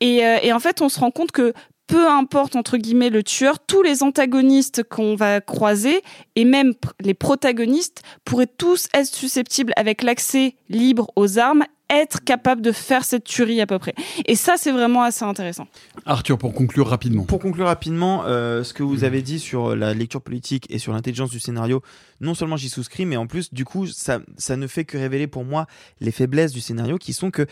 Et, 0.00 0.24
euh, 0.24 0.38
et 0.42 0.52
en 0.52 0.58
fait, 0.58 0.82
on 0.82 0.88
se 0.88 1.00
rend 1.00 1.10
compte 1.10 1.30
que 1.32 1.52
peu 1.90 2.08
importe 2.08 2.54
entre 2.54 2.76
guillemets 2.76 3.10
le 3.10 3.24
tueur, 3.24 3.58
tous 3.58 3.82
les 3.82 4.04
antagonistes 4.04 4.84
qu'on 4.84 5.16
va 5.16 5.40
croiser 5.40 6.02
et 6.36 6.44
même 6.44 6.72
les 7.00 7.14
protagonistes 7.14 8.02
pourraient 8.24 8.46
tous 8.46 8.88
être 8.94 9.12
susceptibles 9.12 9.72
avec 9.74 10.02
l'accès 10.02 10.54
libre 10.68 11.10
aux 11.16 11.38
armes 11.40 11.64
être 11.92 12.22
capables 12.22 12.62
de 12.62 12.70
faire 12.70 13.04
cette 13.04 13.24
tuerie 13.24 13.60
à 13.60 13.66
peu 13.66 13.80
près. 13.80 13.94
Et 14.26 14.36
ça, 14.36 14.54
c'est 14.56 14.70
vraiment 14.70 15.02
assez 15.02 15.24
intéressant. 15.24 15.66
Arthur, 16.06 16.38
pour 16.38 16.54
conclure 16.54 16.86
rapidement. 16.86 17.24
Pour 17.24 17.40
conclure 17.40 17.66
rapidement, 17.66 18.22
euh, 18.26 18.62
ce 18.62 18.72
que 18.72 18.84
vous 18.84 19.02
avez 19.02 19.22
dit 19.22 19.40
sur 19.40 19.74
la 19.74 19.92
lecture 19.92 20.22
politique 20.22 20.66
et 20.70 20.78
sur 20.78 20.92
l'intelligence 20.92 21.30
du 21.30 21.40
scénario, 21.40 21.82
non 22.20 22.34
seulement 22.34 22.56
j'y 22.56 22.68
souscris, 22.68 23.06
mais 23.06 23.16
en 23.16 23.26
plus, 23.26 23.52
du 23.52 23.64
coup, 23.64 23.88
ça, 23.88 24.20
ça 24.38 24.56
ne 24.56 24.68
fait 24.68 24.84
que 24.84 24.96
révéler 24.96 25.26
pour 25.26 25.44
moi 25.44 25.66
les 25.98 26.12
faiblesses 26.12 26.52
du 26.52 26.60
scénario 26.60 26.96
qui 26.96 27.12
sont 27.12 27.32
que 27.32 27.48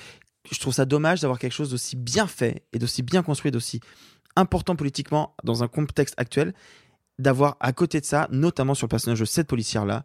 je 0.50 0.60
trouve 0.60 0.72
ça 0.72 0.84
dommage 0.84 1.20
d'avoir 1.20 1.38
quelque 1.38 1.52
chose 1.52 1.70
d'aussi 1.70 1.96
bien 1.96 2.26
fait 2.26 2.62
et 2.72 2.78
d'aussi 2.78 3.02
bien 3.02 3.22
construit, 3.22 3.50
d'aussi 3.50 3.80
important 4.38 4.76
politiquement 4.76 5.34
dans 5.44 5.62
un 5.62 5.68
contexte 5.68 6.14
actuel 6.18 6.54
d'avoir 7.18 7.56
à 7.60 7.72
côté 7.72 8.00
de 8.00 8.04
ça, 8.04 8.28
notamment 8.30 8.74
sur 8.74 8.86
le 8.86 8.90
personnage 8.90 9.20
de 9.20 9.24
cette 9.24 9.48
policière 9.48 9.84
là, 9.84 10.04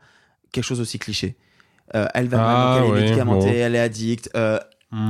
quelque 0.51 0.63
chose 0.65 0.81
aussi 0.81 0.99
cliché. 0.99 1.35
Euh, 1.95 2.07
elle 2.13 2.27
va 2.27 2.37
mal, 2.37 2.47
Ah, 2.47 2.79
donc 2.79 2.91
elle 2.93 2.97
est 2.97 3.01
médicamentée, 3.03 3.45
bon. 3.47 3.53
elle 3.53 3.75
est 3.75 3.79
addicte. 3.79 4.29
euh, 4.35 4.57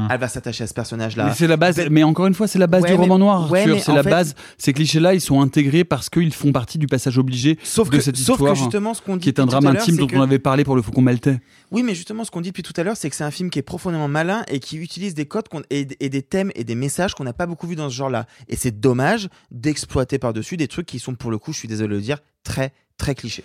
Elle 0.09 0.19
va 0.19 0.27
s'attacher 0.27 0.63
à 0.63 0.67
ce 0.67 0.73
personnage-là. 0.73 1.25
Mais 1.25 1.33
c'est 1.35 1.47
la 1.47 1.57
base, 1.57 1.75
Ben- 1.75 1.89
mais 1.91 2.03
encore 2.03 2.27
une 2.27 2.33
fois, 2.33 2.47
c'est 2.47 2.59
la 2.59 2.67
base 2.67 2.83
Ouais, 2.83 2.89
du 2.91 2.95
mais- 2.95 3.01
roman 3.01 3.19
noir. 3.19 3.51
ouais, 3.51 3.59
Arthur, 3.61 3.75
mais 3.75 3.81
c'est 3.81 3.93
la 3.93 4.03
fait- 4.03 4.09
base. 4.09 4.35
Ces 4.57 4.71
clichés-là, 4.73 5.13
ils 5.13 5.21
sont 5.21 5.41
intégrés 5.41 5.83
parce 5.83 6.09
qu'ils 6.09 6.33
font 6.33 6.51
partie 6.51 6.77
du 6.77 6.87
passage 6.87 7.17
obligé 7.17 7.57
Sauf 7.63 7.89
de 7.89 7.97
que- 7.97 8.01
cette 8.03 8.15
sauf 8.15 8.37
que 8.37 8.43
histoire. 8.43 8.55
justement, 8.55 8.93
ce 8.93 9.01
qu'on 9.01 9.17
dit 9.17 9.23
qui 9.23 9.29
est 9.29 9.39
un 9.39 9.45
drame 9.45 9.61
tout 9.63 9.67
à 9.69 9.73
l'heure, 9.73 9.81
intime 9.81 9.95
c'est 9.95 10.01
dont 10.01 10.07
que- 10.07 10.15
on 10.15 10.21
avait 10.21 10.39
parlé 10.39 10.63
pour 10.63 10.75
le 10.75 10.81
Faucon 10.81 11.01
Maltais. 11.01 11.39
Oui, 11.71 11.83
mais 11.83 11.95
justement, 11.95 12.23
ce 12.23 12.31
qu'on 12.31 12.41
dit 12.41 12.49
depuis 12.49 12.63
tout 12.63 12.73
à 12.77 12.83
l'heure, 12.83 12.95
c'est 12.95 13.09
que 13.09 13.15
c'est 13.15 13.23
un 13.23 13.31
film 13.31 13.49
qui 13.49 13.59
est 13.59 13.63
profondément 13.63 14.07
malin 14.07 14.43
et 14.47 14.59
qui 14.59 14.77
utilise 14.77 15.13
des 15.15 15.25
codes 15.25 15.45
et, 15.69 15.87
et 15.99 16.09
des 16.09 16.21
thèmes 16.21 16.51
et 16.55 16.63
des 16.63 16.75
messages 16.75 17.13
qu'on 17.15 17.23
n'a 17.25 17.33
pas 17.33 17.45
beaucoup 17.47 17.67
vus 17.67 17.75
dans 17.75 17.89
ce 17.89 17.95
genre-là. 17.95 18.25
Et 18.47 18.55
c'est 18.55 18.79
dommage 18.79 19.27
d'exploiter 19.51 20.17
par-dessus 20.19 20.55
des 20.57 20.67
trucs 20.67 20.85
qui 20.85 20.99
sont, 20.99 21.15
pour 21.15 21.31
le 21.31 21.37
coup, 21.37 21.51
je 21.51 21.59
suis 21.59 21.67
désolé 21.67 21.89
de 21.89 21.95
le 21.95 22.01
dire, 22.01 22.19
très, 22.43 22.71
très 22.97 23.15
clichés. 23.15 23.43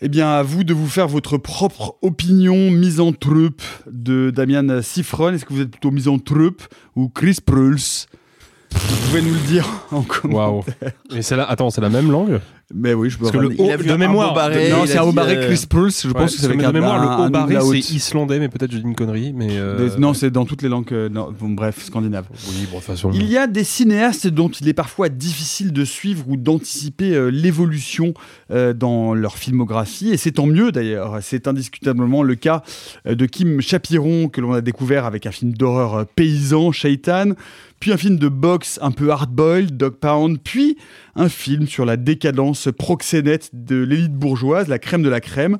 Eh 0.00 0.08
bien, 0.08 0.28
à 0.28 0.42
vous 0.42 0.64
de 0.64 0.74
vous 0.74 0.88
faire 0.88 1.08
votre 1.08 1.38
propre 1.38 1.96
opinion 2.02 2.70
misanthrope 2.70 3.62
de 3.86 4.30
Damian 4.30 4.82
Sifron. 4.82 5.32
Est-ce 5.32 5.44
que 5.44 5.52
vous 5.52 5.60
êtes 5.60 5.70
plutôt 5.70 5.92
misanthrope 5.92 6.62
ou 6.96 7.08
Chris 7.08 7.38
Preuls? 7.44 7.78
Vous 8.72 8.96
pouvez 9.06 9.22
nous 9.22 9.34
le 9.34 9.46
dire 9.46 9.66
en 9.92 10.02
commentaire. 10.02 10.92
Et 11.14 11.22
c'est 11.22 11.36
là, 11.36 11.44
attends, 11.44 11.70
c'est 11.70 11.80
la 11.80 11.90
même 11.90 12.10
langue? 12.10 12.40
Mais 12.72 12.94
oui, 12.94 13.10
je 13.10 13.18
peux 13.18 13.24
Parce 13.24 13.36
que 13.36 13.40
le 13.42 13.52
Il 13.52 13.60
haut 13.60 13.70
a 13.70 13.76
vu 13.76 13.86
de 13.88 13.92
un 13.92 13.98
mémoire. 13.98 14.32
barré, 14.34 14.68
de- 14.70 14.74
Non, 14.74 14.86
c'est 14.86 14.96
un 14.96 15.02
haut 15.02 15.12
barré 15.12 15.38
Chris 15.46 15.64
Preuls. 15.68 15.90
Je 15.90 16.08
pense 16.10 16.34
que 16.34 16.40
c'est 16.40 16.46
avec 16.46 16.58
de 16.60 16.64
un- 16.64 16.72
mémoire, 16.72 17.00
un- 17.00 17.20
le 17.22 17.26
haut 17.26 17.30
barré, 17.30 17.56
c'est 17.82 17.94
islandais, 17.94 18.38
mais 18.38 18.48
peut-être 18.48 18.72
je 18.72 18.78
dis 18.78 18.84
une 18.84 18.94
connerie. 18.94 19.32
Mais 19.34 19.48
euh, 19.50 19.90
Des- 19.90 19.98
Non, 20.00 20.14
c'est 20.14 20.30
dans 20.30 20.44
toutes 20.46 20.62
les 20.62 20.68
langues. 20.70 20.86
euh, 20.92 21.08
non, 21.08 21.30
bon, 21.38 21.50
bref, 21.50 21.82
scandinaves. 21.84 22.26
Oui, 22.48 22.66
bon, 22.72 22.80
façon. 22.80 23.10
Il 23.12 23.28
y 23.30 23.36
a 23.36 23.46
des 23.46 23.64
cinéastes 23.64 24.26
dont 24.28 24.48
il 24.48 24.68
est 24.68 24.72
parfois 24.74 25.08
difficile 25.10 25.72
de 25.72 25.84
suivre 25.84 26.24
ou 26.28 26.36
d'anticiper 26.36 27.14
euh, 27.14 27.28
l'évolution 27.30 28.14
euh, 28.50 28.72
dans 28.72 29.14
leur 29.14 29.36
filmographie, 29.36 30.10
et 30.10 30.16
c'est 30.16 30.32
tant 30.32 30.46
mieux 30.46 30.72
d'ailleurs. 30.72 31.18
C'est 31.20 31.46
indiscutablement 31.48 32.22
le 32.22 32.34
cas 32.34 32.62
euh, 33.06 33.14
de 33.14 33.26
Kim 33.26 33.60
Chapiron, 33.60 34.28
que 34.28 34.40
l'on 34.40 34.52
a 34.52 34.60
découvert 34.60 35.04
avec 35.04 35.26
un 35.26 35.30
film 35.32 35.52
d'horreur 35.52 35.94
euh, 35.94 36.04
paysan, 36.16 36.72
Shaitan, 36.72 37.32
puis 37.84 37.92
un 37.92 37.98
film 37.98 38.16
de 38.16 38.28
boxe 38.28 38.78
un 38.80 38.92
peu 38.92 39.10
hard-boiled, 39.10 39.76
Dog 39.76 39.96
Pound, 39.96 40.38
puis 40.42 40.78
un 41.16 41.28
film 41.28 41.66
sur 41.66 41.84
la 41.84 41.98
décadence 41.98 42.70
proxénète 42.78 43.50
de 43.52 43.76
l'élite 43.76 44.14
bourgeoise, 44.14 44.68
la 44.68 44.78
crème 44.78 45.02
de 45.02 45.10
la 45.10 45.20
crème. 45.20 45.58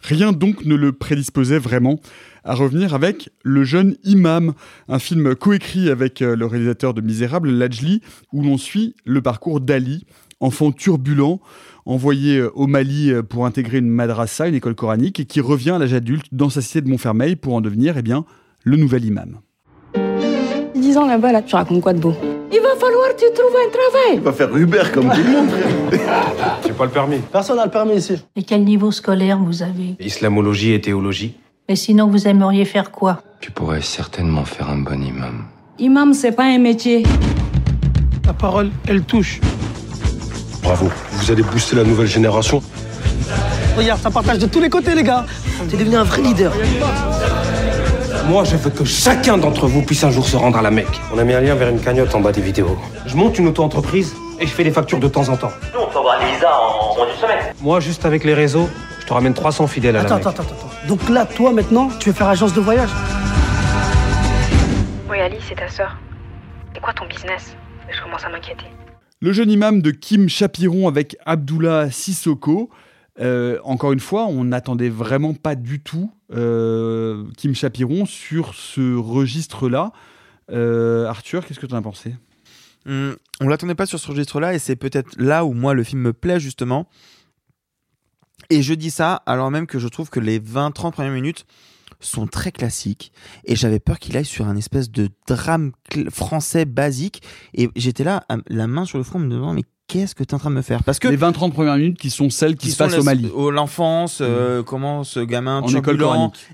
Rien 0.00 0.30
donc 0.30 0.64
ne 0.64 0.76
le 0.76 0.92
prédisposait 0.92 1.58
vraiment 1.58 1.98
à 2.44 2.54
revenir 2.54 2.94
avec 2.94 3.28
Le 3.42 3.64
jeune 3.64 3.96
imam, 4.04 4.52
un 4.86 5.00
film 5.00 5.34
coécrit 5.34 5.90
avec 5.90 6.22
euh, 6.22 6.36
le 6.36 6.46
réalisateur 6.46 6.94
de 6.94 7.00
Misérable, 7.00 7.50
Lajli, 7.50 8.02
où 8.32 8.44
l'on 8.44 8.56
suit 8.56 8.94
le 9.04 9.20
parcours 9.20 9.60
d'Ali, 9.60 10.06
enfant 10.38 10.70
turbulent, 10.70 11.40
envoyé 11.86 12.38
euh, 12.38 12.52
au 12.54 12.68
Mali 12.68 13.10
euh, 13.10 13.24
pour 13.24 13.46
intégrer 13.46 13.78
une 13.78 13.90
madrasa, 13.90 14.46
une 14.46 14.54
école 14.54 14.76
coranique, 14.76 15.18
et 15.18 15.24
qui 15.24 15.40
revient 15.40 15.70
à 15.70 15.78
l'âge 15.80 15.92
adulte 15.92 16.26
dans 16.30 16.50
sa 16.50 16.62
cité 16.62 16.82
de 16.82 16.88
Montfermeil 16.88 17.34
pour 17.34 17.54
en 17.54 17.60
devenir 17.60 17.98
eh 17.98 18.02
bien, 18.02 18.24
le 18.62 18.76
nouvel 18.76 19.04
imam. 19.04 19.40
10 20.74 20.96
ans 20.98 21.06
là-bas, 21.06 21.32
là, 21.32 21.42
tu 21.42 21.54
racontes 21.54 21.80
quoi 21.80 21.92
de 21.92 22.00
beau 22.00 22.14
Il 22.52 22.60
va 22.60 22.74
falloir 22.78 23.08
que 23.14 23.20
tu 23.20 23.32
trouves 23.32 23.54
un 23.54 23.70
travail. 23.70 24.18
va 24.24 24.32
faire 24.32 24.54
Uber 24.56 24.82
comme 24.92 25.08
tout 25.10 25.20
le 25.22 25.30
monde. 25.30 25.48
J'ai 26.66 26.72
pas 26.72 26.84
le 26.84 26.90
permis. 26.90 27.18
Personne 27.32 27.56
n'a 27.56 27.64
le 27.66 27.70
permis 27.70 27.94
ici. 27.94 28.14
Et 28.36 28.42
quel 28.42 28.64
niveau 28.64 28.90
scolaire 28.90 29.38
vous 29.38 29.62
avez 29.62 29.94
Islamologie 30.00 30.72
et 30.72 30.80
théologie. 30.80 31.34
Et 31.68 31.76
sinon, 31.76 32.08
vous 32.08 32.26
aimeriez 32.28 32.64
faire 32.64 32.90
quoi 32.90 33.22
Tu 33.40 33.50
pourrais 33.50 33.80
certainement 33.82 34.44
faire 34.44 34.68
un 34.68 34.78
bon 34.78 35.00
imam. 35.02 35.44
Imam, 35.78 36.12
c'est 36.12 36.32
pas 36.32 36.44
un 36.44 36.58
métier. 36.58 37.04
La 38.26 38.32
parole, 38.32 38.70
elle 38.88 39.02
touche. 39.02 39.40
Bravo, 40.62 40.88
vous 41.12 41.30
allez 41.30 41.42
booster 41.42 41.76
la 41.76 41.84
nouvelle 41.84 42.06
génération. 42.06 42.62
Regarde, 43.76 44.00
ça 44.00 44.10
partage 44.10 44.38
de 44.38 44.46
tous 44.46 44.60
les 44.60 44.70
côtés, 44.70 44.94
les 44.94 45.02
gars. 45.02 45.24
T'es 45.68 45.76
devenu 45.76 45.96
un 45.96 46.04
vrai 46.04 46.22
leader. 46.22 46.52
Moi, 48.28 48.44
je 48.44 48.56
veux 48.56 48.70
que 48.70 48.84
chacun 48.84 49.36
d'entre 49.36 49.66
vous 49.66 49.82
puisse 49.82 50.02
un 50.02 50.10
jour 50.10 50.26
se 50.26 50.36
rendre 50.36 50.56
à 50.58 50.62
la 50.62 50.70
Mecque. 50.70 51.00
On 51.12 51.18
a 51.18 51.24
mis 51.24 51.34
un 51.34 51.40
lien 51.40 51.54
vers 51.54 51.68
une 51.68 51.80
cagnotte 51.80 52.14
en 52.14 52.20
bas 52.20 52.32
des 52.32 52.40
vidéos. 52.40 52.76
Je 53.06 53.16
monte 53.16 53.38
une 53.38 53.46
auto-entreprise 53.48 54.14
et 54.40 54.46
je 54.46 54.50
fais 54.52 54.64
des 54.64 54.70
factures 54.70 54.98
de 54.98 55.08
temps 55.08 55.28
en 55.28 55.36
temps. 55.36 55.50
Nous, 55.74 55.80
on 55.80 55.90
peut 55.90 55.98
avoir 55.98 56.18
des 56.18 56.26
visas 56.32 56.50
en 56.58 56.96
moins 56.96 57.06
d'une 57.06 57.16
semaine. 57.16 57.54
Moi, 57.60 57.80
juste 57.80 58.06
avec 58.06 58.24
les 58.24 58.34
réseaux, 58.34 58.68
je 59.00 59.06
te 59.06 59.12
ramène 59.12 59.34
300 59.34 59.66
fidèles 59.66 59.96
à 59.96 60.00
Attends, 60.00 60.08
la 60.10 60.16
Mecque. 60.16 60.26
attends, 60.28 60.42
attends, 60.42 60.54
attends. 60.54 60.88
Donc 60.88 61.08
là, 61.10 61.26
toi, 61.26 61.52
maintenant, 61.52 61.90
tu 62.00 62.08
veux 62.10 62.14
faire 62.14 62.28
agence 62.28 62.54
de 62.54 62.60
voyage? 62.60 62.88
Oui, 65.10 65.20
Ali, 65.20 65.36
c'est 65.46 65.54
ta 65.56 65.68
sœur. 65.68 65.96
C'est 66.74 66.80
quoi 66.80 66.92
ton 66.94 67.06
business? 67.06 67.54
Je 67.94 68.02
commence 68.02 68.24
à 68.24 68.30
m'inquiéter. 68.30 68.64
Le 69.20 69.32
jeune 69.32 69.50
imam 69.50 69.80
de 69.82 69.90
Kim 69.90 70.28
Chapiron 70.28 70.88
avec 70.88 71.16
Abdullah 71.26 71.90
Sissoko. 71.90 72.70
Euh, 73.20 73.58
encore 73.62 73.92
une 73.92 74.00
fois, 74.00 74.26
on 74.26 74.44
n'attendait 74.44 74.88
vraiment 74.88 75.34
pas 75.34 75.54
du 75.54 75.80
tout 75.80 76.12
euh, 76.32 77.24
Kim 77.36 77.54
Chapiron 77.54 78.06
sur 78.06 78.54
ce 78.54 78.96
registre-là. 78.96 79.92
Euh, 80.50 81.06
Arthur, 81.06 81.46
qu'est-ce 81.46 81.60
que 81.60 81.66
tu 81.66 81.74
en 81.74 81.78
as 81.78 81.82
pensé? 81.82 82.14
Hum, 82.86 83.16
on 83.40 83.48
l'attendait 83.48 83.74
pas 83.74 83.86
sur 83.86 83.98
ce 83.98 84.08
registre-là 84.08 84.54
et 84.54 84.58
c'est 84.58 84.76
peut-être 84.76 85.16
là 85.16 85.44
où 85.44 85.52
moi 85.52 85.74
le 85.74 85.84
film 85.84 86.02
me 86.02 86.12
plaît 86.12 86.40
justement. 86.40 86.88
Et 88.50 88.62
je 88.62 88.74
dis 88.74 88.90
ça 88.90 89.22
alors 89.26 89.50
même 89.50 89.66
que 89.66 89.78
je 89.78 89.88
trouve 89.88 90.10
que 90.10 90.20
les 90.20 90.38
20-30 90.38 90.92
premières 90.92 91.12
minutes 91.12 91.46
sont 92.00 92.26
très 92.26 92.52
classiques 92.52 93.12
et 93.44 93.56
j'avais 93.56 93.80
peur 93.80 93.98
qu'il 93.98 94.16
aille 94.18 94.26
sur 94.26 94.46
un 94.46 94.56
espèce 94.56 94.90
de 94.90 95.08
drame 95.26 95.72
français 96.10 96.66
basique 96.66 97.22
et 97.54 97.70
j'étais 97.76 98.04
là 98.04 98.26
la 98.48 98.66
main 98.66 98.84
sur 98.84 98.98
le 98.98 99.04
front 99.04 99.18
me 99.18 99.30
demandant 99.30 99.54
mais 99.54 99.64
qu'est-ce 99.98 100.14
que 100.14 100.24
tu 100.24 100.30
es 100.30 100.34
en 100.34 100.38
train 100.38 100.50
de 100.50 100.56
me 100.56 100.62
faire? 100.62 100.82
Parce 100.82 100.98
que 100.98 101.08
Les 101.08 101.16
20-30 101.16 101.52
premières 101.52 101.76
minutes 101.76 101.98
qui 101.98 102.10
sont 102.10 102.28
celles 102.30 102.56
qui, 102.56 102.70
se 102.70 102.76
passent 102.76 102.92
la- 102.92 103.00
au 103.00 103.04
Mali. 103.04 103.30
L'enfance, 103.52 104.18
euh, 104.20 104.62
comment 104.62 105.04
ce 105.04 105.20
gamin 105.20 105.60
En 105.60 105.68
école 105.78 105.96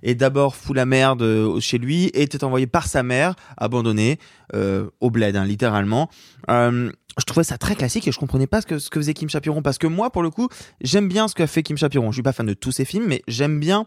est 0.02 0.14
d'abord 0.14 0.54
fou 0.56 0.74
la 0.74 0.84
merde 0.86 1.22
euh, 1.22 1.58
chez 1.60 1.78
lui 1.78 2.04
et 2.06 2.22
était 2.22 2.44
envoyé 2.44 2.66
par 2.66 2.86
sa 2.86 3.02
mère, 3.02 3.34
abandonné 3.56 4.18
euh, 4.54 4.88
au 5.00 5.10
bled, 5.10 5.36
hein, 5.36 5.44
littéralement. 5.44 6.10
Euh, 6.50 6.90
je 7.18 7.24
trouvais 7.24 7.44
ça 7.44 7.58
très 7.58 7.74
classique 7.74 8.06
et 8.06 8.12
je 8.12 8.18
comprenais 8.18 8.46
pas 8.46 8.60
ce 8.60 8.66
que, 8.66 8.78
ce 8.78 8.90
que 8.90 9.00
faisait 9.00 9.14
Kim 9.14 9.28
Chapiron 9.28 9.62
parce 9.62 9.78
que 9.78 9.86
moi, 9.86 10.10
pour 10.10 10.22
le 10.22 10.30
coup, 10.30 10.48
j'aime 10.80 11.08
bien 11.08 11.26
ce 11.28 11.34
qu'a 11.34 11.46
fait 11.46 11.62
Kim 11.62 11.76
Chapiron. 11.76 12.10
Je 12.10 12.16
suis 12.16 12.22
pas 12.22 12.32
fan 12.32 12.46
de 12.46 12.54
tous 12.54 12.72
ses 12.72 12.84
films, 12.84 13.06
mais 13.06 13.22
j'aime 13.26 13.58
bien 13.58 13.86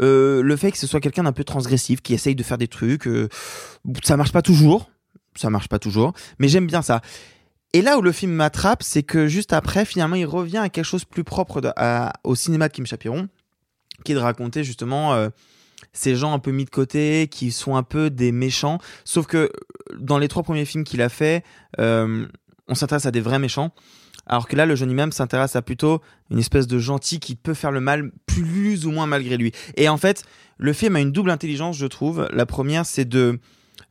euh, 0.00 0.42
le 0.42 0.56
fait 0.56 0.70
que 0.72 0.78
ce 0.78 0.86
soit 0.86 1.00
quelqu'un 1.00 1.24
d'un 1.24 1.32
peu 1.32 1.44
transgressif 1.44 2.00
qui 2.02 2.14
essaye 2.14 2.34
de 2.34 2.42
faire 2.42 2.58
des 2.58 2.68
trucs. 2.68 3.06
euh, 3.06 3.28
ça 4.04 4.16
marche 4.16 4.32
pas 4.32 4.42
toujours, 4.42 4.90
ça 5.34 5.50
marche 5.50 5.68
pas 5.68 5.78
toujours, 5.78 6.12
mais 6.38 6.48
j'aime 6.48 6.66
bien 6.66 6.82
ça. 6.82 7.00
Et 7.72 7.82
là 7.82 7.98
où 7.98 8.02
le 8.02 8.12
film 8.12 8.32
m'attrape, 8.32 8.82
c'est 8.82 9.02
que 9.02 9.26
juste 9.26 9.52
après, 9.52 9.84
finalement, 9.84 10.16
il 10.16 10.26
revient 10.26 10.58
à 10.58 10.68
quelque 10.68 10.84
chose 10.84 11.04
plus 11.04 11.24
propre 11.24 11.60
au 12.24 12.34
cinéma 12.34 12.68
de 12.68 12.72
Kim 12.72 12.86
Chapiron, 12.86 13.28
qui 14.04 14.12
est 14.12 14.14
de 14.14 14.20
raconter 14.20 14.64
justement 14.64 15.12
euh, 15.14 15.28
ces 15.92 16.16
gens 16.16 16.32
un 16.32 16.38
peu 16.38 16.52
mis 16.52 16.64
de 16.64 16.70
côté, 16.70 17.28
qui 17.30 17.50
sont 17.50 17.76
un 17.76 17.82
peu 17.82 18.08
des 18.08 18.32
méchants. 18.32 18.78
Sauf 19.04 19.26
que 19.26 19.50
dans 19.98 20.18
les 20.18 20.28
trois 20.28 20.42
premiers 20.42 20.64
films 20.64 20.84
qu'il 20.84 21.02
a 21.02 21.08
fait, 21.08 21.44
euh, 21.78 22.26
on 22.68 22.74
s'intéresse 22.74 23.06
à 23.06 23.10
des 23.10 23.20
vrais 23.20 23.38
méchants. 23.38 23.72
Alors 24.26 24.48
que 24.48 24.56
là, 24.56 24.66
le 24.66 24.74
jeune 24.74 24.90
imam 24.90 25.12
s'intéresse 25.12 25.54
à 25.54 25.62
plutôt 25.62 26.00
une 26.30 26.38
espèce 26.38 26.66
de 26.66 26.78
gentil 26.78 27.20
qui 27.20 27.36
peut 27.36 27.54
faire 27.54 27.70
le 27.70 27.80
mal 27.80 28.10
plus 28.26 28.86
ou 28.86 28.90
moins 28.90 29.06
malgré 29.06 29.36
lui. 29.36 29.52
Et 29.76 29.88
en 29.88 29.98
fait, 29.98 30.24
le 30.58 30.72
film 30.72 30.96
a 30.96 31.00
une 31.00 31.12
double 31.12 31.30
intelligence, 31.30 31.76
je 31.76 31.86
trouve. 31.86 32.28
La 32.32 32.44
première, 32.44 32.86
c'est 32.86 33.04
de 33.04 33.38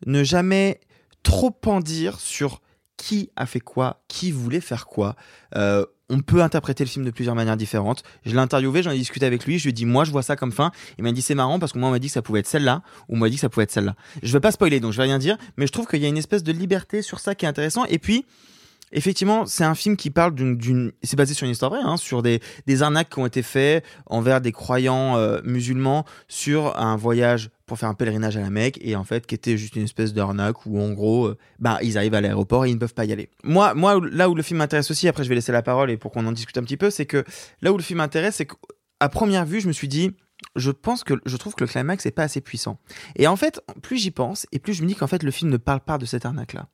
ne 0.06 0.24
jamais 0.24 0.82
trop 1.24 1.56
en 1.68 1.80
dire 1.80 2.20
sur 2.20 2.62
qui 2.98 3.30
a 3.36 3.46
fait 3.46 3.60
quoi, 3.60 4.02
qui 4.08 4.32
voulait 4.32 4.62
faire 4.62 4.86
quoi. 4.86 5.16
Euh, 5.56 5.86
on 6.10 6.20
peut 6.20 6.42
interpréter 6.42 6.84
le 6.84 6.90
film 6.90 7.04
de 7.04 7.12
plusieurs 7.12 7.36
manières 7.36 7.58
différentes. 7.58 8.04
Je 8.26 8.32
l'ai 8.32 8.40
interviewé, 8.40 8.84
j'en 8.84 8.92
ai 8.92 8.98
discuté 8.98 9.26
avec 9.26 9.46
lui, 9.46 9.58
je 9.58 9.64
lui 9.64 9.70
ai 9.72 9.74
dit 9.74 9.86
moi 9.86 10.04
je 10.04 10.12
vois 10.12 10.24
ça 10.24 10.36
comme 10.36 10.52
fin. 10.52 10.72
Il 10.98 11.04
m'a 11.04 11.12
dit 11.12 11.22
c'est 11.22 11.36
marrant 11.36 11.60
parce 11.60 11.72
que 11.72 11.80
moi 11.80 11.90
on 11.90 11.92
m'a 11.92 12.00
dit 12.00 12.08
que 12.08 12.14
ça 12.14 12.22
pouvait 12.22 12.40
être 12.42 12.48
celle-là 12.48 12.84
ou 13.10 13.16
on 13.16 13.18
m'a 13.18 13.30
dit 13.30 13.36
que 13.36 13.42
ça 13.42 13.50
pouvait 13.50 13.64
être 13.64 13.72
celle-là. 13.72 13.96
Je 14.22 14.32
vais 14.32 14.40
pas 14.40 14.52
spoiler 14.52 14.80
donc 14.80 14.92
je 14.92 14.98
vais 14.98 15.04
rien 15.04 15.18
dire, 15.18 15.38
mais 15.58 15.68
je 15.68 15.72
trouve 15.72 15.88
qu'il 15.88 16.02
y 16.02 16.06
a 16.06 16.08
une 16.08 16.18
espèce 16.18 16.44
de 16.44 16.52
liberté 16.52 17.02
sur 17.02 17.20
ça 17.20 17.36
qui 17.36 17.46
est 17.46 17.48
intéressant. 17.48 17.86
Et 17.86 18.00
puis 18.00 18.26
effectivement 18.92 19.46
c'est 19.48 19.64
un 19.64 19.76
film 19.76 19.98
qui 19.98 20.12
parle 20.12 20.36
d'une, 20.36 20.92
c'est 21.02 21.18
basé 21.18 21.34
sur 21.34 21.46
une 21.46 21.52
histoire 21.52 21.72
vraie, 21.72 21.82
hein, 21.84 21.98
sur 21.98 22.22
des, 22.22 22.40
des 22.68 22.84
arnaques 22.84 23.10
qui 23.10 23.20
ont 23.20 23.26
été 23.26 23.42
faits 23.42 23.84
envers 24.06 24.42
des 24.42 24.52
croyants 24.52 25.18
euh, 25.18 25.42
musulmans 25.44 26.06
sur 26.28 26.78
un 26.78 26.96
voyage 26.96 27.50
pour 27.66 27.80
faire 27.80 27.90
un 27.90 27.94
pèlerinage 27.94 28.38
à 28.38 28.42
la 28.42 28.50
Mecque 28.50 28.78
et 28.82 28.96
en 28.96 29.04
fait 29.04 29.26
qui 29.26 29.36
était 29.36 29.58
juste 29.58 29.76
une 29.76 29.84
espèce 29.84 30.14
d'arnaque 30.14 30.66
où 30.66 30.80
en 30.80 30.92
gros 30.92 31.28
euh, 31.28 31.38
bah 31.60 31.80
ils 31.82 31.98
arrivent 31.98 32.14
à 32.14 32.22
l'aéroport 32.22 32.66
et 32.66 32.70
ils 32.70 32.76
ne 32.76 32.80
peuvent 32.80 32.94
pas 32.94 33.06
y 33.06 33.12
aller. 33.12 33.30
Moi 33.44 33.74
moi 33.74 34.00
là 34.12 34.30
où 34.30 34.36
le 34.36 34.44
film 34.44 34.60
m'intéresse 34.60 34.92
aussi 34.92 35.08
après 35.08 35.24
je 35.24 35.30
vais 35.30 35.36
laisser 35.36 35.52
la 35.52 35.62
parole 35.62 35.90
et 35.90 35.98
pour 35.98 36.12
qu'on 36.12 36.26
en 36.26 36.32
discute 36.32 36.58
un 36.58 36.64
petit 36.64 36.78
peu 36.78 36.90
c'est 36.90 37.06
que 37.06 37.24
là 37.62 37.72
où 37.74 37.78
le 37.78 37.84
film 37.84 37.98
m'intéresse 37.98 38.36
c'est 38.36 38.46
qu'à 38.46 39.10
première 39.10 39.46
vue 39.46 39.62
je 39.62 39.68
me 39.68 39.74
suis 39.74 39.88
dit 39.88 40.12
je 40.56 40.72
pense 40.72 41.04
que 41.04 41.14
je 41.26 41.38
trouve 41.38 41.56
que 41.56 41.64
le 41.64 41.70
climax 41.70 42.06
est 42.06 42.12
pas 42.12 42.24
assez 42.24 42.42
puissant. 42.42 42.78
Et 43.16 43.28
en 43.28 43.36
fait, 43.36 43.62
plus 43.82 43.98
j'y 43.98 44.12
pense 44.12 44.48
et 44.52 44.60
plus 44.60 44.74
je 44.74 44.84
me 44.84 44.88
dis 44.88 44.96
qu'en 44.96 45.08
fait 45.08 45.24
le 45.24 45.32
film 45.32 45.50
ne 45.50 45.58
parle 45.58 45.80
pas 45.80 45.98
de 45.98 46.06
cette 46.06 46.26
arnaque 46.26 46.54
là. 46.54 46.68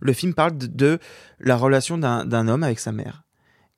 Le 0.00 0.12
film 0.12 0.34
parle 0.34 0.58
de, 0.58 0.98
la 1.38 1.56
relation 1.56 1.96
d'un 1.96 2.48
homme 2.48 2.64
avec 2.64 2.80
sa 2.80 2.90
mère. 2.90 3.22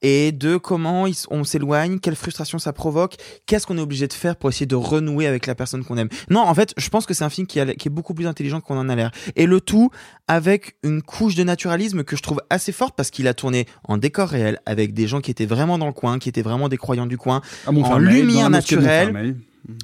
Et 0.07 0.33
de 0.33 0.59
comment 0.59 1.07
ils- 1.07 1.17
on 1.31 1.45
s'éloigne, 1.45 1.99
quelle 1.99 2.15
frustration 2.15 2.59
ça 2.59 2.75
provoque, 2.75 3.15
qu'est-ce 3.47 3.67
qu'on 3.67 3.79
est 3.79 3.81
obligé 3.81 4.07
de 4.07 4.13
faire 4.13 4.37
pour 4.37 4.51
essayer 4.51 4.67
de 4.67 4.75
renouer 4.77 5.27
avec 5.27 5.47
la 5.47 5.55
personne 5.55 5.83
qu'on 5.83 5.97
aime. 5.97 6.11
Non, 6.29 6.41
en 6.43 6.55
fait, 6.55 6.75
je 6.77 6.89
pense 6.91 7.07
que 7.07 7.15
c'est 7.15 7.25
un 7.25 7.31
film 7.31 7.47
qui, 7.47 7.59
a- 7.59 7.75
qui 7.75 7.89
est 7.89 7.91
beaucoup 7.91 8.13
plus 8.13 8.27
intelligent 8.27 8.61
qu'on 8.61 8.77
en 8.79 8.89
a 8.91 8.95
l'air. 8.95 9.11
Et 9.35 9.47
le 9.47 9.63
tout 9.63 9.91
avec 10.29 10.77
une 10.83 11.01
couche 11.01 11.35
de 11.37 11.43
naturalisme 11.43 12.05
que 12.05 12.17
je 12.17 12.23
trouve 12.23 12.41
assez 12.51 12.71
forte 12.71 12.95
parce 12.97 13.11
qu'il 13.11 13.27
a 13.29 13.33
tourné 13.35 13.67
en 13.85 13.97
décor 13.97 14.29
réel 14.29 14.59
avec 14.67 14.93
des 14.93 15.07
gens 15.07 15.21
qui 15.23 15.31
étaient 15.31 15.47
vraiment 15.47 15.79
dans 15.79 15.87
le 15.87 15.93
coin, 15.95 16.19
qui 16.19 16.29
étaient 16.29 16.43
vraiment 16.43 16.69
des 16.69 16.77
croyants 16.77 17.07
du 17.07 17.17
coin, 17.17 17.41
À 17.67 17.73
en 17.95 17.99
lumière 17.99 18.51
naturelle. 18.51 19.09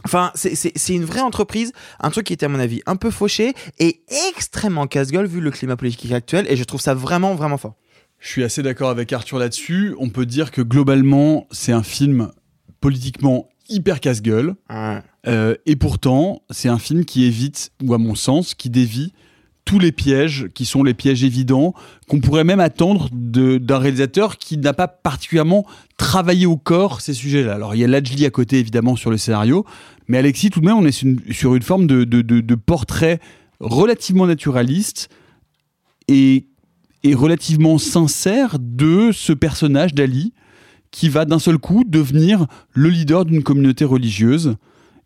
Enfin, 0.04 0.30
c'est 0.34 0.94
une 0.94 1.06
vraie 1.06 1.22
entreprise, 1.22 1.72
un 2.00 2.10
truc 2.10 2.26
qui 2.26 2.34
était 2.34 2.44
à 2.44 2.50
mon 2.50 2.60
avis 2.60 2.82
un 2.84 2.96
peu 2.96 3.10
fauché 3.10 3.54
et 3.78 4.02
extrêmement 4.28 4.86
casse-gueule 4.86 5.24
vu 5.26 5.40
le 5.40 5.50
climat 5.50 5.76
politique 5.76 6.12
actuel 6.12 6.44
et 6.50 6.56
je 6.56 6.64
trouve 6.64 6.82
ça 6.82 6.92
vraiment 6.92 7.34
vraiment 7.34 7.56
fort. 7.56 7.76
Je 8.20 8.28
suis 8.28 8.44
assez 8.44 8.62
d'accord 8.62 8.90
avec 8.90 9.12
Arthur 9.12 9.38
là-dessus. 9.38 9.94
On 9.98 10.10
peut 10.10 10.26
dire 10.26 10.50
que 10.50 10.60
globalement, 10.62 11.46
c'est 11.50 11.72
un 11.72 11.82
film 11.82 12.30
politiquement 12.80 13.48
hyper 13.68 13.98
casse-gueule. 14.00 14.54
Euh, 15.26 15.54
et 15.66 15.76
pourtant, 15.76 16.42
c'est 16.50 16.68
un 16.68 16.78
film 16.78 17.04
qui 17.04 17.24
évite, 17.24 17.72
ou 17.82 17.94
à 17.94 17.98
mon 17.98 18.14
sens, 18.14 18.54
qui 18.54 18.68
dévie 18.70 19.12
tous 19.66 19.78
les 19.78 19.92
pièges 19.92 20.48
qui 20.54 20.64
sont 20.64 20.82
les 20.82 20.94
pièges 20.94 21.22
évidents 21.22 21.74
qu'on 22.08 22.20
pourrait 22.20 22.44
même 22.44 22.60
attendre 22.60 23.08
d'un 23.12 23.78
réalisateur 23.78 24.36
qui 24.38 24.56
n'a 24.58 24.72
pas 24.72 24.88
particulièrement 24.88 25.64
travaillé 25.96 26.46
au 26.46 26.56
corps 26.56 27.00
ces 27.02 27.12
sujets-là. 27.14 27.54
Alors 27.54 27.74
il 27.74 27.80
y 27.80 27.84
a 27.84 27.86
Lajli 27.86 28.24
à 28.26 28.30
côté 28.30 28.58
évidemment 28.58 28.96
sur 28.96 29.10
le 29.10 29.18
scénario, 29.18 29.64
mais 30.08 30.16
Alexis 30.18 30.48
tout 30.50 30.60
de 30.60 30.66
même 30.66 30.76
on 30.76 30.84
est 30.86 30.92
sur 30.92 31.06
une, 31.06 31.20
sur 31.32 31.54
une 31.54 31.62
forme 31.62 31.86
de, 31.86 32.04
de- 32.04 32.22
de- 32.22 32.40
de 32.40 32.54
portrait 32.56 33.20
relativement 33.60 34.26
naturaliste 34.26 35.08
et, 36.08 36.46
et 37.02 37.14
relativement 37.14 37.78
sincère 37.78 38.58
de 38.58 39.10
ce 39.12 39.32
personnage 39.32 39.94
d'Ali 39.94 40.32
qui 40.90 41.08
va 41.08 41.24
d'un 41.24 41.38
seul 41.38 41.58
coup 41.58 41.84
devenir 41.86 42.46
le 42.72 42.88
leader 42.88 43.24
d'une 43.24 43.42
communauté 43.42 43.84
religieuse. 43.84 44.56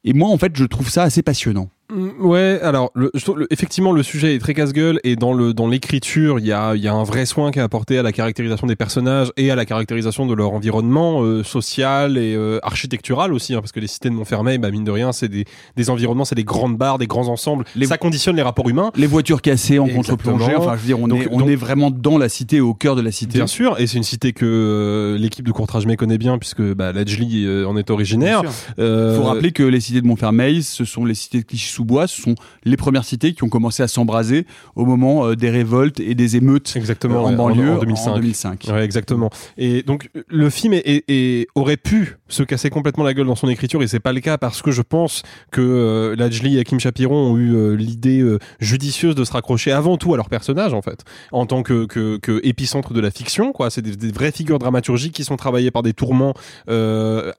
Et 0.04 0.12
moi 0.12 0.28
en 0.28 0.38
fait 0.38 0.56
je 0.56 0.64
trouve 0.64 0.88
ça 0.88 1.02
assez 1.02 1.22
passionnant. 1.22 1.70
Mm, 1.92 2.08
Ouais, 2.24 2.58
alors 2.62 2.90
le, 2.94 3.10
je 3.14 3.22
trouve 3.22 3.38
le- 3.40 3.46
effectivement 3.52 3.92
le 3.92 4.02
sujet 4.02 4.34
est 4.34 4.38
très 4.38 4.54
casse-gueule 4.54 5.00
et 5.04 5.16
dans 5.16 5.34
le 5.34 5.52
dans 5.52 5.68
l'écriture 5.68 6.38
il 6.38 6.46
y 6.46 6.52
a 6.52 6.74
il 6.74 6.82
y 6.82 6.88
a 6.88 6.94
un 6.94 7.04
vrai 7.04 7.26
soin 7.26 7.50
qui 7.50 7.58
est 7.58 7.62
apporté 7.62 7.98
à 7.98 8.02
la 8.02 8.10
caractérisation 8.10 8.66
des 8.66 8.74
personnages 8.76 9.30
et 9.36 9.50
à 9.50 9.54
la 9.54 9.66
caractérisation 9.66 10.24
de 10.24 10.32
leur 10.32 10.52
environnement 10.54 11.22
euh, 11.22 11.42
social 11.44 12.16
et 12.16 12.34
euh, 12.34 12.58
architectural 12.62 13.34
aussi 13.34 13.52
hein, 13.54 13.60
parce 13.60 13.72
que 13.72 13.80
les 13.80 13.86
cités 13.86 14.08
de 14.08 14.14
Montfermeil 14.14 14.56
bah 14.56 14.70
mine 14.70 14.84
de 14.84 14.90
rien 14.90 15.12
c'est 15.12 15.28
des 15.28 15.44
des 15.76 15.90
environnements 15.90 16.24
c'est 16.24 16.34
des 16.34 16.44
grandes 16.44 16.78
barres 16.78 16.96
des 16.96 17.06
grands 17.06 17.28
ensembles 17.28 17.64
ça 17.84 17.98
conditionne 17.98 18.36
les 18.36 18.42
rapports 18.42 18.68
humains 18.68 18.90
Les 18.96 19.06
voitures 19.06 19.42
cassées 19.42 19.78
en 19.78 19.86
contre-plongée, 19.86 20.54
enfin 20.56 20.76
je 20.76 20.80
veux 20.80 20.86
dire 20.86 20.98
on, 21.00 21.10
est, 21.10 21.28
on 21.30 21.40
donc- 21.40 21.48
est 21.50 21.56
vraiment 21.56 21.90
dans 21.90 22.16
la 22.16 22.30
cité, 22.30 22.60
au 22.60 22.72
cœur 22.72 22.96
de 22.96 23.02
la 23.02 23.12
cité. 23.12 23.38
Bien 23.38 23.46
sûr, 23.46 23.78
et 23.78 23.86
c'est 23.86 23.98
une 23.98 24.02
cité 24.04 24.32
que 24.32 24.44
euh, 24.46 25.18
l'équipe 25.18 25.46
de 25.46 25.52
Courtrajmé 25.52 25.96
connaît 25.96 26.18
bien 26.18 26.38
puisque 26.38 26.62
bah, 26.62 26.92
Lajli 26.92 27.44
euh, 27.46 27.66
en 27.68 27.76
est 27.76 27.90
originaire. 27.90 28.42
Euh, 28.78 29.16
faut 29.16 29.24
rappeler 29.24 29.52
que 29.52 29.62
les 29.62 29.80
cités 29.80 30.00
de 30.00 30.06
Montfermeil, 30.06 30.62
ce 30.62 30.84
sont 30.84 31.04
les 31.04 31.14
cités 31.14 31.38
de 31.40 31.44
Clichy-sous-Bois, 31.74 32.06
ce 32.06 32.22
sont 32.22 32.34
les 32.64 32.76
premières 32.76 33.04
cités 33.04 33.32
qui 33.34 33.42
ont 33.44 33.48
commencé 33.48 33.82
à 33.82 33.88
s'embraser 33.88 34.46
au 34.76 34.84
moment 34.86 35.26
euh, 35.26 35.34
des 35.36 35.50
révoltes 35.50 35.98
et 36.00 36.14
des 36.14 36.36
émeutes 36.36 36.72
exactement 36.76 37.16
euh, 37.16 37.26
en 37.26 37.30
ouais, 37.30 37.36
banlieue 37.36 37.72
en 37.72 37.78
2005. 37.78 38.14
2005. 38.16 38.64
Ouais, 38.68 38.84
exactement. 38.84 39.30
Et 39.58 39.82
donc 39.82 40.10
le 40.28 40.50
film 40.50 40.72
est, 40.74 40.82
est- 40.86 41.04
est- 41.08 41.46
aurait 41.54 41.76
pu 41.76 42.16
se 42.28 42.42
casser 42.42 42.70
complètement 42.70 43.04
la 43.04 43.14
gueule 43.14 43.26
dans 43.26 43.34
son 43.34 43.48
écriture 43.48 43.82
et 43.82 43.88
c'est 43.88 44.00
pas 44.00 44.12
le 44.12 44.20
cas 44.20 44.38
parce 44.38 44.62
que 44.62 44.70
je 44.70 44.82
pense 44.82 45.22
que 45.50 45.60
euh, 45.60 46.16
Lajli 46.16 46.58
et 46.58 46.64
Kim 46.64 46.78
Chapiron 46.80 47.32
ont 47.32 47.36
eu 47.38 47.54
euh, 47.54 47.74
l'idée 47.74 48.22
judicieuse 48.60 49.14
de 49.14 49.24
se 49.24 49.32
raccrocher 49.32 49.72
avant 49.72 49.96
tout 49.96 50.14
à 50.14 50.16
leur 50.16 50.28
personnage 50.28 50.72
en 50.74 50.82
fait, 50.82 51.04
en 51.32 51.46
tant 51.46 51.62
que, 51.62 51.86
que, 51.86 52.16
que 52.18 52.40
épicentre 52.44 52.92
de 52.92 53.00
la 53.00 53.10
fiction 53.10 53.52
quoi. 53.52 53.70
C'est 53.70 53.82
des, 53.82 53.96
des 53.96 54.12
vraies 54.12 54.32
figures 54.32 54.58
dramaturgiques 54.58 55.14
qui 55.14 55.24
sont 55.24 55.36
travaillées 55.36 55.70
par 55.70 55.82
des 55.82 55.92
tourments 55.92 56.34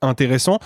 intéressants. 0.01 0.59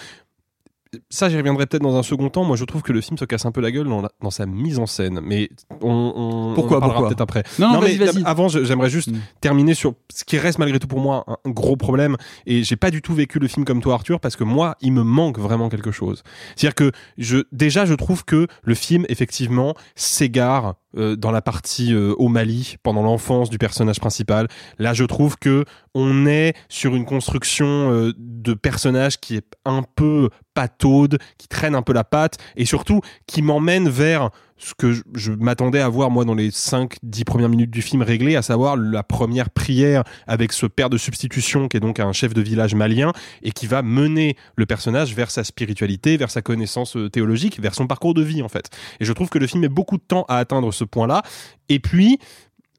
Ça, 1.11 1.29
j'y 1.29 1.37
reviendrai 1.37 1.67
peut-être 1.67 1.83
dans 1.83 1.95
un 1.97 2.01
second 2.03 2.29
temps. 2.29 2.43
Moi, 2.43 2.55
je 2.57 2.65
trouve 2.65 2.81
que 2.81 2.91
le 2.91 2.99
film 3.01 3.15
se 3.17 3.25
casse 3.25 3.45
un 3.45 3.51
peu 3.51 3.61
la 3.61 3.69
gueule 3.71 3.87
dans, 3.87 4.01
la- 4.01 4.11
dans 4.23 4.31
sa 4.31 4.47
mise 4.47 4.79
en 4.79 4.87
scène. 4.87 5.19
Mais 5.23 5.49
on, 5.81 6.13
on, 6.15 6.53
Pourquoi, 6.55 6.77
on 6.77 6.79
parlera 6.79 7.07
peut-être 7.07 7.21
après. 7.21 7.43
Non, 7.59 7.73
non, 7.73 7.81
mais 7.81 7.95
vas-y, 7.95 8.13
vas-y. 8.13 8.23
avant, 8.25 8.47
je- 8.47 8.63
j'aimerais 8.63 8.89
juste 8.89 9.09
terminer 9.39 9.75
sur 9.75 9.93
ce 10.11 10.23
qui 10.23 10.39
reste 10.39 10.57
malgré 10.57 10.79
tout 10.79 10.87
pour 10.87 10.99
moi 10.99 11.23
un, 11.27 11.37
un 11.45 11.51
gros 11.51 11.75
problème. 11.75 12.17
Et 12.47 12.63
j'ai 12.63 12.75
pas 12.75 12.89
du 12.89 13.03
tout 13.03 13.13
vécu 13.13 13.37
le 13.37 13.47
film 13.47 13.65
comme 13.65 13.81
toi, 13.81 13.93
Arthur, 13.93 14.19
parce 14.19 14.35
que 14.35 14.43
moi, 14.43 14.77
il 14.81 14.91
me 14.93 15.03
manque 15.03 15.37
vraiment 15.37 15.69
quelque 15.69 15.91
chose. 15.91 16.23
C'est-à-dire 16.55 16.73
que 16.73 16.91
je, 17.19 17.37
déjà, 17.51 17.85
je 17.85 17.93
trouve 17.93 18.25
que 18.25 18.47
le 18.63 18.73
film, 18.73 19.05
effectivement, 19.09 19.75
s'égare 19.93 20.73
euh, 20.97 21.15
dans 21.15 21.29
la 21.29 21.41
partie 21.41 21.93
euh, 21.93 22.15
au 22.17 22.29
Mali 22.29 22.77
pendant 22.81 23.03
l'enfance 23.03 23.51
du 23.51 23.59
personnage 23.59 23.99
principal. 23.99 24.47
Là, 24.79 24.93
je 24.93 25.03
trouve 25.03 25.37
que 25.37 25.63
on 25.93 26.25
est 26.25 26.55
sur 26.67 26.95
une 26.95 27.05
construction 27.05 27.67
euh, 27.67 28.13
de 28.17 28.55
personnage 28.55 29.19
qui 29.19 29.35
est 29.35 29.55
un 29.65 29.83
peu 29.83 30.29
pataude, 30.55 31.19
qui 31.37 31.47
traîne 31.47 31.75
un 31.75 31.83
peu 31.83 31.93
la 31.93 32.03
patte 32.03 32.37
et 32.55 32.65
surtout 32.65 33.01
qui 33.27 33.43
m'emmène 33.43 33.87
vers 33.87 34.31
ce 34.59 34.73
que 34.77 34.93
je, 35.15 35.31
m'attendais 35.31 35.79
à 35.79 35.87
voir 35.87 36.11
moi 36.11 36.25
dans 36.25 36.35
les 36.35 36.51
5-10 36.51 37.23
premières 37.23 37.49
minutes 37.49 37.71
du 37.71 37.81
film 37.81 38.01
réglé, 38.01 38.35
à 38.35 38.41
savoir 38.41 38.75
la 38.75 39.03
première 39.03 39.49
prière 39.49 40.03
avec 40.27 40.51
ce 40.51 40.65
père 40.65 40.89
de 40.89 40.97
substitution 40.97 41.67
qui 41.67 41.77
est 41.77 41.79
donc 41.79 41.99
un 41.99 42.11
chef 42.11 42.33
de 42.33 42.41
village 42.41 42.75
malien 42.75 43.13
et 43.41 43.51
qui 43.51 43.67
va 43.67 43.81
mener 43.81 44.35
le 44.57 44.65
personnage 44.65 45.15
vers 45.15 45.31
sa 45.31 45.45
spiritualité, 45.45 46.17
vers 46.17 46.29
sa 46.29 46.41
connaissance 46.41 46.97
euh, 46.97 47.09
théologique, 47.09 47.59
vers 47.59 47.73
son 47.73 47.87
parcours 47.87 48.13
de 48.13 48.21
vie 48.21 48.43
en 48.43 48.49
fait. 48.49 48.69
Et 48.99 49.05
je 49.05 49.13
trouve 49.13 49.29
que 49.29 49.39
le 49.39 49.47
film 49.47 49.61
met 49.61 49.69
beaucoup 49.69 49.97
de 49.97 50.03
temps 50.03 50.25
à 50.27 50.37
atteindre 50.37 50.73
ce 50.73 50.83
point-là. 50.83 51.23
Et 51.69 51.79
puis, 51.79 52.19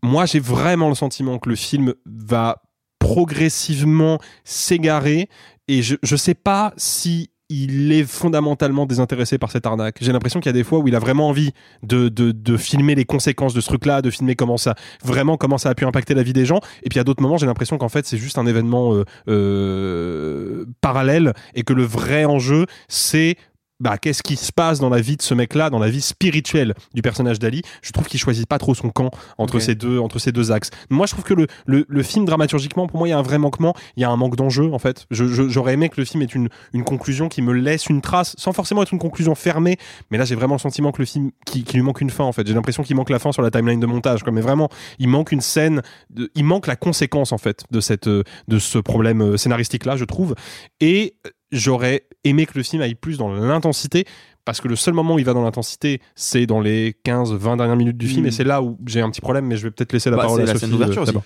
moi 0.03 0.27
j'ai 0.27 0.41
vraiment 0.41 0.91
le 0.91 0.95
sentiment 0.95 1.39
que 1.39 1.49
le 1.49 1.57
film 1.57 1.95
va 2.05 2.63
progressivement 2.99 4.21
s'égarer 4.45 5.31
et 5.67 5.83
je, 5.83 5.97
je 6.03 6.17
sais 6.17 6.35
pas 6.35 6.75
si 6.77 7.31
il 7.51 7.93
est 7.93 8.05
fondamentalement 8.05 8.87
désintéressé 8.87 9.37
par 9.37 9.51
cette 9.51 9.67
arnaque. 9.67 9.97
J'ai 10.01 10.13
l'impression 10.13 10.41
qu'il 10.41 10.49
y 10.49 10.55
a 10.55 10.55
des 10.55 10.65
fois 10.65 10.79
où 10.79 10.89
il 10.89 10.95
a 10.95 11.01
vraiment 11.01 11.29
envie 11.29 11.51
de, 11.83 12.09
de, 12.09 12.31
de 12.31 12.57
filmer 12.57 12.95
les 12.95 13.05
conséquences 13.05 13.53
de 13.53 13.61
ce 13.61 13.67
truc-là, 13.67 14.01
de 14.01 14.11
filmer 14.11 14.37
comment 14.37 14.57
ça, 14.57 14.77
vraiment 15.05 15.37
comment 15.37 15.59
ça 15.59 15.69
a 15.69 15.75
pu 15.75 15.85
impacter 15.85 16.15
la 16.15 16.23
vie 16.23 16.33
des 16.33 16.47
gens. 16.47 16.61
Et 16.85 16.89
puis 16.89 17.01
à 17.01 17.05
d'autres 17.05 17.23
moments, 17.23 17.37
j'ai 17.37 17.47
l'impression 17.47 17.77
qu'en 17.77 17.89
fait, 17.89 18.07
c'est 18.07 18.19
juste 18.19 18.39
un 18.39 18.47
événement 18.47 18.95
euh, 18.95 19.05
euh, 19.29 20.65
parallèle 20.81 21.35
et 21.55 21.65
que 21.65 21.73
le 21.73 21.83
vrai 21.83 22.25
enjeu, 22.25 22.67
c'est 22.89 23.37
bah, 23.81 23.99
qu'est-ce 23.99 24.23
qui 24.23 24.37
se 24.37 24.53
passe 24.53 24.79
dans 24.79 24.91
la 24.91 25.01
vie 25.01 25.17
de 25.17 25.23
ce 25.23 25.35
mec-là, 25.35 25.71
dans 25.71 25.79
la 25.79 25.89
vie 25.89 26.01
spirituelle 26.01 26.75
du 26.95 27.03
personnage 27.03 27.39
d'Ali? 27.39 27.63
Je 27.83 27.93
trouve 27.93 28.07
qu'il 28.07 28.21
choisit 28.21 28.47
pas 28.47 28.59
trop 28.59 28.75
son 28.75 28.91
camp 28.91 29.11
entre 29.39 29.59
ces 29.59 29.75
deux 29.75 29.99
entre 29.99 30.19
ces 30.19 30.33
deux 30.33 30.53
axes. 30.53 30.71
Moi, 30.91 31.07
je 31.07 31.13
trouve 31.13 31.25
que 31.25 31.35
le, 31.35 31.47
le, 31.67 31.85
le 31.89 32.03
film 32.03 32.25
dramaturgiquement, 32.25 32.87
pour 32.87 32.99
moi, 32.99 33.09
il 33.09 33.11
y 33.11 33.15
a 33.15 33.19
un 33.19 33.23
vrai 33.23 33.39
manquement. 33.39 33.75
Il 33.97 34.03
y 34.03 34.05
a 34.05 34.11
un 34.11 34.17
manque 34.17 34.37
d'enjeu 34.37 34.73
en 34.73 34.79
fait. 34.79 35.07
J'aurais 35.11 35.75
aimé 35.75 35.89
que 35.89 36.01
le 36.01 36.05
film 36.05 36.23
ait 36.23 36.27
une 36.27 36.49
une 36.73 36.85
conclusion 36.85 37.29
qui 37.29 37.43
me 37.43 37.53
laisse 37.53 37.87
une 37.87 38.01
trace, 38.01 38.35
sans 38.39 38.53
forcément 38.53 38.83
être 38.83 38.93
une 38.93 38.99
conclusion 38.99 39.35
fermée. 39.35 39.79
Mais 40.11 40.19
là, 40.19 40.25
j'ai 40.25 40.35
vraiment 40.35 40.55
le 40.55 40.61
sentiment 40.61 40.93
que 40.93 41.01
le 41.01 41.07
film 41.07 41.31
qui, 41.47 41.65
qui 41.65 41.77
lui 41.77 41.83
manque 41.83 42.01
une 42.01 42.11
fin 42.11 42.25
en 42.25 42.33
fait. 42.33 42.47
J'ai 42.47 42.55
l'impression 42.55 42.83
qu'il 42.83 42.97
manque 42.97 43.11
la 43.11 43.19
fin 43.19 43.33
sur 43.33 43.43
la 43.43 43.51
timeline 43.51 43.81
de 43.81 43.87
montage. 43.87 44.23
Quoi. 44.23 44.33
Mais 44.33 44.41
vraiment, 44.41 44.69
il 44.99 45.09
manque 45.09 45.33
une 45.33 45.41
scène, 45.41 45.83
de, 46.11 46.31
il 46.35 46.45
manque 46.45 46.67
la 46.67 46.77
conséquence 46.77 47.33
en 47.33 47.39
fait 47.39 47.65
de 47.71 47.81
cette 47.81 48.07
euh, 48.07 48.23
de 48.49 48.59
ce 48.59 48.79
problème 48.79 49.23
euh, 49.23 49.37
scénaristique 49.37 49.85
là, 49.85 49.97
je 49.97 50.05
trouve. 50.05 50.35
Et 50.81 51.15
j'aurais 51.53 52.05
aimé 52.25 52.47
que 52.47 52.53
le 52.57 52.63
film 52.63 52.83
aille 52.83 52.95
plus 52.95 53.19
dans 53.19 53.33
l'intensité 53.33 54.05
parce 54.45 54.61
que 54.61 54.69
le 54.69 54.77
seul 54.77 54.95
moment 54.95 55.15
où 55.15 55.19
il 55.19 55.25
va 55.25 55.35
dans 55.35 55.43
l'intensité, 55.45 56.01
c'est 56.15 56.47
dans 56.47 56.61
les 56.61 56.95
15-20 57.05 57.57
dernières 57.59 57.77
minutes 57.77 57.99
du 57.99 58.09
film, 58.09 58.25
Mm. 58.25 58.27
et 58.27 58.31
c'est 58.31 58.45
là 58.45 58.63
où 58.63 58.79
j'ai 58.87 59.01
un 59.01 59.11
petit 59.11 59.21
problème, 59.21 59.47
mais 59.47 59.57
je 59.57 59.65
vais 59.65 59.71
peut-être 59.71 59.93
laisser 59.93 60.11
la 60.11 60.17
Bah, 60.17 60.23
parole 60.23 60.41
à 60.41 60.45
la 60.45 60.53
Sophie. 60.53 60.61
scène 60.61 60.71
d'ouverture 60.71 61.03
euh. 61.09 61.21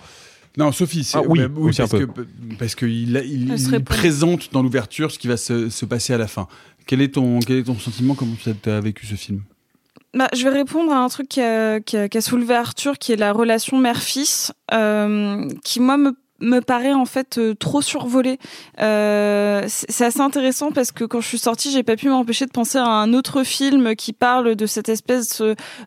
Non, 0.57 0.71
Sophie, 0.71 1.03
c'est 1.03 1.17
Ah 1.17 1.21
oui, 1.27 1.39
bah 1.39 1.45
un 1.45 1.71
parce, 1.75 1.91
que, 1.91 2.05
parce 2.59 2.75
qu'il 2.75 2.89
il, 2.89 3.25
il 3.25 3.67
prête. 3.69 3.83
présente 3.83 4.53
dans 4.53 4.61
l'ouverture 4.63 5.11
ce 5.11 5.19
qui 5.19 5.27
va 5.27 5.37
se, 5.37 5.69
se 5.69 5.85
passer 5.85 6.13
à 6.13 6.17
la 6.17 6.27
fin. 6.27 6.47
Quel 6.87 7.01
est 7.01 7.13
ton, 7.15 7.39
quel 7.39 7.57
est 7.57 7.63
ton 7.63 7.77
sentiment 7.77 8.13
Comment 8.15 8.35
tu 8.41 8.69
as 8.69 8.79
vécu 8.79 9.05
ce 9.05 9.15
film? 9.15 9.41
Bah, 10.13 10.29
je 10.33 10.43
vais 10.43 10.49
répondre 10.49 10.91
à 10.93 10.99
un 11.03 11.09
truc 11.09 11.27
qui 11.27 11.41
a, 11.41 11.79
qui 11.81 11.97
a- 11.97 12.07
qui 12.07 12.17
a 12.17 12.21
soulevé 12.21 12.53
Arthur, 12.55 12.97
qui 12.99 13.11
est 13.11 13.17
la 13.17 13.33
relation 13.33 13.77
mère-fils, 13.77 14.53
euh, 14.73 15.45
qui 15.63 15.79
moi 15.81 15.97
me 15.97 16.13
me 16.39 16.59
paraît 16.59 16.93
en 16.93 17.05
fait 17.05 17.37
euh, 17.37 17.53
trop 17.53 17.81
survolée. 17.81 18.39
Euh, 18.81 19.63
c'est 19.67 20.05
assez 20.05 20.21
intéressant 20.21 20.71
parce 20.71 20.91
que 20.91 21.05
quand 21.05 21.21
je 21.21 21.27
suis 21.27 21.37
sortie, 21.37 21.71
j'ai 21.71 21.83
pas 21.83 21.95
pu 21.95 22.09
m'empêcher 22.09 22.45
de 22.45 22.51
penser 22.51 22.77
à 22.77 22.85
un 22.85 23.13
autre 23.13 23.43
film 23.43 23.95
qui 23.95 24.11
parle 24.13 24.55
de 24.55 24.65
cette 24.65 24.89
espèce 24.89 25.41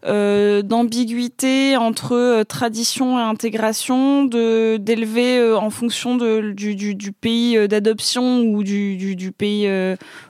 euh, 0.07 0.63
d'ambiguïté 0.63 1.77
entre 1.77 2.13
euh, 2.15 2.45
tradition 2.45 3.19
et 3.19 3.23
intégration, 3.23 4.25
de 4.25 4.79
d'élever 4.79 5.39
euh, 5.39 5.59
en 5.59 5.71
fonction 5.71 6.17
de, 6.17 6.53
du, 6.53 6.75
du, 6.75 6.95
du 6.95 7.13
pays 7.13 7.57
euh, 7.57 7.67
d'adoption 7.67 8.41
ou 8.41 8.63
du, 8.63 8.97
du, 8.97 9.17
du 9.17 9.33
pays 9.33 9.69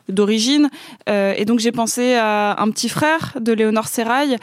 d'origine. 0.08 0.70
Et 1.06 1.44
donc 1.44 1.60
j'ai 1.60 1.72
pensé 1.72 2.14
à 2.14 2.60
un 2.60 2.70
petit 2.70 2.88
frère 2.88 3.36
de 3.40 3.52
Léonore 3.52 3.88
Serrail 3.88 4.36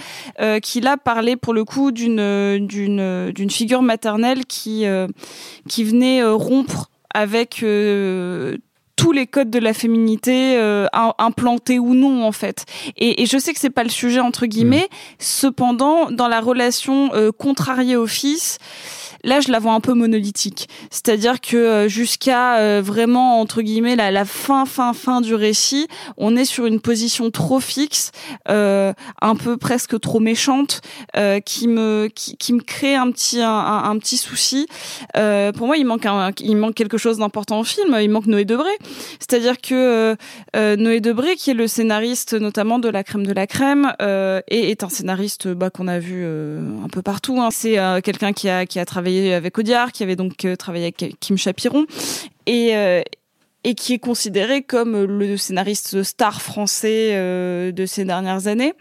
qui 0.62 0.82
là 0.82 0.98
parlait 0.98 1.36
pour 1.36 1.54
le 1.54 1.64
coup 1.64 1.92
d'une 1.92 2.66
d'une 2.68 3.32
d'une 3.32 3.50
figure 3.50 3.82
maternelle 3.82 4.46
qui 4.46 4.86
qui 5.70 5.84
venait 5.84 6.22
euh, 6.22 6.34
rompre 6.34 6.90
avec 7.14 7.62
euh, 7.64 8.58
tous 8.96 9.12
les 9.12 9.28
codes 9.28 9.50
de 9.50 9.60
la 9.60 9.74
féminité 9.74 10.58
euh, 10.58 10.86
im- 10.94 11.14
implantés 11.18 11.80
ou 11.80 11.94
non 11.94 12.24
en 12.26 12.32
fait. 12.32 12.66
Et, 12.98 13.22
et 13.22 13.26
je 13.26 13.38
sais 13.38 13.54
que 13.54 13.60
c'est 13.60 13.70
pas 13.70 13.84
le 13.84 13.90
sujet 13.90 14.20
entre 14.20 14.46
guillemets. 14.46 14.88
Cependant, 15.20 16.12
dans 16.12 16.28
la 16.28 16.40
relation 16.40 17.12
euh, 17.14 17.32
contrariée 17.32 17.96
au 17.98 18.08
fils, 18.08 18.58
là 19.26 19.42
je 19.42 19.52
la 19.52 19.60
vois 19.60 19.74
un 19.74 19.82
peu 19.82 19.94
monolithique. 19.94 20.70
C'est-à-dire 20.90 21.42
que 21.42 21.58
euh, 21.58 21.88
jusqu'à 21.90 22.60
euh, 22.60 22.82
vraiment 22.82 23.42
entre 23.42 23.62
guillemets 23.62 23.96
la, 23.96 24.12
la 24.12 24.24
fin 24.24 24.66
fin 24.66 24.94
fin 24.94 25.20
du 25.20 25.36
récit, 25.36 25.88
on 26.18 26.38
est 26.38 26.46
sur 26.46 26.66
une 26.66 26.80
position 26.80 27.32
trop 27.32 27.60
fixe, 27.60 28.12
euh, 28.50 28.94
un 29.22 29.36
peu 29.36 29.58
presque 29.58 30.00
trop 30.00 30.20
méchante, 30.20 30.82
qui 31.46 31.68
me 31.68 32.08
qui, 32.14 32.54
me 32.54 32.62
crée 32.62 32.96
un 32.96 33.12
petit 33.12 33.40
un, 33.42 33.98
petit 33.98 34.18
souci. 34.18 34.68
Pour 35.14 35.68
moi, 35.68 35.78
il 35.78 35.86
manque 35.86 36.06
un, 36.06 36.32
il 36.40 36.56
manque 36.56 36.76
quelque 36.76 36.98
chose 36.98 37.18
d'important 37.18 37.60
au 37.60 37.64
film. 37.64 37.98
Il 38.00 38.10
manque 38.10 38.28
Noé 38.28 38.46
Debré. 38.46 38.70
C'est-à-dire 39.20 39.60
que 39.60 40.16
Noé 40.54 41.00
Debré, 41.00 41.36
qui 41.36 41.50
est 41.50 41.56
le 41.56 41.68
scénariste 41.68 42.34
notamment 42.34 42.80
de 42.80 42.90
La 42.90 43.04
Crème 43.04 43.26
de 43.26 43.34
la 43.34 43.48
Crème, 43.48 43.94
est 44.00 44.84
un 44.84 44.90
scénariste 44.90 45.48
bah, 45.48 45.70
qu'on 45.70 45.88
a 45.88 46.00
vu 46.00 46.26
un 46.26 46.90
peu 46.90 47.02
partout. 47.02 47.42
hein. 47.42 47.50
C'est 47.52 47.78
quelqu'un 48.04 48.34
qui 48.34 48.50
a 48.50 48.66
qui 48.66 48.80
a 48.80 48.86
travaillé 48.86 49.15
avec 49.34 49.58
Audiard, 49.58 49.92
qui 49.92 50.04
avait 50.04 50.16
donc 50.16 50.46
euh, 50.46 50.56
travaillé 50.56 50.86
avec 50.86 51.18
Kim 51.20 51.38
Chapiron, 51.38 51.86
et 52.46 52.76
euh, 52.76 53.02
et 53.64 53.74
qui 53.74 53.94
est 53.94 54.00
considéré 54.00 54.62
comme 54.62 55.06
le 55.06 55.38
scénariste 55.38 56.04
star 56.04 56.42
français 56.42 57.10
euh, 57.14 57.72
de 57.72 57.86
ces 57.88 58.06
dernières 58.06 58.46
années. 58.48 58.74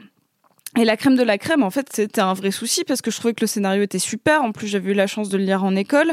Et 0.78 0.84
la 0.84 0.96
crème 0.96 1.16
de 1.16 1.22
la 1.22 1.38
crème, 1.38 1.62
en 1.62 1.70
fait, 1.70 1.88
c'était 1.90 2.20
un 2.20 2.34
vrai 2.34 2.50
souci 2.50 2.84
parce 2.84 3.00
que 3.00 3.10
je 3.10 3.16
trouvais 3.16 3.32
que 3.32 3.40
le 3.40 3.46
scénario 3.46 3.82
était 3.82 3.98
super. 3.98 4.42
En 4.42 4.52
plus, 4.52 4.66
j'avais 4.66 4.90
eu 4.90 4.94
la 4.94 5.06
chance 5.06 5.30
de 5.30 5.38
le 5.38 5.44
lire 5.44 5.64
en 5.64 5.74
école. 5.74 6.12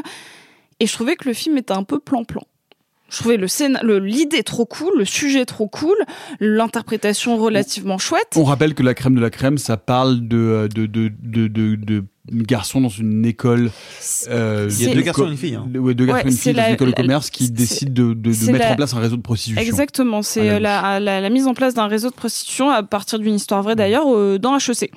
Et 0.80 0.86
je 0.86 0.92
trouvais 0.92 1.16
que 1.16 1.28
le 1.28 1.34
film 1.34 1.58
était 1.58 1.74
un 1.74 1.82
peu 1.82 1.98
plan-plan. 1.98 2.42
Je 3.10 3.18
trouvais 3.18 3.36
l'idée 3.36 4.42
trop 4.42 4.64
cool, 4.64 4.94
le 4.96 5.04
sujet 5.04 5.44
trop 5.44 5.68
cool, 5.68 5.96
l'interprétation 6.40 7.36
relativement 7.36 7.98
chouette. 7.98 8.30
On 8.36 8.44
rappelle 8.44 8.74
que 8.74 8.82
la 8.82 8.94
crème 8.94 9.14
de 9.14 9.20
la 9.20 9.28
crème, 9.28 9.58
ça 9.58 9.76
parle 9.76 10.26
de, 10.26 10.66
de, 10.72 12.04
de 12.30 12.42
garçons 12.44 12.80
dans 12.80 12.88
une 12.88 13.24
école. 13.26 13.70
euh, 14.28 14.68
Il 14.70 14.82
y 14.82 14.86
a 14.86 14.90
de 14.90 14.94
deux 14.94 15.00
garçons 15.02 15.26
et 15.26 15.30
une 15.32 15.36
fille, 15.36 15.54
hein. 15.56 15.66
Ouais, 15.74 15.92
deux 15.94 16.06
garçons 16.06 16.22
Ouais, 16.24 16.30
et 16.30 16.32
une 16.32 16.38
fille 16.38 16.52
dans 16.52 16.62
la- 16.62 16.68
une 16.68 16.74
école 16.74 16.88
de 16.90 16.94
commerce 16.94 17.30
qui 17.30 17.50
décident 17.50 17.92
de, 17.92 18.14
de, 18.14 18.30
de 18.30 18.32
c'est 18.32 18.52
mettre 18.52 18.64
la- 18.66 18.72
en 18.72 18.76
place 18.76 18.94
un 18.94 19.00
réseau 19.00 19.16
de 19.16 19.22
prostitution. 19.22 19.60
Exactement, 19.60 20.22
c'est 20.22 20.48
À 20.48 20.52
euh, 20.54 20.58
la 20.60 20.82
la, 20.82 21.00
la, 21.00 21.20
la 21.20 21.30
mise 21.30 21.46
en 21.48 21.54
place 21.54 21.74
d'un 21.74 21.88
réseau 21.88 22.10
de 22.10 22.14
prostitution 22.14 22.70
à 22.70 22.82
partir 22.84 23.18
d'une 23.18 23.34
histoire 23.34 23.62
vraie 23.64 23.74
d'ailleurs 23.74 24.04
euh, 24.08 24.38
dans 24.38 24.56
HEC. 24.56 24.92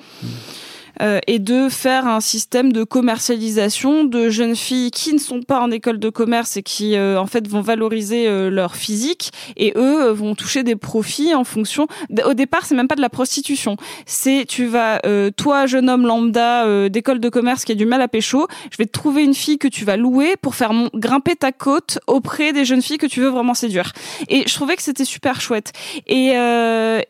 Euh, 1.02 1.20
et 1.26 1.38
de 1.38 1.68
faire 1.68 2.06
un 2.06 2.20
système 2.20 2.72
de 2.72 2.84
commercialisation 2.84 4.04
de 4.04 4.30
jeunes 4.30 4.56
filles 4.56 4.90
qui 4.90 5.12
ne 5.12 5.18
sont 5.18 5.42
pas 5.42 5.60
en 5.60 5.70
école 5.70 5.98
de 5.98 6.08
commerce 6.08 6.56
et 6.56 6.62
qui 6.62 6.96
euh, 6.96 7.20
en 7.20 7.26
fait 7.26 7.46
vont 7.48 7.60
valoriser 7.60 8.26
euh, 8.28 8.48
leur 8.48 8.76
physique 8.76 9.30
et 9.56 9.72
eux 9.76 10.06
euh, 10.06 10.12
vont 10.12 10.34
toucher 10.34 10.62
des 10.62 10.76
profits 10.76 11.34
en 11.34 11.44
fonction 11.44 11.86
au 12.24 12.34
départ 12.34 12.64
c'est 12.64 12.74
même 12.74 12.88
pas 12.88 12.94
de 12.94 13.00
la 13.00 13.10
prostitution. 13.10 13.76
C'est 14.06 14.46
tu 14.48 14.66
vas 14.66 15.00
euh, 15.04 15.30
toi 15.30 15.66
jeune 15.66 15.90
homme 15.90 16.06
lambda 16.06 16.64
euh, 16.64 16.88
d'école 16.88 17.20
de 17.20 17.28
commerce 17.28 17.64
qui 17.64 17.72
a 17.72 17.74
du 17.74 17.86
mal 17.86 18.00
à 18.00 18.08
pécho 18.08 18.46
je 18.70 18.76
vais 18.78 18.86
te 18.86 18.92
trouver 18.92 19.22
une 19.22 19.34
fille 19.34 19.58
que 19.58 19.68
tu 19.68 19.84
vas 19.84 19.96
louer 19.96 20.36
pour 20.40 20.54
faire 20.54 20.72
grimper 20.94 21.36
ta 21.36 21.52
côte 21.52 21.98
auprès 22.06 22.52
des 22.52 22.64
jeunes 22.64 22.82
filles 22.82 22.98
que 22.98 23.06
tu 23.06 23.20
veux 23.20 23.28
vraiment 23.28 23.54
séduire. 23.54 23.92
Et 24.28 24.44
je 24.46 24.54
trouvais 24.54 24.76
que 24.76 24.82
c'était 24.82 25.04
super 25.04 25.40
chouette. 25.40 25.72
Et 26.06 26.30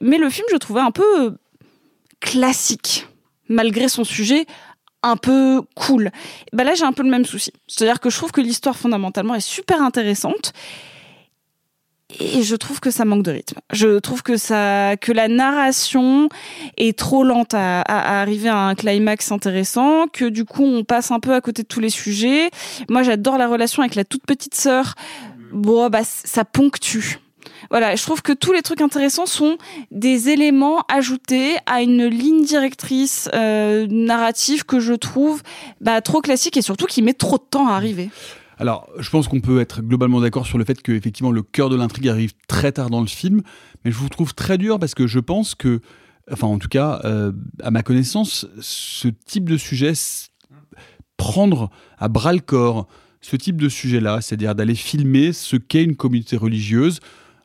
mais 0.01 0.19
le 0.19 0.31
film 0.31 0.47
je 0.51 0.57
trouvais 0.57 0.81
un 0.81 0.91
peu 0.91 1.35
classique 2.21 3.07
malgré 3.49 3.89
son 3.89 4.05
sujet 4.05 4.47
un 5.03 5.17
peu 5.17 5.63
cool. 5.77 6.11
Bah 6.53 6.65
là, 6.65 6.75
j'ai 6.75 6.85
un 6.85 6.93
peu 6.93 7.03
le 7.05 7.11
même 7.11 7.25
souci. 7.25 7.53
C'est-à-dire 7.69 8.01
que 8.01 8.11
je 8.11 8.17
trouve 8.17 8.33
que 8.33 8.41
l'histoire 8.41 8.77
fondamentalement 8.77 9.35
est 9.35 9.41
super 9.41 9.81
intéressante. 9.83 10.53
Et 12.21 12.43
je 12.45 12.55
trouve 12.55 12.79
que 12.81 12.91
ça 12.93 13.05
manque 13.05 13.25
de 13.25 13.33
rythme. 13.33 13.59
Je 13.73 13.99
trouve 13.99 14.23
que 14.23 14.37
ça, 14.37 14.97
que 14.97 15.11
la 15.13 15.27
narration 15.29 16.29
est 16.77 16.97
trop 16.97 17.25
lente 17.25 17.53
à, 17.53 17.81
à- 17.83 18.19
à 18.19 18.21
arriver 18.23 18.49
à 18.49 18.57
un 18.57 18.75
climax 18.77 19.33
intéressant, 19.33 20.07
que 20.07 20.25
du 20.25 20.45
coup 20.45 20.65
on 20.65 20.85
passe 20.85 21.11
un 21.11 21.19
peu 21.21 21.35
à 21.35 21.41
côté 21.41 21.63
de 21.63 21.69
tous 21.69 21.81
les 21.81 21.91
sujets. 21.91 22.51
Moi, 22.89 23.03
j'adore 23.03 23.39
la 23.39 23.49
relation 23.49 23.83
avec 23.83 23.97
la 23.97 24.05
toute 24.05 24.25
petite 24.25 24.55
sœur. 24.55 24.95
Bon, 25.53 25.89
bah 25.89 26.03
ça 26.05 26.45
ponctue. 26.45 27.19
Voilà, 27.71 27.97
je 27.97 28.03
trouve 28.03 28.23
que 28.23 28.33
tous 28.33 28.53
les 28.53 28.63
trucs 28.63 28.81
intéressants 28.81 29.27
sont 29.27 29.59
des 29.91 30.29
éléments 30.29 30.85
ajoutés 30.89 31.57
à 31.67 31.83
une 31.83 32.07
ligne 32.07 32.45
directrice 32.45 33.29
euh, 33.35 33.87
narrative 33.89 34.65
que 34.65 34.81
je 34.81 34.93
trouve 34.93 35.43
bah, 35.81 36.01
trop 36.01 36.21
classique 36.21 36.57
et 36.57 36.63
surtout 36.63 36.87
qui 36.87 37.03
met 37.03 37.15
trop 37.15 37.39
de 37.39 37.45
temps 37.49 37.69
à 37.69 37.73
arriver. 37.73 38.11
Alors, 38.59 38.89
je 38.99 39.11
pense 39.11 39.29
qu'on 39.29 39.41
peut 39.41 39.61
être 39.61 39.83
globalement 39.83 40.21
d'accord 40.21 40.47
sur 40.47 40.57
le 40.57 40.65
fait 40.65 40.81
que 40.81 40.93
effectivement 40.93 41.31
le 41.31 41.43
cœur 41.43 41.69
de 41.69 41.77
l'intrigue 41.77 42.09
arrive 42.09 42.33
très 42.49 42.73
tard 42.73 42.89
dans 42.89 43.01
le 43.03 43.07
film, 43.07 43.43
mais 43.85 43.91
je 43.91 43.97
vous 43.97 44.09
trouve 44.09 44.35
très 44.35 44.57
dur 44.57 44.79
parce 44.79 44.95
que 44.95 45.07
je 45.07 45.19
pense 45.19 45.55
que, 45.55 45.81
enfin 46.33 46.47
en 46.47 46.59
tout 46.59 46.69
cas, 46.69 47.01
euh, 47.05 47.33
à 47.63 47.71
ma 47.71 47.83
connaissance, 47.83 48.47
ce 48.61 49.09
type 49.09 49.49
de 49.49 49.59
sujet, 49.59 49.93
prendre 51.19 51.71
à 51.99 52.09
bras 52.09 52.33
le 52.33 52.41
corps 52.41 52.87
ce 53.21 53.37
type 53.37 53.61
de 53.61 53.69
sujet-là, 53.69 54.21
c'est-à-dire 54.21 54.55
d'aller 54.55 54.75
filmer 54.75 55.33
ce 55.33 55.57
qu'est 55.57 55.83
une 55.83 55.97
communauté 55.97 56.37
religieuse, 56.37 57.01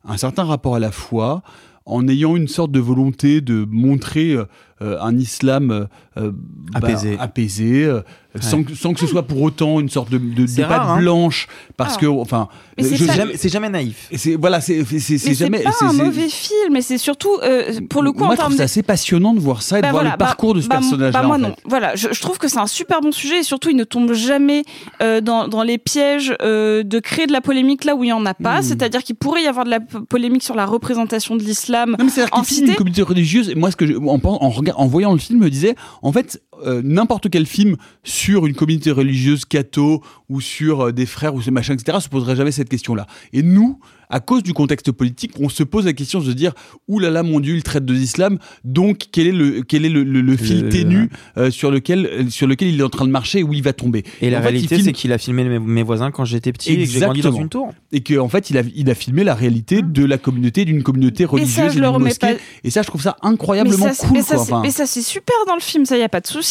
un 0.05 0.17
certain 0.17 0.43
rapport 0.43 0.75
à 0.75 0.79
la 0.79 0.91
foi, 0.91 1.43
en 1.85 2.07
ayant 2.07 2.35
une 2.35 2.47
sorte 2.47 2.71
de 2.71 2.79
volonté 2.79 3.41
de 3.41 3.65
montrer 3.69 4.33
euh, 4.33 4.45
un 4.81 5.17
islam 5.17 5.71
euh, 5.71 5.85
euh, 6.17 6.31
bah, 6.33 6.79
Apaisé. 6.79 7.17
apaisé, 7.19 7.85
euh, 7.85 8.01
sans, 8.39 8.63
que, 8.63 8.73
sans 8.75 8.93
que 8.93 8.99
ce 8.99 9.07
soit 9.07 9.23
pour 9.23 9.41
autant 9.41 9.79
une 9.79 9.89
sorte 9.89 10.09
de, 10.09 10.17
de, 10.17 10.45
C'est 10.47 10.63
patte 10.63 10.81
hein. 10.83 10.97
blanche, 10.99 11.47
parce 11.77 11.95
Ah. 11.97 12.01
que, 12.01 12.05
enfin, 12.07 12.47
c'est 12.79 12.97
C'est 12.97 13.13
jamais, 13.13 13.37
c'est 13.37 13.49
jamais 13.49 13.69
naïf. 13.69 14.09
c'est 14.15 14.35
voilà, 14.35 14.59
c'est 14.61 14.83
c'est- 14.85 14.99
c'est- 14.99 15.17
c'est 15.17 15.29
Mais 15.29 15.35
jamais. 15.35 15.57
c'est 15.59 15.63
pas 15.65 15.71
c'est- 15.79 15.85
un 15.85 15.89
c'est- 15.91 16.03
mauvais 16.03 16.27
film, 16.29 16.73
mais 16.73 16.81
c'est 16.81 16.97
surtout 16.97 17.29
euh, 17.43 17.79
pour 17.89 18.03
le 18.03 18.11
coup 18.11 18.19
Moi, 18.19 18.29
en 18.29 18.31
je 18.31 18.35
trouve 18.37 18.47
termes 18.47 18.51
ça 18.53 18.57
de- 18.57 18.63
assez 18.63 18.83
passionnant 18.83 19.33
de 19.33 19.39
voir 19.39 19.61
ça 19.61 19.79
et 19.79 19.81
de 19.81 19.85
Bah 19.87 19.91
voir 19.91 20.03
le 20.03 20.11
parcours 20.17 20.53
bah- 20.53 20.57
de 20.59 20.63
ce 20.63 20.67
bah, 20.69 20.75
personnage-là. 20.77 21.21
bah 21.21 21.27
moi 21.27 21.35
en 21.37 21.39
non. 21.39 21.55
Voilà, 21.65 21.95
je, 21.95 22.07
je 22.11 22.21
trouve 22.21 22.37
que 22.37 22.47
c'est 22.49 22.59
un 22.59 22.67
super 22.67 22.99
bon 23.01 23.11
sujet 23.11 23.39
et 23.39 23.43
surtout 23.43 23.69
il 23.69 23.75
ne 23.77 23.83
tombe 23.83 24.13
jamais 24.13 24.63
euh, 25.01 25.21
dans, 25.21 25.47
dans 25.47 25.63
les 25.63 25.77
pièges 25.77 26.33
euh, 26.41 26.83
de 26.83 26.99
créer 26.99 27.27
de 27.27 27.33
la 27.33 27.41
polémique 27.41 27.85
là 27.85 27.95
où 27.95 28.03
il 28.03 28.09
y 28.09 28.13
en 28.13 28.25
a 28.25 28.33
pas. 28.33 28.59
Mmh. 28.59 28.63
C'est-à-dire 28.63 29.03
qu'il 29.03 29.15
pourrait 29.15 29.43
y 29.43 29.47
avoir 29.47 29.65
de 29.65 29.69
la 29.71 29.79
polémique 29.79 30.43
sur 30.43 30.55
la 30.55 30.65
représentation 30.65 31.35
de 31.35 31.43
l'islam 31.43 31.95
Non, 31.99 32.05
mais 32.05 32.09
c'est-à-dire 32.11 32.33
en 32.33 32.41
qu'il 32.43 32.67
une 32.69 32.75
communauté 32.75 33.01
religieuse. 33.01 33.49
Et 33.49 33.55
moi, 33.55 33.71
ce 33.71 33.75
que 33.77 33.85
je, 33.87 33.93
en, 33.95 34.19
en, 34.23 34.49
regard- 34.49 34.70
en 34.75 34.87
voyant 34.87 35.13
le 35.13 35.19
film, 35.19 35.39
me 35.39 35.49
disais, 35.49 35.75
en 36.01 36.11
fait, 36.11 36.41
euh, 36.65 36.81
n'importe 36.83 37.29
quel 37.29 37.45
film 37.45 37.75
sur 38.03 38.45
une 38.45 38.53
communauté 38.53 38.91
religieuse 38.91 39.45
catho 39.45 40.01
ou 40.29 40.41
sur 40.41 40.87
euh, 40.87 40.91
des 40.91 41.05
frères 41.05 41.33
ou 41.35 41.41
ce 41.41 41.51
machin, 41.51 41.73
etc., 41.73 41.97
se 42.01 42.09
poserait 42.09 42.35
jamais 42.35 42.51
cette 42.51 42.69
question-là. 42.69 43.07
Et 43.33 43.43
nous, 43.43 43.79
à 44.13 44.19
cause 44.19 44.43
du 44.43 44.51
contexte 44.53 44.91
politique, 44.91 45.31
on 45.39 45.47
se 45.47 45.63
pose 45.63 45.85
la 45.85 45.93
question 45.93 46.19
de 46.19 46.25
se 46.25 46.31
dire, 46.31 46.51
ouh 46.89 46.99
là 46.99 47.09
là, 47.09 47.23
mon 47.23 47.39
Dieu, 47.39 47.55
il 47.55 47.63
traite 47.63 47.85
de 47.85 47.93
l'islam. 47.93 48.39
Donc, 48.65 49.05
quel 49.13 49.27
est 49.27 49.31
le, 49.31 49.61
quel 49.61 49.85
est 49.85 49.89
le, 49.89 50.03
le- 50.03 50.19
le 50.19 50.35
fil 50.35 50.63
Le- 50.63 50.69
ténu 50.69 51.09
euh, 51.37 51.49
sur 51.49 51.71
lequel, 51.71 52.29
sur 52.29 52.45
lequel 52.45 52.67
il 52.69 52.79
est 52.79 52.83
en 52.83 52.89
train 52.89 53.05
de 53.05 53.11
marcher 53.11 53.39
et 53.39 53.43
où 53.43 53.53
il 53.53 53.63
va 53.63 53.71
tomber. 53.71 54.03
Et 54.21 54.29
la 54.29 54.39
en 54.39 54.41
il 54.41 54.43
réalité, 54.43 54.75
filme- 54.75 54.85
c'est 54.87 54.91
qu'il 54.93 55.13
a 55.13 55.17
filmé 55.17 55.45
mes, 55.45 55.59
mes 55.59 55.83
voisins 55.83 56.11
quand 56.11 56.25
j'étais 56.25 56.51
petit 56.51 56.73
et 56.73 56.77
que 56.79 56.91
j'ai 56.91 56.99
grandi 56.99 57.21
dans 57.21 57.29
Exactement. 57.29 57.41
une 57.41 57.49
tour. 57.49 57.73
Et 57.93 58.01
qu'en 58.01 58.27
fait, 58.27 58.49
il 58.49 58.57
a, 58.57 58.63
il 58.75 58.89
a 58.89 58.95
filmé 58.95 59.23
la 59.23 59.33
réalité 59.33 59.81
de 59.81 60.03
la 60.03 60.17
communauté, 60.17 60.65
d'une 60.65 60.83
communauté 60.83 61.23
religieuse 61.23 61.71
et, 61.71 61.77
je 61.77 61.79
le 61.79 61.89
mosquée. 61.97 62.33
pas- 62.35 62.39
Et 62.65 62.69
ça, 62.69 62.81
je 62.81 62.87
trouve 62.87 63.01
ça 63.01 63.15
Mais 63.23 63.29
incroyablement 63.29 63.85
ça, 63.87 63.93
c'est- 63.93 64.07
cool. 64.07 64.17
mais 64.17 64.23
ça, 64.23 64.35
quoi. 64.35 64.45
c'est- 64.45 64.51
Enfin, 64.51 64.61
mais 64.61 64.71
ça, 64.71 64.85
c'est 64.87 65.01
super 65.01 65.35
dans 65.47 65.55
le 65.55 65.61
film, 65.61 65.85
ça, 65.85 65.97
y 65.97 66.03
a 66.03 66.09
pas 66.09 66.19
de 66.19 66.27
souci. 66.27 66.50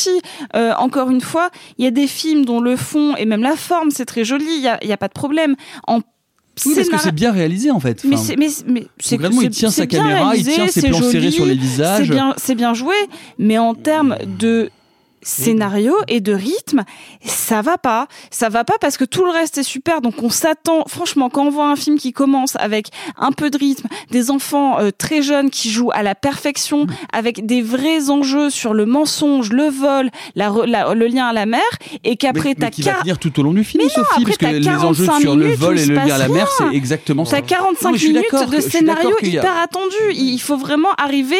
Euh, 0.54 0.72
encore 0.78 1.10
une 1.10 1.20
fois, 1.20 1.50
il 1.78 1.84
y 1.84 1.88
a 1.88 1.90
des 1.90 2.06
films 2.06 2.44
dont 2.44 2.60
le 2.60 2.76
fond 2.76 3.16
et 3.16 3.24
même 3.24 3.42
la 3.42 3.56
forme, 3.56 3.90
c'est 3.90 4.06
très 4.06 4.24
joli, 4.24 4.46
il 4.46 4.62
y 4.62 4.92
a, 4.92 4.96
pas 4.96 5.08
de 5.08 5.12
problème. 5.12 5.56
En 5.86 6.00
Oui, 6.66 6.74
parce 6.74 6.88
que 6.88 6.98
c'est 6.98 7.14
bien 7.14 7.32
réalisé 7.32 7.70
en 7.70 7.80
fait. 7.80 8.02
Enfin, 8.06 8.16
c'est 8.16 8.36
mais, 8.36 8.48
mais 8.66 8.86
c'est 8.98 9.16
concrètement, 9.16 9.42
il 9.42 9.50
tient 9.50 9.70
sa 9.70 9.86
caméra, 9.86 10.34
il 10.36 10.44
tient 10.44 10.68
ses 10.68 10.88
plans 10.88 11.02
serrés 11.02 11.30
sur 11.30 11.46
les 11.46 11.54
visages. 11.54 12.06
C'est 12.06 12.12
bien 12.12 12.34
c'est 12.36 12.54
bien 12.54 12.74
joué, 12.74 12.96
mais 13.38 13.58
en 13.58 13.74
termes 13.74 14.16
de 14.38 14.70
scénario 15.22 15.94
et 16.08 16.20
de 16.20 16.32
rythme, 16.32 16.84
ça 17.24 17.62
va 17.62 17.78
pas. 17.78 18.06
Ça 18.30 18.48
va 18.48 18.64
pas 18.64 18.74
parce 18.80 18.96
que 18.96 19.04
tout 19.04 19.24
le 19.24 19.30
reste 19.30 19.58
est 19.58 19.62
super. 19.62 20.00
Donc 20.00 20.22
on 20.22 20.30
s'attend, 20.30 20.84
franchement, 20.88 21.28
quand 21.30 21.44
on 21.46 21.50
voit 21.50 21.68
un 21.68 21.76
film 21.76 21.98
qui 21.98 22.12
commence 22.12 22.56
avec 22.56 22.88
un 23.18 23.32
peu 23.32 23.50
de 23.50 23.58
rythme, 23.58 23.88
des 24.10 24.30
enfants 24.30 24.78
euh, 24.78 24.90
très 24.96 25.22
jeunes 25.22 25.50
qui 25.50 25.70
jouent 25.70 25.90
à 25.92 26.02
la 26.02 26.14
perfection, 26.14 26.86
avec 27.12 27.46
des 27.46 27.62
vrais 27.62 28.10
enjeux 28.10 28.50
sur 28.50 28.74
le 28.74 28.86
mensonge, 28.86 29.50
le 29.50 29.68
vol, 29.68 30.10
la, 30.34 30.48
re- 30.50 30.66
la- 30.66 30.94
le 30.94 31.06
lien 31.06 31.26
à 31.26 31.32
la 31.32 31.46
mer, 31.46 31.60
et 32.04 32.16
qu'après 32.16 32.54
t'as 32.54 32.70
qui 32.70 32.82
va 32.82 32.94
tout 33.20 33.38
au 33.38 33.42
long 33.42 33.52
du 33.52 33.64
film, 33.64 33.82
Mais 33.84 33.90
non, 33.96 34.02
après, 34.10 34.24
parce 34.24 34.36
que 34.36 34.44
t'as 34.44 34.52
les 34.52 34.68
enjeux 34.68 35.04
45 35.06 35.20
sur 35.20 35.36
le 35.36 35.44
minutes 35.44 35.58
vol 35.58 35.74
où 35.74 35.78
et 35.78 35.82
il 35.82 35.88
le 35.90 35.94
se 36.00 36.06
lien 36.06 36.14
à 36.14 36.18
la 36.18 36.24
passe 36.26 36.34
mer, 36.34 36.48
rien. 36.58 36.70
c'est 36.70 36.76
exactement 36.76 37.24
ça. 37.24 37.36
T'as 37.36 37.42
45 37.46 37.84
Non, 37.84 37.92
mais 37.92 37.98
je 37.98 38.04
suis 38.04 38.12
minutes 38.12 38.50
de 38.50 38.60
scénario 38.60 39.10
a- 39.20 39.26
hyper 39.26 39.56
attendu. 39.58 39.94
Il 40.14 40.38
faut 40.40 40.56
vraiment 40.56 40.92
arriver. 40.96 41.36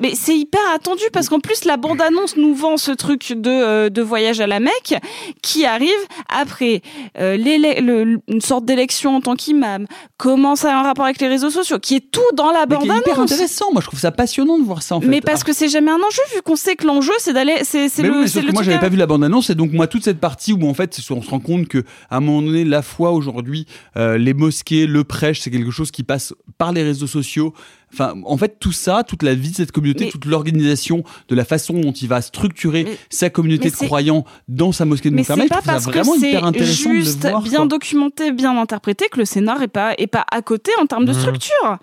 Mais 0.00 0.12
c'est 0.14 0.36
hyper 0.36 0.60
attendu 0.74 1.02
parce 1.12 1.28
qu'en 1.28 1.40
plus 1.40 1.64
la 1.64 1.76
bande-annonce 1.76 2.36
nous 2.36 2.54
vend 2.54 2.76
ce 2.76 2.90
truc 2.92 3.32
de, 3.32 3.50
euh, 3.50 3.88
de 3.90 4.02
voyage 4.02 4.40
à 4.40 4.46
la 4.46 4.60
Mecque 4.60 4.94
qui 5.42 5.64
arrive 5.66 5.88
après 6.28 6.82
euh, 7.18 7.36
le- 7.36 8.20
une 8.28 8.40
sorte 8.40 8.64
d'élection 8.64 9.16
en 9.16 9.20
tant 9.20 9.34
qu'imam, 9.34 9.86
comment 10.16 10.56
ça 10.56 10.74
a 10.76 10.80
un 10.80 10.82
rapport 10.82 11.04
avec 11.04 11.20
les 11.20 11.28
réseaux 11.28 11.50
sociaux, 11.50 11.78
qui 11.78 11.96
est 11.96 12.10
tout 12.10 12.20
dans 12.34 12.50
la 12.50 12.66
Mais 12.66 12.76
qui 12.76 12.82
est 12.82 12.86
hyper 12.86 12.96
bande-annonce. 13.04 13.32
intéressant. 13.32 13.72
Moi, 13.72 13.80
je 13.82 13.86
trouve 13.88 14.00
ça 14.00 14.12
passionnant 14.12 14.58
de 14.58 14.64
voir 14.64 14.82
ça 14.82 14.96
en 14.96 15.00
fait. 15.00 15.06
Mais 15.08 15.20
parce 15.20 15.44
que 15.44 15.52
c'est 15.52 15.68
jamais 15.68 15.90
un 15.90 15.96
enjeu 15.96 16.22
vu 16.34 16.42
qu'on 16.42 16.56
sait 16.56 16.76
que 16.76 16.86
l'enjeu 16.86 17.12
c'est 17.18 17.32
d'aller, 17.32 17.56
c'est 17.64 17.88
c'est 17.88 18.02
Mais 18.02 18.08
le, 18.08 18.14
oui, 18.20 18.28
c'est 18.28 18.34
sauf 18.34 18.42
le 18.44 18.48
que 18.48 18.54
moi 18.54 18.62
j'avais 18.62 18.76
à- 18.76 18.80
pas 18.80 18.88
vu 18.88 18.96
la 18.96 19.06
bande 19.06 19.24
annonce 19.24 19.50
et 19.50 19.54
donc 19.54 19.72
moi 19.72 19.86
toute 19.86 20.04
cette 20.04 20.20
partie 20.20 20.52
où 20.52 20.68
en 20.68 20.74
fait 20.74 20.98
on 21.10 21.22
se 21.22 21.30
rend 21.30 21.40
compte 21.40 21.68
que 21.68 21.84
à 22.10 22.16
un 22.16 22.20
moment 22.20 22.42
donné 22.42 22.64
la 22.64 22.82
foi 22.82 23.12
aujourd'hui 23.12 23.66
euh, 23.96 24.18
les 24.18 24.34
mosquées 24.34 24.86
le 24.86 25.04
prêche 25.04 25.40
c'est 25.40 25.50
quelque 25.50 25.70
chose 25.70 25.90
qui 25.90 26.02
passe 26.02 26.34
par 26.56 26.72
les 26.72 26.82
réseaux 26.82 27.06
sociaux 27.06 27.52
Enfin, 27.92 28.14
en 28.24 28.36
fait, 28.36 28.58
tout 28.60 28.72
ça, 28.72 29.02
toute 29.02 29.22
la 29.22 29.34
vie 29.34 29.50
de 29.50 29.56
cette 29.56 29.72
communauté, 29.72 30.04
Mais- 30.06 30.10
toute 30.10 30.26
l'organisation, 30.26 31.04
de 31.28 31.34
la 31.34 31.44
façon 31.44 31.74
dont 31.80 31.92
il 31.92 32.06
va 32.08 32.20
structurer 32.20 32.86
sa 33.08 33.30
communauté 33.30 33.70
de 33.70 33.74
croyants 33.76 34.24
dans 34.48 34.72
sa 34.72 34.84
mosquée 34.84 35.10
de 35.10 35.16
Montfermeil, 35.16 35.48
c'est 35.50 35.58
je 35.58 35.64
ça 35.64 35.78
vraiment 35.90 36.12
que 36.12 36.18
hyper 36.18 36.40
c'est 36.40 36.46
intéressant 36.46 36.92
juste 36.92 37.18
de 37.20 37.24
le 37.24 37.30
voir. 37.30 37.42
bien 37.42 37.58
quoi. 37.60 37.66
documenté, 37.66 38.32
bien 38.32 38.58
interprété 38.60 39.06
que 39.10 39.18
le 39.18 39.24
scénar 39.24 39.62
est 39.62 39.68
pas 39.68 39.94
est 39.96 40.06
pas 40.06 40.24
à 40.30 40.42
côté 40.42 40.70
en 40.80 40.86
termes 40.86 41.06
de 41.06 41.12
Mhm. 41.12 41.18
structure. 41.20 41.78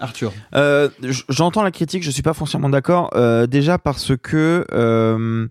Arthur. 0.00 0.32
Euh, 0.54 0.88
J'entends 1.28 1.62
la 1.62 1.70
critique, 1.70 2.02
je 2.02 2.10
suis 2.10 2.22
pas 2.22 2.32
foncièrement 2.32 2.70
d'accord. 2.70 3.10
euh, 3.14 3.46
déjà 3.46 3.76
parce 3.76 4.12
que 4.16 4.64
euh, 4.72 5.46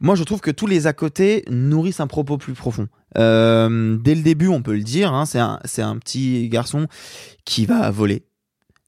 moi, 0.00 0.14
je 0.16 0.24
trouve 0.24 0.40
que 0.40 0.50
tous 0.50 0.66
les 0.66 0.86
à 0.88 0.92
côté 0.92 1.44
nourrissent 1.48 2.00
un 2.00 2.06
propos 2.08 2.36
plus 2.38 2.52
profond. 2.54 2.88
Euh, 3.16 3.96
dès 4.02 4.14
le 4.14 4.22
début, 4.22 4.48
on 4.48 4.60
peut 4.62 4.74
le 4.74 4.82
dire, 4.82 5.14
hein, 5.14 5.24
c'est 5.24 5.38
un, 5.38 5.58
c'est 5.64 5.80
un 5.80 5.96
petit 5.96 6.48
garçon 6.50 6.86
qui 7.46 7.64
va 7.64 7.88
voler. 7.90 8.24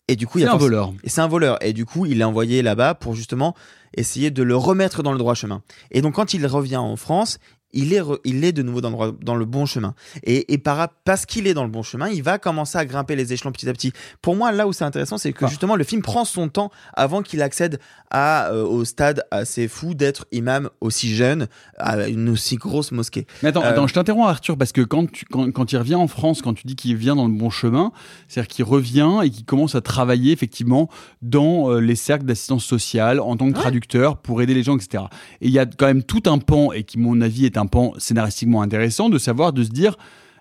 Et 0.09 0.17
du 0.17 0.27
coup, 0.27 0.39
il 0.39 0.43
y 0.43 0.45
a 0.45 0.49
C'est 0.49 0.55
un 0.55 0.59
voleur. 0.59 0.93
Et 1.05 1.09
c'est 1.09 1.21
un 1.21 1.29
voleur. 1.29 1.63
Et 1.63 1.73
du 1.73 1.85
coup, 1.85 2.07
il 2.07 2.21
est 2.21 2.25
envoyé 2.25 2.63
là-bas 2.63 2.95
pour 2.95 3.15
justement 3.15 3.55
essayer 3.95 4.31
de 4.31 4.43
le 4.43 4.57
remettre 4.57 5.03
dans 5.03 5.13
le 5.13 5.19
droit 5.19 5.35
chemin. 5.35 5.63
Et 5.91 6.03
donc, 6.03 6.15
quand 6.15 6.35
il 6.35 6.47
revient 6.47 6.77
en 6.77 6.97
France, 6.97 7.39
il 7.73 7.93
est, 7.93 8.01
re- 8.01 8.19
il 8.24 8.45
est 8.45 8.53
de 8.53 8.62
nouveau 8.62 8.81
dans 8.81 8.89
le, 8.89 8.95
droit- 8.95 9.12
dans 9.23 9.35
le 9.35 9.45
bon 9.45 9.66
chemin. 9.66 9.95
Et, 10.24 10.53
et 10.53 10.59
par, 10.59 10.89
parce 11.05 11.27
qu'il 11.27 11.47
est 11.47 11.55
dans 11.55 11.65
le 11.65 11.70
bon 11.70 11.82
chemin, 11.82 12.09
il 12.09 12.23
va 12.23 12.39
commencer 12.39 12.78
à 12.78 12.85
grimper 12.86 13.15
les 13.16 13.32
échelons 13.32 13.53
petit 13.53 13.69
à 13.69 13.73
petit. 13.73 13.93
Pour 14.23 14.36
moi, 14.36 14.53
là 14.53 14.66
où 14.66 14.73
c'est 14.73 14.85
intéressant, 14.85 15.19
c'est 15.19 15.32
que 15.32 15.45
Ah. 15.45 15.49
justement, 15.49 15.77
le 15.77 15.85
film 15.85 16.01
prend 16.03 16.24
son 16.24 16.49
temps 16.49 16.70
avant 16.95 17.23
qu'il 17.23 17.43
accède 17.43 17.78
à, 18.11 18.49
euh, 18.53 18.65
au 18.65 18.85
stade 18.86 19.23
assez 19.31 19.69
fou 19.69 19.93
d'être 19.95 20.24
imam 20.32 20.70
aussi 20.81 21.15
jeune, 21.15 21.47
à 21.77 22.09
une 22.09 22.31
aussi 22.31 22.57
grosse 22.57 22.90
mosquée. 22.93 23.27
Mais 23.43 23.51
attends, 23.51 23.62
Euh, 23.62 23.69
attends, 23.70 23.86
je 23.86 23.93
t'interromps 23.95 24.28
Arthur 24.28 24.57
parce 24.57 24.73
que 24.73 24.81
quand, 24.81 25.11
tu, 25.11 25.27
quand, 25.27 25.51
quand 25.53 25.70
il 25.73 25.77
revient 25.77 25.95
en 25.97 26.09
France, 26.09 26.40
quand 26.40 26.55
tu 26.55 26.66
dis 26.66 26.74
qu'il 26.77 26.97
vient 26.97 27.16
dans 27.16 27.27
le 27.28 27.35
bon 27.35 27.51
chemin, 27.51 27.93
c'est-à-dire 28.28 28.49
qu'il 28.49 28.65
revient 28.65 29.19
et 29.24 29.31
qu'il 29.31 29.45
commence 29.45 29.74
à 29.74 29.81
travailler 29.82 30.32
effectivement 30.32 30.89
dans 31.20 31.70
euh, 31.70 31.81
les 31.81 31.97
cercles 31.97 32.24
d'assistance 32.24 32.65
sociale 32.65 33.20
en 33.20 33.36
tant 33.36 33.49
que 33.49 33.55
traducteur 33.59 34.16
pour 34.16 34.40
aider 34.40 34.55
les 34.55 34.62
gens, 34.62 34.77
etc. 34.77 35.05
Et 35.43 35.49
il 35.49 35.53
y 35.53 35.59
a 35.59 35.66
quand 35.66 35.86
même 35.86 36.03
tout 36.03 36.23
un 36.27 36.39
pan 36.39 36.73
et 36.73 36.85
qui, 36.85 36.99
mon 36.99 37.20
avis, 37.20 37.45
est 37.45 37.58
un 37.59 37.67
pan 37.67 37.93
scénaristiquement 37.99 38.63
intéressant 38.63 39.09
de 39.09 39.19
savoir, 39.19 39.53
de 39.53 39.65
se 39.65 39.71
dire. 39.71 39.97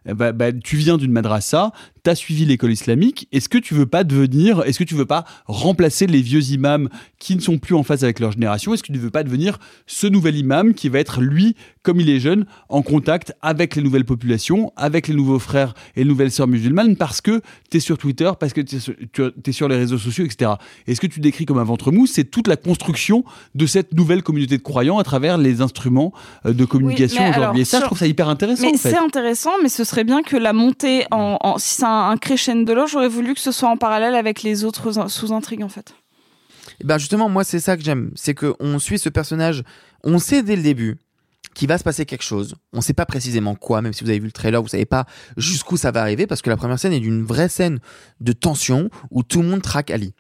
eh 0.06 0.14
bah, 0.14 0.32
bah, 0.32 0.54
tu 0.54 0.78
viens 0.78 0.98
d'une 0.98 1.12
madrasa, 1.12 1.72
tu 2.08 2.12
as 2.12 2.16
suivi 2.16 2.46
l'école 2.46 2.72
islamique, 2.72 3.28
est-ce 3.32 3.50
que 3.50 3.58
tu 3.58 3.74
veux 3.74 3.86
pas 3.86 4.04
devenir, 4.06 4.64
est-ce 4.66 4.80
que 4.80 4.84
tu 4.86 4.96
veux 4.96 5.06
pas 5.06 5.26
remplacer 5.46 6.08
les 6.08 6.22
vieux 6.22 6.42
imams 6.52 6.90
qui 7.20 7.36
ne 7.36 7.42
sont 7.42 7.58
plus 7.58 7.76
en 7.76 7.84
phase 7.84 8.04
avec 8.04 8.20
leur 8.20 8.32
génération? 8.32 8.74
Est-ce 8.74 8.82
que 8.84 8.88
tu 8.88 8.94
ne 8.94 9.00
veux 9.00 9.10
pas 9.10 9.24
devenir 9.24 9.60
ce 9.88 10.08
nouvel 10.08 10.36
imam 10.38 10.74
qui 10.74 10.90
va 10.90 11.00
être, 11.00 11.22
lui, 11.22 11.56
comme 11.84 12.00
il 12.00 12.10
est 12.10 12.20
jeune, 12.20 12.46
en 12.70 12.82
contact 12.82 13.34
avec 13.42 13.76
les 13.76 13.82
nouvelles 13.82 14.06
populations, 14.06 14.72
avec 14.76 15.08
les 15.08 15.14
nouveaux 15.16 15.40
frères 15.40 15.74
et 15.96 16.04
les 16.04 16.10
nouvelles 16.10 16.32
sœurs 16.32 16.48
musulmanes, 16.48 16.96
parce 16.96 17.22
que 17.22 17.42
tu 17.70 17.78
es 17.78 17.80
sur 17.80 17.98
Twitter, 17.98 18.30
parce 18.40 18.54
que 18.54 18.62
tu 18.62 18.76
es, 18.76 18.80
sur- 18.80 18.96
tu 19.14 19.24
es 19.46 19.52
sur 19.52 19.68
les 19.68 19.76
réseaux 19.78 19.98
sociaux, 19.98 20.26
etc. 20.26 20.52
Et 20.88 20.96
ce 20.96 21.02
que 21.02 21.08
tu 21.08 21.20
décris 21.20 21.46
comme 21.46 21.58
un 21.58 21.64
ventre 21.64 21.92
mou, 21.92 22.08
c'est 22.08 22.24
toute 22.26 22.48
la 22.48 22.56
construction 22.56 23.24
de 23.56 23.66
cette 23.66 23.94
nouvelle 23.94 24.24
communauté 24.24 24.58
de 24.58 24.64
croyants 24.64 24.98
à 24.98 25.04
travers 25.04 25.38
les 25.38 25.62
instruments 25.62 26.14
euh, 26.46 26.54
de 26.54 26.66
communication 26.66 27.28
aujourd'hui. 27.30 27.62
Et 27.62 27.66
ça, 27.66 27.80
je 27.80 27.86
trouve 27.86 27.98
ça 27.98 28.08
hyper 28.08 28.30
intéressant. 28.30 28.62
Mais 28.64 28.74
en 28.74 28.78
fait. 28.78 28.92
c'est 28.92 28.98
intéressant, 28.98 29.52
mais 29.64 29.70
ce 29.70 29.84
serait 29.84 30.04
bien 30.04 30.22
que 30.24 30.38
la 30.38 30.54
montée 30.54 31.06
en, 31.12 31.38
en- 31.42 31.58
si 31.58 31.76
c'est 31.76 31.84
un, 31.86 31.88
un 31.98 32.18
crescendo 32.18 32.88
j'aurais 32.88 33.08
voulu 33.10 33.34
que 33.34 33.40
ce 33.40 33.52
soit 33.52 33.70
en 33.70 33.78
parallèle 33.78 34.16
avec 34.16 34.44
les 34.44 34.64
autres 34.64 34.98
in- 34.98 35.10
sous-intrigues 35.10 35.64
en 35.64 35.70
fait. 35.70 35.94
Et 36.80 36.84
ben 36.84 36.98
justement, 36.98 37.28
moi, 37.30 37.44
c'est 37.44 37.60
ça 37.60 37.76
que 37.76 37.84
j'aime. 37.84 38.12
C'est 38.16 38.36
qu'on 38.36 38.78
suit 38.80 39.00
ce 39.00 39.10
personnage. 39.10 39.64
On 40.04 40.20
sait 40.20 40.44
dès 40.44 40.56
le 40.56 40.62
début 40.62 40.98
qu'il 41.56 41.68
va 41.68 41.78
se 41.80 41.84
passer 41.84 42.06
quelque 42.06 42.24
chose. 42.24 42.56
On 42.72 42.82
sait 42.82 42.94
pas 42.94 43.06
précisément 43.08 43.56
quoi, 43.56 43.82
même 43.82 43.94
si 43.94 44.04
vous 44.04 44.10
avez 44.12 44.20
vu 44.20 44.28
le 44.28 44.32
trailer, 44.32 44.62
vous 44.62 44.68
savez 44.68 44.86
pas 44.86 45.06
jusqu'où 45.38 45.76
ça 45.76 45.90
va 45.92 46.02
arriver, 46.02 46.28
parce 46.28 46.44
que 46.44 46.52
la 46.52 46.58
première 46.58 46.78
scène 46.78 46.94
est 46.94 47.00
d'une 47.00 47.24
vraie 47.24 47.50
scène 47.50 47.80
de 48.20 48.32
tension 48.32 48.90
où 49.10 49.24
tout 49.24 49.42
le 49.42 49.48
monde 49.48 49.64
traque 49.64 49.90
Ali. 49.90 50.14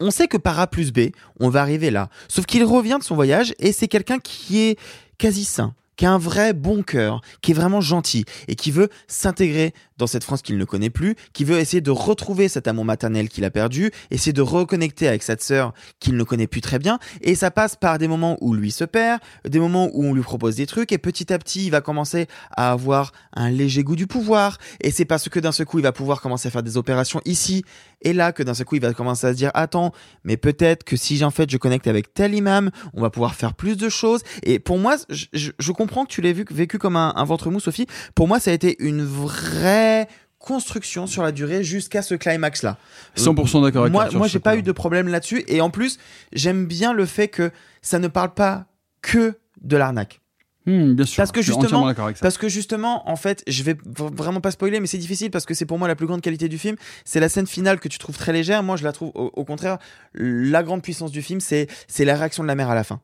On 0.00 0.10
sait 0.10 0.26
que 0.26 0.38
par 0.38 0.58
A 0.58 0.66
plus 0.66 0.92
B, 0.92 1.10
on 1.40 1.50
va 1.50 1.60
arriver 1.60 1.90
là. 1.90 2.08
Sauf 2.28 2.46
qu'il 2.46 2.64
revient 2.64 2.96
de 2.98 3.04
son 3.04 3.14
voyage 3.14 3.54
et 3.58 3.72
c'est 3.72 3.88
quelqu'un 3.88 4.18
qui 4.18 4.60
est 4.60 4.78
quasi 5.18 5.44
sain, 5.44 5.74
qui 5.96 6.06
a 6.06 6.12
un 6.12 6.18
vrai 6.18 6.52
bon 6.52 6.82
cœur, 6.82 7.20
qui 7.42 7.52
est 7.52 7.54
vraiment 7.54 7.80
gentil 7.80 8.24
et 8.48 8.54
qui 8.54 8.70
veut 8.70 8.88
s'intégrer 9.08 9.72
dans 9.96 10.06
cette 10.06 10.24
France 10.24 10.42
qu'il 10.42 10.58
ne 10.58 10.64
connaît 10.64 10.90
plus, 10.90 11.14
qui 11.32 11.44
veut 11.44 11.58
essayer 11.58 11.80
de 11.80 11.90
retrouver 11.90 12.48
cet 12.48 12.66
amour 12.66 12.84
maternel 12.84 13.28
qu'il 13.28 13.44
a 13.44 13.50
perdu, 13.50 13.90
essayer 14.10 14.32
de 14.32 14.42
reconnecter 14.42 15.06
avec 15.08 15.22
cette 15.22 15.42
sœur 15.42 15.72
qu'il 16.00 16.16
ne 16.16 16.24
connaît 16.24 16.46
plus 16.46 16.60
très 16.60 16.78
bien. 16.78 16.98
Et 17.20 17.34
ça 17.34 17.50
passe 17.50 17.76
par 17.76 17.98
des 17.98 18.08
moments 18.08 18.36
où 18.40 18.54
lui 18.54 18.70
se 18.70 18.84
perd, 18.84 19.20
des 19.48 19.60
moments 19.60 19.90
où 19.92 20.04
on 20.04 20.14
lui 20.14 20.22
propose 20.22 20.56
des 20.56 20.66
trucs 20.66 20.92
et 20.92 20.98
petit 20.98 21.32
à 21.32 21.38
petit 21.38 21.66
il 21.66 21.70
va 21.70 21.80
commencer 21.80 22.26
à 22.56 22.72
avoir 22.72 23.12
un 23.34 23.50
léger 23.50 23.84
goût 23.84 23.96
du 23.96 24.06
pouvoir. 24.06 24.58
Et 24.80 24.90
c'est 24.90 25.04
parce 25.04 25.28
que 25.28 25.38
d'un 25.38 25.52
seul 25.52 25.66
coup 25.66 25.78
il 25.78 25.82
va 25.82 25.92
pouvoir 25.92 26.20
commencer 26.20 26.48
à 26.48 26.50
faire 26.50 26.62
des 26.62 26.76
opérations 26.76 27.20
ici 27.24 27.64
et 28.04 28.12
là 28.12 28.32
que 28.32 28.42
d'un 28.42 28.54
seul 28.54 28.64
coup 28.66 28.76
il 28.76 28.80
va 28.82 28.92
commencer 28.94 29.26
à 29.26 29.32
se 29.32 29.36
dire 29.36 29.50
attends 29.54 29.92
mais 30.22 30.36
peut-être 30.36 30.84
que 30.84 30.96
si 30.96 31.22
en 31.24 31.30
fait 31.30 31.50
je 31.50 31.56
connecte 31.56 31.86
avec 31.88 32.14
tel 32.14 32.34
imam 32.34 32.70
on 32.92 33.00
va 33.00 33.10
pouvoir 33.10 33.34
faire 33.34 33.54
plus 33.54 33.76
de 33.76 33.88
choses. 33.88 34.20
Et 34.44 34.58
pour 34.58 34.78
moi 34.78 34.96
je, 35.08 35.26
je- 35.32 35.50
je 35.58 35.72
comprends 35.72 36.04
que 36.04 36.10
tu 36.10 36.20
l'aies 36.20 36.32
vu 36.32 36.44
vécu 36.50 36.78
comme 36.78 36.96
un, 36.96 37.12
un 37.16 37.24
ventre 37.24 37.50
mou 37.50 37.58
Sophie. 37.60 37.86
Pour 38.14 38.28
moi 38.28 38.38
ça 38.38 38.50
a 38.50 38.54
été 38.54 38.76
une 38.78 39.04
vraie 39.04 40.06
construction 40.38 41.06
sur 41.06 41.22
la 41.22 41.32
durée 41.32 41.64
jusqu'à 41.64 42.02
ce 42.02 42.14
climax 42.14 42.62
là 42.62 42.76
100% 43.16 43.62
d'accord 43.62 43.82
avec 43.82 43.92
moi 43.92 44.04
moi 44.18 44.26
j'ai 44.28 44.38
pas 44.40 44.56
eu 44.56 44.62
de 44.62 44.72
problème 44.72 45.08
là-dessus. 45.08 45.42
Et 45.48 45.60
en 45.60 45.70
plus 45.70 45.98
j'aime 46.32 46.66
bien 46.66 46.92
le 46.92 47.06
fait 47.06 47.28
que 47.28 47.50
ça 47.80 47.98
ne 47.98 48.08
parle 48.08 48.34
pas 48.34 48.66
que 49.00 49.38
de 49.62 49.76
l'arnaque 49.78 50.20
Hmm, 50.66 50.94
bien 50.94 51.04
sûr. 51.04 51.18
parce 51.18 51.30
que 51.30 51.40
je 51.42 51.46
suis 51.46 51.52
entièrement 51.52 51.66
justement, 51.68 51.86
d'accord 51.86 52.04
avec 52.06 52.16
ça. 52.16 52.22
parce 52.22 52.38
que 52.38 52.48
justement, 52.48 53.08
en 53.08 53.16
fait, 53.16 53.42
je 53.46 53.62
vais 53.62 53.76
vraiment 53.84 54.40
pas 54.40 54.50
spoiler, 54.50 54.80
mais 54.80 54.86
c'est 54.86 54.96
difficile 54.98 55.30
parce 55.30 55.44
que 55.44 55.52
c'est 55.52 55.66
pour 55.66 55.78
moi 55.78 55.88
la 55.88 55.94
plus 55.94 56.06
grande 56.06 56.22
qualité 56.22 56.48
du 56.48 56.56
film. 56.56 56.76
C'est 57.04 57.20
la 57.20 57.28
scène 57.28 57.46
finale 57.46 57.80
que 57.80 57.88
tu 57.88 57.98
trouves 57.98 58.16
très 58.16 58.32
légère. 58.32 58.62
Moi, 58.62 58.76
je 58.76 58.84
la 58.84 58.92
trouve 58.92 59.10
au, 59.14 59.30
au 59.34 59.44
contraire 59.44 59.78
la 60.14 60.62
grande 60.62 60.82
puissance 60.82 61.10
du 61.10 61.20
film, 61.22 61.40
c'est 61.40 61.66
c'est 61.86 62.04
la 62.06 62.16
réaction 62.16 62.42
de 62.42 62.48
la 62.48 62.54
mère 62.54 62.70
à 62.70 62.74
la 62.74 62.84
fin. 62.84 63.00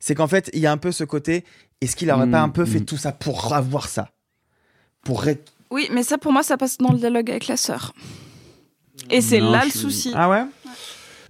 C'est 0.00 0.14
qu'en 0.14 0.28
fait, 0.28 0.50
il 0.52 0.60
y 0.60 0.66
a 0.66 0.72
un 0.72 0.76
peu 0.76 0.92
ce 0.92 1.04
côté. 1.04 1.44
Est-ce 1.80 1.96
qu'il 1.96 2.10
aurait 2.10 2.30
pas 2.30 2.42
un 2.42 2.48
peu 2.48 2.64
fait 2.64 2.80
mm. 2.80 2.84
tout 2.84 2.96
ça 2.96 3.12
pour 3.12 3.54
avoir 3.54 3.88
ça, 3.88 4.10
pour 5.04 5.22
ré- 5.22 5.40
Oui, 5.70 5.88
mais 5.92 6.02
ça 6.02 6.18
pour 6.18 6.32
moi 6.32 6.42
ça 6.42 6.56
passe 6.56 6.76
dans 6.78 6.92
le 6.92 6.98
dialogue 6.98 7.30
avec 7.30 7.46
la 7.46 7.56
sœur. 7.56 7.92
Et 9.10 9.20
c'est 9.20 9.40
là 9.40 9.64
le 9.64 9.70
souci. 9.70 10.12
Ah 10.14 10.28
ouais? 10.28 10.42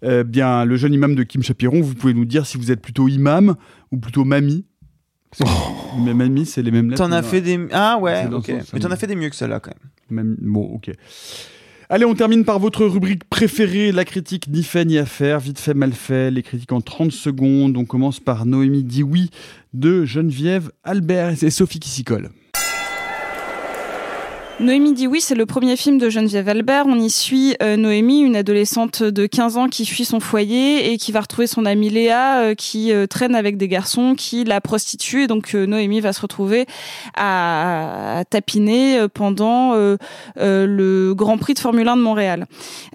Euh, 0.04 0.24
bien, 0.24 0.64
le 0.64 0.76
jeune 0.76 0.94
imam 0.94 1.14
de 1.14 1.22
Kim 1.22 1.42
Chapiron, 1.42 1.80
vous 1.82 1.94
pouvez 1.94 2.14
nous 2.14 2.24
dire 2.24 2.46
si 2.46 2.56
vous 2.56 2.70
êtes 2.70 2.80
plutôt 2.80 3.08
imam 3.08 3.56
ou 3.92 3.98
plutôt 3.98 4.24
mamie. 4.24 4.64
Mais 5.98 6.14
mamie, 6.14 6.46
c'est 6.46 6.62
les 6.62 6.70
mêmes 6.70 6.90
lettres. 6.90 7.02
T'en 7.02 7.12
as 7.12 7.22
fait 7.22 7.40
des 7.40 7.58
ah 7.72 7.98
ouais, 7.98 8.26
ok. 8.32 8.52
Mais 8.72 8.80
t'en 8.80 8.90
as 8.90 8.96
fait 8.96 9.06
des 9.06 9.16
mieux 9.16 9.28
que 9.28 9.36
celle-là 9.36 9.60
quand 9.60 9.72
même. 10.10 10.26
Même... 10.26 10.36
Bon, 10.40 10.62
ok. 10.62 10.90
Allez, 11.90 12.04
on 12.04 12.14
termine 12.14 12.44
par 12.44 12.58
votre 12.58 12.84
rubrique 12.84 13.24
préférée, 13.24 13.92
la 13.92 14.04
critique 14.04 14.48
ni 14.48 14.62
fait 14.62 14.84
ni 14.84 14.98
à 14.98 15.06
faire, 15.06 15.40
vite 15.40 15.58
fait, 15.58 15.72
mal 15.72 15.92
fait, 15.92 16.30
les 16.30 16.42
critiques 16.42 16.72
en 16.72 16.82
30 16.82 17.12
secondes. 17.12 17.76
On 17.78 17.86
commence 17.86 18.20
par 18.20 18.44
Noémie 18.44 18.84
dit 18.84 19.02
oui 19.02 19.30
de 19.72 20.04
Geneviève 20.04 20.70
Albert 20.84 21.42
et 21.42 21.50
Sophie 21.50 21.80
qui 21.80 21.88
s'y 21.88 22.04
colle. 22.04 22.28
Noémie 24.60 24.92
dit 24.92 25.06
oui, 25.06 25.20
c'est 25.20 25.36
le 25.36 25.46
premier 25.46 25.76
film 25.76 25.98
de 25.98 26.10
Geneviève 26.10 26.48
Albert. 26.48 26.86
On 26.88 26.98
y 26.98 27.10
suit 27.10 27.54
euh, 27.62 27.76
Noémie, 27.76 28.22
une 28.22 28.34
adolescente 28.34 29.04
de 29.04 29.26
15 29.26 29.56
ans 29.56 29.68
qui 29.68 29.86
fuit 29.86 30.04
son 30.04 30.18
foyer 30.18 30.92
et 30.92 30.98
qui 30.98 31.12
va 31.12 31.20
retrouver 31.20 31.46
son 31.46 31.64
amie 31.64 31.90
Léa 31.90 32.40
euh, 32.40 32.54
qui 32.56 32.92
euh, 32.92 33.06
traîne 33.06 33.36
avec 33.36 33.56
des 33.56 33.68
garçons 33.68 34.16
qui 34.16 34.42
la 34.42 34.60
prostituent. 34.60 35.22
Et 35.22 35.26
donc 35.28 35.54
euh, 35.54 35.64
Noémie 35.64 36.00
va 36.00 36.12
se 36.12 36.20
retrouver 36.20 36.66
à, 37.14 38.18
à 38.18 38.24
tapiner 38.24 38.98
euh, 38.98 39.06
pendant 39.06 39.74
euh, 39.74 39.96
le 40.36 41.14
Grand 41.14 41.38
Prix 41.38 41.54
de 41.54 41.60
Formule 41.60 41.86
1 41.86 41.96
de 41.96 42.02
Montréal. 42.02 42.46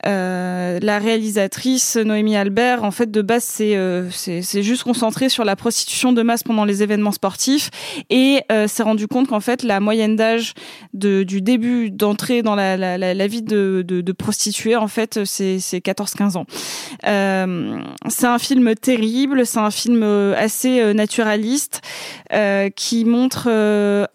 La 0.04 1.00
réalisatrice 1.00 1.96
Noémie 1.96 2.36
Albert, 2.36 2.84
en 2.84 2.92
fait, 2.92 3.10
de 3.10 3.22
base, 3.22 3.46
c'est 3.46 4.64
juste 4.64 4.84
concentré 4.84 5.30
sur 5.30 5.46
la 5.46 5.56
prostitution 5.56 6.12
de 6.12 6.22
masse 6.24 6.44
pendant 6.44 6.66
les 6.66 6.84
événements 6.84 7.14
sportifs 7.14 7.70
et 8.10 8.42
s'est 8.68 8.84
rendu 8.84 9.08
compte 9.08 9.30
qu'en 9.30 9.40
fait, 9.40 9.64
la 9.64 9.80
moyenne 9.80 10.18
d'âge 10.18 10.54
du 10.94 11.42
début 11.42 11.53
d'entrée 11.58 12.42
dans 12.42 12.56
la, 12.56 12.78
la, 12.78 13.28
vie 13.28 13.42
de, 13.42 14.12
prostituée, 14.12 14.76
en 14.76 14.88
fait, 14.88 15.24
c'est 15.26 15.60
c'est 15.60 15.80
14-15 15.80 16.38
ans. 16.38 16.46
Euh, 17.06 17.80
c'est 18.10 18.28
un 18.28 18.40
film 18.40 18.76
terrible, 18.76 19.46
c'est 19.46 19.60
un 19.60 19.72
film 19.72 20.02
euh, 20.04 20.36
assez 20.38 20.82
euh, 20.82 20.94
naturaliste 20.94 21.82
qui 22.76 23.06
montre 23.06 23.48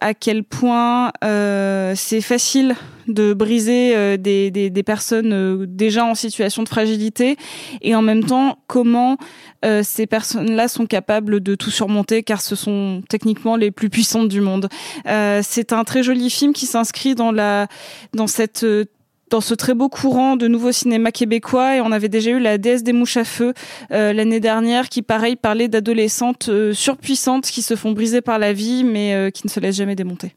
à 0.00 0.14
quel 0.14 0.44
point 0.44 1.12
c'est 1.22 2.20
facile 2.20 2.74
de 3.08 3.32
briser 3.32 3.96
euh, 3.96 4.16
des, 4.16 4.50
des, 4.50 4.70
des 4.70 4.82
personnes 4.82 5.32
euh, 5.32 5.66
déjà 5.66 6.04
en 6.04 6.14
situation 6.14 6.62
de 6.62 6.68
fragilité 6.68 7.36
et 7.82 7.94
en 7.94 8.02
même 8.02 8.24
temps 8.24 8.58
comment 8.66 9.16
euh, 9.64 9.82
ces 9.82 10.06
personnes-là 10.06 10.68
sont 10.68 10.86
capables 10.86 11.40
de 11.40 11.54
tout 11.54 11.70
surmonter 11.70 12.22
car 12.22 12.40
ce 12.40 12.56
sont 12.56 13.02
techniquement 13.08 13.56
les 13.56 13.70
plus 13.70 13.90
puissantes 13.90 14.28
du 14.28 14.40
monde. 14.40 14.68
Euh, 15.06 15.40
c'est 15.42 15.72
un 15.72 15.84
très 15.84 16.02
joli 16.02 16.30
film 16.30 16.52
qui 16.52 16.66
s'inscrit 16.66 17.14
dans 17.14 17.32
la 17.32 17.66
dans 18.12 18.26
cette 18.26 18.64
euh, 18.64 18.84
dans 19.30 19.40
ce 19.40 19.54
très 19.54 19.74
beau 19.74 19.88
courant 19.88 20.36
de 20.36 20.48
nouveau 20.48 20.72
cinéma 20.72 21.12
québécois 21.12 21.76
et 21.76 21.80
on 21.80 21.92
avait 21.92 22.08
déjà 22.08 22.30
eu 22.30 22.38
la 22.38 22.58
déesse 22.58 22.82
des 22.82 22.92
mouches 22.92 23.16
à 23.16 23.24
feu 23.24 23.52
euh, 23.92 24.12
l'année 24.12 24.40
dernière 24.40 24.88
qui 24.88 25.02
pareil 25.02 25.36
parlait 25.36 25.68
d'adolescentes 25.68 26.48
euh, 26.48 26.72
surpuissantes 26.72 27.46
qui 27.46 27.62
se 27.62 27.76
font 27.76 27.92
briser 27.92 28.20
par 28.20 28.38
la 28.38 28.52
vie 28.52 28.84
mais 28.84 29.14
euh, 29.14 29.30
qui 29.30 29.46
ne 29.46 29.50
se 29.50 29.60
laissent 29.60 29.76
jamais 29.76 29.96
démonter. 29.96 30.32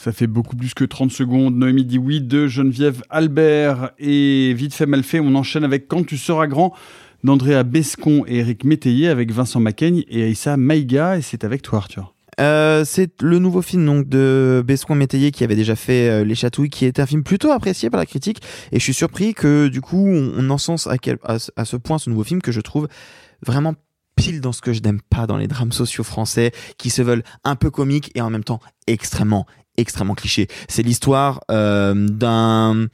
Ça 0.00 0.12
fait 0.12 0.28
beaucoup 0.28 0.54
plus 0.54 0.74
que 0.74 0.84
30 0.84 1.10
secondes. 1.10 1.56
Noémie 1.56 1.84
dit 1.84 1.98
oui 1.98 2.20
de 2.20 2.46
Geneviève 2.46 3.02
Albert. 3.10 3.90
Et 3.98 4.54
vite 4.54 4.72
fait, 4.72 4.86
mal 4.86 5.02
fait, 5.02 5.18
on 5.18 5.34
enchaîne 5.34 5.64
avec 5.64 5.88
Quand 5.88 6.06
tu 6.06 6.16
seras 6.16 6.46
grand 6.46 6.72
d'Andrea 7.24 7.64
Bescon 7.64 8.22
et 8.28 8.36
Eric 8.36 8.62
Métayer 8.62 9.08
avec 9.08 9.32
Vincent 9.32 9.58
Macaigne 9.58 10.04
et 10.08 10.22
Aïssa 10.22 10.56
Maïga. 10.56 11.18
Et 11.18 11.22
c'est 11.22 11.42
avec 11.42 11.62
toi, 11.62 11.78
Arthur. 11.78 12.14
Euh, 12.38 12.84
c'est 12.84 13.20
le 13.22 13.40
nouveau 13.40 13.60
film 13.60 13.84
donc 13.84 14.08
de 14.08 14.62
Bescon 14.64 14.94
Métayer 14.94 15.32
qui 15.32 15.42
avait 15.42 15.56
déjà 15.56 15.74
fait 15.74 16.08
euh, 16.08 16.24
Les 16.24 16.36
Chatouilles, 16.36 16.70
qui 16.70 16.84
est 16.84 17.00
un 17.00 17.06
film 17.06 17.24
plutôt 17.24 17.50
apprécié 17.50 17.90
par 17.90 17.98
la 17.98 18.06
critique. 18.06 18.40
Et 18.70 18.78
je 18.78 18.84
suis 18.84 18.94
surpris 18.94 19.34
que 19.34 19.66
du 19.66 19.80
coup 19.80 20.06
on, 20.06 20.32
on 20.36 20.48
encense 20.50 20.86
à, 20.86 20.94
à 21.24 21.64
ce 21.64 21.76
point 21.76 21.98
ce 21.98 22.08
nouveau 22.08 22.22
film 22.22 22.40
que 22.40 22.52
je 22.52 22.60
trouve 22.60 22.86
vraiment 23.44 23.74
pile 24.14 24.40
dans 24.40 24.52
ce 24.52 24.60
que 24.60 24.72
je 24.72 24.80
n'aime 24.80 25.00
pas 25.00 25.26
dans 25.26 25.36
les 25.36 25.48
drames 25.48 25.72
sociaux 25.72 26.04
français 26.04 26.52
qui 26.76 26.90
se 26.90 27.02
veulent 27.02 27.24
un 27.42 27.56
peu 27.56 27.70
comiques 27.72 28.12
et 28.14 28.20
en 28.20 28.30
même 28.30 28.44
temps 28.44 28.60
extrêmement 28.86 29.44
extrêmement 29.78 30.14
clichés. 30.14 30.48
C'est 30.68 30.82
l'histoire 30.82 31.40
euh, 31.50 31.94
d'un 32.08 32.88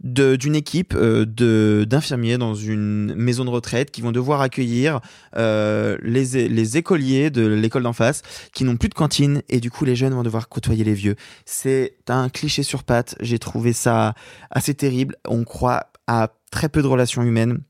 d'une 0.00 0.54
équipe 0.54 0.94
euh, 0.94 1.26
de 1.26 1.84
d'infirmiers 1.84 2.38
dans 2.38 2.54
une 2.54 3.16
maison 3.16 3.44
de 3.44 3.50
retraite 3.50 3.90
qui 3.90 4.00
vont 4.00 4.12
devoir 4.12 4.40
accueillir 4.40 5.00
euh, 5.36 5.98
les, 6.02 6.48
les 6.48 6.76
écoliers 6.76 7.30
de 7.30 7.44
l'école 7.44 7.82
d'en 7.82 7.92
face 7.92 8.22
qui 8.52 8.62
n'ont 8.62 8.76
plus 8.76 8.88
de 8.88 8.94
cantine 8.94 9.42
et 9.48 9.58
du 9.58 9.72
coup 9.72 9.84
les 9.84 9.96
jeunes 9.96 10.14
vont 10.14 10.22
devoir 10.22 10.48
côtoyer 10.48 10.84
les 10.84 10.94
vieux. 10.94 11.16
C'est 11.46 11.96
un 12.08 12.28
cliché 12.28 12.62
sur 12.62 12.84
pattes. 12.84 13.16
J'ai 13.18 13.40
trouvé 13.40 13.72
ça 13.72 14.14
assez 14.52 14.74
terrible. 14.74 15.16
On 15.26 15.42
croit 15.42 15.90
à 16.06 16.28
très 16.52 16.68
peu 16.68 16.80
de 16.80 16.86
relations 16.86 17.22
humaines 17.22 17.60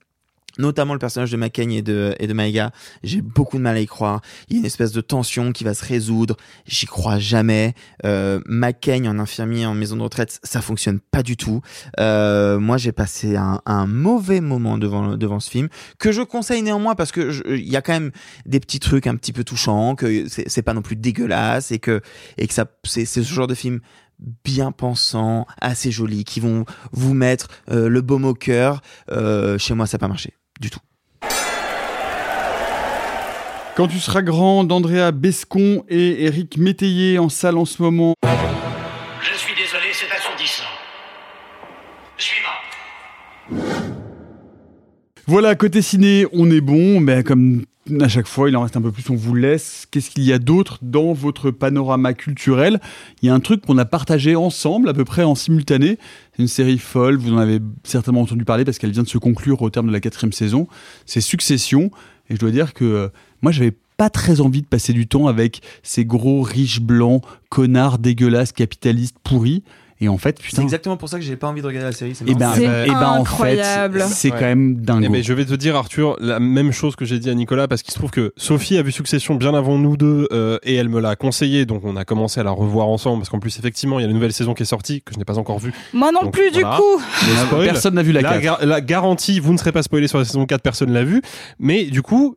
notamment 0.59 0.93
le 0.93 0.99
personnage 0.99 1.31
de 1.31 1.37
McCain 1.37 1.71
et 1.71 1.83
de, 1.83 2.15
et 2.19 2.27
de 2.27 2.33
Maïga, 2.33 2.71
j'ai 3.03 3.21
beaucoup 3.21 3.57
de 3.59 3.63
mal 3.63 3.77
à 3.77 3.81
y 3.81 3.87
croire. 3.87 4.21
Il 4.49 4.55
y 4.55 4.57
a 4.57 4.61
une 4.61 4.67
espèce 4.67 4.93
de 4.93 5.01
tension 5.01 5.53
qui 5.53 5.65
va 5.65 5.75
se 5.75 5.85
résoudre, 5.85 6.37
j'y 6.67 6.87
crois 6.87 7.19
jamais. 7.19 7.75
Euh, 8.05 8.41
McCain 8.47 9.05
en 9.07 9.19
infirmier 9.19 9.67
en 9.67 9.75
maison 9.75 9.97
de 9.97 10.03
retraite, 10.03 10.39
ça 10.43 10.61
fonctionne 10.61 11.01
pas 11.01 11.23
du 11.23 11.37
tout. 11.37 11.61
Euh, 11.99 12.59
moi, 12.59 12.77
j'ai 12.77 12.93
passé 12.93 13.37
un, 13.37 13.61
un 13.67 13.87
mauvais 13.87 14.41
moment 14.41 14.79
devant, 14.79 15.17
devant 15.17 15.41
ce 15.41 15.51
film, 15.51 15.69
que 15.99 16.13
je 16.13 16.23
conseille 16.23 16.63
néanmoins 16.63 16.95
parce 16.95 17.13
que 17.13 17.43
il 17.55 17.69
y 17.69 17.77
a 17.77 17.83
quand 17.83 17.93
même 17.93 18.11
des 18.47 18.61
petits 18.61 18.81
trucs 18.81 19.07
un 19.07 19.17
petit 19.17 19.33
peu 19.33 19.45
touchants, 19.45 19.95
que 19.95 20.27
c'est 20.29 20.63
pas 20.63 20.75
non 20.75 20.83
plus 20.83 20.97
dégueulasse 20.97 21.73
et 21.73 21.79
que, 21.79 22.01
et 22.37 22.47
que 22.47 22.55
ça, 22.55 22.67
c'est 22.85 23.05
c'est 23.05 23.23
ce 23.23 23.35
genre 23.35 23.47
de 23.47 23.55
film 23.55 23.81
bien 24.45 24.73
pensant, 24.73 25.47
assez 25.61 25.91
joli, 25.91 26.25
qui 26.25 26.41
vont 26.41 26.65
vous 26.93 27.15
mettre 27.15 27.49
euh, 27.71 27.89
le 27.89 28.01
baume 28.01 28.25
au 28.25 28.35
cœur. 28.35 28.83
Euh, 29.11 29.59
chez 29.59 29.75
moi, 29.75 29.87
ça 29.87 29.97
n'a 29.97 30.01
pas 30.01 30.09
marché 30.09 30.35
du 30.61 30.71
tout. 30.71 30.81
Quand 33.77 33.87
tu 33.87 33.99
seras 34.01 34.23
grand 34.23 34.65
d'Andrea 34.65 35.13
Bescon 35.13 35.85
et 35.89 36.25
Eric 36.25 36.59
Métayer 36.59 37.19
en 37.19 37.29
salle 37.29 37.57
en 37.57 37.65
ce 37.65 37.81
moment. 37.81 38.15
Je 38.25 39.39
suis 39.39 39.55
désolé, 39.55 39.93
c'est 39.93 40.11
assourdissant. 40.13 40.65
Suivant. 42.17 42.49
Voilà, 45.29 45.55
côté 45.55 45.81
ciné, 45.81 46.27
on 46.33 46.51
est 46.51 46.61
bon, 46.61 46.99
mais 46.99 47.23
comme 47.23 47.65
à 48.01 48.09
chaque 48.09 48.27
fois, 48.27 48.49
il 48.49 48.57
en 48.57 48.63
reste 48.63 48.77
un 48.77 48.83
peu 48.83 48.93
plus, 48.93 49.09
on 49.11 49.15
vous 49.15 49.35
laisse. 49.35 49.87
Qu'est-ce 49.91 50.11
qu'il 50.11 50.25
y 50.25 50.33
a 50.33 50.39
d'autre 50.39 50.79
dans 50.83 51.13
votre 51.13 51.51
panorama 51.51 52.13
culturel? 52.15 52.81
Il 53.23 53.27
y 53.27 53.31
a 53.31 53.35
un 53.35 53.41
truc 53.41 53.65
qu'on 53.65 53.79
a 53.79 53.85
partagé 53.85 54.37
ensemble, 54.37 54.89
à 54.89 54.95
peu 54.95 55.05
près 55.05 55.25
en 55.25 55.35
simultané. 55.35 55.99
C'est 56.37 56.43
une 56.43 56.49
série 56.49 56.79
folle, 56.79 57.17
vous 57.17 57.33
en 57.33 57.39
avez 57.39 57.61
certainement 57.85 58.23
entendu 58.23 58.45
parler 58.45 58.65
parce 58.65 58.79
qu'elle 58.79 58.93
vient 58.93 59.03
de 59.03 59.09
se 59.09 59.19
conclure 59.19 59.63
au 59.63 59.71
terme 59.71 59.89
de 59.89 59.93
la 59.93 60.01
quatrième 60.01 60.33
saison. 60.33 60.69
C'est 61.07 61.21
Succession, 61.21 61.91
et 62.31 62.35
je 62.35 62.41
dois 62.41 62.51
dire 62.51 62.75
que 62.75 62.85
euh, 62.85 63.09
moi, 63.43 63.53
j'avais 63.53 63.75
pas 63.97 64.11
très 64.11 64.41
envie 64.41 64.63
de 64.63 64.67
passer 64.67 64.93
du 64.93 65.07
temps 65.07 65.27
avec 65.27 65.61
ces 65.83 66.05
gros 66.05 66.43
riches 66.43 66.81
blancs, 66.81 67.23
connards 67.49 67.99
dégueulasses, 67.99 68.53
capitalistes 68.53 69.17
pourris. 69.23 69.63
Et 70.01 70.09
en 70.09 70.17
fait, 70.17 70.37
C'est 70.41 70.47
putain. 70.51 70.63
exactement 70.63 70.97
pour 70.97 71.09
ça 71.09 71.19
que 71.19 71.25
j'ai 71.25 71.35
pas 71.37 71.49
envie 71.49 71.61
de 71.61 71.67
regarder 71.67 71.87
la 71.87 71.93
série. 71.93 72.13
Et 72.27 72.35
ben, 72.35 72.53
C'est 72.55 72.63
eh 72.63 72.89
ben, 72.91 72.95
en 72.95 73.25
fait, 73.25 73.33
incroyable. 73.33 74.05
c'est 74.07 74.31
Ouais. 74.31 74.39
quand 74.39 74.45
même 74.45 74.77
dingue. 74.77 75.03
Eh 75.05 75.09
ben, 75.09 75.23
je 75.25 75.33
vais 75.33 75.45
te 75.45 75.55
dire, 75.55 75.75
Arthur, 75.75 76.17
la 76.21 76.39
même 76.39 76.71
chose 76.71 76.95
que 76.95 77.05
j'ai 77.05 77.19
dit 77.19 77.29
à 77.31 77.35
Nicolas, 77.35 77.67
parce 77.67 77.83
qu'il 77.83 77.93
se 77.93 77.99
trouve 77.99 78.11
que 78.13 78.33
Sophie 78.37 78.79
a 78.79 78.83
vu 78.83 78.93
Succession 78.93 79.35
bien 79.35 79.55
avant 79.55 79.77
nous 79.77 79.97
deux, 79.97 80.29
euh, 80.31 80.59
et 80.63 80.77
elle 80.77 80.89
me 80.89 81.01
l'a 81.01 81.17
conseillé, 81.17 81.67
donc 81.67 81.83
on 81.85 81.97
a 81.97 82.05
commencé 82.05 82.39
à 82.39 82.45
la 82.45 82.53
revoir 82.53 82.87
ensemble, 82.89 83.21
parce 83.23 83.29
qu'en 83.31 83.41
plus, 83.41 83.59
effectivement, 83.59 83.99
il 83.99 84.03
y 84.03 84.05
a 84.05 84.09
la 84.09 84.15
nouvelle 84.15 84.33
saison 84.33 84.55
qui 84.55 84.63
est 84.63 84.67
sortie, 84.67 85.03
que 85.03 85.13
je 85.15 85.19
n'ai 85.19 85.25
pas 85.25 85.37
encore 85.39 85.59
vue. 85.59 85.73
Moi 85.93 86.13
non 86.13 86.21
Donc, 86.23 86.33
plus, 86.33 86.51
du 86.53 86.63
coup. 86.63 87.03
Spoil. 87.47 87.65
Personne 87.65 87.95
n'a 87.95 88.03
vu 88.03 88.13
la 88.13 88.23
gar- 88.23 88.65
la 88.65 88.81
garantie, 88.81 89.41
vous 89.41 89.53
ne 89.53 89.59
serez 89.59 89.73
pas 89.73 89.83
spoilé 89.83 90.07
sur 90.07 90.19
la 90.19 90.25
saison 90.25 90.47
4, 90.47 90.63
personne 90.63 90.93
l'a 90.93 91.03
vu. 91.05 91.23
Mais 91.59 91.85
du 91.85 92.03
coup, 92.03 92.37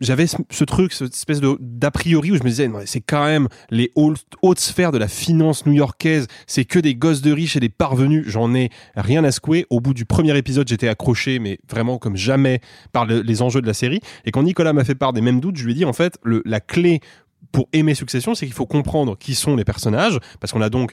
j'avais 0.00 0.26
ce, 0.26 0.64
truc, 0.64 0.92
cette 0.92 1.14
espèce 1.14 1.40
d'a 1.60 1.90
priori 1.90 2.32
où 2.32 2.36
je 2.36 2.42
me 2.42 2.48
disais, 2.48 2.70
c'est 2.86 3.00
quand 3.00 3.24
même 3.24 3.48
les 3.70 3.90
hautes, 3.94 4.24
sphères 4.58 4.92
de 4.92 4.98
la 4.98 5.08
finance 5.08 5.66
new-yorkaise, 5.66 6.26
c'est 6.46 6.64
que 6.64 6.78
des 6.78 6.94
gosses 6.94 7.22
de 7.22 7.32
riches 7.32 7.56
et 7.56 7.60
des 7.60 7.68
parvenus. 7.68 8.24
J'en 8.26 8.54
ai 8.54 8.70
rien 8.96 9.24
à 9.24 9.30
secouer. 9.30 9.66
Au 9.70 9.80
bout 9.80 9.94
du 9.94 10.04
premier 10.04 10.36
épisode, 10.36 10.68
j'étais 10.68 10.88
accroché, 10.88 11.38
mais 11.38 11.58
vraiment 11.68 11.98
comme 11.98 12.16
jamais 12.16 12.60
par 12.92 13.06
le- 13.06 13.20
les 13.20 13.42
enjeux 13.42 13.62
de 13.62 13.66
la 13.66 13.74
série. 13.74 14.00
Et 14.24 14.30
quand 14.30 14.42
Nicolas 14.42 14.72
m'a 14.72 14.84
fait 14.84 14.94
part 14.94 15.12
des 15.12 15.20
mêmes 15.20 15.40
doutes, 15.40 15.56
je 15.56 15.64
lui 15.64 15.72
ai 15.72 15.74
dit, 15.74 15.84
en 15.84 15.92
fait, 15.92 16.18
le, 16.22 16.42
la 16.44 16.60
clé 16.60 17.00
pour 17.52 17.68
aimer 17.72 17.94
Succession, 17.94 18.34
c'est 18.34 18.46
qu'il 18.46 18.54
faut 18.54 18.66
comprendre 18.66 19.16
qui 19.16 19.34
sont 19.34 19.54
les 19.54 19.64
personnages, 19.64 20.18
parce 20.40 20.52
qu'on 20.52 20.62
a 20.62 20.70
donc 20.70 20.92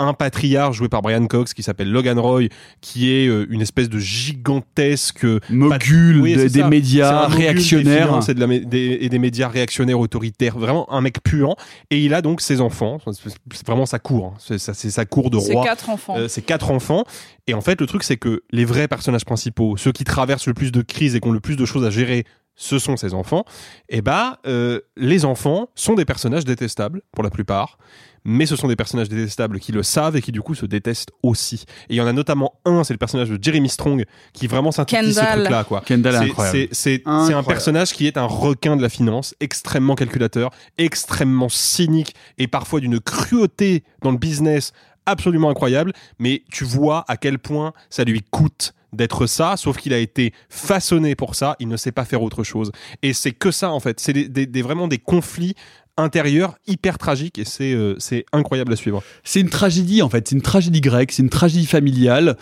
un 0.00 0.14
patriarche 0.14 0.76
joué 0.76 0.88
par 0.88 1.02
Brian 1.02 1.26
Cox 1.26 1.54
qui 1.54 1.62
s'appelle 1.62 1.90
Logan 1.90 2.18
Roy, 2.18 2.44
qui 2.80 3.10
est 3.12 3.26
euh, 3.28 3.46
une 3.50 3.60
espèce 3.60 3.88
de 3.88 3.98
gigantesque 3.98 5.26
Mogul 5.50 6.20
Oui, 6.20 6.34
de- 6.34 6.38
c'est 6.40 6.48
des 6.50 6.60
ça. 6.60 6.68
médias 6.68 7.22
mogul 7.28 7.36
réactionnaires. 7.44 8.18
de 8.20 8.40
la 8.40 8.46
des, 8.46 8.98
et 9.00 9.08
des 9.08 9.18
médias 9.18 9.48
réactionnaires 9.48 9.98
autoritaires, 10.00 10.58
vraiment 10.58 10.92
un 10.92 11.00
mec 11.00 11.22
puant. 11.22 11.56
Et 11.90 11.98
il 12.04 12.14
a 12.14 12.22
donc 12.22 12.40
ses 12.40 12.60
enfants, 12.60 12.98
c'est 13.12 13.66
vraiment 13.66 13.86
sa 13.86 13.98
cour, 13.98 14.34
hein. 14.36 14.56
c'est 14.58 14.58
sa 14.90 15.04
cour 15.04 15.30
de 15.30 15.38
C'est 15.38 15.52
roi. 15.52 15.64
quatre 15.64 15.90
enfants. 15.90 16.16
Euh, 16.18 16.28
c'est 16.28 16.42
quatre 16.42 16.70
enfants. 16.70 17.04
Et 17.46 17.54
en 17.54 17.60
fait, 17.60 17.80
le 17.80 17.86
truc, 17.86 18.02
c'est 18.04 18.16
que 18.16 18.42
les 18.50 18.64
vrais 18.64 18.86
personnages 18.88 19.24
principaux, 19.24 19.76
ceux 19.76 19.92
qui 19.92 20.04
traversent 20.04 20.46
le 20.46 20.54
plus 20.54 20.70
de 20.72 20.82
crises 20.82 21.16
et 21.16 21.20
qui 21.20 21.28
ont 21.28 21.32
le 21.32 21.40
plus 21.40 21.56
de 21.56 21.64
choses 21.64 21.84
à 21.84 21.90
gérer, 21.90 22.24
ce 22.62 22.78
sont 22.78 22.98
ces 22.98 23.14
enfants. 23.14 23.44
Et 23.88 24.02
bah, 24.02 24.38
euh, 24.46 24.80
les 24.96 25.24
enfants 25.24 25.70
sont 25.74 25.94
des 25.94 26.04
personnages 26.04 26.44
détestables 26.44 27.00
pour 27.10 27.24
la 27.24 27.30
plupart. 27.30 27.78
Mais 28.22 28.44
ce 28.44 28.54
sont 28.54 28.68
des 28.68 28.76
personnages 28.76 29.08
détestables 29.08 29.58
qui 29.60 29.72
le 29.72 29.82
savent 29.82 30.14
et 30.14 30.20
qui 30.20 30.30
du 30.30 30.42
coup 30.42 30.54
se 30.54 30.66
détestent 30.66 31.08
aussi. 31.22 31.64
Et 31.88 31.94
il 31.94 31.96
y 31.96 32.02
en 32.02 32.06
a 32.06 32.12
notamment 32.12 32.60
un, 32.66 32.84
c'est 32.84 32.92
le 32.92 32.98
personnage 32.98 33.30
de 33.30 33.38
Jeremy 33.42 33.70
Strong, 33.70 34.04
qui 34.34 34.46
vraiment 34.46 34.72
synthétise 34.72 35.18
ce 35.18 35.24
truc-là. 35.24 35.64
quoi. 35.64 35.80
Kendall 35.80 36.14
est 36.16 36.18
C'est- 36.18 36.24
incroyable. 36.24 36.68
c'est- 36.72 37.02
un 37.06 37.42
personnage 37.42 37.92
qui 37.94 38.06
est 38.06 38.18
un 38.18 38.26
requin 38.26 38.76
de 38.76 38.82
la 38.82 38.90
finance, 38.90 39.34
extrêmement 39.40 39.94
calculateur, 39.94 40.50
extrêmement 40.76 41.48
cynique 41.48 42.14
et 42.36 42.46
parfois 42.46 42.80
d'une 42.80 43.00
cruauté 43.00 43.84
dans 44.02 44.10
le 44.10 44.18
business 44.18 44.72
absolument 45.06 45.48
incroyable. 45.48 45.94
Mais 46.18 46.42
tu 46.52 46.64
vois 46.64 47.06
à 47.08 47.16
quel 47.16 47.38
point 47.38 47.72
ça 47.88 48.04
lui 48.04 48.20
coûte 48.30 48.74
d'être 48.92 49.26
ça, 49.26 49.56
sauf 49.56 49.76
qu'il 49.78 49.92
a 49.92 49.98
été 49.98 50.32
façonné 50.48 51.14
pour 51.14 51.34
ça, 51.34 51.56
il 51.60 51.68
ne 51.68 51.76
sait 51.76 51.92
pas 51.92 52.04
faire 52.04 52.22
autre 52.22 52.42
chose. 52.44 52.72
Et 53.02 53.12
c'est 53.12 53.32
que 53.32 53.50
ça 53.50 53.70
en 53.70 53.80
fait, 53.80 54.00
c'est 54.00 54.12
des, 54.12 54.62
vraiment 54.62 54.88
des 54.88 54.98
conflits 54.98 55.54
intérieurs 55.96 56.56
hyper 56.66 56.96
tragiques 56.98 57.38
et 57.38 57.44
c'est 57.44 57.72
euh, 57.74 57.94
c'est 57.98 58.24
incroyable 58.32 58.72
à 58.72 58.76
suivre. 58.76 59.02
C'est 59.24 59.40
une 59.40 59.50
tragédie 59.50 60.02
en 60.02 60.08
fait, 60.08 60.28
c'est 60.28 60.34
une 60.34 60.42
tragédie 60.42 60.80
grecque, 60.80 61.12
c'est 61.12 61.22
une 61.22 61.28
tragédie 61.30 61.66
familiale. 61.66 62.36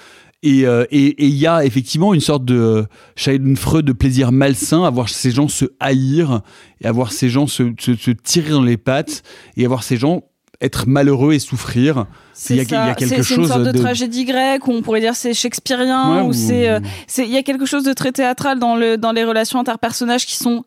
Et 0.45 0.67
euh, 0.67 0.85
et- 0.93 1.07
et 1.25 1.27
il 1.27 1.35
y 1.35 1.49
a 1.49 1.65
effectivement 1.65 2.15
une 2.15 2.21
sorte 2.21 2.45
de 2.45 2.87
Schadenfreude 3.17 3.85
de 3.85 3.93
plaisir 3.93 4.31
malsain 4.31 4.85
à 4.85 4.91
voir 4.91 5.09
ces 5.09 5.33
gens 5.33 5.49
se 5.49 5.65
haïr 5.81 6.43
et 6.81 6.87
à 6.87 6.93
voir 6.93 7.11
ces 7.11 7.29
gens 7.29 7.49
se, 7.49 7.73
se- 7.81 7.97
se 7.97 8.13
tirer 8.13 8.51
dans 8.51 8.63
les 8.63 8.77
pattes 8.77 9.25
et 9.57 9.65
à 9.65 9.69
voir 9.69 9.83
ces 9.83 9.97
gens 9.97 10.23
être 10.61 10.87
malheureux 10.89 11.35
et 11.35 11.39
souffrir. 11.39 12.07
C'est 12.33 12.55
Il 12.55 12.57
y 12.57 12.61
a- 12.61 12.65
ça. 12.65 12.85
il 12.85 12.89
y 12.89 12.91
a 12.91 12.95
quelque 12.95 13.09
c'est 13.23 13.35
une 13.35 13.41
chose 13.43 13.49
sorte 13.49 13.63
de, 13.63 13.71
de- 13.73 13.79
tragédie 13.79 14.25
grecque 14.25 14.67
où 14.67 14.73
on 14.73 14.83
pourrait 14.83 15.01
dire 15.01 15.15
c'est 15.15 15.33
shakespearien 15.35 16.17
Ouais, 16.17 16.21
ou 16.23 16.29
ou- 16.29 16.33
c'est 16.33 16.69
euh, 16.69 16.81
c'est 17.07 17.25
il 17.25 17.31
y 17.33 17.37
a 17.37 17.43
quelque 17.43 17.65
chose 17.67 17.85
de 17.85 17.93
très 17.93 18.11
théâtral 18.13 18.59
dans 18.59 18.75
le 18.77 18.97
dans 18.99 19.13
les 19.13 19.25
relations 19.25 19.61
interpersonnages 19.61 20.27
qui 20.27 20.37
sont 20.37 20.65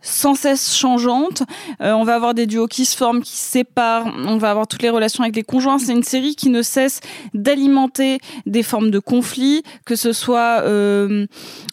sans 0.00 0.36
cesse 0.36 0.76
changeantes. 0.76 1.42
Euh, 1.82 1.92
on 1.92 2.04
va 2.04 2.14
avoir 2.14 2.32
des 2.32 2.46
duos 2.46 2.68
qui 2.68 2.84
se 2.84 2.96
forment, 2.96 3.20
qui 3.20 3.36
se 3.36 3.50
séparent. 3.50 4.06
On 4.26 4.36
va 4.38 4.50
avoir 4.52 4.68
toutes 4.68 4.82
les 4.82 4.90
relations 4.90 5.24
avec 5.24 5.34
les 5.34 5.42
conjoints. 5.42 5.78
C'est 5.78 5.92
une 5.92 6.04
série 6.04 6.36
qui 6.36 6.50
ne 6.50 6.62
cesse 6.62 7.00
d'alimenter 7.34 8.18
des 8.46 8.62
formes 8.62 8.90
de 8.92 9.00
conflits, 9.00 9.64
que 9.84 9.96
ce 9.96 10.12
soit 10.12 10.62
euh, 10.62 11.26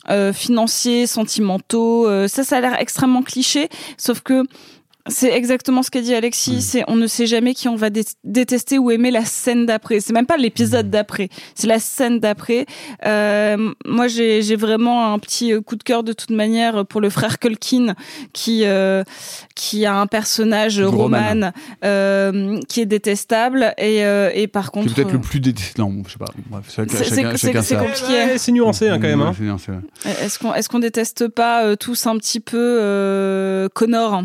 euh, 0.09 0.33
financiers, 0.33 1.05
sentimentaux. 1.05 2.07
Euh, 2.07 2.27
ça, 2.27 2.43
ça 2.43 2.57
a 2.57 2.61
l'air 2.61 2.75
extrêmement 2.79 3.21
cliché, 3.21 3.69
sauf 3.97 4.21
que 4.21 4.43
c'est 5.07 5.31
exactement 5.31 5.83
ce 5.83 5.91
qu'a 5.91 6.01
dit 6.01 6.13
Alexis. 6.15 6.61
C'est 6.61 6.83
on 6.87 6.95
ne 6.95 7.07
sait 7.07 7.25
jamais 7.27 7.53
qui 7.53 7.67
on 7.67 7.75
va 7.75 7.89
dé- 7.89 8.03
détester 8.23 8.77
ou 8.79 8.89
aimer 8.91 9.11
la 9.11 9.23
scène 9.25 9.65
d'après. 9.65 9.99
C'est 9.99 10.13
même 10.13 10.25
pas 10.25 10.37
l'épisode 10.37 10.89
d'après, 10.89 11.29
c'est 11.53 11.67
la 11.67 11.79
scène 11.79 12.19
d'après. 12.19 12.65
Euh, 13.05 13.71
moi, 13.85 14.07
j'ai 14.07 14.41
j'ai 14.41 14.55
vraiment 14.55 15.13
un 15.13 15.19
petit 15.19 15.53
euh, 15.53 15.61
coup 15.61 15.75
de 15.75 15.83
cœur 15.83 16.03
de 16.03 16.13
toute 16.13 16.31
manière 16.31 16.85
pour 16.85 17.01
le 17.01 17.09
frère 17.09 17.39
Culkin 17.39 17.93
qui 18.33 18.61
euh, 18.65 19.03
qui 19.55 19.85
a 19.85 19.95
un 19.95 20.07
personnage 20.07 20.79
Roman. 20.81 21.51
Euh, 21.83 22.59
qui 22.67 22.81
est 22.81 22.85
détestable 22.85 23.73
et 23.77 24.03
euh, 24.05 24.29
et 24.33 24.47
par 24.47 24.65
C'est 24.65 24.71
contre 24.71 24.93
peut-être 24.95 25.11
le 25.11 25.21
plus 25.21 25.39
détesté. 25.39 25.81
Non, 25.81 25.93
je 26.07 26.11
sais 26.13 26.17
pas. 26.17 26.25
C'est- 26.63 27.75
compliqué. 27.75 28.07
Ouais, 28.13 28.37
c'est 28.37 28.51
nuancé 28.51 28.87
hein, 28.89 28.99
quand 28.99 29.07
même. 29.07 29.21
Hein. 29.21 29.33
Est-ce 30.23 30.39
qu'on 30.39 30.53
est-ce 30.53 30.69
qu'on 30.69 30.79
déteste 30.79 31.27
pas 31.27 31.63
euh, 31.65 31.75
tous 31.75 32.07
un 32.07 32.17
petit 32.17 32.39
peu 32.39 32.57
euh, 32.81 33.67
Connor? 33.73 34.23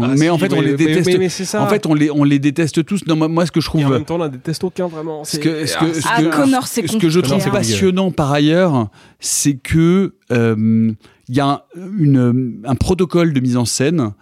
Ah, 0.00 0.08
mais 0.10 0.16
si, 0.26 0.30
en 0.30 0.38
fait, 0.38 0.52
on 0.52 0.60
les 0.60 0.74
déteste. 0.74 1.06
mais- 1.06 1.18
mais 1.18 1.28
c'est 1.28 1.44
ça. 1.44 1.62
En 1.62 1.66
fait, 1.68 1.86
on 1.86 1.94
les, 1.94 2.10
on 2.10 2.24
les 2.24 2.38
déteste 2.38 2.84
tous. 2.84 3.04
Non, 3.06 3.16
moi, 3.28 3.46
ce 3.46 3.50
que 3.52 3.60
je 3.60 3.66
trouve. 3.66 3.80
Et 3.80 3.84
en 3.84 3.90
même 3.90 4.04
temps, 4.04 4.14
on 4.16 4.18
n'en 4.18 4.28
déteste 4.28 4.62
aucun 4.64 4.86
vraiment. 4.86 5.24
Ce 5.24 5.32
C'est- 5.32 5.40
que, 5.40 5.66
ce 5.66 5.76
que, 5.76 5.92
ce 5.92 6.06
Ah, 6.10 6.22
que- 6.22 6.28
Connor, 6.28 6.66
c'est 6.66 6.86
ce 6.86 6.96
que 6.96 7.08
je 7.08 7.20
trouve 7.20 7.44
passionnant 7.50 8.10
par 8.10 8.30
ailleurs, 8.32 8.88
c'est 9.20 9.54
que 9.54 10.14
euh, 10.30 10.92
il 11.28 11.34
y 11.34 11.40
a 11.40 11.46
un, 11.48 11.60
une- 11.98 12.60
un 12.64 12.74
protocole 12.74 13.32
de 13.32 13.40
mise 13.40 13.56
en 13.56 13.64
scène 13.64 14.12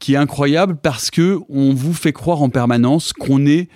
qui 0.00 0.14
est 0.14 0.16
incroyable 0.16 0.76
parce 0.80 1.10
que 1.10 1.38
on 1.48 1.74
vous 1.74 1.92
fait 1.92 2.12
croire 2.12 2.40
en 2.42 2.48
permanence 2.50 3.12
qu'on 3.12 3.44
est 3.46 3.68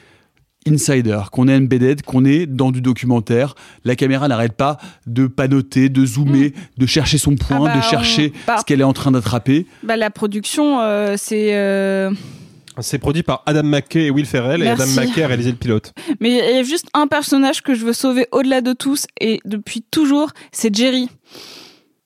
insider, 0.66 1.18
qu'on 1.32 1.48
est 1.48 1.56
embedded, 1.56 2.02
qu'on 2.02 2.24
est 2.24 2.46
dans 2.46 2.70
du 2.70 2.80
documentaire. 2.80 3.54
La 3.84 3.96
caméra 3.96 4.28
n'arrête 4.28 4.52
pas 4.52 4.78
de 5.06 5.26
panoter, 5.26 5.88
de 5.88 6.04
zoomer, 6.06 6.52
de 6.78 6.86
chercher 6.86 7.18
son 7.18 7.36
point, 7.36 7.58
Ah 7.68 7.74
bah, 7.74 7.76
de 7.78 7.82
chercher 7.82 8.32
on- 8.34 8.38
bah- 8.46 8.56
ce 8.58 8.64
qu'elle 8.64 8.80
est 8.80 8.84
en 8.84 8.92
train 8.92 9.10
d'attraper. 9.10 9.66
Bah, 9.82 9.96
la 9.96 10.10
production, 10.10 10.80
euh, 10.80 11.14
c'est. 11.18 11.54
euh, 11.54 12.10
C'est 12.80 12.98
produit 12.98 13.22
par 13.22 13.42
Adam 13.44 13.64
McKay 13.64 14.06
et 14.06 14.10
Will 14.10 14.24
Ferrell, 14.24 14.62
et 14.62 14.68
Adam. 14.68 14.86
McKay 14.96 15.22
a 15.24 15.26
réalisé 15.26 15.50
le 15.50 15.56
pilote. 15.56 15.92
Mais 16.20 16.30
il 16.30 16.56
y 16.56 16.58
a 16.58 16.62
juste 16.62 16.86
un 16.94 17.06
personnage 17.06 17.60
que 17.62 17.74
je 17.74 17.84
veux 17.84 17.92
sauver 17.92 18.26
au-delà 18.32 18.60
de 18.62 18.72
tous, 18.72 19.06
et 19.20 19.40
depuis 19.44 19.82
toujours, 19.90 20.30
c'est 20.52 20.74
Jerry, 20.74 21.08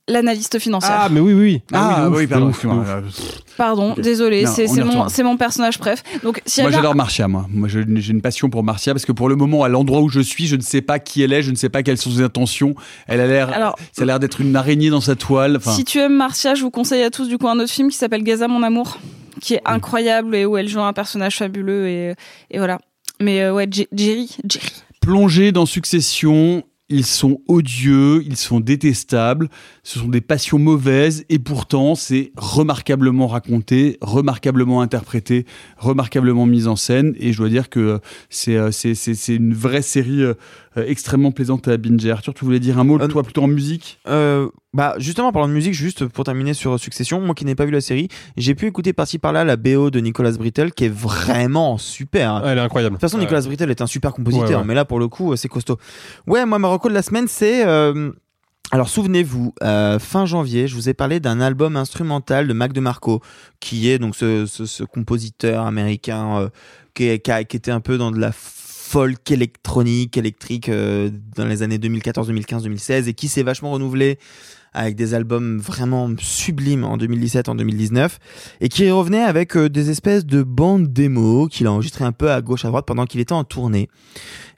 l'analyste 0.09 0.59
financier. 0.59 0.91
Ah, 0.93 1.09
mais 1.11 1.21
oui, 1.21 1.33
oui. 1.33 1.63
Ah, 1.73 2.09
ouf, 2.09 2.17
oui, 2.17 2.27
pardon. 2.27 2.49
ouf, 2.49 2.65
de 2.65 2.69
ouf. 2.69 3.43
Pardon, 3.57 3.95
désolé, 3.97 4.47
c'est 4.47 4.67
mon, 4.85 5.07
mon 5.25 5.37
personnage 5.37 5.79
préf. 5.79 6.03
Donc, 6.23 6.41
Moi 6.61 6.71
j'adore 6.71 6.95
Marcia, 6.95 7.27
moi. 7.29 7.47
Moi 7.51 7.69
j'ai 7.69 7.81
une 7.83 8.21
passion 8.23 8.49
pour 8.51 8.63
Marcia 8.63 8.93
parce 8.95 9.05
que 9.05 9.13
pour 9.13 9.29
le 9.29 9.37
moment, 9.37 9.65
à 9.65 9.69
l'endroit 9.69 10.01
où 10.01 10.09
je 10.09 10.21
suis, 10.21 10.47
je 10.47 10.57
ne 10.57 10.61
sais 10.63 10.83
pas 10.83 10.99
qui 10.99 11.23
elle 11.23 11.33
est, 11.33 11.43
je 11.43 11.51
ne 11.51 11.57
sais 11.57 11.69
pas 11.69 11.83
quelles 11.83 11.99
sont 11.99 12.11
ses 12.11 12.23
intentions. 12.23 12.75
Elle 13.09 13.21
a 13.21 13.27
l'air, 13.27 13.51
Alors- 13.53 13.77
ça 13.93 14.03
a 14.03 14.05
l'air 14.05 14.21
d'être 14.21 14.41
une 14.41 14.55
araignée 14.55 14.91
dans 14.91 15.01
sa 15.01 15.17
toile. 15.17 15.59
Si 15.63 15.85
tu 15.85 15.99
aimes 15.99 16.17
Marcia, 16.17 16.55
je 16.55 16.63
vous 16.63 16.71
conseille 16.71 17.03
à 17.03 17.11
tous 17.11 17.27
du 17.29 17.39
coup 17.39 17.49
un 17.49 17.59
autre 17.59 17.73
film 17.73 17.91
qui 17.91 17.97
s'appelle 17.97 18.23
Gaza 18.23 18.47
mon 18.49 18.63
amour, 18.63 18.99
qui 19.41 19.55
est 19.55 19.63
incroyable 19.65 20.37
et 20.37 20.47
où 20.47 20.57
elle 20.57 20.69
joue 20.69 20.81
un 20.81 20.93
personnage 20.93 21.37
fabuleux 21.39 21.89
et, 21.89 22.15
et 22.51 22.59
voilà. 22.59 22.79
Mais 23.21 23.43
euh, 23.43 23.53
ouais, 23.55 23.67
Jerry, 23.93 24.37
Jerry. 24.47 24.67
plongés 25.01 25.51
dans 25.51 25.65
Succession, 25.67 26.63
ils 26.89 27.07
sont 27.07 27.41
odieux, 27.49 28.23
ils 28.27 28.37
sont 28.37 28.61
détestables, 28.61 29.49
ce 29.89 30.01
sont 30.01 30.09
des 30.09 30.21
passions 30.21 30.59
mauvaises 30.59 31.25
et 31.29 31.39
pourtant 31.39 31.95
c'est 31.95 32.33
remarquablement 32.37 33.29
raconté, 33.29 33.99
remarquablement 34.01 34.81
interprété, 34.81 35.47
remarquablement 35.77 36.45
mis 36.45 36.67
en 36.67 36.75
scène 36.75 37.15
et 37.21 37.33
je 37.33 37.39
dois 37.39 37.49
dire 37.49 37.69
que 37.71 37.79
euh, 37.79 37.99
c'est 38.29 38.57
euh, 38.57 38.73
c'est 38.73 38.97
c'est 38.97 39.15
c'est 39.15 39.37
une 39.37 39.55
vraie 39.55 39.83
série 39.83 40.25
euh, 40.25 40.35
extrêmement 40.77 41.31
plaisante 41.31 41.69
à 41.69 41.77
binger. 41.77 42.11
Arthur, 42.11 42.35
tu 42.35 42.45
voulais 42.45 42.59
dire 42.59 42.81
un 42.81 42.85
mot, 42.85 43.01
Euh, 43.01 43.07
toi 43.07 43.23
plutôt 43.23 43.43
en 43.45 43.47
musique? 43.47 44.01
Euh, 44.09 44.49
bah 44.75 44.97
justement 44.99 45.29
en 45.29 45.33
parlant 45.33 45.47
de 45.49 45.53
musique, 45.55 45.73
juste 45.73 46.05
pour 46.07 46.25
terminer 46.25 46.53
sur 46.53 46.81
Succession, 46.81 47.21
moi 47.21 47.37
qui 47.37 47.45
n'ai 47.45 47.55
pas 47.55 47.65
vu 47.65 47.71
la 47.71 47.81
série, 47.81 48.09
j'ai 48.37 48.57
pu 48.57 48.67
écouter 48.67 48.93
par-ci 48.93 49.19
par-là 49.21 49.45
la 49.45 49.57
BO 49.57 49.91
de 49.91 50.01
Nicolas 50.01 50.33
Brittle 50.33 50.73
qui 50.73 50.87
est 50.87 50.93
vraiment 50.93 51.79
super. 51.79 52.43
Elle 52.45 52.59
est 52.59 52.61
incroyable. 52.61 52.97
De 52.97 53.01
toute 53.01 53.09
façon. 53.09 53.19
Nicolas 53.19 53.43
Brittle 53.43 53.71
est 53.71 53.81
un 53.81 53.87
super 53.87 54.13
compositeur, 54.13 54.49
Ouais, 54.49 54.57
ouais. 54.57 54.65
mais 54.65 54.75
là 54.75 54.85
pour 54.85 54.99
le 54.99 55.07
coup, 55.07 55.37
c'est 55.37 55.49
costaud. 55.49 55.79
Ouais, 56.27 56.45
moi 56.45 56.59
ma 56.59 56.67
reco 56.67 56.89
de 56.89 56.95
la 56.95 57.03
semaine, 57.03 57.27
c'est 57.29 57.65
euh, 57.65 58.11
alors 58.73 58.89
souvenez-vous, 58.89 59.55
euh, 59.63 59.99
fin 59.99 60.27
janvier, 60.27 60.67
je 60.67 60.75
vous 60.75 60.89
ai 60.89 60.95
parlé 60.95 61.21
d'un 61.21 61.41
album 61.41 61.77
instrumental 61.77 62.49
de 62.49 62.53
Mac 62.53 62.73
DeMarco, 62.73 63.23
qui 63.61 63.89
est 63.89 63.99
donc 63.99 64.17
ce, 64.17 64.45
ce, 64.47 64.67
ce 64.67 64.83
compositeur 64.83 65.65
américain 65.67 66.41
euh, 66.41 66.49
qui, 66.95 67.19
qui, 67.21 67.31
a- 67.31 67.45
qui 67.45 67.57
était 67.57 67.71
un 67.71 67.81
peu 67.81 67.97
dans 67.97 68.11
de 68.11 68.19
la 68.19 68.33
folk 68.33 69.31
électronique, 69.31 70.17
électrique 70.17 70.69
euh, 70.69 71.11
dans 71.37 71.47
les 71.47 71.63
années 71.63 71.79
2014, 71.79 72.27
2015, 72.27 72.65
2016 72.65 73.09
et 73.09 73.15
qui 73.15 73.29
s'est 73.29 73.43
vachement 73.45 73.71
renouvelé 73.71 74.19
avec 74.75 74.95
des 74.97 75.15
albums 75.15 75.59
vraiment 75.59 76.11
sublimes 76.19 76.85
en 76.85 76.97
2017, 76.97 77.49
en 77.49 77.55
2019 77.55 78.19
et 78.61 78.69
qui 78.69 78.91
revenait 78.91 79.23
avec 79.23 79.57
euh, 79.57 79.69
des 79.69 79.91
espèces 79.91 80.27
de 80.27 80.43
bandes 80.43 80.93
démos 80.93 81.49
qu'il 81.51 81.67
a 81.69 81.73
enregistrées 81.73 82.05
un 82.05 82.13
peu 82.13 82.31
à 82.33 82.43
gauche 82.43 82.65
à 82.65 82.69
droite 82.69 82.85
pendant 82.87 83.07
qu'il 83.07 83.21
était 83.21 83.33
en 83.33 83.45
tournée. 83.45 83.89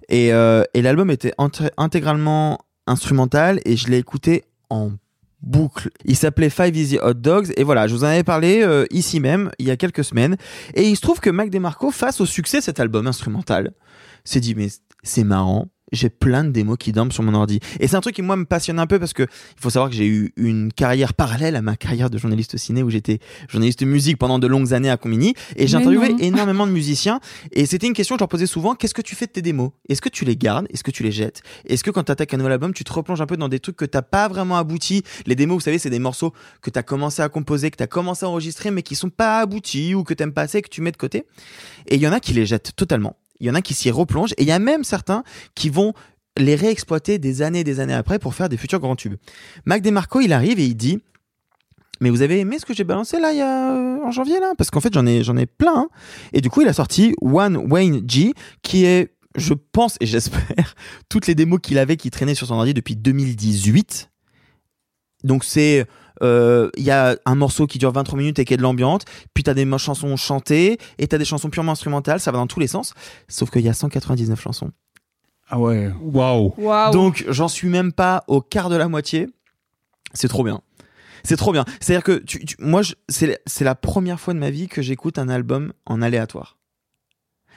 Et, 0.08 0.32
euh, 0.32 0.64
et 0.72 0.80
l'album 0.82 1.10
était 1.10 1.32
intégralement 1.76 2.58
instrumental 2.88 3.60
et 3.64 3.76
je 3.76 3.88
l'ai 3.88 3.98
écouté 3.98 4.44
en 4.70 4.92
boucle. 5.40 5.90
Il 6.04 6.16
s'appelait 6.16 6.50
Five 6.50 6.76
Easy 6.76 6.98
Hot 7.00 7.14
Dogs 7.14 7.52
et 7.56 7.64
voilà, 7.64 7.86
je 7.86 7.94
vous 7.94 8.04
en 8.04 8.08
avais 8.08 8.24
parlé 8.24 8.62
euh, 8.62 8.86
ici 8.90 9.20
même 9.20 9.50
il 9.58 9.66
y 9.66 9.70
a 9.70 9.76
quelques 9.76 10.04
semaines 10.04 10.36
et 10.74 10.88
il 10.88 10.96
se 10.96 11.00
trouve 11.00 11.20
que 11.20 11.30
Mac 11.30 11.50
DeMarco 11.50 11.90
face 11.90 12.20
au 12.20 12.26
succès 12.26 12.58
de 12.58 12.64
cet 12.64 12.80
album 12.80 13.06
instrumental 13.06 13.72
s'est 14.24 14.40
dit 14.40 14.54
mais 14.54 14.68
c'est 15.02 15.24
marrant 15.24 15.68
j'ai 15.92 16.10
plein 16.10 16.44
de 16.44 16.50
démos 16.50 16.76
qui 16.78 16.92
dorment 16.92 17.12
sur 17.12 17.22
mon 17.22 17.34
ordi. 17.34 17.60
Et 17.80 17.88
c'est 17.88 17.96
un 17.96 18.00
truc 18.00 18.14
qui, 18.14 18.22
moi, 18.22 18.36
me 18.36 18.44
passionne 18.44 18.78
un 18.78 18.86
peu 18.86 18.98
parce 18.98 19.12
que 19.12 19.22
il 19.22 19.60
faut 19.60 19.70
savoir 19.70 19.90
que 19.90 19.96
j'ai 19.96 20.06
eu 20.06 20.32
une 20.36 20.72
carrière 20.72 21.14
parallèle 21.14 21.56
à 21.56 21.62
ma 21.62 21.76
carrière 21.76 22.10
de 22.10 22.18
journaliste 22.18 22.56
ciné 22.56 22.82
où 22.82 22.90
j'étais 22.90 23.18
journaliste 23.48 23.82
musique 23.82 24.18
pendant 24.18 24.38
de 24.38 24.46
longues 24.46 24.72
années 24.72 24.90
à 24.90 24.96
Combini 24.96 25.34
et 25.56 25.66
j'ai 25.66 25.76
interviewé 25.76 26.10
non. 26.10 26.18
énormément 26.18 26.66
de 26.66 26.72
musiciens 26.78 27.20
et 27.52 27.66
c'était 27.66 27.86
une 27.86 27.92
question 27.92 28.16
que 28.16 28.18
je 28.18 28.22
leur 28.22 28.28
posais 28.28 28.46
souvent 28.46 28.74
qu'est-ce 28.74 28.94
que 28.94 29.02
tu 29.02 29.14
fais 29.14 29.26
de 29.26 29.32
tes 29.32 29.42
démos? 29.42 29.70
Est-ce 29.88 30.00
que 30.00 30.08
tu 30.08 30.24
les 30.24 30.36
gardes? 30.36 30.66
Est-ce 30.70 30.84
que 30.84 30.90
tu 30.90 31.02
les 31.02 31.12
jettes? 31.12 31.42
Est-ce 31.66 31.84
que 31.84 31.90
quand 31.90 32.04
tu 32.04 32.12
attaques 32.12 32.32
un 32.34 32.38
nouvel 32.38 32.52
album, 32.52 32.72
tu 32.74 32.84
te 32.84 32.92
replonges 32.92 33.20
un 33.20 33.26
peu 33.26 33.36
dans 33.36 33.48
des 33.48 33.60
trucs 33.60 33.76
que 33.76 33.84
t'as 33.84 34.02
pas 34.02 34.28
vraiment 34.28 34.56
abouti 34.56 35.02
Les 35.26 35.34
démos, 35.34 35.56
vous 35.56 35.60
savez, 35.60 35.78
c'est 35.78 35.90
des 35.90 35.98
morceaux 35.98 36.32
que 36.62 36.70
tu 36.70 36.78
as 36.78 36.82
commencé 36.82 37.22
à 37.22 37.28
composer, 37.28 37.70
que 37.70 37.76
tu 37.76 37.82
as 37.82 37.88
commencé 37.88 38.24
à 38.24 38.28
enregistrer 38.28 38.70
mais 38.70 38.82
qui 38.82 38.94
sont 38.94 39.10
pas 39.10 39.40
aboutis 39.40 39.94
ou 39.94 40.04
que 40.04 40.14
t'aimes 40.14 40.32
pas 40.32 40.42
assez, 40.42 40.62
que 40.62 40.68
tu 40.68 40.80
mets 40.80 40.92
de 40.92 40.96
côté. 40.96 41.24
Et 41.86 41.96
il 41.96 42.00
y 42.00 42.08
en 42.08 42.12
a 42.12 42.20
qui 42.20 42.32
les 42.32 42.46
jettent 42.46 42.72
totalement. 42.76 43.16
Il 43.40 43.46
y 43.46 43.50
en 43.50 43.54
a 43.54 43.62
qui 43.62 43.74
s'y 43.74 43.90
replongent 43.90 44.32
et 44.36 44.42
il 44.42 44.48
y 44.48 44.52
a 44.52 44.58
même 44.58 44.84
certains 44.84 45.22
qui 45.54 45.70
vont 45.70 45.92
les 46.36 46.54
réexploiter 46.54 47.18
des 47.18 47.42
années 47.42 47.60
et 47.60 47.64
des 47.64 47.80
années 47.80 47.94
après 47.94 48.18
pour 48.18 48.34
faire 48.34 48.48
des 48.48 48.56
futurs 48.56 48.80
grands 48.80 48.96
tubes. 48.96 49.16
Mac 49.64 49.82
DeMarco, 49.82 50.20
il 50.20 50.32
arrive 50.32 50.60
et 50.60 50.66
il 50.66 50.76
dit 50.76 51.00
mais 52.00 52.10
vous 52.10 52.22
avez 52.22 52.38
aimé 52.38 52.58
ce 52.60 52.64
que 52.64 52.74
j'ai 52.74 52.84
balancé 52.84 53.18
là 53.18 53.30
euh, 53.30 54.04
en 54.04 54.12
janvier 54.12 54.38
là? 54.38 54.52
Parce 54.56 54.70
qu'en 54.70 54.80
fait 54.80 54.94
j'en 54.94 55.06
ai 55.06 55.20
ai 55.20 55.46
plein. 55.46 55.88
Et 56.32 56.40
du 56.40 56.48
coup 56.48 56.60
il 56.62 56.68
a 56.68 56.72
sorti 56.72 57.14
One 57.20 57.56
Wayne 57.56 58.08
G 58.08 58.34
qui 58.62 58.84
est 58.84 59.14
je 59.34 59.54
pense 59.54 59.96
et 60.00 60.06
j'espère 60.06 60.74
toutes 61.08 61.26
les 61.26 61.34
démos 61.34 61.60
qu'il 61.60 61.78
avait 61.78 61.96
qui 61.96 62.10
traînaient 62.10 62.34
sur 62.34 62.46
son 62.46 62.54
ordi 62.54 62.74
depuis 62.74 62.96
2018 62.96 64.10
donc 65.24 65.44
c'est 65.44 65.86
il 66.22 66.82
y 66.82 66.90
a 66.90 67.16
un 67.24 67.34
morceau 67.34 67.66
qui 67.66 67.78
dure 67.78 67.92
23 67.92 68.18
minutes 68.18 68.38
et 68.38 68.44
qui 68.44 68.54
est 68.54 68.56
de 68.56 68.62
l'ambiance, 68.62 69.02
puis 69.34 69.44
t'as 69.44 69.54
des 69.54 69.66
chansons 69.78 70.16
chantées 70.16 70.78
et 70.98 71.06
t'as 71.08 71.18
des 71.18 71.24
chansons 71.24 71.50
purement 71.50 71.72
instrumentales, 71.72 72.20
ça 72.20 72.30
va 72.32 72.38
dans 72.38 72.46
tous 72.46 72.60
les 72.60 72.66
sens, 72.66 72.94
sauf 73.28 73.50
qu'il 73.50 73.62
y 73.62 73.68
a 73.68 73.72
199 73.74 74.40
chansons. 74.40 74.70
Ah 75.50 75.58
ouais. 75.58 75.90
Waouh. 76.02 76.52
Waouh. 76.58 76.92
Donc 76.92 77.24
j'en 77.28 77.48
suis 77.48 77.68
même 77.68 77.92
pas 77.92 78.22
au 78.26 78.40
quart 78.42 78.68
de 78.68 78.76
la 78.76 78.88
moitié. 78.88 79.28
C'est 80.12 80.28
trop 80.28 80.44
bien. 80.44 80.60
C'est 81.24 81.36
trop 81.36 81.52
bien. 81.52 81.64
C'est-à-dire 81.80 82.04
que 82.04 82.18
tu, 82.18 82.44
tu- 82.44 82.56
moi, 82.58 82.82
c'est 83.08 83.38
la 83.64 83.74
première 83.74 84.20
fois 84.20 84.34
de 84.34 84.38
ma 84.38 84.50
vie 84.50 84.68
que 84.68 84.82
j'écoute 84.82 85.18
un 85.18 85.28
album 85.30 85.72
en 85.86 86.02
aléatoire. 86.02 86.57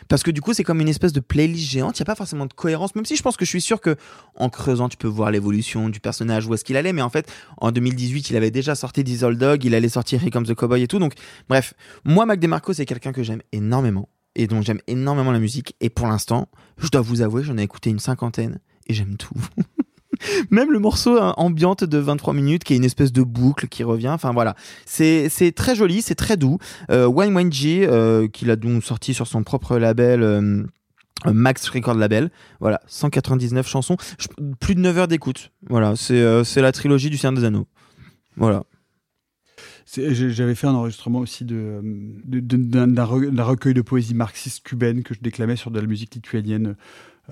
Parce 0.08 0.24
que 0.24 0.32
du 0.32 0.42
coup, 0.42 0.54
c'est 0.54 0.64
comme 0.64 0.82
une 0.82 0.88
espèce 0.88 1.14
de 1.14 1.20
playlist 1.20 1.70
géante. 1.70 2.00
Il 2.00 2.02
n'y 2.02 2.06
a 2.06 2.06
pas 2.06 2.16
forcément 2.16 2.46
de 2.46 2.54
cohérence, 2.54 2.96
même 2.96 3.06
si 3.06 3.16
je 3.16 3.22
pense 3.22 3.38
que 3.38 3.46
je 3.46 3.50
suis 3.50 3.62
sûr 3.62 3.82
que 3.82 3.96
en 4.36 4.50
creusant, 4.50 4.90
tu 4.90 4.98
peux 4.98 5.08
voir 5.08 5.32
l'évolution 5.32 5.90
du 5.90 6.00
personnage, 6.00 6.48
où 6.48 6.54
est-ce 6.54 6.64
qu'il 6.64 6.78
allait. 6.78 6.94
Mais 6.94 7.02
en 7.02 7.10
fait, 7.10 7.32
en 7.58 7.72
2018, 7.72 8.30
il 8.30 8.36
avait 8.36 8.52
déjà 8.52 8.76
sorti 8.76 9.04
Diesel 9.04 9.38
Dog, 9.38 9.64
il 9.64 9.76
allait 9.76 9.90
sortir 9.90 10.22
Here 10.22 10.32
Comes 10.32 10.46
the 10.46 10.54
Cowboy 10.54 10.82
et 10.84 10.88
tout. 10.88 11.00
Donc, 11.00 11.14
bref, 11.50 11.74
moi, 12.06 12.26
Mac 12.26 12.40
DeMarco, 12.40 12.74
c'est 12.74 12.86
quelqu'un 12.86 13.12
que 13.12 13.24
j'aime 13.24 13.42
énormément 13.52 14.10
et 14.36 14.48
dont 14.48 14.62
j'aime 14.62 14.80
énormément 14.88 15.32
la 15.32 15.40
musique. 15.40 15.76
Et 15.82 15.90
pour 15.90 16.08
l'instant, 16.08 16.50
je 16.78 16.90
dois 16.90 17.02
vous 17.02 17.22
avouer, 17.22 17.44
j'en 17.44 17.58
ai 17.58 17.64
écouté 17.64 17.90
une 17.90 18.00
cinquantaine 18.00 18.60
et 18.88 18.94
j'aime 18.94 19.18
tout. 19.18 19.36
Même 20.52 20.72
le 20.72 20.80
morceau 20.80 21.18
hein, 21.22 21.34
ambiante 21.38 21.84
de 21.84 21.98
23 21.98 22.34
minutes 22.34 22.64
qui 22.64 22.74
est 22.74 22.78
une 22.78 22.84
espèce 22.84 23.12
de 23.12 23.22
boucle 23.24 23.68
qui 23.68 23.84
revient. 23.84 24.10
Enfin 24.10 24.32
voilà, 24.34 24.56
c'est 24.86 25.30
très 25.56 25.76
joli, 25.76 26.02
c'est 26.02 26.16
très 26.16 26.38
doux. 26.38 26.58
Euh, 26.90 27.06
Wine 27.08 27.36
Wine 27.36 27.52
G, 27.52 27.88
euh, 27.88 28.28
qu'il 28.28 28.50
a 28.52 28.56
donc 28.56 28.84
sorti 28.84 29.14
sur 29.14 29.28
son 29.28 29.44
propre 29.44 29.78
label. 29.78 30.22
euh, 30.24 30.64
euh, 31.28 31.34
Max 31.34 31.70
Record 31.70 31.94
Label, 31.96 32.32
voilà, 32.60 32.82
199 32.88 33.68
chansons, 33.68 33.96
plus 34.60 34.74
de 34.74 34.80
9 34.80 34.98
heures 34.98 35.08
d'écoute. 35.08 35.52
Voilà, 35.70 35.96
c'est 35.96 36.16
euh, 36.20 36.44
c'est 36.44 36.64
la 36.64 36.72
trilogie 36.72 37.12
du 37.12 37.18
Seigneur 37.18 37.40
des 37.40 37.46
Anneaux. 37.46 37.68
Voilà. 38.38 38.64
J'avais 39.94 40.56
fait 40.56 40.68
un 40.68 40.74
enregistrement 40.74 41.20
aussi 41.20 41.44
de, 41.44 41.80
de- 41.84 42.40
de- 42.40 42.58
d'un 42.58 42.88
d'un 42.88 43.44
recueil 43.44 43.74
de 43.74 43.82
poésie 43.82 44.14
marxiste 44.16 44.64
cubaine 44.64 45.04
que 45.04 45.14
je 45.14 45.20
déclamais 45.20 45.58
sur 45.58 45.70
de 45.70 45.80
la 45.80 45.86
musique 45.86 46.16
lituanienne 46.16 46.76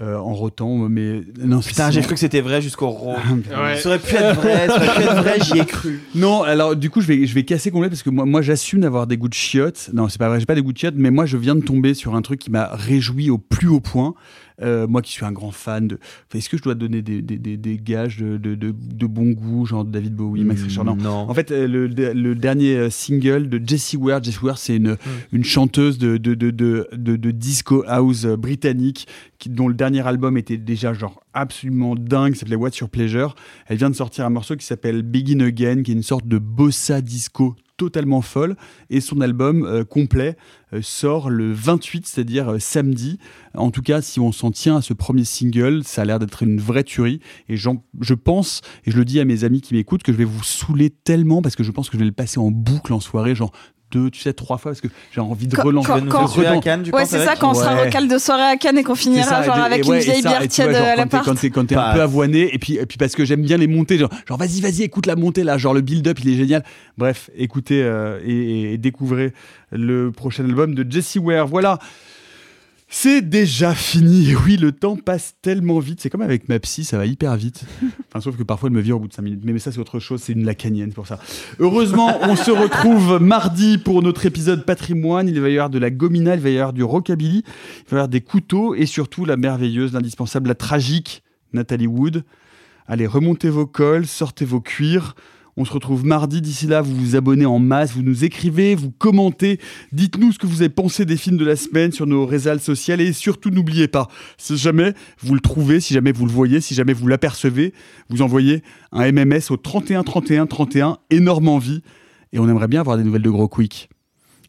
euh, 0.02 0.18
en 0.18 0.34
rotant. 0.34 0.76
Mais 0.90 1.22
non, 1.40 1.60
Putain, 1.60 1.92
j'ai 1.92 2.02
cru 2.02 2.14
que 2.14 2.20
c'était 2.20 2.42
vrai 2.42 2.62
jusqu'au 2.62 2.90
ro. 2.90 3.14
Ouais. 3.14 3.78
Ça 3.78 3.90
aurait 3.90 4.00
pu 4.00 4.16
être 4.16 4.36
vrai, 4.36 4.68
ça 4.68 4.76
aurait 4.76 4.96
pu 4.96 5.02
être 5.02 5.22
vrai, 5.22 5.38
j'y 5.42 5.60
ai 5.60 5.66
cru. 5.66 6.02
Non, 6.16 6.44
alors 6.44 6.76
du 6.76 6.90
coup, 6.90 7.02
je 7.02 7.08
vais, 7.08 7.26
je 7.26 7.36
vais 7.36 7.44
casser 7.44 7.72
complet 7.72 7.90
parce 7.90 8.04
que 8.04 8.10
moi, 8.10 8.26
moi 8.26 8.42
j'assume 8.42 8.82
d'avoir 8.82 9.08
des 9.08 9.18
goûts 9.18 9.28
de 9.28 9.34
chiottes. 9.34 9.90
Non, 9.94 10.08
c'est 10.08 10.20
pas 10.20 10.30
vrai, 10.30 10.40
j'ai 10.40 10.46
pas 10.46 10.56
des 10.56 10.62
goûts 10.62 10.74
de 10.74 10.78
chiottes, 10.78 10.96
mais 10.98 11.12
moi, 11.12 11.26
je 11.26 11.38
viens 11.38 11.56
de 11.56 11.62
tomber 11.62 11.94
sur 11.94 12.16
un 12.16 12.22
truc 12.22 12.40
qui 12.40 12.52
m'a 12.52 12.70
réjoui 12.74 13.30
au 13.30 13.38
plus 13.38 13.68
haut 13.68 13.82
point. 13.82 14.16
Euh, 14.62 14.88
moi 14.88 15.02
qui 15.02 15.12
suis 15.12 15.26
un 15.26 15.32
grand 15.32 15.52
fan 15.52 15.88
de. 15.88 16.00
Est-ce 16.34 16.50
que 16.50 16.58
je 16.58 16.64
dois 16.64 16.76
donner 16.76 17.02
des, 17.02 17.22
des, 17.22 17.38
des, 17.38 17.58
des 17.58 17.78
gages 17.78 18.18
de, 18.18 18.38
de, 18.38 18.56
de, 18.56 18.74
de 18.74 19.06
bon 19.06 19.32
goût, 19.32 19.66
genre 19.66 19.86
David 19.86 20.16
Bowie, 20.16 20.44
Max 20.44 20.64
Richter 20.64 20.84
Non. 20.84 20.96
Non. 20.96 21.30
En 21.30 21.34
fait, 21.34 21.52
euh, 21.52 21.68
le, 21.68 21.88
le 21.88 22.36
dernier 22.36 22.76
euh, 22.76 22.90
single 22.90 23.50
de 23.50 23.62
Jessie 23.66 23.98
Ware, 23.98 24.24
Jessie 24.24 24.40
Ware, 24.44 24.58
c'est 24.58 24.76
une, 24.76 24.98
une 25.32 25.44
chanteuse 25.44 25.98
de, 25.98 26.18
de, 26.18 26.34
de, 26.34 26.52
de, 26.52 26.88
de, 26.94 27.16
de 27.16 27.32
disco 27.32 27.84
house 27.88 28.26
britannique 28.26 29.08
qui, 29.38 29.50
dont 29.50 29.68
le 29.68 29.74
dernier 29.74 30.06
album 30.06 30.38
était 30.38 30.58
déjà 30.58 30.94
genre 30.94 31.22
absolument 31.34 31.96
dingue, 31.96 32.36
s'appelait 32.36 32.56
What's 32.56 32.78
Your 32.80 32.90
Pleasure. 32.90 33.36
Elle 33.68 33.78
vient 33.78 33.90
de 33.90 33.96
sortir 33.96 34.26
un 34.26 34.30
morceau 34.30 34.56
qui 34.56 34.66
s'appelle 34.66 35.04
Begin 35.04 35.40
Again, 35.42 35.84
qui 35.84 35.92
est 35.92 35.96
une 35.96 36.04
sorte 36.04 36.28
de 36.28 36.38
bossa 36.38 37.02
disco 37.02 37.56
totalement 37.80 38.22
folle. 38.22 38.56
Et 38.92 39.02
son 39.02 39.22
album 39.22 39.64
euh, 39.64 39.84
complet 39.84 40.36
euh, 40.74 40.82
sort 40.84 41.30
le 41.30 41.52
28, 41.52 42.06
c'est-à-dire 42.06 42.50
euh, 42.50 42.60
samedi. 42.60 43.18
En 43.56 43.72
tout 43.72 43.82
cas, 43.82 44.02
si 44.02 44.20
on 44.20 44.32
s'en 44.32 44.52
tient 44.52 44.78
à 44.78 44.82
ce 44.82 44.94
premier 44.94 45.24
single, 45.24 45.84
ça 45.84 46.04
a 46.04 46.06
l'air 46.06 46.20
d'être 46.20 46.44
une 46.44 46.60
vraie 46.60 46.84
tuerie. 46.84 47.22
Et 47.48 47.56
je 47.56 48.14
pense, 48.14 48.62
et 48.86 48.92
je 48.92 48.98
le 48.98 49.06
dis 49.06 49.20
à 49.20 49.26
mes 49.26 49.46
amis 49.46 49.62
qui 49.62 49.74
m'écoutent, 49.74 50.04
que 50.04 50.12
je 50.12 50.18
vais 50.18 50.26
vous 50.26 50.44
saouler 50.44 50.90
tellement 50.90 51.42
parce 51.42 51.56
que 51.56 51.64
je 51.64 51.72
pense 51.72 51.90
que 51.90 51.98
je 51.98 52.00
vais 52.00 52.06
le 52.06 52.12
passer 52.12 52.40
en 52.40 52.52
boucle 52.52 52.94
en 52.94 53.00
soirée, 53.00 53.34
genre 53.34 53.52
deux, 53.92 54.10
tu 54.12 54.22
sais, 54.22 54.34
trois 54.34 54.58
fois, 54.58 54.72
parce 54.72 54.82
que 54.82 54.88
j'ai 55.12 55.22
envie 55.22 55.48
de 55.48 55.56
Quand- 55.56 55.64
relancer. 55.64 55.88
quand- 55.88 56.02
de 56.02 56.10
quand- 56.10 56.26
redans- 56.26 56.92
Ouais, 56.94 57.06
c'est 57.06 57.26
ça, 57.26 57.36
quand 57.36 57.52
on 57.52 57.54
sera 57.54 57.74
Ouais. 57.76 57.86
recal 57.86 58.08
de 58.08 58.18
soirée 58.18 58.44
à 58.44 58.56
Cannes 58.58 58.78
et 58.78 58.84
qu'on 58.84 58.96
finira 58.96 59.24
ça, 59.28 59.44
genre 59.44 59.56
avec 59.58 59.84
ouais, 59.86 59.98
une 59.98 60.04
vieille 60.04 60.22
ça, 60.22 60.30
bière 60.30 60.48
tiède 60.48 60.70
à 60.70 60.74
quand 60.74 60.80
t'es- 60.86 60.96
l'appart. 60.96 61.26
quand 61.26 61.36
t'es 61.36 61.50
quand 61.50 61.66
t'es 61.66 61.76
un 61.76 61.80
Pas- 61.82 61.94
peu 61.96 62.02
avoiné 62.02 62.54
et 62.54 62.60
puis 62.60 62.76
et 62.76 62.86
puis 62.86 62.98
parce 62.98 63.16
que 63.16 63.26
j'aime 63.26 63.42
bien 63.42 63.58
les 63.58 63.68
montées 63.68 63.98
genre, 63.98 64.10
genre, 64.28 64.38
vas-y 64.38 64.62
vas-y 64.62 64.84
écoute 64.84 65.06
la 65.08 65.16
montée 65.16 65.44
là 65.44 65.58
genre 65.58 65.74
le 65.74 65.82
build-up 65.82 66.20
il 66.24 66.30
est 66.34 66.38
génial 66.38 66.64
bref 66.98 67.30
écoutez 67.36 67.82
euh, 67.84 68.20
et, 68.26 68.74
et 68.74 68.78
découvrez 68.78 69.34
le 69.72 70.12
prochain 70.12 70.46
album 70.46 70.76
de 70.76 70.86
Jesse 70.90 71.18
Ware 71.22 71.48
voilà 71.48 71.80
c'est 72.92 73.22
déjà 73.22 73.76
fini. 73.76 74.34
Oui, 74.36 74.58
le 74.58 74.72
temps 74.72 74.96
passe 74.96 75.36
tellement 75.44 75.78
vite. 75.78 76.02
C'est 76.02 76.10
comme 76.10 76.24
avec 76.24 76.50
ma 76.50 76.60
psy, 76.60 76.84
ça 76.84 76.98
va 76.98 77.06
hyper 77.06 77.36
vite. 77.36 77.64
Enfin, 78.10 78.22
sauf 78.22 78.36
que 78.36 78.42
parfois 78.42 78.70
elle 78.70 78.74
me 78.74 78.82
vire 78.82 78.96
au 78.98 79.00
bout 79.00 79.08
de 79.08 79.14
5 79.14 79.22
minutes. 79.22 79.42
Mais, 79.44 79.54
mais 79.54 79.60
ça, 79.60 79.72
c'est 79.72 79.78
autre 79.78 80.00
chose. 80.00 80.22
C'est 80.24 80.34
une 80.34 80.44
lacanienne 80.44 80.92
pour 80.92 81.06
ça. 81.06 81.20
Heureusement, 81.60 82.18
on 82.24 82.36
se 82.36 82.50
retrouve 82.50 83.20
mardi 83.22 83.78
pour 83.78 84.02
notre 84.02 84.26
épisode 84.26 84.66
patrimoine. 84.66 85.28
Il 85.28 85.40
va 85.40 85.50
y 85.50 85.54
avoir 85.54 85.70
de 85.70 85.78
la 85.78 85.92
gomina, 85.92 86.34
il 86.34 86.42
va 86.42 86.50
y 86.50 86.58
avoir 86.58 86.74
du 86.74 86.84
rockabilly, 86.84 87.44
il 87.46 87.90
va 87.90 87.92
y 87.92 87.94
avoir 87.94 88.08
des 88.08 88.22
couteaux 88.22 88.74
et 88.74 88.88
surtout 88.88 89.26
la 89.26 89.38
merveilleuse, 89.38 89.94
l'indispensable, 89.94 90.48
la 90.48 90.56
tragique 90.56 91.22
Nathalie 91.54 91.86
Wood. 91.86 92.24
Allez, 92.88 93.06
remontez 93.06 93.52
vos 93.52 93.68
cols, 93.68 94.08
sortez 94.08 94.46
vos 94.46 94.62
cuirs. 94.62 95.16
On 95.62 95.66
se 95.66 95.74
retrouve 95.74 96.06
mardi. 96.06 96.42
D'ici 96.42 96.68
là, 96.68 96.82
vous 96.82 96.96
vous 96.96 97.16
abonnez 97.18 97.46
en 97.46 97.60
masse, 97.60 97.92
vous 97.92 98.02
nous 98.02 98.24
écrivez, 98.24 98.76
vous 98.76 98.92
commentez. 98.92 99.60
Dites-nous 99.92 100.32
ce 100.32 100.40
que 100.40 100.48
vous 100.48 100.62
avez 100.62 100.70
pensé 100.70 101.04
des 101.04 101.18
films 101.18 101.36
de 101.36 101.44
la 101.44 101.58
semaine 101.58 101.92
sur 101.92 102.08
nos 102.08 102.26
réseaux 102.26 102.58
sociaux. 102.60 102.96
Et 102.96 103.12
surtout, 103.12 103.50
n'oubliez 103.50 103.90
pas, 103.90 104.08
si 104.38 104.56
jamais 104.56 104.94
vous 105.20 105.34
le 105.34 105.42
trouvez, 105.42 105.82
si 105.82 105.94
jamais 105.94 106.14
vous 106.14 106.26
le 106.26 106.32
voyez, 106.32 106.62
si 106.62 106.76
jamais 106.76 106.94
vous 106.94 107.08
l'apercevez, 107.08 107.74
vous 108.10 108.22
envoyez 108.22 108.64
un 108.94 109.12
MMS 109.12 109.42
au 109.50 109.58
31 109.58 110.04
31 110.04 110.46
31, 110.46 110.98
énorme 111.10 111.50
envie. 111.50 111.84
Et 112.32 112.40
on 112.40 112.48
aimerait 112.48 112.70
bien 112.70 112.80
avoir 112.80 112.96
des 112.96 113.04
nouvelles 113.04 113.22
de 113.22 113.30
Gros 113.30 113.50
Quick. 113.50 113.90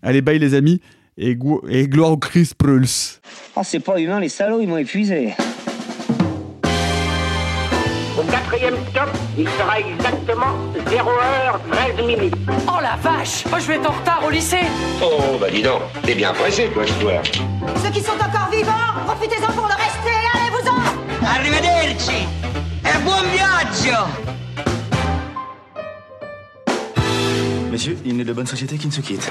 Allez, 0.03 0.23
bye 0.23 0.39
les 0.39 0.55
amis, 0.55 0.81
et, 1.19 1.35
gloire 1.35 2.13
au 2.13 2.19
Chris 2.19 2.53
Pruls. 2.57 2.87
Oh, 3.57 3.63
c'est 3.65 3.81
pas 3.81 4.01
humain, 4.01 4.21
les 4.21 4.29
salauds, 4.29 4.61
ils 4.61 4.69
m'ont 4.69 4.79
épuisé. 4.79 5.35
Au 8.21 8.23
quatrième 8.25 8.75
stop, 8.91 9.09
il 9.39 9.49
sera 9.49 9.81
exactement 9.81 10.53
0h13 10.77 12.05
minutes. 12.05 12.35
Oh 12.69 12.79
la 12.83 12.97
vache 12.97 13.47
Moi 13.49 13.59
je 13.61 13.67
vais 13.67 13.77
être 13.77 13.89
en 13.89 13.95
retard 13.95 14.23
au 14.27 14.29
lycée 14.29 14.61
Oh, 15.03 15.39
bah 15.41 15.47
dis 15.51 15.63
donc, 15.63 15.81
t'es 16.03 16.15
bien 16.15 16.35
pressé, 16.35 16.69
toi, 16.69 16.85
je 16.85 16.93
dois. 17.03 17.23
Ceux 17.83 17.91
qui 17.91 18.03
sont 18.03 18.13
encore 18.13 18.51
vivants, 18.53 18.73
profitez-en 19.07 19.51
pour 19.53 19.67
le 19.67 19.75
rester, 19.75 20.17
allez-vous-en 20.35 21.27
Arrivederci 21.27 22.27
E 22.85 22.99
buon 23.05 23.23
viaggio 23.33 23.97
Messieurs, 27.71 27.97
il 28.05 28.19
n'est 28.19 28.25
de 28.25 28.33
bonne 28.35 28.47
société 28.47 28.77
qui 28.77 28.87
ne 28.87 28.93
se 28.93 29.01
quitte. 29.01 29.31